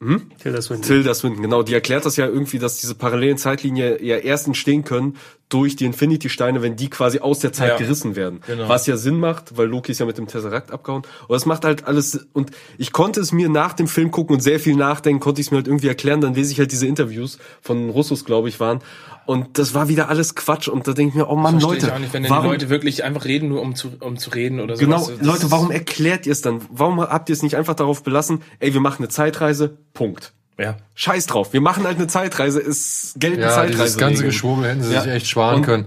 Hm? 0.00 0.30
Tilda 0.38 0.60
Swinton. 0.60 0.86
Tilda 0.86 1.14
Swinton, 1.14 1.42
genau. 1.42 1.62
Die 1.62 1.72
erklärt 1.72 2.04
das 2.04 2.16
ja 2.16 2.26
irgendwie, 2.26 2.58
dass 2.58 2.78
diese 2.80 2.94
parallelen 2.94 3.38
Zeitlinien 3.38 3.96
ja 4.04 4.16
erst 4.16 4.46
entstehen 4.46 4.84
können 4.84 5.16
durch 5.48 5.76
die 5.76 5.84
Infinity-Steine, 5.84 6.60
wenn 6.60 6.74
die 6.74 6.90
quasi 6.90 7.20
aus 7.20 7.38
der 7.38 7.52
Zeit 7.52 7.70
Ja. 7.70 7.76
gerissen 7.76 8.16
werden. 8.16 8.40
Genau. 8.46 8.68
Was 8.68 8.86
ja 8.86 8.96
Sinn 8.96 9.20
macht, 9.20 9.56
weil 9.56 9.68
Loki 9.68 9.92
ist 9.92 10.00
ja 10.00 10.06
mit 10.06 10.18
dem 10.18 10.26
Tesseract 10.26 10.72
abgehauen. 10.72 11.02
Aber 11.24 11.34
das 11.34 11.46
macht 11.46 11.64
halt 11.64 11.86
alles, 11.86 12.26
und 12.32 12.50
ich 12.78 12.92
konnte 12.92 13.20
es 13.20 13.30
mir 13.30 13.48
nach 13.48 13.72
dem 13.72 13.86
Film 13.86 14.10
gucken 14.10 14.34
und 14.34 14.40
sehr 14.40 14.58
viel 14.58 14.74
nachdenken, 14.74 15.20
konnte 15.20 15.40
ich 15.40 15.46
es 15.46 15.50
mir 15.52 15.58
halt 15.58 15.68
irgendwie 15.68 15.86
erklären. 15.86 16.20
Dann 16.20 16.34
lese 16.34 16.50
ich 16.50 16.58
halt 16.58 16.72
diese 16.72 16.86
Interviews 16.86 17.38
von 17.60 17.90
Russos, 17.90 18.24
glaube 18.24 18.48
ich, 18.48 18.58
waren. 18.58 18.80
Und 19.24 19.58
das 19.58 19.72
war 19.74 19.88
wieder 19.88 20.08
alles 20.08 20.34
Quatsch. 20.34 20.66
Und 20.68 20.88
da 20.88 20.92
denke 20.92 21.10
ich 21.10 21.14
mir, 21.14 21.28
oh 21.28 21.36
Mann, 21.36 21.60
Leute, 21.60 21.86
ich 21.86 21.92
auch 21.92 21.98
nicht, 21.98 22.12
wenn 22.12 22.28
warum, 22.28 22.44
die 22.44 22.50
Leute 22.50 22.68
wirklich 22.68 23.04
einfach 23.04 23.24
reden, 23.24 23.48
nur 23.48 23.60
um 23.62 23.74
zu, 23.76 23.92
um 24.00 24.16
zu 24.16 24.30
reden 24.30 24.60
oder 24.60 24.76
so. 24.76 24.84
Genau, 24.84 25.08
Leute, 25.20 25.50
warum 25.50 25.70
erklärt 25.70 26.26
ihr 26.26 26.32
es 26.32 26.42
dann? 26.42 26.62
Warum 26.70 27.00
habt 27.00 27.28
ihr 27.28 27.32
es 27.34 27.42
nicht 27.42 27.56
einfach 27.56 27.74
darauf 27.74 28.02
belassen, 28.02 28.42
ey, 28.58 28.74
wir 28.74 28.80
machen 28.80 28.98
eine 28.98 29.08
Zeitreise, 29.08 29.78
Punkt. 29.94 30.32
Ja. 30.58 30.76
Scheiß 30.94 31.26
drauf, 31.26 31.52
wir 31.52 31.60
machen 31.60 31.84
halt 31.84 31.98
eine 31.98 32.06
Zeitreise, 32.06 32.60
es 32.60 33.14
gelten 33.18 33.40
Ja, 33.42 33.50
Zeitreise. 33.50 33.82
dieses 33.82 33.98
ganze 33.98 34.24
Geschwurbel 34.24 34.68
hätten 34.70 34.82
sie 34.82 34.94
Ja. 34.94 35.02
sich 35.02 35.12
echt 35.12 35.28
sparen 35.28 35.56
Und- 35.56 35.62
können. 35.66 35.84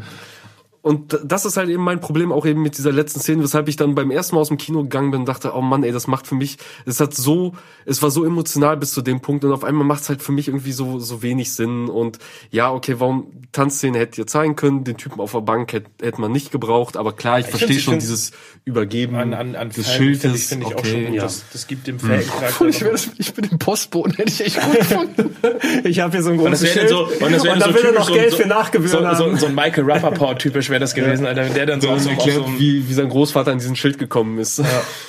Und 0.81 1.19
das 1.25 1.43
ist 1.43 1.57
halt 1.57 1.69
eben 1.69 1.83
mein 1.83 1.99
Problem 1.99 2.31
auch 2.31 2.45
eben 2.45 2.61
mit 2.61 2.77
dieser 2.77 2.93
letzten 2.93 3.19
Szene, 3.19 3.43
weshalb 3.43 3.67
ich 3.67 3.75
dann 3.75 3.95
beim 3.95 4.11
ersten 4.11 4.35
Mal 4.35 4.41
aus 4.41 4.47
dem 4.47 4.57
Kino 4.57 4.83
gegangen 4.83 5.11
bin 5.11 5.21
und 5.21 5.25
dachte, 5.27 5.51
oh 5.53 5.61
Mann, 5.61 5.83
ey, 5.83 5.91
das 5.91 6.07
macht 6.07 6.25
für 6.25 6.35
mich, 6.35 6.57
es 6.85 7.01
hat 7.01 7.13
so, 7.13 7.53
es 7.85 8.01
war 8.01 8.11
so 8.11 8.23
emotional 8.23 8.77
bis 8.77 8.91
zu 8.93 9.01
dem 9.01 9.19
Punkt 9.19 9.43
und 9.43 9.51
auf 9.51 9.65
einmal 9.65 9.85
macht 9.85 10.03
es 10.03 10.09
halt 10.09 10.21
für 10.21 10.31
mich 10.31 10.47
irgendwie 10.47 10.71
so, 10.71 10.99
so 10.99 11.21
wenig 11.21 11.53
Sinn 11.53 11.89
und 11.89 12.19
ja, 12.49 12.71
okay, 12.71 12.95
warum, 12.99 13.27
Tanzszene 13.51 13.97
hätte 13.99 14.21
ihr 14.21 14.27
zeigen 14.27 14.55
können, 14.55 14.85
den 14.85 14.95
Typen 14.95 15.19
auf 15.19 15.33
der 15.33 15.41
Bank 15.41 15.73
hätte, 15.73 15.89
hätte 16.01 16.21
man 16.21 16.31
nicht 16.31 16.51
gebraucht, 16.51 16.95
aber 16.95 17.11
klar, 17.13 17.39
ich, 17.39 17.47
verstehe 17.47 17.75
ich 17.75 17.83
schon 17.83 17.95
find's- 17.95 18.05
dieses 18.05 18.31
Übergeben 18.63 19.15
An, 19.15 19.33
an, 19.33 19.55
an 19.55 19.69
des 19.69 19.85
Falcon 19.87 19.93
Schildes, 20.15 20.21
finde 20.21 20.37
ich, 20.37 20.45
finde 20.45 20.65
ich 20.67 20.73
auch 20.75 20.79
okay, 20.79 20.91
schon 20.91 21.05
gut. 21.07 21.15
ja. 21.15 21.23
Das, 21.23 21.43
das 21.51 21.67
gibt 21.67 21.87
dem 21.87 21.99
Falcon-Charakter 21.99 22.65
Ich, 22.67 22.81
wär 22.81 22.91
das, 22.91 23.09
ich 23.17 23.33
bin 23.33 23.45
im 23.51 23.59
Postboten, 23.59 24.13
hätte 24.13 24.29
ich 24.31 24.45
echt 24.45 24.61
gut 24.61 24.79
gefunden. 24.79 25.35
Ich 25.83 25.99
habe 25.99 26.11
hier 26.13 26.23
so 26.23 26.29
ein 26.31 26.37
großes 26.37 26.69
Schild 26.71 26.89
so, 26.89 27.05
und 27.05 27.31
das 27.31 27.43
wäre 27.43 27.53
und 27.53 27.59
dann 27.59 27.59
da 27.59 27.67
so 27.67 27.73
will 27.73 27.85
er 27.85 27.91
noch 27.93 28.11
Geld 28.11 28.31
so, 28.31 28.37
für 28.37 28.47
Nachgebühren 28.47 28.91
so, 28.91 29.07
haben. 29.07 29.17
so, 29.17 29.35
so 29.37 29.45
ein 29.47 29.55
Michael 29.55 29.89
Rappaport 29.89 30.39
typisch 30.69 30.71
wäre 30.71 30.79
das 30.79 30.93
gewesen, 30.93 31.25
Alter, 31.25 31.45
wenn 31.45 31.53
der 31.53 31.65
dann 31.65 31.81
so 31.81 31.97
so 31.97 32.09
erklärt, 32.09 32.37
so 32.37 32.45
einem, 32.45 32.59
wie, 32.59 32.87
wie 32.87 32.93
sein 32.93 33.09
Großvater 33.09 33.51
an 33.51 33.57
diesen 33.57 33.75
Schild 33.75 33.97
gekommen 33.97 34.39
ist. 34.39 34.61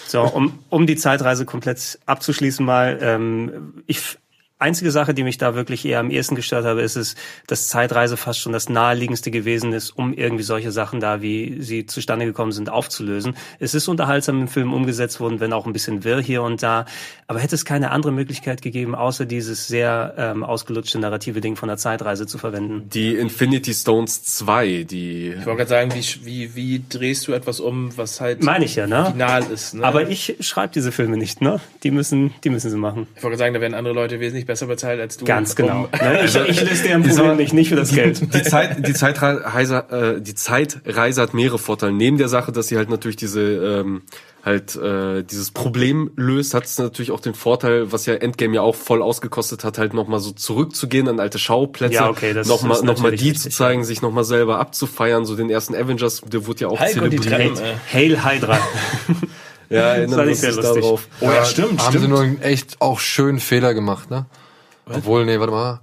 So, 0.07 0.23
um, 0.23 0.59
um 0.71 0.87
die 0.87 0.97
Zeitreise 0.97 1.45
komplett 1.45 1.99
abzuschließen 2.07 2.65
mal, 2.65 2.99
ähm, 3.01 3.83
ich 3.87 4.19
einzige 4.61 4.91
Sache, 4.91 5.15
die 5.15 5.25
mich 5.25 5.39
da 5.39 5.55
wirklich 5.55 5.85
eher 5.85 6.01
am 6.01 6.11
ehesten 6.11 6.35
gestört 6.35 6.65
habe, 6.65 6.83
ist 6.83 6.97
es, 6.97 7.17
dass 7.47 7.69
Zeitreise 7.69 8.17
fast 8.17 8.41
schon 8.41 8.53
das 8.53 8.69
naheliegendste 8.69 9.31
gewesen 9.31 9.73
ist, 9.73 9.91
um 9.91 10.13
irgendwie 10.13 10.43
solche 10.43 10.71
Sachen 10.71 11.01
da, 11.01 11.23
wie 11.23 11.63
sie 11.63 11.87
zustande 11.87 12.27
gekommen 12.27 12.53
sind, 12.53 12.71
aufzulösen. 12.71 13.35
Es 13.59 13.75
ist 13.75 13.89
unterhaltsam 13.89 14.41
im 14.41 14.49
Film 14.49 14.73
umgesetzt 14.73 15.21
worden, 15.21 15.41
wenn 15.41 15.53
auch 15.53 15.67
ein 15.67 15.73
bisschen 15.73 16.05
wirr 16.05 16.21
hier 16.21 16.43
und 16.43 16.63
da. 16.63 16.85
Aber 17.27 17.41
hätte 17.41 17.55
es 17.55 17.65
keine 17.65 17.91
andere 17.91 18.13
Möglichkeit 18.13 18.61
gegeben, 18.63 18.95
außer 18.95 19.25
dieses 19.25 19.67
sehr 19.67 20.15
ähm, 20.19 20.45
ausgelutschte 20.45 20.99
narrative 20.99 21.41
Ding 21.41 21.57
von 21.57 21.69
der 21.69 21.79
Zeitreise 21.79 22.27
zu 22.27 22.39
verwenden? 22.39 22.89
Die 22.93 23.15
Infinity 23.17 23.73
Stones 23.73 24.25
2, 24.25 24.85
die 24.85 25.29
ich 25.29 25.47
wollte 25.47 25.59
gerade 25.59 25.69
sagen, 25.69 25.95
wie, 25.95 26.25
wie, 26.25 26.55
wie 26.55 26.85
drehst 26.89 27.27
du 27.29 27.33
etwas 27.33 27.61
um, 27.61 27.97
was 27.97 28.21
halt 28.21 28.43
Meine 28.43 28.65
ich 28.65 28.77
ja, 28.77 28.87
ne? 28.87 29.07
final 29.11 29.45
ist, 29.51 29.75
ne? 29.75 29.85
Aber 29.85 30.09
ich 30.09 30.37
schreibe 30.41 30.73
diese 30.75 30.93
Filme 30.93 31.17
nicht, 31.17 31.41
ne? 31.41 31.61
Die 31.83 31.91
müssen, 31.91 32.35
die 32.45 32.51
müssen 32.51 32.71
sie 32.71 32.77
machen. 32.77 33.07
ich 33.17 33.23
wollte 33.23 33.37
gerade 33.37 33.39
sagen, 33.39 33.55
da 33.55 33.61
werden 33.61 33.75
andere 33.75 33.95
Leute 33.95 34.21
wesentlich 34.21 34.47
besser 34.51 34.67
bezahlt 34.67 35.01
als 35.01 35.17
du. 35.17 35.25
Ganz 35.25 35.55
genau. 35.55 35.85
Um, 35.85 35.99
Ne? 36.01 36.21
Ich, 36.25 36.35
ich 36.37 36.61
löse 36.69 36.83
deren 36.83 37.03
Problem 37.05 37.37
nicht, 37.37 37.53
nicht 37.53 37.69
für 37.69 37.77
das 37.77 37.93
Geld. 37.95 38.21
Die 38.35 38.43
Zeit, 38.43 38.87
die 38.87 38.93
Zeitreise, 38.95 39.85
äh, 40.19 40.21
die 40.21 40.35
Zeitreise 40.35 41.23
hat 41.23 41.35
mehrere 41.35 41.59
Vorteile. 41.59 41.93
Neben 41.93 42.19
der 42.19 42.29
Sache, 42.29 42.51
dass 42.51 42.67
sie 42.69 42.77
halt 42.77 42.91
natürlich 42.91 43.17
diese 43.17 43.41
ähm, 43.41 44.03
halt 44.45 44.75
äh, 44.75 45.23
dieses 45.23 45.51
Problem 45.51 46.11
löst, 46.17 46.55
hat 46.55 46.65
es 46.65 46.79
natürlich 46.79 47.11
auch 47.13 47.21
den 47.21 47.35
Vorteil, 47.35 47.93
was 47.93 48.07
ja 48.07 48.15
Endgame 48.15 48.55
ja 48.57 48.63
auch 48.63 48.75
voll 48.75 49.03
ausgekostet 49.03 49.65
hat, 49.65 49.79
halt 49.79 49.95
nochmal 49.95 50.19
so 50.19 50.33
zurückzugehen 50.33 51.09
an 51.09 51.21
alte 51.21 51.39
Schauplätze, 51.39 51.95
Ja, 51.95 52.09
okay, 52.09 52.33
das 52.33 52.49
nochmal 52.49 52.79
ist 52.79 52.85
noch 52.85 52.99
mal 53.01 53.11
die 53.13 53.29
richtig, 53.29 53.43
zu 53.43 53.51
zeigen, 53.51 53.85
sich 53.85 54.03
nochmal 54.03 54.25
selber 54.25 54.59
abzufeiern, 54.59 55.27
so 55.27 55.37
den 55.37 55.51
ersten 55.51 55.75
Avengers, 55.75 56.23
der 56.27 56.47
wurde 56.47 56.61
ja 56.61 56.69
auch 56.69 56.81
Hulk 56.81 57.03
und 57.03 57.11
die 57.13 57.21
zelebriert. 57.21 57.57
Treppen, 57.59 57.71
äh. 57.71 57.93
Hail 57.93 58.25
Hydra. 58.25 58.59
Ja, 59.73 59.81
erinnern 59.95 60.19
wir 60.27 60.33
ich 60.33 60.41
sehr 60.41 60.49
uns 60.57 60.57
lustig. 60.65 60.83
darauf. 60.83 61.07
Oh 61.21 61.27
ja, 61.27 61.45
stimmt, 61.45 61.81
Haben 61.81 61.93
sie 61.93 61.99
stimmt. 61.99 62.09
nur 62.09 62.21
einen 62.23 62.43
echt 62.43 62.81
auch 62.81 62.99
schönen 62.99 63.39
Fehler 63.39 63.73
gemacht, 63.73 64.11
ne? 64.11 64.27
Obwohl, 64.97 65.25
nee, 65.25 65.39
warte 65.39 65.53
mal. 65.53 65.81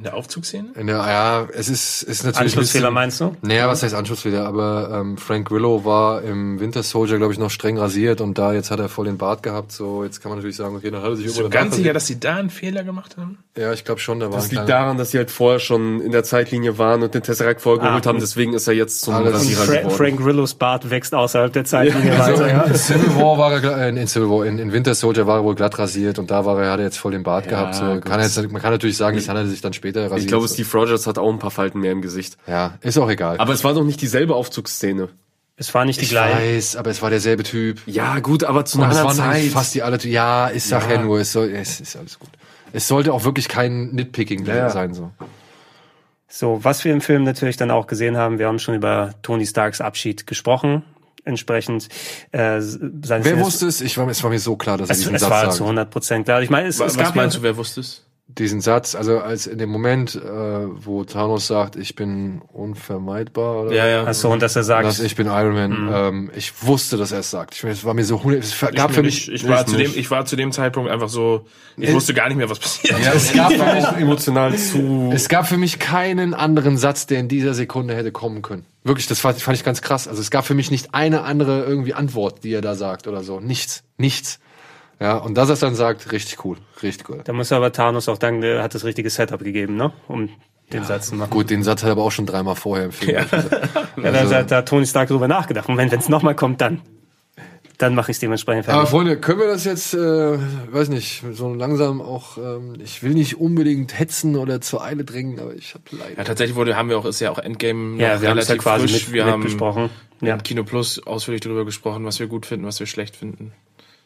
In 0.00 0.04
der 0.04 0.14
Aufzugsszene? 0.16 0.68
In 0.76 0.86
der, 0.86 0.96
ja, 0.96 1.46
es 1.52 1.68
ist, 1.68 2.02
ist 2.02 2.24
natürlich. 2.24 2.36
ein 2.38 2.44
Anschlussfehler 2.44 2.84
bisschen- 2.86 2.94
meinst 2.94 3.20
du? 3.20 3.36
Naja, 3.42 3.68
was 3.68 3.82
heißt 3.82 3.94
Anschlussfehler? 3.94 4.46
Aber 4.46 4.90
ähm, 4.98 5.18
Frank 5.18 5.46
Grillo 5.46 5.84
war 5.84 6.22
im 6.22 6.58
Winter 6.58 6.82
Soldier, 6.82 7.18
glaube 7.18 7.34
ich, 7.34 7.38
noch 7.38 7.50
streng 7.50 7.76
rasiert 7.76 8.22
und 8.22 8.38
da 8.38 8.54
jetzt 8.54 8.70
hat 8.70 8.80
er 8.80 8.88
voll 8.88 9.04
den 9.04 9.18
Bart 9.18 9.42
gehabt. 9.42 9.72
So, 9.72 10.02
jetzt 10.02 10.22
kann 10.22 10.30
man 10.30 10.38
natürlich 10.38 10.56
sagen, 10.56 10.74
okay, 10.74 10.90
dann 10.90 11.02
hat 11.02 11.10
er 11.10 11.16
sich 11.16 11.26
Bist 11.26 11.38
du 11.38 11.50
ganz 11.50 11.76
sicher, 11.76 11.92
dass 11.92 12.06
sie 12.06 12.18
da 12.18 12.36
einen 12.36 12.48
Fehler 12.48 12.82
gemacht 12.82 13.18
haben? 13.18 13.36
Ja, 13.58 13.74
ich 13.74 13.84
glaube 13.84 14.00
schon, 14.00 14.20
da 14.20 14.30
war 14.30 14.36
Das 14.36 14.44
liegt 14.50 14.64
kleiner- 14.64 14.84
daran, 14.84 14.96
dass 14.96 15.10
sie 15.10 15.18
halt 15.18 15.30
vorher 15.30 15.60
schon 15.60 16.00
in 16.00 16.12
der 16.12 16.24
Zeitlinie 16.24 16.78
waren 16.78 17.02
und 17.02 17.12
den 17.12 17.22
Tesseract 17.22 17.60
vorgeholt 17.60 18.06
Ah, 18.06 18.08
haben, 18.08 18.20
deswegen 18.20 18.54
ist 18.54 18.66
er 18.68 18.72
jetzt 18.74 19.02
zum 19.02 19.12
Rasierer 19.12 19.64
Fra 19.64 19.74
geworden. 19.80 19.94
Frank 19.96 20.18
Grillos 20.20 20.54
Bart 20.54 20.88
wächst 20.88 21.14
außerhalb 21.14 21.52
der 21.52 21.66
Zeitlinie 21.66 22.18
Also 22.18 22.42
weiter. 22.42 22.48
Ja. 22.48 22.62
in 22.62 22.74
Civil 22.74 23.16
War 23.16 23.36
war 23.36 23.52
er, 23.62 23.76
äh, 23.78 23.88
in 23.90 24.06
Civil 24.08 24.30
War, 24.30 24.46
in, 24.46 24.58
in 24.58 24.72
Winter 24.72 24.94
Soldier 24.94 25.26
war 25.26 25.38
er 25.40 25.44
wohl 25.44 25.54
glatt 25.54 25.78
rasiert 25.78 26.18
und 26.18 26.30
da 26.30 26.46
war 26.46 26.58
er, 26.62 26.70
hat 26.72 26.78
er 26.78 26.86
jetzt 26.86 26.96
voll 26.98 27.12
den 27.12 27.22
Bart 27.22 27.48
gehabt. 27.48 27.74
So, 27.74 27.84
gut. 27.84 28.04
kann 28.06 28.18
er 28.20 28.24
jetzt, 28.24 28.50
man 28.50 28.62
kann 28.62 28.70
natürlich 28.72 28.96
sagen, 28.96 29.16
das 29.16 29.28
hat 29.28 29.36
er 29.36 29.46
sich 29.46 29.60
dann 29.60 29.72
später 29.74 29.89
rasiert. 29.96 30.20
Ich 30.20 30.26
glaube. 30.28 30.48
Steve 30.48 30.68
Rogers 30.72 31.06
hat 31.06 31.18
auch 31.18 31.30
ein 31.32 31.38
paar 31.38 31.50
Falten 31.50 31.80
mehr 31.80 31.92
im 31.92 32.02
Gesicht. 32.02 32.36
Ja, 32.46 32.78
ist 32.82 32.98
auch 32.98 33.10
egal. 33.10 33.38
Aber 33.38 33.52
es 33.52 33.64
war 33.64 33.74
doch 33.74 33.84
nicht 33.84 34.00
dieselbe 34.00 34.34
Aufzugsszene. 34.34 35.08
Es 35.56 35.74
war 35.74 35.84
nicht 35.84 36.00
die 36.00 36.04
ich 36.04 36.10
gleiche. 36.10 36.38
weiß, 36.56 36.76
aber 36.76 36.90
es 36.90 37.02
war 37.02 37.10
derselbe 37.10 37.42
Typ. 37.42 37.80
Ja, 37.86 38.18
gut, 38.20 38.44
aber 38.44 38.64
zu 38.64 38.78
einer 38.78 38.90
es 38.90 38.96
anderen 38.98 39.18
waren 39.18 39.32
Zeit. 39.34 39.50
fast 39.50 39.74
die 39.74 39.82
alle. 39.82 39.98
Ja, 40.08 40.50
ich 40.50 40.64
sag 40.64 40.88
ja, 40.88 40.94
Ja. 40.96 41.02
nur, 41.02 41.20
es 41.20 41.32
soll, 41.32 41.50
es 41.50 41.80
ist 41.80 41.96
alles 41.96 42.18
gut. 42.18 42.30
Es 42.72 42.88
sollte 42.88 43.12
auch 43.12 43.24
wirklich 43.24 43.48
kein 43.48 43.88
Nitpicking 43.90 44.46
Ja. 44.46 44.70
sein 44.70 44.94
so. 44.94 45.10
So, 46.28 46.60
was 46.62 46.84
wir 46.84 46.92
im 46.92 47.00
Film 47.00 47.24
natürlich 47.24 47.56
dann 47.56 47.70
auch 47.70 47.86
gesehen 47.88 48.16
haben, 48.16 48.38
wir 48.38 48.46
haben 48.46 48.58
schon 48.60 48.74
über 48.76 49.14
Tony 49.22 49.44
Starks 49.46 49.80
Abschied 49.80 50.26
gesprochen. 50.26 50.82
Entsprechend 51.24 51.88
äh, 52.32 52.60
sein 52.60 52.90
Wer 53.02 53.22
Film- 53.22 53.40
wusste 53.40 53.66
es? 53.66 53.80
Ich 53.82 53.98
war, 53.98 54.08
es 54.08 54.22
war 54.22 54.30
mir 54.30 54.38
so 54.38 54.56
klar, 54.56 54.78
dass 54.78 54.88
er 54.88 54.92
es, 54.92 54.98
diesen 55.00 55.14
es 55.16 55.20
Satz 55.20 55.30
war 55.30 55.50
zu 55.50 55.64
100 55.64 55.90
Prozent 55.90 56.24
klar. 56.24 56.40
Ich 56.40 56.48
meine, 56.48 56.68
es, 56.68 56.78
Was, 56.78 56.92
es 56.92 56.98
was 56.98 57.04
gab 57.08 57.16
meinst 57.16 57.34
ja, 57.34 57.40
du, 57.40 57.44
wer 57.44 57.56
wusste 57.58 57.80
es? 57.80 58.06
Diesen 58.38 58.60
Satz, 58.60 58.94
also 58.94 59.18
als 59.18 59.46
in 59.46 59.58
dem 59.58 59.70
Moment, 59.70 60.14
äh, 60.14 60.20
wo 60.22 61.04
Thanos 61.04 61.46
sagt, 61.46 61.76
ich 61.76 61.94
bin 61.96 62.40
unvermeidbar 62.52 63.62
oder 63.62 63.72
Ja, 63.74 63.86
ja. 63.86 64.04
Ach 64.06 64.14
so, 64.14 64.30
und 64.30 64.40
dass 64.42 64.56
er 64.56 64.62
sagt, 64.64 64.86
dass 64.86 65.00
ich 65.00 65.16
bin 65.16 65.26
Iron 65.26 65.54
Man, 65.54 65.70
Mhm. 65.86 65.90
ähm, 65.92 66.30
ich 66.34 66.52
wusste, 66.62 66.96
dass 66.96 67.12
er 67.12 67.20
es 67.20 67.30
sagt. 67.30 67.54
Ich, 67.54 67.64
es 67.64 67.84
war 67.84 67.94
mir 67.94 68.04
so, 68.04 68.20
es 68.30 68.58
gab 68.74 68.90
Ich, 68.90 68.94
für 68.96 69.02
mich, 69.02 69.28
mich, 69.28 69.42
ich, 69.42 69.48
war 69.48 69.60
ich 69.60 69.66
zu 69.66 69.76
dem, 69.76 69.92
ich 69.94 70.10
war 70.10 70.24
zu 70.26 70.36
dem 70.36 70.52
Zeitpunkt 70.52 70.90
einfach 70.90 71.08
so, 71.08 71.44
ich 71.76 71.88
Es- 71.88 71.94
wusste 71.94 72.14
gar 72.14 72.28
nicht 72.28 72.36
mehr, 72.36 72.48
was 72.48 72.58
passiert. 72.58 72.98
ja, 73.02 73.12
es 73.12 73.32
gab 73.32 73.52
für 73.52 73.64
mich, 73.74 73.84
emotional 74.02 74.56
zu. 74.56 75.10
Es 75.12 75.28
gab 75.28 75.46
für 75.48 75.56
mich 75.58 75.78
keinen 75.78 76.32
anderen 76.34 76.76
Satz, 76.78 77.06
der 77.06 77.18
in 77.20 77.28
dieser 77.28 77.54
Sekunde 77.54 77.94
hätte 77.96 78.12
kommen 78.12 78.42
können. 78.42 78.64
Wirklich, 78.84 79.06
das 79.06 79.20
fand, 79.20 79.40
fand 79.40 79.56
ich 79.56 79.64
ganz 79.64 79.82
krass. 79.82 80.08
Also 80.08 80.20
es 80.20 80.30
gab 80.30 80.46
für 80.46 80.54
mich 80.54 80.70
nicht 80.70 80.94
eine 80.94 81.22
andere 81.22 81.64
irgendwie 81.64 81.94
Antwort, 81.94 82.44
die 82.44 82.52
er 82.52 82.62
da 82.62 82.74
sagt 82.74 83.06
oder 83.08 83.22
so. 83.22 83.40
Nichts, 83.40 83.82
nichts. 83.98 84.38
Ja, 85.00 85.16
und 85.16 85.34
dass 85.36 85.48
er 85.48 85.54
es 85.54 85.60
dann 85.60 85.74
sagt, 85.74 86.12
richtig 86.12 86.44
cool, 86.44 86.58
richtig 86.82 87.08
cool. 87.08 87.20
da 87.24 87.32
muss 87.32 87.50
aber 87.52 87.72
Thanos 87.72 88.08
auch 88.08 88.18
danken, 88.18 88.42
der 88.42 88.62
hat 88.62 88.74
das 88.74 88.84
richtige 88.84 89.08
Setup 89.08 89.42
gegeben, 89.42 89.76
ne? 89.76 89.92
Um 90.08 90.28
den 90.72 90.84
Satz 90.84 91.08
zu 91.08 91.14
machen. 91.16 91.30
Gut, 91.30 91.50
den 91.50 91.62
Satz 91.64 91.82
hat 91.82 91.88
er 91.88 91.92
aber 91.92 92.04
auch 92.04 92.12
schon 92.12 92.26
dreimal 92.26 92.54
vorher 92.54 92.84
im 92.86 92.92
Film. 92.92 93.16
Ja, 93.16 93.24
da, 93.96 94.24
da, 94.24 94.42
da 94.44 94.56
hat 94.58 94.68
Tony 94.68 94.86
Stark 94.86 95.08
drüber 95.08 95.26
nachgedacht. 95.26 95.68
Und 95.68 95.76
wenn 95.76 95.88
es 95.88 96.08
nochmal 96.08 96.36
kommt, 96.36 96.60
dann. 96.60 96.80
dann 97.78 97.94
mache 97.94 98.10
ich 98.10 98.16
es 98.16 98.20
dementsprechend 98.20 98.68
Aber 98.68 98.86
fertig. 98.86 98.90
Freunde, 98.90 99.16
können 99.18 99.40
wir 99.40 99.46
das 99.48 99.64
jetzt, 99.64 99.94
äh, 99.94 100.38
weiß 100.70 100.90
nicht, 100.90 101.24
so 101.32 101.52
langsam 101.54 102.00
auch, 102.00 102.36
ähm, 102.38 102.74
ich 102.78 103.02
will 103.02 103.14
nicht 103.14 103.40
unbedingt 103.40 103.98
hetzen 103.98 104.36
oder 104.36 104.60
zur 104.60 104.84
Eile 104.84 105.04
drängen, 105.04 105.40
aber 105.40 105.54
ich 105.54 105.74
habe 105.74 105.84
leider. 105.90 106.18
Ja, 106.18 106.24
tatsächlich 106.24 106.54
wurde, 106.56 106.76
haben 106.76 106.88
wir 106.88 106.98
auch, 106.98 107.04
ist 107.06 107.20
ja 107.20 107.30
auch 107.30 107.38
Endgame 107.38 108.00
Ja, 108.00 108.14
noch 108.14 108.22
wir 108.22 108.28
relativ 108.28 108.48
ja 108.50 108.56
quasi 108.58 108.86
frisch. 108.86 109.06
mit, 109.06 109.12
wir 109.14 109.24
mit 109.24 109.32
haben 109.32 109.42
besprochen. 109.42 109.90
Ja. 110.20 110.36
Kino 110.36 110.62
Plus 110.62 111.04
ausführlich 111.04 111.40
darüber 111.40 111.64
gesprochen, 111.64 112.04
was 112.04 112.20
wir 112.20 112.26
gut 112.26 112.44
finden, 112.46 112.66
was 112.66 112.78
wir 112.78 112.86
schlecht 112.86 113.16
finden. 113.16 113.52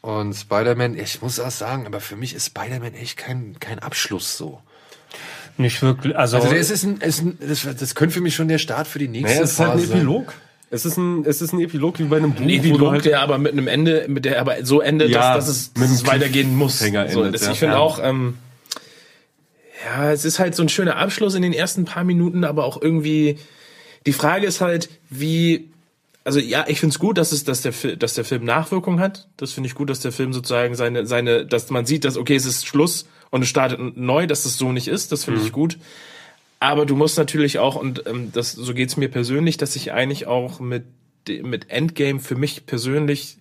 Und 0.04 0.34
Spider-Man, 0.34 0.98
ich 0.98 1.22
muss 1.22 1.40
auch 1.40 1.50
sagen, 1.50 1.86
aber 1.86 1.98
für 1.98 2.14
mich 2.16 2.34
ist 2.34 2.46
Spider-Man 2.48 2.92
echt 2.92 3.16
kein, 3.16 3.56
kein 3.58 3.78
Abschluss 3.78 4.36
so. 4.36 4.60
Nicht 5.56 5.80
wirklich. 5.80 6.14
Also, 6.14 6.36
Also 6.36 6.54
das 6.54 6.68
ist 6.70 6.82
ein, 6.84 6.98
ist 7.00 7.22
ein 7.22 7.38
das, 7.40 7.62
das 7.78 7.94
könnte 7.94 8.12
für 8.14 8.20
mich 8.20 8.34
schon 8.34 8.48
der 8.48 8.58
Start 8.58 8.86
für 8.86 8.98
die 8.98 9.08
nächste 9.08 9.30
Naja, 9.30 9.44
es 9.44 9.52
ist 9.52 9.60
halt 9.60 9.72
ein. 9.72 9.84
Epilog. 9.84 10.34
Es 10.70 10.84
ist 10.84 10.98
ein, 10.98 11.24
es 11.24 11.40
ist 11.40 11.54
ein 11.54 11.60
Epilog 11.60 11.98
wie 12.00 12.04
bei 12.04 12.18
einem 12.18 12.32
Buch. 12.34 12.42
Ein 12.42 12.50
Epilog, 12.50 12.90
halt- 12.92 13.04
der 13.06 13.20
aber 13.20 13.38
mit 13.38 13.52
einem 13.52 13.66
Ende, 13.66 14.04
mit 14.08 14.26
der 14.26 14.40
aber 14.42 14.62
so 14.66 14.80
endet, 14.82 15.08
Ja, 15.08 15.36
dass, 15.36 15.46
dass 15.46 15.56
es, 15.56 15.66
mit 15.68 15.76
dass 15.76 15.88
einem 15.88 15.94
es 15.94 16.06
weitergehen 16.06 16.54
muss. 16.54 16.80
So, 16.80 16.84
endet, 16.86 17.34
das, 17.36 17.46
ja. 17.46 17.52
ich 17.52 17.58
finde 17.58 17.76
Ja. 17.76 17.80
auch, 17.80 17.98
ähm, 18.02 18.36
ja, 19.86 20.12
es 20.12 20.26
ist 20.26 20.38
halt 20.38 20.54
so 20.54 20.62
ein 20.62 20.68
schöner 20.68 20.96
Abschluss 20.96 21.34
in 21.34 21.40
den 21.42 21.54
ersten 21.54 21.86
paar 21.86 22.04
Minuten, 22.04 22.44
aber 22.44 22.64
auch 22.64 22.80
irgendwie, 22.82 23.38
die 24.06 24.12
Frage 24.12 24.46
ist 24.46 24.60
halt, 24.60 24.90
wie, 25.08 25.70
also 26.24 26.38
ja, 26.40 26.64
ich 26.68 26.80
finde 26.80 26.94
es 26.94 26.98
gut, 26.98 27.18
dass 27.18 27.32
es, 27.32 27.44
dass 27.44 27.60
der, 27.62 27.72
Fi- 27.72 27.96
dass 27.96 28.14
der 28.14 28.24
Film 28.24 28.44
Nachwirkung 28.44 28.98
hat. 29.00 29.28
Das 29.36 29.52
finde 29.52 29.68
ich 29.68 29.74
gut, 29.74 29.90
dass 29.90 30.00
der 30.00 30.12
Film 30.12 30.32
sozusagen 30.32 30.74
seine, 30.74 31.06
seine, 31.06 31.44
dass 31.46 31.70
man 31.70 31.84
sieht, 31.86 32.04
dass 32.04 32.16
okay, 32.16 32.34
es 32.34 32.46
ist 32.46 32.66
Schluss 32.66 33.06
und 33.30 33.42
es 33.42 33.48
startet 33.48 33.96
neu, 33.96 34.26
dass 34.26 34.44
das 34.44 34.56
so 34.56 34.72
nicht 34.72 34.88
ist. 34.88 35.12
Das 35.12 35.24
finde 35.24 35.40
ich 35.40 35.52
gut. 35.52 35.78
Aber 36.60 36.86
du 36.86 36.96
musst 36.96 37.18
natürlich 37.18 37.58
auch, 37.58 37.76
und 37.76 38.06
ähm, 38.06 38.30
das, 38.32 38.52
so 38.52 38.72
geht's 38.72 38.96
mir 38.96 39.08
persönlich, 39.10 39.58
dass 39.58 39.76
ich 39.76 39.92
eigentlich 39.92 40.26
auch 40.26 40.60
mit, 40.60 40.84
mit 41.42 41.68
Endgame 41.70 42.20
für 42.20 42.36
mich 42.36 42.64
persönlich 42.64 43.36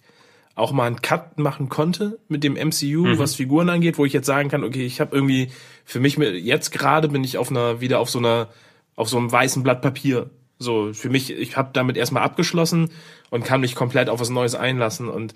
auch 0.56 0.72
mal 0.72 0.86
einen 0.88 1.02
Cut 1.02 1.40
machen 1.40 1.70
konnte 1.70 2.20
mit 2.28 2.44
dem 2.44 2.54
MCU, 2.54 3.18
was 3.18 3.36
Figuren 3.36 3.70
angeht, 3.70 3.98
wo 3.98 4.06
ich 4.06 4.14
jetzt 4.14 4.28
sagen 4.28 4.50
kann, 4.50 4.64
okay, 4.64 4.86
ich 4.86 5.00
habe 5.00 5.16
irgendwie 5.16 5.50
für 5.86 6.00
mich 6.00 6.18
jetzt 6.18 6.72
gerade 6.72 7.08
bin 7.08 7.24
ich 7.24 7.38
auf 7.38 7.50
einer 7.50 7.82
wieder 7.82 8.00
auf 8.00 8.10
so 8.10 8.20
einer 8.20 8.50
auf 8.96 9.10
so 9.10 9.18
einem 9.18 9.32
weißen 9.32 9.64
Blatt 9.64 9.82
Papier. 9.82 10.30
So 10.64 10.94
für 10.94 11.10
mich, 11.10 11.32
ich 11.32 11.58
habe 11.58 11.70
damit 11.74 11.98
erstmal 11.98 12.24
abgeschlossen 12.24 12.90
und 13.30 13.44
kann 13.46 13.62
mich 13.62 13.76
komplett 13.76 14.10
auf 14.10 14.20
was 14.20 14.30
Neues 14.30 14.56
einlassen 14.56 15.10
und 15.10 15.34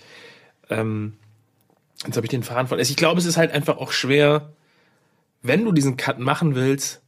ähm, 0.70 1.14
jetzt 2.06 2.16
habe 2.16 2.26
ich 2.26 2.32
den 2.32 2.44
Faden 2.44 2.68
von. 2.68 2.78
Also 2.80 2.90
ich 2.92 2.98
glaube, 2.98 3.20
es 3.20 3.26
ist 3.26 3.38
halt 3.38 3.52
einfach 3.52 3.78
auch 3.78 3.92
schwer, 3.92 4.54
wenn 5.42 5.64
du 5.66 5.72
diesen 5.72 5.98
Cut 5.98 6.20
machen 6.20 6.56
willst. 6.56 7.02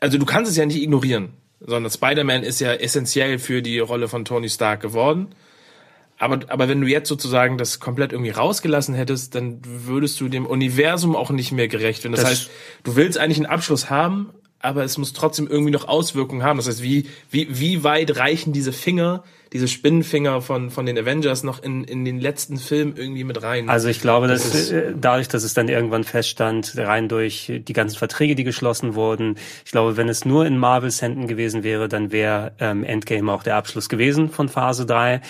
Also 0.00 0.16
du 0.18 0.24
kannst 0.24 0.50
es 0.50 0.56
ja 0.56 0.64
nicht 0.66 0.80
ignorieren, 0.80 1.30
sondern 1.60 1.90
Spider-Man 1.90 2.42
ist 2.42 2.60
ja 2.60 2.72
essentiell 2.72 3.38
für 3.38 3.60
die 3.62 3.78
Rolle 3.78 4.08
von 4.08 4.24
Tony 4.24 4.48
Stark 4.48 4.80
geworden. 4.80 5.28
Aber, 6.18 6.40
aber 6.48 6.68
wenn 6.68 6.80
du 6.82 6.86
jetzt 6.86 7.08
sozusagen 7.08 7.56
das 7.56 7.80
komplett 7.80 8.12
irgendwie 8.12 8.30
rausgelassen 8.30 8.94
hättest, 8.94 9.34
dann 9.34 9.60
würdest 9.64 10.20
du 10.20 10.28
dem 10.28 10.44
Universum 10.46 11.16
auch 11.16 11.30
nicht 11.30 11.50
mehr 11.52 11.68
gerecht 11.68 12.04
werden. 12.04 12.12
Das, 12.12 12.22
Das- 12.22 12.30
heißt, 12.30 12.50
du 12.84 12.96
willst 12.96 13.16
eigentlich 13.18 13.38
einen 13.38 13.46
Abschluss 13.46 13.88
haben, 13.88 14.30
aber 14.60 14.84
es 14.84 14.98
muss 14.98 15.12
trotzdem 15.12 15.46
irgendwie 15.48 15.72
noch 15.72 15.88
Auswirkungen 15.88 16.42
haben. 16.42 16.58
Das 16.58 16.68
heißt, 16.68 16.82
wie, 16.82 17.06
wie, 17.30 17.48
wie 17.50 17.82
weit 17.82 18.16
reichen 18.16 18.52
diese 18.52 18.72
Finger, 18.72 19.24
diese 19.52 19.66
Spinnenfinger 19.66 20.42
von, 20.42 20.70
von 20.70 20.86
den 20.86 20.96
Avengers 20.96 21.42
noch 21.42 21.62
in, 21.62 21.82
in 21.82 22.04
den 22.04 22.20
letzten 22.20 22.56
Film 22.58 22.94
irgendwie 22.96 23.24
mit 23.24 23.42
rein? 23.42 23.68
Also 23.68 23.88
ich 23.88 24.00
glaube, 24.00 24.28
dass 24.28 24.44
ist- 24.54 24.70
äh, 24.70 24.92
dadurch, 25.00 25.28
dass 25.28 25.42
es 25.42 25.54
dann 25.54 25.68
irgendwann 25.68 26.04
feststand, 26.04 26.74
rein 26.76 27.08
durch 27.08 27.50
die 27.66 27.72
ganzen 27.72 27.96
Verträge, 27.98 28.34
die 28.36 28.44
geschlossen 28.44 28.94
wurden, 28.94 29.36
ich 29.64 29.72
glaube, 29.72 29.96
wenn 29.96 30.08
es 30.08 30.24
nur 30.24 30.46
in 30.46 30.56
Marvels 30.58 31.02
Händen 31.02 31.26
gewesen 31.26 31.64
wäre, 31.64 31.88
dann 31.88 32.12
wäre 32.12 32.52
ähm, 32.60 32.84
Endgame 32.84 33.32
auch 33.32 33.42
der 33.42 33.56
Abschluss 33.56 33.88
gewesen 33.88 34.30
von 34.30 34.48
Phase 34.48 34.86
3. 34.86 35.20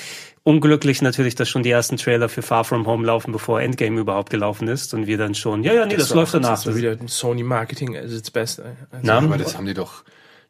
Unglücklich 0.43 1.03
natürlich, 1.03 1.35
dass 1.35 1.49
schon 1.51 1.63
die 1.63 1.71
ersten 1.71 1.99
Trailer 1.99 2.29
für 2.31 2.41
Far 2.41 2.65
From 2.65 2.87
Home 2.87 3.07
laufen, 3.07 3.31
bevor 3.31 3.61
Endgame 3.61 4.01
überhaupt 4.01 4.31
gelaufen 4.31 4.69
ist 4.69 4.95
und 4.95 5.07
wir 5.07 5.19
dann 5.19 5.35
schon, 5.35 5.63
ja, 5.65 5.75
ja, 5.75 5.85
nee, 5.85 5.97
das, 5.97 6.11
war- 6.11 6.17
läuft 6.17 6.33
danach. 6.35 6.51
Das 6.51 6.67
ist 6.67 6.77
wieder 6.77 6.97
Sony 7.07 7.43
Marketing 7.43 7.95
at 7.97 8.05
its 8.11 8.31
best. 8.31 8.61
Also, 8.61 8.75
Na? 9.03 9.19
Aber 9.19 9.37
das 9.37 9.57
haben 9.57 9.67
die 9.67 9.75
doch, 9.75 10.03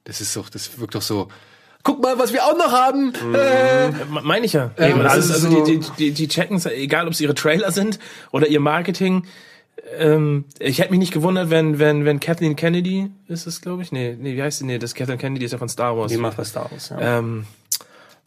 das 0.04 0.20
ist 0.20 0.36
doch, 0.36 0.48
das 0.48 0.78
wirkt 0.78 0.94
doch 0.94 1.02
so, 1.02 1.26
guck 1.82 2.00
mal, 2.00 2.18
was 2.20 2.32
wir 2.32 2.44
auch 2.44 2.56
noch 2.56 2.70
haben. 2.70 3.12
Äh, 3.34 3.88
Me- 4.10 4.22
Meine 4.22 4.46
ich 4.46 4.52
ja. 4.52 4.70
Das 4.76 4.94
das 5.02 5.24
ist 5.24 5.30
also 5.32 5.50
so- 5.50 5.64
die, 5.64 5.78
die, 5.80 5.86
die, 5.98 6.10
die 6.12 6.28
checken 6.28 6.62
egal 6.66 7.06
ob 7.08 7.12
es 7.12 7.20
ihre 7.20 7.34
Trailer 7.34 7.72
sind 7.72 7.98
oder 8.30 8.46
ihr 8.46 8.60
Marketing. 8.60 9.24
Ähm, 9.98 10.44
ich 10.60 10.78
hätte 10.78 10.90
mich 10.90 11.00
nicht 11.00 11.12
gewundert, 11.12 11.50
wenn, 11.50 11.80
wenn, 11.80 12.04
wenn 12.04 12.20
Kathleen 12.20 12.54
Kennedy 12.54 13.10
ist 13.26 13.46
es, 13.48 13.60
glaube 13.60 13.82
ich. 13.82 13.90
Nee, 13.90 14.16
nee, 14.20 14.36
wie 14.36 14.42
heißt 14.42 14.58
sie? 14.60 14.66
Nee, 14.66 14.78
das 14.78 14.94
Kathleen 14.94 15.18
Kennedy 15.18 15.44
ist 15.46 15.50
ja 15.52 15.58
von 15.58 15.68
Star 15.68 15.96
Wars. 15.96 16.12
Die 16.12 16.18
macht 16.18 16.38
was 16.38 16.52
daraus. 16.52 16.90
Ja. 16.90 17.18
Ähm, 17.18 17.46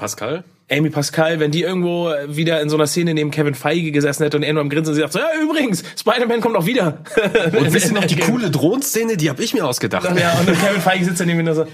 Pascal? 0.03 0.43
Amy 0.69 0.89
Pascal, 0.89 1.39
wenn 1.39 1.51
die 1.51 1.61
irgendwo 1.61 2.11
wieder 2.27 2.59
in 2.59 2.67
so 2.67 2.75
einer 2.75 2.88
Szene 2.88 3.13
neben 3.13 3.31
Kevin 3.31 3.55
Feige 3.55 3.93
gesessen 3.93 4.23
hätte 4.23 4.35
und 4.35 4.43
er 4.43 4.51
nur 4.51 4.59
am 4.61 4.69
Grinsen 4.69 4.89
und 4.91 4.95
sie 4.95 5.01
sagt 5.01 5.13
so, 5.13 5.19
ja, 5.19 5.27
übrigens, 5.41 5.81
Spider-Man 5.97 6.41
kommt 6.41 6.57
auch 6.57 6.65
wieder. 6.65 6.97
Und 7.57 7.73
wisst 7.73 7.88
ihr 7.88 7.93
noch 7.93 8.03
die 8.03 8.15
coole 8.19 8.51
Drohnenszene? 8.51 9.15
Die 9.15 9.30
habe 9.30 9.41
ich 9.41 9.53
mir 9.53 9.65
ausgedacht. 9.65 10.03
Ja, 10.19 10.34
und 10.39 10.45
Kevin 10.61 10.81
Feige 10.81 11.05
sitzt 11.05 11.21
daneben 11.21 11.39
und 11.39 11.45
nur 11.45 11.55
so, 11.55 11.65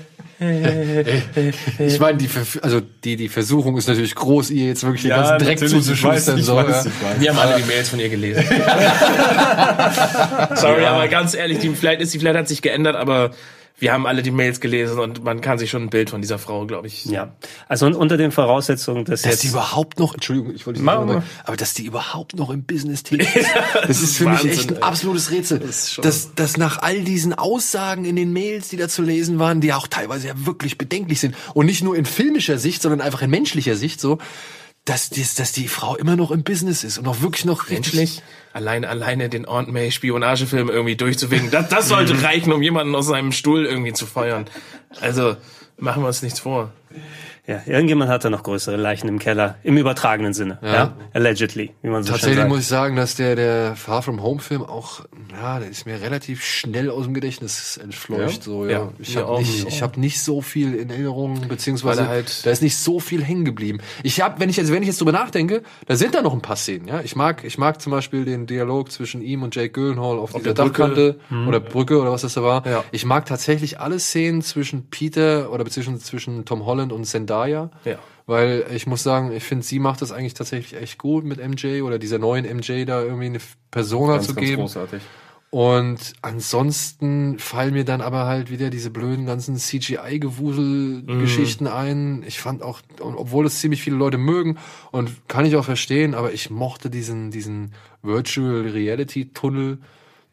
ich 1.79 1.99
meine, 1.99 2.17
die, 2.19 2.29
also 2.61 2.81
die, 3.03 3.15
die 3.15 3.29
Versuchung 3.29 3.75
ist 3.77 3.87
natürlich 3.87 4.13
groß, 4.13 4.51
ihr 4.51 4.67
jetzt 4.67 4.83
wirklich 4.83 5.01
den 5.01 5.09
Ja, 5.09 5.23
ganzen 5.23 5.45
Dreck 5.45 5.59
zuzuschustern. 5.59 6.37
ich 6.37 6.45
so, 6.45 6.55
ja. 6.55 6.83
Wir 7.19 7.31
haben 7.31 7.39
alle 7.39 7.59
die 7.59 7.67
Mails 7.67 7.89
von 7.89 7.99
ihr 7.99 8.09
gelesen. 8.09 8.43
Sorry, 10.55 10.85
aber 10.85 11.07
ganz 11.07 11.33
ehrlich, 11.33 11.59
die, 11.59 11.69
vielleicht 11.69 12.01
ist 12.01 12.13
die, 12.13 12.19
vielleicht 12.19 12.37
hat 12.37 12.47
sich 12.47 12.61
geändert, 12.61 12.95
aber 12.95 13.31
wir 13.79 13.93
haben 13.93 14.05
alle 14.05 14.21
die 14.23 14.31
Mails 14.31 14.59
gelesen 14.59 14.99
und 14.99 15.23
man 15.23 15.41
kann 15.41 15.57
sich 15.57 15.69
schon 15.69 15.83
ein 15.83 15.89
Bild 15.89 16.09
von 16.09 16.21
dieser 16.21 16.37
Frau, 16.39 16.65
glaube 16.65 16.87
ich. 16.87 17.05
ja. 17.05 17.33
Also 17.67 17.85
un- 17.85 17.93
unter 17.95 18.17
den 18.17 18.31
Voraussetzungen, 18.31 19.05
dass 19.05 19.21
Dass 19.23 19.31
jetzt 19.31 19.43
die 19.43 19.47
überhaupt 19.47 19.99
noch, 19.99 20.13
Entschuldigung, 20.13 20.53
ich 20.53 20.65
wollte 20.65 20.79
nicht 20.81 20.85
sagen, 20.91 21.05
mal. 21.07 21.23
aber, 21.45 21.57
dass 21.57 21.73
die 21.73 21.85
überhaupt 21.85 22.35
noch 22.35 22.49
im 22.49 22.63
Business 22.63 23.03
tätig 23.03 23.35
ist, 23.35 23.49
das 23.87 24.01
ist 24.01 24.17
für 24.17 24.25
mich 24.25 24.33
Wahnsinn, 24.43 24.51
echt 24.51 24.69
ein 24.71 24.75
ey. 24.77 24.81
absolutes 24.83 25.31
Rätsel. 25.31 25.61
schon- 25.73 26.03
Dass, 26.03 26.33
dass 26.35 26.57
nach 26.57 26.81
all 26.81 27.01
diesen 27.01 27.33
Aussagen 27.33 28.05
in 28.05 28.15
den 28.15 28.33
Mails, 28.33 28.69
die 28.69 28.77
da 28.77 28.87
zu 28.89 29.01
lesen 29.01 29.39
waren, 29.39 29.61
die 29.61 29.67
ja 29.69 29.77
auch 29.77 29.87
teilweise 29.87 30.27
ja 30.27 30.33
wirklich 30.45 30.77
bedenklich 30.77 31.19
sind 31.19 31.35
und 31.53 31.65
nicht 31.65 31.83
nur 31.83 31.95
in 31.95 32.05
filmischer 32.05 32.57
Sicht, 32.59 32.81
sondern 32.81 33.01
einfach 33.01 33.21
in 33.21 33.29
menschlicher 33.29 33.75
Sicht 33.75 33.99
so, 34.01 34.17
dass, 34.85 35.09
dies, 35.09 35.35
dass 35.35 35.51
die 35.51 35.67
Frau 35.67 35.95
immer 35.95 36.15
noch 36.15 36.31
im 36.31 36.43
Business 36.43 36.83
ist 36.83 36.97
und 36.97 37.07
auch 37.07 37.21
wirklich 37.21 37.45
noch 37.45 37.69
richtig- 37.69 37.93
Menschlich, 37.95 38.23
alleine, 38.53 38.89
alleine 38.89 39.29
den 39.29 39.45
Aunt 39.45 39.71
May 39.71 39.91
Spionagefilm 39.91 40.69
irgendwie 40.69 40.95
durchzuwinken, 40.95 41.51
das, 41.51 41.69
das 41.69 41.87
sollte 41.89 42.21
reichen, 42.23 42.51
um 42.51 42.61
jemanden 42.63 42.95
aus 42.95 43.07
seinem 43.07 43.31
Stuhl 43.31 43.65
irgendwie 43.65 43.93
zu 43.93 44.05
feuern. 44.07 44.45
Also, 45.01 45.37
machen 45.77 46.01
wir 46.03 46.07
uns 46.07 46.21
nichts 46.23 46.39
vor. 46.39 46.71
Ja, 47.49 47.61
irgendjemand 47.65 48.11
hat 48.11 48.23
da 48.23 48.29
noch 48.29 48.43
größere 48.43 48.75
Leichen 48.77 49.07
im 49.07 49.17
Keller, 49.17 49.55
im 49.63 49.75
übertragenen 49.75 50.33
Sinne. 50.35 50.59
Ja. 50.61 50.93
Allegedly, 51.13 51.71
wie 51.81 51.89
man 51.89 52.03
so 52.03 52.09
schön 52.09 52.13
Tatsächlich 52.13 52.37
sagt. 52.37 52.49
muss 52.49 52.59
ich 52.59 52.67
sagen, 52.67 52.95
dass 52.95 53.15
der, 53.15 53.35
der 53.35 53.75
Far 53.75 54.03
From 54.03 54.21
Home 54.21 54.39
Film 54.39 54.61
auch, 54.61 55.01
ja, 55.31 55.57
der 55.59 55.67
ist 55.67 55.87
mir 55.87 55.99
relativ 55.99 56.43
schnell 56.43 56.91
aus 56.91 57.05
dem 57.05 57.15
Gedächtnis 57.15 57.77
entfleucht, 57.77 58.37
Ja? 58.37 58.41
so, 58.43 58.65
ja. 58.67 58.71
Ja, 58.71 58.89
ich 58.99 59.17
habe 59.17 59.39
nicht, 59.39 59.67
ich 59.67 59.81
habe 59.81 59.99
nicht 59.99 60.21
so 60.21 60.41
viel 60.41 60.75
in 60.75 60.91
Erinnerung, 60.91 61.47
beziehungsweise 61.47 62.07
halt- 62.07 62.45
da 62.45 62.51
ist 62.51 62.61
nicht 62.61 62.77
so 62.77 62.99
viel 62.99 63.23
hängen 63.23 63.45
geblieben. 63.45 63.79
Ich 64.03 64.21
habe, 64.21 64.39
wenn 64.39 64.49
ich 64.49 64.57
jetzt, 64.57 64.71
wenn 64.71 64.83
ich 64.83 64.87
jetzt 64.89 65.01
drüber 65.01 65.11
nachdenke, 65.11 65.63
da 65.87 65.95
sind 65.95 66.13
da 66.13 66.21
noch 66.21 66.33
ein 66.33 66.41
paar 66.41 66.55
Szenen, 66.55 66.87
ja. 66.87 67.01
Ich 67.01 67.15
mag, 67.15 67.43
ich 67.43 67.57
mag 67.57 67.81
zum 67.81 67.89
Beispiel 67.91 68.25
den 68.25 68.45
Dialog 68.45 68.91
zwischen 68.91 69.23
ihm 69.23 69.41
und 69.41 69.55
Jake 69.55 69.69
Gyllenhaal 69.71 70.19
auf, 70.19 70.33
dieser 70.33 70.53
der 70.53 70.63
Brücke. 70.65 70.77
Dachkante 70.83 71.19
oder 71.47 71.59
Brücke 71.59 71.99
oder 71.99 72.11
was 72.11 72.21
das 72.21 72.35
da 72.35 72.43
war. 72.43 72.63
Ja. 72.67 72.83
Ich 72.91 73.05
mag 73.05 73.25
tatsächlich 73.25 73.79
alle 73.79 73.97
Szenen 73.99 74.43
zwischen 74.43 74.89
Peter 74.91 75.51
oder 75.51 75.63
beziehungsweise 75.63 76.03
zwischen 76.03 76.45
Tom 76.45 76.63
Holland 76.67 76.91
und 76.93 77.05
Zendaya. 77.05 77.38
Ja. 77.47 77.69
Weil 78.25 78.65
ich 78.73 78.85
muss 78.85 79.03
sagen, 79.03 79.31
ich 79.31 79.43
finde, 79.43 79.65
sie 79.65 79.79
macht 79.79 80.01
das 80.01 80.11
eigentlich 80.11 80.35
tatsächlich 80.35 80.79
echt 80.79 80.99
gut 80.99 81.25
mit 81.25 81.39
MJ 81.39 81.81
oder 81.81 81.97
dieser 81.97 82.19
neuen 82.19 82.45
MJ 82.45 82.85
da 82.85 83.01
irgendwie 83.01 83.25
eine 83.25 83.39
Persona 83.71 84.13
Ganz, 84.13 84.27
zu 84.27 84.35
ganz 84.35 84.47
geben. 84.47 84.61
großartig. 84.61 85.01
Und 85.51 86.13
ansonsten 86.21 87.39
fallen 87.39 87.73
mir 87.73 87.83
dann 87.83 88.01
aber 88.01 88.27
halt 88.27 88.51
wieder 88.51 88.69
diese 88.69 88.91
blöden 88.91 89.25
ganzen 89.25 89.55
CGI-Gewusel-Geschichten 89.55 91.65
ein. 91.65 92.23
Ich 92.27 92.39
fand 92.39 92.61
auch, 92.61 92.81
obwohl 93.01 93.47
es 93.47 93.59
ziemlich 93.59 93.81
viele 93.81 93.95
Leute 93.95 94.19
mögen 94.19 94.59
und 94.91 95.27
kann 95.27 95.45
ich 95.45 95.55
auch 95.55 95.65
verstehen, 95.65 96.13
aber 96.13 96.33
ich 96.33 96.51
mochte 96.51 96.91
diesen, 96.91 97.31
diesen 97.31 97.73
Virtual 98.03 98.61
Reality 98.61 99.31
Tunnel, 99.33 99.79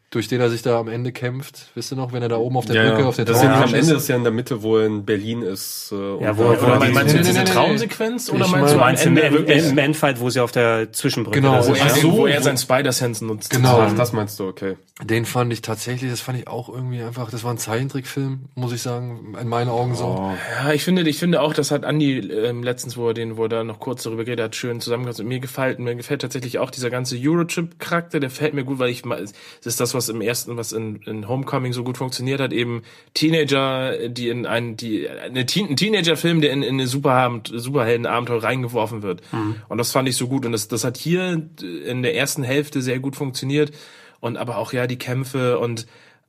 durch 0.09 0.29
den 0.29 0.39
er 0.39 0.49
sich 0.49 0.61
da 0.61 0.79
am 0.79 0.87
Ende 0.87 1.11
kämpft. 1.11 1.65
Wisst 1.75 1.91
ihr 1.91 1.97
noch, 1.97 2.13
wenn 2.13 2.23
er 2.23 2.29
da 2.29 2.37
oben 2.37 2.55
auf 2.55 2.65
der 2.65 2.75
Brücke, 2.91 3.05
auf 3.05 3.17
der 3.17 3.25
das 3.25 3.37
ist 3.37 3.43
ja 3.43 3.55
am 3.61 3.63
Ende, 3.73 3.77
das 3.93 4.03
ist 4.03 4.07
ja 4.07 4.15
in 4.15 4.23
der 4.23 4.31
Mitte, 4.31 4.63
wo 4.63 4.77
er 4.77 4.85
in 4.85 5.03
Berlin 5.03 5.41
ist. 5.41 5.91
Äh, 5.91 6.23
Ja, 6.23 6.37
wo- 6.37 6.43
wo 6.43 6.51
er 6.53 6.79
meinst, 6.79 6.87
die- 6.87 6.93
meinst 6.93 7.13
du 7.15 7.17
diese 7.19 7.43
Traumsequenz 7.43 8.29
oder 8.29 8.47
meinst 8.47 8.69
du 8.71 8.75
am 8.75 8.79
Meinst 8.79 9.05
Ende 9.05 9.21
im, 9.21 9.77
Endfight, 9.77 10.21
wo 10.21 10.29
sie 10.29 10.39
auf 10.39 10.53
der 10.53 10.93
Zwischenbrücke 10.93 11.41
Genau, 11.41 11.53
wo 11.67 11.73
er- 11.73 11.89
so, 11.89 12.11
wo- 12.13 12.17
wo 12.19 12.27
er 12.27 12.41
seinen 12.41 12.57
Spider-Sense 12.57 13.25
nutzt. 13.25 13.49
Genau. 13.49 13.79
Ach, 13.81 13.93
das 13.95 14.13
meinst 14.13 14.39
du, 14.39 14.45
okay. 14.47 14.77
Den 15.03 15.25
fand 15.25 15.51
ich 15.53 15.61
tatsächlich, 15.61 16.09
das 16.09 16.21
fand 16.21 16.39
ich 16.39 16.47
auch 16.47 16.69
irgendwie 16.69 17.01
einfach, 17.03 17.29
das 17.29 17.43
war 17.43 17.51
ein 17.51 17.57
Zeichentrickfilm, 17.59 18.45
muss 18.55 18.71
ich 18.73 18.81
sagen, 18.81 19.35
in 19.39 19.47
meinen 19.47 19.69
Augen 19.69 19.93
so. 19.93 20.31
Ja, 20.63 20.71
ich 20.71 20.83
finde, 20.83 21.01
ich 21.07 21.19
finde 21.19 21.41
auch, 21.41 21.53
das 21.53 21.69
hat 21.69 21.83
Andi 21.85 22.17
ähm, 22.19 22.63
letztens, 22.63 22.97
wo 22.97 23.09
er 23.09 23.13
den, 23.13 23.37
wo 23.37 23.43
er 23.43 23.49
da 23.49 23.63
noch 23.63 23.79
kurz 23.79 24.03
darüber 24.03 24.23
geredet 24.23 24.43
hat, 24.45 24.55
schön 24.55 24.79
zusammengefasst. 24.81 25.19
Und 25.19 25.27
mir 25.27 25.39
gefällt, 25.39 25.77
mir 25.79 25.95
gefällt 25.95 26.21
tatsächlich 26.21 26.57
auch 26.59 26.71
dieser 26.71 26.89
ganze 26.89 27.15
Eurotrip-Charakter, 27.19 28.19
der 28.19 28.29
fällt 28.29 28.53
mir 28.53 28.63
gut, 28.63 28.79
weil 28.79 28.89
ich 28.89 29.05
mal, 29.05 29.21
es 29.21 29.33
ist 29.65 29.79
das, 29.79 29.93
was 29.97 30.07
im 30.09 30.21
ersten, 30.21 30.55
was 30.55 30.71
in, 30.71 30.97
in 31.05 31.27
Homecoming 31.27 31.73
so 31.73 31.83
gut 31.83 31.97
funktioniert 31.97 32.39
hat, 32.39 32.53
eben 32.53 32.83
Teenager, 33.13 34.07
die 34.07 34.29
in 34.29 34.45
einen, 34.45 34.77
die, 34.77 35.09
eine 35.09 35.45
Teen, 35.45 35.69
ein 35.69 35.75
Teenager-Film, 35.75 36.39
der 36.39 36.51
in, 36.51 36.63
in 36.63 36.75
eine 36.75 36.87
Superhand, 36.87 37.51
Superhelden-Abenteuer 37.53 38.43
reingeworfen 38.43 39.01
wird. 39.01 39.21
Mhm. 39.33 39.55
Und 39.67 39.77
das 39.77 39.91
fand 39.91 40.07
ich 40.07 40.15
so 40.15 40.27
gut. 40.27 40.45
Und 40.45 40.53
das, 40.53 40.69
das 40.69 40.83
hat 40.83 40.95
hier 40.95 41.49
in 41.61 42.03
der 42.03 42.15
ersten 42.15 42.43
Hälfte 42.43 42.81
sehr 42.81 42.99
gut 42.99 43.15
funktioniert. 43.15 43.71
Und 44.19 44.37
aber 44.37 44.57
auch 44.57 44.73
ja 44.73 44.87
die 44.87 44.97
Kämpfe 44.97 45.59
und 45.59 45.85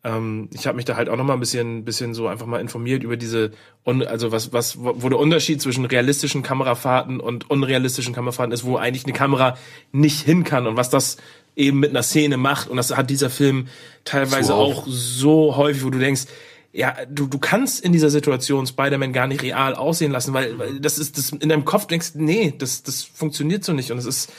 ähm, 0.09 0.48
ich 0.52 0.66
habe 0.66 0.76
mich 0.76 0.86
da 0.86 0.97
halt 0.97 1.09
auch 1.09 1.16
noch 1.16 1.24
mal 1.24 1.35
ein 1.35 1.40
bisschen, 1.40 1.85
bisschen 1.85 2.14
so 2.14 2.28
einfach 2.28 2.47
mal 2.47 2.60
informiert 2.60 3.02
über 3.02 3.16
diese, 3.16 3.52
also 3.85 4.32
was, 4.32 4.52
was, 4.52 4.78
wo 4.78 5.09
der 5.09 5.18
Unterschied 5.18 5.60
zwischen 5.60 5.85
realistischen 5.85 6.43
Kamerafahrten 6.43 7.20
und 7.20 7.51
unrealistischen 7.51 8.14
Kamerafahrten 8.14 8.52
ist, 8.52 8.64
wo 8.64 8.76
eigentlich 8.76 9.05
eine 9.05 9.12
Kamera 9.12 9.56
nicht 9.93 10.20
hin 10.20 10.44
kann 10.44 10.66
und 10.66 10.76
was 10.76 10.89
das 10.89 11.18
eben 11.56 11.80
mit 11.80 11.90
einer 11.90 12.02
Szene 12.02 12.36
macht. 12.36 12.68
Und 12.68 12.76
das 12.76 12.97
hat 12.97 13.10
dieser 13.10 13.28
Film 13.28 13.68
teilweise 14.05 14.48
so 14.48 14.55
auch 14.55 14.86
so 14.86 15.56
häufig, 15.56 15.85
wo 15.85 15.90
du 15.90 15.98
denkst, 15.98 16.26
ja, 16.72 16.94
du, 17.10 17.26
du 17.26 17.39
kannst 17.39 17.85
in 17.85 17.93
dieser 17.93 18.10
Situation 18.10 18.66
Spider-Man 18.66 19.12
gar 19.12 19.26
nicht 19.26 19.43
real 19.43 19.74
aussehen 19.74 20.12
lassen, 20.12 20.32
weil, 20.32 20.59
weil 20.59 20.80
das 20.80 20.98
ist 20.98 21.18
das 21.18 21.30
in 21.30 21.48
deinem 21.48 21.64
Kopf 21.64 21.86
denkst, 21.86 22.12
nee, 22.14 22.55
das, 22.56 22.82
das 22.82 23.02
funktioniert 23.02 23.64
so 23.64 23.72
nicht. 23.72 23.90
Und 23.90 23.98
es 23.98 24.06
ist, 24.06 24.32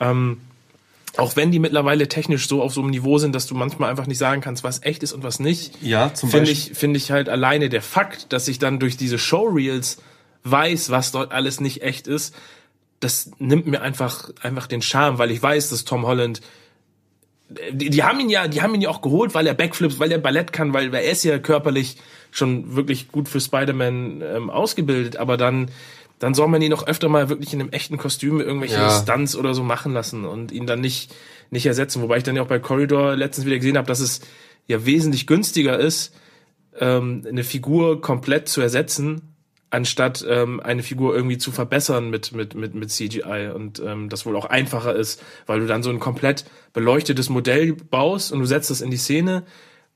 ähm, 0.00 0.38
auch 1.16 1.36
wenn 1.36 1.50
die 1.50 1.58
mittlerweile 1.58 2.08
technisch 2.08 2.48
so 2.48 2.62
auf 2.62 2.72
so 2.72 2.80
einem 2.80 2.90
Niveau 2.90 3.18
sind, 3.18 3.34
dass 3.34 3.46
du 3.46 3.54
manchmal 3.54 3.90
einfach 3.90 4.06
nicht 4.06 4.18
sagen 4.18 4.40
kannst, 4.40 4.64
was 4.64 4.82
echt 4.82 5.02
ist 5.02 5.12
und 5.12 5.22
was 5.22 5.40
nicht. 5.40 5.82
Ja, 5.82 6.14
zum 6.14 6.30
Finde 6.30 6.50
ich, 6.50 6.72
finde 6.74 6.96
ich 6.96 7.10
halt 7.10 7.28
alleine 7.28 7.68
der 7.68 7.82
Fakt, 7.82 8.32
dass 8.32 8.48
ich 8.48 8.58
dann 8.58 8.78
durch 8.78 8.96
diese 8.96 9.18
Showreels 9.18 9.98
weiß, 10.44 10.90
was 10.90 11.12
dort 11.12 11.32
alles 11.32 11.60
nicht 11.60 11.82
echt 11.82 12.06
ist, 12.06 12.34
das 13.00 13.32
nimmt 13.38 13.66
mir 13.66 13.82
einfach, 13.82 14.30
einfach 14.42 14.66
den 14.66 14.80
Charme, 14.80 15.18
weil 15.18 15.30
ich 15.30 15.42
weiß, 15.42 15.70
dass 15.70 15.84
Tom 15.84 16.06
Holland 16.06 16.40
die, 17.72 17.90
die 17.90 18.02
haben 18.02 18.20
ihn 18.20 18.30
ja, 18.30 18.48
die 18.48 18.62
haben 18.62 18.74
ihn 18.74 18.80
ja 18.80 18.88
auch 18.88 19.02
geholt, 19.02 19.34
weil 19.34 19.46
er 19.46 19.54
Backflips, 19.54 19.98
weil 19.98 20.10
er 20.12 20.18
Ballett 20.18 20.52
kann, 20.52 20.72
weil, 20.72 20.92
weil 20.92 21.04
er 21.04 21.10
ist 21.10 21.24
ja 21.24 21.38
körperlich 21.38 21.96
schon 22.30 22.74
wirklich 22.76 23.08
gut 23.08 23.28
für 23.28 23.40
Spider-Man 23.40 24.22
ähm, 24.22 24.50
ausgebildet, 24.50 25.16
aber 25.16 25.36
dann 25.36 25.70
dann 26.22 26.34
soll 26.34 26.46
man 26.46 26.62
ihn 26.62 26.72
auch 26.72 26.86
öfter 26.86 27.08
mal 27.08 27.28
wirklich 27.28 27.52
in 27.52 27.60
einem 27.60 27.70
echten 27.70 27.96
Kostüm 27.96 28.40
irgendwelche 28.40 28.76
ja. 28.76 28.90
Stunts 28.90 29.34
oder 29.34 29.54
so 29.54 29.64
machen 29.64 29.92
lassen 29.92 30.24
und 30.24 30.52
ihn 30.52 30.68
dann 30.68 30.80
nicht, 30.80 31.12
nicht 31.50 31.66
ersetzen. 31.66 32.00
Wobei 32.00 32.18
ich 32.18 32.22
dann 32.22 32.36
ja 32.36 32.42
auch 32.42 32.46
bei 32.46 32.60
Corridor 32.60 33.16
letztens 33.16 33.44
wieder 33.44 33.56
gesehen 33.56 33.76
habe, 33.76 33.88
dass 33.88 33.98
es 33.98 34.20
ja 34.68 34.86
wesentlich 34.86 35.26
günstiger 35.26 35.80
ist, 35.80 36.14
ähm, 36.78 37.24
eine 37.28 37.42
Figur 37.42 38.00
komplett 38.00 38.48
zu 38.48 38.60
ersetzen, 38.60 39.34
anstatt 39.70 40.24
ähm, 40.28 40.60
eine 40.60 40.84
Figur 40.84 41.12
irgendwie 41.12 41.38
zu 41.38 41.50
verbessern 41.50 42.08
mit, 42.08 42.30
mit, 42.30 42.54
mit, 42.54 42.76
mit 42.76 42.92
CGI. 42.92 43.50
Und 43.52 43.82
ähm, 43.84 44.08
das 44.08 44.24
wohl 44.24 44.36
auch 44.36 44.46
einfacher 44.46 44.94
ist, 44.94 45.20
weil 45.46 45.58
du 45.58 45.66
dann 45.66 45.82
so 45.82 45.90
ein 45.90 45.98
komplett 45.98 46.44
beleuchtetes 46.72 47.30
Modell 47.30 47.72
baust 47.72 48.30
und 48.30 48.38
du 48.38 48.46
setzt 48.46 48.70
es 48.70 48.80
in 48.80 48.92
die 48.92 48.96
Szene 48.96 49.42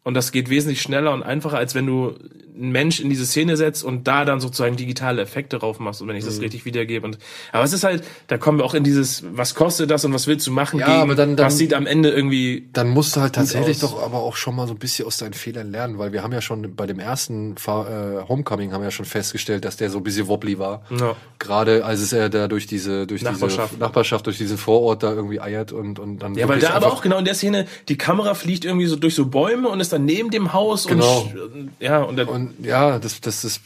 und 0.06 0.14
das 0.14 0.30
geht 0.30 0.50
wesentlich 0.50 0.82
schneller 0.82 1.12
und 1.12 1.24
einfacher, 1.24 1.58
als 1.58 1.74
wenn 1.74 1.84
du 1.84 2.14
einen 2.56 2.70
Mensch 2.70 3.00
in 3.00 3.10
diese 3.10 3.26
Szene 3.26 3.56
setzt 3.56 3.82
und 3.82 4.06
da 4.06 4.24
dann 4.24 4.38
sozusagen 4.38 4.76
digitale 4.76 5.20
Effekte 5.20 5.58
drauf 5.58 5.80
machst 5.80 6.00
und 6.00 6.06
wenn 6.06 6.14
ich 6.14 6.24
das 6.24 6.36
mhm. 6.36 6.42
richtig 6.42 6.64
wiedergebe. 6.64 7.04
Und, 7.04 7.18
aber 7.50 7.64
es 7.64 7.72
ist 7.72 7.82
halt, 7.82 8.04
da 8.28 8.38
kommen 8.38 8.58
wir 8.58 8.64
auch 8.64 8.74
in 8.74 8.84
dieses, 8.84 9.24
was 9.32 9.56
kostet 9.56 9.90
das 9.90 10.04
und 10.04 10.14
was 10.14 10.28
willst 10.28 10.46
du 10.46 10.52
machen? 10.52 10.78
Ja, 10.78 10.86
gegen, 10.86 10.98
aber 11.00 11.16
dann, 11.16 11.34
dann, 11.34 11.46
was 11.46 11.58
sieht 11.58 11.74
am 11.74 11.86
Ende 11.86 12.10
irgendwie. 12.10 12.68
Dann 12.72 12.88
musst 12.88 13.16
du 13.16 13.20
halt 13.20 13.34
tatsächlich 13.34 13.80
doch 13.80 14.00
aber 14.00 14.18
auch 14.18 14.36
schon 14.36 14.54
mal 14.54 14.68
so 14.68 14.74
ein 14.74 14.78
bisschen 14.78 15.06
aus 15.06 15.18
deinen 15.18 15.34
Fehlern 15.34 15.72
lernen, 15.72 15.98
weil 15.98 16.12
wir 16.12 16.22
haben 16.22 16.32
ja 16.32 16.40
schon 16.40 16.76
bei 16.76 16.86
dem 16.86 17.00
ersten 17.00 17.58
Fahr 17.58 17.88
äh, 17.88 18.28
Homecoming 18.28 18.72
haben 18.72 18.82
wir 18.82 18.86
ja 18.86 18.90
schon 18.92 19.06
festgestellt, 19.06 19.64
dass 19.64 19.76
der 19.76 19.90
so 19.90 19.98
ein 19.98 20.04
bisschen 20.04 20.28
wobbly 20.28 20.60
war. 20.60 20.82
Ja. 20.98 21.16
Gerade 21.40 21.84
als 21.84 22.00
es 22.00 22.12
er 22.12 22.28
da 22.28 22.46
durch 22.46 22.68
diese, 22.68 23.08
durch 23.08 23.22
Nachbarschaft. 23.22 23.72
diese 23.72 23.80
Nachbarschaft, 23.80 24.26
durch 24.26 24.38
diesen 24.38 24.56
Vorort 24.56 25.02
da 25.02 25.12
irgendwie 25.12 25.40
eiert 25.40 25.72
und, 25.72 25.98
und 25.98 26.18
dann. 26.18 26.36
Ja, 26.36 26.48
weil 26.48 26.60
da 26.60 26.70
aber 26.70 26.92
auch 26.92 27.02
genau 27.02 27.18
in 27.18 27.24
der 27.24 27.34
Szene, 27.34 27.66
die 27.88 27.98
Kamera 27.98 28.34
fliegt 28.34 28.64
irgendwie 28.64 28.86
so 28.86 28.96
durch 28.96 29.16
so 29.16 29.26
Bäume 29.26 29.68
und 29.68 29.80
ist 29.80 29.92
dann 29.92 29.95
neben 29.98 30.30
dem 30.30 30.52
Haus 30.52 30.86
genau. 30.86 31.20
und 31.22 31.70
ja 31.80 32.02
und, 32.02 32.16
dann, 32.16 32.28
und 32.28 32.64
ja, 32.64 32.98
das 32.98 33.20
das 33.20 33.42
das 33.42 33.60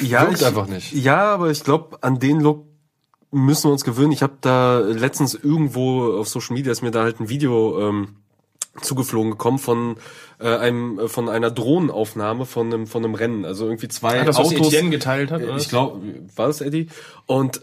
ja, 0.00 0.28
ich, 0.30 0.44
einfach 0.44 0.66
nicht. 0.66 0.92
Ja, 0.92 1.34
aber 1.34 1.50
ich 1.50 1.64
glaube, 1.64 1.98
an 2.02 2.18
den 2.18 2.40
Look 2.40 2.66
müssen 3.30 3.68
wir 3.68 3.72
uns 3.72 3.84
gewöhnen. 3.84 4.12
Ich 4.12 4.22
habe 4.22 4.34
da 4.40 4.78
letztens 4.78 5.34
irgendwo 5.34 6.12
auf 6.18 6.28
Social 6.28 6.54
Media 6.54 6.72
ist 6.72 6.82
mir 6.82 6.90
da 6.90 7.02
halt 7.02 7.20
ein 7.20 7.28
Video 7.28 7.88
ähm, 7.88 8.16
zugeflogen 8.80 9.32
gekommen 9.32 9.58
von 9.58 9.96
äh, 10.38 10.56
einem 10.56 11.08
von 11.08 11.28
einer 11.28 11.50
Drohnenaufnahme 11.50 12.46
von 12.46 12.72
einem 12.72 12.86
von 12.86 13.04
einem 13.04 13.14
Rennen. 13.14 13.44
Also 13.44 13.66
irgendwie 13.66 13.88
zwei 13.88 14.20
ah, 14.20 14.24
das, 14.24 14.36
Autos. 14.36 14.60
Was 14.60 14.66
Etienne 14.68 14.90
geteilt 14.90 15.30
hat. 15.30 15.42
Oder? 15.42 15.56
Ich 15.56 15.68
glaube, 15.68 16.00
war 16.34 16.46
das 16.46 16.60
Eddie? 16.60 16.88
Und 17.26 17.60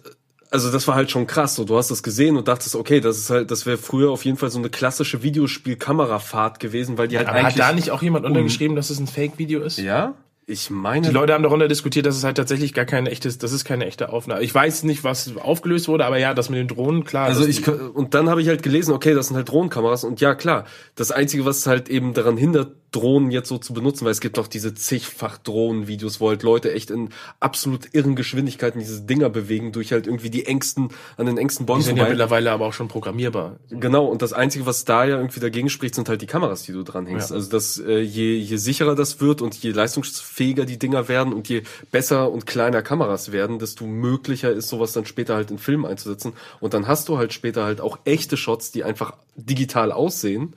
also 0.53 0.71
das 0.71 0.87
war 0.87 0.95
halt 0.95 1.09
schon 1.09 1.25
krass. 1.25 1.55
So, 1.55 1.65
du 1.65 1.75
hast 1.77 1.89
das 1.89 2.03
gesehen 2.03 2.37
und 2.37 2.47
dachtest, 2.47 2.75
okay, 2.75 2.99
das 2.99 3.17
ist 3.17 3.29
halt, 3.31 3.49
das 3.49 3.65
wäre 3.65 3.77
früher 3.77 4.11
auf 4.11 4.23
jeden 4.23 4.37
Fall 4.37 4.51
so 4.51 4.59
eine 4.59 4.69
klassische 4.69 5.23
Videospiel-Kamerafahrt 5.23 6.59
gewesen, 6.59 6.97
weil 6.97 7.07
die 7.07 7.17
halt 7.17 7.27
Aber 7.27 7.39
eigentlich. 7.39 7.61
Hat 7.61 7.71
da 7.71 7.73
nicht 7.73 7.89
auch 7.89 8.03
jemand 8.03 8.25
untergeschrieben, 8.25 8.75
dass 8.75 8.91
es 8.91 8.99
ein 8.99 9.07
Fake-Video 9.07 9.61
ist? 9.61 9.79
Ja. 9.79 10.13
Ich 10.45 10.69
meine. 10.69 11.07
Die 11.07 11.13
Leute 11.13 11.33
haben 11.33 11.43
darunter 11.43 11.67
diskutiert, 11.67 12.05
dass 12.05 12.17
es 12.17 12.23
halt 12.23 12.37
tatsächlich 12.37 12.73
gar 12.73 12.85
kein 12.85 13.07
echtes, 13.07 13.37
das 13.37 13.53
ist 13.53 13.63
keine 13.63 13.85
echte 13.85 14.09
Aufnahme. 14.09 14.43
Ich 14.43 14.53
weiß 14.53 14.83
nicht, 14.83 15.03
was 15.03 15.35
aufgelöst 15.37 15.87
wurde, 15.87 16.05
aber 16.05 16.19
ja, 16.19 16.33
das 16.33 16.49
mit 16.49 16.59
den 16.59 16.67
Drohnen, 16.67 17.05
klar. 17.05 17.25
Also 17.27 17.47
ich, 17.47 17.65
und 17.67 18.13
dann 18.13 18.29
habe 18.29 18.41
ich 18.41 18.49
halt 18.49 18.61
gelesen, 18.61 18.93
okay, 18.93 19.13
das 19.13 19.27
sind 19.27 19.37
halt 19.37 19.49
Drohnenkameras 19.49 20.03
und 20.03 20.19
ja, 20.21 20.35
klar. 20.35 20.65
Das 20.95 21.11
Einzige, 21.11 21.45
was 21.45 21.65
halt 21.65 21.87
eben 21.89 22.13
daran 22.13 22.35
hindert, 22.37 22.73
Drohnen 22.93 23.31
jetzt 23.31 23.49
so 23.49 23.57
zu 23.57 23.73
benutzen, 23.73 24.05
weil 24.05 24.11
es 24.11 24.21
gibt 24.21 24.39
auch 24.39 24.47
diese 24.47 24.73
zigfach 24.73 25.37
Drohnen-Videos, 25.39 26.21
wo 26.21 26.29
halt 26.29 26.43
Leute 26.43 26.71
echt 26.73 26.91
in 26.91 27.09
absolut 27.39 27.89
irren 27.93 28.15
Geschwindigkeiten 28.15 28.79
diese 28.79 29.01
Dinger 29.01 29.29
bewegen, 29.29 29.71
durch 29.71 29.91
halt 29.91 30.07
irgendwie 30.07 30.29
die 30.29 30.45
engsten, 30.45 30.89
an 31.17 31.25
den 31.25 31.37
engsten 31.37 31.65
Bäumen 31.65 31.81
Die 31.81 31.85
sind 31.87 31.97
vorbei. 31.97 32.09
ja 32.09 32.13
mittlerweile 32.13 32.51
aber 32.51 32.67
auch 32.67 32.73
schon 32.73 32.87
programmierbar. 32.87 33.57
Genau, 33.69 34.05
und 34.05 34.21
das 34.21 34.31
Einzige, 34.31 34.65
was 34.65 34.85
da 34.85 35.05
ja 35.05 35.17
irgendwie 35.17 35.39
dagegen 35.39 35.69
spricht, 35.69 35.95
sind 35.95 36.07
halt 36.07 36.21
die 36.21 36.27
Kameras, 36.27 36.63
die 36.63 36.71
du 36.71 36.83
dranhängst. 36.83 37.31
Ja. 37.31 37.35
Also 37.35 37.49
dass 37.49 37.79
äh, 37.79 37.99
je, 37.99 38.35
je 38.37 38.57
sicherer 38.57 38.95
das 38.95 39.19
wird 39.19 39.41
und 39.41 39.55
je 39.55 39.71
leistungsfähiger 39.71 40.65
die 40.65 40.79
Dinger 40.79 41.07
werden 41.07 41.33
und 41.33 41.49
je 41.49 41.63
besser 41.91 42.31
und 42.31 42.45
kleiner 42.45 42.81
Kameras 42.81 43.31
werden, 43.31 43.59
desto 43.59 43.85
möglicher 43.85 44.51
ist 44.51 44.69
sowas 44.69 44.93
dann 44.93 45.05
später 45.05 45.35
halt 45.35 45.51
in 45.51 45.57
Filmen 45.57 45.85
einzusetzen. 45.85 46.33
Und 46.59 46.73
dann 46.73 46.87
hast 46.87 47.09
du 47.09 47.17
halt 47.17 47.33
später 47.33 47.63
halt 47.65 47.81
auch 47.81 47.97
echte 48.05 48.37
Shots, 48.37 48.71
die 48.71 48.83
einfach 48.83 49.13
digital 49.35 49.91
aussehen. 49.91 50.55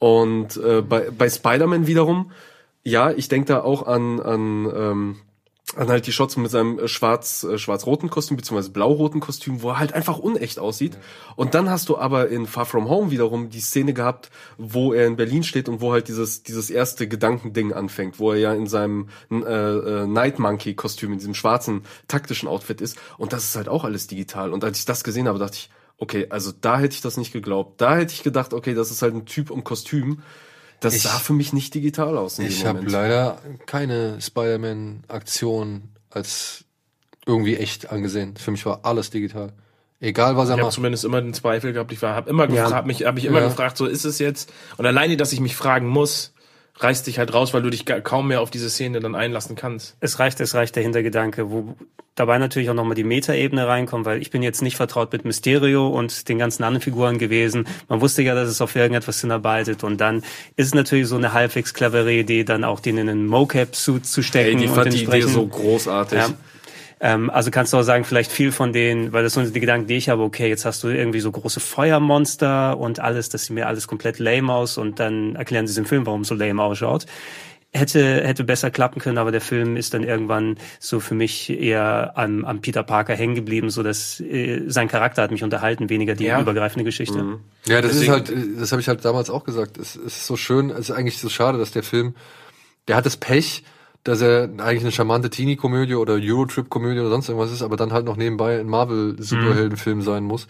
Und 0.00 0.56
äh, 0.56 0.80
bei, 0.80 1.10
bei 1.10 1.28
Spider-Man 1.28 1.86
wiederum, 1.86 2.32
ja, 2.82 3.10
ich 3.10 3.28
denke 3.28 3.48
da 3.48 3.60
auch 3.60 3.86
an, 3.86 4.18
an, 4.18 4.72
ähm, 4.74 5.16
an 5.76 5.88
halt 5.88 6.06
die 6.06 6.12
Shots 6.12 6.38
mit 6.38 6.50
seinem 6.50 6.88
schwarz, 6.88 7.44
äh, 7.44 7.58
schwarz-roten 7.58 8.08
Kostüm, 8.08 8.38
beziehungsweise 8.38 8.70
blau-roten 8.70 9.20
Kostüm, 9.20 9.60
wo 9.60 9.68
er 9.68 9.78
halt 9.78 9.92
einfach 9.92 10.18
unecht 10.18 10.58
aussieht. 10.58 10.96
Und 11.36 11.52
dann 11.52 11.68
hast 11.68 11.90
du 11.90 11.98
aber 11.98 12.30
in 12.30 12.46
Far 12.46 12.64
From 12.64 12.88
Home 12.88 13.10
wiederum 13.10 13.50
die 13.50 13.60
Szene 13.60 13.92
gehabt, 13.92 14.30
wo 14.56 14.94
er 14.94 15.06
in 15.06 15.16
Berlin 15.16 15.42
steht 15.42 15.68
und 15.68 15.82
wo 15.82 15.92
halt 15.92 16.08
dieses, 16.08 16.44
dieses 16.44 16.70
erste 16.70 17.06
Gedankending 17.06 17.74
anfängt, 17.74 18.18
wo 18.18 18.32
er 18.32 18.38
ja 18.38 18.54
in 18.54 18.66
seinem 18.66 19.10
äh, 19.30 19.34
äh, 19.34 20.06
Night 20.06 20.38
Monkey-Kostüm, 20.38 21.12
in 21.12 21.18
diesem 21.18 21.34
schwarzen 21.34 21.82
taktischen 22.08 22.48
Outfit 22.48 22.80
ist. 22.80 22.96
Und 23.18 23.34
das 23.34 23.44
ist 23.44 23.56
halt 23.56 23.68
auch 23.68 23.84
alles 23.84 24.06
digital. 24.06 24.54
Und 24.54 24.64
als 24.64 24.78
ich 24.78 24.86
das 24.86 25.04
gesehen 25.04 25.28
habe, 25.28 25.38
dachte 25.38 25.56
ich, 25.56 25.70
Okay, 26.00 26.26
also 26.30 26.50
da 26.58 26.78
hätte 26.78 26.94
ich 26.94 27.02
das 27.02 27.18
nicht 27.18 27.30
geglaubt. 27.30 27.80
Da 27.80 27.94
hätte 27.96 28.14
ich 28.14 28.22
gedacht, 28.22 28.54
okay, 28.54 28.72
das 28.72 28.90
ist 28.90 29.02
halt 29.02 29.14
ein 29.14 29.26
Typ 29.26 29.50
im 29.50 29.62
Kostüm. 29.64 30.22
Das 30.80 30.94
ich, 30.94 31.02
sah 31.02 31.18
für 31.18 31.34
mich 31.34 31.52
nicht 31.52 31.74
digital 31.74 32.16
aus. 32.16 32.38
ich 32.38 32.64
habe 32.64 32.80
leider 32.86 33.38
keine 33.66 34.18
Spider-Man-Aktion 34.18 35.90
als 36.08 36.64
irgendwie 37.26 37.56
echt 37.56 37.92
angesehen. 37.92 38.34
Für 38.38 38.50
mich 38.50 38.64
war 38.64 38.80
alles 38.84 39.10
digital. 39.10 39.52
Egal 40.00 40.38
was 40.38 40.48
er 40.48 40.54
ich 40.54 40.62
macht. 40.62 40.70
Ich 40.70 40.74
zumindest 40.76 41.04
immer 41.04 41.20
den 41.20 41.34
Zweifel 41.34 41.74
gehabt. 41.74 41.92
Ich 41.92 42.02
habe 42.02 42.30
immer 42.30 42.46
gefragt, 42.46 42.70
ja. 42.70 42.76
hab 42.76 42.86
mich, 42.86 43.04
hab 43.04 43.14
mich 43.14 43.26
immer 43.26 43.40
ja. 43.40 43.48
gefragt, 43.48 43.76
so 43.76 43.84
ist 43.84 44.06
es 44.06 44.18
jetzt. 44.18 44.50
Und 44.78 44.86
alleine, 44.86 45.18
dass 45.18 45.34
ich 45.34 45.40
mich 45.40 45.54
fragen 45.54 45.86
muss, 45.86 46.32
reißt 46.82 47.06
dich 47.06 47.18
halt 47.18 47.32
raus, 47.34 47.54
weil 47.54 47.62
du 47.62 47.70
dich 47.70 47.84
kaum 47.84 48.28
mehr 48.28 48.40
auf 48.40 48.50
diese 48.50 48.70
Szene 48.70 49.00
dann 49.00 49.14
einlassen 49.14 49.56
kannst. 49.56 49.96
Es 50.00 50.18
reicht, 50.18 50.40
es 50.40 50.54
reicht 50.54 50.76
der 50.76 50.82
Hintergedanke, 50.82 51.50
wo 51.50 51.74
dabei 52.14 52.38
natürlich 52.38 52.68
auch 52.70 52.74
nochmal 52.74 52.94
die 52.94 53.04
Metaebene 53.04 53.66
reinkommt, 53.66 54.04
weil 54.04 54.20
ich 54.20 54.30
bin 54.30 54.42
jetzt 54.42 54.62
nicht 54.62 54.76
vertraut 54.76 55.12
mit 55.12 55.24
Mysterio 55.24 55.88
und 55.88 56.28
den 56.28 56.38
ganzen 56.38 56.64
anderen 56.64 56.82
Figuren 56.82 57.18
gewesen. 57.18 57.66
Man 57.88 58.00
wusste 58.00 58.22
ja, 58.22 58.34
dass 58.34 58.48
es 58.48 58.60
auf 58.60 58.76
irgendetwas 58.76 59.20
hinarbeitet 59.20 59.84
und 59.84 60.00
dann 60.00 60.18
ist 60.56 60.66
es 60.66 60.74
natürlich 60.74 61.06
so 61.06 61.16
eine 61.16 61.32
halbwegs 61.32 61.72
clevere 61.72 62.12
Idee, 62.12 62.44
dann 62.44 62.64
auch 62.64 62.80
den 62.80 62.98
in 62.98 63.08
einen 63.08 63.26
Mocap-Suit 63.26 64.04
zu 64.04 64.22
stecken. 64.22 64.58
Ey, 64.58 64.66
die 64.66 64.68
fand 64.68 64.92
die 64.92 65.04
Idee 65.04 65.22
so 65.22 65.46
großartig. 65.46 66.18
Ja. 66.18 66.28
Ähm, 67.00 67.30
also 67.30 67.50
kannst 67.50 67.72
du 67.72 67.78
auch 67.78 67.82
sagen, 67.82 68.04
vielleicht 68.04 68.30
viel 68.30 68.52
von 68.52 68.72
denen, 68.72 69.12
weil 69.12 69.22
das 69.22 69.32
sind 69.34 69.54
die 69.54 69.60
Gedanken, 69.60 69.86
die 69.86 69.96
ich 69.96 70.08
habe, 70.08 70.22
okay, 70.22 70.48
jetzt 70.48 70.64
hast 70.64 70.82
du 70.84 70.88
irgendwie 70.88 71.20
so 71.20 71.32
große 71.32 71.60
Feuermonster 71.60 72.78
und 72.78 73.00
alles, 73.00 73.28
das 73.30 73.46
sieht 73.46 73.54
mir 73.54 73.66
alles 73.66 73.86
komplett 73.86 74.18
lame 74.18 74.52
aus 74.52 74.76
und 74.78 75.00
dann 75.00 75.34
erklären 75.36 75.66
sie 75.66 75.72
es 75.72 75.78
im 75.78 75.86
Film, 75.86 76.06
warum 76.06 76.22
es 76.22 76.28
so 76.28 76.34
lame 76.34 76.62
ausschaut 76.62 77.06
hätte 77.72 78.26
hätte 78.26 78.44
besser 78.44 78.70
klappen 78.70 79.00
können, 79.00 79.18
aber 79.18 79.30
der 79.30 79.40
Film 79.40 79.76
ist 79.76 79.94
dann 79.94 80.02
irgendwann 80.02 80.58
so 80.80 80.98
für 80.98 81.14
mich 81.14 81.50
eher 81.50 82.12
am, 82.16 82.44
am 82.44 82.60
Peter 82.60 82.82
Parker 82.82 83.14
hängen 83.14 83.34
geblieben, 83.34 83.70
so 83.70 83.82
dass 83.82 84.20
äh, 84.20 84.64
sein 84.66 84.88
Charakter 84.88 85.22
hat 85.22 85.30
mich 85.30 85.44
unterhalten, 85.44 85.88
weniger 85.88 86.14
die 86.14 86.24
ja. 86.24 86.40
übergreifende 86.40 86.84
Geschichte. 86.84 87.22
Mhm. 87.22 87.40
Ja, 87.66 87.80
das 87.80 87.92
Deswegen, 87.92 88.12
ist 88.12 88.28
halt, 88.28 88.60
das 88.60 88.72
habe 88.72 88.82
ich 88.82 88.88
halt 88.88 89.04
damals 89.04 89.30
auch 89.30 89.44
gesagt. 89.44 89.78
Es, 89.78 89.94
es 89.94 90.18
ist 90.18 90.26
so 90.26 90.36
schön, 90.36 90.70
es 90.70 90.80
ist 90.80 90.90
eigentlich 90.90 91.18
so 91.18 91.28
schade, 91.28 91.58
dass 91.58 91.70
der 91.70 91.84
Film, 91.84 92.14
der 92.88 92.96
hat 92.96 93.06
das 93.06 93.16
Pech, 93.16 93.62
dass 94.04 94.20
er 94.22 94.44
eigentlich 94.58 94.80
eine 94.82 94.92
charmante 94.92 95.30
Teenie-Komödie 95.30 95.94
oder 95.94 96.14
Eurotrip-Komödie 96.14 97.00
oder 97.00 97.10
sonst 97.10 97.28
irgendwas 97.28 97.52
ist, 97.52 97.62
aber 97.62 97.76
dann 97.76 97.92
halt 97.92 98.06
noch 98.06 98.16
nebenbei 98.16 98.58
ein 98.58 98.66
Marvel-Superheldenfilm 98.68 100.02
sein 100.02 100.24
muss. 100.24 100.46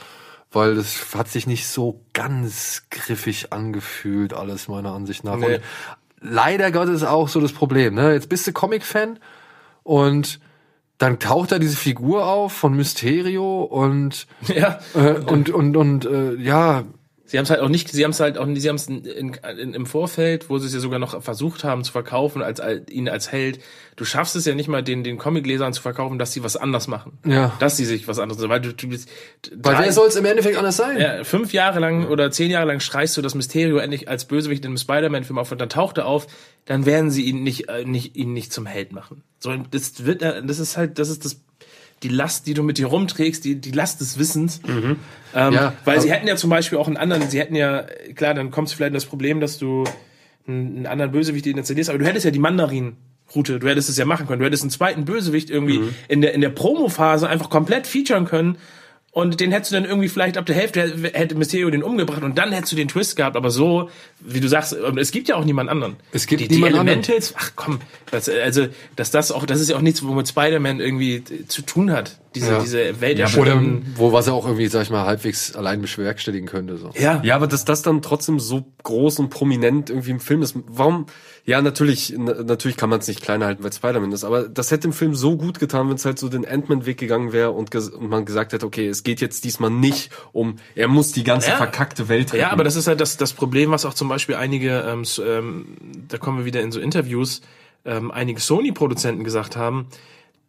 weil 0.53 0.75
das 0.75 1.15
hat 1.15 1.29
sich 1.29 1.47
nicht 1.47 1.67
so 1.69 2.01
ganz 2.13 2.83
griffig 2.91 3.53
angefühlt, 3.53 4.35
alles 4.35 4.67
meiner 4.69 4.93
Ansicht 4.93 5.23
nach. 5.25 5.37
Nee. 5.37 5.57
Und 5.57 5.61
leider 6.21 6.73
Gottes 6.73 7.05
auch 7.05 7.29
so 7.29 7.41
das 7.41 7.53
Problem. 7.53 7.95
Ne? 7.95 8.13
Jetzt 8.15 8.29
bist 8.29 8.47
du 8.47 8.53
Comic-Fan 8.53 9.19
und 9.85 10.41
dann 10.99 11.19
taucht 11.19 11.53
da 11.53 11.59
diese 11.59 11.77
Figur 11.77 12.27
auf 12.27 12.53
von 12.53 12.75
Mysterio 12.75 13.63
und 13.63 14.27
Ja. 14.49 14.81
äh, 14.95 15.13
und 15.21 15.51
und 15.51 15.77
und 15.77 16.05
äh, 16.05 16.35
ja 16.35 16.85
Sie 17.31 17.39
haben 17.39 17.45
es 17.45 17.51
halt 17.51 17.61
auch 17.61 17.69
nicht, 17.69 17.89
sie 17.89 18.03
haben 18.03 18.11
es 18.11 18.19
halt 18.19 18.39
auch, 18.39 18.47
sie 18.57 18.69
haben 18.69 18.75
es 18.75 18.89
in, 18.89 19.05
in, 19.05 19.75
im 19.75 19.87
Vorfeld, 19.87 20.51
wo 20.51 20.59
sie 20.59 20.67
es 20.67 20.75
ja 20.75 20.81
sogar 20.81 20.99
noch 20.99 21.23
versucht 21.23 21.63
haben 21.63 21.85
zu 21.85 21.93
verkaufen, 21.93 22.43
als, 22.43 22.59
als 22.59 22.91
ihn 22.91 23.09
als 23.09 23.31
Held. 23.31 23.61
Du 23.95 24.05
schaffst 24.05 24.35
es 24.35 24.47
ja 24.47 24.55
nicht 24.57 24.67
mal, 24.69 24.83
den, 24.83 25.05
den 25.05 25.17
Comiclesern 25.17 25.73
zu 25.73 25.81
verkaufen, 25.81 26.19
dass 26.19 26.33
sie 26.33 26.43
was 26.43 26.57
anders 26.57 26.89
machen. 26.89 27.19
Ja. 27.25 27.53
Dass 27.61 27.77
sie 27.77 27.85
sich 27.85 28.09
was 28.09 28.19
anderes, 28.19 28.49
weil 28.49 28.61
du, 28.61 28.75
du 28.75 28.89
bist, 28.89 29.09
weil 29.55 29.75
drei- 29.77 29.85
wer 29.85 29.93
soll 29.93 30.09
es 30.09 30.17
im 30.17 30.25
Endeffekt 30.25 30.57
anders 30.59 30.77
sein? 30.77 30.99
ja, 31.01 31.23
fünf 31.23 31.53
Jahre 31.53 31.79
lang 31.79 32.09
oder 32.09 32.33
zehn 32.33 32.51
Jahre 32.51 32.67
lang 32.67 32.81
schreist 32.81 33.17
du 33.17 33.23
das 33.23 33.37
Mysterio 33.37 33.77
endlich 33.79 34.09
als 34.09 34.25
Bösewicht 34.25 34.65
in 34.65 34.71
einem 34.71 34.79
Spider-Man-Film 34.79 35.39
auf 35.39 35.53
und 35.53 35.61
dann 35.61 35.69
taucht 35.69 35.99
er 35.99 36.07
auf, 36.07 36.27
dann 36.65 36.85
werden 36.85 37.13
sie 37.13 37.23
ihn 37.23 37.45
nicht, 37.45 37.69
äh, 37.69 37.85
nicht, 37.85 38.17
ihn 38.17 38.33
nicht 38.33 38.53
zum 38.53 38.67
Held 38.67 38.91
machen. 38.91 39.23
So, 39.39 39.55
das 39.71 40.05
wird, 40.05 40.23
äh, 40.23 40.43
das 40.45 40.59
ist 40.59 40.77
halt, 40.77 40.99
das 40.99 41.09
ist 41.11 41.25
das, 41.25 41.41
die 42.03 42.09
Last, 42.09 42.47
die 42.47 42.55
du 42.55 42.63
mit 42.63 42.79
dir 42.79 42.87
rumträgst, 42.87 43.45
die, 43.45 43.57
die 43.57 43.73
Last 43.73 44.01
des 44.01 44.19
Wissens. 44.19 44.61
Ähm, 45.35 45.53
Ja, 45.53 45.75
weil 45.85 46.01
sie 46.01 46.11
hätten 46.11 46.27
ja 46.27 46.37
zum 46.37 46.51
Beispiel 46.51 46.79
auch 46.79 46.87
einen 46.87 46.97
anderen, 46.97 47.29
sie 47.29 47.39
hätten 47.39 47.55
ja, 47.55 47.85
klar, 48.15 48.35
dann 48.35 48.51
kommst 48.51 48.73
du 48.73 48.77
vielleicht 48.77 48.91
in 48.91 48.95
das 48.95 49.05
Problem, 49.07 49.41
dass 49.41 49.59
du 49.59 49.85
einen, 50.47 50.77
einen 50.79 50.87
anderen 50.87 51.13
Bösewicht 51.13 51.47
installierst, 51.47 51.91
aber 51.91 51.99
du 51.99 52.07
hättest 52.07 52.25
ja 52.25 52.31
die 52.31 52.39
Mandarin-Route, 52.39 53.59
du 53.59 53.69
hättest 53.69 53.91
es 53.91 53.97
ja 53.99 54.07
machen 54.07 54.27
können. 54.27 54.41
Du 54.41 54.47
hättest 54.47 54.63
einen 54.63 54.71
zweiten 54.71 55.05
Bösewicht 55.05 55.51
irgendwie 55.51 55.81
in 56.09 56.21
der, 56.21 56.35
in 56.35 56.41
der 56.41 56.49
Promo-Phase 56.49 57.29
einfach 57.29 57.51
komplett 57.51 57.87
featuren 57.87 58.25
können 58.25 58.57
und 59.13 59.41
den 59.41 59.51
hättest 59.51 59.73
du 59.73 59.75
dann 59.77 59.85
irgendwie 59.85 60.09
vielleicht 60.09 60.39
ab 60.39 60.47
der 60.47 60.55
Hälfte 60.55 60.83
hätte 61.13 61.35
Mysterio 61.35 61.69
den 61.71 61.83
umgebracht 61.83 62.23
und 62.23 62.39
dann 62.39 62.53
hättest 62.53 62.73
du 62.73 62.77
den 62.77 62.87
Twist 62.87 63.17
gehabt, 63.17 63.37
aber 63.37 63.51
so, 63.51 63.91
wie 64.21 64.39
du 64.39 64.49
sagst, 64.49 64.73
es 64.73 65.11
gibt 65.11 65.29
ja 65.29 65.35
auch 65.35 65.45
niemand 65.45 65.69
anderen. 65.69 65.97
Es 66.13 66.27
gibt 66.29 66.41
die, 66.43 66.47
die 66.49 66.55
niemand 66.55 66.75
anderen. 66.75 66.99
Elementals, 67.01 67.35
ach 67.37 67.53
komm, 67.57 67.81
das, 68.13 68.29
also, 68.29 68.69
dass 68.95 69.11
das 69.11 69.33
auch, 69.33 69.47
das 69.47 69.61
ist 69.61 69.69
ja 69.71 69.77
auch 69.77 69.81
nichts, 69.81 70.05
womit 70.07 70.29
Spider-Man 70.29 70.79
irgendwie 70.79 71.25
zu 71.49 71.63
tun 71.63 71.91
hat. 71.91 72.19
Diese, 72.37 72.53
Ja. 72.53 72.61
diese 72.61 73.01
Welt 73.01 73.19
der 73.19 73.37
Oder 73.37 73.61
wo 73.97 74.13
was 74.13 74.29
er 74.29 74.35
auch 74.35 74.47
irgendwie, 74.47 74.69
sag 74.69 74.83
ich 74.83 74.91
mal, 74.91 75.05
halbwegs 75.05 75.57
allein 75.57 75.83
bewerkstelligen 75.83 76.47
könnte. 76.47 76.77
So. 76.77 76.93
Ja. 76.97 77.21
Ja, 77.25 77.35
aber 77.35 77.49
dass 77.49 77.65
das 77.65 77.83
dann 77.83 78.03
trotzdem 78.03 78.39
so 78.39 78.65
groß 78.85 79.19
und 79.19 79.31
prominent 79.31 79.91
irgendwie 79.91 80.13
im 80.13 80.21
Film 80.21 80.43
ist, 80.43 80.55
warum? 80.69 81.07
Ja, 81.47 81.63
natürlich, 81.63 82.15
na, 82.17 82.43
natürlich 82.43 82.77
kann 82.77 82.91
man 82.91 83.01
es 83.01 83.09
nicht 83.09 83.23
kleiner 83.23 83.47
halten, 83.47 83.65
weil 83.65 83.73
Spider-Man 83.73 84.13
ist, 84.13 84.25
aber 84.25 84.49
das 84.49 84.71
hätte 84.71 84.87
im 84.89 84.93
Film 84.93 85.15
so 85.15 85.37
gut 85.37 85.59
getan, 85.59 85.89
wenn 85.89 85.97
es 85.97 86.05
halt 86.05 86.19
so 86.19 86.29
den 86.29 86.47
Ant-Man-Weg 86.47 86.99
gegangen 86.99 87.33
wäre 87.33 87.51
und, 87.53 87.71
ges- 87.71 87.91
und 87.91 88.09
man 88.11 88.25
gesagt 88.25 88.53
hätte, 88.53 88.67
okay, 88.67 88.87
es 88.89 89.03
geht 89.03 89.21
jetzt 89.21 89.45
diesmal 89.45 89.71
nicht 89.71 90.11
um, 90.33 90.57
er 90.75 90.89
muss 90.89 91.13
die 91.13 91.25
ganze 91.25 91.51
Ja. 91.51 91.57
verkackte 91.57 92.09
Welt 92.09 92.33
retten. 92.33 92.41
Ja, 92.43 92.51
aber 92.51 92.63
das 92.65 92.77
ist 92.77 92.87
halt 92.87 93.01
das, 93.01 93.17
das 93.17 93.33
Problem, 93.33 93.71
was 93.71 93.85
auch 93.85 93.95
zum 93.95 94.09
Beispiel 94.09 94.35
einige, 94.37 94.81
ähm, 94.87 95.05
ähm, 95.27 95.67
da 96.09 96.19
kommen 96.19 96.39
wir 96.39 96.45
wieder 96.45 96.61
in 96.61 96.73
so 96.73 96.81
Interviews, 96.81 97.41
ähm, 97.85 98.11
einige 98.11 98.41
Sony-Produzenten 98.41 99.25
gesagt 99.25 99.57
haben, 99.57 99.87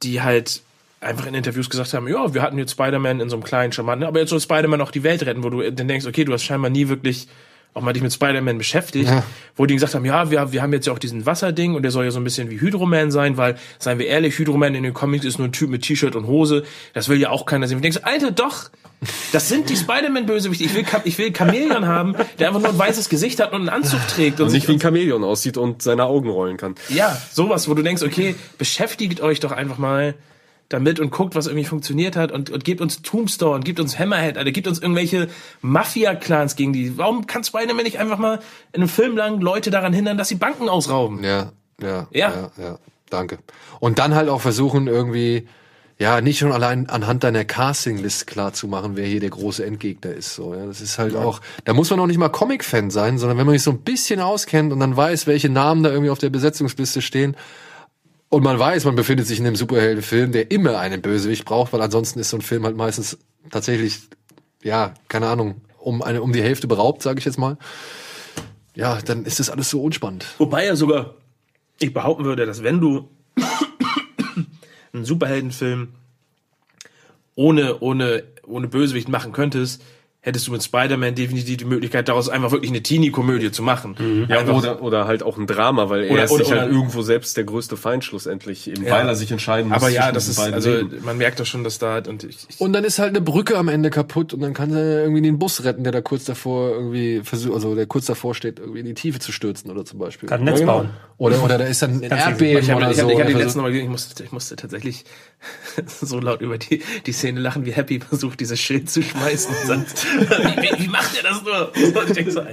die 0.04 0.22
halt 0.22 0.62
einfach 1.00 1.26
in 1.26 1.34
Interviews 1.34 1.70
gesagt 1.70 1.94
haben, 1.94 2.08
ja, 2.08 2.34
wir 2.34 2.42
hatten 2.42 2.58
jetzt 2.58 2.72
Spider-Man 2.72 3.22
in 3.22 3.30
so 3.30 3.36
einem 3.38 3.44
kleinen 3.44 3.72
Charmanten, 3.72 4.06
aber 4.08 4.20
jetzt 4.20 4.30
soll 4.30 4.40
Spider-Man 4.40 4.82
auch 4.82 4.92
die 4.92 5.04
Welt 5.04 5.26
retten, 5.26 5.44
wo 5.44 5.50
du 5.50 5.72
dann 5.72 5.88
denkst, 5.88 6.06
okay, 6.06 6.26
du 6.26 6.34
hast 6.34 6.44
scheinbar 6.44 6.70
nie 6.70 6.90
wirklich 6.90 7.28
auch 7.74 7.82
mal 7.82 7.94
dich 7.94 8.04
mit 8.04 8.12
Spider-Man 8.12 8.58
beschäftigt, 8.58 9.08
Ja. 9.10 9.24
wo 9.56 9.66
die 9.66 9.74
gesagt 9.76 9.96
haben, 9.96 10.04
ja, 10.04 10.30
wir, 10.30 10.52
wir 10.52 10.62
haben 10.62 10.74
jetzt 10.74 10.88
ja 10.88 10.94
auch 10.94 11.00
diesen 11.00 11.26
Wasserding 11.26 11.74
und 11.76 11.84
der 11.84 11.92
soll 11.92 12.04
ja 12.04 12.12
so 12.12 12.20
ein 12.20 12.24
bisschen 12.26 12.50
wie 12.50 12.60
Hydroman 12.60 13.12
sein, 13.12 13.38
weil, 13.38 13.56
seien 13.80 13.98
wir 13.98 14.08
ehrlich, 14.08 14.38
Hydroman 14.38 14.76
in 14.76 14.84
den 14.84 14.94
Comics 14.94 15.24
ist 15.24 15.38
nur 15.40 15.48
ein 15.48 15.54
Typ 15.54 15.70
mit 15.70 15.84
T-Shirt 15.84 16.16
und 16.18 16.28
Hose, 16.28 16.64
das 16.94 17.08
will 17.08 17.18
ja 17.20 17.30
auch 17.30 17.46
keiner 17.46 17.68
sehen. 17.68 17.78
Und 17.78 17.84
du 17.86 17.90
denkst, 17.90 18.00
Alter, 18.04 18.32
doch, 18.32 18.70
das 19.32 19.48
sind 19.48 19.70
die 19.70 19.78
Spider-Man-Bösewichte. 19.78 20.64
Ich 20.66 20.76
will, 20.76 20.86
ich 21.06 21.18
will 21.18 21.34
Chamäleon 21.36 21.86
haben, 21.88 22.16
der 22.40 22.50
einfach 22.50 22.60
nur 22.62 22.70
ein 22.72 22.78
weißes 22.78 23.08
Gesicht 23.10 23.40
hat 23.40 23.54
und 23.54 23.62
einen 23.62 23.70
Anzug 23.70 24.06
trägt. 24.10 24.40
Und, 24.42 24.48
und 24.48 24.52
nicht 24.54 24.68
wie 24.68 24.74
ein 24.74 24.76
sich, 24.78 24.84
Chamäleon 24.84 25.24
aussieht 25.24 25.58
und 25.58 25.82
seine 25.82 26.04
Augen 26.06 26.30
rollen 26.30 26.58
kann. 26.58 26.76
ja, 26.90 27.18
sowas, 27.32 27.70
wo 27.70 27.74
du 27.74 27.82
denkst, 27.84 28.04
okay, 28.04 28.36
beschäftigt 28.58 29.22
euch 29.22 29.40
doch 29.40 29.54
einfach 29.54 29.78
mal 29.78 30.14
damit 30.74 31.00
und 31.00 31.12
guckt, 31.12 31.36
was 31.36 31.48
irgendwie 31.48 31.66
funktioniert 31.66 32.16
hat 32.16 32.32
und, 32.32 32.50
und 32.50 32.64
gebt 32.64 32.82
uns 32.82 33.02
Tombstone 33.02 33.56
und 33.56 33.66
gebt 33.66 33.80
uns 33.80 33.98
Hammerhead, 34.00 34.38
Alter, 34.38 34.52
gebt 34.52 34.68
uns 34.68 34.80
irgendwelche 34.80 35.28
Mafia-Clans 35.62 36.56
gegen 36.56 36.74
die. 36.74 36.98
Warum 36.98 37.28
kann 37.28 37.44
Spider-Man 37.44 37.84
nicht 37.84 38.00
einfach 38.00 38.18
mal 38.18 38.40
in 38.74 38.82
einem 38.82 38.90
Film 38.90 39.18
lang 39.18 39.42
Leute 39.42 39.70
daran 39.72 39.94
hindern, 39.94 40.18
dass 40.18 40.30
sie 40.30 40.36
Banken 40.36 40.70
ausrauben? 40.70 41.24
Ja, 41.24 41.52
ja, 41.82 42.08
Ja. 42.12 42.30
ja, 42.30 42.52
ja, 42.58 42.78
danke. 43.10 43.40
Und 43.80 44.00
dann 44.00 44.16
halt 44.16 44.30
auch 44.30 44.42
versuchen 44.42 44.88
irgendwie, 44.88 45.48
ja, 46.02 46.20
nicht 46.20 46.40
schon 46.40 46.52
allein 46.52 46.90
anhand 46.90 47.24
deiner 47.24 47.46
Casting-List 47.46 48.26
klar 48.26 48.54
zu 48.54 48.68
machen, 48.68 48.96
wer 48.96 49.06
hier 49.06 49.20
der 49.20 49.30
große 49.30 49.64
Endgegner 49.64 50.12
ist. 50.12 50.34
So, 50.34 50.56
ja, 50.56 50.66
das 50.66 50.82
ist 50.82 50.98
halt 50.98 51.16
auch, 51.16 51.42
da 51.66 51.74
muss 51.74 51.92
man 51.92 52.00
auch 52.00 52.08
nicht 52.08 52.18
mal 52.18 52.30
Comic-Fan 52.30 52.90
sein, 52.90 53.20
sondern 53.20 53.38
wenn 53.38 53.46
man 53.46 53.54
sich 53.54 53.62
so 53.62 53.70
ein 53.70 53.82
bisschen 53.82 54.20
auskennt 54.20 54.74
und 54.74 54.80
dann 54.80 54.98
weiß, 54.98 55.28
welche 55.28 55.50
Namen 55.50 55.84
da 55.84 55.92
irgendwie 55.92 56.10
auf 56.10 56.18
der 56.18 56.32
Besetzungsliste 56.32 57.04
stehen. 57.04 57.36
Und 58.32 58.44
man 58.44 58.58
weiß, 58.58 58.86
man 58.86 58.96
befindet 58.96 59.28
sich 59.28 59.40
in 59.40 59.46
einem 59.46 59.58
Superheldenfilm, 59.58 60.32
der 60.32 60.52
immer 60.52 60.80
einen 60.80 61.02
Bösewicht 61.02 61.44
braucht, 61.44 61.74
weil 61.74 61.82
ansonsten 61.82 62.18
ist 62.18 62.30
so 62.30 62.38
ein 62.38 62.42
Film 62.42 62.64
halt 62.64 62.78
meistens 62.78 63.18
tatsächlich, 63.50 64.00
ja, 64.64 64.94
keine 65.10 65.28
Ahnung, 65.28 65.60
um 65.78 66.02
eine, 66.02 66.22
um 66.22 66.32
die 66.32 66.42
Hälfte 66.42 66.66
beraubt, 66.66 67.02
sage 67.02 67.20
ich 67.20 67.26
jetzt 67.26 67.38
mal. 67.38 67.58
Ja, 68.74 69.02
dann 69.02 69.26
ist 69.26 69.42
das 69.42 69.50
alles 69.50 69.70
so 69.70 69.84
unspannend. 69.84 70.26
Wobei 70.38 70.66
ja 70.66 70.78
sogar 70.78 71.16
ich 71.78 71.94
behaupten 71.94 72.24
würde, 72.24 72.46
dass 72.46 72.64
wenn 72.64 72.80
du 72.80 73.10
einen 74.94 75.04
Superheldenfilm 75.04 75.90
ohne, 77.36 77.80
ohne, 77.82 78.24
ohne 78.48 78.70
Bösewicht 78.70 79.10
machen 79.10 79.34
könntest, 79.34 79.84
hättest 80.24 80.48
du 80.48 80.52
mit 80.52 80.62
Spider-Man 80.64 81.16
definitiv 81.16 81.58
die 81.58 81.66
Möglichkeit, 81.66 82.08
daraus 82.08 82.30
einfach 82.30 82.52
wirklich 82.52 82.70
eine 82.70 82.84
Teenie-Komödie 82.84 83.50
zu 83.52 83.64
machen. 83.64 83.96
Ja, 84.30 84.38
Einfach- 84.40 84.56
oder, 84.56 84.82
oder 84.84 85.08
halt 85.08 85.24
auch 85.24 85.38
ein 85.40 85.48
Drama, 85.48 85.90
weil 85.90 86.04
er 86.04 86.12
Oder- 86.12 86.24
ist 86.26 86.32
oder- 86.32 86.44
sich 86.46 86.54
halt 86.54 86.64
oder- 86.66 86.72
irgendwo 86.72 87.02
selbst 87.02 87.36
der 87.38 87.44
größte 87.44 87.76
Feind 87.76 88.04
schlussendlich, 88.04 88.70
eben 88.70 88.86
Ja. 88.86 88.92
weil 88.94 89.08
er 89.08 89.16
sich 89.16 89.32
entscheiden 89.32 89.70
muss. 89.70 89.78
Aber 89.78 89.90
ja, 89.90 90.12
das 90.12 90.28
ist, 90.28 90.38
also 90.40 90.70
Leben. 90.72 91.04
man 91.04 91.18
merkt 91.18 91.40
das 91.40 91.48
schon, 91.50 91.64
dass 91.64 91.80
da 91.80 91.94
halt, 91.94 92.08
und 92.08 92.24
ich, 92.24 92.38
ich 92.50 92.62
Und 92.62 92.74
dann 92.74 92.84
ist 92.84 93.00
halt 93.00 93.10
eine 93.10 93.22
Brücke 93.22 93.58
am 93.58 93.68
Ende 93.68 93.90
kaputt 93.90 94.32
und 94.34 94.42
dann 94.42 94.54
kann 94.54 94.72
er 94.72 95.02
irgendwie 95.04 95.24
den 95.24 95.40
Bus 95.40 95.64
retten, 95.64 95.84
der 95.84 95.92
da 95.92 96.02
kurz 96.02 96.26
davor 96.26 96.70
irgendwie 96.70 97.22
versucht, 97.24 97.56
also 97.56 97.74
der 97.74 97.88
kurz 97.88 98.06
davor 98.06 98.36
steht, 98.36 98.60
irgendwie 98.60 98.82
in 98.82 98.86
die 98.86 98.94
Tiefe 98.94 99.18
zu 99.18 99.32
stürzen 99.32 99.72
oder 99.72 99.86
zum 99.86 99.98
Beispiel. 99.98 100.30
Kann 100.30 100.42
ein 100.42 100.46
Netz 100.46 100.60
genau. 100.60 100.80
bauen. 100.82 100.90
Oder, 101.18 101.44
oder 101.44 101.58
da 101.58 101.66
ist 101.66 101.82
dann 101.82 101.96
ein 101.98 102.04
Erdbeben 102.04 102.64
Ich 102.64 102.72
oder 102.74 102.92
ich 102.92 102.98
so. 102.98 103.04
hab, 103.04 103.12
ich 103.12 103.20
hab 103.20 103.28
den 103.28 103.38
letzten 103.38 103.62
Mal 103.62 103.70
gesehen, 103.72 103.86
ich 103.86 103.92
musste, 103.92 104.24
ich 104.24 104.32
musste 104.32 104.56
tatsächlich 104.56 105.06
so 106.02 106.20
laut 106.20 106.42
über 106.42 106.58
die, 106.58 106.84
die 107.06 107.12
Szene 107.12 107.40
lachen, 107.40 107.66
wie 107.66 107.72
Happy 107.72 108.00
versucht, 108.00 108.40
dieses 108.40 108.60
Schild 108.60 108.90
zu 108.90 109.02
schmeißen 109.02 109.56
und 109.56 109.68
sagt, 109.68 110.06
wie, 110.62 110.84
wie, 110.84 110.88
macht 110.88 111.16
er 111.16 111.24
das 111.24 111.44
nur? 111.44 111.74
Und 111.76 112.32
so. 112.32 112.44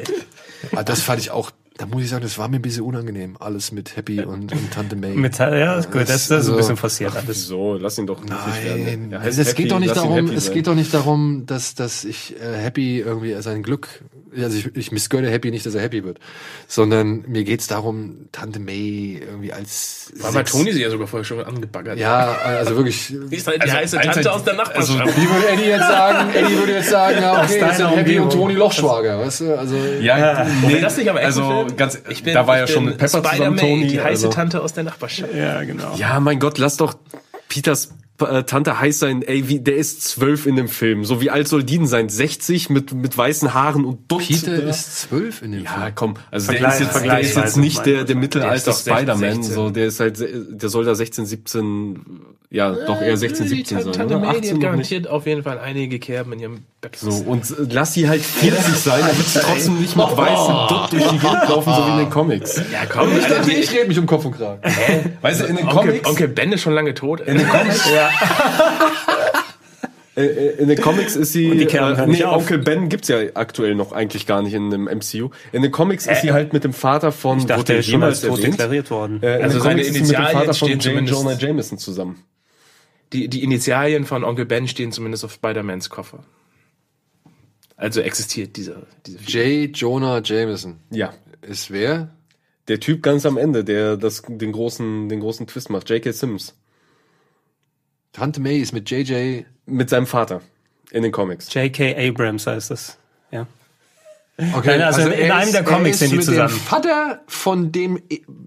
Ah, 0.75 0.83
das 0.83 1.03
fand 1.03 1.21
ich 1.21 1.31
auch, 1.31 1.51
da 1.79 1.87
muss 1.87 2.03
ich 2.03 2.11
sagen, 2.11 2.23
das 2.23 2.37
war 2.39 2.49
mir 2.49 2.57
ein 2.57 2.63
bisschen 2.63 2.83
unangenehm. 2.83 3.37
Alles 3.39 3.71
mit 3.71 3.97
Happy 3.97 4.21
und, 4.21 4.53
und 4.53 4.71
Tante 4.73 4.97
May. 4.97 5.15
Mit, 5.15 5.39
ja, 5.39 5.77
ist 5.77 5.93
gut, 5.93 6.03
das, 6.03 6.09
das 6.09 6.23
ist 6.25 6.31
also- 6.33 6.53
ein 6.53 6.59
bisschen 6.59 6.77
forciert 6.77 7.15
alles. 7.17 7.47
So, 7.47 7.75
lass 7.81 7.97
ihn 7.99 8.07
doch 8.09 8.21
glücklich 8.21 8.65
werden. 8.65 9.11
Nein, 9.11 9.23
Er 9.23 9.25
es, 9.29 9.39
Happy, 9.39 9.63
geht 9.63 9.71
doch 9.71 9.79
nicht 9.79 9.97
darum, 9.97 10.27
es 10.33 10.47
sein. 10.47 10.55
geht 10.55 10.67
doch 10.67 10.75
nicht 10.75 10.93
darum, 10.93 11.45
dass, 11.47 11.77
dass 11.77 12.05
ich 12.05 12.35
äh, 12.41 12.57
Happy 12.57 12.99
irgendwie 12.99 13.41
sein 13.41 13.63
Glück, 13.63 14.03
also 14.37 14.59
ich, 14.59 14.75
ich 14.77 14.91
missgönne 14.93 15.31
Happy 15.31 15.53
nicht, 15.53 15.65
dass 15.67 15.75
er 15.77 15.83
happy 15.83 16.03
wird, 16.05 16.19
sondern 16.67 17.25
mir 17.29 17.45
geht's 17.45 17.69
darum, 17.69 18.29
Tante 18.33 18.59
May 18.59 19.23
irgendwie 19.25 19.53
als 19.53 20.13
War 20.21 20.33
bei 20.33 20.43
Toni 20.43 20.73
sie 20.73 20.83
ja 20.83 20.91
sogar 20.91 21.07
vorher 21.07 21.25
schon 21.25 21.41
angebaggert. 21.45 21.99
Ja, 21.99 22.37
also 22.43 22.77
wirklich. 22.77 23.15
Die 23.31 23.37
ist 23.37 23.47
halt 23.47 23.65
die 23.65 23.71
heiße 23.71 23.99
Tante 23.99 24.33
aus 24.33 24.43
der 24.43 24.55
Nachbarschaft. 24.55 25.17
Wie 25.17 25.29
würde 25.31 25.49
Eddie 25.49 25.69
jetzt 25.69 25.87
sagen? 25.89 26.31
Eddie 26.35 26.57
würde 26.57 26.73
jetzt 26.73 26.91
sagen, 26.91 27.19
ja, 27.23 27.43
okay, 27.43 27.61
das 27.61 27.77
sind 27.77 27.91
Happy 27.97 28.19
und 28.19 28.33
Toni 28.33 28.55
Lochschwager, 28.55 29.21
weißt 29.21 29.41
du? 29.43 29.59
Also 29.59 29.77
Ja, 30.01 30.45
Wobei 30.63 30.81
das 30.81 30.97
nicht 30.97 31.09
aber 31.09 31.21
also 31.21 31.68
ganz, 31.77 31.99
da 32.25 32.47
war 32.47 32.59
ja 32.59 32.67
schon 32.67 32.85
mit 32.85 32.99
Pepper 32.99 33.23
zusammen, 33.23 33.57
Tony. 33.57 33.89
die 33.89 34.01
heiße 34.01 34.27
also, 34.27 34.29
Tante 34.29 34.63
aus 34.63 34.73
der 34.73 34.85
Nachbarschaft. 34.85 35.35
Ja, 35.35 35.63
genau. 35.65 35.95
ja, 35.97 36.21
mein 36.21 36.39
Gott, 36.39 36.59
lass 36.59 36.77
doch 36.77 36.95
Peters 37.49 37.95
Tante 38.19 38.81
heiß 38.81 38.99
sein, 38.99 39.23
ey, 39.23 39.49
wie, 39.49 39.61
der 39.61 39.77
ist 39.77 40.03
zwölf 40.03 40.47
in 40.47 40.57
dem 40.57 40.69
Film. 40.69 41.05
So 41.05 41.21
wie 41.21 41.31
alt 41.31 41.47
soll 41.49 41.63
die 41.63 41.79
denn 41.79 41.87
sein? 41.87 42.09
60 42.09 42.69
mit, 42.69 42.93
mit 42.93 43.17
weißen 43.17 43.55
Haaren 43.55 43.85
und 43.85 44.11
Dutt. 44.11 44.27
Peter 44.27 44.55
ist 44.65 45.03
zwölf 45.03 45.41
in 45.43 45.53
dem 45.53 45.65
Ja, 45.65 45.71
Film. 45.83 45.93
komm, 45.95 46.15
also 46.31 46.51
der 46.51 46.61
Vergleich- 46.61 46.73
ist 46.75 46.81
jetzt, 46.81 46.81
der 46.81 46.87
ist 46.87 46.93
vergleichsweise, 47.07 47.47
jetzt 47.47 47.57
nicht 47.57 47.87
der, 47.87 48.05
der 48.05 48.17
Mittelalter 48.17 48.55
ist 48.57 48.67
doch 48.67 48.73
16, 48.73 48.93
Spider-Man, 48.97 49.35
16. 49.43 49.55
so, 49.55 49.71
der 49.71 49.87
ist 49.87 50.01
halt, 50.01 50.19
der 50.21 50.69
soll 50.69 50.85
da 50.85 50.95
16, 50.95 51.27
17, 51.27 52.01
ja, 52.51 52.73
doch 52.73 53.01
eher 53.01 53.17
16, 53.17 53.45
die 53.47 53.55
17 53.57 53.83
sein, 53.83 53.93
Tante 53.93 54.17
oder? 54.17 54.27
May, 54.27 54.33
die 54.41 54.49
18 54.49 54.55
hat 54.55 54.61
garantiert 54.63 55.07
auf 55.09 55.27
jeden 55.27 55.43
Fall 55.43 55.59
einige 55.59 55.99
Kerben 55.99 56.33
in 56.33 56.41
ihrem 56.41 56.59
Bäckchen. 56.81 57.11
So, 57.11 57.19
und 57.25 57.51
äh, 57.51 57.55
lass 57.71 57.93
sie 57.95 58.09
halt 58.09 58.23
40 58.23 58.75
sein, 58.75 59.01
dann 59.07 59.17
wird 59.19 59.29
sie 59.29 59.39
trotzdem 59.41 59.81
nicht 59.81 59.97
mit 59.97 60.07
weißem 60.17 60.55
Dutt 60.69 60.93
durch 60.93 61.05
die 61.11 61.19
Gegend 61.19 61.49
laufen, 61.49 61.75
so 61.75 61.87
wie 61.87 61.91
in 61.93 61.99
den 61.99 62.11
Comics. 62.11 62.57
Ja, 62.73 62.87
komm, 62.89 63.11
ich 63.19 63.49
Ich, 63.53 63.59
ich 63.65 63.73
rede 63.77 63.89
mich 63.89 63.99
um 63.99 64.07
Kopf 64.07 64.25
und 64.25 64.33
Kragen. 64.37 64.63
Weißt 65.21 65.41
du, 65.43 65.45
in 65.45 65.57
den 65.57 65.69
Onkel, 65.69 66.01
Onkel 66.05 66.29
Ben 66.29 66.51
ist 66.53 66.63
schon 66.63 66.73
lange 66.73 66.95
tot. 66.95 67.21
in 67.21 67.37
den 67.37 67.47
Comics, 67.49 67.87
äh, 67.91 68.08
äh, 70.17 70.57
in 70.59 70.69
den 70.69 70.81
Comics 70.81 71.17
ist 71.17 71.33
sie, 71.33 71.57
die 71.57 71.67
Kerben 71.67 71.97
hören 71.97 72.11
nee. 72.11 72.25
Onkel 72.25 72.59
Ben 72.59 72.89
gibt's 72.89 73.09
ja 73.09 73.19
aktuell 73.35 73.75
noch 73.75 73.93
eigentlich 73.93 74.27
gar 74.27 74.43
nicht 74.43 74.55
in 74.55 74.71
dem 74.71 74.85
MCU. 74.85 75.31
In 75.53 75.63
den 75.63 75.71
Comics 75.71 76.07
ist 76.07 76.23
sie 76.23 76.33
halt 76.33 76.53
mit 76.53 76.65
dem 76.65 76.73
Vater 76.73 77.13
von, 77.13 77.39
Ich 77.39 77.47
dachte, 77.47 77.61
wurde 77.61 77.73
er 77.75 77.79
ist 77.81 77.91
schon 77.91 78.03
als 78.03 78.21
tot 78.23 78.43
deklariert 78.43 78.91
worden. 78.91 79.23
Äh, 79.23 79.37
in 79.37 79.43
Also 79.43 79.59
den 79.59 79.63
seine 79.63 79.83
Comics 79.83 79.89
ist 79.89 79.95
sie 79.95 80.01
mit 80.01 80.11
dem 80.11 80.17
Initialien 80.17 80.39
Vater 80.39 80.55
von 80.55 80.81
stehen 80.81 81.07
J. 81.07 81.11
Jonah 81.11 81.39
Jameson 81.39 81.79
zusammen. 81.79 82.25
Die, 83.13 83.29
die 83.29 83.43
Initialien 83.43 84.05
von 84.05 84.25
Onkel 84.25 84.45
Ben 84.45 84.69
stehen 84.69 84.93
zumindest 84.93 85.25
auf 85.25 85.33
Spider-Mans 85.33 85.89
Koffer. 85.89 86.25
Also 87.77 88.01
existiert 88.01 88.57
dieser, 88.57 88.83
diese. 89.07 89.19
J. 89.21 89.75
Jonah 89.75 90.21
Jameson. 90.23 90.81
Ja. 90.91 91.15
Ist 91.43 91.71
wer? 91.71 92.11
Der 92.67 92.81
Typ 92.81 93.03
ganz 93.03 93.25
am 93.25 93.39
Ende, 93.39 93.65
der 93.65 93.97
das, 93.97 94.23
den 94.27 94.53
großen, 94.53 95.09
den 95.09 95.21
großen 95.21 95.47
Twist 95.47 95.71
macht. 95.71 95.89
J.K. 95.89 96.13
Sims. 96.13 96.55
Tante 98.19 98.41
May 98.41 98.59
ist 98.59 98.73
mit 98.73 98.91
JJ. 98.91 99.45
Mit 99.67 99.91
seinem 99.91 100.07
Vater. 100.07 100.41
In 100.91 101.03
den 101.03 101.13
Comics. 101.13 101.53
J.K. 101.53 101.95
Abrams 102.09 102.47
heißt 102.47 102.71
das. 102.71 102.97
Ja. 103.31 103.47
Okay, 104.55 104.69
Nein, 104.79 104.83
also 104.83 105.03
in- 105.03 105.13
in 105.13 105.31
einem 105.33 105.53
der 105.53 105.61
er 105.63 105.67
Comics 105.67 105.97
ist 105.97 105.99
sind 106.01 106.11
die 106.13 106.17
mit 106.17 106.25
zusammen. 106.25 106.49
Dem 106.55 106.61
Vater 106.61 107.21
von 107.27 107.73
dem 107.73 108.01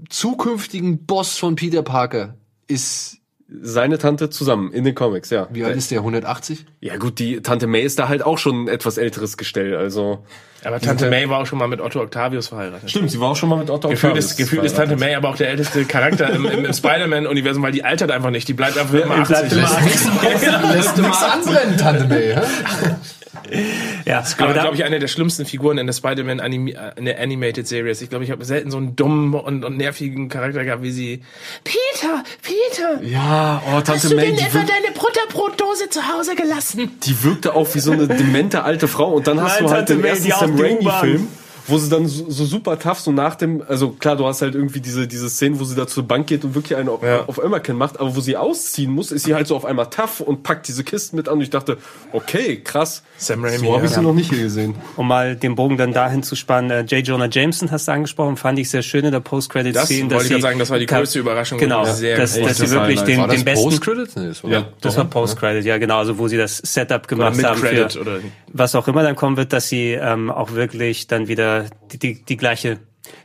zukünftigen 0.10 1.06
Boss 1.06 1.38
von 1.38 1.56
Peter 1.56 1.84
Parker 1.84 2.36
ist, 2.68 3.18
Seine 3.62 3.98
Tante 3.98 4.30
zusammen 4.30 4.72
in 4.72 4.86
den 4.86 4.96
Comics, 4.96 5.30
ja. 5.30 5.48
wie 5.52 5.66
alt 5.66 5.76
ist 5.76 5.92
der? 5.92 6.00
180? 6.00 6.66
Ja 6.80 6.96
gut, 6.96 7.20
die 7.20 7.42
Tante 7.42 7.68
May 7.68 7.82
ist 7.82 8.00
da 8.00 8.08
halt 8.08 8.24
auch 8.24 8.38
schon 8.38 8.64
ein 8.64 8.68
etwas 8.70 8.98
älteres 8.98 9.36
Gestell, 9.36 9.76
also. 9.76 10.24
Aber 10.64 10.80
Tante 10.80 11.10
May 11.10 11.28
war 11.28 11.40
auch 11.40 11.46
schon 11.46 11.60
mal 11.60 11.68
mit 11.68 11.82
Otto 11.82 12.02
Octavius 12.02 12.48
verheiratet. 12.48 12.90
Stimmt, 12.90 13.12
sie 13.12 13.20
war 13.20 13.32
auch 13.32 13.36
schon 13.36 13.50
mal 13.50 13.58
mit 13.58 13.70
Otto 13.70 13.90
Gefühlt 13.90 14.16
ist, 14.16 14.38
gefühlt 14.38 14.64
ist 14.64 14.78
Tante 14.78 14.96
May 14.96 15.16
aber 15.16 15.30
auch 15.30 15.36
der 15.36 15.50
älteste 15.50 15.84
Charakter 15.84 16.30
im, 16.30 16.46
im, 16.46 16.66
im 16.66 16.74
Spider-Man-Universum, 16.74 17.62
weil 17.62 17.74
die 17.74 17.84
altert 17.84 18.12
einfach 18.12 18.30
nicht. 18.30 18.48
Die 18.48 18.54
bleibt 18.54 18.78
einfach 18.78 18.94
immer 18.94 19.16
80. 19.16 19.52
Lässt 19.52 20.98
du 20.98 21.02
mal 21.02 21.12
anbrennen, 21.34 21.78
Tante 21.78 22.06
May, 22.06 22.34
hä? 22.34 22.42
Ja, 24.06 24.24
Aber 24.38 24.46
aber 24.46 24.54
da, 24.54 24.62
glaube 24.62 24.76
ich, 24.76 24.84
eine 24.84 25.00
der 25.00 25.08
schlimmsten 25.08 25.46
Figuren 25.46 25.78
in 25.78 25.86
der 25.86 25.94
Spider-Man 25.94 26.40
Anime, 26.40 26.72
äh, 26.72 27.02
der 27.02 27.20
Animated 27.20 27.68
Series. 27.68 28.02
Ich 28.02 28.10
glaube, 28.10 28.24
ich 28.26 28.32
habe 28.32 28.44
selten 28.44 28.72
so 28.72 28.78
einen 28.78 28.96
dummen 28.96 29.34
und, 29.34 29.64
und 29.64 29.78
nervigen 29.78 30.28
Charakter 30.28 30.64
gehabt 30.66 30.82
wie 30.84 30.92
sie. 30.92 31.22
Peter, 31.64 32.24
Peter, 32.42 33.02
Ja, 33.04 33.62
oh, 33.68 33.72
Tante 33.74 33.92
hast 33.94 34.12
du 34.12 34.16
May, 34.16 34.28
denn 34.28 34.38
etwa 34.38 34.60
deine 34.60 34.92
Butterbrotdose 34.94 35.90
zu 35.90 36.02
Hause 36.12 36.36
gelassen? 36.36 36.92
die 37.04 37.24
wirkte 37.24 37.54
auch 37.54 37.74
wie 37.76 37.80
so 37.80 37.92
eine 37.92 38.08
demente 38.08 38.64
alte 38.64 38.88
Frau. 38.88 39.14
Und 39.14 39.28
dann 39.28 39.42
hast 39.42 39.56
Nein, 39.60 39.64
du 39.66 39.70
halt 39.70 39.88
Tante 39.88 39.94
den 39.94 40.02
May, 40.02 40.10
ersten 40.10 40.30
Sam 40.32 40.60
Raimi-Film. 40.60 41.28
Wo 41.68 41.78
sie 41.78 41.90
dann 41.90 42.08
so, 42.08 42.30
so 42.30 42.46
super 42.46 42.78
tough, 42.80 43.00
so 43.00 43.12
nach 43.12 43.36
dem, 43.36 43.64
also 43.68 43.90
klar, 43.92 44.16
du 44.16 44.26
hast 44.26 44.42
halt 44.42 44.56
irgendwie 44.56 44.80
diese, 44.82 45.08
diese 45.08 45.30
Szenen, 45.30 45.60
wo 45.60 45.64
sie 45.64 45.76
da 45.76 45.88
zur 45.88 46.04
Bank 46.04 46.28
geht 46.28 46.44
und 46.44 46.56
wirklich 46.56 46.78
eine 46.78 46.92
auf, 46.92 47.04
Ja. 47.04 47.24
auf 47.28 47.38
Ömmerken 47.44 47.78
macht, 47.78 48.00
aber 48.00 48.16
wo 48.16 48.20
sie 48.22 48.38
ausziehen 48.38 48.92
muss, 48.92 49.12
ist 49.12 49.26
sie 49.26 49.34
halt 49.36 49.48
so 49.48 49.56
auf 49.56 49.66
einmal 49.66 49.90
tough 49.90 50.20
und 50.22 50.44
packt 50.44 50.68
diese 50.68 50.84
Kisten 50.84 51.16
mit 51.18 51.28
an. 51.28 51.36
Und 51.36 51.42
ich 51.42 51.50
dachte, 51.50 51.78
okay, 52.12 52.62
krass. 52.64 53.04
Sam 53.18 53.44
Raimi, 53.44 53.58
So 53.60 53.74
habe 53.76 53.86
ich 53.86 53.92
ja. 53.92 53.98
sie 54.00 54.04
noch 54.04 54.14
nicht 54.14 54.30
hier 54.32 54.44
gesehen. 54.44 54.76
um 54.98 55.08
mal 55.08 55.36
den 55.36 55.56
Bogen 55.56 55.78
dann 55.78 55.94
dahin 55.94 56.24
zu 56.24 56.36
spannen, 56.36 56.72
äh, 56.72 56.82
J. 56.82 57.06
Jonah 57.08 57.28
Jameson 57.30 57.70
hast 57.72 57.88
du 57.88 57.92
angesprochen, 57.92 58.38
fand 58.38 58.58
ich 58.60 58.70
sehr 58.70 58.82
schön 58.82 59.06
in 59.06 59.12
der 59.12 59.20
Das 59.22 59.30
Post-Credit-Scene. 59.30 60.10
wollte 60.12 60.24
ich 60.26 60.30
gerade 60.30 60.42
sagen, 60.42 60.60
das 60.60 60.70
war 60.70 60.80
die 60.80 60.86
größte 60.86 61.20
Überraschung. 61.20 61.58
Genau, 61.60 61.86
sehr 61.86 62.18
dass, 62.18 62.34
dass 62.40 62.58
sie 62.58 62.64
das 62.64 62.72
wirklich 62.72 63.02
den, 63.02 63.20
War 63.20 63.28
das 63.28 63.36
den 63.38 63.46
besten... 63.46 63.64
Post-Credits? 63.70 64.16
Nee, 64.16 64.28
das 64.28 64.44
war 64.44 64.52
Ja. 64.52 64.68
Das 64.82 64.98
war 64.98 65.06
Post-Credit, 65.06 65.66
ja 65.66 65.78
genau, 65.78 66.00
also 66.00 66.18
wo 66.18 66.28
sie 66.28 66.38
das 66.38 66.58
Setup 66.58 67.08
gemacht 67.08 67.36
mit 67.36 67.46
haben 67.46 67.60
für 67.60 67.68
Credit 67.68 67.98
oder 67.98 68.20
was 68.54 68.76
auch 68.76 68.88
immer 68.88 69.04
dann 69.04 69.16
kommen 69.16 69.38
wird, 69.38 69.54
dass 69.54 69.70
sie 69.70 69.92
ähm, 69.92 70.30
auch 70.32 70.52
wirklich 70.52 71.08
dann 71.08 71.28
wieder 71.28 71.66
die, 71.92 72.00
die, 72.00 72.24
die 72.26 72.38
gleiche 72.38 72.80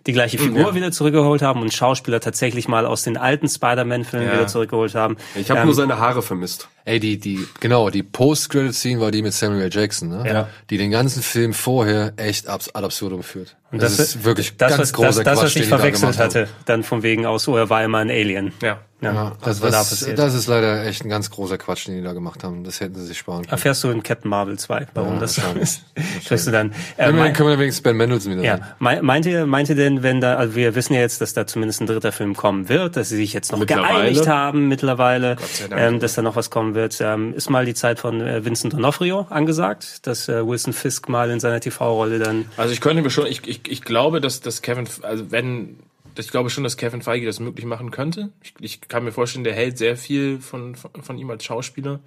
die 0.07 0.13
gleiche 0.13 0.39
Figur 0.39 0.75
wieder 0.75 0.91
zurückgeholt 0.91 1.43
haben 1.43 1.61
und 1.61 1.73
Schauspieler 1.73 2.19
tatsächlich 2.19 2.67
mal 2.67 2.87
aus 2.87 3.03
den 3.03 3.17
alten 3.17 3.47
Spider-Man-Filmen 3.49 4.27
Ja. 4.27 4.33
wieder 4.33 4.47
zurückgeholt 4.47 4.95
haben. 4.95 5.17
Ich 5.35 5.51
habe 5.51 5.61
Ähm, 5.61 5.67
nur 5.67 5.75
seine 5.75 5.99
Haare 5.99 6.23
vermisst. 6.23 6.69
Ey, 6.87 7.01
die, 7.01 7.19
die, 7.19 7.47
genau, 7.61 7.91
die 7.91 8.03
Post-Credit-Scene 8.05 9.01
war 9.01 9.11
die 9.11 9.21
mit 9.21 9.33
Samuel 9.35 9.63
L. 9.65 9.71
Jackson, 9.73 10.09
ne? 10.09 10.23
Ja. 10.27 10.49
Die 10.71 10.79
den 10.79 10.91
ganzen 10.93 11.21
Film 11.23 11.53
vorher 11.53 12.13
echt 12.17 12.47
abs 12.49 12.69
ad 12.75 12.85
absurdum 12.87 13.23
führt. 13.25 13.57
und 13.73 13.83
das, 13.83 13.99
ist 13.99 14.23
wirklich 14.25 14.57
das, 14.57 14.71
ganz 14.71 14.81
was, 14.81 14.93
großer 14.93 15.09
das, 15.09 15.17
das, 15.17 15.25
Quatsch, 15.25 15.45
was 15.45 15.57
ich 15.57 15.69
da 15.69 15.77
verwechselt 15.79 16.19
haben. 16.19 16.25
hatte, 16.25 16.49
dann 16.65 16.85
von 16.85 17.03
wegen 17.03 17.27
aus, 17.27 17.49
oh, 17.49 17.57
er 17.57 17.69
war 17.71 17.83
immer 17.85 17.99
ein 17.99 18.11
Alien. 18.11 18.53
ja. 18.63 18.79
Ja, 19.03 19.13
Ja, 19.13 19.33
das, 19.45 19.61
da 19.61 19.69
das, 19.69 20.09
das 20.17 20.35
ist 20.35 20.47
leider 20.47 20.87
echt 20.87 21.05
ein 21.05 21.11
ganz 21.11 21.31
großer 21.31 21.59
Quatsch, 21.59 21.87
den 21.87 21.97
die 21.97 22.03
da 22.03 22.15
gemacht 22.15 22.43
haben. 22.43 22.65
Das 22.65 22.81
hätten 22.81 22.95
sie 22.95 23.05
sich 23.05 23.19
sparen 23.19 23.43
können. 23.43 23.51
Erfährst 23.53 23.85
du 23.85 23.91
in 23.91 24.03
Captain 24.03 24.31
Marvel 24.31 24.59
2, 24.59 24.87
warum 24.95 25.15
Ja, 25.15 25.21
das 25.21 25.35
so 25.35 25.43
ist. 25.61 25.83
Kriegst 26.27 26.47
du 26.47 26.51
dann. 26.51 26.71
Äh, 26.97 27.11
Immerhin 27.11 27.17
mein, 27.19 27.33
können 27.35 27.51
wir 27.51 27.59
wenigstens 27.59 27.83
Ben 27.83 27.95
Mendelsohn 27.95 28.33
wieder 28.33 28.43
ja, 28.43 28.59
mei- 28.79 29.03
meint 29.03 29.27
ihr, 29.27 29.45
meint 29.45 29.69
ihr 29.69 29.75
denn, 29.75 30.03
wenn 30.03 30.23
da, 30.23 30.37
also 30.37 30.55
wir 30.55 30.75
wissen 30.75 30.95
ja 30.95 31.01
jetzt, 31.01 31.21
dass 31.21 31.35
da 31.35 31.47
zumindest 31.47 31.83
ein 31.83 31.87
dritter 31.87 32.11
Film 32.11 32.35
kommen 32.35 32.71
wird, 32.71 32.97
dass 32.97 33.11
sie 33.11 33.17
sich 33.17 33.35
jetzt 33.35 33.53
noch 33.53 33.67
geeinigt 33.67 34.29
haben 34.29 34.67
mittlerweile, 34.69 35.37
ähm, 35.73 36.01
dass 36.01 36.15
da 36.15 36.23
noch 36.23 36.37
was 36.37 36.49
kommen 36.49 36.75
wird. 36.77 37.01
Ähm, 37.01 37.35
ist 37.35 37.51
mal 37.51 37.65
die 37.65 37.75
Zeit 37.75 37.99
von 37.99 38.21
äh, 38.21 38.45
Vincent 38.45 38.75
D'Onofrio 38.75 39.29
angesagt, 39.29 40.07
dass 40.07 40.29
äh, 40.29 40.47
Wilson 40.47 40.73
Fisk 40.73 41.09
mal 41.09 41.31
in 41.31 41.41
seiner 41.41 41.59
TV-Rolle 41.59 42.21
dann 42.21 42.45
Also 42.57 42.73
ich 42.73 42.81
könnte 42.81 43.03
mir 43.03 43.11
schon, 43.11 43.27
ich, 43.27 43.47
ich, 43.49 43.69
ich 43.69 43.83
glaube, 43.83 44.21
dass, 44.21 44.41
dass 44.41 44.63
Kevin, 44.63 44.87
also 45.03 45.33
wenn, 45.33 45.81
ich 46.17 46.31
glaube 46.31 46.51
schon, 46.51 46.63
dass 46.63 46.77
Kevin 46.77 47.03
Feige 47.03 47.27
das 47.27 47.41
möglich 47.41 47.67
machen 47.67 47.91
könnte. 47.91 48.31
Ich, 48.43 48.55
ich 48.61 48.81
kann 48.83 49.03
mir 49.03 49.13
vorstellen, 49.13 49.45
der 49.45 49.55
hält 49.55 49.79
sehr 49.79 49.97
viel 49.97 50.39
von, 50.39 50.77
von, 50.77 50.91
von 51.03 51.19
ihm 51.19 51.31
als 51.31 51.45
Schauspieler. 51.45 51.99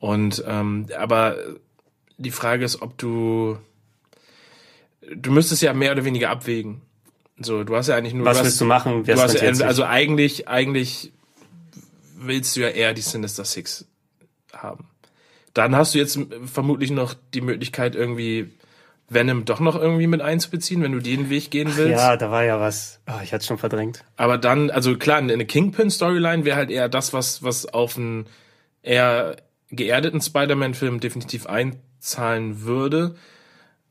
Und 0.00 0.42
ähm, 0.46 0.86
aber 0.98 1.36
die 2.18 2.32
Frage 2.32 2.64
ist, 2.64 2.82
ob 2.82 2.98
du 2.98 3.58
du 5.14 5.30
müsstest 5.30 5.62
ja 5.62 5.72
mehr 5.72 5.92
oder 5.92 6.04
weniger 6.04 6.30
abwägen. 6.30 6.82
So, 7.38 7.64
du 7.64 7.74
hast 7.74 7.88
ja 7.88 7.96
eigentlich 7.96 8.14
nur 8.14 8.26
Was 8.26 8.38
du 8.38 8.44
willst 8.44 8.54
hast, 8.56 8.60
du 8.60 8.64
machen? 8.64 9.04
Du 9.04 9.12
hast, 9.12 9.62
also 9.62 9.84
eigentlich 9.84 10.46
eigentlich 10.46 11.12
willst 12.26 12.56
du 12.56 12.60
ja 12.60 12.68
eher 12.68 12.94
die 12.94 13.02
Sinister 13.02 13.44
Six 13.44 13.86
haben. 14.52 14.88
Dann 15.52 15.76
hast 15.76 15.94
du 15.94 15.98
jetzt 15.98 16.18
vermutlich 16.46 16.90
noch 16.90 17.14
die 17.32 17.40
Möglichkeit 17.40 17.94
irgendwie 17.94 18.52
Venom 19.08 19.44
doch 19.44 19.60
noch 19.60 19.76
irgendwie 19.76 20.06
mit 20.06 20.22
einzubeziehen, 20.22 20.82
wenn 20.82 20.92
du 20.92 20.98
den 21.00 21.30
Weg 21.30 21.50
gehen 21.50 21.76
willst. 21.76 22.00
Ja, 22.00 22.16
da 22.16 22.30
war 22.30 22.44
ja 22.44 22.58
was. 22.58 23.00
Oh, 23.06 23.20
ich 23.22 23.32
hatte 23.32 23.44
schon 23.44 23.58
verdrängt. 23.58 24.04
Aber 24.16 24.38
dann, 24.38 24.70
also 24.70 24.96
klar, 24.96 25.18
eine 25.18 25.44
Kingpin-Storyline 25.44 26.44
wäre 26.44 26.56
halt 26.56 26.70
eher 26.70 26.88
das, 26.88 27.12
was, 27.12 27.42
was 27.42 27.66
auf 27.66 27.96
einen 27.96 28.26
eher 28.82 29.36
geerdeten 29.70 30.20
Spider-Man-Film 30.20 31.00
definitiv 31.00 31.46
einzahlen 31.46 32.62
würde. 32.62 33.16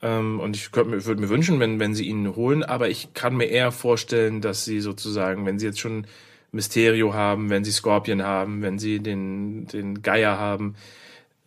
Ähm, 0.02 0.40
und 0.40 0.56
ich 0.56 0.76
mir, 0.76 1.06
würde 1.06 1.22
mir 1.22 1.30
wünschen, 1.30 1.60
wenn, 1.60 1.80
wenn 1.80 1.94
sie 1.94 2.08
ihn 2.08 2.36
holen, 2.36 2.64
aber 2.64 2.90
ich 2.90 3.14
kann 3.14 3.36
mir 3.36 3.46
eher 3.46 3.72
vorstellen, 3.72 4.42
dass 4.42 4.66
sie 4.66 4.82
sozusagen, 4.82 5.46
wenn 5.46 5.60
sie 5.60 5.68
jetzt 5.68 5.80
schon 5.80 6.08
Mysterio 6.54 7.14
haben, 7.14 7.50
wenn 7.50 7.64
sie 7.64 7.72
Scorpion 7.72 8.24
haben, 8.24 8.62
wenn 8.62 8.80
sie 8.80 9.00
den, 9.00 9.68
den 9.68 10.02
Geier 10.02 10.38
haben, 10.38 10.76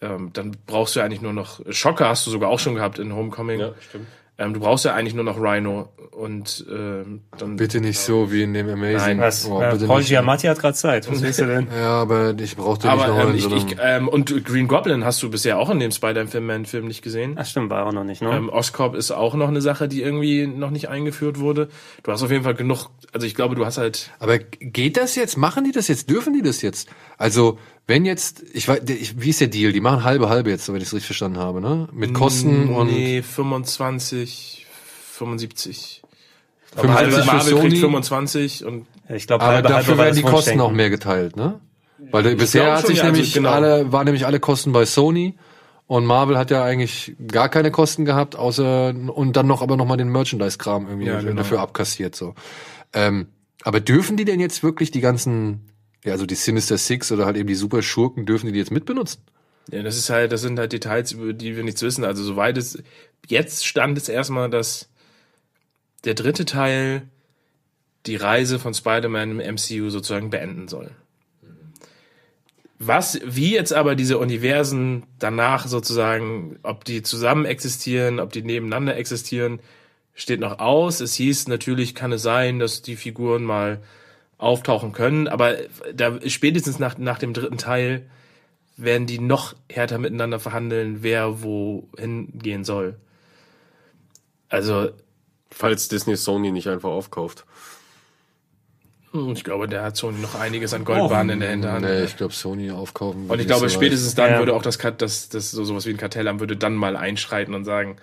ähm, 0.01 0.31
dann 0.33 0.57
brauchst 0.66 0.95
du 0.95 1.01
ja 1.01 1.07
eigentlich 1.07 1.23
nur 1.23 1.33
noch, 1.33 1.61
Schocker 1.70 2.09
hast 2.09 2.27
du 2.27 2.31
sogar 2.31 2.51
auch 2.51 2.59
schon 2.59 2.74
gehabt 2.74 2.99
in 2.99 3.15
Homecoming. 3.15 3.61
Ja, 3.61 3.74
stimmt. 3.81 4.07
Ähm, 4.38 4.52
du 4.52 4.60
brauchst 4.60 4.84
ja 4.84 4.94
eigentlich 4.94 5.14
nur 5.14 5.24
noch 5.24 5.40
Rhino 5.40 5.88
und 6.10 6.66
ähm, 6.70 7.22
dann 7.38 7.56
Bitte 7.56 7.80
nicht 7.80 7.98
so 7.98 8.30
wie 8.30 8.42
in 8.42 8.52
dem 8.52 8.68
Amazing. 8.68 8.96
Nein, 8.96 9.20
Was? 9.20 9.46
Oh, 9.46 9.60
äh, 9.60 9.76
Paul. 9.78 10.02
Giamatti 10.02 10.46
hat 10.46 10.58
gerade 10.58 10.74
Zeit. 10.74 11.10
Was 11.10 11.22
willst 11.22 11.40
du 11.40 11.46
denn? 11.46 11.68
Ja, 11.74 12.02
aber 12.02 12.34
ich 12.38 12.56
brauchte 12.56 12.86
nicht 12.86 12.96
noch 12.96 13.04
Aber 13.04 13.22
ähm, 13.22 13.30
in 13.30 13.36
ich, 13.36 13.46
ich, 13.52 13.76
ähm, 13.80 14.08
und 14.08 14.44
Green 14.44 14.68
Goblin 14.68 15.04
hast 15.04 15.22
du 15.22 15.30
bisher 15.30 15.58
auch 15.58 15.70
in 15.70 15.78
dem 15.78 15.90
Spider-Man-Film 15.90 16.86
nicht 16.86 17.02
gesehen. 17.02 17.36
Ach 17.38 17.46
stimmt, 17.46 17.70
war 17.70 17.86
auch 17.86 17.92
noch 17.92 18.04
nicht, 18.04 18.20
ne? 18.20 18.30
Ähm, 18.30 18.48
Oscorp 18.50 18.94
ist 18.94 19.10
auch 19.10 19.34
noch 19.34 19.48
eine 19.48 19.60
Sache, 19.62 19.88
die 19.88 20.02
irgendwie 20.02 20.46
noch 20.46 20.70
nicht 20.70 20.88
eingeführt 20.88 21.38
wurde. 21.38 21.68
Du 22.02 22.12
hast 22.12 22.22
auf 22.22 22.30
jeden 22.30 22.44
Fall 22.44 22.54
genug, 22.54 22.88
also 23.12 23.26
ich 23.26 23.34
glaube, 23.34 23.54
du 23.54 23.64
hast 23.64 23.78
halt, 23.78 24.10
Aber 24.18 24.38
geht 24.38 24.96
das 24.96 25.16
jetzt? 25.16 25.36
Machen 25.36 25.64
die 25.64 25.72
das 25.72 25.88
jetzt? 25.88 26.10
Dürfen 26.10 26.34
die 26.34 26.42
das 26.42 26.62
jetzt? 26.62 26.88
Also, 27.18 27.58
wenn 27.86 28.04
jetzt, 28.04 28.42
ich 28.52 28.66
weiß, 28.68 28.82
ich, 28.88 29.20
wie 29.20 29.30
ist 29.30 29.40
der 29.40 29.48
Deal? 29.48 29.72
Die 29.72 29.80
machen 29.80 30.02
halbe 30.04 30.28
halbe 30.28 30.50
jetzt, 30.50 30.68
wenn 30.68 30.76
ich 30.76 30.84
es 30.84 30.92
richtig 30.92 31.06
verstanden 31.06 31.38
habe, 31.38 31.60
ne? 31.60 31.88
Mit 31.92 32.14
Kosten 32.14 32.68
und 32.74 32.88
nee, 32.88 33.22
25, 33.22 34.66
75. 35.12 36.02
75 36.74 37.20
für 37.20 37.26
Marvel 37.26 37.52
kriegt 37.54 37.62
Sony. 37.62 37.76
25 37.76 38.64
und 38.64 38.86
ich 39.08 39.26
glaube, 39.26 39.44
Aber 39.44 39.54
halbe, 39.54 39.68
dafür 39.68 39.96
halbe 39.96 40.02
werden 40.02 40.16
die 40.16 40.22
Kosten 40.22 40.34
Wunschdenken. 40.34 40.60
auch 40.62 40.72
mehr 40.72 40.90
geteilt, 40.90 41.36
ne? 41.36 41.60
Weil 42.10 42.22
der, 42.22 42.34
bisher 42.34 42.76
hat 42.76 42.86
sich 42.86 43.02
nämlich 43.02 43.32
genau. 43.32 43.50
alle, 43.50 43.92
waren 43.92 44.04
nämlich 44.04 44.26
alle 44.26 44.40
Kosten 44.40 44.72
bei 44.72 44.84
Sony 44.84 45.34
und 45.86 46.04
Marvel 46.04 46.36
hat 46.36 46.50
ja 46.50 46.64
eigentlich 46.64 47.14
gar 47.28 47.48
keine 47.48 47.70
Kosten 47.70 48.04
gehabt, 48.04 48.36
außer 48.36 48.94
und 49.14 49.36
dann 49.36 49.46
noch 49.46 49.62
aber 49.62 49.76
noch 49.76 49.86
mal 49.86 49.96
den 49.96 50.08
Merchandise-Kram 50.08 50.86
irgendwie 50.88 51.06
Ja, 51.06 51.20
genau. 51.20 51.36
dafür 51.36 51.60
abkassiert 51.60 52.14
so. 52.14 52.34
Ähm, 52.92 53.28
aber 53.62 53.80
dürfen 53.80 54.16
die 54.16 54.24
denn 54.24 54.40
jetzt 54.40 54.62
wirklich 54.62 54.90
die 54.90 55.00
ganzen, 55.00 55.66
ja, 56.07 56.12
also 56.12 56.24
die 56.24 56.37
Sinister 56.37 56.78
Six 56.78 57.11
oder 57.11 57.27
halt 57.27 57.37
eben 57.37 57.49
die 57.49 57.57
Super 57.57 57.83
Schurken, 57.83 58.27
dürfen 58.27 58.53
die 58.53 58.59
jetzt 58.59 58.70
mitbenutzen? 58.70 59.20
Ja, 59.73 59.83
das 59.83 59.97
ist 59.97 60.09
halt, 60.09 60.31
das 60.31 60.41
sind 60.41 60.57
halt 60.57 60.73
Details, 60.73 61.11
über 61.11 61.33
die 61.33 61.57
wir 61.57 61.65
nichts 61.65 61.83
wissen. 61.83 62.05
Also 62.05 62.23
soweit 62.23 62.57
es 62.57 62.81
jetzt 63.27 63.66
stand 63.66 63.99
es 63.99 64.09
erstmal, 64.09 64.49
dass 64.49 64.89
der 66.05 66.15
dritte 66.15 66.45
Teil 66.45 67.09
die 68.07 68.15
Reise 68.15 68.61
von 68.61 68.73
Spider-Man 68.73 69.41
im 69.41 69.55
MCU 69.55 69.91
sozusagen 69.91 70.31
beenden 70.31 70.69
soll. 70.69 70.93
Was, 72.78 73.19
wie 73.24 73.53
jetzt 73.53 73.73
aber 73.73 73.97
diese 73.97 74.19
Universen 74.19 75.05
danach 75.19 75.66
sozusagen, 75.66 76.61
ob 76.62 76.85
die 76.85 77.03
zusammen 77.03 77.47
existieren, 77.47 78.20
ob 78.20 78.33
die 78.33 78.43
nebeneinander 78.43 78.97
existieren, 78.97 79.59
steht 80.15 80.39
noch 80.39 80.61
aus. 80.61 81.01
Es 81.01 81.15
hieß, 81.15 81.49
natürlich 81.49 81.97
kann 81.97 82.12
es 82.12 82.23
sein, 82.23 82.61
dass 82.61 82.83
die 82.83 82.95
Figuren 82.95 83.43
mal 83.43 83.83
auftauchen 84.38 84.92
können, 84.92 85.28
aber 85.28 85.56
da 85.94 86.18
spätestens 86.28 86.78
nach, 86.78 86.98
nach 86.98 87.18
dem 87.18 87.32
dritten 87.32 87.58
Teil 87.58 88.06
werden 88.76 89.06
die 89.06 89.18
noch 89.18 89.54
härter 89.70 89.98
miteinander 89.98 90.38
verhandeln, 90.38 90.98
wer 91.02 91.42
wohin 91.42 92.38
gehen 92.38 92.64
soll. 92.64 92.96
Also, 94.48 94.90
Falls 95.50 95.88
Disney 95.88 96.16
Sony 96.16 96.50
nicht 96.50 96.68
einfach 96.68 96.90
aufkauft. 96.90 97.46
Hm, 99.12 99.32
Ich 99.32 99.44
glaube, 99.44 99.68
der 99.68 99.82
hat 99.82 99.96
Sony 99.96 100.18
noch 100.18 100.34
einiges 100.34 100.74
an 100.74 100.84
Goldbahnen 100.84 101.30
in 101.30 101.40
der 101.40 101.50
Hinterhand. 101.50 101.86
Nee, 101.86 102.04
ich 102.04 102.16
glaube, 102.18 102.34
Sony 102.34 102.70
aufkaufen. 102.70 103.30
Und 103.30 103.40
ich 103.40 103.46
glaube, 103.46 103.70
so 103.70 103.74
spätestens 103.74 104.14
dann 104.14 104.32
Ja. 104.32 104.38
würde 104.38 104.54
auch 104.54 104.62
das, 104.62 104.76
das, 104.98 105.30
das 105.30 105.50
so 105.50 105.64
sowas 105.64 105.86
wie 105.86 105.90
ein 105.90 105.96
Kartellamt 105.96 106.40
würde 106.40 106.56
dann 106.56 106.74
mal 106.74 106.96
einschreiten 106.96 107.54
und 107.54 107.64
sagen, 107.64 107.96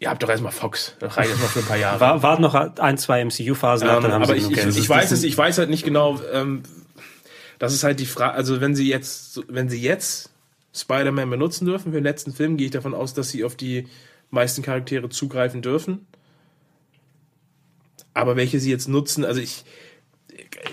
ihr 0.00 0.08
habt 0.10 0.22
doch 0.22 0.28
erstmal 0.28 0.52
Fox, 0.52 0.94
das 1.00 1.16
reicht 1.16 1.30
erstmal 1.30 1.48
für 1.50 1.58
ein 1.60 1.66
paar 1.66 1.76
Jahre. 1.76 2.00
War, 2.00 2.22
warten 2.22 2.42
noch 2.42 2.54
ein, 2.54 2.98
zwei 2.98 3.24
MCU-Phasen 3.24 3.88
Ähm, 3.88 4.02
dann 4.02 4.12
haben 4.12 4.22
aber 4.22 4.34
sie 4.38 4.52
ich, 4.52 4.58
ich, 4.58 4.76
ich 4.78 4.88
weiß 4.88 5.10
es, 5.10 5.24
ich 5.24 5.36
weiß 5.36 5.58
halt 5.58 5.70
nicht 5.70 5.84
genau, 5.84 6.20
ähm, 6.32 6.62
das 7.58 7.72
ist 7.74 7.82
halt 7.84 7.98
die 8.00 8.06
Frage, 8.06 8.34
also 8.34 8.60
wenn 8.60 8.74
sie 8.76 8.88
jetzt, 8.88 9.40
wenn 9.48 9.68
sie 9.68 9.80
jetzt 9.80 10.30
Spider-Man 10.74 11.28
benutzen 11.28 11.66
dürfen 11.66 11.92
für 11.92 11.98
den 11.98 12.04
letzten 12.04 12.32
Film, 12.32 12.56
gehe 12.56 12.66
ich 12.66 12.72
davon 12.72 12.94
aus, 12.94 13.14
dass 13.14 13.30
sie 13.30 13.42
auf 13.44 13.56
die 13.56 13.88
meisten 14.30 14.62
Charaktere 14.62 15.08
zugreifen 15.08 15.62
dürfen. 15.62 16.06
Aber 18.14 18.36
welche 18.36 18.60
sie 18.60 18.70
jetzt 18.70 18.88
nutzen, 18.88 19.24
also 19.24 19.40
ich, 19.40 19.64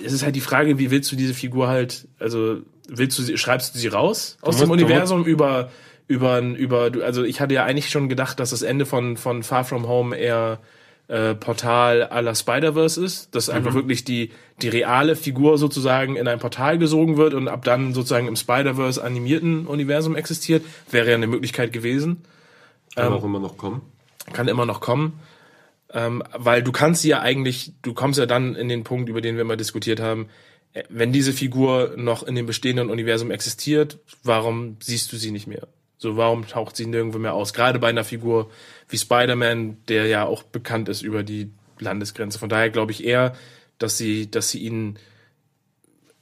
es 0.03 0.13
ist 0.13 0.23
halt 0.23 0.35
die 0.35 0.41
Frage, 0.41 0.77
wie 0.79 0.91
willst 0.91 1.11
du 1.11 1.15
diese 1.15 1.33
Figur 1.33 1.67
halt, 1.67 2.07
also 2.19 2.57
willst 2.87 3.17
du 3.17 3.23
sie, 3.23 3.37
schreibst 3.37 3.73
du 3.75 3.79
sie 3.79 3.87
raus 3.87 4.37
aus 4.41 4.55
musst- 4.55 4.63
dem 4.63 4.71
Universum 4.71 5.25
über, 5.25 5.71
über, 6.07 6.39
über, 6.41 6.89
du- 6.89 7.03
also 7.03 7.23
ich 7.23 7.41
hatte 7.41 7.53
ja 7.53 7.63
eigentlich 7.63 7.89
schon 7.89 8.09
gedacht, 8.09 8.39
dass 8.39 8.51
das 8.51 8.61
Ende 8.61 8.85
von, 8.85 9.17
von 9.17 9.43
Far 9.43 9.63
From 9.63 9.87
Home 9.87 10.15
eher 10.15 10.59
äh, 11.07 11.35
Portal 11.35 12.09
la 12.11 12.33
Spider-Verse 12.35 13.03
ist, 13.03 13.33
dass 13.35 13.49
einfach 13.49 13.73
wirklich 13.75 14.03
die, 14.03 14.31
die 14.61 14.69
reale 14.69 15.15
Figur 15.15 15.57
sozusagen 15.57 16.15
in 16.15 16.27
ein 16.27 16.39
Portal 16.39 16.77
gesogen 16.79 17.17
wird 17.17 17.33
und 17.33 17.47
ab 17.47 17.63
dann 17.63 17.93
sozusagen 17.93 18.27
im 18.27 18.35
Spider-Verse 18.35 19.03
animierten 19.03 19.67
Universum 19.67 20.15
existiert, 20.15 20.63
wäre 20.89 21.09
ja 21.09 21.15
eine 21.15 21.27
Möglichkeit 21.27 21.73
gewesen 21.73 22.23
Kann 22.95 23.13
auch 23.13 23.23
immer 23.23 23.39
noch 23.39 23.57
kommen. 23.57 23.81
kann 24.33 24.47
immer 24.47 24.65
noch 24.65 24.81
kommen. 24.81 25.19
Ähm, 25.93 26.23
weil 26.35 26.63
du 26.63 26.71
kannst 26.71 27.03
sie 27.03 27.09
ja 27.09 27.21
eigentlich, 27.21 27.73
du 27.83 27.93
kommst 27.93 28.17
ja 28.19 28.25
dann 28.25 28.55
in 28.55 28.67
den 28.69 28.83
Punkt, 28.83 29.07
über 29.07 29.21
den 29.21 29.37
wir 29.37 29.43
mal 29.43 29.57
diskutiert 29.57 29.99
haben, 29.99 30.27
äh, 30.73 30.83
wenn 30.89 31.11
diese 31.13 31.31
Figur 31.33 31.93
noch 31.97 32.23
in 32.23 32.33
dem 32.35 32.47
bestehenden 32.47 32.89
Universum 32.89 33.29
existiert, 33.31 33.99
warum 34.23 34.77
siehst 34.81 35.11
du 35.13 35.17
sie 35.17 35.29
nicht 35.31 35.45
mehr? 35.47 35.67
So, 35.97 36.17
warum 36.17 36.47
taucht 36.47 36.75
sie 36.75 36.85
nirgendwo 36.85 37.17
mehr 37.19 37.33
aus? 37.33 37.53
Gerade 37.53 37.79
bei 37.79 37.87
einer 37.87 38.03
Figur 38.03 38.49
wie 38.89 38.97
Spider-Man, 38.97 39.77
der 39.87 40.07
ja 40.07 40.25
auch 40.25 40.43
bekannt 40.43 40.89
ist 40.89 41.01
über 41.01 41.23
die 41.23 41.49
Landesgrenze. 41.79 42.37
Von 42.39 42.49
daher 42.49 42.69
glaube 42.69 42.91
ich 42.91 43.03
eher, 43.05 43.33
dass 43.77 43.97
sie, 43.97 44.29
dass 44.29 44.49
sie 44.49 44.59
ihn 44.59 44.97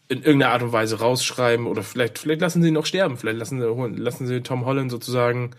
in 0.09 0.21
irgendeiner 0.21 0.53
Art 0.53 0.61
und 0.63 0.71
Weise 0.73 0.99
rausschreiben 0.99 1.65
oder 1.65 1.81
vielleicht, 1.81 2.19
vielleicht 2.19 2.41
lassen 2.41 2.61
sie 2.61 2.67
ihn 2.67 2.73
noch 2.75 2.85
sterben. 2.85 3.17
Vielleicht 3.17 3.39
lassen 3.39 3.59
sie, 3.59 3.99
lassen 4.01 4.27
sie 4.27 4.41
Tom 4.41 4.65
Holland 4.65 4.91
sozusagen 4.91 5.51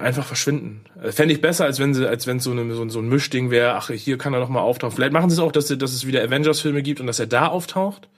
einfach 0.00 0.24
verschwinden. 0.26 0.84
Äh, 1.02 1.12
Fände 1.12 1.34
ich 1.34 1.40
besser, 1.40 1.64
als 1.64 1.78
wenn 1.78 1.94
sie, 1.94 2.08
als 2.08 2.26
wenn 2.26 2.38
es 2.38 2.44
so, 2.44 2.50
eine, 2.52 2.74
so, 2.74 2.82
ein- 2.82 2.90
so 2.90 3.00
ein 3.00 3.08
Mischding 3.08 3.50
wäre, 3.50 3.74
ach, 3.74 3.90
hier 3.90 4.18
kann 4.18 4.34
er 4.34 4.40
noch 4.40 4.48
mal 4.48 4.60
auftauchen. 4.60 4.94
Vielleicht 4.94 5.12
machen 5.12 5.30
sie 5.30 5.34
es 5.34 5.40
auch, 5.40 5.52
dass, 5.52 5.66
dass 5.68 5.92
es 5.92 6.06
wieder 6.06 6.22
Avengers-Filme 6.22 6.82
gibt 6.82 7.00
und 7.00 7.06
dass 7.06 7.18
er 7.18 7.26
da 7.26 7.46
auftaucht. 7.48 8.08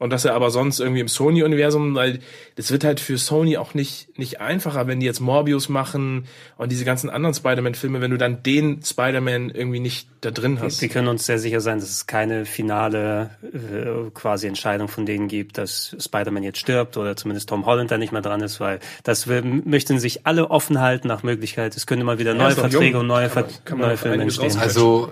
Und 0.00 0.10
dass 0.10 0.24
er 0.24 0.34
aber 0.34 0.50
sonst 0.52 0.78
irgendwie 0.78 1.00
im 1.00 1.08
Sony-Universum, 1.08 1.94
weil 1.96 2.20
das 2.54 2.70
wird 2.70 2.84
halt 2.84 3.00
für 3.00 3.18
Sony 3.18 3.56
auch 3.56 3.74
nicht, 3.74 4.16
nicht 4.16 4.40
einfacher, 4.40 4.86
wenn 4.86 5.00
die 5.00 5.06
jetzt 5.06 5.18
Morbius 5.18 5.68
machen 5.68 6.24
und 6.56 6.70
diese 6.70 6.84
ganzen 6.84 7.10
anderen 7.10 7.34
Spider-Man-Filme, 7.34 8.00
wenn 8.00 8.12
du 8.12 8.16
dann 8.16 8.42
den 8.44 8.80
Spider-Man 8.84 9.50
irgendwie 9.50 9.80
nicht 9.80 10.08
da 10.20 10.30
drin 10.30 10.60
hast. 10.60 10.80
Wir 10.82 10.88
können 10.88 11.08
uns 11.08 11.26
sehr 11.26 11.40
sicher 11.40 11.60
sein, 11.60 11.80
dass 11.80 11.90
es 11.90 12.06
keine 12.06 12.44
finale 12.44 13.30
äh, 13.42 14.10
quasi 14.14 14.46
Entscheidung 14.46 14.86
von 14.86 15.04
denen 15.04 15.26
gibt, 15.26 15.58
dass 15.58 15.96
Spider-Man 15.98 16.44
jetzt 16.44 16.58
stirbt 16.58 16.96
oder 16.96 17.16
zumindest 17.16 17.48
Tom 17.48 17.66
Holland 17.66 17.90
da 17.90 17.98
nicht 17.98 18.12
mehr 18.12 18.22
dran 18.22 18.40
ist, 18.40 18.60
weil 18.60 18.78
das 19.02 19.28
wir, 19.28 19.42
möchten 19.42 19.98
sich 19.98 20.26
alle 20.26 20.48
offen 20.50 20.80
halten 20.80 21.08
nach 21.08 21.24
Möglichkeit. 21.24 21.76
Es 21.76 21.88
können 21.88 22.02
immer 22.02 22.18
wieder 22.20 22.34
neue 22.34 22.50
doch 22.54 22.60
Verträge 22.60 22.92
jung. 22.92 23.00
und 23.00 23.06
neue, 23.08 23.28
Kann 23.28 23.42
man- 23.44 23.64
kann 23.64 23.78
man 23.78 23.88
neue 23.88 23.96
Filme 23.96 24.22
entstehen. 24.22 24.56
Also 24.58 25.10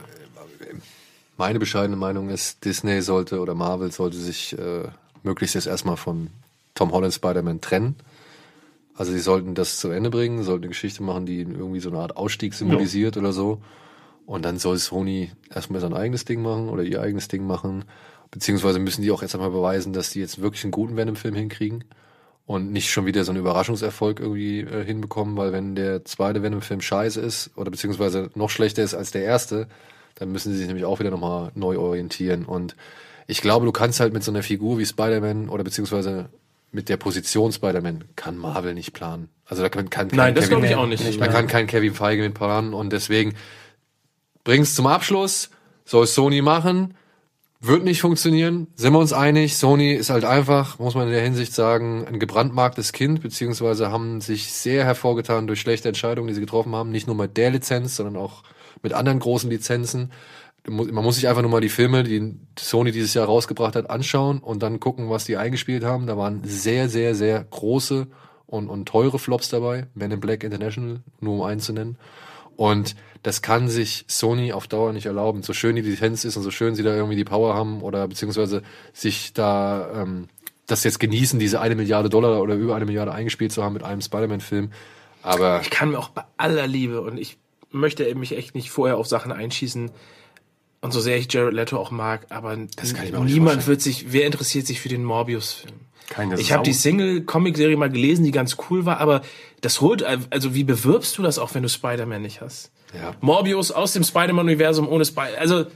meine 1.36 1.58
bescheidene 1.58 1.96
Meinung 1.96 2.28
ist, 2.28 2.64
Disney 2.64 3.02
sollte 3.02 3.40
oder 3.40 3.54
Marvel 3.54 3.92
sollte 3.92 4.16
sich 4.16 4.56
äh, 4.58 4.88
möglichst 5.22 5.54
jetzt 5.54 5.66
erstmal 5.66 5.96
von 5.96 6.30
Tom 6.74 6.92
Holland 6.92 7.14
Spider-Man 7.14 7.60
trennen. 7.60 7.96
Also 8.94 9.12
sie 9.12 9.18
sollten 9.18 9.54
das 9.54 9.78
zu 9.78 9.90
Ende 9.90 10.10
bringen, 10.10 10.42
sollten 10.42 10.64
eine 10.64 10.70
Geschichte 10.70 11.02
machen, 11.02 11.26
die 11.26 11.40
irgendwie 11.40 11.80
so 11.80 11.90
eine 11.90 11.98
Art 11.98 12.16
Ausstieg 12.16 12.54
symbolisiert 12.54 13.16
oder 13.16 13.32
so. 13.32 13.60
Und 14.24 14.44
dann 14.44 14.58
soll 14.58 14.78
Sony 14.78 15.30
erstmal 15.54 15.80
sein 15.80 15.92
eigenes 15.94 16.24
Ding 16.24 16.42
machen 16.42 16.68
oder 16.68 16.82
ihr 16.82 17.00
eigenes 17.00 17.28
Ding 17.28 17.46
machen. 17.46 17.84
Beziehungsweise 18.30 18.78
müssen 18.78 19.02
die 19.02 19.10
auch 19.10 19.22
jetzt 19.22 19.34
einmal 19.34 19.50
beweisen, 19.50 19.92
dass 19.92 20.10
die 20.10 20.20
jetzt 20.20 20.40
wirklich 20.40 20.64
einen 20.64 20.72
guten 20.72 20.96
Venom-Film 20.96 21.34
hinkriegen 21.34 21.84
und 22.46 22.72
nicht 22.72 22.90
schon 22.90 23.06
wieder 23.06 23.24
so 23.24 23.32
einen 23.32 23.40
Überraschungserfolg 23.40 24.20
irgendwie 24.20 24.60
äh, 24.60 24.84
hinbekommen, 24.84 25.36
weil 25.36 25.52
wenn 25.52 25.74
der 25.74 26.04
zweite 26.04 26.42
Venom-Film 26.42 26.80
scheiße 26.80 27.20
ist 27.20 27.50
oder 27.56 27.70
beziehungsweise 27.70 28.30
noch 28.34 28.50
schlechter 28.50 28.82
ist 28.82 28.94
als 28.94 29.10
der 29.10 29.22
erste, 29.22 29.68
dann 30.16 30.32
müssen 30.32 30.52
sie 30.52 30.58
sich 30.58 30.66
nämlich 30.66 30.84
auch 30.84 30.98
wieder 30.98 31.10
nochmal 31.10 31.52
neu 31.54 31.78
orientieren. 31.78 32.44
Und 32.44 32.76
ich 33.26 33.40
glaube, 33.40 33.64
du 33.64 33.72
kannst 33.72 34.00
halt 34.00 34.12
mit 34.12 34.24
so 34.24 34.30
einer 34.32 34.42
Figur 34.42 34.78
wie 34.78 34.86
Spider-Man 34.86 35.48
oder 35.48 35.64
beziehungsweise 35.64 36.28
mit 36.72 36.88
der 36.88 36.96
Position 36.96 37.52
Spider-Man 37.52 38.04
kann 38.16 38.36
Marvel 38.36 38.74
nicht 38.74 38.92
planen. 38.92 39.28
Also 39.46 39.62
da 39.62 39.68
kann, 39.68 39.88
kann 39.88 40.08
kein 40.08 40.16
Nein, 40.16 40.34
das 40.34 40.44
Kevin- 40.44 40.58
glaube 40.58 40.66
ich 40.66 40.74
auch 40.74 40.86
nicht. 40.86 41.20
Da 41.20 41.28
kann 41.28 41.46
kein 41.46 41.66
Kevin 41.66 41.94
Feige 41.94 42.22
mit 42.22 42.34
planen 42.34 42.74
und 42.74 42.92
deswegen 42.92 43.34
bring's 44.44 44.74
zum 44.74 44.86
Abschluss, 44.86 45.50
soll 45.84 46.06
Sony 46.06 46.42
machen, 46.42 46.94
wird 47.60 47.84
nicht 47.84 48.00
funktionieren, 48.00 48.66
sind 48.74 48.92
wir 48.92 48.98
uns 48.98 49.12
einig. 49.12 49.56
Sony 49.56 49.92
ist 49.94 50.10
halt 50.10 50.24
einfach, 50.24 50.78
muss 50.78 50.94
man 50.94 51.06
in 51.06 51.12
der 51.12 51.22
Hinsicht 51.22 51.52
sagen, 51.54 52.06
ein 52.06 52.18
gebrandmarktes 52.18 52.92
Kind, 52.92 53.22
beziehungsweise 53.22 53.90
haben 53.90 54.20
sich 54.20 54.52
sehr 54.52 54.84
hervorgetan 54.84 55.46
durch 55.46 55.60
schlechte 55.60 55.88
Entscheidungen, 55.88 56.28
die 56.28 56.34
sie 56.34 56.40
getroffen 56.40 56.74
haben. 56.74 56.90
Nicht 56.90 57.06
nur 57.06 57.16
mit 57.16 57.36
der 57.36 57.50
Lizenz, 57.50 57.96
sondern 57.96 58.16
auch 58.16 58.42
mit 58.86 58.92
anderen 58.92 59.18
großen 59.18 59.50
Lizenzen. 59.50 60.12
Man 60.68 61.04
muss 61.04 61.16
sich 61.16 61.26
einfach 61.26 61.42
nur 61.42 61.50
mal 61.50 61.60
die 61.60 61.68
Filme, 61.68 62.04
die 62.04 62.36
Sony 62.56 62.92
dieses 62.92 63.14
Jahr 63.14 63.26
rausgebracht 63.26 63.74
hat, 63.74 63.90
anschauen 63.90 64.38
und 64.38 64.62
dann 64.62 64.78
gucken, 64.78 65.10
was 65.10 65.24
die 65.24 65.36
eingespielt 65.36 65.82
haben. 65.82 66.06
Da 66.06 66.16
waren 66.16 66.42
sehr, 66.44 66.88
sehr, 66.88 67.16
sehr 67.16 67.44
große 67.50 68.06
und, 68.46 68.68
und 68.68 68.86
teure 68.86 69.18
Flops 69.18 69.48
dabei. 69.48 69.88
Men 69.94 70.12
in 70.12 70.20
Black 70.20 70.44
International, 70.44 71.00
nur 71.18 71.34
um 71.34 71.42
einen 71.42 71.60
zu 71.60 71.72
nennen. 71.72 71.98
Und 72.54 72.94
das 73.24 73.42
kann 73.42 73.68
sich 73.68 74.04
Sony 74.06 74.52
auf 74.52 74.68
Dauer 74.68 74.92
nicht 74.92 75.06
erlauben. 75.06 75.42
So 75.42 75.52
schön 75.52 75.74
die 75.74 75.82
Lizenz 75.82 76.24
ist 76.24 76.36
und 76.36 76.44
so 76.44 76.52
schön 76.52 76.76
sie 76.76 76.84
da 76.84 76.94
irgendwie 76.94 77.16
die 77.16 77.24
Power 77.24 77.54
haben 77.54 77.82
oder 77.82 78.06
beziehungsweise 78.06 78.62
sich 78.92 79.32
da 79.32 80.02
ähm, 80.02 80.28
das 80.68 80.84
jetzt 80.84 81.00
genießen, 81.00 81.40
diese 81.40 81.60
eine 81.60 81.74
Milliarde 81.74 82.08
Dollar 82.08 82.40
oder 82.40 82.54
über 82.54 82.76
eine 82.76 82.84
Milliarde 82.86 83.12
eingespielt 83.12 83.50
zu 83.50 83.64
haben 83.64 83.72
mit 83.72 83.82
einem 83.82 84.00
Spider-Man-Film. 84.00 84.70
Aber 85.22 85.60
ich 85.60 85.70
kann 85.70 85.90
mir 85.90 85.98
auch 85.98 86.10
bei 86.10 86.22
aller 86.36 86.68
Liebe 86.68 87.00
und 87.00 87.18
ich 87.18 87.36
möchte 87.70 88.14
mich 88.14 88.36
echt 88.36 88.54
nicht 88.54 88.70
vorher 88.70 88.96
auf 88.96 89.06
Sachen 89.06 89.32
einschießen. 89.32 89.90
Und 90.80 90.92
so 90.92 91.00
sehr 91.00 91.16
ich 91.16 91.32
Jared 91.32 91.54
Leto 91.54 91.78
auch 91.78 91.90
mag, 91.90 92.26
aber 92.28 92.50
kann 92.50 92.68
ich 92.76 93.12
mir 93.12 93.18
auch 93.18 93.24
niemand 93.24 93.66
wird 93.66 93.80
sich, 93.80 94.12
wer 94.12 94.26
interessiert 94.26 94.66
sich 94.66 94.80
für 94.80 94.88
den 94.88 95.04
Morbius-Film? 95.04 95.74
Keine 96.08 96.38
Ich 96.38 96.52
habe 96.52 96.62
die 96.62 96.72
Single-Comic-Serie 96.72 97.76
mal 97.76 97.90
gelesen, 97.90 98.24
die 98.24 98.30
ganz 98.30 98.56
cool 98.70 98.84
war, 98.84 99.00
aber 99.00 99.22
das 99.62 99.80
holt, 99.80 100.04
also 100.04 100.54
wie 100.54 100.62
bewirbst 100.62 101.18
du 101.18 101.22
das 101.22 101.38
auch, 101.38 101.54
wenn 101.54 101.64
du 101.64 101.68
Spider-Man 101.68 102.22
nicht 102.22 102.40
hast? 102.40 102.70
Ja. 102.94 103.14
Morbius 103.20 103.72
aus 103.72 103.94
dem 103.94 104.04
Spider-Man-Universum 104.04 104.88
ohne 104.88 105.04
Spider, 105.04 105.40
also 105.40 105.66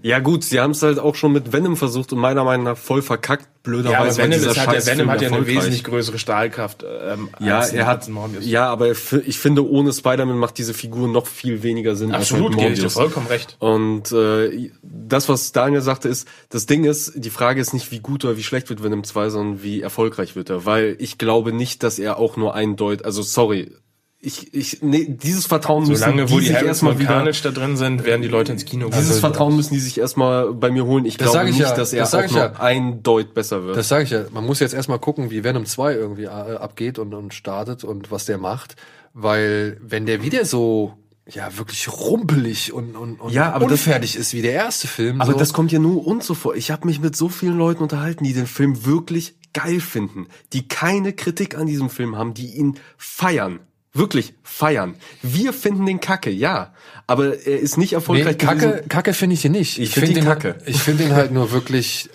Ja 0.00 0.20
gut, 0.20 0.44
sie 0.44 0.60
haben 0.60 0.70
es 0.70 0.82
halt 0.82 0.98
auch 1.00 1.16
schon 1.16 1.32
mit 1.32 1.52
Venom 1.52 1.76
versucht 1.76 2.12
und 2.12 2.20
meiner 2.20 2.44
Meinung 2.44 2.64
nach 2.66 2.76
voll 2.76 3.02
verkackt, 3.02 3.42
ja, 3.42 3.48
aber 3.48 3.62
blöderweise. 3.82 4.22
Venom, 4.22 4.38
ist 4.38 4.56
halt, 4.58 4.72
der 4.72 4.86
Venom 4.86 5.10
hat 5.10 5.20
ja 5.22 5.28
eine 5.28 5.46
wesentlich 5.46 5.82
größere 5.82 6.18
Stahlkraft 6.18 6.84
ähm, 6.84 7.28
Ja, 7.40 7.64
er 7.66 7.86
hat, 7.86 8.08
ja, 8.40 8.66
aber 8.70 8.92
ich 8.92 8.98
fi- 8.98 9.22
ich 9.26 9.38
finde, 9.38 9.68
ohne 9.68 9.92
Spider-Man 9.92 10.38
macht 10.38 10.56
diese 10.58 10.72
Figur 10.72 11.08
noch 11.08 11.26
viel 11.26 11.62
weniger 11.64 11.96
Sinn 11.96 12.12
Absolut, 12.12 12.52
als 12.54 12.62
gebe 12.76 12.86
ich 12.86 12.92
vollkommen 12.92 13.26
recht. 13.26 13.56
Und 13.58 14.12
äh, 14.12 14.70
das, 14.82 15.28
was 15.28 15.50
Daniel 15.52 15.82
sagte, 15.82 16.08
ist, 16.08 16.28
das 16.48 16.66
Ding 16.66 16.84
ist, 16.84 17.12
die 17.16 17.30
Frage 17.30 17.60
ist 17.60 17.72
nicht, 17.72 17.90
wie 17.90 17.98
gut 18.00 18.24
oder 18.24 18.36
wie 18.36 18.44
schlecht 18.44 18.68
wird 18.70 18.82
Venom 18.82 19.02
2, 19.02 19.30
sondern 19.30 19.62
wie 19.64 19.82
erfolgreich 19.82 20.36
wird 20.36 20.48
er. 20.48 20.64
Weil 20.64 20.94
ich 21.00 21.18
glaube 21.18 21.52
nicht, 21.52 21.82
dass 21.82 21.98
er 21.98 22.18
auch 22.18 22.36
nur 22.36 22.54
eindeutig, 22.54 23.04
also 23.04 23.22
sorry, 23.22 23.72
ich, 24.20 24.52
ich, 24.52 24.82
nee, 24.82 25.06
dieses 25.08 25.46
Vertrauen 25.46 25.86
Solange, 25.86 26.22
müssen 26.22 26.34
wo 26.34 26.38
die 26.38 26.46
die 26.46 26.46
sich 26.48 26.56
Harrison 26.56 26.68
erstmal 26.68 26.98
wieder, 26.98 27.08
Carnage 27.10 27.40
da 27.42 27.50
drin 27.52 27.76
sind, 27.76 28.04
werden 28.04 28.20
die 28.22 28.28
Leute 28.28 28.50
ins 28.50 28.64
Kino 28.64 28.88
gehen. 28.88 28.98
dieses 28.98 29.20
Vertrauen 29.20 29.54
müssen 29.54 29.74
die 29.74 29.80
sich 29.80 29.96
erstmal 29.98 30.52
bei 30.54 30.70
mir 30.72 30.86
holen. 30.86 31.04
Ich 31.04 31.18
Das 31.18 31.30
glaube 31.30 31.50
ich 31.50 31.56
nicht, 31.56 31.68
ja, 31.68 31.74
dass 31.76 31.92
er 31.92 32.00
das 32.00 32.14
auch 32.14 32.34
ja. 32.34 32.52
eindeutig 32.54 33.32
besser 33.32 33.64
wird. 33.64 33.76
Das 33.76 33.88
sage 33.88 34.02
ich 34.04 34.10
ja. 34.10 34.24
Man 34.32 34.44
muss 34.44 34.58
jetzt 34.58 34.74
erstmal 34.74 34.98
gucken, 34.98 35.30
wie 35.30 35.44
Venom 35.44 35.66
2 35.66 35.94
irgendwie 35.94 36.24
äh, 36.24 36.28
abgeht 36.28 36.98
und, 36.98 37.14
und 37.14 37.32
startet 37.32 37.84
und 37.84 38.10
was 38.10 38.24
der 38.24 38.38
macht. 38.38 38.74
Weil 39.14 39.78
wenn 39.82 40.04
der 40.04 40.20
wieder 40.22 40.44
so 40.44 40.94
ja 41.28 41.56
wirklich 41.56 41.88
rumpelig 41.88 42.72
und, 42.72 42.96
und, 42.96 43.20
und 43.20 43.32
Ja, 43.32 43.52
aber 43.52 43.66
das- 43.66 43.72
unfertig 43.86 44.16
ist 44.16 44.32
wie 44.32 44.42
der 44.42 44.52
erste 44.52 44.88
Film. 44.88 45.20
Aber 45.20 45.32
so, 45.32 45.38
das 45.38 45.52
kommt 45.52 45.70
ja 45.70 45.78
nur 45.78 46.04
uns 46.04 46.26
so 46.26 46.34
vor. 46.34 46.56
Ich 46.56 46.72
habe 46.72 46.86
mich 46.88 47.00
mit 47.00 47.14
so 47.14 47.28
vielen 47.28 47.56
Leuten 47.56 47.82
unterhalten, 47.84 48.24
die 48.24 48.32
den 48.32 48.46
Film 48.48 48.84
wirklich 48.84 49.36
geil 49.52 49.80
finden, 49.80 50.26
die 50.52 50.66
keine 50.66 51.12
Kritik 51.12 51.56
an 51.56 51.66
diesem 51.66 51.88
Film 51.88 52.16
haben, 52.16 52.34
die 52.34 52.56
ihn 52.56 52.78
feiern. 52.96 53.60
Wirklich 53.98 54.34
feiern. 54.42 54.94
Wir 55.22 55.52
finden 55.52 55.84
den 55.86 56.00
Kacke, 56.00 56.30
ja. 56.30 56.72
Aber 57.06 57.36
er 57.46 57.58
ist 57.60 57.76
nicht 57.76 57.90
Nee, 57.92 57.96
erfolgreich 57.96 58.38
Kacke, 58.38 58.68
gewesen. 58.70 58.88
Kacke 58.88 59.12
finde 59.14 59.34
ich 59.34 59.44
ihn 59.44 59.52
nicht. 59.52 59.78
Ich 59.78 59.90
find 59.94 60.08
ihn 60.08 60.14
den 60.16 60.24
Kacke. 60.24 60.54
Halt, 60.58 60.62
ich 60.68 60.80
finde 60.82 61.04
ihn 61.04 61.14
halt 61.14 61.32
nur 61.32 61.52
wirklich 61.52 62.08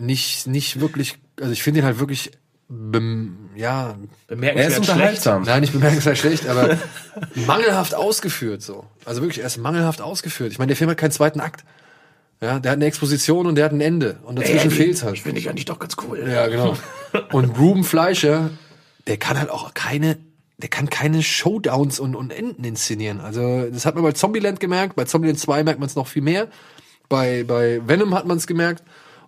nicht, 0.00 0.46
nicht 0.46 0.80
wirklich, 0.80 1.18
also 1.40 1.52
ich 1.52 1.62
finde 1.62 1.80
ihn 1.80 1.86
halt 1.86 1.98
wirklich, 1.98 2.32
bem, 2.68 3.36
ja, 3.56 3.96
Bemerkenswert 4.26 4.56
Er 4.56 4.66
ist 4.68 4.74
schlecht. 4.74 4.90
unterhaltsam. 4.90 5.42
nein, 5.42 5.60
nicht 5.62 5.72
bemerkenswert 5.72 6.18
schlecht, 6.18 6.46
aber 6.48 6.76
mangelhaft 7.46 7.94
ausgeführt 7.94 8.62
so. 8.62 8.84
Also 9.04 9.20
wirklich, 9.22 9.40
er 9.40 9.46
ist 9.46 9.58
mangelhaft 9.58 10.00
ausgeführt. 10.00 10.52
Ich 10.52 10.58
meine, 10.58 10.68
der 10.68 10.76
Film 10.76 10.90
hat 10.90 10.98
keinen 10.98 11.10
zweiten 11.12 11.40
Akt. 11.40 11.64
Ja, 12.40 12.58
der 12.60 12.70
hat 12.72 12.76
eine 12.78 12.86
Exposition 12.86 13.46
und 13.46 13.56
der 13.56 13.64
hat 13.64 13.72
ein 13.72 13.80
Ende. 13.80 14.18
Und 14.22 14.38
dazwischen 14.38 14.70
fehlt's 14.70 15.02
halt. 15.02 15.18
Finde 15.18 15.40
ich 15.40 15.48
eigentlich 15.48 15.64
doch 15.64 15.78
ganz 15.80 15.96
cool. 16.06 16.24
Ja, 16.30 16.46
genau. 16.46 16.76
Und 17.32 17.58
Ruben 17.58 17.82
Fleischer, 17.84 18.50
der 19.08 19.16
kann 19.16 19.36
halt 19.38 19.50
auch 19.50 19.74
keine, 19.74 20.18
der 20.58 20.68
kann 20.68 20.90
keine 20.90 21.22
Showdowns 21.22 21.98
und, 22.00 22.14
und 22.16 22.30
Enden 22.32 22.64
inszenieren. 22.64 23.20
Also, 23.20 23.68
das 23.70 23.86
hat 23.86 23.94
man 23.94 24.04
bei 24.04 24.12
Zombieland 24.12 24.60
gemerkt, 24.60 24.96
bei 24.96 25.04
Zombieland 25.04 25.38
2 25.38 25.62
merkt 25.64 25.80
man 25.80 25.88
es 25.88 25.94
noch 25.96 26.06
viel 26.08 26.22
mehr. 26.22 26.48
Bei, 27.08 27.44
bei 27.44 27.80
Venom 27.86 28.14
hat 28.14 28.26
man 28.26 28.36
es 28.36 28.46
gemerkt. 28.46 28.82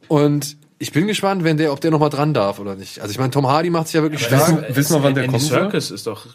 Und 0.09 0.57
ich 0.78 0.93
bin 0.93 1.07
gespannt, 1.07 1.44
wenn 1.44 1.57
der, 1.57 1.73
ob 1.73 1.81
der 1.81 1.90
noch 1.90 2.01
mal 2.01 2.09
dran 2.09 2.35
darf 2.35 2.59
oder 2.59 2.74
nicht. 2.74 3.01
Also 3.01 3.12
ich 3.12 3.19
meine, 3.19 3.31
Tom 3.31 3.47
Hardy 3.47 3.70
macht 3.70 3.86
sich 3.86 3.94
ja 3.94 4.02
wirklich 4.02 4.24
stark. 4.24 4.48
wissen- 4.62 4.77
wissen 4.77 4.97
wir, 4.97 5.02
wann 5.05 5.15
der 5.15 5.24
Andy 5.24 5.39
soll? 5.39 5.61
Circus 5.61 5.90
ist 5.90 6.07
doch 6.07 6.27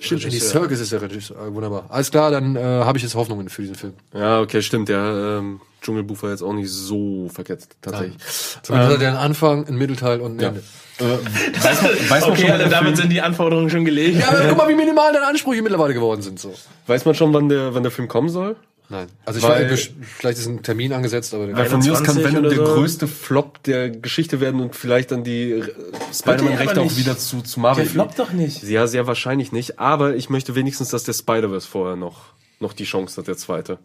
Stimmt, 0.00 0.24
Andy. 0.24 0.38
Serkis 0.40 0.80
ist 0.80 0.90
der 0.92 1.02
Regisseur. 1.02 1.54
Wunderbar. 1.54 1.86
Alles 1.88 2.10
klar, 2.10 2.30
dann 2.32 2.56
äh, 2.56 2.60
habe 2.60 2.98
ich 2.98 3.04
jetzt 3.04 3.14
Hoffnungen 3.14 3.48
für 3.48 3.62
diesen 3.62 3.76
Film. 3.76 3.92
Ja, 4.12 4.40
okay, 4.40 4.60
stimmt. 4.60 4.88
Der 4.88 5.38
ähm, 5.40 5.60
Dschungelbuch 5.84 6.22
war 6.22 6.30
jetzt 6.30 6.42
auch 6.42 6.52
nicht 6.54 6.70
so 6.70 7.28
verkehrt, 7.28 7.68
tatsächlich. 7.82 8.16
Zumindest 8.62 8.94
hat 8.94 9.02
er 9.02 9.08
einen 9.10 9.16
Anfang, 9.18 9.66
einen 9.66 9.76
Mittelteil 9.78 10.20
und 10.20 10.36
ein 10.36 10.40
Ja. 10.40 10.48
Ende. 10.48 10.62
Äh, 10.98 11.62
weiß 11.62 11.82
man, 11.82 11.90
weiß 12.08 12.20
man 12.22 12.30
Okay, 12.32 12.40
schon, 12.42 12.50
also 12.52 12.58
der 12.64 12.68
damit 12.68 12.96
sind 12.96 13.10
die 13.10 13.20
Anforderungen 13.20 13.68
schon 13.70 13.84
gelegt. 13.84 14.18
Ja, 14.20 14.28
aber 14.30 14.48
guck 14.48 14.56
mal, 14.58 14.68
wie 14.68 14.74
minimal 14.74 15.12
deine 15.12 15.26
Ansprüche 15.26 15.60
mittlerweile 15.62 15.92
geworden 15.94 16.22
sind. 16.22 16.40
So. 16.40 16.54
weiß 16.86 17.04
man 17.04 17.14
schon, 17.14 17.32
wann 17.34 17.48
der, 17.48 17.74
wann 17.74 17.82
der 17.82 17.92
Film 17.92 18.08
kommen 18.08 18.28
soll? 18.28 18.56
Nein. 18.90 19.06
Also 19.24 19.38
ich 19.38 19.44
Weil- 19.44 19.70
weiß, 19.70 19.90
vielleicht 20.18 20.38
ist 20.38 20.46
ein 20.46 20.62
Termin 20.62 20.92
angesetzt, 20.92 21.32
aber 21.34 21.50
Weil 21.54 21.66
von 21.66 21.80
mir 21.80 21.92
aus 21.92 22.02
kann 22.02 22.16
21 22.18 22.24
Venom 22.24 22.42
der 22.50 22.66
so. 22.66 22.74
größte 22.74 23.06
Flop 23.08 23.62
der 23.62 23.88
Geschichte 23.90 24.40
werden 24.40 24.60
und 24.60 24.76
vielleicht 24.76 25.10
dann 25.10 25.24
die 25.24 25.62
Spider-Man-Rechte 26.12 26.80
auch 26.82 26.96
wieder 26.96 27.16
zu, 27.16 27.40
zu 27.40 27.60
Marvel. 27.60 27.84
Der 27.84 27.90
floppt 27.92 28.18
doch 28.18 28.32
nicht. 28.32 28.62
Ja, 28.64 28.86
sehr 28.86 29.06
wahrscheinlich 29.06 29.52
nicht. 29.52 29.78
Aber 29.78 30.14
ich 30.14 30.28
möchte 30.30 30.54
wenigstens, 30.54 30.90
dass 30.90 31.02
der 31.04 31.14
Spider-Verse 31.14 31.66
vorher 31.66 31.96
noch, 31.96 32.34
noch 32.60 32.72
die 32.74 32.84
Chance 32.84 33.20
hat, 33.20 33.26
der 33.26 33.36
zweite. 33.38 33.78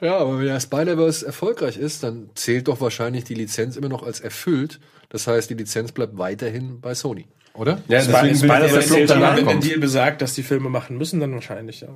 Ja, 0.00 0.18
aber 0.18 0.38
wenn 0.38 0.46
der 0.46 0.60
Spider-Verse 0.60 1.26
erfolgreich 1.26 1.76
ist, 1.76 2.02
dann 2.02 2.30
zählt 2.34 2.68
doch 2.68 2.80
wahrscheinlich 2.80 3.24
die 3.24 3.34
Lizenz 3.34 3.76
immer 3.76 3.88
noch 3.88 4.02
als 4.02 4.20
erfüllt. 4.20 4.80
Das 5.10 5.26
heißt, 5.26 5.50
die 5.50 5.54
Lizenz 5.54 5.92
bleibt 5.92 6.16
weiterhin 6.16 6.80
bei 6.80 6.94
Sony. 6.94 7.26
Oder? 7.54 7.82
Ja, 7.88 8.02
deswegen 8.02 8.36
Flop 8.36 8.82
zählt 8.82 9.10
dann, 9.10 9.20
danach 9.20 9.36
wenn 9.36 9.46
der. 9.46 9.56
Deal 9.56 9.78
besagt, 9.78 10.22
dass 10.22 10.34
die 10.34 10.42
Filme 10.42 10.70
machen 10.70 10.96
müssen, 10.96 11.20
dann 11.20 11.32
wahrscheinlich, 11.34 11.80
ja. 11.82 11.88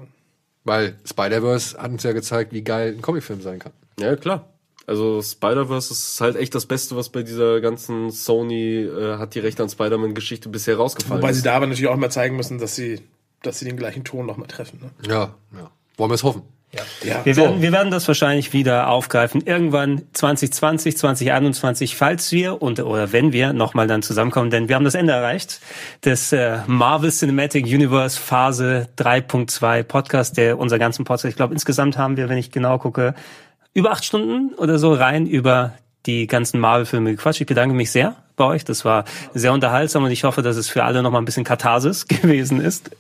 Weil 0.65 0.97
Spider-Verse 1.05 1.79
hat 1.79 1.91
uns 1.91 2.03
ja 2.03 2.13
gezeigt, 2.13 2.53
wie 2.53 2.63
geil 2.63 2.95
ein 2.97 3.03
Comicfilm 3.03 3.41
sein 3.41 3.59
kann. 3.59 3.73
Ja, 3.99 4.17
klar. 4.17 4.49
Also 4.87 5.23
Spider-Verse 5.23 5.93
ist 5.93 6.21
halt 6.21 6.37
echt 6.37 6.55
das 6.55 6.67
Beste, 6.67 6.97
was 6.97 7.09
bei 7.09 7.23
dieser 7.23 7.61
ganzen 7.61 8.11
Sony 8.11 8.83
äh, 8.83 9.17
hat 9.17 9.35
die 9.35 9.39
Rechte 9.39 9.63
an 9.63 9.71
Spider-Man-Geschichte 9.71 10.49
bisher 10.49 10.77
rausgefallen 10.77 11.23
Wobei 11.23 11.31
ist. 11.31 11.39
sie 11.39 11.43
da 11.43 11.55
aber 11.55 11.67
natürlich 11.67 11.89
auch 11.89 11.97
mal 11.97 12.11
zeigen 12.11 12.37
müssen, 12.37 12.59
dass 12.59 12.75
sie, 12.75 13.01
dass 13.43 13.59
sie 13.59 13.65
den 13.65 13.77
gleichen 13.77 14.05
Ton 14.05 14.27
nochmal 14.27 14.49
treffen. 14.49 14.81
Ne? 14.83 14.91
Ja, 15.09 15.35
ja. 15.53 15.71
Wollen 15.97 16.11
wir 16.11 16.15
es 16.15 16.25
hoffen. 16.25 16.43
Ja. 17.03 17.25
Wir 17.25 17.37
werden, 17.37 17.63
wir 17.63 17.73
werden 17.73 17.91
das 17.91 18.07
wahrscheinlich 18.09 18.53
wieder 18.53 18.89
aufgreifen. 18.89 19.43
Irgendwann 19.45 20.03
2020, 20.13 20.97
2021, 20.97 21.97
falls 21.97 22.33
wir 22.33 22.63
und 22.63 22.81
oder 22.81 23.13
wenn 23.13 23.33
wir 23.33 23.53
nochmal 23.53 23.87
dann 23.87 24.03
zusammenkommen, 24.03 24.51
denn 24.51 24.69
wir 24.69 24.77
haben 24.77 24.85
das 24.85 24.95
Ende 24.95 25.13
erreicht 25.13 25.61
des 26.05 26.33
äh, 26.33 26.59
Marvel 26.67 27.11
Cinematic 27.11 27.67
Universe 27.67 28.19
Phase 28.19 28.89
3.2 28.99 29.83
Podcast, 29.83 30.37
der 30.37 30.59
unser 30.59 30.79
ganzen 30.79 31.05
Podcast. 31.05 31.27
Ich 31.27 31.37
glaube, 31.37 31.55
insgesamt 31.55 31.99
haben 31.99 32.17
wir, 32.17 32.29
wenn 32.29 32.39
ich 32.39 32.51
genau 32.51 32.79
gucke, 32.79 33.15
über 33.75 33.91
acht 33.91 34.05
Stunden 34.05 34.55
oder 34.55 34.79
so 34.79 34.93
rein 34.93 35.27
über 35.27 35.73
die 36.07 36.27
ganzen 36.27 36.61
Marvel-Filme 36.61 37.11
gequatscht. 37.13 37.41
Ich 37.41 37.47
bedanke 37.47 37.75
mich 37.75 37.91
sehr 37.91 38.17
bei 38.37 38.45
euch. 38.47 38.65
Das 38.65 38.85
war 38.85 39.05
sehr 39.33 39.53
unterhaltsam 39.53 40.03
und 40.05 40.11
ich 40.11 40.25
hoffe, 40.25 40.43
dass 40.43 40.57
es 40.57 40.69
für 40.69 40.83
alle 40.85 41.03
noch 41.03 41.11
mal 41.13 41.19
ein 41.19 41.25
bisschen 41.25 41.45
Katharsis 41.45 42.07
gewesen 42.09 42.61
ist, 42.61 42.91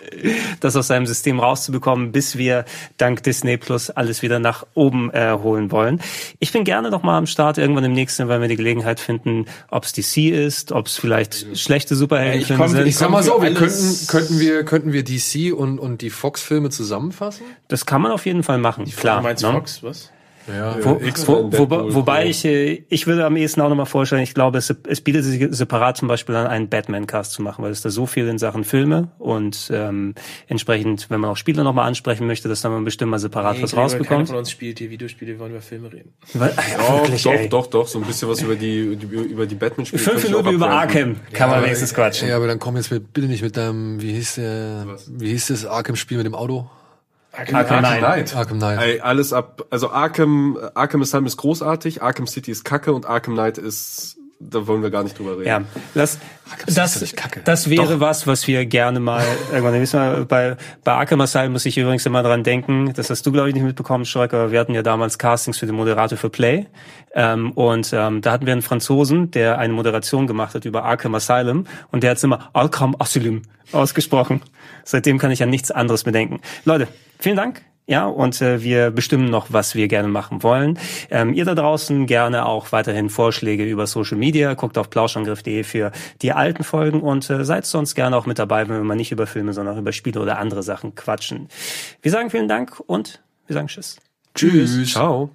das 0.60 0.76
aus 0.76 0.86
seinem 0.86 1.06
System 1.06 1.40
rauszubekommen, 1.40 2.12
bis 2.12 2.38
wir 2.38 2.64
dank 2.98 3.22
Disney 3.24 3.56
Plus 3.56 3.90
alles 3.90 4.22
wieder 4.22 4.38
nach 4.38 4.64
oben 4.74 5.10
äh, 5.12 5.32
holen 5.42 5.72
wollen. 5.72 6.00
Ich 6.38 6.52
bin 6.52 6.62
gerne 6.64 6.88
noch 6.90 7.02
mal 7.02 7.18
am 7.18 7.26
Start 7.26 7.58
irgendwann 7.58 7.84
im 7.84 7.92
nächsten, 7.92 8.28
weil 8.28 8.40
wir 8.40 8.48
die 8.48 8.56
Gelegenheit 8.56 9.00
finden, 9.00 9.46
ob 9.70 9.84
es 9.84 9.92
DC 9.92 10.30
ist, 10.30 10.70
ob 10.72 10.86
es 10.86 10.96
vielleicht 10.96 11.58
schlechte 11.58 11.96
Superheldenfilme 11.96 12.62
Ich 12.64 12.68
komm- 12.68 12.76
sind. 12.76 12.80
ich 12.82 12.88
Ich 12.90 12.96
sag 12.96 13.10
mal 13.10 13.22
so, 13.24 13.42
wir 13.42 13.52
könnten, 13.54 14.06
könnten 14.06 14.38
wir, 14.38 14.64
könnten 14.64 14.92
wir 14.92 15.02
DC 15.02 15.52
und, 15.52 15.78
und 15.80 16.00
die 16.00 16.10
Fox-Filme 16.10 16.70
zusammenfassen? 16.70 17.44
das 17.68 17.86
kann 17.86 18.00
man 18.02 18.12
auf 18.12 18.24
jeden 18.24 18.44
Fall 18.44 18.58
machen. 18.58 18.84
Klar. 18.84 19.16
Du 19.18 19.22
meinst 19.24 19.42
ne? 19.42 19.50
Fox, 19.52 19.82
was? 19.82 20.10
Ja. 20.46 20.76
Wo, 20.84 21.00
X-Men, 21.00 21.52
wo, 21.52 21.70
wo, 21.70 21.94
wobei 21.94 22.24
ja. 22.24 22.30
ich, 22.30 22.44
äh, 22.44 22.84
ich 22.88 23.06
würde 23.06 23.24
am 23.24 23.36
ehesten 23.36 23.60
auch 23.60 23.68
nochmal 23.68 23.86
vorstellen, 23.86 24.22
ich 24.22 24.34
glaube, 24.34 24.58
es, 24.58 24.74
es 24.88 25.00
bietet 25.00 25.24
sich 25.24 25.46
separat 25.50 25.96
zum 25.96 26.08
Beispiel 26.08 26.34
an, 26.36 26.46
einen 26.46 26.68
Batman-Cast 26.68 27.32
zu 27.32 27.42
machen, 27.42 27.64
weil 27.64 27.70
es 27.70 27.80
da 27.80 27.90
so 27.90 28.06
viel 28.06 28.28
in 28.28 28.38
Sachen 28.38 28.64
Filme 28.64 29.08
und 29.18 29.70
ähm, 29.72 30.14
entsprechend, 30.46 31.08
wenn 31.10 31.20
man 31.20 31.30
auch 31.30 31.36
Spiele 31.36 31.64
nochmal 31.64 31.86
ansprechen 31.86 32.26
möchte, 32.26 32.48
dass 32.48 32.60
da 32.60 32.68
man 32.68 32.84
bestimmt 32.84 33.10
mal 33.10 33.18
separat 33.18 33.62
was 33.62 33.70
Keiner 33.70 33.82
rausbekommt. 33.82 34.28
von 34.28 34.36
uns 34.36 34.50
spielt 34.50 34.80
die 34.80 34.90
Videospiele, 34.90 35.32
wir 35.32 35.38
wollen 35.38 35.52
über 35.52 35.62
Filme 35.62 35.92
reden. 35.92 36.12
Weil, 36.34 36.50
ja, 36.50 36.78
Doch, 36.78 36.92
wirklich, 37.02 37.22
doch, 37.22 37.32
ey. 37.32 37.48
doch, 37.48 37.66
doch, 37.66 37.88
so 37.88 37.98
ein 37.98 38.04
bisschen 38.04 38.28
was 38.28 38.42
über 38.42 38.56
die, 38.56 38.80
über 38.80 39.46
die 39.46 39.54
Batman-Spiele. 39.54 40.02
Fünf 40.02 40.24
Minuten 40.24 40.50
über. 40.50 40.70
Arkham 40.70 41.16
kann 41.32 41.50
man 41.50 41.62
wenigstens 41.62 41.94
quatschen. 41.94 42.28
Ja, 42.28 42.36
aber 42.36 42.46
dann 42.46 42.58
komm 42.58 42.76
jetzt 42.76 42.90
mit, 42.90 43.12
bitte 43.12 43.28
nicht 43.28 43.42
mit 43.42 43.56
deinem, 43.56 44.00
wie 44.00 44.12
hieß 44.12 44.36
der, 44.36 44.86
wie 45.08 45.28
hieß 45.28 45.48
das 45.48 45.66
Arkham-Spiel 45.66 46.18
mit 46.18 46.26
dem 46.26 46.34
Auto? 46.34 46.68
Arkham 47.36 47.80
Knight. 47.80 48.00
Knight. 48.00 48.36
Arkham 48.36 48.58
Knight. 48.58 48.78
Ey, 48.80 49.00
alles 49.00 49.32
ab, 49.32 49.64
also 49.70 49.90
Arkham, 49.90 50.58
Arkham 50.74 51.02
Asylum 51.02 51.26
ist 51.26 51.36
großartig, 51.36 52.02
Arkham 52.02 52.26
City 52.26 52.50
ist 52.50 52.64
kacke 52.64 52.92
und 52.92 53.06
Arkham 53.06 53.34
Knight 53.34 53.58
ist, 53.58 54.16
da 54.50 54.66
wollen 54.66 54.82
wir 54.82 54.90
gar 54.90 55.02
nicht 55.02 55.18
drüber 55.18 55.32
reden. 55.38 55.46
Ja, 55.46 55.62
das, 55.94 56.18
ist 56.66 56.78
das, 56.78 57.00
doch 57.00 57.16
kacke. 57.16 57.40
das 57.44 57.70
wäre 57.70 58.00
was, 58.00 58.26
was 58.26 58.46
wir 58.46 58.66
gerne 58.66 59.00
mal 59.00 59.24
irgendwann 59.50 59.80
wissen. 59.80 59.98
Wir, 60.00 60.24
bei, 60.24 60.56
bei 60.82 60.92
Arkham 60.92 61.20
Asylum 61.20 61.52
muss 61.52 61.66
ich 61.66 61.78
übrigens 61.78 62.04
immer 62.06 62.22
dran 62.22 62.42
denken, 62.42 62.92
das 62.94 63.10
hast 63.10 63.24
du, 63.26 63.32
glaube 63.32 63.48
ich, 63.48 63.54
nicht 63.54 63.64
mitbekommen, 63.64 64.04
Schreck, 64.04 64.34
aber 64.34 64.52
wir 64.52 64.60
hatten 64.60 64.74
ja 64.74 64.82
damals 64.82 65.18
Castings 65.18 65.58
für 65.58 65.66
den 65.66 65.74
Moderator 65.74 66.18
für 66.18 66.30
Play. 66.30 66.66
Ähm, 67.14 67.52
und 67.52 67.92
ähm, 67.92 68.20
da 68.20 68.32
hatten 68.32 68.46
wir 68.46 68.52
einen 68.52 68.62
Franzosen, 68.62 69.30
der 69.30 69.58
eine 69.58 69.72
Moderation 69.72 70.26
gemacht 70.26 70.54
hat 70.54 70.64
über 70.64 70.84
Arkham 70.84 71.14
Asylum 71.14 71.66
und 71.90 72.02
der 72.02 72.10
hat 72.10 72.22
immer 72.22 72.50
Arkham 72.52 72.96
Asylum 72.98 73.42
ausgesprochen. 73.72 74.42
Seitdem 74.84 75.18
kann 75.18 75.30
ich 75.30 75.42
an 75.42 75.50
nichts 75.50 75.70
anderes 75.70 76.04
bedenken. 76.04 76.40
Leute, 76.64 76.88
vielen 77.18 77.36
Dank. 77.36 77.62
Ja, 77.86 78.06
und 78.06 78.40
äh, 78.40 78.62
wir 78.62 78.90
bestimmen 78.90 79.28
noch, 79.28 79.48
was 79.50 79.74
wir 79.74 79.88
gerne 79.88 80.08
machen 80.08 80.42
wollen. 80.42 80.78
Ähm, 81.10 81.34
ihr 81.34 81.44
da 81.44 81.54
draußen 81.54 82.06
gerne 82.06 82.46
auch 82.46 82.72
weiterhin 82.72 83.10
Vorschläge 83.10 83.64
über 83.64 83.86
Social 83.86 84.16
Media. 84.16 84.54
Guckt 84.54 84.78
auf 84.78 84.88
plauschangriff.de 84.88 85.64
für 85.64 85.92
die 86.22 86.32
alten 86.32 86.64
Folgen 86.64 87.02
und 87.02 87.28
äh, 87.28 87.44
seid 87.44 87.66
sonst 87.66 87.94
gerne 87.94 88.16
auch 88.16 88.24
mit 88.24 88.38
dabei, 88.38 88.68
wenn 88.68 88.76
wir 88.76 88.84
mal 88.84 88.94
nicht 88.94 89.12
über 89.12 89.26
Filme, 89.26 89.52
sondern 89.52 89.74
auch 89.74 89.78
über 89.78 89.92
Spiele 89.92 90.20
oder 90.20 90.38
andere 90.38 90.62
Sachen 90.62 90.94
quatschen. 90.94 91.48
Wir 92.00 92.10
sagen 92.10 92.30
vielen 92.30 92.48
Dank 92.48 92.80
und 92.86 93.22
wir 93.46 93.54
sagen 93.54 93.68
Tschüss. 93.68 93.98
Tschüss. 94.34 94.92
Ciao. 94.92 95.30